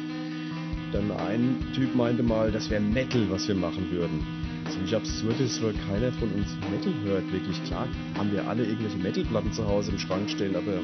Dann 0.92 1.10
ein 1.12 1.56
Typ 1.74 1.96
meinte 1.96 2.22
mal, 2.22 2.52
das 2.52 2.70
wäre 2.70 2.82
Metal, 2.82 3.28
was 3.30 3.48
wir 3.48 3.56
machen 3.56 3.90
würden. 3.92 4.41
Ziemlich 4.72 4.96
absurd 4.96 5.40
ist, 5.40 5.62
weil 5.62 5.74
keiner 5.88 6.12
von 6.14 6.32
uns 6.32 6.48
Metal 6.72 6.94
hört, 7.04 7.32
wirklich. 7.32 7.62
Klar 7.66 7.88
haben 8.18 8.32
wir 8.32 8.48
alle 8.48 8.64
irgendwelche 8.64 8.98
Metalplatten 8.98 9.52
zu 9.52 9.68
Hause 9.68 9.92
im 9.92 10.00
Schrank 10.00 10.30
stehen, 10.30 10.56
aber 10.56 10.80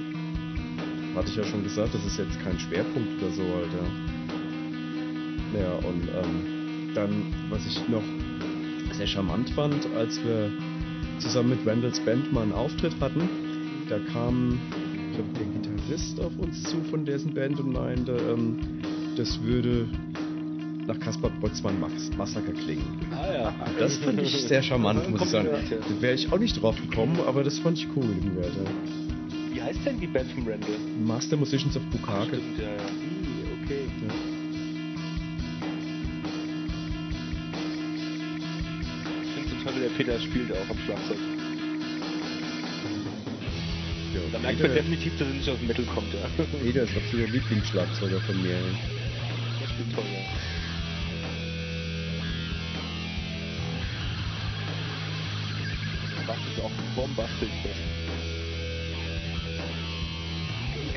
hatte 1.16 1.30
ich 1.30 1.38
ja 1.38 1.44
schon 1.44 1.64
gesagt, 1.64 1.94
das 1.94 2.06
ist 2.06 2.18
jetzt 2.18 2.40
kein 2.44 2.60
Schwerpunkt 2.60 3.22
oder 3.22 3.32
so, 3.32 3.42
Alter. 3.42 3.86
Ja, 5.58 5.74
und 5.88 6.04
ähm, 6.04 6.94
dann, 6.94 7.34
was 7.50 7.66
ich 7.66 7.88
noch 7.88 8.04
sehr 8.92 9.08
charmant 9.08 9.50
fand, 9.52 9.88
als 9.96 10.22
wir 10.24 10.52
zusammen 11.20 11.50
mit 11.50 11.66
Randalls 11.66 12.00
Band 12.02 12.32
mal 12.34 12.44
einen 12.44 12.54
Auftritt 12.54 12.94
hatten, 13.00 13.30
da 13.90 14.00
kam, 14.12 14.60
ich 15.10 15.16
glaube, 15.16 15.30
der 15.40 15.46
Gitarrist 15.46 16.20
auf 16.20 16.38
uns 16.38 16.64
zu 16.64 16.84
von 16.90 17.06
dessen 17.06 17.34
Band 17.34 17.60
und 17.60 17.74
meinte, 17.74 18.12
ähm, 18.12 18.58
das 19.16 19.42
würde 19.42 19.88
nach 20.88 21.00
Kaspar 21.00 21.30
Boltzmann 21.42 21.76
Massaker 22.18 22.54
klingen. 22.54 23.00
Ah 23.12 23.34
ja. 23.34 23.54
Das 23.78 23.98
fand 23.98 24.22
ich 24.22 24.32
sehr 24.44 24.64
charmant, 24.64 25.10
muss 25.10 25.22
ich 25.22 25.30
sagen. 25.30 25.50
Da 25.52 26.02
wäre 26.02 26.16
ich 26.16 26.32
auch 26.32 26.40
nicht 26.40 26.62
drauf 26.62 26.76
gekommen, 26.82 27.20
aber 27.28 27.44
das 27.44 27.60
fand 27.60 27.78
ich 27.78 27.88
cool, 27.96 28.08
den 28.08 28.36
Werte 28.38 28.66
heißt 29.68 29.86
denn 29.86 30.00
die 30.00 30.08
Band 30.08 30.32
von 30.32 30.48
Randall? 30.48 30.80
Master 31.06 31.36
Musicians 31.36 31.76
of 31.76 31.84
Bukake. 31.92 32.28
Stimmt, 32.28 32.58
ja, 32.58 32.70
ja. 32.70 32.78
Okay. 33.64 33.84
Ja. 34.02 34.14
Ich 39.24 39.30
finde 39.34 39.64
toll, 39.64 39.74
wie 39.76 39.80
der 39.82 39.90
Peter 39.90 40.20
spielt 40.22 40.52
auch 40.54 40.70
am 40.70 40.78
Schlagzeug. 40.86 41.18
Ja, 44.14 44.22
da 44.32 44.40
merkt 44.40 44.62
man 44.62 44.74
definitiv, 44.74 45.18
dass 45.20 45.28
er 45.28 45.34
nicht 45.34 45.50
aus 45.50 45.58
dem 45.58 45.68
Metal 45.68 45.86
kommt, 45.94 46.14
ja. 46.14 46.44
Peter 46.64 46.84
ist 46.84 46.96
absoluter 46.96 47.30
Lieblingsschlagzeuger 47.30 48.22
von 48.22 48.42
mir. 48.42 48.56
Der 49.62 49.68
spielt 49.68 49.94
toll, 49.94 50.06
ja. 50.14 50.47
Das 56.28 56.38
ist 56.38 56.60
auch 56.62 56.72
bombastisch. 56.96 57.50
Ja 57.64 57.98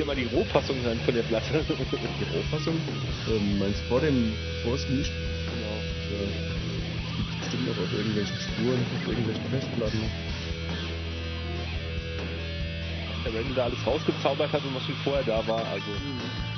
gerne 0.00 0.06
mal 0.06 0.16
die 0.16 0.34
Rohfassung 0.34 0.80
hören 0.82 0.98
von 1.04 1.14
der 1.14 1.22
Platte. 1.22 1.64
Die 1.68 2.36
Rohfassung? 2.36 2.74
Ähm, 3.28 3.58
meinst 3.58 3.80
du 3.80 3.84
vor 3.88 4.00
dem, 4.00 4.32
vor 4.62 4.74
es 4.74 4.88
mischt? 4.88 5.12
Genau. 5.12 5.76
Ja. 6.10 6.24
Es 7.10 7.16
gibt 7.16 7.40
bestimmt 7.40 7.66
noch 7.66 7.76
auf 7.76 7.92
irgendwelchen 7.92 8.36
Spuren, 8.36 8.80
auf 8.80 9.08
irgendwelchen 9.08 9.44
Festplatten. 9.50 10.00
Was 13.12 13.24
der 13.24 13.34
Randall 13.34 13.54
da 13.54 13.64
alles 13.64 13.86
rausgezaubert 13.86 14.52
hat 14.52 14.64
und 14.64 14.74
was 14.74 14.84
schon 14.86 14.96
vorher 15.04 15.24
da 15.24 15.46
war, 15.46 15.66
also. 15.66 15.92
Ich 15.92 16.49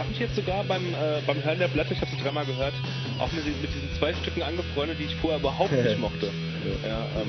habe 0.00 0.08
mich 0.08 0.18
jetzt 0.18 0.34
sogar 0.34 0.64
beim, 0.64 0.82
äh, 0.94 1.20
beim 1.26 1.44
Hören 1.44 1.58
der 1.58 1.68
Platte, 1.68 1.92
ich 1.92 2.00
habe 2.00 2.10
sie 2.10 2.22
dreimal 2.22 2.46
gehört, 2.46 2.72
auch 3.18 3.30
mit, 3.32 3.44
mit 3.44 3.70
diesen 3.70 3.92
zwei 3.98 4.14
Stücken 4.14 4.42
angefreundet, 4.42 4.98
die 4.98 5.04
ich 5.04 5.14
vorher 5.16 5.38
überhaupt 5.38 5.72
nicht 5.72 5.98
mochte. 6.00 6.26
ja. 6.26 6.88
ja 6.88 7.06
ähm, 7.20 7.28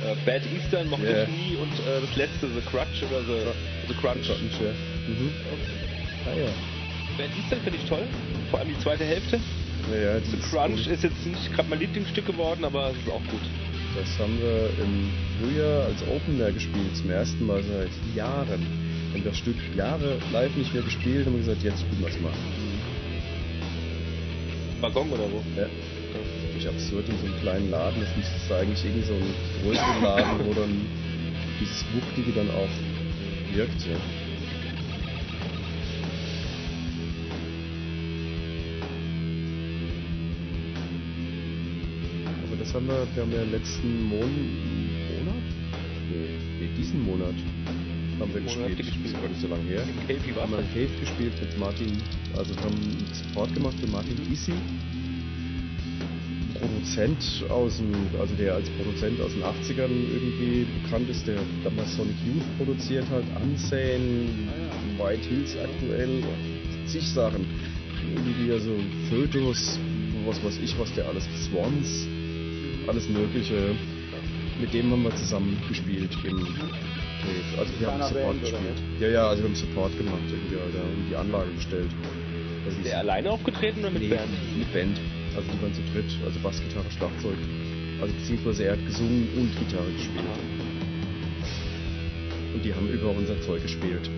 äh, 0.00 0.16
Bad 0.24 0.42
Eastern 0.50 0.88
mochte 0.88 1.04
yeah. 1.04 1.22
ich 1.24 1.28
nie 1.28 1.56
und 1.56 1.72
äh, 1.72 2.00
das 2.00 2.16
letzte, 2.16 2.48
The 2.48 2.62
Crutch 2.62 3.04
oder 3.04 3.20
The, 3.20 3.52
The 3.88 3.94
Crunch. 4.00 4.26
Crunch 4.26 4.56
ja. 4.64 4.72
Mhm. 5.06 5.30
Ah, 6.24 6.38
ja. 6.40 6.48
Bad 7.18 7.36
Eastern 7.36 7.60
finde 7.60 7.78
ich 7.78 7.88
toll, 7.88 8.06
vor 8.50 8.60
allem 8.60 8.70
die 8.70 8.80
zweite 8.80 9.04
Hälfte. 9.04 9.38
Ja, 9.92 10.18
The 10.20 10.38
Crunch 10.48 10.80
ist, 10.80 10.86
ist 10.86 11.02
jetzt 11.04 11.26
nicht 11.26 11.52
gerade 11.52 11.68
mein 11.68 11.80
Lieblingsstück 11.80 12.24
geworden, 12.24 12.64
aber 12.64 12.90
es 12.90 12.96
ist 12.96 13.08
auch 13.08 13.20
gut. 13.28 13.44
Das 13.94 14.08
haben 14.18 14.40
wir 14.40 14.70
im 14.82 15.10
Frühjahr 15.36 15.84
als 15.84 16.00
Opener 16.08 16.50
gespielt, 16.52 16.96
zum 16.96 17.10
ersten 17.10 17.44
Mal 17.44 17.62
seit 17.62 17.90
Jahren. 18.16 18.89
Wir 19.12 19.20
haben 19.20 19.24
das 19.24 19.38
Stück 19.38 19.56
Jahre 19.76 20.18
live 20.32 20.56
nicht 20.56 20.72
mehr 20.72 20.82
gespielt 20.82 21.26
und 21.26 21.32
haben 21.32 21.40
gesagt, 21.40 21.62
jetzt 21.62 21.80
spielen 21.80 22.00
wir 22.00 22.08
es 22.08 22.20
mal. 22.20 22.32
Waggon 24.80 25.10
oder 25.10 25.24
wo? 25.30 25.42
Ja 25.60 25.66
völlig 26.60 26.68
absurd 26.68 27.08
in 27.08 27.18
so 27.18 27.26
einem 27.26 27.40
kleinen 27.40 27.70
Laden. 27.70 28.00
Das 28.00 28.16
müsste 28.16 28.56
eigentlich 28.56 28.84
irgend 28.84 29.06
so 29.06 29.14
ein 29.14 29.34
größerer 29.62 30.00
Laden, 30.02 30.46
wo 30.46 30.54
dann 30.54 30.86
dieses 31.60 31.84
Wuchtige 31.94 32.32
dann 32.32 32.50
auch 32.50 33.54
wirkt. 33.54 33.86
Ja. 33.86 33.96
Aber 42.46 42.56
das 42.58 42.74
haben 42.74 42.86
wir, 42.86 43.06
wir 43.14 43.22
haben 43.22 43.32
ja 43.32 43.42
letzten 43.42 44.04
Mon 44.04 44.18
Monat? 44.18 45.34
Nee, 46.10 46.28
nee, 46.60 46.68
diesen 46.76 47.04
Monat 47.04 47.34
haben 48.20 48.34
wir 48.34 48.40
gespielt. 48.42 48.76
gespielt. 48.76 49.04
Das 49.04 49.12
ist 49.12 49.28
nicht 49.28 49.40
so 49.40 49.48
lange 49.48 49.64
her. 49.64 49.82
Im 49.82 50.06
Cave, 50.06 50.20
wie 50.26 50.40
haben 50.40 50.52
wir 50.52 50.58
im 50.58 50.68
Cave 50.68 51.00
gespielt 51.00 51.32
mit 51.40 51.58
Martin, 51.58 51.96
also 52.36 52.54
haben 52.56 52.74
einen 52.74 53.06
Support 53.12 53.54
gemacht 53.54 53.74
für 53.80 53.88
Martin 53.88 54.16
Isi 54.30 54.54
Produzent 56.60 57.44
aus 57.48 57.78
dem, 57.78 57.92
also 58.20 58.34
der 58.34 58.54
als 58.54 58.68
Produzent 58.70 59.20
aus 59.20 59.32
den 59.32 59.42
80ern 59.42 59.90
irgendwie 60.12 60.66
bekannt 60.82 61.08
ist, 61.08 61.26
der 61.26 61.38
damals 61.64 61.96
Sonic 61.96 62.16
Youth 62.26 62.58
produziert 62.58 63.08
hat, 63.10 63.24
Unsane, 63.42 64.28
White 64.98 65.26
Hills 65.28 65.56
aktuell, 65.56 66.22
zig 66.86 67.06
Sachen. 67.06 67.46
Irgendwie 68.14 68.52
also 68.52 68.74
Fötus, 69.08 69.78
was 70.26 70.42
weiß 70.44 70.58
ich, 70.62 70.78
was 70.78 70.92
der 70.94 71.06
alles, 71.08 71.24
Swans, 71.44 72.06
alles 72.86 73.08
mögliche. 73.08 73.74
Mit 74.60 74.74
dem 74.74 74.90
haben 74.90 75.04
wir 75.04 75.16
zusammen 75.16 75.56
gespielt 75.68 76.14
im 76.24 76.46
also 77.58 77.72
wir 77.78 77.86
haben 77.92 78.02
Support 78.02 78.40
gespielt. 78.40 78.78
Ja, 79.00 79.08
ja, 79.08 79.28
also 79.28 79.42
wir 79.42 79.48
haben 79.48 79.56
Support 79.56 79.96
gemacht 79.96 80.22
irgendwie, 80.30 80.56
Alter, 80.56 80.84
und 80.84 81.08
die 81.10 81.16
Anlage 81.16 81.50
bestellt. 81.50 81.90
Ist 82.68 82.84
der 82.84 82.98
alleine 82.98 83.30
aufgetreten 83.30 83.80
oder 83.80 83.90
mit 83.90 84.02
nee, 84.02 84.08
Band? 84.08 84.30
Mit 84.56 84.72
Band. 84.72 85.00
Also 85.36 85.48
die 85.52 85.62
waren 85.62 85.74
zu 85.74 85.82
dritt, 85.92 86.10
also 86.24 86.38
Bass, 86.40 86.60
Gitarre, 86.60 86.90
Schlagzeug. 86.90 87.36
Also 88.00 88.14
beziehungsweise 88.14 88.64
er 88.64 88.72
hat 88.72 88.86
gesungen 88.86 89.28
und 89.36 89.50
Gitarre 89.58 89.90
gespielt. 89.92 90.24
Und 92.54 92.64
die 92.64 92.74
haben 92.74 92.88
über 92.88 93.10
unser 93.10 93.40
Zeug 93.42 93.62
gespielt. 93.62 94.10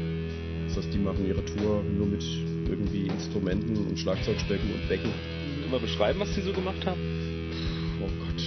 Das 0.68 0.76
heißt, 0.78 0.94
die 0.94 0.98
machen 0.98 1.26
ihre 1.26 1.44
Tour 1.44 1.82
nur 1.96 2.06
mit 2.06 2.24
irgendwie 2.68 3.06
Instrumenten 3.08 3.76
und 3.86 3.98
Schlagzeugstöcken 3.98 4.72
und 4.72 4.88
Becken. 4.88 5.10
Kannst 5.10 5.64
du 5.64 5.70
mal 5.70 5.80
beschreiben, 5.80 6.20
was 6.20 6.34
die 6.34 6.40
so 6.40 6.52
gemacht 6.52 6.86
haben? 6.86 7.21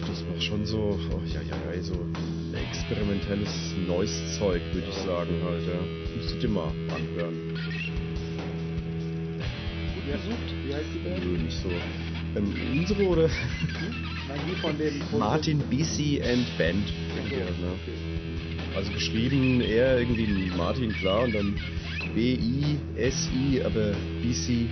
Gott, 0.01 0.09
das 0.09 0.25
war 0.27 0.41
schon 0.41 0.65
so, 0.65 0.99
oh 1.11 1.21
ja, 1.33 1.41
ja, 1.41 1.73
ja, 1.73 1.81
so 1.81 1.93
experimentelles 2.53 3.73
neues 3.87 4.37
Zeug, 4.37 4.61
würde 4.73 4.87
ich 4.89 4.95
sagen 4.95 5.41
halt, 5.43 5.67
ja. 5.67 6.15
Musst 6.15 6.35
du 6.35 6.39
dir 6.39 6.49
mal 6.49 6.71
anhören. 6.89 7.35
Gut 9.93 10.03
versucht, 10.09 10.53
wie 10.65 10.73
heißt 10.73 10.85
die 10.93 10.99
Band? 10.99 11.23
Nö, 11.23 11.37
nicht 11.37 11.57
so. 11.57 11.69
Ähm, 12.35 12.79
unsere 12.79 13.03
oder? 13.03 13.29
Nein, 14.27 14.39
die 14.49 14.55
von 14.55 14.77
dem 14.77 15.19
Martin 15.19 15.59
BC 15.69 16.21
and 16.25 16.57
Band. 16.57 16.93
Okay. 17.25 17.39
Ja, 17.39 17.45
ne? 17.45 17.75
Also 18.75 18.91
geschrieben 18.91 19.61
eher 19.61 19.99
irgendwie 19.99 20.51
Martin 20.57 20.91
klar 20.93 21.23
und 21.23 21.33
dann 21.33 21.55
B-I-S-I, 22.13 23.61
aber 23.63 23.93
BC 24.21 24.67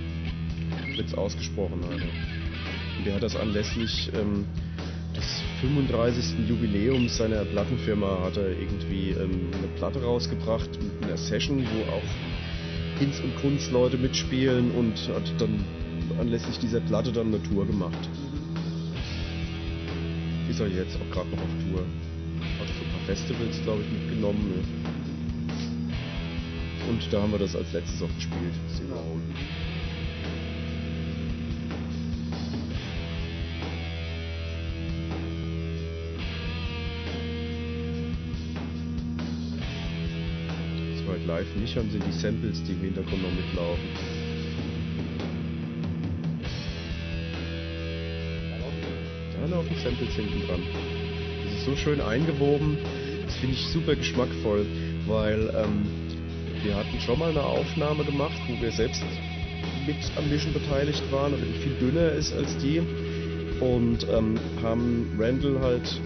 wird's 0.96 1.14
ausgesprochen. 1.14 1.80
Also. 1.90 2.04
Und 2.98 3.06
der 3.06 3.14
hat 3.14 3.22
das 3.22 3.36
anlässlich 3.36 4.10
ähm, 4.14 4.44
des 5.14 5.42
35. 5.60 6.48
Jubiläums 6.48 7.16
seiner 7.16 7.44
Plattenfirma 7.44 8.20
hat 8.24 8.36
er 8.36 8.50
irgendwie 8.50 9.10
ähm, 9.10 9.48
eine 9.56 9.68
Platte 9.76 10.02
rausgebracht 10.02 10.70
mit 10.82 11.04
einer 11.04 11.16
Session, 11.16 11.64
wo 11.64 11.92
auch 11.92 12.98
Hinz 12.98 13.20
und 13.20 13.36
Kunz 13.36 13.70
Leute 13.70 13.96
mitspielen 13.96 14.70
und 14.72 14.96
hat 15.14 15.32
dann 15.38 15.64
anlässlich 16.18 16.58
dieser 16.58 16.80
Platte 16.80 17.12
dann 17.12 17.28
eine 17.28 17.42
Tour 17.42 17.66
gemacht. 17.66 18.08
Ist 20.48 20.60
er 20.60 20.68
jetzt 20.68 20.96
auch 20.96 21.10
gerade 21.12 21.30
noch 21.30 21.38
auf 21.38 21.54
Tour. 21.68 21.80
Hat 22.60 22.68
so 22.68 22.84
ein 22.84 22.90
paar 22.90 23.06
Festivals, 23.06 23.62
glaube 23.62 23.82
ich, 23.82 24.00
mitgenommen. 24.00 24.64
Und 26.88 27.12
da 27.12 27.22
haben 27.22 27.32
wir 27.32 27.38
das 27.38 27.56
als 27.56 27.72
letztes 27.72 28.02
auch 28.02 28.14
gespielt. 28.14 28.54
Silver 28.68 29.00
Live 41.26 41.46
nicht 41.56 41.76
haben, 41.76 41.90
sind 41.90 42.04
die 42.06 42.12
Samples, 42.12 42.62
die 42.64 42.72
im 42.72 42.80
Hintergrund 42.80 43.22
noch 43.22 43.32
mitlaufen. 43.32 43.88
Da 49.40 49.46
laufen 49.56 49.76
Samples 49.82 50.14
hinten 50.14 50.46
dran. 50.46 50.62
Das 51.44 51.54
ist 51.54 51.64
so 51.64 51.76
schön 51.76 52.00
eingewoben. 52.00 52.78
Das 53.24 53.36
finde 53.36 53.54
ich 53.54 53.66
super 53.68 53.96
geschmackvoll, 53.96 54.66
weil 55.06 55.50
ähm, 55.56 55.86
wir 56.62 56.74
hatten 56.74 57.00
schon 57.00 57.18
mal 57.18 57.30
eine 57.30 57.42
Aufnahme 57.42 58.04
gemacht, 58.04 58.38
wo 58.48 58.60
wir 58.60 58.72
selbst 58.72 59.02
mit 59.86 59.96
am 60.16 60.28
Mischen 60.30 60.52
beteiligt 60.52 61.02
waren, 61.10 61.34
aber 61.34 61.42
die 61.42 61.58
viel 61.62 61.74
dünner 61.80 62.12
ist 62.12 62.32
als 62.34 62.56
die. 62.58 62.80
Und 63.60 64.06
ähm, 64.10 64.38
haben 64.62 65.16
Randall 65.18 65.60
halt 65.60 66.00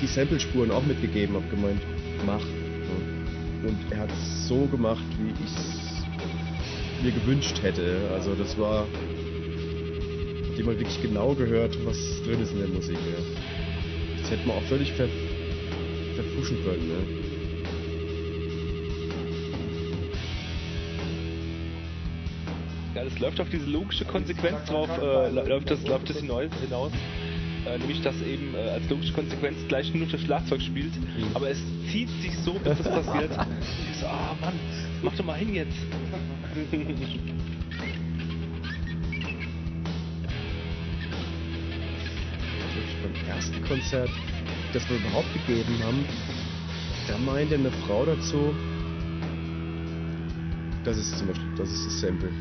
die 0.00 0.06
Samplespuren 0.06 0.70
auch 0.70 0.84
mitgegeben, 0.84 1.36
hab 1.36 1.48
gemeint, 1.50 1.80
mach. 2.26 2.61
Und 3.64 3.78
er 3.90 4.00
hat 4.00 4.10
es 4.10 4.48
so 4.48 4.66
gemacht, 4.66 5.04
wie 5.18 5.30
ich 5.30 5.50
es 5.50 6.02
mir 7.02 7.12
gewünscht 7.12 7.62
hätte. 7.62 8.10
Also 8.12 8.34
das 8.34 8.58
war, 8.58 8.80
hat 8.80 10.56
jemand 10.56 10.78
wirklich 10.78 11.00
genau 11.00 11.34
gehört, 11.34 11.76
was 11.84 11.96
drin 12.24 12.40
ist 12.40 12.52
in 12.52 12.58
der 12.58 12.68
Musik. 12.68 12.96
Ja. 12.96 14.20
Das 14.20 14.30
hätte 14.30 14.46
man 14.46 14.56
auch 14.56 14.62
völlig 14.64 14.92
ver 14.92 15.08
verfuschen 16.14 16.58
können. 16.64 16.88
Ne? 16.88 17.32
Ja, 22.94 23.04
das 23.04 23.18
läuft 23.18 23.40
auf 23.40 23.48
diese 23.48 23.66
logische 23.66 24.04
Konsequenz 24.04 24.64
drauf, 24.66 24.90
äh, 25.00 25.30
läuft 25.30 25.70
das, 25.70 25.86
läuft 25.86 26.10
das 26.10 26.18
hinaus, 26.18 26.50
hinaus. 26.60 26.92
Äh, 27.66 27.78
nämlich, 27.78 28.02
dass 28.02 28.20
eben 28.22 28.54
äh, 28.54 28.70
als 28.70 28.88
logische 28.90 29.12
Konsequenz 29.12 29.56
gleich 29.68 29.94
nur 29.94 30.06
das 30.06 30.20
Schlagzeug 30.20 30.60
spielt, 30.60 30.92
aber 31.34 31.50
es 31.50 31.58
zieht 31.90 32.08
sich 32.20 32.36
so, 32.38 32.54
bis 32.54 32.78
das 32.78 32.82
passiert. 32.82 33.30
Ich 33.92 33.98
so, 33.98 34.06
ah 34.06 34.36
Mann, 34.40 34.54
mach 35.02 35.14
doch 35.14 35.24
mal 35.24 35.38
hin 35.38 35.54
jetzt. 35.54 35.76
beim 43.02 43.28
ersten 43.28 43.62
Konzert, 43.64 44.10
das 44.72 44.88
wir 44.88 44.96
überhaupt 44.96 45.32
gegeben 45.32 45.78
haben, 45.82 46.04
da 47.08 47.18
meinte 47.18 47.54
eine 47.54 47.70
Frau 47.86 48.04
dazu, 48.04 48.54
das 50.84 50.96
ist 50.96 51.18
zum 51.18 51.28
Beispiel, 51.28 51.48
das 51.56 51.70
ist 51.70 51.86
das 51.86 52.00
Sample. 52.00 52.32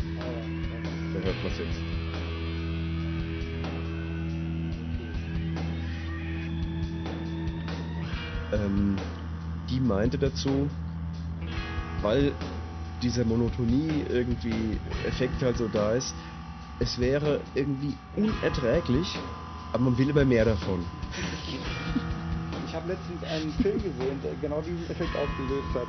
Da 1.13 1.19
hört 1.19 1.43
man 1.43 1.51
es 1.51 1.59
jetzt. 1.59 1.90
Ähm, 8.51 8.97
die 9.69 9.79
meinte 9.79 10.17
dazu, 10.17 10.69
weil 12.01 12.33
dieser 13.01 13.25
Monotonie 13.25 14.03
irgendwie 14.09 14.79
Effekt 15.07 15.41
halt 15.41 15.57
so 15.57 15.67
da 15.67 15.93
ist, 15.93 16.13
es 16.79 16.99
wäre 16.99 17.39
irgendwie 17.55 17.95
unerträglich, 18.15 19.17
aber 19.71 19.83
man 19.83 19.97
will 19.97 20.09
immer 20.09 20.25
mehr 20.25 20.45
davon. 20.45 20.83
Ich 22.67 22.75
habe 22.75 22.87
letztens 22.87 23.23
einen 23.23 23.51
Film 23.53 23.77
gesehen, 23.77 24.19
der 24.23 24.33
genau 24.41 24.61
diesen 24.61 24.89
Effekt 24.89 25.15
ausgelöst 25.15 25.75
hat. 25.75 25.87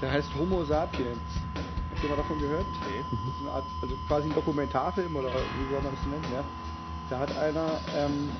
Der 0.00 0.12
heißt 0.12 0.28
Homo 0.38 0.64
Sapiens. 0.64 1.18
Habt 1.90 2.04
ihr 2.04 2.10
mal 2.10 2.16
davon 2.16 2.38
gehört? 2.38 2.66
Nee. 2.86 3.02
Das 3.10 3.34
ist 3.34 3.40
eine 3.42 3.50
Art, 3.50 3.64
also 3.82 3.94
quasi 4.06 4.28
ein 4.28 4.34
Dokumentarfilm 4.34 5.16
oder 5.16 5.28
wie 5.28 5.72
soll 5.72 5.82
man 5.82 5.92
das 5.92 6.06
nennen, 6.06 6.24
ja? 6.32 6.44
Da 7.10 7.18
hat 7.18 7.36
einer 7.38 7.80
ähm, 7.96 8.30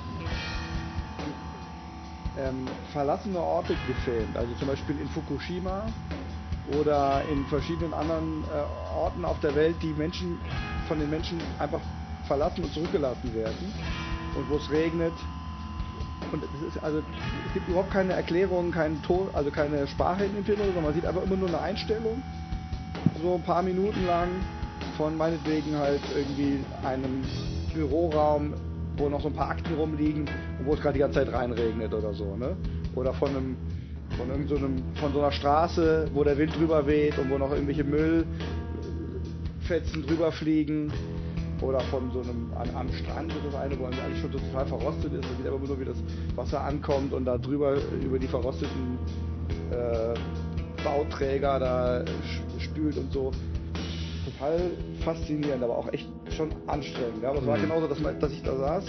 ähm, 2.38 2.66
verlassene 2.92 3.38
Orte 3.38 3.74
gefilmt, 3.86 4.36
also 4.36 4.52
zum 4.54 4.68
Beispiel 4.68 4.98
in 5.00 5.08
Fukushima 5.08 5.86
oder 6.78 7.22
in 7.30 7.44
verschiedenen 7.46 7.94
anderen 7.94 8.44
äh, 8.44 8.94
Orten 8.96 9.24
auf 9.24 9.40
der 9.40 9.54
Welt, 9.54 9.76
die 9.82 9.92
Menschen 9.92 10.38
von 10.86 10.98
den 10.98 11.10
Menschen 11.10 11.40
einfach 11.58 11.80
verlassen 12.26 12.64
und 12.64 12.72
zurückgelassen 12.72 13.34
werden. 13.34 13.72
Und 14.36 14.48
wo 14.50 14.56
es 14.56 14.70
regnet. 14.70 15.12
Und 16.30 16.42
es 16.42 16.74
ist 16.74 16.84
also 16.84 16.98
es 16.98 17.54
gibt 17.54 17.68
überhaupt 17.68 17.90
keine 17.90 18.12
Erklärung, 18.12 18.70
keinen 18.70 19.02
Ton, 19.02 19.28
also 19.32 19.50
keine 19.50 19.86
Sprache 19.86 20.24
in 20.24 20.34
dem 20.34 20.44
Film, 20.44 20.58
sondern 20.58 20.84
man 20.84 20.94
sieht 20.94 21.06
einfach 21.06 21.22
immer 21.22 21.36
nur 21.36 21.48
eine 21.48 21.60
Einstellung, 21.60 22.22
so 23.22 23.34
ein 23.34 23.42
paar 23.42 23.62
Minuten 23.62 24.06
lang 24.06 24.28
von 24.98 25.16
meinetwegen 25.16 25.76
halt 25.76 26.02
irgendwie 26.14 26.62
einem 26.84 27.24
Büroraum, 27.72 28.52
wo 28.98 29.08
noch 29.08 29.20
so 29.20 29.28
ein 29.28 29.34
paar 29.34 29.50
Akten 29.50 29.74
rumliegen 29.74 30.28
und 30.58 30.66
wo 30.66 30.74
es 30.74 30.80
gerade 30.80 30.94
die 30.94 31.00
ganze 31.00 31.24
Zeit 31.24 31.32
reinregnet 31.32 31.94
oder 31.94 32.12
so, 32.12 32.36
ne? 32.36 32.56
Oder 32.94 33.14
von 33.14 33.30
einem 33.30 33.56
von 34.16 34.28
irgend 34.30 34.48
so 34.48 34.56
einem, 34.56 34.82
von 34.94 35.12
so 35.12 35.20
einer 35.20 35.32
Straße, 35.32 36.08
wo 36.14 36.24
der 36.24 36.38
Wind 36.38 36.56
drüber 36.56 36.86
weht 36.86 37.18
und 37.18 37.30
wo 37.30 37.38
noch 37.38 37.52
irgendwelche 37.52 37.84
Müllfetzen 37.84 38.26
drüber 40.06 40.32
fliegen. 40.32 40.90
Oder 41.60 41.80
von 41.80 42.10
so 42.12 42.20
einem, 42.20 42.52
an, 42.56 42.70
am 42.74 42.88
Strand 42.92 43.32
ist 43.32 43.40
das 43.44 43.56
eine, 43.56 43.76
wo 43.78 43.86
eigentlich 43.86 44.20
schon 44.20 44.30
total 44.30 44.64
verrostet 44.66 45.12
ist. 45.12 45.24
Man 45.24 45.36
sieht 45.36 45.46
aber 45.46 45.58
nur, 45.58 45.80
wie 45.80 45.84
das 45.84 45.96
Wasser 46.36 46.62
ankommt 46.62 47.12
und 47.12 47.24
da 47.24 47.36
drüber 47.36 47.76
über 48.04 48.18
die 48.18 48.28
verrosteten 48.28 48.98
äh, 49.72 50.14
Bauträger 50.84 51.58
da 51.58 52.04
spült 52.58 52.96
und 52.96 53.12
so. 53.12 53.32
Total 54.38 54.70
faszinierend, 55.04 55.62
aber 55.64 55.76
auch 55.76 55.92
echt 55.92 56.08
schon 56.36 56.50
anstrengend. 56.66 57.22
Ja? 57.22 57.30
Aber 57.30 57.40
es 57.40 57.46
war 57.46 57.56
Mhm. 57.56 57.62
genauso, 57.62 57.86
dass, 57.88 57.98
man, 58.00 58.18
dass 58.20 58.32
ich 58.32 58.42
da 58.42 58.56
saß 58.56 58.84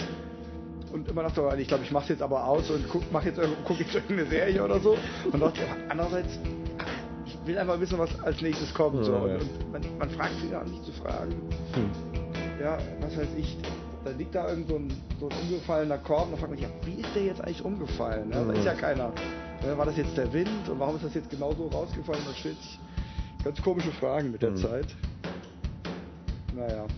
und 0.92 1.08
immer 1.08 1.22
dachte, 1.22 1.42
ich 1.58 1.68
glaube, 1.68 1.84
ich 1.84 1.90
mache 1.90 2.10
jetzt 2.12 2.22
aber 2.22 2.44
aus 2.46 2.70
und 2.70 2.88
guck, 2.88 3.02
mach 3.12 3.24
jetzt, 3.24 3.40
guck 3.64 3.78
jetzt 3.78 3.94
irgendeine 3.94 4.26
Serie 4.28 4.64
oder 4.64 4.78
so. 4.80 4.96
Und 5.32 5.40
dachte, 5.40 5.60
andererseits, 5.88 6.38
ich 7.26 7.36
will 7.46 7.58
einfach 7.58 7.80
wissen, 7.80 7.98
was 7.98 8.10
als 8.22 8.40
nächstes 8.40 8.72
kommt. 8.74 9.04
So. 9.04 9.12
Und, 9.14 9.30
und 9.40 9.72
man, 9.72 9.82
man 9.98 10.10
fragt 10.10 10.34
sich 10.40 10.50
ja 10.50 10.62
nicht 10.64 10.84
zu 10.84 10.92
fragen. 10.92 11.32
Hm. 11.74 11.90
Ja, 12.60 12.78
was 13.00 13.16
weiß 13.16 13.28
ich, 13.36 13.56
da 14.04 14.10
liegt 14.10 14.34
da 14.34 14.48
irgend 14.50 14.68
so 14.68 14.76
ein, 14.76 14.88
so 15.18 15.28
ein 15.28 15.36
umgefallener 15.42 15.98
Korb 15.98 16.24
und 16.26 16.32
dann 16.32 16.38
fragt 16.40 16.50
man 16.52 16.58
sich, 16.58 16.68
ja, 16.68 16.72
wie 16.86 17.00
ist 17.00 17.14
der 17.14 17.22
jetzt 17.24 17.40
eigentlich 17.40 17.64
umgefallen? 17.64 18.30
Ja, 18.30 18.44
da 18.44 18.52
ist 18.52 18.64
ja 18.64 18.74
keiner. 18.74 19.12
Ja, 19.66 19.76
War 19.76 19.86
das 19.86 19.96
jetzt 19.96 20.16
der 20.16 20.32
Wind 20.32 20.68
und 20.68 20.78
warum 20.78 20.96
ist 20.96 21.04
das 21.04 21.14
jetzt 21.14 21.30
genau 21.30 21.52
so 21.52 21.66
rausgefallen? 21.68 22.22
Man 22.24 22.34
stellt 22.34 22.56
sich 22.62 22.78
ganz 23.44 23.60
komische 23.62 23.90
Fragen 23.92 24.30
mit 24.32 24.42
der 24.42 24.50
Mhm. 24.50 24.56
Zeit. 24.56 24.86
Naja. 26.50 26.88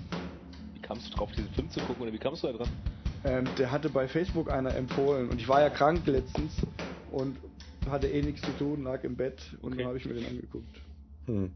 Wie 0.75 0.81
kamst 0.81 1.07
du 1.09 1.11
drauf, 1.17 1.33
diesen 1.33 1.51
Film 1.51 1.71
zu 1.71 1.83
gucken 1.83 2.03
oder 2.03 2.13
wie 2.13 2.19
kamst 2.19 2.43
du 2.43 2.49
da 2.49 2.55
dran? 2.55 2.77
Ähm, 3.25 3.55
der 3.55 3.71
hatte 3.71 3.91
bei 3.91 4.09
Facebook 4.09 4.51
einer 4.51 4.75
empfohlen 4.75 5.31
und 5.31 5.41
ich 5.41 5.49
war 5.49 5.61
ja 5.61 5.71
krank 5.71 6.07
letztens 6.07 6.67
und 7.07 7.41
hatte 7.87 8.09
eh 8.09 8.23
nichts 8.23 8.45
zu 8.45 8.53
tun, 8.53 8.83
lag 8.83 9.05
im 9.05 9.17
Bett 9.17 9.57
und 9.61 9.73
Okay. 9.73 9.79
dann 9.79 9.87
habe 9.89 9.99
ich 9.99 10.07
mir 10.07 10.15
den 10.15 10.27
angeguckt. 10.27 10.83
Hm. 11.27 11.55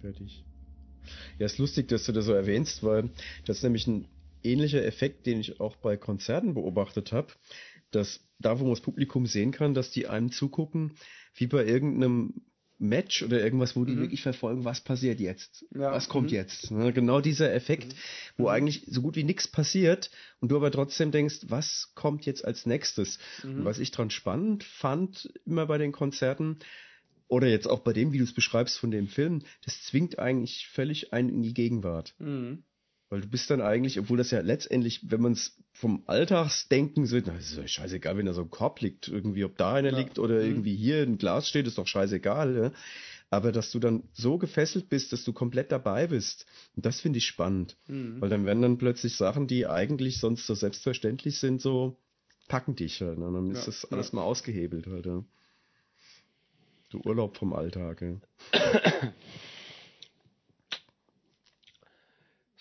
Fertig. 0.00 0.44
Ja, 1.38 1.46
ist 1.46 1.58
lustig, 1.58 1.88
dass 1.88 2.04
du 2.04 2.12
das 2.12 2.26
so 2.26 2.32
erwähnst, 2.32 2.82
weil 2.84 3.10
das 3.46 3.58
ist 3.58 3.62
nämlich 3.62 3.86
ein 3.86 4.08
ähnlicher 4.42 4.84
Effekt, 4.84 5.26
den 5.26 5.40
ich 5.40 5.60
auch 5.60 5.76
bei 5.76 5.96
Konzerten 5.96 6.54
beobachtet 6.54 7.12
habe, 7.12 7.32
dass 7.90 8.28
da, 8.38 8.58
wo 8.60 8.64
man 8.64 8.74
das 8.74 8.82
Publikum 8.82 9.26
sehen 9.26 9.50
kann, 9.52 9.74
dass 9.74 9.90
die 9.90 10.06
einem 10.06 10.30
zugucken, 10.30 10.94
wie 11.34 11.46
bei 11.46 11.64
irgendeinem 11.64 12.42
Match 12.78 13.22
oder 13.22 13.42
irgendwas, 13.42 13.74
wo 13.76 13.84
die 13.84 13.94
Mhm. 13.94 14.00
wirklich 14.00 14.22
verfolgen, 14.22 14.64
was 14.64 14.80
passiert 14.80 15.20
jetzt, 15.20 15.64
Ja, 15.74 15.92
was 15.92 16.08
kommt 16.08 16.30
mhm. 16.30 16.36
jetzt. 16.36 16.70
Ne? 16.70 16.92
Genau 16.92 17.20
dieser 17.20 17.52
Effekt, 17.52 17.94
wo 18.36 18.48
eigentlich 18.48 18.84
so 18.86 19.02
gut 19.02 19.16
wie 19.16 19.24
nichts 19.24 19.48
passiert 19.48 20.10
und 20.40 20.50
du 20.50 20.56
aber 20.56 20.70
trotzdem 20.70 21.10
denkst, 21.10 21.40
was 21.48 21.92
kommt 21.94 22.24
jetzt 22.26 22.44
als 22.44 22.66
nächstes. 22.66 23.18
Und 23.42 23.64
was 23.64 23.78
ich 23.78 23.90
dran 23.90 24.10
spannend 24.10 24.64
fand, 24.64 25.28
immer 25.44 25.66
bei 25.66 25.78
den 25.78 25.92
Konzerten, 25.92 26.58
oder 27.28 27.46
jetzt 27.46 27.66
auch 27.66 27.80
bei 27.80 27.92
dem, 27.92 28.12
wie 28.12 28.18
du 28.18 28.24
es 28.24 28.32
beschreibst 28.32 28.78
von 28.78 28.90
dem 28.90 29.06
Film, 29.06 29.42
das 29.64 29.82
zwingt 29.82 30.18
eigentlich 30.18 30.66
völlig 30.68 31.12
einen 31.12 31.28
in 31.28 31.42
die 31.42 31.54
Gegenwart. 31.54 32.14
Mhm. 32.18 32.64
Weil 33.10 33.22
du 33.22 33.28
bist 33.28 33.48
dann 33.50 33.62
eigentlich, 33.62 33.98
obwohl 33.98 34.18
das 34.18 34.30
ja 34.30 34.40
letztendlich, 34.40 35.10
wenn 35.10 35.22
man 35.22 35.32
es 35.32 35.56
vom 35.72 36.02
Alltagsdenken 36.06 37.06
sieht, 37.06 37.26
na, 37.26 37.36
ist 37.36 37.56
ja 37.56 37.66
scheißegal, 37.66 38.18
wenn 38.18 38.26
da 38.26 38.34
so 38.34 38.42
ein 38.42 38.50
Korb 38.50 38.80
liegt, 38.82 39.08
irgendwie, 39.08 39.44
ob 39.44 39.56
da 39.56 39.74
einer 39.74 39.92
Ja. 39.92 39.98
liegt 39.98 40.18
oder 40.18 40.34
Mhm. 40.36 40.46
irgendwie 40.50 40.76
hier 40.76 41.02
ein 41.02 41.16
Glas 41.16 41.48
steht, 41.48 41.66
ist 41.66 41.78
doch 41.78 41.86
scheißegal. 41.86 42.54
Ja? 42.56 42.72
Aber 43.30 43.50
dass 43.50 43.70
du 43.70 43.78
dann 43.78 44.02
so 44.12 44.36
gefesselt 44.36 44.90
bist, 44.90 45.12
dass 45.12 45.24
du 45.24 45.32
komplett 45.32 45.72
dabei 45.72 46.06
bist, 46.08 46.44
und 46.76 46.84
das 46.84 47.00
finde 47.00 47.18
ich 47.18 47.26
spannend. 47.26 47.76
Mhm. 47.86 48.20
Weil 48.20 48.28
dann 48.28 48.44
werden 48.44 48.60
dann 48.62 48.78
plötzlich 48.78 49.16
Sachen, 49.16 49.46
die 49.46 49.66
eigentlich 49.66 50.18
sonst 50.20 50.46
so 50.46 50.54
selbstverständlich 50.54 51.38
sind, 51.38 51.62
so 51.62 51.96
packen 52.46 52.76
dich 52.76 53.00
halt. 53.00 53.18
Ne? 53.18 53.26
Und 53.26 53.34
dann 53.34 53.50
ist 53.50 53.60
Ja, 53.60 53.66
das 53.66 53.84
alles 53.90 54.12
mal 54.12 54.22
ausgehebelt 54.22 54.86
halt. 54.86 55.06
Ja? 55.06 55.24
Du 56.90 57.00
Urlaub 57.04 57.36
vom 57.38 57.52
Alltag. 57.54 58.02
Ja. 58.02 58.20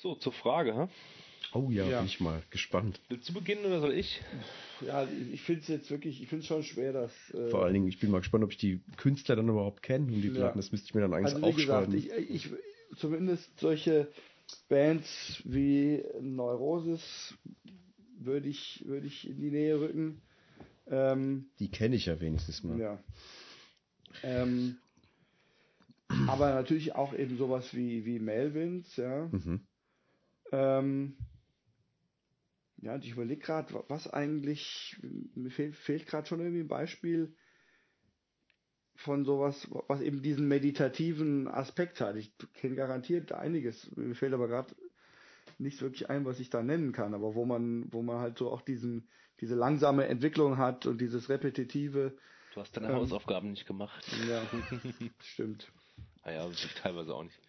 So, 0.07 0.15
zur 0.15 0.31
Frage, 0.31 0.73
hä? 0.73 0.87
Oh 1.53 1.69
ja, 1.69 1.85
Ja. 1.89 1.97
bin 1.99 2.07
ich 2.07 2.21
mal 2.21 2.41
gespannt. 2.49 3.01
Willst 3.09 3.27
du 3.27 3.33
beginnen 3.33 3.65
oder 3.65 3.81
soll 3.81 3.91
ich? 3.91 4.21
Ja, 4.85 5.05
ich 5.33 5.41
finde 5.41 5.63
es 5.63 5.67
jetzt 5.67 5.91
wirklich, 5.91 6.21
ich 6.21 6.29
finde 6.29 6.43
es 6.43 6.47
schon 6.47 6.63
schwer, 6.63 6.93
dass. 6.93 7.11
Äh, 7.33 7.49
Vor 7.49 7.65
allen 7.65 7.73
Dingen, 7.73 7.89
ich 7.89 7.99
bin 7.99 8.09
mal 8.09 8.19
gespannt, 8.19 8.45
ob 8.45 8.51
ich 8.51 8.57
die 8.57 8.79
Künstler 8.95 9.35
dann 9.35 9.49
überhaupt 9.49 9.83
kenne 9.83 10.05
und 10.05 10.21
die 10.21 10.29
Ja. 10.29 10.33
Platten. 10.35 10.59
Das 10.59 10.71
müsste 10.71 10.85
ich 10.85 10.95
mir 10.95 11.01
dann 11.01 11.13
eigentlich 11.13 11.35
also 11.35 11.45
wie 11.49 11.61
gesagt, 11.61 11.93
aufschreiben. 11.93 11.97
ich, 11.97 12.09
ich, 12.35 12.49
zumindest 12.95 13.59
solche 13.59 14.07
Bands 14.69 15.41
wie 15.43 16.05
Neurosis 16.21 17.33
würde 18.19 18.47
ich, 18.47 18.85
würde 18.87 19.07
ich 19.07 19.27
in 19.29 19.41
die 19.41 19.51
Nähe 19.51 19.77
rücken. 19.77 20.21
Ähm, 20.89 21.47
die 21.59 21.69
kenne 21.69 21.97
ich 21.97 22.05
ja 22.05 22.17
wenigstens 22.21 22.63
mal. 22.63 22.79
ja. 22.79 22.97
Ähm, 24.23 24.77
aber 26.27 26.53
natürlich 26.53 26.95
auch 26.95 27.13
eben 27.13 27.37
sowas 27.37 27.73
wie, 27.75 28.05
wie 28.05 28.19
Melvins, 28.19 28.95
ja. 28.95 29.27
Mhm. 29.31 29.61
Ähm, 30.51 31.17
ja, 32.81 32.95
und 32.95 33.03
ich 33.03 33.11
überlege 33.11 33.41
gerade, 33.41 33.83
was 33.87 34.07
eigentlich, 34.07 34.97
mir 35.01 35.49
fehlt, 35.49 35.75
fehlt 35.75 36.05
gerade 36.07 36.27
schon 36.27 36.39
irgendwie 36.39 36.61
ein 36.61 36.67
Beispiel 36.67 37.35
von 38.95 39.25
sowas, 39.25 39.67
was 39.87 40.01
eben 40.01 40.21
diesen 40.21 40.47
meditativen 40.47 41.47
Aspekt 41.47 42.01
hat. 42.01 42.15
Ich 42.15 42.31
kenne 42.53 42.75
garantiert 42.75 43.31
einiges, 43.31 43.95
mir 43.95 44.15
fällt 44.15 44.33
aber 44.33 44.47
gerade 44.47 44.75
nicht 45.59 45.81
wirklich 45.81 46.09
ein, 46.09 46.25
was 46.25 46.39
ich 46.39 46.49
da 46.49 46.61
nennen 46.61 46.91
kann, 46.91 47.13
aber 47.13 47.35
wo 47.35 47.45
man, 47.45 47.91
wo 47.91 48.01
man 48.01 48.19
halt 48.19 48.37
so 48.37 48.51
auch 48.51 48.61
diesen, 48.61 49.09
diese 49.39 49.55
langsame 49.55 50.07
Entwicklung 50.07 50.57
hat 50.57 50.85
und 50.85 51.01
dieses 51.01 51.29
repetitive. 51.29 52.17
Du 52.53 52.61
hast 52.61 52.75
deine 52.75 52.89
Ähm. 52.89 52.95
Hausaufgaben 52.95 53.51
nicht 53.51 53.65
gemacht. 53.65 54.05
Ja, 54.29 54.41
stimmt. 55.19 55.71
Naja, 56.25 56.49
ich 56.49 56.73
teilweise 56.73 57.15
auch 57.15 57.23
nicht. 57.23 57.39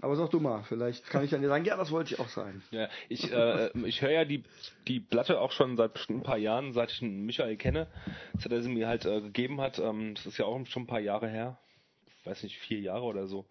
Aber 0.00 0.14
sag 0.16 0.30
du 0.30 0.38
mal, 0.38 0.62
vielleicht 0.62 1.06
kann 1.10 1.24
ich 1.24 1.30
dann 1.30 1.42
dir 1.42 1.48
sagen, 1.48 1.64
ja, 1.64 1.76
das 1.76 1.90
wollte 1.90 2.14
ich 2.14 2.20
auch 2.20 2.28
sein. 2.28 2.62
Ja, 2.70 2.88
ich, 3.08 3.32
äh, 3.32 3.70
ich 3.84 4.00
höre 4.00 4.12
ja 4.12 4.24
die, 4.24 4.44
die 4.86 5.00
Platte 5.00 5.40
auch 5.40 5.50
schon 5.50 5.76
seit 5.76 5.94
bestimmt 5.94 6.20
ein 6.20 6.22
paar 6.22 6.38
Jahren, 6.38 6.72
seit 6.72 6.92
ich 6.92 7.00
den 7.00 7.26
Michael 7.26 7.56
kenne, 7.56 7.88
seit 8.38 8.52
er 8.52 8.62
sie 8.62 8.68
mir 8.68 8.86
halt 8.86 9.04
äh, 9.06 9.20
gegeben 9.20 9.60
hat. 9.60 9.78
Ähm, 9.80 10.14
das 10.14 10.26
ist 10.26 10.38
ja 10.38 10.44
auch 10.44 10.64
schon 10.66 10.84
ein 10.84 10.86
paar 10.86 11.00
Jahre 11.00 11.28
her. 11.28 11.58
Weiß 12.24 12.42
nicht, 12.44 12.58
vier 12.58 12.78
Jahre 12.80 13.04
oder 13.04 13.26
so. 13.26 13.46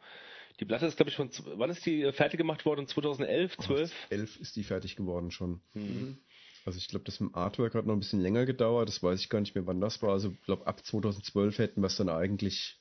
Die 0.60 0.66
Platte 0.66 0.86
ist, 0.86 0.96
glaube 0.96 1.10
ich, 1.10 1.16
von, 1.18 1.30
z- 1.32 1.46
wann 1.56 1.70
ist 1.70 1.86
die 1.86 2.02
äh, 2.04 2.12
fertig 2.14 2.38
gemacht 2.38 2.66
worden? 2.66 2.88
2011, 2.88 3.58
12? 3.58 3.94
Elf 4.10 4.40
ist 4.40 4.56
die 4.56 4.64
fertig 4.64 4.96
geworden 4.96 5.32
schon. 5.32 5.62
Mhm. 5.74 6.18
Also 6.66 6.78
ich 6.80 6.88
glaube, 6.88 7.06
das 7.06 7.20
mit 7.20 7.32
dem 7.32 7.36
Artwork 7.36 7.76
hat 7.76 7.86
noch 7.86 7.94
ein 7.94 8.00
bisschen 8.00 8.22
länger 8.22 8.46
gedauert. 8.46 8.88
Das 8.90 9.04
weiß 9.04 9.20
ich 9.20 9.30
gar 9.30 9.40
nicht 9.42 9.54
mehr, 9.56 9.68
wann 9.68 9.80
das 9.82 10.02
war. 10.02 10.12
Also 10.12 10.32
ich 10.32 10.42
glaube, 10.44 10.66
ab 10.68 10.84
2012 10.86 11.58
hätten 11.60 11.82
wir 11.82 11.88
es 11.88 11.98
dann 11.98 12.10
eigentlich. 12.10 12.80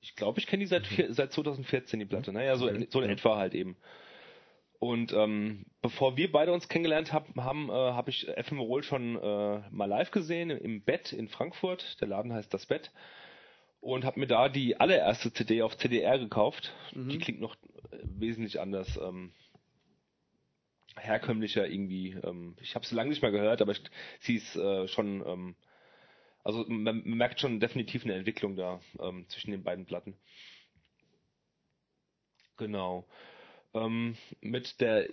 Ich 0.00 0.16
glaube, 0.16 0.40
ich 0.40 0.46
kenne 0.46 0.60
die 0.60 0.66
seit, 0.66 0.86
vier, 0.86 1.12
seit 1.12 1.32
2014, 1.32 1.98
die 2.00 2.06
Platte. 2.06 2.32
Naja, 2.32 2.56
so, 2.56 2.68
in, 2.68 2.86
so 2.90 3.00
in 3.00 3.10
etwa 3.10 3.36
halt 3.36 3.54
eben. 3.54 3.76
Und 4.78 5.12
ähm, 5.12 5.66
bevor 5.82 6.16
wir 6.16 6.32
beide 6.32 6.52
uns 6.52 6.68
kennengelernt 6.68 7.12
hab, 7.12 7.36
haben, 7.36 7.68
äh, 7.68 7.72
habe 7.72 8.10
ich 8.10 8.26
FM 8.42 8.60
Roll 8.60 8.82
schon 8.82 9.16
äh, 9.16 9.60
mal 9.70 9.84
live 9.84 10.10
gesehen 10.10 10.48
im 10.48 10.82
Bett 10.82 11.12
in 11.12 11.28
Frankfurt. 11.28 12.00
Der 12.00 12.08
Laden 12.08 12.32
heißt 12.32 12.52
Das 12.52 12.64
Bett. 12.64 12.90
Und 13.80 14.04
habe 14.04 14.20
mir 14.20 14.26
da 14.26 14.48
die 14.48 14.80
allererste 14.80 15.32
CD 15.32 15.62
auf 15.62 15.76
CDR 15.76 16.18
gekauft. 16.18 16.72
Die 16.92 17.18
klingt 17.18 17.40
noch 17.40 17.56
äh, 17.90 17.98
wesentlich 18.02 18.58
anders. 18.58 18.98
Ähm, 19.02 19.32
herkömmlicher 20.96 21.68
irgendwie. 21.68 22.16
Ähm, 22.22 22.56
ich 22.60 22.74
habe 22.74 22.86
sie 22.86 22.94
lange 22.94 23.10
nicht 23.10 23.22
mehr 23.22 23.30
gehört, 23.30 23.62
aber 23.62 23.72
ich, 23.72 23.82
sie 24.20 24.36
ist 24.36 24.56
äh, 24.56 24.88
schon, 24.88 25.24
ähm, 25.26 25.54
also 26.44 26.64
man 26.68 27.02
merkt 27.04 27.40
schon 27.40 27.60
definitiv 27.60 28.04
eine 28.04 28.14
Entwicklung 28.14 28.56
da 28.56 28.80
ähm, 29.00 29.26
zwischen 29.28 29.50
den 29.50 29.62
beiden 29.62 29.86
Platten. 29.86 30.14
Genau. 32.56 33.06
Ähm, 33.72 34.16
mit 34.40 34.80
der 34.80 35.08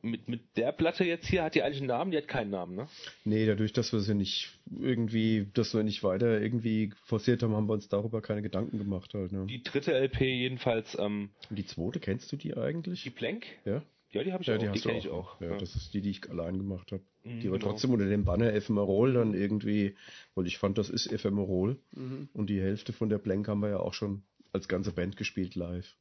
mit, 0.00 0.28
mit 0.28 0.56
der 0.56 0.70
Platte 0.70 1.04
jetzt 1.04 1.26
hier 1.26 1.42
hat 1.42 1.56
die 1.56 1.62
eigentlich 1.62 1.78
einen 1.78 1.88
Namen, 1.88 2.12
die 2.12 2.16
hat 2.16 2.28
keinen 2.28 2.50
Namen, 2.50 2.76
ne? 2.76 2.88
Nee, 3.24 3.46
dadurch, 3.46 3.72
dass 3.72 3.92
wir 3.92 3.98
sie 3.98 4.14
nicht 4.14 4.60
irgendwie, 4.70 5.48
dass 5.54 5.74
wir 5.74 5.82
nicht 5.82 6.04
weiter 6.04 6.40
irgendwie 6.40 6.92
forciert 7.06 7.42
haben, 7.42 7.54
haben 7.56 7.68
wir 7.68 7.72
uns 7.72 7.88
darüber 7.88 8.22
keine 8.22 8.42
Gedanken 8.42 8.78
gemacht 8.78 9.12
halt. 9.12 9.32
Ne? 9.32 9.46
Die 9.46 9.60
dritte 9.62 9.92
LP 9.92 10.20
jedenfalls, 10.20 10.96
ähm, 11.00 11.30
Und 11.50 11.56
die 11.56 11.66
zweite, 11.66 11.98
kennst 11.98 12.30
du 12.30 12.36
die 12.36 12.56
eigentlich? 12.56 13.02
die 13.02 13.10
Plank? 13.10 13.44
ja? 13.64 13.82
Ja, 14.16 14.24
die 14.24 14.32
habe 14.32 14.42
ich 14.42 14.48
Ja, 14.48 14.56
auch, 14.56 14.60
die 14.60 14.70
die, 14.70 14.80
kenne 14.80 14.98
ich 14.98 15.08
auch. 15.08 15.40
Ja, 15.40 15.56
das 15.56 15.74
ist 15.76 15.94
die, 15.94 16.00
die 16.00 16.10
ich 16.10 16.30
allein 16.30 16.58
gemacht 16.58 16.92
habe. 16.92 17.02
Mhm, 17.24 17.40
die 17.40 17.48
aber 17.48 17.58
genau. 17.58 17.72
trotzdem 17.72 17.90
unter 17.90 18.08
dem 18.08 18.24
Banner 18.24 18.52
Ephemerol 18.52 19.14
dann 19.14 19.34
irgendwie, 19.34 19.96
weil 20.34 20.46
ich 20.46 20.58
fand, 20.58 20.78
das 20.78 20.90
ist 20.90 21.06
Ephemerol. 21.06 21.78
Mhm. 21.92 22.28
Und 22.32 22.48
die 22.48 22.60
Hälfte 22.60 22.92
von 22.92 23.08
der 23.08 23.18
Blank 23.18 23.48
haben 23.48 23.60
wir 23.60 23.70
ja 23.70 23.80
auch 23.80 23.94
schon 23.94 24.22
als 24.52 24.68
ganze 24.68 24.92
Band 24.92 25.16
gespielt 25.16 25.54
live. 25.54 25.96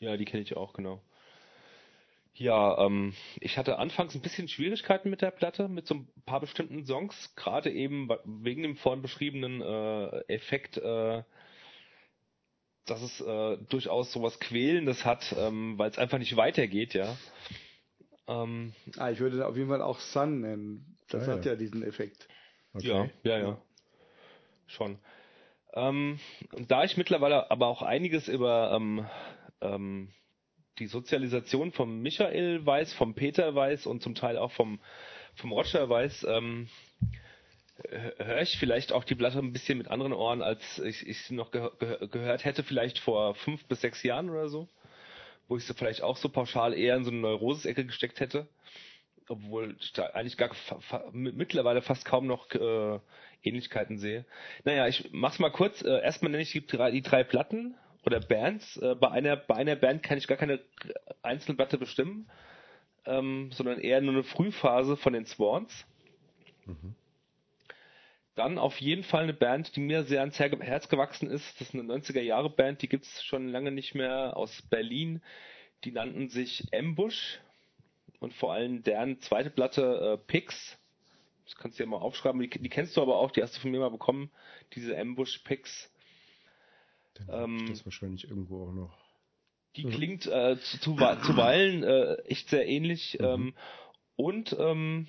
Ja, 0.00 0.16
die 0.16 0.24
kenne 0.24 0.42
ich 0.42 0.56
auch, 0.56 0.72
genau. 0.72 1.00
Ja, 2.36 2.84
ähm, 2.84 3.14
ich 3.40 3.58
hatte 3.58 3.78
anfangs 3.78 4.14
ein 4.14 4.20
bisschen 4.20 4.48
Schwierigkeiten 4.48 5.08
mit 5.08 5.22
der 5.22 5.30
Platte, 5.30 5.68
mit 5.68 5.86
so 5.86 5.94
ein 5.94 6.08
paar 6.26 6.40
bestimmten 6.40 6.84
Songs, 6.84 7.32
gerade 7.36 7.70
eben 7.70 8.08
wegen 8.24 8.62
dem 8.62 8.76
vorhin 8.76 9.02
beschriebenen 9.02 9.60
äh, 9.60 10.18
Effekt, 10.26 10.76
äh, 10.78 11.22
dass 12.86 13.02
es 13.02 13.20
äh, 13.20 13.56
durchaus 13.68 14.12
sowas 14.12 14.38
Quälendes 14.40 15.04
hat, 15.04 15.34
ähm, 15.38 15.78
weil 15.78 15.90
es 15.90 15.98
einfach 15.98 16.18
nicht 16.18 16.36
weitergeht, 16.36 16.94
ja. 16.94 17.16
Ähm, 18.26 18.72
Ah, 18.96 19.10
ich 19.10 19.20
würde 19.20 19.46
auf 19.46 19.56
jeden 19.56 19.68
Fall 19.68 19.82
auch 19.82 20.00
Sun 20.00 20.40
nennen. 20.40 20.96
Das 21.08 21.28
Ah, 21.28 21.32
hat 21.32 21.44
ja. 21.44 21.52
ja 21.52 21.56
diesen 21.58 21.82
Effekt. 21.82 22.28
Okay. 22.72 22.88
Ja, 22.88 23.08
ja, 23.22 23.38
ja. 23.38 23.58
Schon. 24.66 24.98
Ähm, 25.74 26.18
da 26.68 26.84
ich 26.84 26.96
mittlerweile 26.96 27.50
aber 27.50 27.66
auch 27.66 27.82
einiges 27.82 28.28
über 28.28 28.72
ähm, 28.74 29.06
ähm, 29.60 30.10
die 30.78 30.86
Sozialisation 30.86 31.72
vom 31.72 32.00
Michael 32.00 32.64
weiß, 32.64 32.94
vom 32.94 33.14
Peter 33.14 33.54
weiß 33.54 33.86
und 33.86 34.02
zum 34.02 34.14
Teil 34.14 34.38
auch 34.38 34.52
vom, 34.52 34.80
vom 35.34 35.52
Roger 35.52 35.88
weiß, 35.88 36.26
ähm, 36.28 36.68
höre 37.88 38.42
ich 38.42 38.58
vielleicht 38.58 38.92
auch 38.92 39.04
die 39.04 39.14
Platte 39.14 39.38
ein 39.38 39.52
bisschen 39.52 39.78
mit 39.78 39.88
anderen 39.88 40.12
Ohren, 40.12 40.42
als 40.42 40.78
ich, 40.78 41.06
ich 41.06 41.22
sie 41.22 41.34
noch 41.34 41.50
geh 41.50 41.68
geh 41.78 42.06
gehört 42.08 42.44
hätte, 42.44 42.62
vielleicht 42.62 42.98
vor 42.98 43.34
fünf 43.34 43.64
bis 43.66 43.80
sechs 43.80 44.02
Jahren 44.02 44.30
oder 44.30 44.48
so, 44.48 44.68
wo 45.48 45.56
ich 45.56 45.64
sie 45.64 45.74
vielleicht 45.74 46.02
auch 46.02 46.16
so 46.16 46.28
pauschal 46.28 46.74
eher 46.74 46.96
in 46.96 47.04
so 47.04 47.10
eine 47.10 47.20
Neurosis-Ecke 47.20 47.84
gesteckt 47.84 48.20
hätte 48.20 48.48
obwohl 49.28 49.76
ich 49.80 49.92
da 49.92 50.06
eigentlich 50.06 50.36
gar 50.36 50.52
fa 50.54 51.04
mittlerweile 51.12 51.82
fast 51.82 52.04
kaum 52.04 52.26
noch 52.26 52.50
äh, 52.50 52.98
Ähnlichkeiten 53.42 53.98
sehe. 53.98 54.24
Naja, 54.64 54.86
ich 54.86 55.10
mach's 55.12 55.38
mal 55.38 55.50
kurz. 55.50 55.82
Äh, 55.82 56.02
erstmal 56.02 56.30
nenne 56.30 56.42
ich 56.42 56.52
die 56.52 56.66
drei, 56.66 56.90
die 56.90 57.02
drei 57.02 57.24
Platten 57.24 57.74
oder 58.04 58.20
Bands. 58.20 58.76
Äh, 58.78 58.94
bei 58.94 59.10
einer 59.10 59.36
bei 59.36 59.54
einer 59.54 59.76
Band 59.76 60.02
kann 60.02 60.18
ich 60.18 60.26
gar 60.26 60.38
keine 60.38 60.60
einzelne 61.22 61.56
Platte 61.56 61.78
bestimmen, 61.78 62.30
ähm, 63.06 63.50
sondern 63.52 63.80
eher 63.80 64.00
nur 64.00 64.14
eine 64.14 64.24
Frühphase 64.24 64.96
von 64.96 65.12
den 65.12 65.26
Swans. 65.26 65.86
Dann 68.34 68.58
auf 68.58 68.80
jeden 68.80 69.04
Fall 69.04 69.24
eine 69.24 69.34
Band, 69.34 69.76
die 69.76 69.80
mir 69.80 70.04
sehr 70.04 70.20
ans 70.20 70.38
Her 70.38 70.50
Herz 70.60 70.88
gewachsen 70.88 71.30
ist. 71.30 71.60
Das 71.60 71.68
ist 71.68 71.74
eine 71.74 71.84
90er 71.84 72.20
Jahre 72.20 72.50
Band, 72.50 72.82
die 72.82 72.88
gibt's 72.88 73.22
schon 73.22 73.48
lange 73.48 73.70
nicht 73.70 73.94
mehr 73.94 74.36
aus 74.36 74.62
Berlin. 74.62 75.22
Die 75.84 75.92
nannten 75.92 76.28
sich 76.28 76.66
Ambush 76.74 77.38
und 78.18 78.34
vor 78.34 78.52
allem 78.52 78.82
deren 78.82 79.20
zweite 79.20 79.50
Platte 79.50 80.18
äh, 80.18 80.26
Pix. 80.26 80.78
Das 81.44 81.56
kannst 81.56 81.78
du 81.78 81.84
ja 81.84 81.88
mal 81.88 81.98
aufschreiben. 81.98 82.40
Die, 82.40 82.48
die 82.48 82.68
kennst 82.68 82.96
du 82.96 83.02
aber 83.02 83.18
auch, 83.18 83.30
die 83.30 83.42
hast 83.42 83.56
du 83.56 83.60
von 83.60 83.70
mir 83.70 83.80
mal 83.80 83.90
bekommen. 83.90 84.30
Diese 84.74 84.98
Ambush 84.98 85.38
Pix. 85.38 85.92
Ähm, 87.28 87.66
das 87.68 87.84
wahrscheinlich 87.84 88.24
irgendwo 88.24 88.66
auch 88.66 88.72
noch. 88.72 88.98
Die 89.76 89.84
klingt 89.84 90.26
äh, 90.26 90.56
zu, 90.58 90.78
zu, 90.78 90.96
zuweilen 90.96 91.82
äh, 91.82 92.14
echt 92.22 92.48
sehr 92.48 92.66
ähnlich. 92.66 93.18
Ähm, 93.20 93.54
und 94.16 94.56
ähm, 94.58 95.08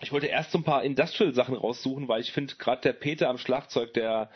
ich 0.00 0.12
wollte 0.12 0.26
erst 0.26 0.52
so 0.52 0.58
ein 0.58 0.64
paar 0.64 0.84
Industrial-Sachen 0.84 1.56
raussuchen, 1.56 2.08
weil 2.08 2.20
ich 2.20 2.32
finde, 2.32 2.54
gerade 2.56 2.82
der 2.82 2.92
Peter 2.92 3.28
am 3.28 3.38
Schlagzeug, 3.38 3.92
der 3.94 4.30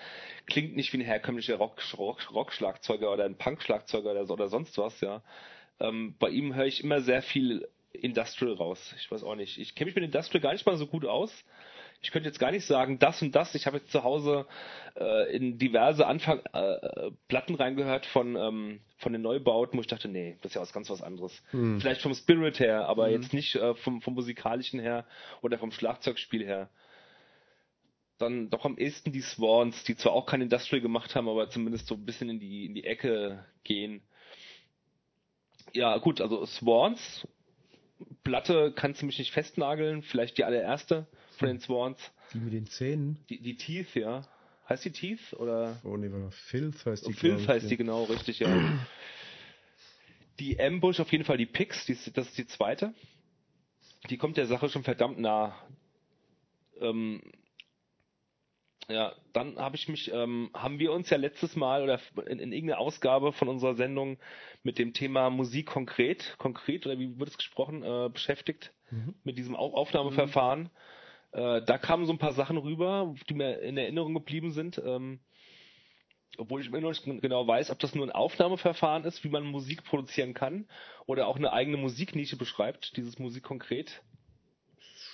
klingt 0.47 0.75
nicht 0.75 0.93
wie 0.93 0.99
ein 0.99 1.05
herkömmlicher 1.05 1.57
Rock, 1.57 1.81
Rock, 1.97 2.33
Rock-Schlagzeuger 2.33 3.13
oder 3.13 3.25
ein 3.25 3.37
Punk-Schlagzeuger 3.37 4.11
oder, 4.11 4.27
so- 4.27 4.35
oder 4.35 4.49
sonst 4.49 4.77
was, 4.79 5.01
ja. 5.01 5.23
Ähm, 5.79 6.17
bei 6.19 6.31
ihm 6.31 6.55
höre 6.55 6.67
ich 6.67 6.83
immer 6.83 7.01
sehr 7.01 7.23
viel 7.23 7.69
Industrial 7.93 8.55
raus. 8.55 8.95
Ich 8.99 9.11
weiß 9.11 9.23
auch 9.23 9.37
nicht. 9.37 9.59
Ich 9.59 9.75
kenne 9.75 9.87
mich 9.87 9.95
mit 9.95 10.05
Industrial 10.05 10.41
gar 10.41 10.53
nicht 10.53 10.67
mal 10.67 10.77
so 10.77 10.87
gut 10.87 11.05
aus. 11.05 11.45
Ich 12.03 12.11
könnte 12.11 12.29
jetzt 12.29 12.41
gar 12.41 12.51
nicht 12.51 12.67
sagen, 12.67 12.99
das 12.99 13.23
und 13.23 13.35
das. 13.35 13.55
Ich 13.55 13.67
habe 13.67 13.79
jetzt 13.79 13.93
zu 13.93 14.03
Hause 14.03 14.47
äh, 14.97 15.35
in 15.35 15.57
diverse 15.57 16.05
Anfang 16.05 16.41
äh, 16.53 17.13
Platten 17.29 17.55
reingehört 17.55 18.07
von 18.07 18.35
ähm, 18.35 18.81
von 18.99 19.13
den 19.13 19.23
Neubauten, 19.23 19.79
wo 19.79 19.81
ich 19.81 19.87
dachte, 19.87 20.09
nee, 20.09 20.37
das 20.43 20.51
ist 20.51 20.55
ja 20.57 20.61
was 20.61 20.73
ganz 20.73 20.91
was 20.91 21.01
anderes. 21.01 21.43
Hm. 21.53 21.81
Vielleicht 21.81 22.03
vom 22.03 22.15
Spirit 22.15 22.59
her, 22.59 22.89
aber 22.89 23.09
jetzt 23.09 23.33
nicht 23.33 23.55
äh, 23.55 23.75
vom 23.77 24.03
vom 24.03 24.15
musikalischen 24.15 24.81
her 24.81 25.07
oder 25.43 25.59
vom 25.59 25.71
Schlagzeugspiel 25.71 26.45
her. 26.45 26.71
Dann 28.19 28.51
doch 28.51 28.65
am 28.65 28.79
ehesten 28.79 29.13
die 29.13 29.21
Swans, 29.21 29.85
die 29.85 29.97
zwar 29.97 30.13
auch 30.13 30.27
kein 30.27 30.43
Industrial 30.43 30.83
gemacht 30.83 31.15
haben, 31.15 31.29
aber 31.29 31.51
zumindest 31.51 31.87
so 31.87 31.95
ein 31.95 32.05
bisschen 32.05 32.29
in 32.29 32.41
die 32.41 32.67
in 32.67 32.75
die 32.75 32.85
Ecke 32.85 33.45
gehen. 33.63 34.03
Ja, 35.73 35.99
gut, 35.99 36.21
also 36.21 36.45
Swans 36.47 37.29
Platte 38.25 38.73
kannst 38.75 39.03
du 39.03 39.07
mich 39.07 39.19
nicht 39.21 39.31
festnageln, 39.31 40.03
vielleicht 40.03 40.37
die 40.37 40.45
allererste 40.45 41.07
von 41.37 41.49
den 41.49 41.61
Swans. 41.61 41.99
Die 42.33 42.39
mit 42.39 42.53
den 42.53 42.67
Zähnen. 42.67 43.19
Die, 43.29 43.41
die 43.41 43.57
Teeth, 43.57 43.95
ja. 43.95 44.23
Heißt 44.69 44.85
die 44.85 44.93
Teeth 44.93 45.35
oder? 45.35 45.81
Oh 45.85 45.97
nee, 45.97 46.11
war 46.11 46.31
Filth 46.31 46.87
heißt 46.87 47.07
die. 47.07 47.13
Filth 47.13 47.39
glaub 47.39 47.43
ich, 47.43 47.49
heißt 47.49 47.71
die 47.71 47.77
genau, 47.77 48.05
richtig, 48.05 48.39
ja. 48.39 48.49
Die 50.39 50.59
Ambush 50.61 51.01
auf 51.01 51.13
jeden 51.13 51.25
Fall 51.25 51.37
die 51.37 51.47
Pix, 51.47 51.85
die 51.87 51.95
das 52.13 52.29
ist 52.29 52.39
die 52.39 52.47
zweite. 52.47 52.95
Die 54.11 54.17
kommt 54.17 54.37
der 54.37 54.47
Sache 54.47 54.69
schon 54.69 54.83
verdammt 54.83 55.19
nah. 55.19 55.55
Ähm, 56.81 57.23
ja, 58.89 59.15
dann 59.33 59.59
habe 59.59 59.77
ich 59.77 59.89
mich, 59.89 60.11
ähm, 60.13 60.51
haben 60.55 60.79
wir 60.79 60.93
uns 60.93 61.09
ja 61.11 61.17
letztes 61.17 61.55
Mal 61.55 61.83
oder 61.83 62.01
in, 62.27 62.39
in 62.39 62.53
irgendeiner 62.53 62.81
Ausgabe 62.81 63.33
von 63.33 63.49
unserer 63.49 63.75
Sendung 63.75 64.19
mit 64.63 64.79
dem 64.79 64.93
Thema 64.93 65.31
Musik 65.31 65.67
konkret, 65.67 66.35
konkret 66.39 66.87
oder 66.87 66.99
wie 66.99 67.19
wird 67.19 67.31
es 67.31 67.37
gesprochen, 67.37 67.83
äh, 67.83 68.09
beschäftigt 68.13 68.73
Mhm. 68.93 69.15
mit 69.25 69.39
diesem 69.39 69.57
Au 69.57 69.73
Aufnahmeverfahren. 69.75 70.69
Äh, 71.33 71.63
da 71.63 71.79
kamen 71.79 72.07
so 72.07 72.13
ein 72.13 72.19
paar 72.19 72.33
Sachen 72.33 72.57
rüber, 72.59 73.15
die 73.29 73.35
mir 73.35 73.61
in 73.61 73.77
Erinnerung 73.77 74.15
geblieben 74.15 74.53
sind. 74.53 74.81
Ähm, 74.85 75.21
obwohl 76.39 76.61
ich 76.61 76.69
immer 76.69 76.81
noch 76.81 76.91
nicht 76.91 77.05
genau 77.05 77.47
weiß, 77.47 77.71
ob 77.71 77.79
das 77.79 77.95
nur 77.95 78.07
ein 78.07 78.11
Aufnahmeverfahren 78.11 79.05
ist, 79.05 79.23
wie 79.23 79.29
man 79.29 79.45
Musik 79.45 79.85
produzieren 79.85 80.33
kann, 80.33 80.67
oder 81.07 81.27
auch 81.27 81.37
eine 81.37 81.53
eigene 81.53 81.77
Musiknische 81.77 82.37
beschreibt, 82.37 82.97
dieses 82.97 83.19
Musik 83.19 83.43
konkret. 83.43 84.03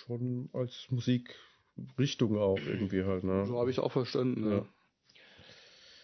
Schon 0.07 0.49
als 0.53 0.87
Musikrichtung 0.91 2.39
auch 2.39 2.59
irgendwie 2.59 3.03
halt, 3.03 3.25
ne? 3.25 3.47
So 3.47 3.59
habe 3.59 3.71
ich 3.71 3.79
es 3.79 3.83
auch 3.83 3.93
verstanden. 3.93 4.49
Ja. 4.49 4.57
Ja. 4.59 4.67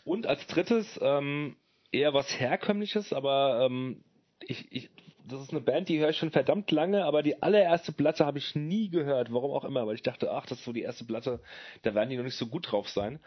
Und 0.04 0.26
als 0.26 0.46
drittes 0.48 0.98
ähm, 1.00 1.56
eher 1.92 2.12
was 2.12 2.28
herkömmliches, 2.38 3.12
aber 3.12 3.64
ähm, 3.64 4.02
ich, 4.40 4.70
ich, 4.70 4.90
das 5.26 5.40
ist 5.40 5.50
eine 5.50 5.60
Band, 5.60 5.88
die 5.88 5.98
höre 5.98 6.10
ich 6.10 6.18
schon 6.18 6.30
verdammt 6.30 6.70
lange, 6.70 7.04
aber 7.04 7.22
die 7.22 7.42
allererste 7.42 7.92
Platte 7.92 8.26
habe 8.26 8.38
ich 8.38 8.54
nie 8.54 8.90
gehört, 8.90 9.32
warum 9.32 9.52
auch 9.52 9.64
immer, 9.64 9.86
weil 9.86 9.94
ich 9.94 10.02
dachte, 10.02 10.30
ach, 10.30 10.46
das 10.46 10.58
ist 10.58 10.64
so 10.64 10.72
die 10.72 10.82
erste 10.82 11.04
Platte, 11.04 11.40
da 11.82 11.94
werden 11.94 12.10
die 12.10 12.16
noch 12.16 12.24
nicht 12.24 12.36
so 12.36 12.46
gut 12.46 12.70
drauf 12.70 12.88
sein. 12.88 13.20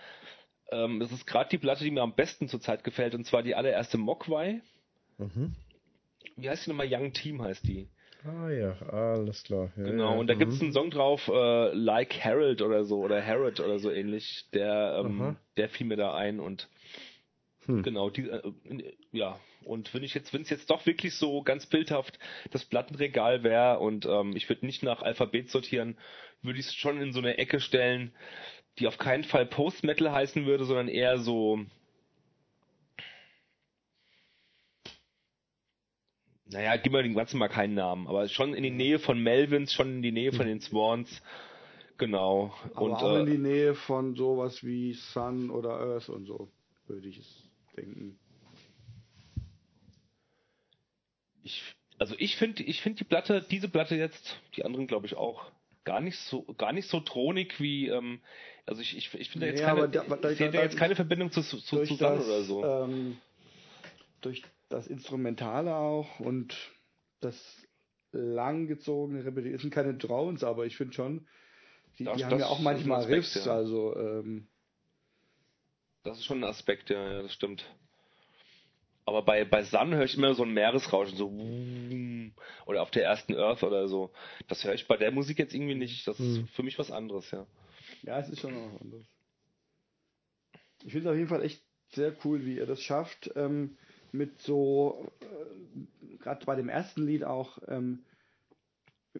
Ähm, 0.71 0.99
das 0.99 1.11
ist 1.11 1.25
gerade 1.25 1.49
die 1.49 1.57
Platte, 1.57 1.83
die 1.83 1.91
mir 1.91 2.01
am 2.01 2.15
besten 2.15 2.47
zurzeit 2.47 2.83
gefällt, 2.83 3.15
und 3.15 3.25
zwar 3.25 3.41
die 3.41 3.55
allererste 3.55 3.97
Mogwai. 3.97 4.61
Mhm. 5.17 5.55
Wie 6.35 6.49
heißt 6.49 6.65
die 6.65 6.69
nochmal? 6.69 6.87
Young 6.89 7.13
Team 7.13 7.41
heißt 7.41 7.67
die. 7.67 7.87
Ah 8.23 8.49
ja, 8.49 8.73
alles 8.89 9.43
klar. 9.43 9.71
Ja, 9.77 9.83
Genau, 9.83 10.11
ja. 10.11 10.19
und 10.19 10.27
da 10.27 10.35
mhm. 10.35 10.39
gibt's 10.39 10.61
einen 10.61 10.73
Song 10.73 10.91
drauf, 10.91 11.27
äh, 11.27 11.73
Like 11.73 12.23
Harold 12.23 12.61
oder 12.61 12.83
so, 12.83 12.99
oder 12.99 13.25
Harold 13.25 13.59
oder 13.59 13.79
so 13.79 13.91
ähnlich, 13.91 14.45
der, 14.53 15.01
ähm, 15.03 15.37
der 15.55 15.69
fiel 15.69 15.87
mir 15.87 15.97
da 15.97 16.13
ein 16.13 16.39
und 16.39 16.67
Hm. 17.67 17.83
genau, 17.83 18.09
die, 18.09 18.29
äh, 18.29 18.53
ja, 19.11 19.39
und 19.65 19.93
wenn 19.93 20.03
ich 20.03 20.13
jetzt, 20.13 20.33
wenn 20.33 20.41
es 20.41 20.49
jetzt 20.49 20.69
doch 20.69 20.85
wirklich 20.85 21.15
so 21.15 21.41
ganz 21.43 21.65
bildhaft 21.65 22.17
das 22.51 22.63
Plattenregal 22.63 23.43
wäre 23.43 23.79
und 23.79 24.05
ähm, 24.05 24.35
ich 24.35 24.47
würde 24.47 24.65
nicht 24.65 24.83
nach 24.83 25.01
Alphabet 25.01 25.49
sortieren, 25.49 25.97
würde 26.41 26.59
ich 26.59 26.67
es 26.67 26.73
schon 26.73 27.01
in 27.01 27.11
so 27.11 27.19
eine 27.19 27.37
Ecke 27.37 27.59
stellen, 27.59 28.13
die 28.79 28.87
auf 28.87 28.97
keinen 28.97 29.25
Fall 29.25 29.45
Post-Metal 29.45 30.11
heißen 30.11 30.45
würde, 30.45 30.63
sondern 30.63 30.87
eher 30.87 31.17
so, 31.19 31.59
naja, 36.45 36.77
gib 36.77 36.93
mir 36.93 37.03
den 37.03 37.15
ganzen 37.15 37.37
mal 37.37 37.49
keinen 37.49 37.73
Namen, 37.73 38.07
aber 38.07 38.29
schon 38.29 38.53
in 38.53 38.63
die 38.63 38.69
Nähe 38.69 38.99
von 38.99 39.19
Melvins, 39.21 39.73
schon 39.73 39.97
in 39.97 40.01
die 40.01 40.13
Nähe 40.13 40.31
von 40.31 40.47
den 40.47 40.61
Swans. 40.61 41.21
Genau. 41.97 42.53
Aber 42.75 42.81
und 42.85 42.93
auch 42.93 43.15
äh, 43.15 43.19
in 43.21 43.25
die 43.25 43.37
Nähe 43.37 43.73
von 43.73 44.15
sowas 44.15 44.63
wie 44.63 44.93
Sun 44.93 45.49
oder 45.49 45.71
Earth 45.71 46.07
und 46.07 46.25
so, 46.25 46.49
würde 46.87 47.09
ich 47.09 47.17
es 47.17 47.46
denken. 47.77 48.19
ich, 51.43 51.63
also 51.97 52.15
ich 52.17 52.35
finde, 52.35 52.63
ich 52.63 52.81
finde 52.81 52.97
die 52.99 53.03
Platte, 53.03 53.41
diese 53.49 53.69
Platte 53.69 53.95
jetzt, 53.95 54.37
die 54.55 54.65
anderen 54.65 54.87
glaube 54.87 55.05
ich 55.07 55.15
auch, 55.15 55.51
gar 55.83 56.01
nicht 56.01 56.17
so, 56.17 56.43
gar 56.57 56.73
nicht 56.73 56.89
so 56.89 56.99
thronig 56.99 57.59
wie, 57.59 57.87
ähm, 57.87 58.19
also 58.65 58.81
ich, 58.81 58.97
ich, 58.97 59.13
ich 59.13 59.29
finde 59.29 59.47
jetzt 59.47 59.61
keine, 59.61 59.79
aber 59.79 59.87
da- 59.87 60.03
da- 60.03 60.15
da 60.17 60.33
da- 60.33 60.61
jetzt 60.63 60.77
keine 60.77 60.95
Verbindung 60.95 61.31
zu, 61.31 61.41
zu 61.41 61.57
durch 61.75 61.89
Susanne 61.89 62.17
das, 62.17 62.25
oder 62.27 62.43
so. 62.43 62.65
Ähm, 62.65 63.17
durch 64.21 64.43
das 64.69 64.87
Instrumentale 64.87 65.75
auch 65.75 66.19
und 66.19 66.55
das 67.21 67.35
langgezogene 68.11 69.23
Repetition. 69.23 69.55
Es 69.55 69.61
sind 69.61 69.71
keine 69.73 69.93
Drones, 69.93 70.43
aber 70.43 70.65
ich 70.65 70.75
finde 70.75 70.93
schon, 70.93 71.27
die, 71.97 72.03
Das- 72.03 72.17
die 72.17 72.25
haben 72.25 72.39
ja 72.39 72.47
auch 72.47 72.59
manchmal 72.59 73.03
Riffs, 73.05 73.45
ja. 73.45 73.53
also 73.53 73.95
ähm, 73.97 74.47
Das 76.03 76.17
ist 76.17 76.25
schon 76.25 76.39
ein 76.39 76.49
Aspekt, 76.49 76.89
ja, 76.89 77.13
ja, 77.13 77.21
das 77.21 77.33
stimmt. 77.33 77.65
Aber 79.05 79.21
bei, 79.21 79.45
bei 79.45 79.63
Sun 79.63 79.93
höre 79.95 80.03
ich 80.03 80.17
immer 80.17 80.35
so 80.35 80.43
ein 80.43 80.53
Meeresrauschen, 80.53 81.17
so 81.17 81.31
oder 82.65 82.81
auf 82.81 82.91
der 82.91 83.05
ersten 83.05 83.35
Earth 83.35 83.63
oder 83.63 83.87
so. 83.87 84.11
Das 84.49 84.63
höre 84.65 84.73
ich 84.73 84.87
bei 84.87 84.97
der 84.97 85.11
Musik 85.11 85.39
jetzt 85.39 85.53
irgendwie 85.53 85.75
nicht. 85.75 86.05
Das 86.07 86.19
ist 86.19 86.37
Hm. 86.37 86.47
für 86.49 86.63
mich 86.63 86.77
was 86.77 86.91
anderes, 86.91 87.31
ja. 87.31 87.45
ja, 88.03 88.19
es 88.19 88.29
ist 88.29 88.41
schon 88.41 88.53
noch 88.53 88.73
was 88.73 88.81
anderes. 88.81 89.05
Ich 90.83 90.91
finde 90.91 91.07
es 91.07 91.11
auf 91.11 91.17
jeden 91.17 91.29
Fall 91.29 91.43
echt 91.43 91.63
sehr 91.93 92.13
cool, 92.25 92.45
wie 92.45 92.57
ihr 92.57 92.65
das 92.65 92.81
schafft, 92.81 93.31
ähm, 93.35 93.77
mit 94.11 94.39
so, 94.41 95.09
äh, 95.21 96.17
gerade 96.17 96.45
bei 96.45 96.55
dem 96.55 96.69
ersten 96.69 97.05
Lied 97.05 97.23
auch, 97.23 97.59
ähm, 97.67 98.03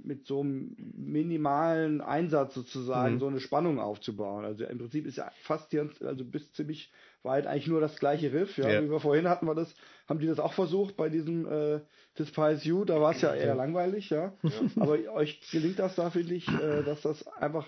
mit, 0.04 0.26
so 0.26 0.42
einem 0.42 0.76
minimalen 0.96 2.02
Einsatz 2.02 2.54
sozusagen 2.54 3.16
Mhm. 3.16 3.20
so 3.20 3.28
eine 3.28 3.40
Spannung 3.40 3.80
aufzubauen. 3.80 4.46
Also 4.46 4.66
im 4.66 4.78
Prinzip 4.78 5.06
ist 5.06 5.18
ja 5.18 5.32
fast 5.44 5.72
hier, 5.72 5.90
also 6.02 6.24
bis 6.26 6.52
ziemlich 6.54 6.92
weit 7.24 7.48
eigentlich 7.48 7.68
nur 7.68 7.82
das 7.82 8.00
gleiche 8.00 8.32
Riff, 8.32 8.58
ja, 8.58 8.70
Ja. 8.70 8.82
wie 8.84 8.90
wir 8.90 9.00
vorhin 9.00 9.28
hatten 9.28 9.46
wir 9.48 9.56
das, 9.56 9.74
haben 10.08 10.20
die 10.20 10.28
das 10.28 10.40
auch 10.40 10.54
versucht 10.54 10.96
bei 10.96 11.10
diesem 11.10 11.46
äh, 11.52 11.82
Despise 12.18 12.68
You, 12.68 12.86
da 12.86 13.02
war 13.02 13.12
es 13.12 13.22
ja 13.22 13.34
eher 13.34 13.56
langweilig, 13.56 14.10
ja. 14.12 14.34
Aber 14.80 14.98
euch 15.14 15.42
gelingt 15.52 15.80
das 15.80 15.96
da, 15.96 16.10
finde 16.10 16.36
ich, 16.36 16.48
äh, 16.48 16.84
dass 16.84 17.02
das 17.02 17.28
einfach 17.28 17.68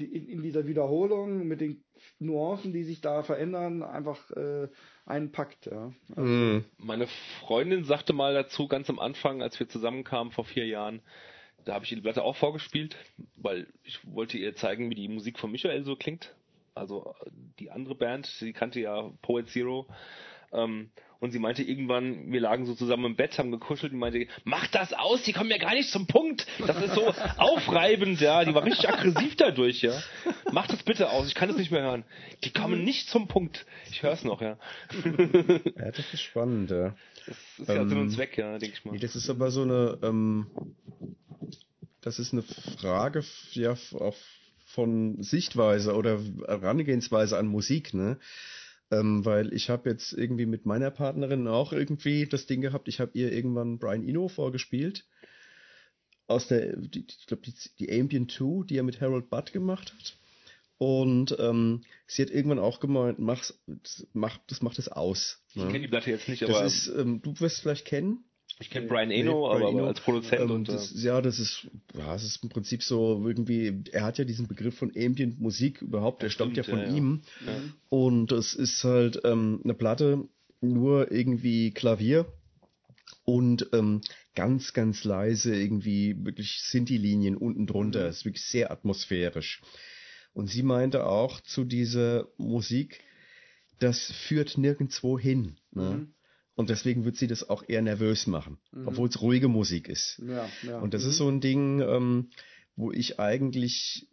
in, 0.00 0.28
in 0.28 0.42
dieser 0.42 0.66
Wiederholung 0.66 1.46
mit 1.46 1.60
den 1.60 1.82
Nuancen, 2.18 2.72
die 2.72 2.84
sich 2.84 3.00
da 3.00 3.22
verändern, 3.22 3.82
einfach 3.82 4.30
äh, 4.32 4.68
einpackt, 5.06 5.66
ja. 5.66 5.92
Also, 6.10 6.22
Mhm. 6.22 6.64
Meine 6.78 7.06
Freundin 7.40 7.84
sagte 7.84 8.12
mal 8.12 8.34
dazu, 8.34 8.68
ganz 8.68 8.88
am 8.90 8.98
Anfang, 8.98 9.42
als 9.42 9.58
wir 9.58 9.68
zusammenkamen 9.68 10.32
vor 10.32 10.44
vier 10.44 10.66
Jahren, 10.66 11.00
da 11.64 11.74
habe 11.74 11.84
ich 11.84 11.92
ihr 11.92 11.96
die 11.96 12.02
Platte 12.02 12.22
auch 12.22 12.36
vorgespielt, 12.36 12.96
weil 13.36 13.66
ich 13.84 14.00
wollte 14.06 14.38
ihr 14.38 14.54
zeigen, 14.54 14.90
wie 14.90 14.94
die 14.94 15.08
Musik 15.08 15.38
von 15.38 15.50
Michael 15.50 15.84
so 15.84 15.96
klingt. 15.96 16.34
Also 16.74 17.14
die 17.58 17.70
andere 17.70 17.94
Band, 17.94 18.26
sie 18.26 18.52
kannte 18.52 18.80
ja 18.80 19.10
Poet 19.22 19.48
Zero. 19.48 19.86
Ähm, 20.52 20.90
und 21.20 21.32
sie 21.32 21.38
meinte 21.40 21.62
irgendwann, 21.62 22.30
wir 22.30 22.40
lagen 22.40 22.64
so 22.64 22.74
zusammen 22.74 23.04
im 23.06 23.16
Bett, 23.16 23.38
haben 23.38 23.50
gekuschelt 23.50 23.92
und 23.92 23.98
meinte, 23.98 24.26
mach 24.44 24.68
das 24.68 24.92
aus, 24.92 25.22
die 25.24 25.32
kommen 25.32 25.50
ja 25.50 25.58
gar 25.58 25.74
nicht 25.74 25.90
zum 25.90 26.06
Punkt. 26.06 26.46
Das 26.64 26.80
ist 26.82 26.94
so 26.94 27.12
aufreibend, 27.38 28.20
ja. 28.20 28.44
Die 28.44 28.54
war 28.54 28.64
richtig 28.64 28.88
aggressiv 28.88 29.34
dadurch, 29.36 29.82
ja. 29.82 30.00
Mach 30.52 30.68
das 30.68 30.82
bitte 30.84 31.10
aus, 31.10 31.26
ich 31.26 31.34
kann 31.34 31.50
es 31.50 31.56
nicht 31.56 31.72
mehr 31.72 31.82
hören. 31.82 32.04
Die 32.44 32.50
kommen 32.50 32.84
nicht 32.84 33.08
zum 33.08 33.26
Punkt. 33.26 33.66
Ich 33.90 34.02
höre 34.02 34.12
es 34.12 34.22
noch, 34.22 34.40
ja. 34.40 34.58
Ja, 35.76 35.90
das 35.90 36.12
ist 36.12 36.22
spannend, 36.22 36.70
ja. 36.70 36.94
Das 37.26 37.36
ist 37.58 37.68
ja 37.68 37.74
Ähm, 37.74 37.88
Sinn 37.88 37.98
und 37.98 38.10
Zweck, 38.10 38.38
ja, 38.38 38.58
denke 38.58 38.76
ich 38.76 38.84
mal. 38.84 38.92
Nee, 38.92 38.98
das 38.98 39.16
ist 39.16 39.28
aber 39.28 39.50
so 39.50 39.62
eine, 39.62 39.98
ähm, 40.02 40.46
das 42.00 42.20
ist 42.20 42.32
eine 42.32 42.42
Frage 42.42 43.24
ja, 43.52 43.72
auf, 43.72 44.16
von 44.66 45.20
Sichtweise 45.22 45.94
oder 45.94 46.20
Herangehensweise 46.46 47.36
an 47.36 47.48
Musik, 47.48 47.92
ne? 47.92 48.18
Ähm, 48.90 49.24
weil 49.24 49.52
ich 49.52 49.68
habe 49.68 49.90
jetzt 49.90 50.12
irgendwie 50.12 50.46
mit 50.46 50.64
meiner 50.64 50.90
Partnerin 50.90 51.46
auch 51.46 51.72
irgendwie 51.72 52.26
das 52.26 52.46
Ding 52.46 52.60
gehabt, 52.62 52.88
ich 52.88 53.00
habe 53.00 53.10
ihr 53.14 53.32
irgendwann 53.32 53.78
Brian 53.78 54.06
Eno 54.06 54.28
vorgespielt. 54.28 55.06
Aus 56.26 56.48
der, 56.48 56.76
die, 56.76 57.04
ich 57.06 57.26
glaube, 57.26 57.42
die, 57.42 57.54
die 57.78 58.00
Ambient 58.00 58.32
2, 58.32 58.64
die 58.66 58.76
er 58.76 58.82
mit 58.82 59.00
Harold 59.00 59.30
Budd 59.30 59.52
gemacht 59.52 59.92
hat. 59.92 60.18
Und 60.78 61.36
ähm, 61.40 61.82
sie 62.06 62.22
hat 62.22 62.30
irgendwann 62.30 62.60
auch 62.60 62.78
gemeint, 62.78 63.18
mach's, 63.18 63.58
mach, 64.12 64.38
das 64.46 64.62
macht 64.62 64.78
es 64.78 64.88
aus. 64.88 65.42
Ich 65.48 65.62
kenne 65.62 65.80
die 65.80 65.88
Platte 65.88 66.10
jetzt 66.10 66.28
nicht, 66.28 66.44
aber 66.44 66.62
Das 66.62 66.86
ist, 66.86 66.96
ähm, 66.96 67.20
du 67.20 67.30
wirst 67.40 67.56
es 67.56 67.60
vielleicht 67.60 67.84
kennen. 67.84 68.24
Ich 68.60 68.70
kenne 68.70 68.86
Brian 68.86 69.10
Eno, 69.10 69.32
Nee, 69.32 69.46
aber, 69.46 69.58
Brian 69.58 69.70
Eno. 69.70 69.78
aber 69.78 69.88
als 69.88 70.00
Produzent 70.00 70.42
Ähm, 70.42 70.50
und 70.50 70.68
das, 70.68 70.92
äh, 70.94 71.06
ja, 71.06 71.20
das 71.20 71.38
ist, 71.38 71.68
ja, 71.96 72.14
es 72.14 72.24
ist 72.24 72.42
im 72.42 72.48
Prinzip 72.48 72.82
so 72.82 73.22
irgendwie, 73.26 73.84
er 73.92 74.04
hat 74.04 74.18
ja 74.18 74.24
diesen 74.24 74.48
Begriff 74.48 74.76
von 74.76 74.92
Ambient 74.96 75.40
Musik 75.40 75.82
überhaupt, 75.82 76.22
der 76.22 76.30
stammt 76.30 76.56
ja 76.56 76.62
von 76.62 76.78
ja, 76.78 76.86
ja. 76.86 76.94
ihm. 76.94 77.22
ja. 77.46 77.52
Und 77.88 78.32
es 78.32 78.54
ist 78.54 78.82
halt 78.84 79.20
ähm, 79.24 79.60
eine 79.64 79.74
Platte, 79.74 80.28
nur 80.60 81.12
irgendwie 81.12 81.70
Klavier 81.70 82.26
und 83.24 83.68
ähm, 83.72 84.00
ganz, 84.34 84.72
ganz 84.72 85.04
leise, 85.04 85.54
irgendwie 85.54 86.16
wirklich 86.24 86.60
Sinti-Linien 86.62 87.36
unten 87.36 87.66
drunter. 87.66 88.04
Mhm. 88.04 88.10
Ist 88.10 88.24
wirklich 88.24 88.44
sehr 88.44 88.70
atmosphärisch. 88.70 89.60
Und 90.32 90.48
sie 90.48 90.62
meinte 90.62 91.06
auch 91.06 91.40
zu 91.40 91.64
dieser 91.64 92.28
Musik, 92.38 93.00
das 93.78 94.12
führt 94.26 94.58
nirgendwo 94.58 95.18
hin. 95.18 95.56
Ne? 95.72 95.90
Mhm. 95.90 96.14
Und 96.58 96.70
deswegen 96.70 97.04
wird 97.04 97.16
sie 97.16 97.28
das 97.28 97.48
auch 97.48 97.62
eher 97.68 97.82
nervös 97.82 98.26
machen, 98.26 98.58
Mhm. 98.72 98.88
obwohl 98.88 99.08
es 99.08 99.20
ruhige 99.22 99.46
Musik 99.46 99.88
ist. 99.88 100.20
Ja, 100.26 100.48
ja. 100.64 100.78
Und 100.80 100.92
das 100.92 101.04
Mhm. 101.04 101.10
ist 101.10 101.16
so 101.18 101.28
ein 101.28 101.40
Ding, 101.40 101.80
ähm, 101.80 102.30
wo 102.74 102.90
ich 102.90 103.20
eigentlich 103.20 104.08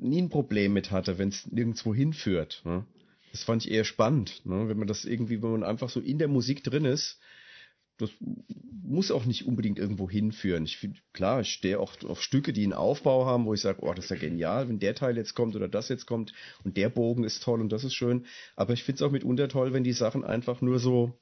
nie 0.00 0.22
ein 0.22 0.28
Problem 0.28 0.72
mit 0.72 0.92
hatte, 0.92 1.18
wenn 1.18 1.30
es 1.30 1.50
nirgendwo 1.50 1.92
hinführt. 1.92 2.62
Ne? 2.64 2.84
Das 3.32 3.42
fand 3.42 3.64
ich 3.66 3.72
eher 3.72 3.82
spannend, 3.82 4.42
ne? 4.46 4.68
wenn 4.68 4.78
man 4.78 4.86
das 4.86 5.04
irgendwie, 5.04 5.42
wenn 5.42 5.50
man 5.50 5.64
einfach 5.64 5.90
so 5.90 5.98
in 5.98 6.18
der 6.18 6.28
Musik 6.28 6.62
drin 6.62 6.84
ist, 6.84 7.18
das 7.96 8.10
muss 8.84 9.10
auch 9.10 9.24
nicht 9.24 9.44
unbedingt 9.44 9.80
irgendwo 9.80 10.08
hinführen. 10.08 10.64
Ich 10.66 10.76
finde, 10.76 11.00
klar, 11.12 11.40
ich 11.40 11.48
stehe 11.52 11.80
auch 11.80 11.94
auf 12.04 12.22
Stücke, 12.22 12.52
die 12.52 12.62
einen 12.62 12.74
Aufbau 12.74 13.26
haben, 13.26 13.44
wo 13.44 13.54
ich 13.54 13.60
sage, 13.60 13.80
oh, 13.82 13.92
das 13.92 14.04
ist 14.04 14.10
ja 14.12 14.16
genial, 14.18 14.68
wenn 14.68 14.78
der 14.78 14.94
Teil 14.94 15.16
jetzt 15.16 15.34
kommt 15.34 15.56
oder 15.56 15.66
das 15.66 15.88
jetzt 15.88 16.06
kommt 16.06 16.32
und 16.62 16.76
der 16.76 16.90
Bogen 16.90 17.24
ist 17.24 17.42
toll 17.42 17.60
und 17.60 17.72
das 17.72 17.82
ist 17.82 17.94
schön. 17.94 18.24
Aber 18.54 18.72
ich 18.72 18.84
finde 18.84 18.98
es 18.98 19.02
auch 19.02 19.10
mitunter 19.10 19.48
toll, 19.48 19.72
wenn 19.72 19.82
die 19.82 19.92
Sachen 19.92 20.22
einfach 20.22 20.60
nur 20.60 20.78
so 20.78 21.18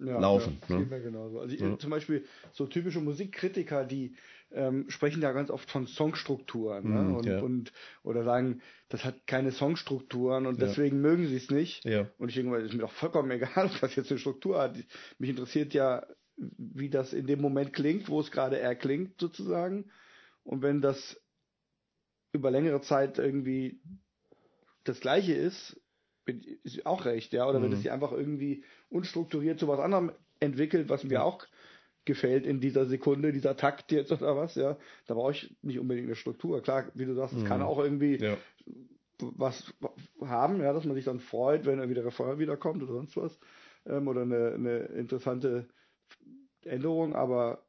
ja, 0.00 0.18
laufen, 0.18 0.58
Ja, 0.68 0.78
ne? 0.78 1.00
genauso. 1.00 1.40
Also 1.40 1.56
Ja. 1.56 1.78
zum 1.78 1.90
Beispiel 1.90 2.24
so 2.52 2.66
typische 2.66 3.00
Musikkritiker, 3.00 3.84
die 3.84 4.16
ähm, 4.52 4.88
sprechen 4.88 5.22
ja 5.22 5.32
ganz 5.32 5.50
oft 5.50 5.70
von 5.70 5.86
Songstrukturen 5.86 6.84
ne? 6.84 7.02
Mhm, 7.02 7.14
und, 7.16 7.26
ja. 7.26 7.40
und 7.40 7.72
oder 8.02 8.24
sagen, 8.24 8.62
das 8.88 9.04
hat 9.04 9.26
keine 9.26 9.52
Songstrukturen 9.52 10.46
und 10.46 10.60
deswegen 10.60 11.00
mögen 11.00 11.26
sie 11.26 11.36
es 11.36 11.50
nicht. 11.50 11.84
Und 12.18 12.28
ich 12.28 12.34
denke 12.34 12.50
mal, 12.50 12.60
das 12.60 12.70
ist 12.70 12.74
mir 12.74 12.82
doch 12.82 12.92
vollkommen 12.92 13.30
egal, 13.30 13.66
ob 13.66 13.80
das 13.80 13.96
jetzt 13.96 14.10
eine 14.10 14.20
Struktur 14.20 14.60
hat. 14.60 14.76
Mich 15.18 15.30
interessiert 15.30 15.74
ja, 15.74 16.06
wie 16.36 16.90
das 16.90 17.12
in 17.12 17.26
dem 17.26 17.40
Moment 17.40 17.72
klingt, 17.72 18.08
wo 18.08 18.20
es 18.20 18.30
gerade 18.30 18.58
erklingt 18.58 19.20
sozusagen. 19.20 19.90
Und 20.42 20.62
wenn 20.62 20.80
das 20.80 21.20
über 22.32 22.50
längere 22.50 22.80
Zeit 22.80 23.18
irgendwie 23.18 23.80
das 24.84 25.00
Gleiche 25.00 25.34
ist, 25.34 25.80
bin, 26.24 26.42
ist 26.62 26.86
auch 26.86 27.04
recht, 27.04 27.32
ja. 27.32 27.48
Oder 27.48 27.60
wenn 27.60 27.68
Mhm. 27.68 27.74
es 27.74 27.82
sich 27.82 27.90
einfach 27.90 28.12
irgendwie 28.12 28.64
unstrukturiert 28.90 29.58
zu 29.58 29.68
was 29.68 29.80
anderem 29.80 30.12
entwickelt, 30.40 30.88
was 30.88 31.04
mir 31.04 31.24
auch 31.24 31.46
gefällt 32.04 32.46
in 32.46 32.60
dieser 32.60 32.86
Sekunde, 32.86 33.32
dieser 33.32 33.56
Takt 33.56 33.90
jetzt 33.92 34.12
oder 34.12 34.36
was, 34.36 34.54
ja, 34.56 34.76
da 35.06 35.14
brauche 35.14 35.32
ich 35.32 35.56
nicht 35.62 35.78
unbedingt 35.78 36.06
eine 36.06 36.16
Struktur. 36.16 36.62
Klar, 36.62 36.90
wie 36.94 37.06
du 37.06 37.14
sagst, 37.14 37.34
es 37.34 37.42
Mhm. 37.42 37.48
kann 37.48 37.62
auch 37.62 37.78
irgendwie 37.78 38.16
ja. 38.18 38.36
was 39.18 39.72
haben, 40.20 40.60
ja, 40.60 40.72
dass 40.72 40.84
man 40.84 40.94
sich 40.94 41.04
dann 41.04 41.20
freut, 41.20 41.64
wenn 41.64 41.78
irgendwie 41.78 41.94
der 41.94 42.04
Refrain 42.04 42.38
wiederkommt 42.38 42.82
oder 42.82 42.92
sonst 42.92 43.16
was. 43.16 43.38
Ähm, 43.86 44.08
oder 44.08 44.22
eine, 44.22 44.52
eine 44.54 44.78
interessante 44.80 45.68
Änderung, 46.62 47.14
aber 47.14 47.64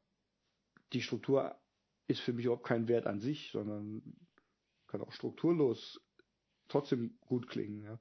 die 0.92 1.02
Struktur 1.02 1.54
ist 2.08 2.20
für 2.20 2.32
mich 2.32 2.44
überhaupt 2.44 2.66
kein 2.66 2.88
Wert 2.88 3.06
an 3.06 3.20
sich, 3.20 3.50
sondern 3.52 4.02
kann 4.86 5.00
auch 5.00 5.12
strukturlos 5.12 6.00
trotzdem 6.68 7.16
gut 7.20 7.48
klingen, 7.48 7.82
ja. 7.82 7.98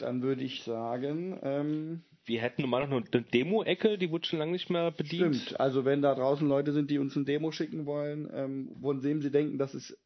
Dann 0.00 0.22
würde 0.22 0.42
ich 0.42 0.62
sagen, 0.64 1.38
ähm, 1.42 2.04
Wir 2.26 2.40
hätten 2.40 2.62
normal 2.62 2.86
noch 2.88 2.96
eine 2.96 3.22
Demo-Ecke, 3.22 3.98
die 3.98 4.10
wurde 4.10 4.26
schon 4.26 4.38
lange 4.38 4.52
nicht 4.52 4.70
mehr 4.70 4.90
bedient. 4.90 5.36
Stimmt, 5.36 5.60
also 5.60 5.84
wenn 5.84 6.02
da 6.02 6.14
draußen 6.14 6.46
Leute 6.46 6.72
sind, 6.72 6.90
die 6.90 6.98
uns 6.98 7.16
ein 7.16 7.24
Demo 7.24 7.50
schicken 7.50 7.86
wollen, 7.86 8.28
ähm, 8.32 8.76
von 8.80 9.00
dem 9.00 9.20
sie 9.22 9.30
denken, 9.30 9.58
dass 9.58 9.74
es 9.74 9.98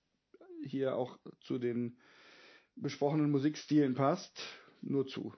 hier 0.64 0.96
auch 0.96 1.18
zu 1.40 1.58
den 1.58 1.98
besprochenen 2.76 3.30
Musikstilen 3.30 3.94
passt, 3.94 4.42
nur 4.80 5.06
zu. 5.06 5.32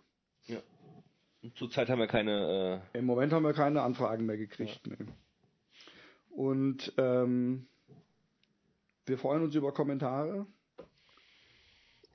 Zurzeit 1.55 1.89
haben 1.89 2.01
wir 2.01 2.07
keine. 2.09 2.83
Im 2.93 3.05
Moment 3.05 3.33
haben 3.33 3.45
wir 3.45 3.53
keine 3.53 3.83
Anfragen 3.83 4.27
mehr 4.27 4.37
gekriegt. 4.37 4.81
Nee. 4.87 5.07
Und 6.31 6.93
ähm, 6.97 7.69
wir 9.07 9.19
freuen 9.19 9.43
uns 9.43 9.55
über 9.55 9.73
Kommentare 9.73 10.47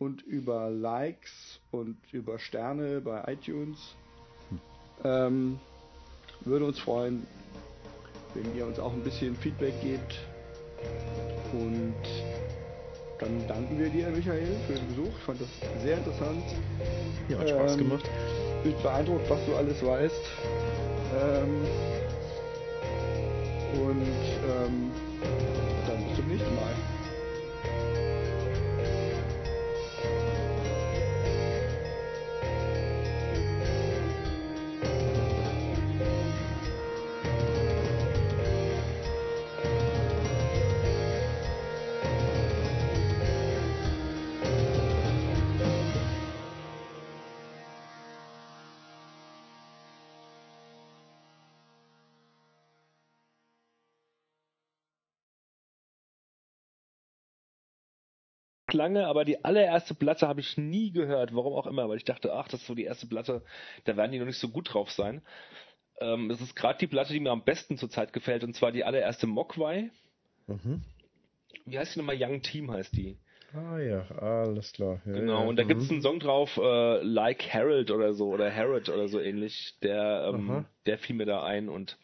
und 0.01 0.23
über 0.23 0.71
Likes 0.71 1.59
und 1.69 1.95
über 2.11 2.39
Sterne 2.39 3.01
bei 3.01 3.23
iTunes. 3.33 3.77
Ähm, 5.03 5.59
würde 6.39 6.65
uns 6.65 6.79
freuen, 6.79 7.27
wenn 8.33 8.55
ihr 8.55 8.65
uns 8.65 8.79
auch 8.79 8.93
ein 8.93 9.03
bisschen 9.03 9.35
Feedback 9.35 9.79
gebt. 9.79 10.19
Und 11.53 11.93
dann 13.19 13.47
danken 13.47 13.77
wir 13.77 13.89
dir, 13.89 14.07
Michael, 14.09 14.55
für 14.65 14.73
den 14.73 14.87
Besuch. 14.87 15.15
Ich 15.19 15.23
fand 15.23 15.39
das 15.39 15.49
sehr 15.83 15.99
interessant. 15.99 16.45
Ja, 17.29 17.37
hat 17.37 17.49
Spaß 17.49 17.73
Ähm, 17.73 17.77
gemacht. 17.77 18.09
Bin 18.63 18.73
beeindruckt, 18.81 19.29
was 19.29 19.45
du 19.45 19.55
alles 19.55 19.85
weißt. 19.85 20.21
Ähm, 21.15 21.67
und 23.83 24.01
ähm, 24.01 24.91
dann 25.87 26.03
bis 26.07 26.15
zum 26.15 26.27
nächsten 26.27 26.55
Mal. 26.55 26.73
Lange, 58.81 59.07
aber 59.07 59.25
die 59.25 59.43
allererste 59.45 59.93
Platte 59.93 60.27
habe 60.27 60.39
ich 60.41 60.57
nie 60.57 60.91
gehört, 60.91 61.35
warum 61.35 61.53
auch 61.53 61.67
immer, 61.67 61.87
weil 61.87 61.97
ich 61.97 62.05
dachte, 62.05 62.33
ach, 62.33 62.47
das 62.47 62.61
ist 62.61 62.67
so 62.67 62.75
die 62.75 62.85
erste 62.85 63.07
Platte, 63.07 63.43
da 63.85 63.95
werden 63.95 64.11
die 64.11 64.19
noch 64.19 64.25
nicht 64.25 64.39
so 64.39 64.49
gut 64.49 64.73
drauf 64.73 64.89
sein. 64.91 65.21
Ähm, 65.99 66.31
es 66.31 66.41
ist 66.41 66.55
gerade 66.55 66.79
die 66.79 66.87
Platte, 66.87 67.13
die 67.13 67.19
mir 67.19 67.31
am 67.31 67.43
besten 67.43 67.77
zurzeit 67.77 68.11
gefällt, 68.11 68.43
und 68.43 68.55
zwar 68.55 68.71
die 68.71 68.83
allererste 68.83 69.27
Mogwai. 69.27 69.91
Mhm. 70.47 70.81
Wie 71.65 71.77
heißt 71.77 71.95
die 71.95 71.99
nochmal? 71.99 72.17
Young 72.19 72.41
Team 72.41 72.71
heißt 72.71 72.95
die. 72.97 73.17
Ah 73.53 73.79
ja, 73.79 74.07
alles 74.17 74.71
klar. 74.71 75.01
Ja, 75.05 75.13
Genau, 75.13 75.41
ja. 75.41 75.47
und 75.47 75.57
da 75.57 75.63
gibt 75.63 75.81
es 75.81 75.89
mhm. 75.89 75.95
einen 75.95 76.01
Song 76.01 76.19
drauf, 76.19 76.57
äh, 76.57 77.01
Like 77.03 77.53
Harold 77.53 77.91
oder 77.91 78.13
so, 78.13 78.29
oder 78.29 78.53
Harold 78.53 78.89
oder 78.89 79.07
so 79.07 79.19
ähnlich, 79.19 79.75
der, 79.83 80.31
ähm, 80.33 80.65
der 80.85 80.97
fiel 80.97 81.15
mir 81.17 81.25
da 81.25 81.43
ein 81.43 81.69
und 81.69 81.97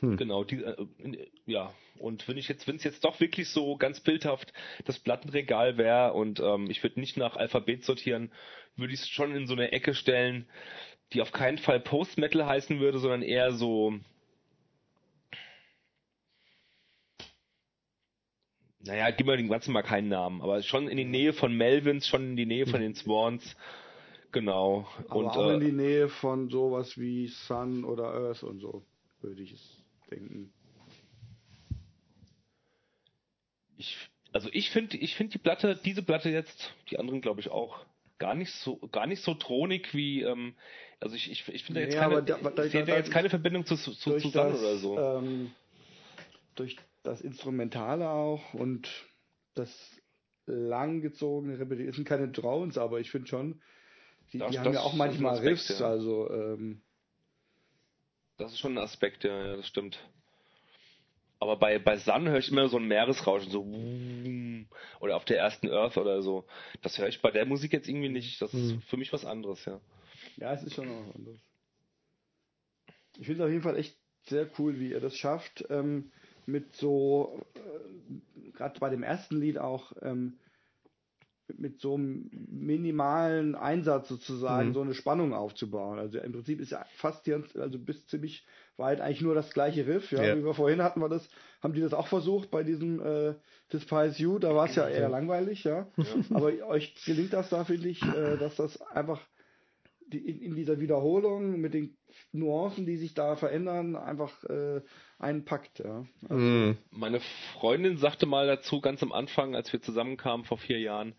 Hm. 0.00 0.16
genau, 0.16 0.44
die, 0.44 0.62
äh, 0.62 0.86
ja, 1.46 1.72
und 1.98 2.28
wenn 2.28 2.36
ich 2.36 2.48
jetzt, 2.48 2.68
wenn 2.68 2.76
es 2.76 2.84
jetzt 2.84 3.04
doch 3.04 3.18
wirklich 3.20 3.48
so 3.48 3.76
ganz 3.76 4.00
bildhaft 4.00 4.52
das 4.84 4.98
Plattenregal 4.98 5.78
wäre 5.78 6.12
und 6.12 6.40
ähm, 6.40 6.68
ich 6.70 6.82
würde 6.82 7.00
nicht 7.00 7.16
nach 7.16 7.36
Alphabet 7.36 7.84
sortieren, 7.84 8.30
würde 8.76 8.92
ich 8.92 9.00
es 9.00 9.08
schon 9.08 9.34
in 9.34 9.46
so 9.46 9.54
eine 9.54 9.72
Ecke 9.72 9.94
stellen, 9.94 10.46
die 11.12 11.22
auf 11.22 11.32
keinen 11.32 11.58
Fall 11.58 11.80
Post-Metal 11.80 12.44
heißen 12.44 12.80
würde, 12.80 12.98
sondern 12.98 13.22
eher 13.22 13.52
so, 13.52 13.94
naja, 18.80 19.10
gib 19.10 19.26
mir 19.26 19.36
den 19.36 19.48
ganzen 19.48 19.72
mal 19.72 19.82
keinen 19.82 20.08
Namen, 20.08 20.42
aber 20.42 20.62
schon 20.62 20.88
in 20.88 20.96
die 20.96 21.04
Nähe 21.04 21.32
von 21.32 21.56
Melvins, 21.56 22.06
schon 22.06 22.30
in 22.30 22.36
die 22.36 22.46
Nähe 22.46 22.66
von 22.66 22.80
den 22.80 22.94
Swans, 22.94 23.56
genau. 24.32 24.86
Aber 25.08 25.16
und 25.16 25.26
auch 25.28 25.50
in 25.50 25.62
äh, 25.62 25.64
die 25.64 25.72
Nähe 25.72 26.08
von 26.08 26.50
sowas 26.50 26.98
wie 26.98 27.28
Sun 27.28 27.84
oder 27.84 28.12
Earth 28.12 28.42
und 28.42 28.60
so, 28.60 28.82
würde 29.22 29.42
ich 29.42 29.52
es 29.52 29.75
denken. 30.10 30.52
ich, 33.78 33.96
also 34.32 34.48
ich 34.52 34.70
finde, 34.70 34.96
ich 34.96 35.14
finde 35.16 35.32
die 35.32 35.38
Platte, 35.38 35.78
diese 35.84 36.02
Platte 36.02 36.30
jetzt, 36.30 36.74
die 36.90 36.98
anderen 36.98 37.20
glaube 37.20 37.40
ich 37.40 37.50
auch, 37.50 37.84
gar 38.18 38.34
nicht 38.34 38.52
so, 38.52 38.76
gar 38.92 39.06
nicht 39.06 39.22
so 39.22 39.34
thronig 39.34 39.94
wie, 39.94 40.22
ähm, 40.22 40.54
also 41.00 41.16
ich, 41.16 41.30
ich, 41.30 41.46
ich 41.48 41.64
finde 41.64 41.80
Nee, 41.80 41.86
jetzt 41.86 41.98
keine, 41.98 42.22
da- 42.22 42.38
da- 42.38 42.50
da- 42.50 42.82
da 42.82 42.96
jetzt 42.96 43.10
keine 43.10 43.28
Verbindung 43.28 43.66
zu, 43.66 43.76
zu, 43.76 43.92
zu 43.92 44.18
Susanne 44.18 44.52
das, 44.52 44.60
oder 44.60 44.76
so. 44.76 44.98
Ähm, 44.98 45.52
durch 46.54 46.76
das 47.02 47.20
Instrumentale 47.20 48.08
auch 48.08 48.54
und 48.54 48.88
das 49.54 49.70
langgezogene 50.46 51.58
Repetition. 51.58 51.90
Es 51.90 51.96
sind 51.96 52.08
keine 52.08 52.28
Drones, 52.28 52.78
aber 52.78 53.00
ich 53.00 53.10
finde 53.10 53.28
schon, 53.28 53.60
die, 54.32 54.38
die 54.38 54.58
haben 54.58 54.72
ja 54.72 54.80
auch 54.80 54.94
manchmal 54.94 55.38
Riffs, 55.38 55.82
also 55.82 56.30
ähm, 56.30 56.80
Das 58.38 58.52
ist 58.52 58.58
schon 58.58 58.74
ein 58.74 58.84
Aspekt, 58.84 59.24
ja, 59.24 59.46
ja 59.46 59.56
das 59.56 59.66
stimmt. 59.66 59.98
Aber 61.38 61.56
bei, 61.56 61.78
bei 61.78 61.96
Sun 61.98 62.28
höre 62.28 62.38
ich 62.38 62.50
immer 62.50 62.68
so 62.68 62.78
ein 62.78 62.88
Meeresrauschen, 62.88 63.50
so 63.50 63.62
oder 65.00 65.16
auf 65.16 65.24
der 65.26 65.38
ersten 65.38 65.70
Earth 65.70 65.96
oder 65.98 66.22
so. 66.22 66.44
Das 66.82 66.98
höre 66.98 67.08
ich 67.08 67.20
bei 67.20 67.30
der 67.30 67.44
Musik 67.44 67.72
jetzt 67.72 67.88
irgendwie 67.88 68.08
nicht. 68.08 68.40
Das 68.40 68.52
ist 68.54 68.72
Hm. 68.72 68.80
für 68.82 68.96
mich 68.96 69.12
was 69.12 69.24
anderes, 69.26 69.64
ja. 69.66 69.80
ja, 70.38 70.54
es 70.54 70.62
ist 70.62 70.74
schon 70.74 70.88
auch 70.88 71.14
anders. 71.14 71.38
Ich 73.18 73.26
finde 73.26 73.42
es 73.42 73.46
auf 73.46 73.50
jeden 73.50 73.62
Fall 73.62 73.76
echt 73.76 73.96
sehr 74.28 74.48
cool, 74.58 74.78
wie 74.80 74.90
ihr 74.90 75.00
das 75.00 75.16
schafft, 75.16 75.64
ähm, 75.70 76.10
mit 76.46 76.74
so, 76.74 77.38
äh, 77.54 78.50
gerade 78.52 78.78
bei 78.80 78.88
dem 78.90 79.02
ersten 79.02 79.38
Lied 79.40 79.58
auch, 79.58 79.92
ähm, 80.02 80.38
mit 81.58 81.80
so 81.80 81.94
einem 81.94 82.30
minimalen 82.50 83.54
Einsatz 83.54 84.08
sozusagen 84.08 84.68
Mhm. 84.70 84.74
so 84.74 84.80
eine 84.82 84.94
Spannung 84.94 85.32
aufzubauen. 85.32 85.98
Also 85.98 86.18
im 86.18 86.32
Prinzip 86.32 86.60
ist 86.60 86.72
ja 86.72 86.84
fast 86.96 87.24
hier, 87.24 87.42
also 87.58 87.78
bis 87.78 88.06
ziemlich 88.06 88.44
weit 88.76 89.00
eigentlich 89.00 89.22
nur 89.22 89.34
das 89.34 89.52
gleiche 89.52 89.86
Riff. 89.86 90.10
Ja, 90.12 90.22
Ja. 90.24 90.36
wie 90.36 90.44
wir 90.44 90.54
vorhin 90.54 90.82
hatten 90.82 91.00
wir 91.00 91.08
das, 91.08 91.28
haben 91.62 91.72
die 91.74 91.80
das 91.80 91.94
auch 91.94 92.08
versucht 92.08 92.50
bei 92.50 92.62
diesem 92.62 93.00
äh, 93.00 93.34
Despise 93.72 94.20
You, 94.22 94.38
da 94.38 94.54
war 94.54 94.66
es 94.68 94.74
ja 94.76 94.88
eher 94.88 95.08
langweilig, 95.08 95.64
ja. 95.64 95.86
Aber 96.30 96.52
euch 96.68 96.94
gelingt 97.04 97.32
das 97.32 97.48
da, 97.48 97.64
finde 97.64 97.88
ich, 97.88 98.02
äh, 98.02 98.36
dass 98.36 98.56
das 98.56 98.80
einfach 98.90 99.20
in, 100.10 100.40
in 100.40 100.54
dieser 100.54 100.80
Wiederholung 100.80 101.60
mit 101.60 101.74
den 101.74 101.96
Nuancen, 102.32 102.86
die 102.86 102.96
sich 102.96 103.14
da 103.14 103.36
verändern, 103.36 103.96
einfach 103.96 104.44
äh, 104.44 104.80
einpackt, 105.18 105.80
ja. 105.80 106.06
Mhm. 106.28 106.76
Meine 106.90 107.20
Freundin 107.54 107.96
sagte 107.98 108.26
mal 108.26 108.46
dazu, 108.46 108.80
ganz 108.80 109.02
am 109.02 109.12
Anfang, 109.12 109.54
als 109.54 109.72
wir 109.72 109.80
zusammenkamen 109.80 110.46
vor 110.46 110.58
vier 110.58 110.80
Jahren, 110.80 111.14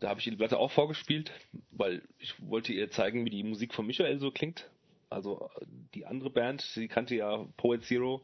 da 0.00 0.08
habe 0.08 0.20
ich 0.20 0.26
ihr 0.26 0.32
die 0.32 0.36
Platte 0.36 0.58
auch 0.58 0.70
vorgespielt, 0.70 1.32
weil 1.70 2.02
ich 2.18 2.34
wollte 2.38 2.72
ihr 2.72 2.90
zeigen, 2.90 3.24
wie 3.24 3.30
die 3.30 3.42
Musik 3.42 3.74
von 3.74 3.86
Michael 3.86 4.18
so 4.18 4.30
klingt. 4.30 4.70
Also 5.10 5.50
äh, 5.60 5.66
die 5.94 6.06
andere 6.06 6.30
Band, 6.30 6.60
sie 6.60 6.88
kannte 6.88 7.14
ja 7.14 7.46
Poet 7.56 7.84
Zero. 7.84 8.22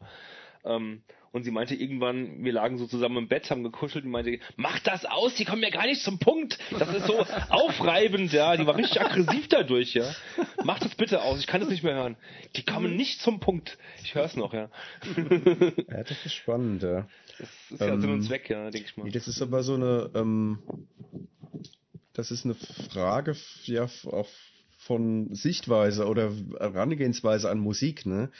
Ähm, 0.65 1.01
und 1.31 1.43
sie 1.43 1.51
meinte 1.51 1.75
irgendwann, 1.75 2.45
wir 2.45 2.53
lagen 2.53 2.77
so 2.77 2.87
zusammen 2.87 3.17
im 3.17 3.27
Bett, 3.27 3.51
haben 3.51 3.61
gekuschelt 3.63 4.05
und 4.05 4.11
meinte, 4.11 4.39
mach 4.55 4.79
das 4.79 5.03
aus, 5.05 5.35
die 5.35 5.43
kommen 5.43 5.61
ja 5.63 5.69
gar 5.69 5.85
nicht 5.85 6.01
zum 6.01 6.17
Punkt. 6.17 6.57
Das 6.79 6.87
ist 6.95 7.07
so 7.07 7.19
aufreibend, 7.49 8.31
ja. 8.31 8.55
Die 8.55 8.65
war 8.65 8.77
richtig 8.77 9.01
aggressiv 9.01 9.49
dadurch, 9.49 9.93
ja. 9.95 10.15
Mach 10.63 10.79
das 10.79 10.95
bitte 10.95 11.21
aus, 11.23 11.39
ich 11.39 11.47
kann 11.47 11.59
das 11.59 11.69
nicht 11.69 11.83
mehr 11.83 11.93
hören. 11.95 12.15
Die 12.55 12.63
kommen 12.63 12.95
nicht 12.95 13.21
zum 13.21 13.41
Punkt. 13.41 13.77
Ich 14.03 14.15
höre 14.15 14.23
es 14.23 14.37
noch, 14.37 14.53
ja. 14.53 14.69
Ja, 15.89 16.03
das 16.03 16.25
ist 16.25 16.33
spannend, 16.35 16.83
ja. 16.83 17.05
Das 17.37 17.49
ist 17.69 17.81
ja 17.81 17.99
Sinn 17.99 18.09
und 18.11 18.15
Ähm, 18.19 18.21
Zweck, 18.21 18.49
ja, 18.49 18.71
denke 18.71 18.87
ich 18.87 18.95
mal. 18.95 19.11
Das 19.11 19.27
ist 19.27 19.41
aber 19.41 19.61
so 19.63 19.73
eine, 19.73 20.09
ähm, 20.15 20.59
das 22.13 22.31
ist 22.31 22.45
eine 22.45 22.55
Frage 22.55 23.35
ja 23.65 23.83
f- 23.83 24.07
auch 24.07 24.29
von 24.77 25.33
Sichtweise 25.35 26.05
oder 26.07 26.31
Herangehensweise 26.59 27.49
an 27.49 27.59
Musik, 27.59 28.05
ne? 28.05 28.31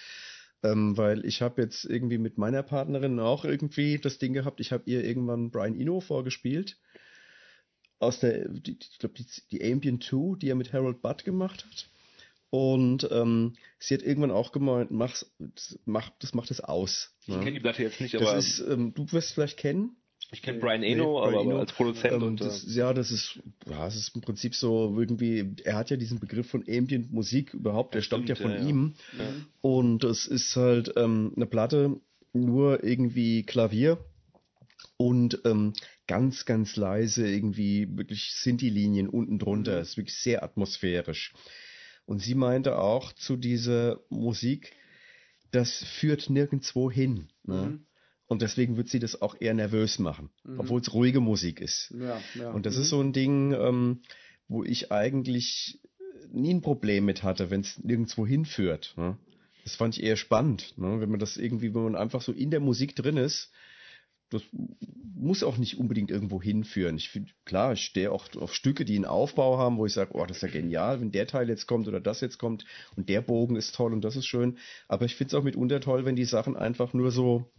Ähm, 0.64 0.98
weil 0.98 1.26
ich 1.26 1.42
habe 1.42 1.62
jetzt 1.62 1.86
irgendwie 1.86 2.18
mit 2.18 2.38
meiner 2.38 2.64
Partnerin 2.64 3.20
auch 3.20 3.46
irgendwie 3.46 4.00
das 4.00 4.18
Ding 4.18 4.34
gehabt, 4.34 4.60
ich 4.60 4.72
habe 4.72 4.84
ihr 4.86 5.04
irgendwann 5.04 5.52
Brian 5.52 5.80
Eno 5.80 6.00
vorgespielt. 6.00 6.78
Aus 8.00 8.20
der, 8.20 8.50
die, 8.50 8.78
ich 8.80 9.00
glaube, 9.00 9.16
die, 9.16 9.26
die 9.52 9.64
Ambient 9.64 10.04
2, 10.04 10.38
die 10.38 10.50
er 10.50 10.56
mit 10.56 10.74
Harold 10.74 11.02
Budd 11.02 11.24
gemacht 11.24 11.66
hat. 11.66 11.90
Und 12.50 13.08
ähm, 13.12 13.56
sie 13.80 13.96
hat 13.96 14.02
irgendwann 14.02 14.32
auch 14.32 14.52
gemeint, 14.52 14.92
mach's, 14.92 15.30
mach, 15.86 16.10
das 16.20 16.34
macht 16.34 16.52
es 16.52 16.62
aus. 16.62 17.14
Ich 17.22 17.30
ne? 17.30 17.40
kenne 17.40 17.54
die 17.54 17.60
Platte 17.60 17.84
jetzt 17.84 18.00
nicht, 18.00 18.14
Das 18.14 18.22
aber 18.22 18.38
ist, 18.38 18.60
ähm, 18.60 18.94
du 18.94 19.12
wirst 19.12 19.30
es 19.30 19.34
vielleicht 19.34 19.58
kennen. 19.58 19.98
Ich 20.32 20.42
kenne 20.42 20.60
Brian 20.60 20.82
Nee, 20.82 20.94
Eno, 20.94 21.22
Brian 21.22 21.34
aber, 21.34 21.42
Eno. 21.44 21.60
als 21.60 21.74
Produzent 21.74 22.22
Ähm, 22.22 22.38
das, 22.38 22.66
äh, 22.66 22.72
ja, 22.80 22.94
das 22.94 23.12
ist, 23.12 23.40
ja, 23.70 23.88
es 23.88 23.96
ist 23.96 24.16
im 24.16 24.22
Prinzip 24.22 24.56
so 24.56 24.96
irgendwie, 24.98 25.56
er 25.64 25.76
hat 25.76 25.90
ja 25.90 25.98
diesen 25.98 26.20
Begriff 26.20 26.50
von 26.50 26.64
Ambient 26.68 27.12
Musik 27.12 27.54
überhaupt, 27.54 27.94
der 27.94 28.02
Das 28.02 28.06
stammt 28.06 28.30
ja 28.30 28.36
von 28.36 28.52
ja, 28.52 28.60
ihm. 28.60 28.96
ja. 29.18 29.26
Und 29.62 30.04
es 30.04 30.26
ist 30.28 30.56
halt 30.56 30.94
ähm, 30.96 31.34
eine 31.36 31.46
Platte, 31.46 32.00
nur 32.34 32.84
irgendwie 32.84 33.44
Klavier 33.44 33.98
und 34.98 35.42
ähm, 35.46 35.74
ganz, 36.08 36.46
ganz 36.46 36.76
leise 36.76 37.28
irgendwie 37.28 37.88
wirklich 37.98 38.32
Sinti-Linien 38.34 39.10
unten 39.10 39.40
drunter. 39.40 39.80
Es 39.80 39.90
ist 39.92 39.98
wirklich 39.98 40.18
sehr 40.18 40.44
atmosphärisch. 40.44 41.34
Und 42.06 42.20
sie 42.20 42.36
meinte 42.36 42.78
auch 42.78 43.14
zu 43.14 43.36
dieser 43.36 44.00
Musik, 44.10 44.74
das 45.52 45.84
führt 45.84 46.30
nirgendwo 46.30 46.92
hin. 46.92 47.30
Ne? 47.44 47.62
Mhm. 47.62 47.86
Und 48.28 48.42
deswegen 48.42 48.76
wird 48.78 48.90
sie 48.90 49.00
das 49.00 49.22
auch 49.22 49.36
eher 49.40 49.54
nervös 49.54 50.00
machen, 50.00 50.30
Mhm. 50.44 50.60
obwohl 50.60 50.82
es 50.82 50.94
ruhige 50.94 51.20
Musik 51.20 51.62
ist. 51.62 51.94
Ja, 52.00 52.20
ja. 52.36 52.52
Und 52.52 52.66
das 52.66 52.76
Mhm. 52.76 52.82
ist 52.82 52.90
so 52.90 53.02
ein 53.02 53.14
Ding, 53.14 53.54
ähm, 53.54 54.02
wo 54.48 54.64
ich 54.64 54.92
eigentlich 54.92 55.80
nie 56.32 56.54
ein 56.54 56.62
Problem 56.62 57.06
mit 57.06 57.22
hatte, 57.24 57.50
wenn 57.52 57.62
es 57.62 57.78
nirgendwo 57.84 58.26
hinführt. 58.26 58.94
Ne? 58.98 59.18
Das 59.64 59.76
fand 59.76 59.96
ich 59.98 60.04
eher 60.04 60.16
spannend, 60.16 60.74
ne? 60.78 61.00
wenn 61.02 61.10
man 61.10 61.20
das 61.20 61.38
irgendwie, 61.38 61.74
wenn 61.74 61.84
man 61.84 61.96
einfach 61.96 62.22
so 62.22 62.32
in 62.32 62.50
der 62.52 62.60
Musik 62.60 62.96
drin 62.96 63.18
ist. 63.18 63.52
Das 64.32 64.42
muss 65.16 65.44
auch 65.44 65.58
nicht 65.58 65.78
unbedingt 65.78 66.10
irgendwo 66.10 66.42
hinführen. 66.42 66.98
Ich 66.98 67.10
finde, 67.10 67.32
klar, 67.46 67.74
ich 67.74 67.82
stehe 67.86 68.12
auch 68.12 68.28
auf 68.38 68.56
Stücke, 68.56 68.84
die 68.84 68.96
einen 68.96 69.06
Aufbau 69.06 69.60
haben, 69.60 69.78
wo 69.78 69.86
ich 69.86 69.94
sage, 69.94 70.12
oh, 70.16 70.26
das 70.26 70.38
ist 70.38 70.44
ja 70.44 70.50
genial, 70.50 71.00
wenn 71.00 71.12
der 71.12 71.28
Teil 71.28 71.48
jetzt 71.48 71.68
kommt 71.68 71.88
oder 71.88 72.02
das 72.02 72.22
jetzt 72.22 72.40
kommt 72.40 72.66
und 72.96 73.08
der 73.08 73.22
Bogen 73.22 73.56
ist 73.56 73.76
toll 73.76 73.94
und 73.94 74.02
das 74.02 74.16
ist 74.16 74.26
schön. 74.26 74.58
Aber 74.88 75.06
ich 75.06 75.16
finde 75.16 75.30
es 75.30 75.34
auch 75.40 75.44
mitunter 75.44 75.80
toll, 75.80 76.06
wenn 76.06 76.16
die 76.16 76.26
Sachen 76.26 76.58
einfach 76.58 76.94
nur 76.94 77.12
so 77.12 77.52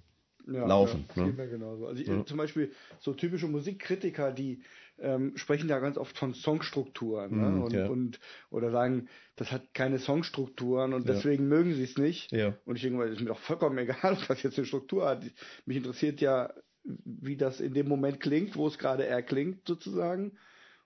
ja, 0.47 0.66
laufen, 0.66 1.05
Ja, 1.16 1.26
ne? 1.26 1.33
mir 1.33 1.49
genauso. 1.49 1.86
Also 1.86 2.02
Ja. 2.02 2.25
zum 2.25 2.36
Beispiel 2.36 2.73
so 3.00 3.15
typische 3.15 3.49
Musikkritiker, 3.49 4.33
die 4.33 4.62
ähm, 4.99 5.36
sprechen 5.36 5.68
ja 5.68 5.78
ganz 5.78 5.99
oft 5.99 6.16
von 6.16 6.34
Songstrukturen 6.34 7.31
ne? 7.39 7.50
Mhm, 7.50 7.62
und, 7.62 7.75
ja. 7.75 7.86
und 7.89 8.20
oder 8.50 8.70
sagen, 8.70 9.08
das 9.36 9.52
hat 9.52 9.75
keine 9.75 9.99
Songstrukturen 9.99 10.94
und 10.94 11.08
deswegen 11.08 11.49
mögen 11.49 11.75
sie 11.75 11.83
es 11.84 11.99
nicht. 11.99 12.33
Und 12.65 12.76
ich 12.76 12.83
denke 12.83 12.99
mal, 12.99 13.08
ist 13.12 13.20
mir 13.20 13.26
doch 13.26 13.39
vollkommen 13.39 13.78
egal, 13.78 14.15
ob 14.15 14.26
das 14.28 14.42
jetzt 14.42 14.57
eine 14.58 14.66
Struktur 14.66 15.07
hat. 15.07 15.25
Mich 15.66 15.76
interessiert 15.76 16.20
ja, 16.20 16.52
wie 16.84 17.36
das 17.36 17.60
in 17.60 17.75
dem 17.75 17.89
Moment 17.89 18.20
klingt, 18.20 18.57
wo 18.57 18.66
es 18.68 18.78
gerade 18.78 19.05
erklingt 19.07 19.66
sozusagen. 19.66 20.39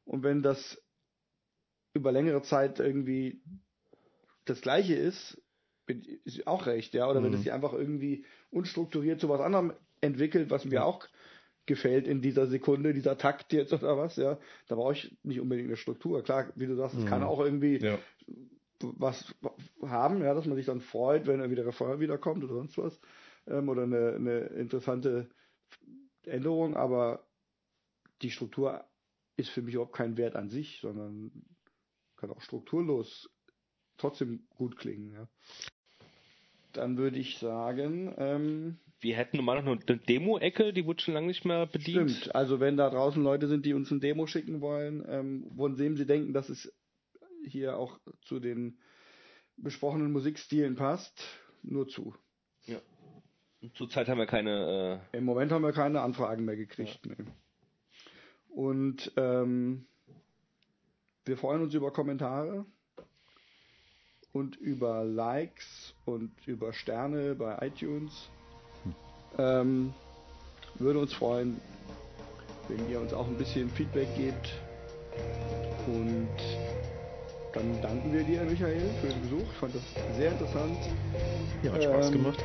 Und 0.05 0.23
wenn 0.23 0.43
das 0.43 0.83
über 1.93 2.11
längere 2.13 2.43
Zeit 2.43 2.81
irgendwie 2.81 3.43
das 4.45 4.61
Gleiche 4.61 4.95
ist, 4.95 5.41
bin, 5.87 6.03
ist 6.25 6.47
auch 6.47 6.67
recht, 6.67 6.95
ja. 6.95 7.09
Oder 7.09 7.23
wenn 7.23 7.31
Mhm. 7.31 7.37
es 7.37 7.43
sich 7.43 7.53
einfach 7.53 7.73
irgendwie 7.73 8.25
unstrukturiert 8.51 9.20
zu 9.20 9.29
was 9.29 9.41
anderem 9.41 9.73
entwickelt, 10.01 10.51
was 10.51 10.65
mir 10.65 10.85
auch 10.85 11.07
gefällt 11.67 12.09
in 12.09 12.20
dieser 12.20 12.47
Sekunde, 12.47 12.93
dieser 12.93 13.17
Takt 13.17 13.53
jetzt 13.53 13.73
oder 13.73 13.97
was, 13.97 14.17
ja, 14.17 14.39
da 14.67 14.75
brauche 14.75 14.95
ich 14.95 15.17
nicht 15.23 15.41
unbedingt 15.41 15.69
eine 15.69 15.77
Struktur. 15.77 16.23
Klar, 16.23 16.53
wie 16.57 16.67
du 16.67 16.75
sagst, 16.75 16.97
es 16.97 17.07
kann 17.07 17.23
Mhm. 17.23 17.29
auch 17.29 17.41
irgendwie 17.41 17.79
Ja. 17.79 17.99
was 18.81 19.35
haben, 19.83 20.23
ja, 20.23 20.35
dass 20.35 20.47
man 20.47 20.57
sich 20.57 20.67
dann 20.67 20.81
freut, 20.81 21.27
wenn 21.27 21.41
irgendwie 21.41 21.57
der 21.57 21.67
Refrain 21.67 22.01
wiederkommt 22.01 22.43
oder 22.43 22.55
sonst 22.55 22.79
was. 22.79 23.01
Ähm, 23.47 23.69
oder 23.69 23.83
eine, 23.83 24.15
eine 24.15 24.39
interessante 24.47 25.29
Änderung, 26.25 26.77
aber 26.77 27.27
die 28.23 28.31
Struktur 28.31 28.85
ist 29.37 29.51
für 29.51 29.62
mich 29.62 29.75
überhaupt 29.75 29.97
kein 29.97 30.17
Wert 30.17 30.37
an 30.37 30.49
sich, 30.49 30.81
sondern 30.81 31.31
kann 32.17 32.31
auch 32.31 32.41
strukturlos 32.41 33.31
trotzdem 33.97 34.47
gut 34.51 34.77
klingen. 34.77 35.12
Ja. 35.12 35.29
Dann 36.73 36.97
würde 36.97 37.18
ich 37.18 37.39
sagen, 37.39 38.15
ähm, 38.18 38.78
Wir 39.00 39.16
hätten 39.16 39.36
normal 39.39 39.62
noch 39.62 39.73
eine 39.86 39.99
Demo-Ecke, 39.99 40.73
die 40.73 40.84
wurde 40.86 41.02
schon 41.02 41.15
lange 41.15 41.26
nicht 41.26 41.44
mehr 41.44 41.66
bedient. 41.66 42.10
stimmt. 42.10 42.34
Also 42.34 42.60
wenn 42.60 42.76
da 42.76 42.90
draußen 42.90 43.23
Leute 43.23 43.49
sind, 43.49 43.65
die 43.66 43.74
uns 43.74 43.90
ein 43.90 44.00
Demo 44.00 44.26
schicken 44.26 44.60
wollen, 44.60 45.05
ähm, 45.08 45.50
von 45.57 45.76
dem 45.76 45.97
sie 45.97 46.07
denken, 46.07 46.32
dass 46.32 46.49
es 46.49 46.73
hier 47.47 47.76
auch 47.78 47.99
zu 48.23 48.40
den 48.40 48.78
besprochenen 49.57 50.12
Musikstilen 50.12 50.76
passt, 50.76 51.23
nur 51.62 51.89
zu. 51.89 52.15
Zurzeit 53.74 54.08
haben 54.08 54.16
wir 54.16 54.24
keine. 54.26 55.02
Im 55.12 55.24
Moment 55.24 55.52
haben 55.52 55.62
wir 55.62 55.73
keine 55.73 56.00
Anfragen 56.00 56.47
mehr 56.47 56.57
gekriegt. 56.57 57.00
Nee. 57.05 57.26
Und 58.49 59.12
ähm, 59.16 59.84
wir 61.26 61.36
freuen 61.36 61.60
uns 61.60 61.74
über 61.74 61.92
Kommentare 61.92 62.65
und 64.33 64.57
über 64.57 65.05
Likes 65.05 65.94
und 66.05 66.31
über 66.47 66.73
Sterne 66.73 67.34
bei 67.34 67.57
iTunes. 67.67 68.12
Ähm, 69.39 69.92
würde 70.78 70.99
uns 70.99 71.12
freuen, 71.12 71.60
wenn 72.68 72.89
ihr 72.89 73.00
uns 73.00 73.12
auch 73.12 73.26
ein 73.26 73.36
bisschen 73.36 73.68
Feedback 73.70 74.09
gebt. 74.17 74.52
Und 75.86 76.28
dann 77.52 77.83
danken 77.83 78.12
wir 78.12 78.23
dir, 78.23 78.42
Michael, 78.42 78.81
für 79.00 79.09
den 79.09 79.20
Besuch. 79.23 79.42
Ich 79.52 79.59
fand 79.59 79.75
das 79.75 79.83
sehr 80.17 80.31
interessant. 80.33 80.78
Ja, 81.62 81.73
hat 81.73 81.83
Spaß 81.83 82.07
Ähm, 82.09 82.12
gemacht. 82.12 82.44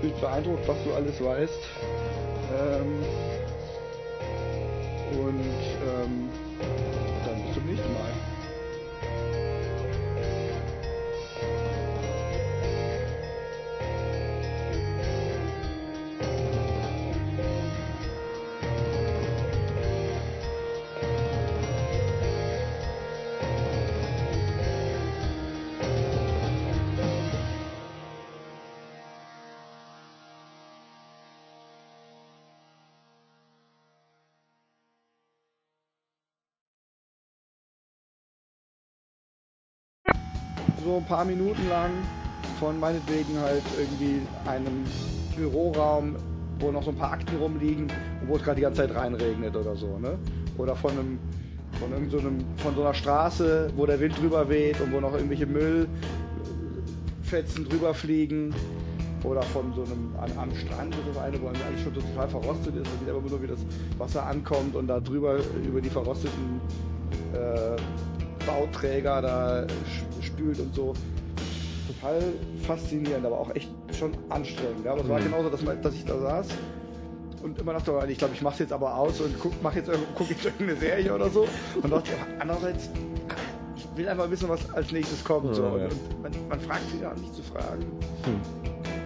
Bin 0.00 0.12
beeindruckt, 0.20 0.68
was 0.68 0.76
du 0.84 0.94
alles 0.94 1.22
weißt. 1.22 1.58
Ähm, 2.56 3.02
und 5.20 5.40
ähm, 5.40 6.28
so 40.84 40.96
ein 40.98 41.04
paar 41.06 41.24
Minuten 41.24 41.68
lang 41.68 41.90
von 42.60 42.78
meinetwegen 42.78 43.38
halt 43.40 43.64
irgendwie 43.78 44.20
einem 44.46 44.84
Büroraum, 45.36 46.16
wo 46.60 46.70
noch 46.70 46.82
so 46.84 46.90
ein 46.90 46.96
paar 46.96 47.12
Akten 47.12 47.36
rumliegen 47.36 47.90
und 48.20 48.28
wo 48.28 48.36
es 48.36 48.42
gerade 48.42 48.56
die 48.56 48.62
ganze 48.62 48.82
Zeit 48.82 48.94
reinregnet 48.94 49.56
oder 49.56 49.74
so, 49.74 49.98
ne? 49.98 50.18
Oder 50.58 50.76
von 50.76 50.92
einem 50.92 51.18
Von 51.80 51.90
irgend 51.90 52.12
so 52.12 52.18
einem, 52.18 52.38
von 52.58 52.72
so 52.76 52.82
einer 52.82 52.94
Straße, 52.94 53.72
wo 53.74 53.84
der 53.84 53.98
Wind 53.98 54.16
drüber 54.16 54.48
weht 54.48 54.80
und 54.80 54.92
wo 54.92 55.00
noch 55.00 55.12
irgendwelche 55.12 55.46
Müllfetzen 55.46 55.88
drüber 57.68 57.92
fliegen. 57.92 58.54
Oder 59.24 59.42
von 59.42 59.74
so 59.74 59.82
einem 59.82 60.14
an, 60.20 60.30
am 60.38 60.54
Strand 60.54 60.94
ist 60.94 61.08
das 61.08 61.16
eine, 61.18 61.40
wo 61.42 61.48
eigentlich 61.48 61.82
schon 61.82 61.94
total 61.94 62.28
verrostet 62.28 62.76
ist. 62.76 62.86
Man 62.86 62.98
sieht 63.00 63.08
aber 63.08 63.20
nur, 63.28 63.42
wie 63.42 63.48
das 63.48 63.58
Wasser 63.98 64.24
ankommt 64.24 64.76
und 64.76 64.86
da 64.86 65.00
drüber 65.00 65.38
über 65.66 65.80
die 65.80 65.90
verrosteten 65.90 66.60
äh, 67.32 67.74
Bauträger 68.46 69.22
da 69.22 69.66
spült 70.20 70.58
und 70.60 70.74
so. 70.74 70.94
Total 71.86 72.22
faszinierend, 72.66 73.26
aber 73.26 73.38
auch 73.38 73.54
echt 73.54 73.70
schon 73.98 74.12
anstrengend. 74.30 74.84
Ja? 74.84 74.92
Aber 74.92 75.02
es 75.02 75.08
war 75.08 75.20
Mhm. 75.20 75.24
genauso, 75.24 75.50
dass, 75.50 75.60
dass 75.82 75.94
ich 75.94 76.04
da 76.04 76.18
saß 76.18 76.46
und 77.42 77.58
immer 77.58 77.74
dachte, 77.74 77.92
ich 78.08 78.16
glaube, 78.18 78.32
ich 78.34 78.40
mache 78.42 78.54
es 78.54 78.58
jetzt 78.60 78.72
aber 78.72 78.96
aus 78.96 79.20
und 79.20 79.38
guck, 79.38 79.52
mach 79.62 79.74
jetzt, 79.74 79.90
guck 80.14 80.28
jetzt 80.30 80.44
irgendeine 80.44 80.76
Serie 80.78 81.14
oder 81.14 81.28
so. 81.28 81.46
Und 81.82 81.90
dachte, 81.92 82.12
aber 82.14 82.40
andererseits, 82.40 82.88
ich 83.76 83.86
will 83.96 84.08
einfach 84.08 84.30
wissen, 84.30 84.48
was 84.48 84.70
als 84.72 84.90
nächstes 84.92 85.22
kommt. 85.22 85.54
so. 85.54 85.62
Ja, 85.62 85.68
Und, 85.68 85.80
ja. 85.80 85.86
und 85.88 86.22
man, 86.22 86.32
man 86.48 86.60
fragt 86.60 86.90
sich 86.90 87.04
an, 87.06 87.16
nicht 87.20 87.34
zu 87.34 87.42
fragen. 87.42 87.82
Hm. 88.24 88.40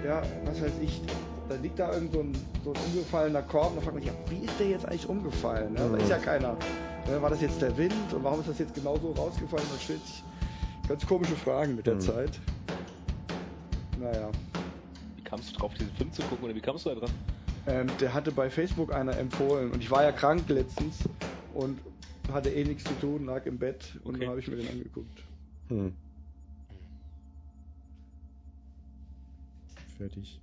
Ja, 0.06 0.22
was 0.44 0.62
weiß 0.62 0.72
ich, 0.80 1.02
da 1.48 1.56
liegt 1.56 1.78
da 1.80 1.92
irgend 1.92 2.12
so 2.12 2.20
ein, 2.20 2.32
so 2.64 2.70
ein 2.72 2.76
umgefallener 2.92 3.42
Korb 3.42 3.70
und 3.70 3.76
dann 3.76 3.82
fragt 3.84 3.94
man 3.96 4.02
sich, 4.04 4.12
ja, 4.12 4.18
wie 4.30 4.44
ist 4.46 4.60
der 4.60 4.68
jetzt 4.68 4.86
eigentlich 4.86 5.08
umgefallen? 5.08 5.74
Ja, 5.76 5.88
da 5.88 5.96
ist 5.96 6.10
ja 6.10 6.18
keiner. 6.18 6.56
Ja, 7.08 7.22
war 7.22 7.30
das 7.30 7.40
jetzt 7.40 7.62
der 7.62 7.76
Wind 7.78 8.12
und 8.12 8.22
warum 8.22 8.40
ist 8.40 8.48
das 8.48 8.58
jetzt 8.58 8.74
genau 8.74 8.98
so 8.98 9.12
rausgefallen? 9.12 9.66
Man 9.70 9.80
stellt 9.80 10.04
sich 10.06 10.22
ganz 10.86 11.06
komische 11.06 11.36
Fragen 11.36 11.74
mit 11.74 11.86
der 11.86 11.94
Hm. 11.94 12.00
Zeit. 12.00 12.40
Naja. 13.96 14.30
Wie 15.16 15.22
kamst 15.22 15.54
du 15.54 15.58
drauf, 15.58 15.72
diesen 15.74 15.92
Film 15.94 16.12
zu 16.12 16.22
gucken 16.22 16.44
oder 16.44 16.54
wie 16.54 16.60
kamst 16.60 16.84
du 16.84 16.90
da 16.90 16.96
dran? 16.96 17.10
Ähm, 17.66 17.90
der 17.98 18.12
hatte 18.12 18.30
bei 18.30 18.50
Facebook 18.50 18.92
einer 18.92 19.16
empfohlen 19.16 19.72
und 19.72 19.82
ich 19.82 19.90
war 19.90 20.02
ja 20.02 20.12
krank 20.12 20.48
letztens 20.50 21.08
und 21.54 21.80
hatte 22.30 22.50
eh 22.50 22.64
nichts 22.64 22.84
zu 22.84 22.94
tun, 22.94 23.24
lag 23.24 23.46
im 23.46 23.58
Bett 23.58 23.98
und 24.04 24.14
Okay. 24.14 24.20
dann 24.20 24.28
habe 24.28 24.40
ich 24.40 24.48
mir 24.48 24.56
den 24.56 24.68
angeguckt. 24.68 25.24
Hm. 25.68 25.94
Fertig. 29.96 30.40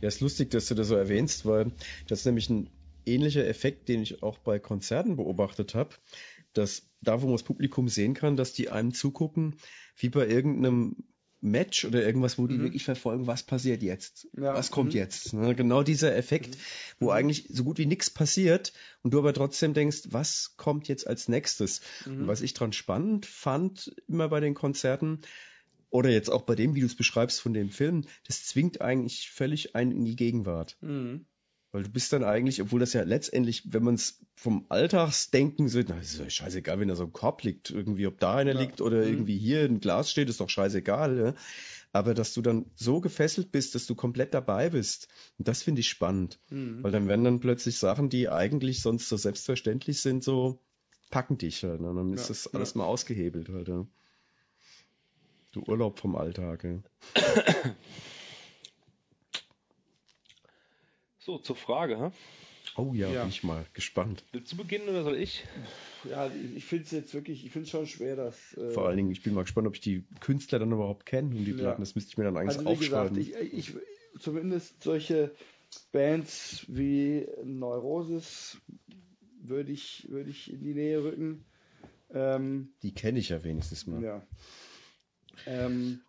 Ja, 0.00 0.08
ist 0.08 0.20
lustig, 0.20 0.50
dass 0.50 0.66
du 0.66 0.74
das 0.74 0.88
so 0.88 0.96
erwähnst, 0.96 1.46
weil 1.46 1.72
das 2.06 2.20
ist 2.20 2.26
nämlich 2.26 2.48
ein 2.50 2.68
ähnlicher 3.06 3.46
Effekt, 3.46 3.88
den 3.88 4.02
ich 4.02 4.22
auch 4.22 4.38
bei 4.38 4.58
Konzerten 4.58 5.16
beobachtet 5.16 5.74
habe, 5.74 5.94
dass 6.52 6.88
da, 7.00 7.20
wo 7.20 7.26
man 7.26 7.34
das 7.34 7.42
Publikum 7.42 7.88
sehen 7.88 8.14
kann, 8.14 8.36
dass 8.36 8.52
die 8.52 8.70
einem 8.70 8.94
zugucken, 8.94 9.56
wie 9.96 10.08
bei 10.08 10.26
irgendeinem 10.26 10.96
Match 11.40 11.84
oder 11.84 12.02
irgendwas, 12.02 12.38
wo 12.38 12.46
die 12.46 12.56
Mhm. 12.56 12.62
wirklich 12.62 12.84
verfolgen, 12.84 13.26
was 13.26 13.42
passiert 13.42 13.82
jetzt? 13.82 14.28
Ja, 14.34 14.54
Was 14.54 14.70
kommt 14.70 14.94
mhm. 14.94 14.98
jetzt? 14.98 15.34
Ne, 15.34 15.54
Genau 15.54 15.82
dieser 15.82 16.16
Effekt, 16.16 16.56
wo 16.98 17.10
eigentlich 17.10 17.48
so 17.50 17.64
gut 17.64 17.76
wie 17.76 17.84
nichts 17.84 18.08
passiert 18.08 18.72
und 19.02 19.12
du 19.12 19.18
aber 19.18 19.34
trotzdem 19.34 19.74
denkst, 19.74 20.04
was 20.08 20.54
kommt 20.56 20.88
jetzt 20.88 21.06
als 21.06 21.28
nächstes? 21.28 21.82
Mhm. 22.06 22.22
Und 22.22 22.26
was 22.28 22.40
ich 22.40 22.54
dran 22.54 22.72
spannend 22.72 23.26
fand, 23.26 23.94
immer 24.08 24.28
bei 24.30 24.40
den 24.40 24.54
Konzerten, 24.54 25.20
oder 25.90 26.10
jetzt 26.10 26.30
auch 26.30 26.42
bei 26.42 26.54
dem, 26.56 26.74
wie 26.74 26.80
du 26.80 26.86
es 26.86 26.96
beschreibst 26.96 27.40
von 27.40 27.52
dem 27.52 27.70
Film, 27.70 28.04
das 28.26 28.44
zwingt 28.44 28.80
eigentlich 28.80 29.30
völlig 29.30 29.76
einen 29.76 29.92
in 29.92 30.04
die 30.04 30.16
Gegenwart. 30.16 30.76
Mhm. 30.80 31.26
Weil 31.74 31.82
du 31.82 31.90
bist 31.90 32.12
dann 32.12 32.22
eigentlich, 32.22 32.62
obwohl 32.62 32.78
das 32.78 32.92
ja 32.92 33.02
letztendlich, 33.02 33.72
wenn 33.72 33.82
man 33.82 33.94
es 33.96 34.20
vom 34.36 34.64
Alltagsdenken 34.68 35.68
so, 35.68 35.80
na, 35.84 35.98
ist 35.98 36.20
ja 36.20 36.30
scheißegal, 36.30 36.78
wenn 36.78 36.86
da 36.86 36.94
so 36.94 37.02
ein 37.02 37.12
Korb 37.12 37.42
liegt, 37.42 37.70
irgendwie, 37.70 38.06
ob 38.06 38.20
da 38.20 38.36
einer 38.36 38.52
Ja. 38.54 38.60
liegt 38.60 38.80
oder 38.80 38.98
Mhm. 38.98 39.08
irgendwie 39.08 39.36
hier 39.38 39.62
ein 39.64 39.80
Glas 39.80 40.08
steht, 40.08 40.28
ist 40.28 40.38
doch 40.38 40.48
scheißegal. 40.48 41.18
Ja? 41.18 41.34
Aber 41.90 42.14
dass 42.14 42.32
du 42.32 42.42
dann 42.42 42.66
so 42.76 43.00
gefesselt 43.00 43.50
bist, 43.50 43.74
dass 43.74 43.86
du 43.86 43.96
komplett 43.96 44.34
dabei 44.34 44.70
bist, 44.70 45.08
und 45.36 45.48
das 45.48 45.64
finde 45.64 45.80
ich 45.80 45.88
spannend. 45.88 46.38
Mhm. 46.50 46.84
Weil 46.84 46.92
dann 46.92 47.08
werden 47.08 47.24
dann 47.24 47.40
plötzlich 47.40 47.76
Sachen, 47.76 48.08
die 48.08 48.28
eigentlich 48.28 48.80
sonst 48.80 49.08
so 49.08 49.16
selbstverständlich 49.16 50.00
sind, 50.00 50.22
so 50.22 50.60
packen 51.10 51.38
dich 51.38 51.64
halt. 51.64 51.80
Ne? 51.80 51.92
Dann 51.92 52.12
ist 52.12 52.20
Ja, 52.22 52.28
das 52.28 52.54
alles 52.54 52.76
mal 52.76 52.84
ausgehebelt 52.84 53.48
halt. 53.48 53.66
Ja. 53.66 53.84
Du 55.50 55.64
Urlaub 55.66 55.98
vom 55.98 56.14
Alltag. 56.14 56.62
Ja. 56.62 56.78
So, 61.24 61.38
zur 61.38 61.56
Frage, 61.56 61.98
hä? 61.98 62.10
Oh 62.76 62.92
ja, 62.92 63.10
Ja. 63.10 63.22
bin 63.22 63.30
ich 63.30 63.42
mal 63.42 63.64
gespannt. 63.72 64.22
Willst 64.32 64.52
du 64.52 64.58
beginnen 64.58 64.86
oder 64.90 65.04
soll 65.04 65.16
ich? 65.16 65.46
Ja, 66.06 66.30
ich- 66.54 66.66
finde 66.66 66.84
es 66.84 66.90
jetzt 66.90 67.14
wirklich, 67.14 67.46
ich 67.46 67.50
finde 67.50 67.64
es 67.64 67.70
schon 67.70 67.86
schwer, 67.86 68.14
dass. 68.14 68.52
Äh, 68.58 68.72
Vor 68.72 68.86
allen 68.86 68.98
Dingen, 68.98 69.10
ich 69.10 69.22
bin 69.22 69.32
mal 69.32 69.40
gespannt, 69.44 69.66
ob 69.66 69.74
ich 69.74 69.80
die 69.80 70.04
Künstler 70.20 70.58
dann 70.58 70.70
überhaupt 70.70 71.06
kenne 71.06 71.34
und 71.34 71.46
die 71.46 71.52
Ja. 71.52 71.56
Platten. 71.56 71.80
Das 71.80 71.94
müsste 71.94 72.10
ich 72.10 72.18
mir 72.18 72.24
dann 72.24 72.36
eigentlich 72.36 72.58
Also 72.58 72.70
wie 72.70 72.76
gesagt, 72.84 73.16
aufschreiben. 73.16 73.18
ich, 73.18 73.34
ich, 73.34 73.72
zumindest 74.20 74.82
solche 74.82 75.34
Bands 75.92 76.66
wie 76.68 77.26
Neurosis 77.42 78.58
würde 79.42 79.72
ich, 79.72 80.06
würde 80.10 80.28
ich 80.28 80.52
in 80.52 80.60
die 80.62 80.74
Nähe 80.74 81.02
rücken. 81.02 81.42
Ähm, 82.12 82.74
die 82.82 82.92
kenne 82.92 83.18
ich 83.18 83.30
ja 83.30 83.42
wenigstens 83.44 83.86
mal. 83.86 84.02
ja. 84.02 84.22
Ähm, 85.46 86.00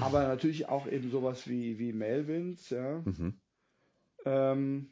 aber 0.00 0.28
natürlich 0.28 0.68
auch 0.68 0.86
eben 0.86 1.10
sowas 1.10 1.48
wie, 1.48 1.78
wie 1.80 1.92
Melvins, 1.92 2.70
ja. 2.70 3.00
Mhm. 3.04 3.40
Ähm, 4.24 4.90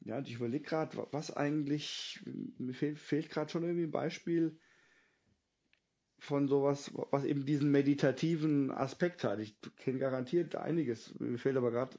ja, 0.00 0.18
und 0.18 0.28
ich 0.28 0.34
überlege 0.34 0.64
gerade, 0.64 1.06
was 1.12 1.30
eigentlich, 1.34 2.20
mir 2.58 2.74
fehlt, 2.74 2.98
fehlt 2.98 3.30
gerade 3.30 3.50
schon 3.50 3.62
irgendwie 3.62 3.84
ein 3.86 3.90
Beispiel 3.90 4.58
von 6.18 6.48
sowas, 6.48 6.90
was 7.10 7.24
eben 7.24 7.44
diesen 7.44 7.70
meditativen 7.70 8.70
Aspekt 8.70 9.24
hat. 9.24 9.38
Ich 9.40 9.56
kenne 9.76 9.98
garantiert 9.98 10.56
einiges, 10.56 11.18
mir 11.18 11.38
fehlt 11.38 11.56
aber 11.56 11.70
gerade 11.70 11.98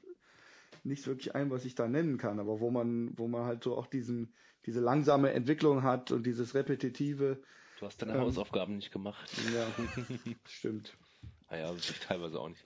nichts 0.84 1.06
wirklich 1.06 1.34
ein, 1.34 1.50
was 1.50 1.64
ich 1.64 1.74
da 1.74 1.88
nennen 1.88 2.16
kann, 2.16 2.38
aber 2.38 2.60
wo 2.60 2.70
man, 2.70 3.16
wo 3.18 3.28
man 3.28 3.44
halt 3.44 3.64
so 3.64 3.76
auch 3.76 3.86
diesen, 3.86 4.32
diese 4.66 4.80
langsame 4.80 5.32
Entwicklung 5.32 5.82
hat 5.82 6.12
und 6.12 6.24
dieses 6.24 6.54
repetitive, 6.54 7.42
Du 7.78 7.84
hast 7.84 8.00
deine 8.00 8.14
Ähm. 8.14 8.20
Hausaufgaben 8.20 8.76
nicht 8.76 8.90
gemacht. 8.90 9.30
ja, 9.54 9.66
stimmt. 10.48 10.96
Naja, 11.50 11.72
das 11.72 11.90
ich 11.90 12.00
teilweise 12.00 12.40
auch 12.40 12.48
nicht. 12.48 12.64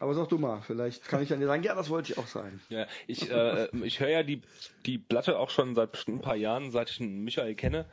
Aber 0.00 0.14
sag 0.14 0.28
du 0.30 0.38
mal, 0.38 0.62
vielleicht 0.62 1.04
kann 1.04 1.22
ich 1.22 1.28
dann 1.28 1.40
dir 1.40 1.46
sagen, 1.46 1.62
ja, 1.62 1.74
das 1.74 1.90
wollte 1.90 2.10
ich 2.10 2.18
auch 2.18 2.26
sagen. 2.26 2.58
Ja, 2.70 2.86
ich, 3.06 3.30
äh, 3.30 3.68
ich 3.84 4.00
höre 4.00 4.08
ja 4.08 4.22
die, 4.22 4.40
die 4.86 4.96
Platte 4.96 5.38
auch 5.38 5.50
schon 5.50 5.74
seit 5.74 5.92
bestimmt 5.92 6.18
ein 6.18 6.22
paar 6.22 6.36
Jahren, 6.36 6.70
seit 6.70 6.88
ich 6.88 6.96
den 6.96 7.22
Michael 7.22 7.54
kenne, 7.54 7.84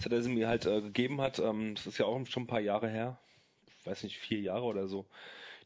seit 0.00 0.12
er 0.12 0.22
sie 0.22 0.28
mir 0.28 0.48
halt 0.48 0.66
äh, 0.66 0.80
gegeben 0.80 1.20
hat. 1.20 1.38
Ähm, 1.38 1.76
das 1.76 1.86
ist 1.86 1.98
ja 1.98 2.06
auch 2.06 2.26
schon 2.26 2.42
ein 2.42 2.48
paar 2.48 2.60
Jahre 2.60 2.88
her. 2.88 3.16
Ich 3.78 3.86
weiß 3.86 4.02
nicht, 4.02 4.18
vier 4.18 4.40
Jahre 4.40 4.64
oder 4.64 4.88
so. 4.88 5.06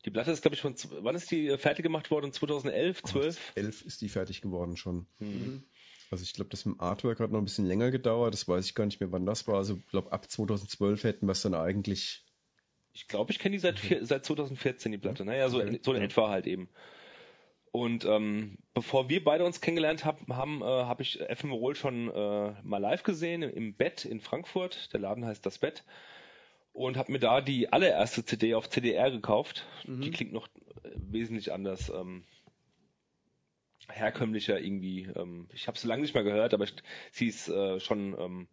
Die 0.05 0.10
Platte 0.10 0.33
ist, 0.33 0.42
glaube 0.42 0.55
ich, 0.55 0.60
von, 0.60 0.75
wann 1.00 1.16
ist 1.16 1.31
die 1.31 1.49
äh, 1.49 1.57
fertig 1.57 1.83
gemacht 1.83 2.10
worden? 2.10 2.31
2011, 2.31 3.02
12? 3.02 3.52
Elf 3.55 3.83
ist 3.83 4.02
die 4.02 4.10
fertig 4.10 4.42
geworden 4.42 4.76
schon. 4.76 5.07
Mhm. 5.18 5.65
Also 6.10 6.25
ich 6.25 6.34
glaube, 6.34 6.50
das 6.50 6.66
mit 6.66 6.76
dem 6.76 6.81
Artwork 6.81 7.20
hat 7.20 7.33
noch 7.33 7.39
ein 7.39 7.44
bisschen 7.44 7.66
länger 7.66 7.91
gedauert. 7.91 8.34
Das 8.34 8.47
weiß 8.47 8.66
ich 8.66 8.75
gar 8.75 8.84
nicht 8.84 9.00
mehr, 9.00 9.12
wann 9.12 9.25
das 9.25 9.49
war. 9.49 9.57
Also 9.57 9.76
ich 9.76 9.89
glaube, 9.89 10.12
ab 10.12 10.31
2012 10.31 11.05
hätten 11.05 11.26
wir 11.26 11.33
es 11.33 11.41
dann 11.41 11.55
eigentlich. 11.55 12.25
Ich 12.97 13.08
glaube, 13.08 13.31
ich 13.31 13.39
kenne 13.39 13.52
die 13.52 13.58
seit, 13.58 13.78
vier, 13.78 14.07
seit 14.07 14.25
2014, 14.25 14.91
die 14.91 14.97
Platte. 14.97 15.26
Naja, 15.26 15.50
so, 15.50 15.58
Okay. 15.58 15.68
in, 15.76 15.83
so 15.83 15.92
in 15.92 16.00
etwa 16.00 16.31
halt 16.31 16.47
eben. 16.47 16.70
Und 17.70 18.07
ähm, 18.07 18.57
bevor 18.73 19.10
wir 19.10 19.23
beide 19.23 19.44
uns 19.44 19.60
kennengelernt 19.60 20.07
hab, 20.07 20.26
haben, 20.28 20.62
äh, 20.62 20.65
habe 20.65 21.02
ich 21.02 21.18
FM 21.18 21.52
Roll 21.52 21.75
schon 21.75 22.08
äh, 22.10 22.55
mal 22.62 22.78
live 22.78 23.02
gesehen 23.02 23.42
im, 23.42 23.75
Bett 23.75 24.07
in 24.07 24.20
Frankfurt. 24.20 24.94
Der 24.94 25.00
Laden 25.00 25.26
heißt 25.26 25.44
Das 25.44 25.58
Bett. 25.58 25.84
Und 26.73 26.97
habe 26.97 27.12
mir 27.12 27.18
da 27.18 27.42
die 27.42 27.70
allererste 27.70 28.25
CD 28.25 28.55
auf 28.55 28.70
CDR 28.70 29.10
gekauft. 29.10 29.66
Die 29.84 30.10
klingt 30.10 30.33
noch 30.33 30.47
äh, 30.47 30.91
wesentlich 30.94 31.52
anders. 31.52 31.91
Ähm, 31.91 32.25
herkömmlicher 33.91 34.58
irgendwie. 34.58 35.08
Ähm, 35.15 35.49
ich 35.52 35.68
habe 35.68 35.78
sie 35.78 35.86
lange 35.86 36.00
nicht 36.00 36.15
mehr 36.15 36.25
gehört, 36.25 36.55
aber 36.55 36.65
ich, 36.65 36.75
sie 37.12 37.26
ist 37.26 37.49
äh, 37.49 37.78
schon, 37.78 38.16
ähm, 38.18 38.49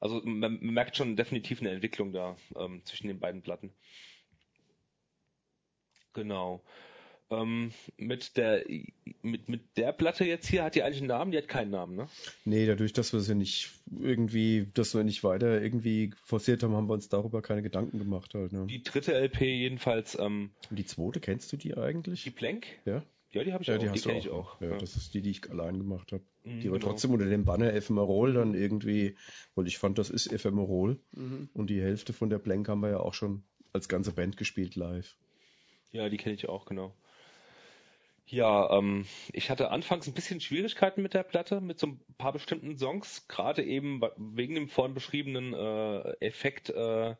also 0.00 0.20
man, 0.24 0.58
merkt 0.60 0.96
schon 0.96 1.16
definitiv 1.16 1.60
eine 1.60 1.70
Entwicklung 1.70 2.12
da 2.12 2.36
ähm, 2.56 2.82
zwischen 2.84 3.08
den 3.08 3.20
beiden 3.20 3.42
Platten. 3.42 3.72
Genau. 6.14 6.62
Ähm, 7.30 7.70
mit 7.96 8.36
der 8.36 8.64
mit, 9.22 9.48
mit 9.48 9.76
der 9.76 9.92
Platte 9.92 10.24
jetzt 10.24 10.48
hier 10.48 10.64
hat 10.64 10.74
die 10.74 10.82
eigentlich 10.82 10.98
einen 10.98 11.06
Namen, 11.08 11.30
die 11.30 11.38
hat 11.38 11.46
keinen 11.46 11.70
Namen, 11.70 11.94
ne? 11.94 12.08
Nee, 12.44 12.66
dadurch, 12.66 12.92
dass 12.92 13.12
wir 13.12 13.20
sie 13.20 13.36
nicht 13.36 13.70
irgendwie, 14.00 14.66
dass 14.74 14.94
wir 14.94 15.04
nicht 15.04 15.22
weiter 15.22 15.62
irgendwie 15.62 16.12
forciert 16.24 16.64
haben, 16.64 16.74
haben 16.74 16.88
wir 16.88 16.94
uns 16.94 17.08
darüber 17.08 17.40
keine 17.40 17.62
Gedanken 17.62 17.98
gemacht 17.98 18.34
halt. 18.34 18.52
Ne? 18.52 18.66
Die 18.66 18.82
dritte 18.82 19.14
LP 19.14 19.42
jedenfalls, 19.42 20.18
ähm, 20.18 20.50
Und 20.70 20.78
die 20.78 20.86
zweite, 20.86 21.20
kennst 21.20 21.52
du 21.52 21.56
die 21.56 21.76
eigentlich? 21.76 22.24
die 22.24 22.30
Plank? 22.30 22.66
ja? 22.84 23.04
Ja, 23.32 23.44
die 23.44 23.52
habe 23.52 23.62
ich 23.62 23.68
Ja, 23.68 23.76
auch, 23.76 23.78
die 23.78 23.88
die, 23.88 24.00
kenne 24.00 24.18
ich 24.18 24.28
auch. 24.30 24.60
Ja, 24.60 24.70
Ja. 24.70 24.78
das 24.78 24.96
ist 24.96 25.14
die, 25.14 25.22
die 25.22 25.30
ich 25.30 25.50
allein 25.50 25.78
gemacht 25.78 26.12
habe. 26.12 26.24
Mhm, 26.44 26.60
Die 26.60 26.68
aber 26.68 26.78
genau. 26.78 26.90
trotzdem 26.92 27.12
unter 27.12 27.26
dem 27.26 27.44
Banner 27.44 27.72
Ephemerol 27.72 28.32
dann 28.32 28.54
irgendwie, 28.54 29.16
weil 29.54 29.66
ich 29.68 29.78
fand, 29.78 29.98
das 29.98 30.10
ist 30.10 30.32
Ephemerol. 30.32 30.98
Mhm. 31.12 31.48
Und 31.54 31.70
die 31.70 31.80
Hälfte 31.80 32.12
von 32.12 32.28
der 32.30 32.38
Blank 32.38 32.68
haben 32.68 32.80
wir 32.80 32.90
ja 32.90 33.00
auch 33.00 33.14
schon 33.14 33.44
als 33.72 33.88
ganze 33.88 34.12
Band 34.12 34.36
gespielt 34.36 34.74
live. 34.74 35.16
Ja, 35.92 36.08
die 36.08 36.16
kenne 36.16 36.34
ich 36.34 36.48
auch, 36.48 36.64
genau. 36.66 36.92
Ja, 38.26 38.70
ähm, 38.78 39.06
ich 39.32 39.50
hatte 39.50 39.70
anfangs 39.70 40.06
ein 40.06 40.14
bisschen 40.14 40.40
Schwierigkeiten 40.40 41.02
mit 41.02 41.14
der 41.14 41.24
Platte, 41.24 41.60
mit 41.60 41.80
so 41.80 41.88
ein 41.88 42.00
paar 42.16 42.32
bestimmten 42.32 42.78
Songs, 42.78 43.26
gerade 43.26 43.64
eben 43.64 44.00
wegen 44.16 44.54
dem 44.54 44.68
vorhin 44.68 44.94
beschriebenen 44.94 45.52
äh, 45.52 46.12
Effekt, 46.20 46.70
äh, 46.70 47.14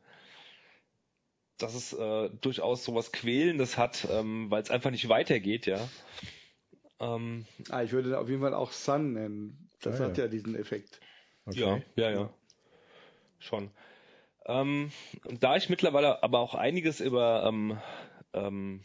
dass 1.63 1.75
es 1.75 1.93
äh, 1.93 2.31
durchaus 2.41 2.85
sowas 2.85 3.13
Quälendes 3.13 3.77
hat, 3.79 4.07
ähm, 4.11 4.51
weil 4.51 4.63
es 4.63 4.71
einfach 4.71 4.91
nicht 4.91 5.09
weitergeht, 5.09 5.67
ja. 5.67 5.89
Ähm, 7.01 7.47
Ah, 7.71 7.83
ich 7.83 7.93
würde 7.93 8.19
auf 8.19 8.29
jeden 8.29 8.43
Fall 8.43 8.55
auch 8.55 8.73
Sun 8.73 9.15
nennen. 9.15 9.71
Das 9.83 10.01
Ah, 10.01 10.05
hat 10.05 10.19
ja. 10.19 10.25
ja 10.25 10.31
diesen 10.31 10.55
Effekt. 10.55 11.01
Okay. 11.47 11.61
Ja, 11.61 11.81
ja, 11.97 12.11
ja. 12.11 12.31
Schon. 13.39 13.71
Ähm, 14.47 14.91
da 15.41 15.57
ich 15.57 15.69
mittlerweile 15.69 16.23
aber 16.23 16.41
auch 16.41 16.55
einiges 16.55 17.01
über 17.01 17.45
ähm, 17.47 17.79
ähm, 18.35 18.83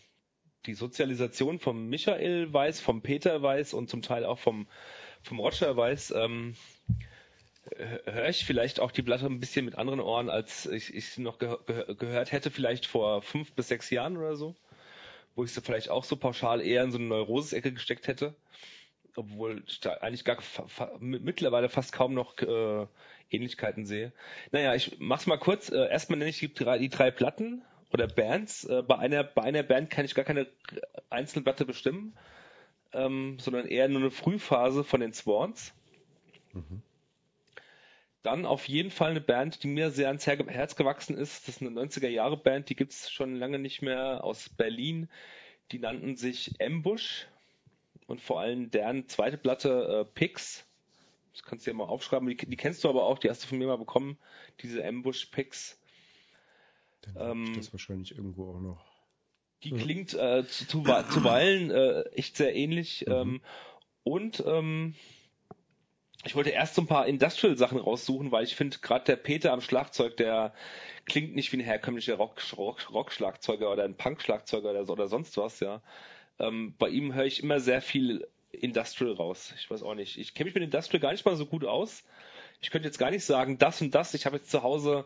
die 0.66 0.74
Sozialisation 0.74 1.60
vom 1.60 1.88
Michael 1.88 2.52
weiß, 2.52 2.80
vom 2.80 3.02
Peter 3.02 3.42
weiß 3.42 3.74
und 3.74 3.90
zum 3.90 4.02
Teil 4.02 4.26
auch 4.26 4.40
vom, 4.40 4.68
vom 5.22 5.40
Roger 5.40 5.76
weiß, 5.76 6.14
ähm, 6.16 6.56
höre 8.06 8.30
ich 8.30 8.46
vielleicht 8.46 8.80
auch 8.80 8.92
die 8.92 9.02
Platte 9.02 9.26
ein 9.26 9.40
bisschen 9.40 9.66
mit 9.66 9.78
anderen 9.78 10.00
Ohren, 10.00 10.30
als 10.30 10.66
ich, 10.66 10.94
ich 10.94 11.10
sie 11.10 11.22
noch 11.22 11.40
geh 11.40 11.56
geh 11.66 11.96
gehört 11.96 12.32
hätte, 12.32 12.52
vielleicht 12.52 12.86
vor 12.86 13.22
fünf 13.22 13.54
bis 13.54 13.70
sechs 13.70 13.90
Jahren 13.90 14.18
oder 14.18 14.36
so, 14.36 14.56
wo 15.36 15.44
ich 15.44 15.52
sie 15.52 15.62
vielleicht 15.62 15.90
auch 15.90 16.04
so 16.04 16.16
pauschal 16.16 16.62
eher 16.62 16.84
in 16.84 16.92
so 16.92 16.98
eine 16.98 17.08
Neuroses-Ecke 17.08 17.74
gesteckt 17.74 18.08
hätte 18.08 18.36
obwohl 19.16 19.64
ich 19.68 19.80
da 19.80 19.94
eigentlich 19.96 20.24
gar 20.26 20.42
fa 20.42 20.92
mittlerweile 21.00 21.70
fast 21.70 21.94
kaum 21.94 22.14
noch 22.14 22.38
äh, 22.40 22.88
Ähnlichkeiten 23.30 23.86
sehe. 23.86 24.12
Naja, 24.52 24.76
ich 24.76 24.98
mach's 25.00 25.28
mal 25.28 25.38
kurz. 25.38 25.70
Äh, 25.70 25.90
erstmal 25.90 26.20
nenne 26.20 26.30
ich 26.30 26.40
die 26.40 26.54
drei, 26.54 26.78
die 26.78 26.90
drei 26.90 27.12
Platten 27.12 27.64
oder 27.92 28.08
Bands. 28.08 28.66
Äh, 28.66 28.84
bei 28.84 28.98
einer 28.98 29.24
bei 29.24 29.44
einer 29.44 29.64
Band 29.64 29.90
kann 29.90 30.06
ich 30.06 30.16
gar 30.16 30.26
keine 30.26 30.48
einzelne 31.10 31.44
Platte 31.44 31.66
bestimmen, 31.66 32.16
ähm, 32.94 33.38
sondern 33.40 33.68
eher 33.68 33.88
nur 33.88 34.02
eine 34.02 34.12
Frühphase 34.12 34.84
von 34.84 35.00
den 35.00 35.14
Swans. 35.14 35.74
Dann 38.26 38.48
auf 38.48 38.68
jeden 38.68 38.90
Fall 38.90 39.12
eine 39.12 39.22
Band, 39.22 39.62
die 39.62 39.68
mir 39.68 39.92
sehr 39.92 40.08
ans 40.08 40.26
Her 40.26 40.44
Herz 40.48 40.76
gewachsen 40.76 41.16
ist. 41.16 41.48
Das 41.48 41.58
ist 41.58 41.62
eine 41.62 41.80
90er 41.80 42.08
Jahre 42.08 42.38
Band, 42.38 42.70
die 42.70 42.76
gibt's 42.76 43.12
schon 43.12 43.36
lange 43.36 43.60
nicht 43.60 43.84
mehr 43.84 44.24
aus 44.24 44.50
Berlin. 44.50 45.10
Die 45.72 45.78
nannten 45.78 46.16
sich 46.16 46.60
Ambush 46.60 47.28
und 48.08 48.20
vor 48.22 48.40
allem 48.40 48.72
deren 48.72 49.08
zweite 49.08 49.38
Platte 49.38 50.08
äh, 50.10 50.12
Pix. 50.16 50.66
Das 51.34 51.44
kannst 51.44 51.68
du 51.68 51.70
ja 51.70 51.78
mal 51.78 51.84
aufschreiben. 51.84 52.28
Die, 52.28 52.36
die, 52.36 52.58
kennst 52.58 52.84
du 52.84 52.90
aber 52.90 53.04
auch, 53.04 53.20
die 53.20 53.30
hast 53.30 53.44
du 53.44 53.48
von 53.48 53.60
mir 53.60 53.68
mal 53.68 53.78
bekommen, 53.78 54.18
diese 54.62 54.84
Ambush 54.84 55.28
Pix. 55.28 55.80
Dann 57.02 57.46
ich 57.46 57.58
das 57.58 57.74
wahrscheinlich 57.74 58.18
irgendwo 58.18 58.56
auch 58.56 58.60
noch. 58.60 58.84
Die 59.64 59.70
klingt 59.70 60.16
äh, 60.16 60.48
zu, 60.48 60.66
zu, 60.66 60.84
zuweilen 60.84 61.70
äh, 61.70 62.02
echt 62.14 62.38
sehr 62.38 62.56
ähnlich. 62.56 63.06
Ähm, 63.08 63.42
und 64.04 64.44
ähm, 64.48 64.96
ich 66.26 66.36
wollte 66.36 66.50
erst 66.50 66.76
so 66.76 66.82
ein 66.82 66.88
paar 66.88 67.08
Industrial-Sachen 67.08 67.78
raussuchen, 67.78 68.32
weil 68.32 68.44
ich 68.44 68.56
finde, 68.56 68.80
gerade 68.80 69.06
der 69.06 69.16
Peter 69.16 69.54
am 69.54 69.62
Schlagzeug, 69.62 70.18
der 70.18 70.54
klingt 71.06 71.36
nicht 71.36 71.52
wie 71.52 71.58
ein 71.58 71.64
herkömmlicher 71.64 72.16
Rock-Schlagzeuger 72.16 73.66
Rock, 73.68 73.74
oder 73.74 73.84
ein 73.84 73.96
Punk-Schlagzeuger 73.96 74.72
oder, 74.72 74.90
oder 74.90 75.08
sonst 75.08 75.38
was, 75.38 75.60
ja. 75.60 75.82
Ähm, 76.40 76.76
bei 76.78 76.90
ihm 76.90 77.14
höre 77.14 77.26
ich 77.26 77.44
immer 77.44 77.60
sehr 77.60 77.82
viel 77.82 78.28
Industrial 78.52 79.14
raus. 79.14 79.54
Ich 79.58 79.70
weiß 79.70 79.84
auch 79.84 79.96
nicht. 79.96 80.18
Ich 80.18 80.34
kenne 80.34 80.46
mich 80.46 80.56
mit 80.56 80.64
Industrial 80.64 81.00
gar 81.00 81.12
nicht 81.12 81.26
mal 81.26 81.36
so 81.36 81.46
gut 81.46 81.66
aus. 81.66 82.04
Ich 82.66 82.72
könnte 82.72 82.88
jetzt 82.88 82.98
gar 82.98 83.12
nicht 83.12 83.24
sagen, 83.24 83.60
das 83.60 83.80
und 83.80 83.94
das. 83.94 84.16
Ich 84.16 84.26
habe 84.26 84.38
jetzt 84.38 84.50
zu 84.50 84.64
Hause 84.64 85.06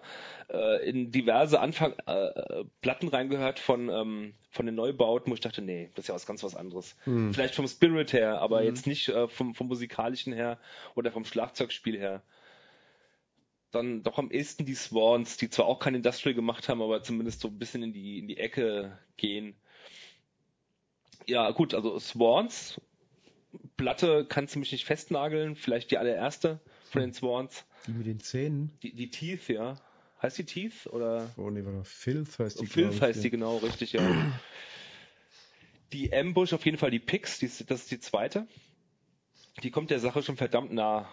äh, 0.49 0.89
in 0.89 1.11
diverse 1.11 1.59
Anfang 1.59 1.93
äh, 2.05 2.63
Platten 2.79 3.09
reingehört 3.09 3.59
von 3.59 3.89
ähm, 3.89 4.33
von 4.49 4.65
den 4.65 4.75
Neubauten, 4.75 5.29
wo 5.29 5.33
ich 5.33 5.41
dachte, 5.41 5.61
nee, 5.61 5.91
das 5.93 6.05
ist 6.05 6.07
ja 6.07 6.15
was 6.15 6.25
ganz 6.25 6.41
was 6.41 6.55
anderes. 6.55 6.95
Hm. 7.03 7.33
Vielleicht 7.33 7.55
vom 7.55 7.67
Spirit 7.67 8.13
her, 8.13 8.39
aber 8.39 8.63
jetzt 8.63 8.87
nicht 8.87 9.09
äh, 9.09 9.27
vom 9.27 9.55
vom 9.55 9.67
musikalischen 9.67 10.31
her 10.31 10.57
oder 10.95 11.11
vom 11.11 11.25
Schlagzeugspiel 11.25 11.99
her. 11.99 12.23
Dann 13.71 14.03
doch 14.03 14.17
am 14.17 14.31
ehesten 14.31 14.65
die 14.65 14.73
Swans, 14.73 15.35
die 15.35 15.49
zwar 15.49 15.65
auch 15.65 15.79
kein 15.79 15.95
Industrial 15.95 16.33
gemacht 16.33 16.69
haben, 16.69 16.81
aber 16.81 17.03
zumindest 17.03 17.41
so 17.41 17.49
ein 17.49 17.59
bisschen 17.59 17.83
in 17.83 17.91
die 17.91 18.19
in 18.19 18.29
die 18.29 18.37
Ecke 18.37 18.97
gehen. 19.17 19.57
Ja, 21.27 21.51
gut, 21.51 21.73
also 21.73 21.99
Swans, 21.99 22.79
Platte 23.75 24.25
kannst 24.29 24.55
du 24.55 24.59
mich 24.59 24.71
nicht 24.71 24.85
festnageln, 24.85 25.57
vielleicht 25.57 25.91
die 25.91 25.97
allererste 25.97 26.61
von 26.89 27.01
den 27.01 27.13
Swans. 27.13 27.65
Die 27.87 27.91
mit 27.91 28.07
den 28.07 28.19
Zähnen? 28.19 28.77
Die, 28.83 28.93
die 28.93 29.09
Teeth, 29.09 29.47
ja. 29.47 29.75
Heißt 30.21 30.37
die 30.37 30.45
Teeth 30.45 30.87
oder? 30.87 31.29
Oh 31.37 31.49
nee, 31.49 31.63
warte, 31.63 31.83
Filth 31.85 32.39
heißt 32.39 32.61
die. 32.61 32.67
Filth 32.67 33.01
heißt 33.01 33.23
die 33.23 33.29
genau, 33.29 33.57
richtig, 33.57 33.93
ja. 33.93 34.01
Die 35.91 36.13
Ambush 36.13 36.53
auf 36.53 36.65
jeden 36.65 36.77
Fall 36.77 36.91
die 36.91 36.99
Pix, 36.99 37.39
die 37.39 37.47
das 37.47 37.81
ist 37.81 37.89
die 37.89 37.99
zweite. 37.99 38.45
Die 39.63 39.71
kommt 39.71 39.89
der 39.89 39.99
Sache 39.99 40.21
schon 40.21 40.37
verdammt 40.37 40.71
nah. 40.71 41.09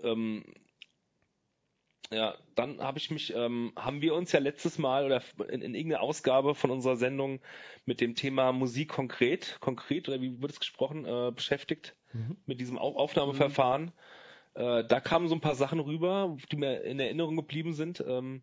Ähm, 0.00 0.44
ja, 2.12 2.36
dann 2.54 2.80
habe 2.80 2.98
ich 2.98 3.10
mich, 3.10 3.34
ähm, 3.34 3.72
haben 3.74 4.00
wir 4.00 4.14
uns 4.14 4.30
ja 4.30 4.38
letztes 4.38 4.78
Mal 4.78 5.04
oder 5.04 5.20
in, 5.50 5.60
in 5.60 5.74
irgendeiner 5.74 6.02
Ausgabe 6.02 6.54
von 6.54 6.70
unserer 6.70 6.96
Sendung 6.96 7.40
mit 7.84 8.00
dem 8.00 8.14
Thema 8.14 8.52
Musik 8.52 8.90
konkret, 8.90 9.58
konkret 9.58 10.08
oder 10.08 10.20
wie 10.20 10.40
wird 10.40 10.52
es 10.52 10.60
gesprochen, 10.60 11.04
äh, 11.04 11.32
beschäftigt 11.34 11.96
mit 12.46 12.60
diesem 12.60 12.78
Au 12.78 12.96
Aufnahmeverfahren. 12.96 13.92
Äh, 14.58 14.84
da 14.84 14.98
kamen 14.98 15.28
so 15.28 15.36
ein 15.36 15.40
paar 15.40 15.54
Sachen 15.54 15.78
rüber, 15.78 16.36
die 16.50 16.56
mir 16.56 16.82
in 16.82 16.98
Erinnerung 16.98 17.36
geblieben 17.36 17.74
sind. 17.74 18.02
Ähm, 18.06 18.42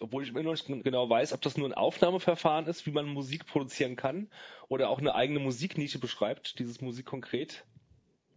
obwohl 0.00 0.24
ich 0.24 0.30
immer 0.30 0.42
noch 0.42 0.52
nicht 0.52 0.66
genau 0.84 1.08
weiß, 1.08 1.32
ob 1.32 1.40
das 1.42 1.56
nur 1.56 1.68
ein 1.68 1.74
Aufnahmeverfahren 1.74 2.66
ist, 2.66 2.84
wie 2.84 2.90
man 2.90 3.06
Musik 3.06 3.46
produzieren 3.46 3.94
kann, 3.94 4.28
oder 4.68 4.88
auch 4.90 4.98
eine 4.98 5.14
eigene 5.14 5.38
Musiknische 5.38 6.00
beschreibt, 6.00 6.58
dieses 6.58 6.80
Musik 6.80 7.06
konkret. 7.06 7.64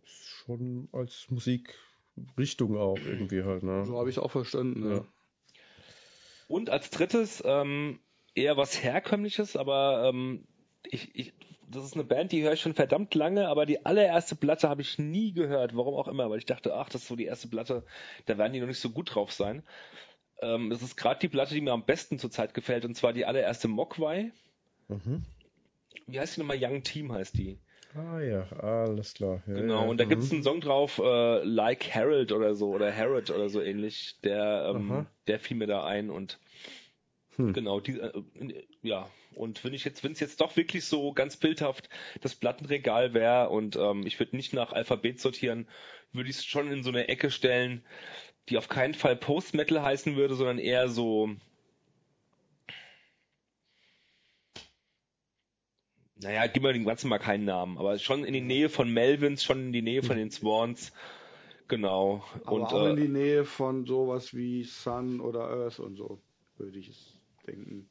Schon 0.03 0.88
als 0.91 1.27
Musikrichtung 1.30 2.77
auch 2.77 2.98
irgendwie 2.98 3.43
halt, 3.43 3.64
ne? 3.64 3.83
So 3.85 3.98
habe 3.98 4.09
ich 4.09 4.17
es 4.17 4.23
auch 4.23 4.31
verstanden. 4.31 4.88
Ja. 4.88 4.95
Ja. 4.98 5.06
Und 6.48 6.69
als 6.69 6.91
drittes 6.91 7.41
ähm, 7.43 7.99
eher 8.35 8.57
was 8.57 8.83
herkömmliches, 8.83 9.56
aber 9.56 10.09
ähm, 10.09 10.45
ich, 10.90 11.15
ich, 11.15 11.33
das 11.72 11.85
ist 11.85 11.93
eine 11.95 12.03
Band, 12.03 12.32
die 12.32 12.43
höre 12.43 12.53
ich 12.53 12.61
schon 12.61 12.74
verdammt 12.74 13.16
lange, 13.16 13.48
aber 13.48 13.66
die 13.66 13.85
allererste 13.85 14.35
Platte 14.35 14.69
habe 14.69 14.82
ich 14.82 15.00
nie 15.00 15.33
gehört, 15.33 15.75
warum 15.75 15.95
auch 15.95 16.08
immer, 16.08 16.30
weil 16.30 16.40
ich 16.40 16.45
dachte, 16.45 16.75
ach, 16.75 16.90
das 16.90 17.03
ist 17.03 17.08
so 17.08 17.16
die 17.16 17.25
erste 17.25 17.48
Platte, 17.48 17.83
da 18.25 18.38
werden 18.38 18.53
die 18.53 18.59
noch 18.59 18.67
nicht 18.67 18.80
so 18.80 18.90
gut 18.90 19.16
drauf 19.16 19.32
sein. 19.32 19.64
Ähm, 20.41 20.69
das 20.69 20.82
ist 20.82 20.98
gerade 20.98 21.19
die 21.19 21.30
Platte, 21.30 21.53
die 21.53 21.61
mir 21.61 21.72
am 21.72 21.85
besten 21.85 22.19
zurzeit 22.19 22.53
gefällt, 22.53 22.85
und 22.85 22.95
zwar 22.95 23.14
die 23.14 23.25
allererste 23.25 23.67
Mogwai. 23.67 24.32
Mhm. 24.88 25.24
Wie 26.08 26.19
heißt 26.19 26.35
die 26.35 26.41
nochmal? 26.41 26.58
Young 26.59 26.83
Team 26.83 27.11
heißt 27.11 27.38
die. 27.38 27.58
Ah 27.95 28.19
ja, 28.22 28.43
alles 28.53 29.14
klar. 29.14 29.43
Ja, 29.48 29.53
Genau, 29.53 29.83
ja. 29.83 29.90
und 29.90 30.00
da 30.00 30.06
gibt 30.06 30.24
es 30.24 30.30
mhm. 30.30 30.38
einen 30.38 30.43
Song 30.43 30.61
drauf, 30.61 31.00
äh, 31.00 31.43
Like 31.43 31.93
Harold 31.93 32.32
oder 32.32 32.56
so, 32.56 32.69
oder 32.69 32.95
Harrod 32.95 33.30
oder 33.30 33.50
so 33.50 33.61
ähnlich, 33.61 34.16
der, 34.24 34.74
ähm, 34.74 35.08
der 35.27 35.40
fiel 35.40 35.58
mir 35.58 35.67
da 35.67 35.85
ein 35.85 36.09
und 36.09 36.40
Hm. 37.38 37.53
genau, 37.53 37.80
die, 37.80 38.00
äh, 38.00 38.24
ja, 38.82 39.10
und 39.35 39.64
wenn 39.64 39.74
ich 39.74 39.85
jetzt, 39.85 40.03
wenn 40.03 40.11
es 40.11 40.19
jetzt 40.19 40.42
doch 40.42 40.58
wirklich 40.58 40.85
so 40.85 41.14
ganz 41.14 41.38
bildhaft 41.38 41.90
das 42.19 42.35
Plattenregal 42.35 43.14
wäre 43.14 43.50
und 43.50 43.76
ähm, 43.77 44.06
ich 44.06 44.19
würde 44.19 44.35
nicht 44.35 44.53
nach 44.53 44.74
Alphabet 44.74 45.19
sortieren, 45.19 45.68
würde 46.11 46.30
ich 46.30 46.38
es 46.38 46.45
schon 46.45 46.72
in 46.72 46.84
so 46.84 46.90
eine 46.90 47.08
Ecke 47.08 47.32
stellen, 47.32 47.84
die 48.50 48.58
auf 48.58 48.68
keinen 48.68 48.93
Fall 48.93 49.16
Post-Metal 49.16 49.82
heißen 49.82 50.16
würde, 50.16 50.35
sondern 50.35 50.58
eher 50.58 50.90
so, 50.90 51.30
naja, 56.16 56.48
gib 56.48 56.64
mir 56.64 56.74
den 56.74 56.85
ganzen 56.85 57.08
mal 57.08 57.19
keinen 57.19 57.45
Namen, 57.45 57.77
aber 57.77 57.98
schon 57.98 58.26
in 58.26 58.34
die 58.34 58.42
Nähe 58.42 58.68
von 58.68 58.92
Melvins, 58.92 59.43
schon 59.43 59.68
in 59.68 59.74
die 59.74 59.82
Nähe 59.82 60.03
von 60.03 60.18
den 60.18 60.32
Swans, 60.32 60.92
genau. 61.69 62.26
Aber 62.43 62.51
und 62.51 62.64
auch 62.64 62.88
in 62.88 62.98
äh, 62.98 63.01
die 63.01 63.08
Nähe 63.08 63.45
von 63.45 63.85
sowas 63.85 64.35
wie 64.35 64.64
Sun 64.64 65.22
oder 65.22 65.48
Earth 65.48 65.80
und 65.80 65.95
so, 65.95 66.22
würde 66.58 66.77
ich 66.77 66.90
es 66.90 67.20
denken. 67.44 67.90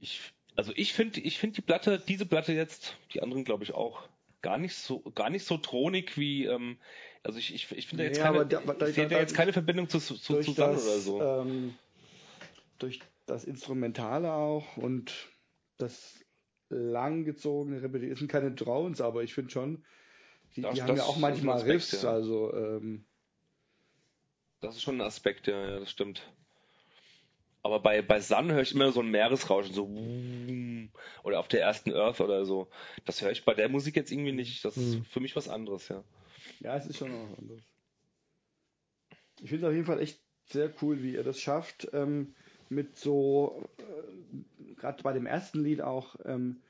ich, 0.00 0.20
also 0.56 0.72
ich 0.76 0.92
finde, 0.92 1.20
ich 1.20 1.38
finde 1.38 1.56
die 1.56 1.62
Platte, 1.62 1.98
diese 2.06 2.26
Platte 2.26 2.52
jetzt, 2.52 2.96
die 3.12 3.22
anderen 3.22 3.44
glaube 3.44 3.64
ich 3.64 3.74
auch, 3.74 4.08
gar 4.42 4.58
nicht 4.58 4.76
so, 4.76 5.00
gar 5.14 5.30
nicht 5.30 5.44
so 5.44 5.58
thronig 5.58 6.16
wie, 6.16 6.44
ähm, 6.46 6.78
also 7.24 7.38
ich, 7.38 7.54
ich, 7.54 7.70
ich 7.72 7.86
finde 7.88 8.04
Nee, 8.04 8.10
jetzt 8.10 8.20
keine, 8.20 8.46
da- 8.46 8.60
da- 8.60 8.88
ich 8.88 8.94
da 8.96 9.04
da- 9.06 9.18
jetzt 9.18 9.34
keine 9.34 9.52
Verbindung 9.52 9.88
zu, 9.88 9.98
zu, 9.98 10.14
zu 10.16 10.34
durch 10.34 10.46
Susanne 10.46 10.74
das, 10.74 10.84
oder 10.86 10.98
so. 11.00 11.22
Ähm, 11.22 11.74
durch 12.78 13.00
das 13.26 13.44
Instrumentale 13.44 14.32
auch 14.32 14.76
und 14.76 15.28
das 15.78 16.24
langgezogene 16.70 17.82
Repetition. 17.82 18.12
Es 18.12 18.18
sind 18.20 18.30
keine 18.30 18.52
Drones, 18.52 19.00
aber 19.00 19.22
ich 19.24 19.34
finde 19.34 19.50
schon, 19.50 19.84
die, 20.54 20.62
Das- 20.62 20.74
die 20.74 20.82
haben 20.82 20.96
ja 20.96 21.04
auch 21.04 21.18
manchmal 21.18 21.60
Riffs, 21.62 22.02
ja. 22.02 22.12
also 22.12 22.54
ähm, 22.54 23.04
Das 24.60 24.76
ist 24.76 24.82
schon 24.82 24.96
ein 24.96 25.06
Aspekt, 25.06 25.46
ja, 25.46 25.70
ja, 25.70 25.78
das 25.80 25.90
stimmt. 25.90 26.22
Aber 27.62 27.80
bei, 27.80 28.02
bei 28.02 28.20
Sun 28.20 28.50
höre 28.52 28.62
ich 28.62 28.72
immer 28.74 28.92
so 28.92 29.00
ein 29.00 29.10
Meeresrauschen, 29.10 29.74
so 29.74 29.88
oder 31.22 31.40
auf 31.40 31.48
der 31.48 31.60
ersten 31.60 31.92
Earth 31.92 32.20
oder 32.20 32.44
so. 32.44 32.68
Das 33.04 33.20
höre 33.20 33.32
ich 33.32 33.44
bei 33.44 33.54
der 33.54 33.68
Musik 33.68 33.96
jetzt 33.96 34.10
irgendwie 34.10 34.32
nicht. 34.32 34.64
Das 34.64 34.76
ist 34.76 34.94
Hm. 34.94 35.04
für 35.04 35.20
mich 35.20 35.36
was 35.36 35.48
anderes, 35.48 35.88
ja. 35.88 36.02
ja, 36.60 36.76
es 36.76 36.86
ist 36.86 36.98
schon 36.98 37.10
noch 37.10 37.30
was 37.30 37.38
anderes. 37.38 37.62
Ich 39.40 39.48
finde 39.50 39.66
es 39.66 39.68
auf 39.70 39.74
jeden 39.74 39.86
Fall 39.86 40.00
echt 40.00 40.20
sehr 40.46 40.72
cool, 40.82 41.02
wie 41.02 41.12
ihr 41.14 41.24
das 41.24 41.40
schafft, 41.40 41.88
ähm, 41.92 42.34
mit 42.68 42.98
so, 42.98 43.62
äh, 43.78 44.74
gerade 44.74 45.02
bei 45.02 45.12
dem 45.12 45.26
ersten 45.26 45.62
Lied 45.62 45.80
auch, 45.80 46.16
ähm, 46.24 46.62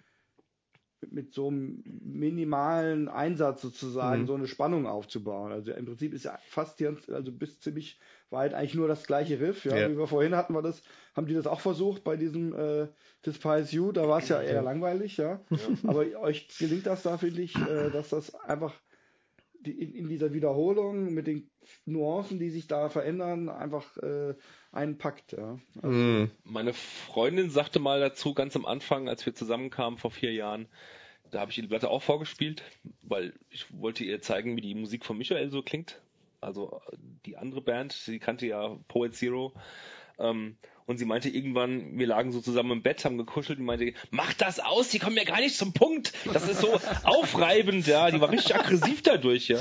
mit 1.10 1.32
so 1.32 1.48
einem 1.48 1.82
minimalen 2.02 3.08
Einsatz 3.08 3.62
sozusagen 3.62 4.22
Mhm. 4.22 4.26
so 4.26 4.34
eine 4.34 4.46
Spannung 4.48 4.86
aufzubauen. 4.86 5.52
Also 5.52 5.72
im 5.72 5.86
Prinzip 5.86 6.12
ist 6.12 6.24
ja 6.24 6.38
fast 6.48 6.78
hier, 6.78 6.96
also 7.12 7.32
bis 7.32 7.60
ziemlich 7.60 8.00
weit 8.30 8.52
eigentlich 8.54 8.74
nur 8.74 8.88
das 8.88 9.06
gleiche 9.06 9.40
Riff, 9.40 9.64
ja, 9.64 9.76
Ja. 9.76 9.90
wie 9.90 9.96
wir 9.98 10.06
vorhin 10.06 10.34
hatten 10.36 10.54
wir 10.54 10.62
das, 10.62 10.82
haben 11.14 11.26
die 11.26 11.34
das 11.34 11.46
auch 11.46 11.60
versucht 11.60 12.04
bei 12.04 12.16
diesem 12.16 12.54
äh, 12.54 12.88
Despise 13.24 13.74
You, 13.74 13.92
da 13.92 14.08
war 14.08 14.18
es 14.18 14.28
ja 14.28 14.40
eher 14.42 14.62
langweilig, 14.62 15.16
ja. 15.16 15.40
Aber 15.86 16.04
euch 16.20 16.48
gelingt 16.58 16.86
das 16.86 17.02
da, 17.02 17.16
finde 17.18 17.42
ich, 17.42 17.56
äh, 17.56 17.90
dass 17.90 18.10
das 18.10 18.34
einfach 18.34 18.74
die, 19.60 19.72
in, 19.72 19.94
in 19.94 20.08
dieser 20.08 20.32
Wiederholung 20.32 21.12
mit 21.12 21.26
den 21.26 21.50
Nuancen, 21.84 22.38
die 22.38 22.50
sich 22.50 22.66
da 22.66 22.88
verändern, 22.88 23.48
einfach 23.48 23.96
äh, 23.98 24.34
einpackt, 24.72 25.32
ja. 25.32 25.58
Mhm. 25.82 26.30
Meine 26.44 26.72
Freundin 26.72 27.50
sagte 27.50 27.78
mal 27.78 28.00
dazu, 28.00 28.34
ganz 28.34 28.56
am 28.56 28.66
Anfang, 28.66 29.08
als 29.08 29.24
wir 29.26 29.34
zusammenkamen 29.34 29.98
vor 29.98 30.10
vier 30.10 30.32
Jahren, 30.32 30.68
da 31.30 31.40
habe 31.40 31.50
ich 31.50 31.58
ihr 31.58 31.62
die 31.62 31.68
Platte 31.68 31.90
auch 31.90 32.02
vorgespielt, 32.02 32.62
weil 33.02 33.34
ich 33.50 33.66
wollte 33.72 34.04
ihr 34.04 34.20
zeigen, 34.20 34.56
wie 34.56 34.62
die 34.62 34.74
Musik 34.74 35.04
von 35.04 35.18
Michael 35.18 35.50
so 35.50 35.62
klingt. 35.62 36.00
Also 36.40 36.80
äh, 36.90 36.96
die 37.26 37.36
andere 37.36 37.60
Band, 37.60 37.92
sie 37.92 38.18
kannte 38.18 38.46
ja 38.46 38.78
Poet 38.88 39.14
Zero. 39.14 39.52
Ähm, 40.18 40.56
und 40.86 40.96
sie 40.96 41.04
meinte 41.04 41.28
irgendwann, 41.28 41.98
wir 41.98 42.06
lagen 42.06 42.32
so 42.32 42.40
zusammen 42.40 42.70
im 42.72 42.82
Bett, 42.82 43.04
haben 43.04 43.18
gekuschelt 43.18 43.58
und 43.58 43.66
meinte, 43.66 43.92
mach 44.10 44.32
das 44.32 44.58
aus, 44.58 44.88
die 44.88 44.98
kommen 44.98 45.16
ja 45.16 45.24
gar 45.24 45.38
nicht 45.40 45.54
zum 45.54 45.74
Punkt. 45.74 46.14
Das 46.32 46.48
ist 46.48 46.62
so 46.62 46.80
aufreibend, 47.02 47.86
ja. 47.86 48.10
Die 48.10 48.22
war 48.22 48.30
richtig 48.30 48.54
aggressiv 48.54 49.02
dadurch, 49.02 49.48
ja. 49.48 49.58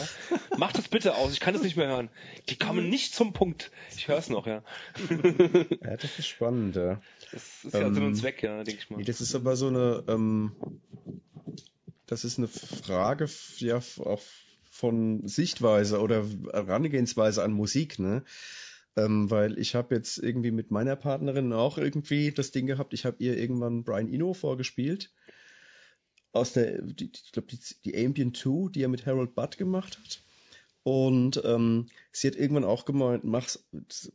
Mach 0.58 0.72
das 0.72 0.88
bitte 0.88 1.16
aus, 1.16 1.34
ich 1.34 1.42
kann 1.42 1.54
es 1.54 1.64
nicht 1.64 1.76
mehr 1.76 1.88
hören. 1.88 2.10
Die 2.48 2.58
kommen 2.58 2.90
nicht 2.90 3.14
zum 3.14 3.34
Punkt. 3.34 3.72
Ich 3.98 4.08
höre 4.08 4.18
es 4.18 4.30
noch, 4.30 4.48
ja. 4.48 4.64
Ja, 5.84 5.98
das 5.98 6.18
ist 6.18 6.28
spannend, 6.28 6.78
ja. 6.78 7.02
Das 7.34 7.66
ist 7.66 7.74
ja 7.74 7.82
Ähm, 7.82 7.94
Sinn 7.94 8.04
und 8.06 8.16
Zweck, 8.16 8.42
ja, 8.42 8.64
denke 8.64 8.82
ich 8.82 8.90
mal. 8.90 9.04
Das 9.04 9.20
ist 9.20 9.36
aber 9.36 9.58
so 9.58 9.68
eine, 9.68 10.06
ähm, 10.08 10.54
das 12.06 12.24
ist 12.24 12.38
eine 12.38 12.48
Frage, 12.48 13.28
ja, 13.58 13.82
auch 14.00 14.22
von 14.72 15.28
Sichtweise 15.28 16.00
oder 16.00 16.24
Herangehensweise 16.54 17.44
an 17.44 17.52
Musik, 17.52 18.00
ne? 18.00 18.24
Ähm, 18.98 19.30
weil 19.30 19.60
ich 19.60 19.76
habe 19.76 19.94
jetzt 19.96 20.18
irgendwie 20.18 20.52
mit 20.52 20.72
meiner 20.72 20.96
Partnerin 20.96 21.54
auch 21.54 21.78
irgendwie 21.78 22.32
das 22.32 22.52
Ding 22.52 22.66
gehabt, 22.66 22.94
ich 22.94 23.06
habe 23.06 23.18
ihr 23.20 23.38
irgendwann 23.38 23.84
Brian 23.84 24.12
Eno 24.12 24.34
vorgespielt. 24.34 25.14
Aus 26.32 26.54
der, 26.54 26.82
die, 26.82 27.12
ich 27.14 27.32
glaube, 27.32 27.48
die, 27.48 27.60
die 27.86 27.96
Ambient 28.06 28.36
2, 28.36 28.72
die 28.72 28.82
er 28.82 28.90
mit 28.90 29.06
Harold 29.06 29.36
Budd 29.36 29.58
gemacht 29.58 30.00
hat. 30.00 30.24
Und 30.82 31.42
ähm, 31.44 31.90
sie 32.12 32.28
hat 32.28 32.36
irgendwann 32.36 32.64
auch 32.64 32.86
gemeint, 32.86 33.24
mach's, 33.24 33.68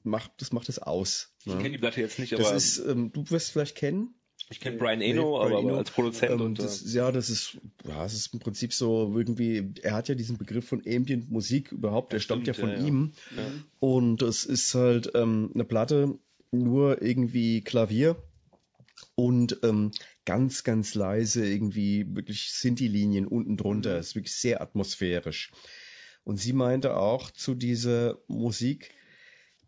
mach, 0.02 0.28
das 0.39 0.52
macht 0.52 0.69
es 0.69 0.78
aus. 0.78 1.33
Ich 1.41 1.47
ne? 1.47 1.59
kenne 1.59 1.73
die 1.73 1.78
Platte 1.78 2.01
jetzt 2.01 2.19
nicht, 2.19 2.33
Das 2.33 2.41
aber 2.41 2.55
ist, 2.55 2.78
ähm, 2.78 3.12
du 3.12 3.20
wirst 3.31 3.47
es 3.47 3.51
vielleicht 3.51 3.77
kennen. 3.77 4.15
Ich 4.50 4.60
kenne 4.60 4.76
Brian 4.76 5.00
Eno, 5.00 5.38
Brian 5.38 5.52
aber, 5.52 5.60
Eno. 5.60 5.78
als 5.78 5.90
Produzent 5.90 6.32
Ähm, 6.32 6.40
und 6.40 6.58
äh, 6.58 6.62
das, 6.62 6.92
ja, 6.92 7.10
das 7.12 7.30
ist, 7.30 7.58
ja, 7.86 8.04
es 8.04 8.14
ist 8.14 8.32
im 8.34 8.40
Prinzip 8.40 8.72
so 8.72 9.12
irgendwie, 9.16 9.72
er 9.82 9.94
hat 9.94 10.08
ja 10.08 10.14
diesen 10.14 10.38
Begriff 10.38 10.66
von 10.66 10.82
Ambient 10.86 11.30
Musik 11.30 11.72
überhaupt, 11.72 12.12
der 12.12 12.20
stammt 12.20 12.46
ja 12.46 12.52
von 12.52 12.70
ja, 12.70 12.76
ihm. 12.76 13.12
Ja. 13.36 13.42
Und 13.80 14.22
es 14.22 14.44
ist 14.44 14.74
halt 14.74 15.12
ähm, 15.14 15.50
eine 15.54 15.64
Platte, 15.64 16.18
nur 16.50 17.00
irgendwie 17.00 17.62
Klavier 17.62 18.16
und 19.14 19.58
ähm, 19.62 19.90
ganz, 20.24 20.64
ganz 20.64 20.94
leise 20.94 21.46
irgendwie 21.46 22.06
wirklich 22.14 22.52
sind 22.52 22.78
die 22.78 22.88
Linien 22.88 23.26
unten 23.26 23.56
drunter. 23.56 23.98
Es 23.98 24.08
ist 24.08 24.14
wirklich 24.14 24.36
sehr 24.36 24.60
atmosphärisch. 24.60 25.50
Und 26.24 26.36
sie 26.36 26.52
meinte 26.52 26.96
auch 26.96 27.30
zu 27.30 27.54
dieser 27.54 28.18
Musik, 28.28 28.94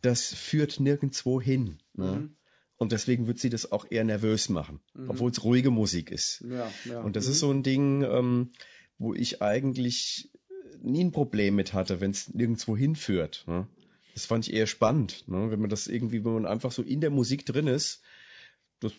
das 0.02 0.32
führt 0.32 0.78
nirgendwo 0.78 1.40
hin. 1.40 1.78
Ne? 1.94 2.12
Mhm. 2.12 2.36
Und 2.76 2.92
deswegen 2.92 3.26
wird 3.26 3.38
sie 3.38 3.50
das 3.50 3.70
auch 3.70 3.86
eher 3.90 4.04
nervös 4.04 4.48
machen, 4.48 4.80
Mhm. 4.94 5.10
obwohl 5.10 5.30
es 5.30 5.44
ruhige 5.44 5.70
Musik 5.70 6.10
ist. 6.10 6.44
Ja, 6.48 6.70
ja. 6.84 7.00
Und 7.02 7.14
das 7.16 7.26
Mhm. 7.26 7.30
ist 7.32 7.38
so 7.40 7.50
ein 7.50 7.62
Ding, 7.62 8.02
ähm, 8.02 8.52
wo 8.98 9.14
ich 9.14 9.42
eigentlich 9.42 10.30
nie 10.82 11.04
ein 11.04 11.12
Problem 11.12 11.54
mit 11.54 11.72
hatte, 11.72 12.00
wenn 12.00 12.10
es 12.10 12.34
nirgendwo 12.34 12.76
hinführt. 12.76 13.44
Ne? 13.46 13.66
Das 14.14 14.26
fand 14.26 14.46
ich 14.46 14.54
eher 14.54 14.66
spannend, 14.66 15.24
ne? 15.28 15.50
wenn 15.50 15.60
man 15.60 15.70
das 15.70 15.86
irgendwie, 15.86 16.24
wenn 16.24 16.34
man 16.34 16.46
einfach 16.46 16.72
so 16.72 16.82
in 16.82 17.00
der 17.00 17.10
Musik 17.10 17.46
drin 17.46 17.66
ist. 17.68 18.02
Das 18.80 18.92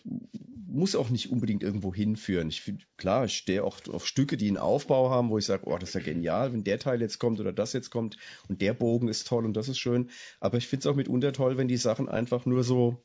muss 0.66 0.96
auch 0.96 1.10
nicht 1.10 1.30
unbedingt 1.30 1.62
irgendwo 1.62 1.94
hinführen. 1.94 2.48
Ich 2.48 2.60
finde, 2.62 2.84
klar, 2.96 3.26
ich 3.26 3.36
stehe 3.36 3.62
auch 3.62 3.78
auf 3.88 4.06
Stücke, 4.06 4.36
die 4.36 4.48
einen 4.48 4.56
Aufbau 4.56 5.10
haben, 5.10 5.28
wo 5.30 5.38
ich 5.38 5.44
sage, 5.44 5.64
oh, 5.66 5.78
das 5.78 5.90
ist 5.90 5.94
ja 5.94 6.00
genial, 6.00 6.52
wenn 6.52 6.64
der 6.64 6.78
Teil 6.78 7.00
jetzt 7.00 7.18
kommt 7.18 7.38
oder 7.40 7.52
das 7.52 7.72
jetzt 7.72 7.90
kommt 7.90 8.16
und 8.48 8.60
der 8.62 8.74
Bogen 8.74 9.06
ist 9.08 9.28
toll 9.28 9.44
und 9.44 9.54
das 9.54 9.68
ist 9.68 9.78
schön. 9.78 10.10
Aber 10.40 10.56
ich 10.58 10.66
finde 10.66 10.80
es 10.80 10.86
auch 10.92 10.96
mitunter 10.96 11.32
toll, 11.32 11.56
wenn 11.56 11.68
die 11.68 11.76
Sachen 11.76 12.08
einfach 12.08 12.46
nur 12.46 12.64
so 12.64 13.04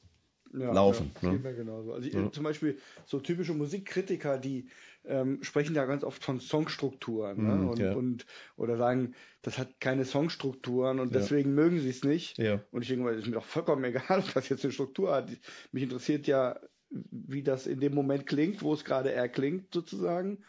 ja, 0.54 0.74
laufen, 0.74 1.12
Ja, 1.22 1.32
ne? 1.32 1.56
genauso. 1.56 1.94
Also 1.94 2.08
ich, 2.08 2.14
Ja. 2.14 2.32
zum 2.32 2.44
Beispiel 2.44 2.78
so 3.06 3.20
typische 3.20 3.54
Musikkritiker, 3.54 4.38
die 4.38 4.70
ähm, 5.06 5.42
sprechen 5.44 5.76
ja 5.76 5.86
ganz 5.86 6.04
oft 6.04 6.24
von 6.24 6.40
Songstrukturen 6.40 7.38
ne? 7.44 7.56
Mhm, 7.56 7.70
und, 7.70 7.80
ja. 7.80 7.94
und 7.94 8.26
oder 8.58 8.78
sagen, 8.78 9.16
das 9.42 9.58
hat 9.58 9.80
keine 9.80 10.06
Songstrukturen 10.06 11.00
und 11.00 11.16
deswegen 11.16 11.56
mögen 11.56 11.80
sie 11.80 11.90
es 11.90 12.04
nicht. 12.04 12.38
Und 12.72 12.84
ich 12.84 12.88
denke 12.90 13.04
mal, 13.04 13.18
ist 13.18 13.26
mir 13.26 13.34
doch 13.34 13.46
vollkommen 13.46 13.84
egal, 13.86 14.20
ob 14.20 14.34
das 14.34 14.50
jetzt 14.50 14.64
eine 14.64 14.74
Struktur 14.74 15.14
hat. 15.14 15.30
Mich 15.72 15.84
interessiert 15.84 16.28
ja, 16.28 16.60
wie 16.90 17.42
das 17.44 17.68
in 17.68 17.80
dem 17.80 17.96
Moment 17.96 18.28
klingt, 18.28 18.62
wo 18.62 18.74
es 18.74 18.84
gerade 18.84 19.12
erklingt 19.12 19.74
sozusagen. 19.74 20.44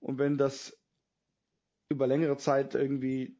Und 0.00 0.18
wenn 0.18 0.36
das 0.36 0.76
über 1.88 2.06
längere 2.06 2.36
Zeit 2.36 2.74
irgendwie 2.74 3.36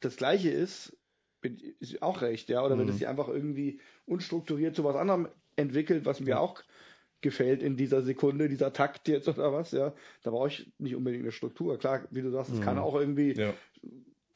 das 0.00 0.16
Gleiche 0.16 0.50
ist, 0.50 0.96
ist 1.80 2.02
auch 2.02 2.22
recht, 2.22 2.48
ja. 2.48 2.64
Oder 2.64 2.76
wenn 2.78 2.84
Mhm. 2.84 2.90
es 2.90 2.98
sich 2.98 3.06
einfach 3.06 3.28
irgendwie 3.28 3.80
unstrukturiert 4.06 4.76
zu 4.76 4.84
was 4.84 4.96
anderem 4.96 5.28
entwickelt, 5.56 6.04
was 6.04 6.20
mir 6.20 6.40
auch 6.40 6.62
gefällt 7.20 7.62
in 7.62 7.76
dieser 7.76 8.02
Sekunde, 8.02 8.48
dieser 8.48 8.72
Takt 8.72 9.08
jetzt 9.08 9.28
oder 9.28 9.52
was, 9.52 9.72
ja, 9.72 9.94
da 10.22 10.30
brauche 10.30 10.48
ich 10.48 10.72
nicht 10.78 10.94
unbedingt 10.94 11.22
eine 11.24 11.32
Struktur. 11.32 11.78
Klar, 11.78 12.06
wie 12.10 12.20
du 12.20 12.30
sagst, 12.30 12.52
es 12.52 12.60
kann 12.60 12.76
Mhm. 12.76 12.82
auch 12.82 12.94
irgendwie 12.94 13.32
ja. 13.32 13.54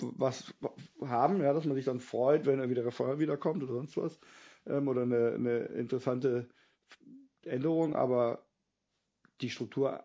was 0.00 0.55
haben, 1.02 1.42
ja, 1.42 1.52
dass 1.52 1.66
man 1.66 1.76
sich 1.76 1.84
dann 1.84 2.00
freut, 2.00 2.47
wenn 2.47 2.58
irgendwie 2.58 2.76
der 2.76 2.86
Refrain 2.86 3.18
wiederkommt 3.18 3.62
oder 3.62 3.74
sonst 3.74 3.97
was. 3.97 4.18
Ähm, 4.66 4.88
oder 4.88 5.02
eine, 5.02 5.34
eine 5.34 5.58
interessante 5.66 6.48
Änderung, 7.42 7.94
aber 7.94 8.47
die 9.40 9.50
Struktur 9.50 10.02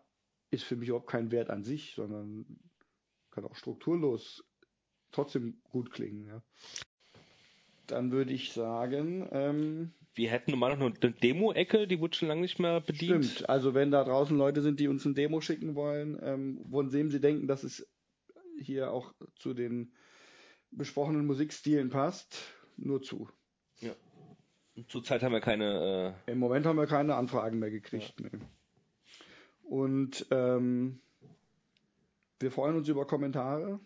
ist 0.51 0.63
für 0.63 0.75
mich 0.75 0.89
überhaupt 0.89 1.09
kein 1.09 1.31
Wert 1.31 1.49
an 1.49 1.63
sich, 1.63 1.93
sondern 1.95 2.45
kann 3.31 3.45
auch 3.45 3.55
strukturlos 3.55 4.45
trotzdem 5.11 5.61
gut 5.63 5.91
klingen. 5.91 6.27
Ja. 6.27 6.43
Dann 7.93 8.11
würde 8.11 8.33
ich 8.33 8.53
sagen, 8.53 9.29
ähm, 9.31 9.91
wir 10.15 10.31
hätten 10.31 10.49
normal 10.49 10.75
noch 10.75 10.85
eine 10.85 11.11
Demo-Ecke, 11.11 11.87
die 11.87 11.99
wurde 11.99 12.17
schon 12.17 12.27
lange 12.27 12.41
nicht 12.41 12.57
mehr 12.57 12.81
bedient. 12.81 13.25
stimmt. 13.25 13.49
Also 13.49 13.75
wenn 13.75 13.91
da 13.91 14.03
draußen 14.03 14.35
Leute 14.35 14.63
sind, 14.63 14.79
die 14.79 14.87
uns 14.87 15.05
ein 15.05 15.13
Demo 15.13 15.41
schicken 15.41 15.75
wollen, 15.75 16.19
ähm, 16.23 16.65
von 16.71 16.89
dem 16.89 17.11
sie 17.11 17.21
denken, 17.21 17.47
dass 17.47 17.63
es 17.63 17.87
hier 18.59 18.91
auch 18.91 19.13
zu 19.35 19.53
den 19.53 19.93
besprochenen 20.71 21.27
Musikstilen 21.27 21.91
passt, 21.91 22.41
nur 22.77 23.03
zu. 23.03 23.29
Zurzeit 24.87 25.21
haben 25.21 25.33
wir 25.33 25.39
keine. 25.39 26.15
Im 26.25 26.39
Moment 26.39 26.65
haben 26.65 26.77
wir 26.77 26.87
keine 26.87 27.13
Anfragen 27.13 27.59
mehr 27.59 27.69
gekriegt. 27.69 28.15
Nee. 28.19 28.39
Und 29.61 30.25
ähm, 30.31 30.99
wir 32.39 32.51
freuen 32.51 32.75
uns 32.75 32.87
über 32.87 33.05
Kommentare 33.05 33.79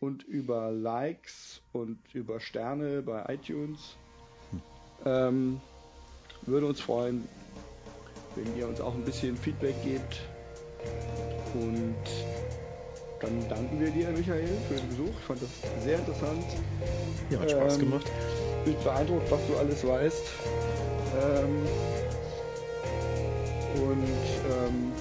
und 0.00 0.22
über 0.24 0.70
Likes 0.70 1.60
und 1.72 1.98
über 2.14 2.40
Sterne 2.40 3.02
bei 3.02 3.24
iTunes. 3.34 3.96
Ähm, 5.04 5.60
würde 6.42 6.66
uns 6.66 6.80
freuen, 6.80 7.26
wenn 8.34 8.56
ihr 8.56 8.68
uns 8.68 8.80
auch 8.80 8.94
ein 8.94 9.04
bisschen 9.04 9.36
Feedback 9.36 9.74
gebt. 9.82 10.20
Und 11.54 11.96
dann 13.20 13.48
danken 13.48 13.80
wir 13.80 13.90
dir, 13.90 14.10
Michael, 14.10 14.48
für 14.68 14.74
den 14.74 14.88
Besuch. 14.90 15.08
Ich 15.18 15.24
fand 15.24 15.42
das 15.42 15.50
sehr 15.84 15.98
interessant. 15.98 16.44
Ja, 17.30 17.40
hat 17.40 17.50
Spaß 17.50 17.74
Ähm, 17.74 17.80
gemacht. 17.80 18.10
Bin 18.64 18.76
beeindruckt, 18.84 19.30
was 19.30 19.40
du 19.46 19.56
alles 19.56 19.86
weißt. 19.86 20.26
Ähm, 21.16 21.62
und 23.82 24.08
ähm, 24.52 24.92